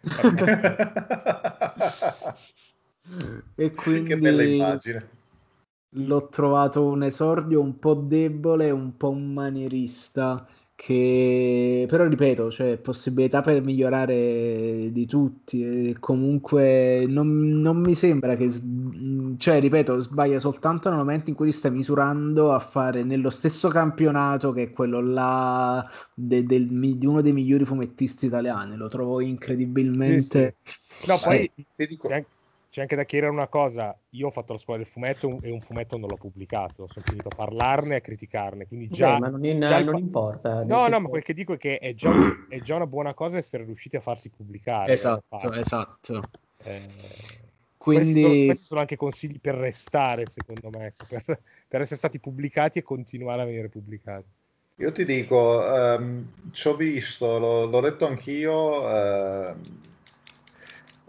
e 3.55 3.75
quindi... 3.75 4.09
Che 4.11 4.19
bella 4.19 4.43
immagine. 4.43 5.19
L'ho 5.95 6.29
trovato 6.29 6.87
un 6.87 7.03
esordio 7.03 7.61
un 7.61 7.79
po' 7.79 7.95
debole, 7.95 8.71
un 8.71 8.97
po' 8.97 9.13
manierista 9.13 10.47
che 10.83 11.85
però 11.87 12.07
ripeto, 12.07 12.51
cioè 12.51 12.79
possibilità 12.79 13.43
per 13.43 13.63
migliorare 13.63 14.91
di 14.91 15.07
tutti 15.07 15.63
e 15.63 15.97
comunque 16.01 17.05
non, 17.07 17.61
non 17.61 17.83
mi 17.83 17.95
sembra 17.95 18.35
che 18.35 18.49
cioè 19.37 19.61
ripeto, 19.61 20.01
sbaglia 20.01 20.39
soltanto 20.39 20.89
nel 20.89 20.97
momento 20.97 21.29
in 21.29 21.37
cui 21.37 21.53
stai 21.53 21.71
misurando 21.71 22.55
a 22.55 22.59
fare 22.59 23.03
nello 23.03 23.29
stesso 23.29 23.69
campionato 23.69 24.53
che 24.53 24.63
è 24.63 24.71
quello 24.73 25.03
là 25.03 25.87
de, 26.15 26.47
del, 26.47 26.67
di 26.67 27.07
uno 27.07 27.21
dei 27.21 27.35
migliori 27.35 27.67
fumettisti 27.67 28.25
italiani, 28.25 28.75
lo 28.77 28.89
trovo 28.89 29.21
incredibilmente 29.21 30.57
sì, 30.65 30.73
sì. 31.03 31.11
No, 31.11 31.19
poi 31.23 31.53
ti 31.77 31.87
dico 31.87 32.09
c'è 32.71 32.83
anche 32.83 32.95
da 32.95 33.05
chiedere 33.05 33.33
una 33.33 33.49
cosa, 33.49 33.99
io 34.11 34.29
ho 34.29 34.31
fatto 34.31 34.53
la 34.53 34.59
scuola 34.59 34.79
del 34.79 34.87
fumetto 34.87 35.41
e 35.43 35.51
un 35.51 35.61
fumetto 35.61 35.99
non 35.99 36.09
l'ho 36.09 36.17
pubblicato, 36.17 36.87
sono 36.87 37.05
finito 37.05 37.27
a 37.27 37.35
parlarne 37.35 37.95
e 37.95 37.97
a 37.97 38.01
criticarne, 38.01 38.69
quindi 38.69 38.89
già... 38.89 39.15
Beh, 39.15 39.19
ma 39.19 39.29
non, 39.29 39.45
in, 39.45 39.59
non 39.59 39.85
fa... 39.85 39.99
importa. 39.99 40.63
No, 40.63 40.87
no, 40.87 41.01
ma 41.01 41.09
quel 41.09 41.25
che 41.25 41.35
dico 41.35 41.55
è 41.55 41.59
che 41.59 41.79
è 41.79 41.95
già, 41.95 42.13
è 42.49 42.61
già, 42.61 42.77
una 42.77 42.87
buona 42.87 43.13
cosa 43.13 43.39
essere 43.39 43.65
riusciti 43.65 43.97
a 43.97 44.01
farsi 44.01 44.31
pubblicare. 44.31 44.93
Esatto, 44.93 45.53
esatto. 45.53 46.21
Eh, 46.63 46.87
quindi... 47.77 48.13
Questi 48.13 48.21
sono, 48.21 48.45
questi 48.45 48.65
sono, 48.65 48.81
anche 48.81 48.97
consigli 48.97 49.41
per 49.41 49.57
restare, 49.57 50.27
secondo 50.29 50.79
me, 50.79 50.87
ecco, 50.87 51.07
per, 51.09 51.25
per, 51.67 51.81
essere 51.81 51.97
stati 51.97 52.21
pubblicati 52.21 52.79
e 52.79 52.83
continuare 52.83 53.43
a 53.43 53.47
venire 53.47 53.69
pubblicati. 53.69 54.27
Io 54.77 54.93
ti 54.93 55.05
dico, 55.05 55.59
um, 55.59 56.25
ci 56.53 56.69
ho 56.69 56.77
visto, 56.77 57.37
l'ho, 57.37 57.65
l'ho 57.65 57.81
letto 57.81 58.07
anch'io... 58.07 58.81
Uh 58.81 59.55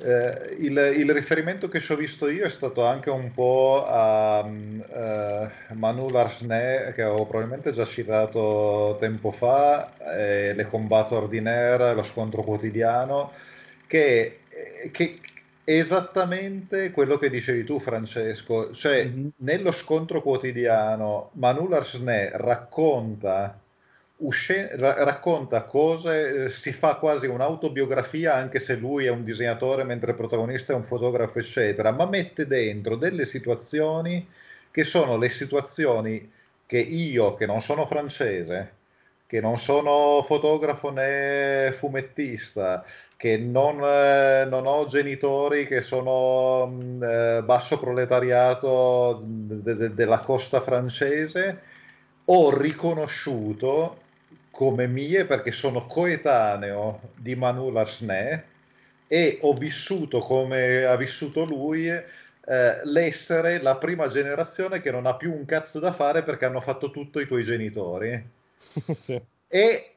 eh, 0.03 0.55
il, 0.59 0.77
il, 0.97 1.11
riferimento 1.13 1.67
che 1.67 1.80
ci 1.80 1.91
ho 1.91 1.95
visto 1.95 2.27
io 2.27 2.45
è 2.45 2.49
stato 2.49 2.83
anche 2.83 3.09
un 3.09 3.31
po' 3.31 3.85
a 3.88 4.39
uh, 4.41 5.73
Manu 5.73 6.09
Larsne, 6.09 6.91
che 6.95 7.03
avevo 7.03 7.25
probabilmente 7.25 7.71
già 7.71 7.85
citato 7.85 8.97
tempo 8.99 9.31
fa, 9.31 9.93
eh, 10.17 10.53
Le 10.53 10.65
combatto 10.67 11.15
ordinaire, 11.15 11.93
lo 11.93 12.03
scontro 12.03 12.43
quotidiano, 12.43 13.31
che, 13.88 14.39
che, 14.91 15.19
è 15.63 15.71
esattamente 15.71 16.91
quello 16.91 17.17
che 17.17 17.30
dicevi 17.30 17.63
tu, 17.63 17.80
Francesco. 17.80 18.73
Cioè, 18.73 19.05
mm-hmm. 19.05 19.27
nello 19.38 19.71
scontro 19.71 20.21
quotidiano, 20.21 21.30
Manu 21.33 21.67
Larsne 21.67 22.31
racconta 22.33 23.60
usce- 24.22 24.69
racconta 24.75 25.64
cose, 25.64 26.45
eh, 26.45 26.50
si 26.50 26.72
fa 26.74 26.95
quasi 26.95 27.27
un'autobiografia 27.27 28.33
anche 28.35 28.59
se 28.59 28.75
lui 28.75 29.06
è 29.06 29.09
un 29.09 29.24
disegnatore 29.24 29.83
mentre 29.83 30.11
il 30.11 30.17
protagonista 30.17 30.74
è 30.74 30.75
un 30.75 30.83
fotografo 30.83 31.40
eccetera, 31.40 31.91
ma 31.91 32.06
mette 32.06 32.48
dentro 32.48 32.95
delle 32.95 33.25
situazioni 33.25 34.27
che 34.72 34.83
sono 34.83 35.17
le 35.17 35.30
situazioni 35.30 36.32
che 36.66 36.80
io 36.80 37.33
che 37.35 37.45
non 37.45 37.61
sono 37.61 37.85
francese, 37.85 38.74
che 39.25 39.40
non 39.41 39.58
sono 39.58 40.24
fotografo 40.25 40.91
né 40.91 41.74
fumettista, 41.77 42.83
che 43.16 43.38
non, 43.38 43.82
eh, 43.83 44.45
non 44.50 44.66
ho 44.66 44.85
genitori 44.88 45.66
che 45.67 45.82
sono 45.82 46.67
mm, 46.67 47.03
eh, 47.03 47.41
basso 47.43 47.80
proletariato 47.80 49.22
de- 49.24 49.75
de- 49.75 49.93
della 49.93 50.19
costa 50.19 50.61
francese, 50.61 51.61
ho 52.25 52.58
riconosciuto 52.58 54.00
come 54.51 54.85
mie 54.85 55.25
perché 55.25 55.51
sono 55.51 55.88
coetaneo 55.88 57.13
di 57.15 57.35
Manu 57.35 57.71
Lasne 57.71 58.49
e 59.07 59.39
ho 59.41 59.53
vissuto 59.53 60.19
come 60.19 60.83
ha 60.83 60.95
vissuto 60.95 61.43
lui 61.43 61.88
eh, 61.88 62.81
l'essere 62.85 63.61
la 63.61 63.77
prima 63.77 64.07
generazione 64.07 64.81
che 64.81 64.91
non 64.91 65.05
ha 65.05 65.15
più 65.15 65.33
un 65.33 65.45
cazzo 65.45 65.80
da 65.80 65.91
fare 65.91 66.23
perché 66.23 66.45
hanno 66.45 66.61
fatto 66.61 66.91
tutto 66.91 67.19
i 67.19 67.27
tuoi 67.27 67.43
genitori. 67.43 68.30
sì. 68.99 69.21
e, 69.47 69.95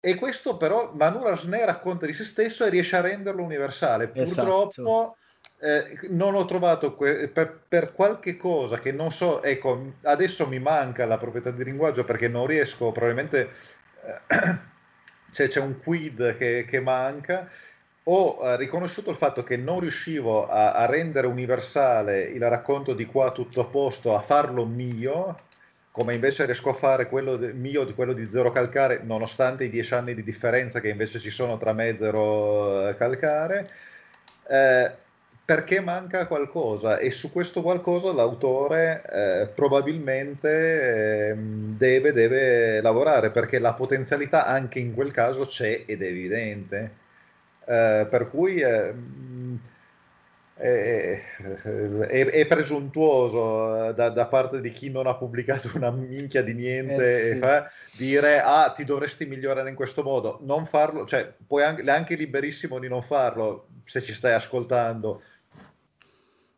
e, 0.00 0.14
questo 0.14 0.56
però 0.56 0.92
Manu 0.94 1.22
Lasne 1.22 1.64
racconta 1.64 2.06
di 2.06 2.14
se 2.14 2.24
stesso 2.24 2.64
e 2.64 2.70
riesce 2.70 2.96
a 2.96 3.00
renderlo 3.00 3.42
universale. 3.42 4.08
Purtroppo... 4.08 4.68
Esatto. 4.68 5.16
Eh, 5.60 6.08
non 6.10 6.36
ho 6.36 6.44
trovato 6.44 6.94
que- 6.94 7.28
per, 7.28 7.62
per, 7.66 7.92
qualche 7.92 8.36
cosa 8.36 8.78
che 8.78 8.92
non 8.92 9.10
so, 9.10 9.42
ecco, 9.42 9.94
adesso 10.02 10.46
mi 10.46 10.60
manca 10.60 11.04
la 11.04 11.18
proprietà 11.18 11.50
di 11.50 11.64
linguaggio 11.64 12.04
perché 12.04 12.28
non 12.28 12.46
riesco, 12.46 12.92
probabilmente 12.92 13.50
cioè, 15.32 15.48
c'è 15.48 15.60
un 15.60 15.76
quid 15.82 16.36
che, 16.36 16.64
che 16.68 16.80
manca. 16.80 17.48
Ho 18.04 18.38
eh, 18.42 18.56
riconosciuto 18.56 19.10
il 19.10 19.16
fatto 19.16 19.42
che 19.42 19.56
non 19.56 19.80
riuscivo 19.80 20.48
a, 20.48 20.72
a, 20.72 20.86
rendere 20.86 21.26
universale 21.26 22.22
il 22.22 22.48
racconto 22.48 22.94
di 22.94 23.04
qua 23.04 23.32
tutto 23.32 23.60
a 23.60 23.66
posto, 23.66 24.16
a 24.16 24.22
farlo 24.22 24.64
mio, 24.64 25.40
come 25.90 26.14
invece 26.14 26.46
riesco 26.46 26.70
a 26.70 26.74
fare 26.74 27.08
quello 27.08 27.36
de, 27.36 27.52
mio 27.52 27.84
di 27.84 27.92
quello 27.94 28.14
di 28.14 28.30
Zero 28.30 28.50
Calcare, 28.50 29.00
nonostante 29.02 29.64
i 29.64 29.70
dieci 29.70 29.92
anni 29.92 30.14
di 30.14 30.22
differenza 30.22 30.80
che 30.80 30.88
invece 30.88 31.18
ci 31.18 31.30
sono 31.30 31.58
tra 31.58 31.72
me 31.72 31.88
e 31.88 31.98
Zero 31.98 32.94
Calcare. 32.96 33.70
Eh, 34.48 34.92
perché 35.48 35.80
manca 35.80 36.26
qualcosa 36.26 36.98
e 36.98 37.10
su 37.10 37.32
questo 37.32 37.62
qualcosa 37.62 38.12
l'autore 38.12 39.02
eh, 39.10 39.46
probabilmente 39.46 41.30
eh, 41.30 41.34
deve, 41.38 42.12
deve, 42.12 42.82
lavorare 42.82 43.30
perché 43.30 43.58
la 43.58 43.72
potenzialità 43.72 44.44
anche 44.44 44.78
in 44.78 44.92
quel 44.92 45.10
caso 45.10 45.46
c'è 45.46 45.84
ed 45.86 46.02
è 46.02 46.06
evidente. 46.06 46.92
Eh, 47.64 48.06
per 48.10 48.28
cui 48.28 48.56
eh, 48.56 48.92
è, 50.54 51.22
è, 51.62 52.26
è, 52.26 52.46
presuntuoso 52.46 53.88
eh, 53.88 53.94
da, 53.94 54.10
da, 54.10 54.26
parte 54.26 54.60
di 54.60 54.70
chi 54.70 54.90
non 54.90 55.06
ha 55.06 55.14
pubblicato 55.14 55.70
una 55.76 55.90
minchia 55.90 56.42
di 56.42 56.52
niente 56.52 57.10
eh 57.10 57.32
sì. 57.32 57.38
fa, 57.38 57.70
dire 57.96 58.42
ah 58.42 58.70
ti 58.76 58.84
dovresti 58.84 59.24
migliorare 59.24 59.70
in 59.70 59.76
questo 59.76 60.02
modo 60.02 60.40
non 60.42 60.66
farlo 60.66 61.06
cioè 61.06 61.32
puoi 61.46 61.62
anche, 61.62 61.88
anche 61.88 62.16
liberissimo 62.16 62.78
di 62.80 62.88
non 62.88 63.02
farlo 63.02 63.68
se 63.84 64.02
ci 64.02 64.12
stai 64.12 64.34
ascoltando 64.34 65.22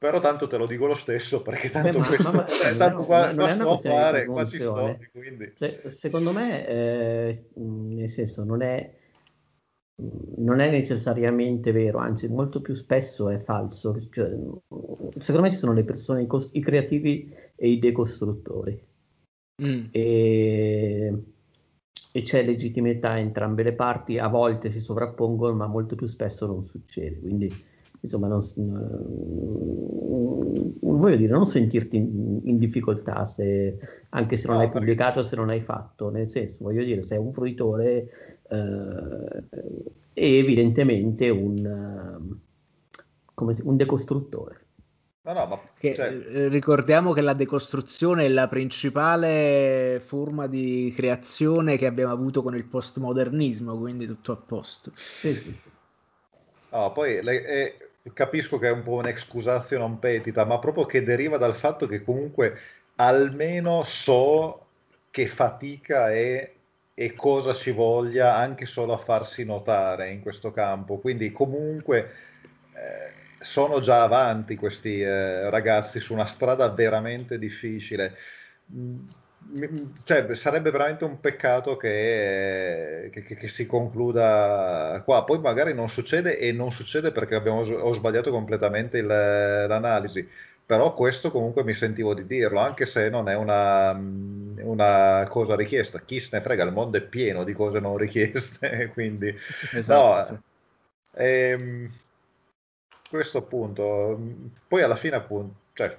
però 0.00 0.18
tanto 0.18 0.46
te 0.46 0.56
lo 0.56 0.64
dico 0.64 0.86
lo 0.86 0.94
stesso 0.94 1.42
perché 1.42 1.70
tanto, 1.70 1.90
Beh, 1.90 1.98
ma, 1.98 2.06
questo, 2.06 2.32
ma, 2.32 2.38
ma, 2.38 2.46
tanto 2.78 3.04
qua, 3.04 3.32
non 3.32 3.58
qua 3.58 3.76
sto 3.76 3.78
fare, 3.90 4.24
qua 4.24 4.46
ci 4.46 4.58
sto, 4.58 4.98
quindi. 5.12 5.52
Cioè, 5.54 5.90
secondo 5.90 6.32
me, 6.32 6.66
eh, 6.66 7.44
nel 7.56 8.08
senso, 8.08 8.42
non 8.42 8.62
è, 8.62 8.96
non 10.38 10.60
è 10.60 10.70
necessariamente 10.70 11.70
vero, 11.72 11.98
anzi 11.98 12.28
molto 12.28 12.62
più 12.62 12.72
spesso 12.72 13.28
è 13.28 13.36
falso. 13.40 13.94
Cioè, 14.08 14.34
secondo 15.18 15.42
me 15.42 15.50
ci 15.50 15.58
sono 15.58 15.74
le 15.74 15.84
persone, 15.84 16.22
i, 16.22 16.26
cost- 16.26 16.56
i 16.56 16.62
creativi 16.62 17.30
e 17.54 17.68
i 17.68 17.78
decostruttori. 17.78 18.82
Mm. 19.62 19.84
E, 19.90 21.22
e 22.10 22.22
c'è 22.22 22.42
legittimità 22.42 23.18
in 23.18 23.26
entrambe 23.26 23.62
le 23.62 23.74
parti, 23.74 24.16
a 24.16 24.28
volte 24.28 24.70
si 24.70 24.80
sovrappongono, 24.80 25.54
ma 25.54 25.66
molto 25.66 25.94
più 25.94 26.06
spesso 26.06 26.46
non 26.46 26.64
succede. 26.64 27.20
Quindi 27.20 27.68
insomma, 28.00 28.28
non, 28.28 28.40
non, 30.80 30.98
voglio 30.98 31.16
dire, 31.16 31.32
non 31.32 31.46
sentirti 31.46 31.96
in, 31.96 32.40
in 32.44 32.58
difficoltà 32.58 33.24
se, 33.24 33.78
anche 34.10 34.36
se 34.36 34.46
non 34.46 34.56
no, 34.56 34.62
hai 34.62 34.70
pubblicato, 34.70 35.22
se 35.22 35.36
non 35.36 35.50
hai 35.50 35.60
fatto, 35.60 36.10
nel 36.10 36.28
senso, 36.28 36.64
voglio 36.64 36.82
dire, 36.84 37.02
sei 37.02 37.18
un 37.18 37.32
fruitore 37.32 38.38
eh, 38.48 39.44
e 40.12 40.38
evidentemente 40.38 41.28
un, 41.28 42.38
come, 43.34 43.56
un 43.62 43.76
decostruttore. 43.76 44.64
No, 45.22 45.34
no, 45.34 45.46
ma, 45.46 45.60
che, 45.78 45.94
cioè... 45.94 46.08
Eh, 46.08 46.48
ricordiamo 46.48 47.12
che 47.12 47.20
la 47.20 47.34
decostruzione 47.34 48.24
è 48.24 48.28
la 48.28 48.48
principale 48.48 50.00
forma 50.02 50.46
di 50.46 50.90
creazione 50.96 51.76
che 51.76 51.86
abbiamo 51.86 52.12
avuto 52.12 52.42
con 52.42 52.56
il 52.56 52.64
postmodernismo, 52.64 53.78
quindi 53.78 54.06
tutto 54.06 54.32
a 54.32 54.36
posto. 54.36 54.92
Sì, 54.94 55.34
sì. 55.34 55.54
No, 56.72 56.92
poi 56.92 57.22
le, 57.22 57.42
è, 57.42 57.76
capisco 58.12 58.58
che 58.58 58.68
è 58.68 58.72
un 58.72 58.82
po' 58.82 58.94
un'excusatio 58.94 59.78
non 59.78 59.98
petita, 59.98 60.44
ma 60.44 60.58
proprio 60.58 60.86
che 60.86 61.02
deriva 61.02 61.36
dal 61.36 61.54
fatto 61.54 61.86
che 61.86 62.02
comunque 62.02 62.58
almeno 62.96 63.82
so 63.84 64.66
che 65.10 65.26
fatica 65.26 66.10
è 66.10 66.52
e 66.94 67.14
cosa 67.14 67.54
ci 67.54 67.70
voglia 67.70 68.36
anche 68.36 68.66
solo 68.66 68.92
a 68.92 68.98
farsi 68.98 69.44
notare 69.44 70.10
in 70.10 70.20
questo 70.20 70.50
campo. 70.50 70.98
Quindi 70.98 71.32
comunque 71.32 72.10
eh, 72.74 73.12
sono 73.40 73.80
già 73.80 74.02
avanti 74.02 74.54
questi 74.56 75.00
eh, 75.00 75.48
ragazzi 75.48 75.98
su 75.98 76.12
una 76.12 76.26
strada 76.26 76.68
veramente 76.68 77.38
difficile. 77.38 78.16
Mm, 79.42 79.76
cioè, 80.04 80.34
sarebbe 80.34 80.70
veramente 80.70 81.04
un 81.04 81.18
peccato 81.18 81.76
che, 81.76 83.10
che, 83.12 83.22
che, 83.22 83.48
si 83.48 83.66
concluda 83.66 85.02
qua. 85.04 85.24
Poi 85.24 85.40
magari 85.40 85.74
non 85.74 85.88
succede 85.88 86.38
e 86.38 86.52
non 86.52 86.70
succede 86.72 87.10
perché 87.10 87.34
abbiamo, 87.34 87.60
ho 87.60 87.92
sbagliato 87.94 88.30
completamente 88.30 88.98
il, 88.98 89.06
l'analisi 89.06 90.28
però 90.70 90.94
questo 90.94 91.32
comunque 91.32 91.64
mi 91.64 91.74
sentivo 91.74 92.14
di 92.14 92.24
dirlo, 92.24 92.60
anche 92.60 92.86
se 92.86 93.08
non 93.08 93.28
è 93.28 93.34
una, 93.34 93.90
una, 93.90 95.26
cosa 95.28 95.56
richiesta. 95.56 95.98
Chi 95.98 96.20
se 96.20 96.28
ne 96.36 96.40
frega, 96.40 96.62
il 96.62 96.70
mondo 96.70 96.96
è 96.96 97.00
pieno 97.00 97.42
di 97.42 97.52
cose 97.54 97.80
non 97.80 97.96
richieste, 97.96 98.88
quindi... 98.94 99.34
Esatto, 99.72 100.32
no, 100.32 100.42
ehm, 101.16 101.92
questo 103.08 103.38
appunto, 103.38 104.16
poi 104.68 104.82
alla 104.82 104.94
fine 104.94 105.16
appunto, 105.16 105.56
cioè, 105.72 105.96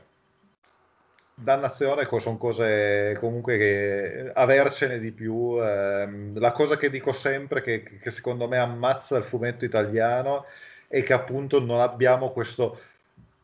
dannazione 1.33 2.07
sono 2.19 2.37
cose 2.37 3.15
comunque 3.19 3.57
che 3.57 4.31
avercene 4.33 4.99
di 4.99 5.11
più. 5.11 5.57
Ehm, 5.61 6.37
la 6.39 6.51
cosa 6.51 6.77
che 6.77 6.89
dico 6.89 7.13
sempre 7.13 7.61
che, 7.61 7.83
che 7.83 8.11
secondo 8.11 8.47
me 8.47 8.57
ammazza 8.57 9.17
il 9.17 9.23
fumetto 9.23 9.65
italiano 9.65 10.45
è 10.87 11.03
che 11.03 11.13
appunto 11.13 11.59
non 11.59 11.79
abbiamo 11.79 12.31
questo 12.31 12.79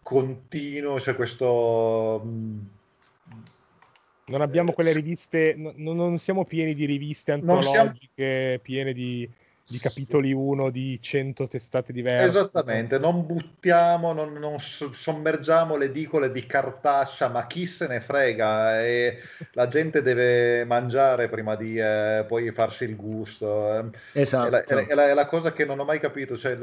continuo, 0.02 1.00
cioè 1.00 1.16
questo... 1.16 2.22
Mm, 2.26 2.60
non 4.28 4.42
abbiamo 4.42 4.74
quelle 4.74 4.92
riviste, 4.92 5.56
no, 5.56 5.74
non 5.94 6.18
siamo 6.18 6.44
pieni 6.44 6.74
di 6.74 6.86
riviste 6.86 7.32
antologiche, 7.32 8.10
siamo... 8.16 8.60
piene 8.62 8.94
di, 8.94 9.30
di 9.70 9.80
capitoli 9.80 10.32
1 10.32 10.70
di 10.70 10.98
100 11.02 11.48
testate 11.48 11.92
diverse. 11.92 12.26
Esattamente, 12.28 12.98
non 12.98 13.26
buttiamo, 13.26 14.14
non, 14.14 14.34
non, 14.34 14.58
sommergiamo 14.60 15.76
le 15.76 15.86
edicole 15.86 16.32
di 16.32 16.46
cartaccia, 16.46 17.28
ma 17.28 17.46
chi 17.48 17.66
se 17.66 17.88
ne 17.88 18.00
frega? 18.00 18.84
E 18.84 19.20
la 19.52 19.68
gente 19.68 20.02
deve 20.02 20.64
mangiare 20.64 21.28
prima 21.28 21.56
di 21.56 21.78
eh, 21.78 22.24
poi 22.28 22.52
farsi 22.52 22.86
il 22.86 22.96
gusto. 22.96 23.92
Esatto. 24.14 24.48
È 24.48 24.50
la, 24.50 24.64
è, 24.64 24.94
la, 24.94 25.10
è 25.10 25.14
la, 25.14 25.26
cosa 25.26 25.52
che 25.52 25.66
non 25.66 25.80
ho 25.80 25.84
mai 25.84 26.00
capito. 26.00 26.38
Cioè, 26.38 26.58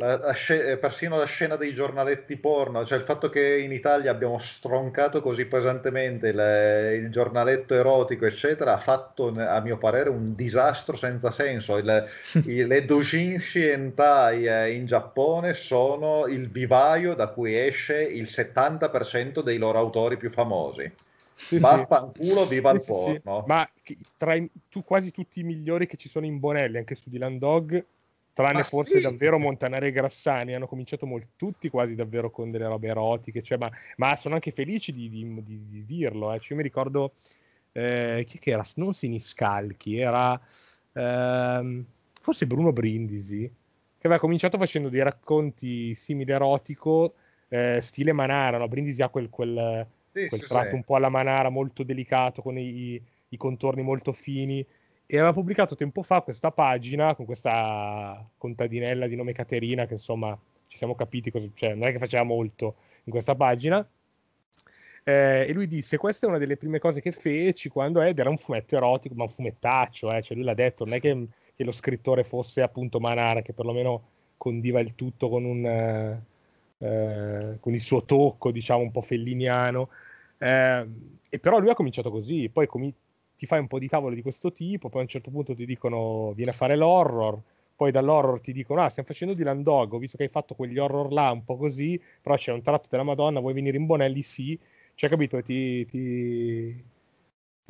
la, 0.00 0.16
la 0.16 0.34
sc- 0.34 0.78
persino 0.78 1.18
la 1.18 1.26
scena 1.26 1.56
dei 1.56 1.74
giornaletti 1.74 2.36
porno, 2.36 2.84
cioè 2.86 2.98
il 2.98 3.04
fatto 3.04 3.28
che 3.28 3.58
in 3.58 3.70
Italia 3.70 4.10
abbiamo 4.10 4.38
stroncato 4.38 5.20
così 5.20 5.44
pesantemente 5.44 6.28
il, 6.28 7.02
il 7.04 7.10
giornaletto 7.10 7.74
erotico, 7.74 8.24
eccetera, 8.24 8.74
ha 8.74 8.80
fatto, 8.80 9.28
a 9.36 9.60
mio 9.60 9.76
parere, 9.76 10.08
un 10.08 10.34
disastro 10.34 10.96
senza 10.96 11.30
senso. 11.30 11.76
Il, 11.76 12.08
il, 12.46 12.66
le 12.66 12.84
doujinshi 12.86 13.62
hentai 13.62 14.46
eh, 14.46 14.72
in 14.72 14.86
Giappone 14.86 15.52
sono 15.52 16.26
il 16.26 16.48
vivaio 16.48 17.14
da 17.14 17.28
cui 17.28 17.54
esce 17.54 18.02
il 18.02 18.24
70% 18.24 19.42
dei 19.42 19.58
loro 19.58 19.78
autori 19.78 20.16
più 20.16 20.30
famosi. 20.30 20.90
Sì, 21.34 21.58
Vaffanculo, 21.58 22.46
viva 22.46 22.70
il 22.70 22.82
porno. 22.86 23.44
Ma 23.46 23.68
tra 24.16 24.34
i, 24.34 24.48
tu, 24.68 24.82
quasi 24.82 25.10
tutti 25.10 25.40
i 25.40 25.42
migliori 25.42 25.86
che 25.86 25.96
ci 25.96 26.08
sono 26.08 26.26
in 26.26 26.38
Bonelli, 26.38 26.78
anche 26.78 26.94
su 26.94 27.08
Dylan 27.08 27.38
Dog, 27.38 27.84
tranne 28.32 28.64
forse 28.64 28.96
sì. 28.96 29.00
davvero 29.00 29.38
Montanari 29.38 29.88
e 29.88 29.92
Grassani, 29.92 30.54
hanno 30.54 30.66
cominciato 30.66 31.06
molti, 31.06 31.28
tutti 31.36 31.68
quasi 31.68 31.94
davvero 31.94 32.30
con 32.30 32.50
delle 32.50 32.66
robe 32.66 32.88
erotiche, 32.88 33.42
cioè, 33.42 33.58
ma, 33.58 33.70
ma, 33.96 34.16
sono 34.16 34.34
anche 34.34 34.52
felici 34.52 34.92
di, 34.92 35.08
di, 35.08 35.42
di, 35.42 35.66
di 35.68 35.84
dirlo. 35.84 36.32
Eh. 36.32 36.38
Cioè, 36.38 36.50
io 36.50 36.56
mi 36.56 36.62
ricordo 36.62 37.14
eh, 37.72 38.24
chi 38.26 38.38
era, 38.50 38.64
non 38.76 38.92
Siniscalchi, 38.92 39.98
era 39.98 40.40
ehm, 40.92 41.84
forse 42.20 42.46
Bruno 42.46 42.72
Brindisi, 42.72 43.42
che 43.98 44.06
aveva 44.06 44.20
cominciato 44.20 44.56
facendo 44.58 44.88
dei 44.88 45.02
racconti 45.02 45.94
simili 45.94 46.32
erotico, 46.32 47.14
eh, 47.48 47.80
stile 47.82 48.12
Manara, 48.12 48.58
no? 48.58 48.68
Brindisi 48.68 49.02
ha 49.02 49.08
quel, 49.08 49.28
quel, 49.28 49.86
sì, 50.12 50.28
quel 50.28 50.46
tratto 50.46 50.70
sì. 50.70 50.74
un 50.74 50.84
po' 50.84 50.96
alla 50.96 51.08
Manara, 51.08 51.50
molto 51.50 51.82
delicato, 51.82 52.42
con 52.42 52.56
i, 52.56 53.02
i 53.28 53.36
contorni 53.36 53.82
molto 53.82 54.12
fini 54.12 54.64
e 55.12 55.16
aveva 55.16 55.32
pubblicato 55.32 55.74
tempo 55.74 56.02
fa 56.04 56.20
questa 56.20 56.52
pagina 56.52 57.16
con 57.16 57.24
questa 57.24 58.24
contadinella 58.38 59.08
di 59.08 59.16
nome 59.16 59.32
Caterina 59.32 59.84
che 59.84 59.94
insomma 59.94 60.38
ci 60.68 60.76
siamo 60.76 60.94
capiti 60.94 61.32
cosa, 61.32 61.48
cioè 61.52 61.74
non 61.74 61.88
è 61.88 61.90
che 61.90 61.98
faceva 61.98 62.22
molto 62.22 62.76
in 63.02 63.10
questa 63.10 63.34
pagina. 63.34 63.84
Eh, 65.02 65.46
e 65.48 65.52
lui 65.52 65.66
disse 65.66 65.96
questa 65.96 66.26
è 66.26 66.28
una 66.28 66.38
delle 66.38 66.56
prime 66.56 66.78
cose 66.78 67.00
che 67.00 67.10
feci 67.10 67.68
quando 67.68 68.00
Ed 68.00 68.20
era 68.20 68.30
un 68.30 68.36
fumetto 68.36 68.76
erotico 68.76 69.16
ma 69.16 69.24
un 69.24 69.30
fumettaccio 69.30 70.12
eh, 70.12 70.22
cioè 70.22 70.36
lui 70.36 70.44
l'ha 70.44 70.54
detto 70.54 70.84
non 70.84 70.94
è 70.94 71.00
che, 71.00 71.26
che, 71.56 71.64
lo 71.64 71.72
scrittore 71.72 72.22
fosse 72.22 72.60
appunto 72.62 73.00
Manara 73.00 73.42
che 73.42 73.52
perlomeno 73.52 74.02
condiva 74.36 74.78
il 74.78 74.94
tutto 74.94 75.28
con 75.28 75.44
un 75.44 75.66
eh, 75.66 76.22
eh 76.78 77.56
con 77.58 77.72
il 77.72 77.80
suo 77.80 78.04
tocco 78.04 78.52
diciamo 78.52 78.82
un 78.82 78.92
po' 78.92 79.00
felliniano. 79.00 79.88
Eh, 80.38 80.86
e 81.28 81.38
però 81.40 81.58
lui 81.58 81.70
ha 81.70 81.74
cominciato 81.74 82.10
così 82.10 82.48
poi 82.48 82.66
com- 82.66 82.92
ti 83.40 83.46
fai 83.46 83.58
un 83.58 83.66
po' 83.68 83.78
di 83.78 83.88
tavole 83.88 84.14
di 84.14 84.20
questo 84.22 84.52
tipo, 84.52 84.90
poi 84.90 85.00
a 85.00 85.02
un 85.04 85.08
certo 85.08 85.30
punto 85.30 85.54
ti 85.54 85.64
dicono 85.64 86.32
vieni 86.34 86.50
a 86.50 86.52
fare 86.54 86.76
l'horror, 86.76 87.40
poi 87.74 87.90
dall'horror 87.90 88.38
ti 88.42 88.52
dicono 88.52 88.82
ah 88.82 88.90
stiamo 88.90 89.08
facendo 89.08 89.32
di 89.32 89.42
Landog, 89.42 89.94
ho 89.94 89.98
visto 89.98 90.18
che 90.18 90.24
hai 90.24 90.28
fatto 90.28 90.54
quegli 90.54 90.76
horror 90.78 91.10
là 91.10 91.30
un 91.30 91.42
po' 91.44 91.56
così, 91.56 91.98
però 92.20 92.36
c'è 92.36 92.52
un 92.52 92.60
tratto 92.62 92.88
della 92.90 93.02
Madonna, 93.02 93.40
vuoi 93.40 93.54
venire 93.54 93.78
in 93.78 93.86
Bonelli? 93.86 94.22
Sì, 94.22 94.58
cioè 94.94 95.08
capito, 95.08 95.40
ti, 95.42 95.86
ti, 95.86 96.84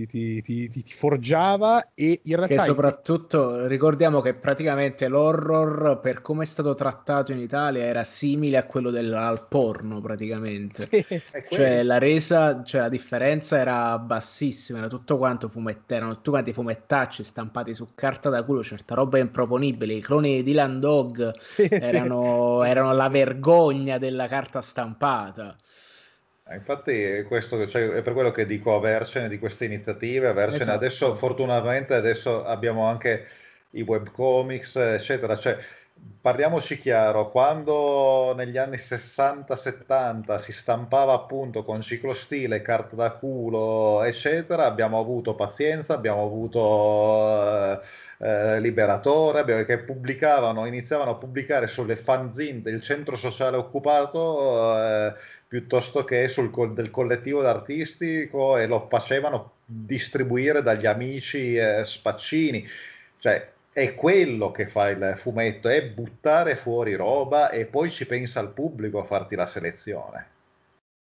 ti, 0.06 0.42
ti, 0.42 0.68
ti, 0.70 0.82
ti, 0.82 0.92
forgiava 0.92 1.90
e 1.94 2.20
in 2.24 2.36
realtà... 2.36 2.54
Che 2.54 2.60
soprattutto 2.60 3.66
ricordiamo 3.66 4.20
che 4.20 4.34
praticamente 4.34 5.08
l'horror 5.08 6.00
per 6.00 6.22
come 6.22 6.44
è 6.44 6.46
stato 6.46 6.74
trattato 6.74 7.32
in 7.32 7.38
Italia 7.38 7.84
era 7.84 8.04
simile 8.04 8.56
a 8.56 8.64
quello 8.64 8.90
del 8.90 9.12
al 9.12 9.46
porno 9.48 10.00
praticamente. 10.00 10.88
Sì, 10.90 11.04
cioè 11.50 11.82
la 11.82 11.98
resa, 11.98 12.62
cioè 12.64 12.82
la 12.82 12.88
differenza 12.88 13.58
era 13.58 13.98
bassissima, 13.98 14.78
era 14.78 14.88
tutto 14.88 15.16
quanto 15.16 15.48
fumettero, 15.48 15.96
erano 16.00 16.14
tutti 16.16 16.30
quanti 16.30 16.52
fumettacci 16.52 17.22
stampati 17.22 17.74
su 17.74 17.88
carta 17.94 18.28
da 18.30 18.42
culo, 18.42 18.62
certa 18.62 18.94
roba 18.94 19.18
improponibile. 19.18 19.94
I 19.94 20.00
cloni 20.00 20.42
di 20.42 20.52
Landog 20.52 21.36
sì, 21.38 21.68
erano, 21.70 22.60
sì. 22.62 22.68
erano 22.68 22.92
la 22.92 23.08
vergogna 23.08 23.98
della 23.98 24.26
carta 24.26 24.60
stampata. 24.60 25.56
Eh, 26.50 26.56
infatti 26.56 27.24
questo, 27.28 27.66
cioè, 27.68 27.88
è 27.90 28.02
per 28.02 28.12
quello 28.12 28.32
che 28.32 28.44
dico 28.44 28.74
avercene 28.74 29.28
di 29.28 29.38
queste 29.38 29.66
iniziative, 29.66 30.26
avercene 30.26 30.62
esatto. 30.62 30.76
adesso 30.76 31.14
fortunatamente 31.14 31.94
adesso 31.94 32.44
abbiamo 32.44 32.86
anche 32.86 33.26
i 33.70 33.82
webcomics 33.82 34.74
eccetera, 34.76 35.36
cioè, 35.36 35.56
parliamoci 36.20 36.78
chiaro, 36.78 37.30
quando 37.30 38.34
negli 38.36 38.58
anni 38.58 38.76
60-70 38.78 40.38
si 40.38 40.52
stampava 40.52 41.12
appunto 41.12 41.62
con 41.62 41.82
ciclostile, 41.82 42.62
carta 42.62 42.96
da 42.96 43.10
culo 43.12 44.02
eccetera, 44.02 44.64
abbiamo 44.66 44.98
avuto 44.98 45.34
pazienza, 45.34 45.94
abbiamo 45.94 46.24
avuto... 46.24 47.80
Eh, 47.82 48.08
eh, 48.22 48.60
Liberatore, 48.60 49.64
che 49.64 49.78
pubblicavano, 49.78 50.66
iniziavano 50.66 51.12
a 51.12 51.14
pubblicare 51.14 51.66
sulle 51.66 51.96
fanzine 51.96 52.60
del 52.60 52.82
centro 52.82 53.16
sociale 53.16 53.56
occupato 53.56 54.76
eh, 54.76 55.14
piuttosto 55.50 56.04
che 56.04 56.28
sul 56.28 56.52
del 56.72 56.90
collettivo 56.90 57.42
d'artistico 57.42 58.56
e 58.56 58.68
lo 58.68 58.86
facevano 58.88 59.54
distribuire 59.64 60.62
dagli 60.62 60.86
amici 60.86 61.56
eh, 61.56 61.82
spaccini. 61.84 62.64
Cioè, 63.18 63.50
è 63.72 63.96
quello 63.96 64.52
che 64.52 64.68
fa 64.68 64.90
il 64.90 65.14
fumetto, 65.16 65.68
è 65.68 65.84
buttare 65.84 66.54
fuori 66.54 66.94
roba 66.94 67.50
e 67.50 67.64
poi 67.64 67.90
ci 67.90 68.06
pensa 68.06 68.38
il 68.38 68.50
pubblico 68.50 69.00
a 69.00 69.04
farti 69.04 69.34
la 69.34 69.46
selezione. 69.46 70.26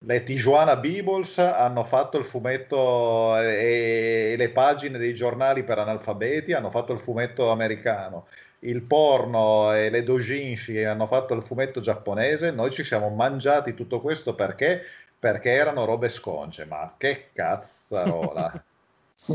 Le 0.05 0.21
Tijuana 0.21 0.75
Beebles 0.75 1.39
hanno 1.39 1.83
fatto 1.83 2.19
il 2.19 2.25
fumetto 2.25 3.35
e, 3.39 4.35
le 4.37 4.49
pagine 4.51 4.99
dei 4.99 5.15
giornali 5.15 5.63
per 5.63 5.79
analfabeti 5.79 6.53
hanno 6.53 6.69
fatto 6.69 6.93
il 6.93 6.99
fumetto 6.99 7.49
americano. 7.49 8.27
Il 8.59 8.81
porno 8.83 9.73
e 9.73 9.89
le 9.89 10.03
dojinshi 10.03 10.83
hanno 10.83 11.05
fatto 11.07 11.33
il 11.33 11.43
fumetto 11.43 11.79
giapponese. 11.79 12.51
Noi 12.51 12.71
ci 12.71 12.83
siamo 12.83 13.09
mangiati 13.09 13.73
tutto 13.73 14.01
questo 14.01 14.35
perché? 14.35 14.83
Perché 15.19 15.51
erano 15.51 15.85
robe 15.85 16.09
sconce. 16.09 16.65
Ma 16.65 16.93
che 16.97 17.29
cazzarola! 17.33 18.63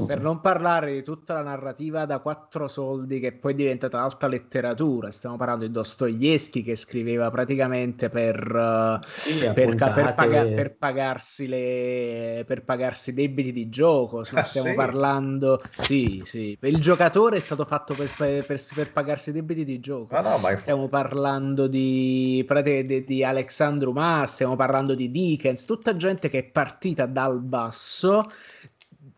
Per 0.06 0.20
non 0.22 0.40
parlare 0.40 0.94
di 0.94 1.02
tutta 1.02 1.34
la 1.34 1.42
narrativa 1.42 2.06
da 2.06 2.20
quattro 2.20 2.66
soldi 2.66 3.20
che 3.20 3.32
poi 3.32 3.52
è 3.52 3.56
diventata 3.56 4.00
alta 4.00 4.26
letteratura, 4.26 5.10
stiamo 5.10 5.36
parlando 5.36 5.66
di 5.66 5.70
Dostoevsky 5.70 6.62
che 6.62 6.76
scriveva 6.76 7.28
praticamente 7.30 8.08
per, 8.08 9.00
sì, 9.04 9.40
per, 9.52 9.74
per, 9.74 10.14
paga- 10.14 10.44
per, 10.44 10.76
pagarsi 10.76 11.46
le, 11.46 12.42
per 12.46 12.64
pagarsi 12.64 13.10
i 13.10 13.12
debiti 13.12 13.52
di 13.52 13.68
gioco. 13.68 14.22
Ah, 14.32 14.42
stiamo 14.44 14.70
sì? 14.70 14.74
parlando, 14.74 15.60
sì, 15.68 16.22
sì, 16.24 16.56
il 16.58 16.80
giocatore 16.80 17.36
è 17.36 17.40
stato 17.40 17.66
fatto 17.66 17.94
per, 17.94 18.46
per 18.46 18.92
pagarsi 18.92 19.28
i 19.28 19.32
debiti 19.34 19.62
di 19.62 19.78
gioco. 19.78 20.14
Ah, 20.14 20.22
no, 20.22 20.38
ma... 20.38 20.56
Stiamo 20.56 20.88
parlando 20.88 21.66
di, 21.66 22.46
di, 22.62 23.04
di 23.04 23.24
Alexandru 23.24 23.92
Mas, 23.92 24.32
stiamo 24.32 24.56
parlando 24.56 24.94
di 24.94 25.10
Dickens, 25.10 25.66
tutta 25.66 25.96
gente 25.96 26.30
che 26.30 26.38
è 26.38 26.44
partita 26.44 27.04
dal 27.04 27.40
basso 27.40 28.26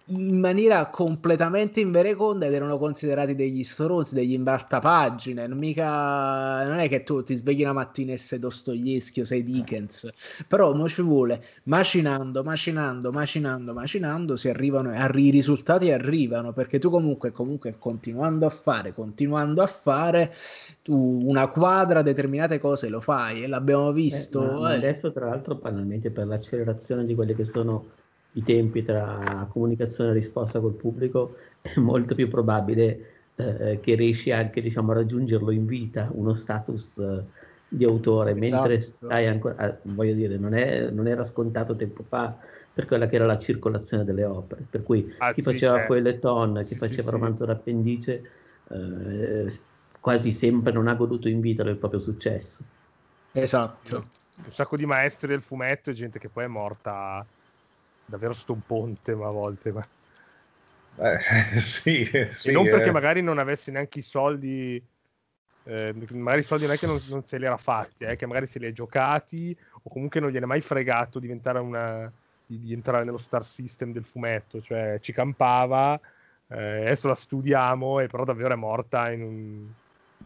in 0.08 0.38
maniera 0.38 0.90
completamente 0.90 1.80
invereconda 1.80 2.44
ed 2.46 2.52
erano 2.52 2.76
considerati 2.76 3.34
degli 3.34 3.62
stronzi, 3.62 4.14
degli 4.14 4.32
imbartapagine. 4.32 5.46
Non, 5.46 5.56
mica... 5.56 6.66
non 6.66 6.78
è 6.78 6.88
che 6.88 7.02
tu 7.04 7.22
ti 7.22 7.34
svegli 7.34 7.62
una 7.62 7.72
mattina 7.72 8.12
e 8.12 8.18
sei 8.18 8.38
Dostoevsky 8.38 9.22
o 9.22 9.24
sei 9.24 9.42
Dickens, 9.42 10.12
però 10.46 10.74
mo 10.74 10.88
ci 10.88 11.00
vuole 11.00 11.42
macinando, 11.64 12.42
macinando, 12.42 13.12
macinando, 13.12 13.72
macinando, 13.72 14.36
si 14.36 14.48
arrivano 14.48 14.92
i 14.92 15.30
risultati 15.30 15.90
arrivano 15.90 16.52
perché 16.52 16.78
tu 16.78 16.90
comunque, 16.90 17.30
comunque 17.30 17.76
continuando 17.78 18.46
a 18.46 18.50
fare, 18.50 18.92
continuando 18.92 19.62
a 19.62 19.66
fare, 19.66 20.34
tu 20.82 21.20
una 21.22 21.48
quadra 21.48 22.02
determinate 22.02 22.58
cose 22.58 22.88
lo 22.88 23.00
fai 23.00 23.44
e 23.44 23.46
l'abbiamo 23.46 23.92
visto. 23.92 24.42
Eh, 24.42 24.52
ma, 24.52 24.60
ma 24.60 24.70
adesso, 24.70 25.12
tra 25.12 25.28
l'altro, 25.28 25.54
banalmente 25.54 26.10
per 26.10 26.26
l'accelerazione 26.26 27.06
di 27.06 27.14
quelli 27.14 27.34
che 27.34 27.44
sono 27.44 28.02
i 28.34 28.42
tempi 28.42 28.82
tra 28.82 29.46
comunicazione 29.50 30.10
e 30.10 30.14
risposta 30.14 30.60
col 30.60 30.74
pubblico, 30.74 31.36
è 31.60 31.78
molto 31.78 32.14
più 32.14 32.28
probabile 32.28 33.14
eh, 33.36 33.78
che 33.80 33.94
riesci 33.94 34.30
anche 34.30 34.60
diciamo, 34.60 34.92
a 34.92 34.96
raggiungerlo 34.96 35.50
in 35.50 35.66
vita, 35.66 36.08
uno 36.12 36.34
status 36.34 36.98
eh, 36.98 37.24
di 37.68 37.84
autore, 37.84 38.36
esatto. 38.36 38.68
mentre 38.68 38.80
stai 38.80 39.26
ancora, 39.26 39.56
ah, 39.56 39.76
voglio 39.82 40.14
dire, 40.14 40.36
non, 40.36 40.54
è, 40.54 40.90
non, 40.90 41.06
era 41.06 41.24
scontato 41.24 41.74
tempo 41.74 42.02
fa 42.02 42.36
per 42.72 42.86
quella 42.86 43.06
che 43.06 43.16
era 43.16 43.26
la 43.26 43.38
circolazione 43.38 44.04
delle 44.04 44.24
opere, 44.24 44.66
per 44.68 44.82
cui 44.82 45.14
ah, 45.18 45.32
chi 45.32 45.42
sì, 45.42 45.50
faceva 45.50 45.74
certo. 45.74 45.92
Feuilleton, 45.92 46.58
chi 46.58 46.64
sì, 46.64 46.74
faceva 46.74 47.02
sì, 47.02 47.10
romanzo 47.10 47.44
d'appendice, 47.44 48.30
eh, 48.70 49.60
quasi 50.00 50.32
sempre 50.32 50.72
non 50.72 50.88
ha 50.88 50.94
goduto 50.94 51.28
in 51.28 51.40
vita 51.40 51.62
del 51.62 51.76
proprio 51.76 52.00
successo. 52.00 52.62
Esatto. 53.32 54.06
Un 54.36 54.50
sacco 54.50 54.76
di 54.76 54.86
maestri 54.86 55.28
del 55.28 55.40
fumetto 55.40 55.90
e 55.90 55.92
gente 55.92 56.18
che 56.18 56.28
poi 56.28 56.44
è 56.44 56.48
morta 56.48 57.24
davvero 58.04 58.32
sto 58.32 58.52
un 58.52 58.60
ponte 58.64 59.14
ma 59.14 59.28
a 59.28 59.30
volte. 59.30 59.72
Ma... 59.72 59.86
Eh, 60.96 61.58
sì, 61.60 62.08
sì, 62.34 62.48
e 62.48 62.52
non 62.52 62.64
perché 62.64 62.88
eh. 62.88 62.92
magari 62.92 63.22
non 63.22 63.38
avessi 63.38 63.70
neanche 63.70 63.98
i 63.98 64.02
soldi, 64.02 64.82
eh, 65.64 65.94
magari 66.12 66.40
i 66.40 66.44
soldi 66.44 66.66
neanche 66.66 66.86
non, 66.86 67.00
non 67.08 67.24
se 67.24 67.38
li 67.38 67.46
era 67.46 67.56
fatti, 67.56 68.04
eh, 68.04 68.16
che 68.16 68.26
magari 68.26 68.46
se 68.46 68.58
li 68.58 68.66
ha 68.66 68.72
giocati 68.72 69.56
o 69.82 69.90
comunque 69.90 70.20
non 70.20 70.30
gliene 70.30 70.46
mai 70.46 70.60
fregato 70.60 71.18
diventare 71.18 71.58
una, 71.58 72.10
di, 72.46 72.60
di, 72.60 72.72
entrare 72.72 73.04
nello 73.04 73.18
star 73.18 73.44
system 73.44 73.92
del 73.92 74.04
fumetto, 74.04 74.60
cioè 74.60 74.98
ci 75.00 75.12
campava, 75.12 75.98
eh, 76.48 76.82
adesso 76.82 77.08
la 77.08 77.14
studiamo 77.14 78.00
e 78.00 78.06
però 78.06 78.24
davvero 78.24 78.54
è 78.54 78.56
morta 78.56 79.10
in 79.10 79.22
un, 79.22 79.66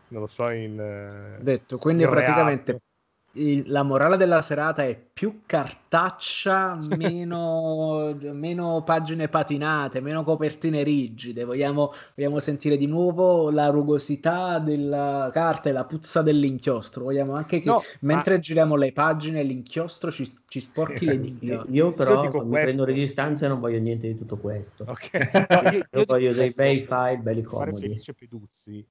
non 0.09 0.21
lo 0.21 0.27
so, 0.27 0.51
in... 0.51 0.79
Eh, 0.79 1.43
Detto, 1.43 1.79
quindi 1.79 2.07
praticamente 2.07 2.73
reato 2.73 2.87
la 3.33 3.83
morale 3.83 4.17
della 4.17 4.41
serata 4.41 4.85
è 4.85 4.99
più 5.13 5.41
cartaccia, 5.45 6.79
meno, 6.97 8.17
meno, 8.21 8.83
pagine 8.83 9.29
patinate, 9.29 10.01
meno 10.01 10.23
copertine 10.23 10.83
rigide. 10.83 11.45
Vogliamo, 11.45 11.93
vogliamo, 12.15 12.41
sentire 12.41 12.77
di 12.77 12.87
nuovo 12.87 13.51
la 13.51 13.69
rugosità 13.69 14.59
della 14.59 15.29
carta 15.33 15.69
e 15.69 15.73
la 15.73 15.85
puzza 15.85 16.23
dell'inchiostro. 16.23 17.05
Vogliamo 17.05 17.35
anche 17.35 17.61
che 17.61 17.69
no, 17.69 17.83
mentre 18.01 18.35
ma... 18.35 18.41
giriamo 18.41 18.77
le 18.77 18.93
pagine 18.93 19.43
l'inchiostro 19.43 20.11
ci, 20.11 20.31
ci 20.47 20.61
sporchi 20.61 21.05
le 21.05 21.21
dita. 21.21 21.65
Io 21.69 21.93
però 21.93 22.25
io 22.25 22.45
mi 22.45 22.61
prendo 22.61 22.85
le 22.85 22.95
distanze 22.95 23.45
e 23.45 23.49
non 23.49 23.61
voglio 23.61 23.79
niente 23.79 24.09
di 24.09 24.17
tutto 24.17 24.39
questo. 24.39 24.85
Okay. 24.89 25.31
io, 25.77 25.87
io 25.91 26.05
voglio 26.07 26.33
dei 26.33 26.53
bei 26.55 26.83
file 26.83 27.19
belli 27.19 27.43
comodi. 27.43 27.71
Fare 27.73 27.81
Felice 27.81 28.15
Peduzzi, 28.15 28.87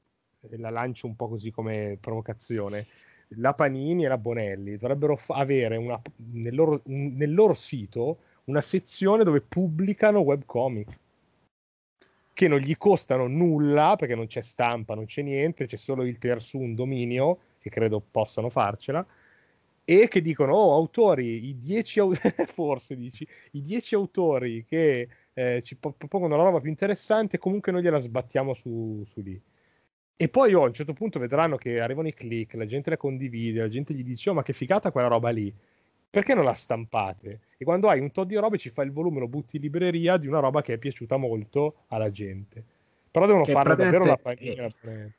la 0.57 0.69
lancio 0.69 1.07
un 1.07 1.15
po' 1.15 1.27
così 1.27 1.51
come 1.51 1.97
provocazione 1.99 2.85
la 3.35 3.53
Panini 3.53 4.05
e 4.05 4.07
la 4.07 4.17
Bonelli 4.17 4.77
dovrebbero 4.77 5.15
f- 5.15 5.31
avere 5.31 5.75
una, 5.77 5.99
nel, 6.31 6.55
loro, 6.55 6.81
nel, 6.85 7.33
loro, 7.33 7.53
sito 7.53 8.19
una 8.45 8.61
sezione 8.61 9.23
dove 9.23 9.41
pubblicano 9.41 10.19
webcomic 10.19 10.99
che 12.33 12.47
non 12.47 12.59
gli 12.59 12.77
costano 12.77 13.27
nulla 13.27 13.95
perché 13.97 14.15
non 14.15 14.27
c'è 14.27 14.41
stampa, 14.41 14.93
non 14.93 15.05
c'è 15.05 15.23
niente, 15.23 15.65
c'è 15.65 15.75
solo 15.75 16.05
il 16.05 16.17
tier 16.17 16.41
su 16.41 16.59
un 16.59 16.75
dominio 16.75 17.39
che 17.59 17.69
credo 17.69 17.99
possano 17.99 18.49
farcela 18.49 19.05
e 19.83 20.07
che 20.07 20.21
dicono 20.21 20.53
oh 20.53 20.75
autori, 20.75 21.47
i 21.47 21.57
10 21.57 21.99
au- 21.99 22.13
forse 22.45 22.95
dici, 22.95 23.27
i 23.51 23.61
10 23.61 23.95
autori 23.95 24.65
che 24.65 25.07
eh, 25.33 25.61
ci 25.63 25.77
propongono 25.77 26.35
la 26.35 26.43
roba 26.43 26.59
più 26.59 26.69
interessante 26.69 27.37
comunque 27.37 27.71
noi 27.71 27.81
gliela 27.81 27.99
sbattiamo 27.99 28.53
su, 28.53 29.03
su 29.05 29.21
lì 29.21 29.41
e 30.19 30.29
poi 30.29 30.51
oh, 30.55 30.63
a 30.63 30.65
un 30.65 30.73
certo 30.73 30.93
punto 30.93 31.19
vedranno 31.19 31.57
che 31.57 31.79
arrivano 31.79 32.07
i 32.07 32.13
click, 32.13 32.55
la 32.55 32.65
gente 32.65 32.89
la 32.89 32.97
condivide, 32.97 33.61
la 33.61 33.69
gente 33.69 33.93
gli 33.93 34.03
dice: 34.03 34.31
Oh, 34.31 34.33
ma 34.33 34.41
che 34.41 34.51
figata 34.51 34.91
quella 34.91 35.07
roba 35.07 35.29
lì. 35.29 35.53
Perché 36.09 36.33
non 36.33 36.43
la 36.43 36.53
stampate? 36.53 37.41
E 37.57 37.63
quando 37.63 37.87
hai 37.87 37.99
un 37.99 38.11
tot 38.11 38.25
di 38.25 38.35
robe 38.35 38.57
ci 38.57 38.69
fai 38.69 38.87
il 38.87 38.91
volume, 38.91 39.19
lo 39.19 39.27
butti 39.27 39.57
in 39.57 39.61
libreria 39.61 40.17
di 40.17 40.25
una 40.25 40.39
roba 40.39 40.63
che 40.63 40.73
è 40.73 40.77
piaciuta 40.79 41.17
molto 41.17 41.83
alla 41.89 42.09
gente. 42.09 42.63
Però 43.11 43.27
devono 43.27 43.43
che 43.43 43.51
farlo 43.51 43.75
davvero 43.75 44.05
la 44.05 44.17
panina. 44.17 44.65
È, 44.65 45.11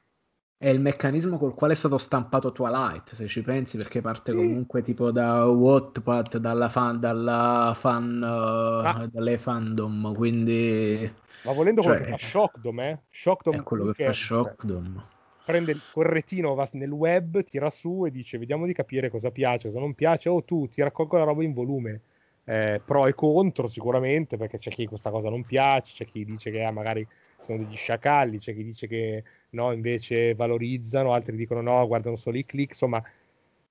è 0.58 0.68
il 0.68 0.80
meccanismo 0.80 1.38
col 1.38 1.54
quale 1.54 1.72
è 1.72 1.76
stato 1.76 1.96
stampato 1.98 2.52
Twilight, 2.52 3.14
se 3.14 3.28
ci 3.28 3.42
pensi, 3.42 3.76
perché 3.76 4.00
parte 4.00 4.32
sì. 4.32 4.36
comunque 4.36 4.82
tipo 4.82 5.10
da 5.12 5.46
Wattpad, 5.46 6.36
dalla 6.38 6.68
fan, 6.68 6.98
dalla 6.98 7.72
fan, 7.74 8.20
uh, 8.20 8.84
ah. 8.84 9.08
dalle 9.10 9.38
fandom, 9.38 10.14
quindi 10.14 11.26
ma 11.42 11.52
volendo 11.52 11.82
cioè, 11.82 11.96
quello 11.96 12.04
che 12.04 12.10
fa 12.10 12.26
Shockdom, 12.26 12.80
eh? 12.80 13.02
Shockdom 13.10 13.54
è 13.54 13.62
quello 13.62 13.92
che 13.92 14.04
fa 14.04 14.12
Shockdom. 14.12 15.06
Prende 15.44 15.72
il 15.72 15.80
corretino, 15.92 16.54
va 16.54 16.68
nel 16.72 16.90
web, 16.90 17.42
tira 17.42 17.70
su 17.70 18.04
e 18.04 18.10
dice 18.10 18.38
vediamo 18.38 18.66
di 18.66 18.72
capire 18.72 19.08
cosa 19.08 19.30
piace, 19.30 19.68
cosa 19.68 19.78
non 19.78 19.94
piace. 19.94 20.28
Oh 20.28 20.42
tu, 20.42 20.68
ti 20.68 20.82
raccolgo 20.82 21.16
la 21.16 21.24
roba 21.24 21.42
in 21.42 21.54
volume. 21.54 22.00
Eh, 22.44 22.80
pro 22.84 23.06
e 23.06 23.14
contro 23.14 23.66
sicuramente, 23.66 24.36
perché 24.36 24.58
c'è 24.58 24.70
chi 24.70 24.86
questa 24.86 25.10
cosa 25.10 25.30
non 25.30 25.44
piace, 25.44 25.94
c'è 25.94 26.04
chi 26.04 26.24
dice 26.24 26.50
che 26.50 26.64
ah, 26.64 26.70
magari 26.70 27.06
sono 27.40 27.58
degli 27.58 27.76
sciacalli, 27.76 28.38
c'è 28.38 28.54
chi 28.54 28.64
dice 28.64 28.86
che 28.86 29.24
no, 29.50 29.72
invece 29.72 30.34
valorizzano, 30.34 31.12
altri 31.12 31.36
dicono 31.36 31.60
no, 31.60 31.86
guardano 31.86 32.16
solo 32.16 32.38
i 32.38 32.44
click, 32.44 32.70
insomma. 32.70 33.02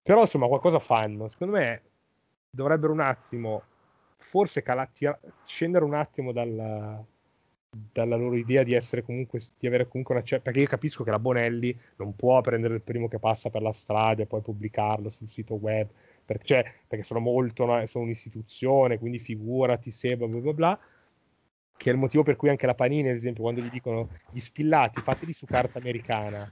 Però 0.01 0.22
insomma 0.22 0.47
qualcosa 0.47 0.80
fanno. 0.80 1.27
Secondo 1.27 1.57
me 1.57 1.81
dovrebbero 2.49 2.93
un 2.93 3.01
attimo, 3.01 3.64
forse 4.17 4.61
calati, 4.61 5.07
scendere 5.45 5.85
un 5.85 5.93
attimo 5.93 6.31
dalla, 6.31 7.03
dalla 7.91 8.15
loro 8.15 8.35
idea 8.35 8.64
di 8.64 8.73
essere 8.73 9.03
comunque 9.03 9.39
di 9.57 9.67
avere 9.67 9.88
comunque 9.88 10.15
una 10.15 10.23
certa 10.23 10.45
perché 10.45 10.61
io 10.61 10.67
capisco 10.67 11.03
che 11.03 11.11
la 11.11 11.19
Bonelli 11.19 11.77
non 11.97 12.15
può 12.15 12.39
prendere 12.41 12.75
il 12.75 12.81
primo 12.81 13.07
che 13.07 13.19
passa 13.19 13.49
per 13.49 13.61
la 13.61 13.72
strada 13.72 14.23
e 14.23 14.25
poi 14.25 14.41
pubblicarlo 14.41 15.09
sul 15.09 15.30
sito 15.30 15.56
web 15.56 15.88
perché, 16.25 16.45
cioè, 16.45 16.73
perché 16.88 17.03
sono 17.03 17.19
molto 17.19 17.65
sono 17.85 18.03
un'istituzione 18.06 18.97
quindi 18.97 19.19
figurati 19.19 19.91
se 19.91 20.15
bla 20.17 20.27
bla 20.27 20.39
bla 20.39 20.53
bla 20.53 20.80
che 21.77 21.89
è 21.89 21.93
il 21.93 21.99
motivo 21.99 22.23
per 22.23 22.35
cui 22.35 22.49
anche 22.49 22.65
la 22.65 22.75
Panini 22.75 23.09
ad 23.09 23.15
esempio 23.15 23.43
quando 23.43 23.61
gli 23.61 23.69
dicono 23.69 24.09
gli 24.31 24.39
spillati 24.39 24.99
fateli 25.01 25.31
su 25.31 25.45
carta 25.45 25.80
americana 25.80 26.51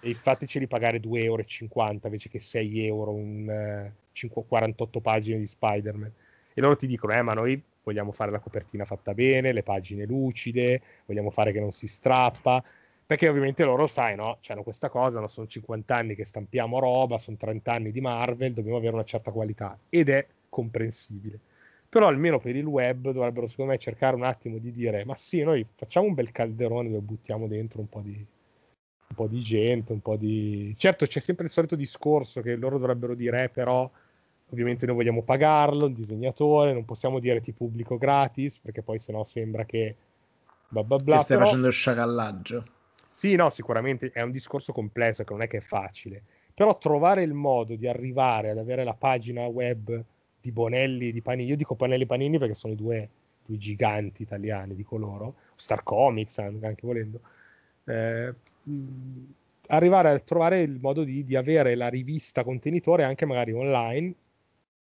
e 0.00 0.14
fateceli 0.14 0.66
pagare 0.66 1.00
2,50 1.00 1.22
euro 1.22 1.44
invece 2.04 2.28
che 2.28 2.38
6 2.38 2.86
euro 2.86 3.12
un 3.12 3.92
uh, 4.12 4.44
48 4.46 5.00
pagine 5.00 5.38
di 5.38 5.46
Spider-Man 5.46 6.12
e 6.54 6.60
loro 6.60 6.76
ti 6.76 6.86
dicono 6.86 7.14
eh 7.14 7.22
ma 7.22 7.32
noi 7.32 7.62
vogliamo 7.86 8.10
fare 8.10 8.32
la 8.32 8.40
copertina 8.40 8.84
fatta 8.84 9.14
bene, 9.14 9.52
le 9.52 9.62
pagine 9.62 10.04
lucide, 10.06 10.80
vogliamo 11.06 11.30
fare 11.30 11.52
che 11.52 11.60
non 11.60 11.70
si 11.70 11.86
strappa, 11.86 12.62
perché 13.06 13.28
ovviamente 13.28 13.62
loro, 13.62 13.86
sai, 13.86 14.16
no, 14.16 14.38
hanno 14.48 14.62
questa 14.64 14.88
cosa, 14.88 15.20
no? 15.20 15.28
sono 15.28 15.46
50 15.46 15.94
anni 15.94 16.16
che 16.16 16.24
stampiamo 16.24 16.80
roba, 16.80 17.18
sono 17.18 17.36
30 17.36 17.72
anni 17.72 17.92
di 17.92 18.00
Marvel, 18.00 18.52
dobbiamo 18.52 18.78
avere 18.78 18.94
una 18.94 19.04
certa 19.04 19.30
qualità, 19.30 19.78
ed 19.88 20.08
è 20.08 20.26
comprensibile. 20.48 21.38
Però 21.88 22.06
almeno 22.06 22.38
per 22.38 22.56
il 22.56 22.66
web 22.66 23.10
dovrebbero, 23.10 23.46
secondo 23.46 23.72
me, 23.72 23.78
cercare 23.78 24.16
un 24.16 24.24
attimo 24.24 24.58
di 24.58 24.72
dire, 24.72 25.04
ma 25.04 25.14
sì, 25.14 25.42
noi 25.42 25.66
facciamo 25.74 26.06
un 26.06 26.14
bel 26.14 26.32
calderone 26.32 26.88
dove 26.88 27.00
buttiamo 27.00 27.46
dentro 27.46 27.80
un 27.80 27.88
po' 27.88 28.00
di, 28.00 28.14
un 28.16 29.14
po' 29.14 29.26
di 29.26 29.40
gente, 29.40 29.92
un 29.92 30.00
po' 30.00 30.16
di... 30.16 30.74
Certo, 30.76 31.06
c'è 31.06 31.20
sempre 31.20 31.46
il 31.46 31.50
solito 31.50 31.76
discorso 31.76 32.42
che 32.42 32.56
loro 32.56 32.78
dovrebbero 32.78 33.14
dire, 33.14 33.44
eh, 33.44 33.48
però 33.48 33.90
Ovviamente 34.50 34.86
noi 34.86 34.94
vogliamo 34.94 35.22
pagarlo, 35.22 35.86
il 35.86 35.94
disegnatore, 35.94 36.72
non 36.72 36.84
possiamo 36.84 37.18
dire 37.18 37.40
ti 37.40 37.52
pubblico 37.52 37.98
gratis, 37.98 38.58
perché 38.58 38.82
poi 38.82 38.98
sennò 38.98 39.24
sembra 39.24 39.64
che... 39.64 39.96
Bla 40.68 40.84
bla 40.84 40.98
bla, 40.98 41.16
che 41.16 41.22
stai 41.22 41.36
però... 41.36 41.48
facendo 41.48 41.70
sciacallaggio. 41.70 42.64
Sì, 43.10 43.34
no, 43.34 43.50
sicuramente 43.50 44.10
è 44.12 44.20
un 44.20 44.30
discorso 44.30 44.72
complesso 44.72 45.24
che 45.24 45.32
non 45.32 45.42
è 45.42 45.48
che 45.48 45.56
è 45.56 45.60
facile. 45.60 46.22
Però 46.54 46.76
trovare 46.78 47.22
il 47.22 47.32
modo 47.32 47.74
di 47.74 47.88
arrivare 47.88 48.50
ad 48.50 48.58
avere 48.58 48.84
la 48.84 48.94
pagina 48.94 49.46
web 49.46 50.02
di 50.46 50.52
Bonelli 50.52 51.10
di 51.10 51.22
Panini, 51.22 51.48
io 51.48 51.56
dico 51.56 51.74
Bonelli 51.74 52.06
Panini 52.06 52.38
perché 52.38 52.54
sono 52.54 52.72
i 52.72 52.76
due 52.76 53.08
due 53.46 53.56
giganti 53.58 54.22
italiani, 54.22 54.74
dico 54.74 54.96
loro, 54.96 55.36
Star 55.54 55.82
Comics 55.82 56.38
anche 56.38 56.80
volendo, 56.82 57.20
eh, 57.84 58.34
arrivare 59.68 60.10
a 60.10 60.18
trovare 60.18 60.62
il 60.62 60.78
modo 60.80 61.04
di, 61.04 61.24
di, 61.24 61.36
avere 61.36 61.74
la 61.76 61.88
rivista 61.88 62.44
contenitore 62.44 63.04
anche 63.04 63.24
magari 63.24 63.52
online, 63.52 64.12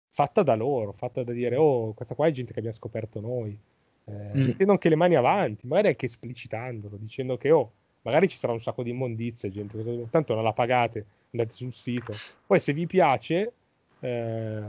fatta 0.09 0.43
da 0.43 0.55
loro, 0.55 0.91
fatta 0.91 1.23
da 1.23 1.31
dire, 1.31 1.55
oh, 1.55 1.93
questa 1.93 2.15
qua 2.15 2.27
è 2.27 2.31
gente 2.31 2.51
che 2.51 2.59
abbiamo 2.59 2.77
scoperto 2.77 3.19
noi, 3.21 3.57
eh, 4.05 4.11
mm. 4.11 4.45
mettendo 4.45 4.73
anche 4.73 4.89
le 4.89 4.95
mani 4.95 5.15
avanti, 5.15 5.65
magari 5.65 5.87
anche 5.87 6.05
esplicitandolo, 6.05 6.97
dicendo 6.97 7.37
che, 7.37 7.51
oh, 7.51 7.71
magari 8.01 8.27
ci 8.27 8.37
sarà 8.37 8.53
un 8.53 8.59
sacco 8.59 8.83
di 8.83 8.89
immondizie, 8.89 9.49
gente, 9.49 10.07
tanto 10.09 10.33
non 10.33 10.43
la 10.43 10.53
pagate, 10.53 11.05
andate 11.31 11.53
sul 11.53 11.71
sito. 11.71 12.13
Poi 12.45 12.59
se 12.59 12.73
vi 12.73 12.85
piace, 12.85 13.53
eh, 13.99 14.61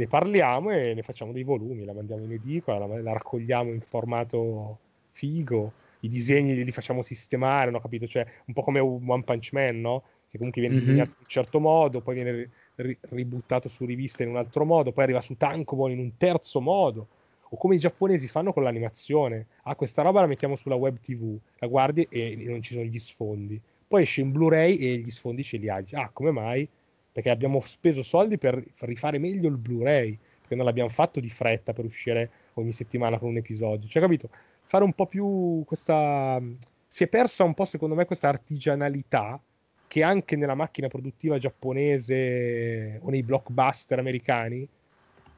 ne 0.00 0.06
parliamo 0.06 0.70
e 0.70 0.94
ne 0.94 1.02
facciamo 1.02 1.32
dei 1.32 1.44
volumi, 1.44 1.84
la 1.84 1.92
mandiamo 1.92 2.24
in 2.24 2.32
edicola, 2.32 2.86
la, 2.86 3.00
la 3.00 3.12
raccogliamo 3.12 3.70
in 3.70 3.80
formato 3.80 4.78
figo, 5.12 5.72
i 6.00 6.08
disegni 6.08 6.62
li 6.64 6.72
facciamo 6.72 7.02
sistemare, 7.02 7.70
no? 7.70 7.80
capito? 7.80 8.06
Cioè, 8.06 8.26
un 8.46 8.54
po' 8.54 8.62
come 8.62 8.80
One 8.80 9.22
Punch 9.22 9.52
Man, 9.52 9.80
no? 9.80 10.02
Che 10.30 10.38
comunque 10.38 10.62
viene 10.62 10.76
mm-hmm. 10.76 10.86
disegnato 10.86 11.10
in 11.10 11.16
un 11.20 11.26
certo 11.26 11.60
modo, 11.60 12.00
poi 12.00 12.14
viene 12.14 12.50
ri- 12.76 12.98
ributtato 13.10 13.68
su 13.68 13.84
riviste 13.84 14.22
in 14.22 14.30
un 14.30 14.36
altro 14.36 14.64
modo, 14.64 14.92
poi 14.92 15.04
arriva 15.04 15.20
su 15.20 15.36
Tankobon 15.36 15.90
in 15.90 15.98
un 15.98 16.16
terzo 16.16 16.60
modo. 16.60 17.08
O 17.52 17.56
come 17.56 17.74
i 17.74 17.78
giapponesi 17.78 18.28
fanno 18.28 18.52
con 18.52 18.62
l'animazione. 18.62 19.46
Ah, 19.64 19.74
questa 19.74 20.02
roba 20.02 20.20
la 20.20 20.28
mettiamo 20.28 20.54
sulla 20.54 20.76
web 20.76 20.98
TV, 21.00 21.36
la 21.58 21.66
guardi 21.66 22.06
e 22.08 22.36
non 22.46 22.62
ci 22.62 22.74
sono 22.74 22.84
gli 22.84 22.98
sfondi. 22.98 23.60
Poi 23.88 24.02
esce 24.02 24.20
in 24.20 24.30
Blu-ray 24.30 24.76
e 24.76 24.98
gli 24.98 25.10
sfondi 25.10 25.42
ce 25.42 25.56
li 25.56 25.68
hai. 25.68 25.84
Ah, 25.92 26.10
come 26.12 26.30
mai? 26.30 26.68
Perché 27.12 27.30
abbiamo 27.30 27.60
speso 27.60 28.02
soldi 28.02 28.38
per 28.38 28.62
rifare 28.80 29.18
meglio 29.18 29.48
il 29.48 29.56
Blu-ray, 29.56 30.16
perché 30.40 30.54
non 30.54 30.64
l'abbiamo 30.64 30.90
fatto 30.90 31.20
di 31.20 31.28
fretta 31.28 31.72
per 31.72 31.84
uscire 31.84 32.30
ogni 32.54 32.72
settimana 32.72 33.18
con 33.18 33.30
un 33.30 33.36
episodio. 33.36 33.88
Cioè, 33.88 34.02
capito? 34.02 34.28
fare 34.70 34.84
un 34.84 34.92
po' 34.92 35.06
più 35.06 35.64
questa... 35.66 36.40
Si 36.86 37.02
è 37.02 37.08
persa 37.08 37.42
un 37.42 37.54
po', 37.54 37.64
secondo 37.64 37.96
me, 37.96 38.04
questa 38.04 38.28
artigianalità 38.28 39.40
che 39.88 40.02
anche 40.04 40.36
nella 40.36 40.54
macchina 40.54 40.86
produttiva 40.86 41.38
giapponese 41.38 43.00
o 43.02 43.10
nei 43.10 43.24
blockbuster 43.24 43.98
americani 43.98 44.68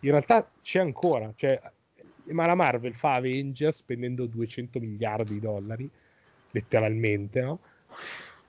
in 0.01 0.11
realtà 0.11 0.51
c'è 0.61 0.81
ancora. 0.81 1.33
Cioè, 1.35 1.59
ma 2.33 2.45
la 2.45 2.55
Marvel 2.55 2.95
fa 2.95 3.15
Avengers 3.15 3.79
spendendo 3.79 4.27
200 4.27 4.79
miliardi 4.81 5.35
di 5.35 5.41
dollari, 5.41 5.91
letteralmente, 6.51 7.41
no? 7.41 7.61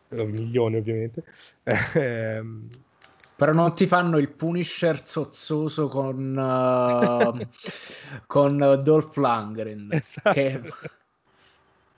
milioni 0.09 0.75
ovviamente. 0.75 1.23
Però 3.35 3.51
non 3.51 3.73
ti 3.73 3.87
fanno 3.87 4.17
il 4.19 4.29
Punisher 4.29 5.07
zozzoso 5.07 5.87
con, 5.87 6.37
uh, 6.37 7.47
con 8.27 8.79
Dolph 8.83 9.15
Lundgren. 9.15 9.89
Esatto. 9.91 10.31
Che, 10.31 10.61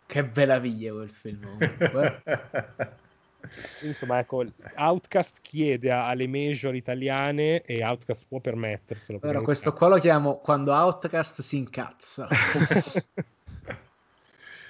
che 0.05 0.31
meraviglia 0.33 0.93
quel 0.93 1.09
film. 1.09 1.57
Insomma, 3.81 4.19
ecco, 4.19 4.45
Outcast 4.75 5.39
chiede 5.41 5.91
alle 5.91 6.27
major 6.27 6.75
italiane 6.75 7.61
e 7.61 7.83
Outcast 7.83 8.25
può 8.27 8.39
permetterselo. 8.39 9.19
Però 9.19 9.41
questo 9.41 9.73
qua 9.73 9.87
lo 9.89 9.97
chiamo 9.97 10.39
quando 10.39 10.71
Outcast 10.73 11.41
si 11.41 11.57
incazza. 11.57 12.27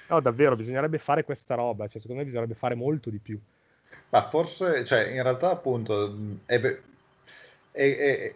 no, 0.08 0.20
davvero, 0.20 0.56
bisognerebbe 0.56 0.98
fare 0.98 1.24
questa 1.24 1.54
roba. 1.54 1.86
Cioè, 1.88 2.00
secondo 2.00 2.20
me 2.20 2.26
bisognerebbe 2.26 2.58
fare 2.58 2.74
molto 2.74 3.10
di 3.10 3.18
più. 3.18 3.40
Ma 4.08 4.22
forse, 4.28 4.84
cioè, 4.84 5.08
in 5.08 5.22
realtà 5.22 5.50
appunto 5.50 6.14
è, 6.46 6.60
è, 6.60 6.78
è, 7.72 8.34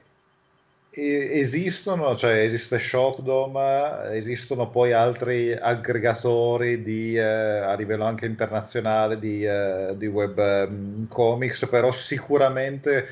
esistono, 0.92 2.16
cioè 2.16 2.40
esiste 2.40 2.78
Shockdome, 2.78 4.10
esistono 4.16 4.68
poi 4.68 4.92
altri 4.92 5.52
aggregatori 5.52 6.82
di, 6.82 7.16
eh, 7.16 7.22
a 7.22 7.74
livello 7.74 8.04
anche 8.04 8.26
internazionale 8.26 9.18
di, 9.18 9.44
eh, 9.44 9.94
di 9.96 10.06
web 10.06 10.36
um, 10.38 11.06
comics, 11.06 11.68
però 11.68 11.92
sicuramente 11.92 13.06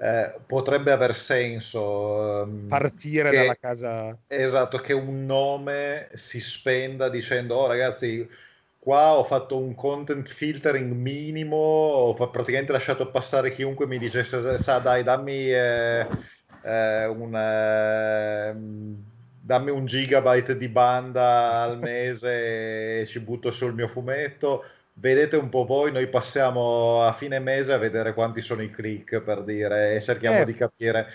eh, 0.00 0.34
potrebbe 0.46 0.92
aver 0.92 1.14
senso 1.14 2.42
um, 2.46 2.68
partire 2.68 3.28
che, 3.30 3.36
dalla 3.36 3.56
casa. 3.56 4.16
Esatto, 4.26 4.78
che 4.78 4.94
un 4.94 5.26
nome 5.26 6.08
si 6.14 6.40
spenda 6.40 7.10
dicendo, 7.10 7.56
oh 7.56 7.66
ragazzi 7.66 8.26
Qua 8.80 9.18
ho 9.18 9.24
fatto 9.24 9.58
un 9.58 9.74
content 9.74 10.26
filtering 10.26 10.90
minimo, 10.94 11.54
ho 11.56 12.30
praticamente 12.30 12.72
lasciato 12.72 13.10
passare 13.10 13.52
chiunque 13.52 13.86
mi 13.86 13.98
dicesse, 13.98 14.58
sa 14.58 14.78
dai 14.78 15.02
dammi, 15.02 15.52
eh, 15.52 16.06
eh, 16.62 17.04
un, 17.04 17.36
eh, 17.36 18.54
dammi 19.42 19.70
un 19.70 19.84
gigabyte 19.84 20.56
di 20.56 20.68
banda 20.68 21.60
al 21.60 21.78
mese 21.78 23.00
e 23.00 23.06
ci 23.06 23.20
butto 23.20 23.50
sul 23.50 23.74
mio 23.74 23.86
fumetto. 23.86 24.64
Vedete 24.94 25.36
un 25.36 25.50
po' 25.50 25.66
voi, 25.66 25.92
noi 25.92 26.08
passiamo 26.08 27.02
a 27.02 27.12
fine 27.12 27.38
mese 27.38 27.74
a 27.74 27.78
vedere 27.78 28.14
quanti 28.14 28.40
sono 28.40 28.62
i 28.62 28.70
click 28.70 29.20
per 29.20 29.42
dire 29.44 29.96
e 29.96 30.00
cerchiamo 30.00 30.42
di 30.42 30.54
capire. 30.54 31.06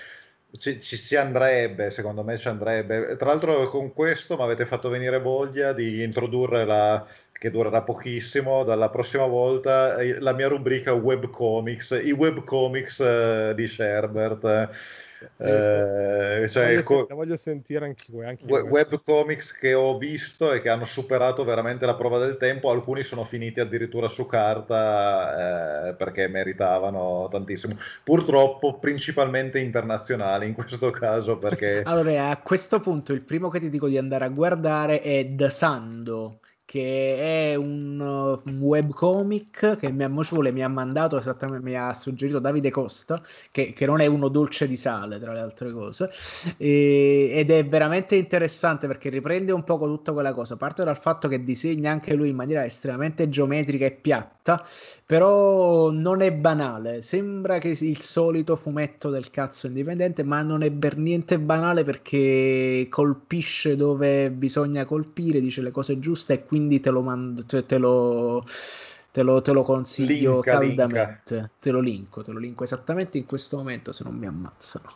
Ci, 0.55 0.79
ci, 0.79 0.97
ci, 0.97 1.15
andrebbe, 1.15 1.89
secondo 1.89 2.23
me 2.23 2.37
ci 2.37 2.47
andrebbe. 2.47 3.15
Tra 3.17 3.29
l'altro 3.29 3.67
con 3.69 3.91
questo 3.91 4.37
mi 4.37 4.43
avete 4.43 4.65
fatto 4.65 4.87
venire 4.87 5.19
voglia 5.19 5.73
di 5.73 6.01
introdurre 6.01 6.63
la, 6.63 7.05
che 7.37 7.51
durerà 7.51 7.81
pochissimo, 7.81 8.63
dalla 8.63 8.89
prossima 8.89 9.25
volta 9.25 9.97
eh, 9.97 10.19
la 10.19 10.31
mia 10.31 10.47
rubrica 10.47 10.93
webcomics, 10.93 11.99
i 12.03 12.11
webcomics 12.11 12.99
eh, 13.01 13.53
di 13.55 13.67
Sherbert. 13.67 14.69
Sì, 15.35 15.43
eh, 15.43 16.45
cioè, 16.49 16.65
voglio, 16.67 16.83
co- 16.83 17.07
voglio, 17.09 17.37
sentire 17.37 17.85
anche, 17.85 18.05
anche 18.23 18.45
web, 18.45 18.69
webcomics 18.69 19.53
che 19.53 19.73
ho 19.73 19.97
visto 19.97 20.51
e 20.51 20.61
che 20.61 20.69
hanno 20.69 20.85
superato 20.85 21.43
veramente 21.43 21.85
la 21.85 21.95
prova 21.95 22.19
del 22.19 22.37
tempo. 22.37 22.69
Alcuni 22.69 23.03
sono 23.03 23.23
finiti 23.23 23.59
addirittura 23.59 24.07
su 24.07 24.25
carta 24.25 25.89
eh, 25.89 25.93
perché 25.93 26.27
meritavano 26.27 27.27
tantissimo. 27.31 27.77
Purtroppo, 28.03 28.77
principalmente 28.77 29.59
internazionali 29.59 30.45
in 30.45 30.53
questo 30.53 30.91
caso. 30.91 31.37
Perché... 31.37 31.81
allora, 31.85 32.29
a 32.29 32.37
questo 32.37 32.79
punto, 32.79 33.11
il 33.11 33.21
primo 33.21 33.49
che 33.49 33.59
ti 33.59 33.69
dico 33.69 33.87
di 33.87 33.97
andare 33.97 34.25
a 34.25 34.29
guardare 34.29 35.01
è 35.01 35.27
The 35.27 35.49
Sando 35.49 36.39
che 36.75 37.51
è 37.51 37.55
un, 37.55 37.97
uh, 38.45 38.49
webcomic 38.49 39.77
che 39.77 39.91
mia 39.91 40.09
moglie 40.09 40.51
mi 40.51 40.61
ha 40.61 40.67
mandato 40.67 41.17
esattamente, 41.17 41.63
mi 41.63 41.77
ha 41.77 41.93
suggerito 41.93 42.39
Davide 42.39 42.69
Costa, 42.69 43.21
che, 43.49 43.71
che, 43.71 43.85
non 43.85 44.01
è 44.01 44.07
uno 44.07 44.27
dolce 44.27 44.67
di 44.67 44.75
sale 44.75 45.17
tra 45.17 45.31
le 45.31 45.39
altre 45.39 45.71
cose, 45.71 46.11
e, 46.57 47.31
ed 47.33 47.49
è 47.49 47.65
veramente 47.65 48.17
interessante 48.17 48.87
perché 48.87 49.07
riprende 49.07 49.53
un 49.53 49.63
po' 49.63 49.77
tutta 49.77 50.11
quella 50.11 50.33
cosa, 50.33 50.57
parte 50.57 50.83
dal 50.83 50.99
fatto 50.99 51.29
che 51.29 51.45
disegna 51.45 51.91
anche 51.91 52.13
lui 52.13 52.29
in 52.29 52.35
maniera 52.35 52.65
estremamente 52.65 53.29
geometrica 53.29 53.85
e 53.85 53.91
piatta, 53.91 54.65
però 55.05 55.91
non 55.91 56.21
è 56.21 56.33
banale, 56.33 57.01
sembra 57.01 57.57
che 57.57 57.69
il 57.69 58.01
solito 58.01 58.57
fumetto 58.57 59.09
del 59.09 59.29
cazzo 59.29 59.67
indipendente, 59.67 60.23
ma 60.23 60.41
non 60.41 60.61
è 60.61 60.71
per 60.71 60.97
niente 60.97 61.39
banale 61.39 61.85
perché 61.85 62.87
colpisce 62.89 63.77
dove 63.77 64.29
bisogna 64.29 64.83
colpire, 64.83 65.39
dice 65.39 65.61
le 65.61 65.71
cose 65.71 65.99
giuste 65.99 66.33
e 66.33 66.43
quindi 66.43 66.64
te 66.79 66.91
lo 66.91 67.01
mando, 67.01 67.45
cioè 67.45 67.65
te 67.65 67.77
lo, 67.77 68.43
te 69.11 69.23
lo, 69.23 69.41
te 69.41 69.53
lo 69.53 69.63
consiglio 69.63 70.35
linka, 70.35 70.51
caldamente. 70.51 71.35
Linka. 71.35 71.51
Te 71.59 71.71
lo 71.71 71.79
linko, 71.79 72.23
te 72.23 72.31
lo 72.31 72.39
linko 72.39 72.63
esattamente 72.63 73.17
in 73.17 73.25
questo 73.25 73.57
momento 73.57 73.91
se 73.91 74.03
non 74.03 74.15
mi 74.15 74.25
ammazzano. 74.25 74.89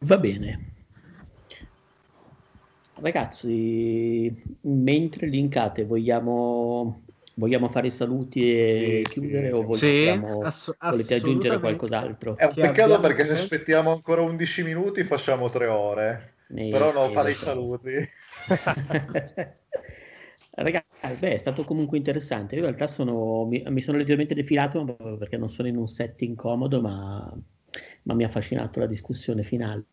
Va 0.00 0.18
bene. 0.18 0.68
Ragazzi, 3.00 4.58
mentre 4.62 5.26
linkate, 5.26 5.84
vogliamo, 5.84 7.02
vogliamo 7.40 7.70
fare 7.70 7.86
i 7.86 7.90
saluti 7.90 8.42
e 8.42 9.04
sì, 9.06 9.12
chiudere 9.14 9.46
sì. 9.46 9.52
o 9.54 9.62
vogliamo, 9.62 10.40
sì, 10.40 10.46
ass- 10.46 10.76
volete 10.78 11.14
aggiungere 11.14 11.58
qualcos'altro? 11.58 12.36
È 12.36 12.44
un 12.44 12.54
peccato 12.54 13.00
perché 13.00 13.24
se 13.24 13.32
aspettiamo 13.32 13.90
ancora 13.90 14.20
11 14.20 14.62
minuti 14.62 15.02
facciamo 15.04 15.48
tre 15.48 15.66
ore, 15.66 16.34
eh, 16.54 16.68
però 16.70 16.92
no, 16.92 17.10
fare 17.10 17.30
i 17.30 17.34
saluti. 17.34 17.96
Ragazzi, 20.52 21.16
beh, 21.18 21.32
è 21.32 21.38
stato 21.38 21.64
comunque 21.64 21.96
interessante. 21.96 22.56
Io 22.56 22.60
in 22.60 22.66
realtà 22.66 22.86
sono, 22.86 23.46
mi, 23.46 23.64
mi, 23.68 23.80
sono 23.80 23.96
leggermente 23.96 24.34
defilato 24.34 24.84
perché 25.18 25.38
non 25.38 25.48
sono 25.48 25.68
in 25.68 25.76
un 25.76 25.88
setting 25.88 26.36
comodo, 26.36 26.82
ma, 26.82 27.34
ma 28.02 28.14
mi 28.14 28.22
ha 28.22 28.26
affascinato 28.26 28.80
la 28.80 28.86
discussione 28.86 29.42
finale. 29.42 29.86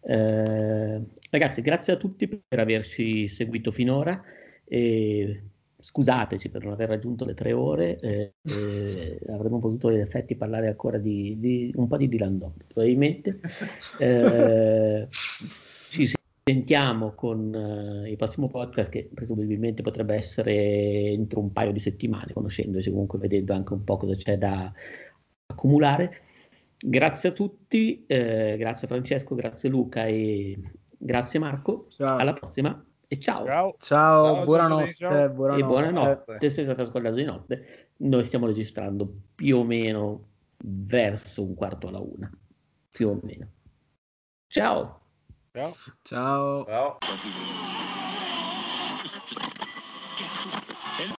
Eh, 0.00 1.00
ragazzi, 1.30 1.62
grazie 1.62 1.92
a 1.92 1.96
tutti 1.96 2.26
per 2.26 2.58
averci 2.58 3.28
seguito 3.28 3.70
finora. 3.70 4.20
E 4.64 5.42
scusateci 5.82 6.48
per 6.48 6.62
non 6.62 6.72
aver 6.72 6.88
raggiunto 6.88 7.24
le 7.24 7.34
tre 7.34 7.52
ore, 7.52 7.98
eh, 7.98 8.34
eh, 8.42 9.18
avremmo 9.28 9.58
potuto 9.58 9.90
in 9.90 10.00
effetti 10.00 10.36
parlare 10.36 10.68
ancora 10.68 10.98
di, 10.98 11.36
di 11.38 11.72
un 11.74 11.88
po' 11.88 11.96
di 11.96 12.08
Dylan 12.08 12.38
Dog, 12.38 12.64
probabilmente. 12.66 13.40
Eh, 13.98 15.08
ci 15.10 16.10
sentiamo 16.44 17.12
con 17.14 17.52
uh, 17.52 18.06
il 18.06 18.16
prossimo 18.16 18.48
podcast 18.48 18.90
che 18.90 19.10
presumibilmente 19.12 19.82
potrebbe 19.82 20.14
essere 20.14 20.54
entro 21.10 21.40
un 21.40 21.52
paio 21.52 21.72
di 21.72 21.78
settimane, 21.78 22.32
conoscendoci 22.32 22.90
comunque 22.90 23.18
vedendo 23.18 23.52
anche 23.52 23.72
un 23.74 23.84
po' 23.84 23.96
cosa 23.96 24.14
c'è 24.14 24.38
da 24.38 24.72
accumulare. 25.46 26.22
Grazie 26.78 27.28
a 27.28 27.32
tutti, 27.32 28.04
eh, 28.06 28.56
grazie 28.58 28.88
Francesco, 28.88 29.34
grazie 29.34 29.68
Luca 29.68 30.06
e 30.06 30.58
grazie 30.96 31.38
Marco. 31.38 31.86
Ciao. 31.90 32.16
Alla 32.16 32.32
prossima 32.32 32.84
e 33.12 33.20
ciao. 33.20 33.44
Ciao. 33.44 33.76
Ciao, 33.78 34.34
Ciao, 34.34 34.44
buonanotte, 34.44 34.94
ciao. 34.94 35.28
buonanotte. 35.28 35.60
E 35.60 35.66
buonanotte, 35.66 36.48
se 36.48 36.64
state 36.64 36.80
ascoltando 36.80 37.18
di 37.18 37.24
notte, 37.24 37.88
noi 37.98 38.24
stiamo 38.24 38.46
registrando 38.46 39.06
più 39.34 39.58
o 39.58 39.64
meno 39.64 40.28
verso 40.64 41.42
un 41.42 41.54
quarto 41.54 41.88
alla 41.88 42.00
una, 42.00 42.30
più 42.90 43.10
o 43.10 43.20
meno. 43.22 43.48
Ciao! 44.46 45.00
Ciao. 45.52 45.74
Ciao. 46.02 46.64
Ciao. 46.64 46.98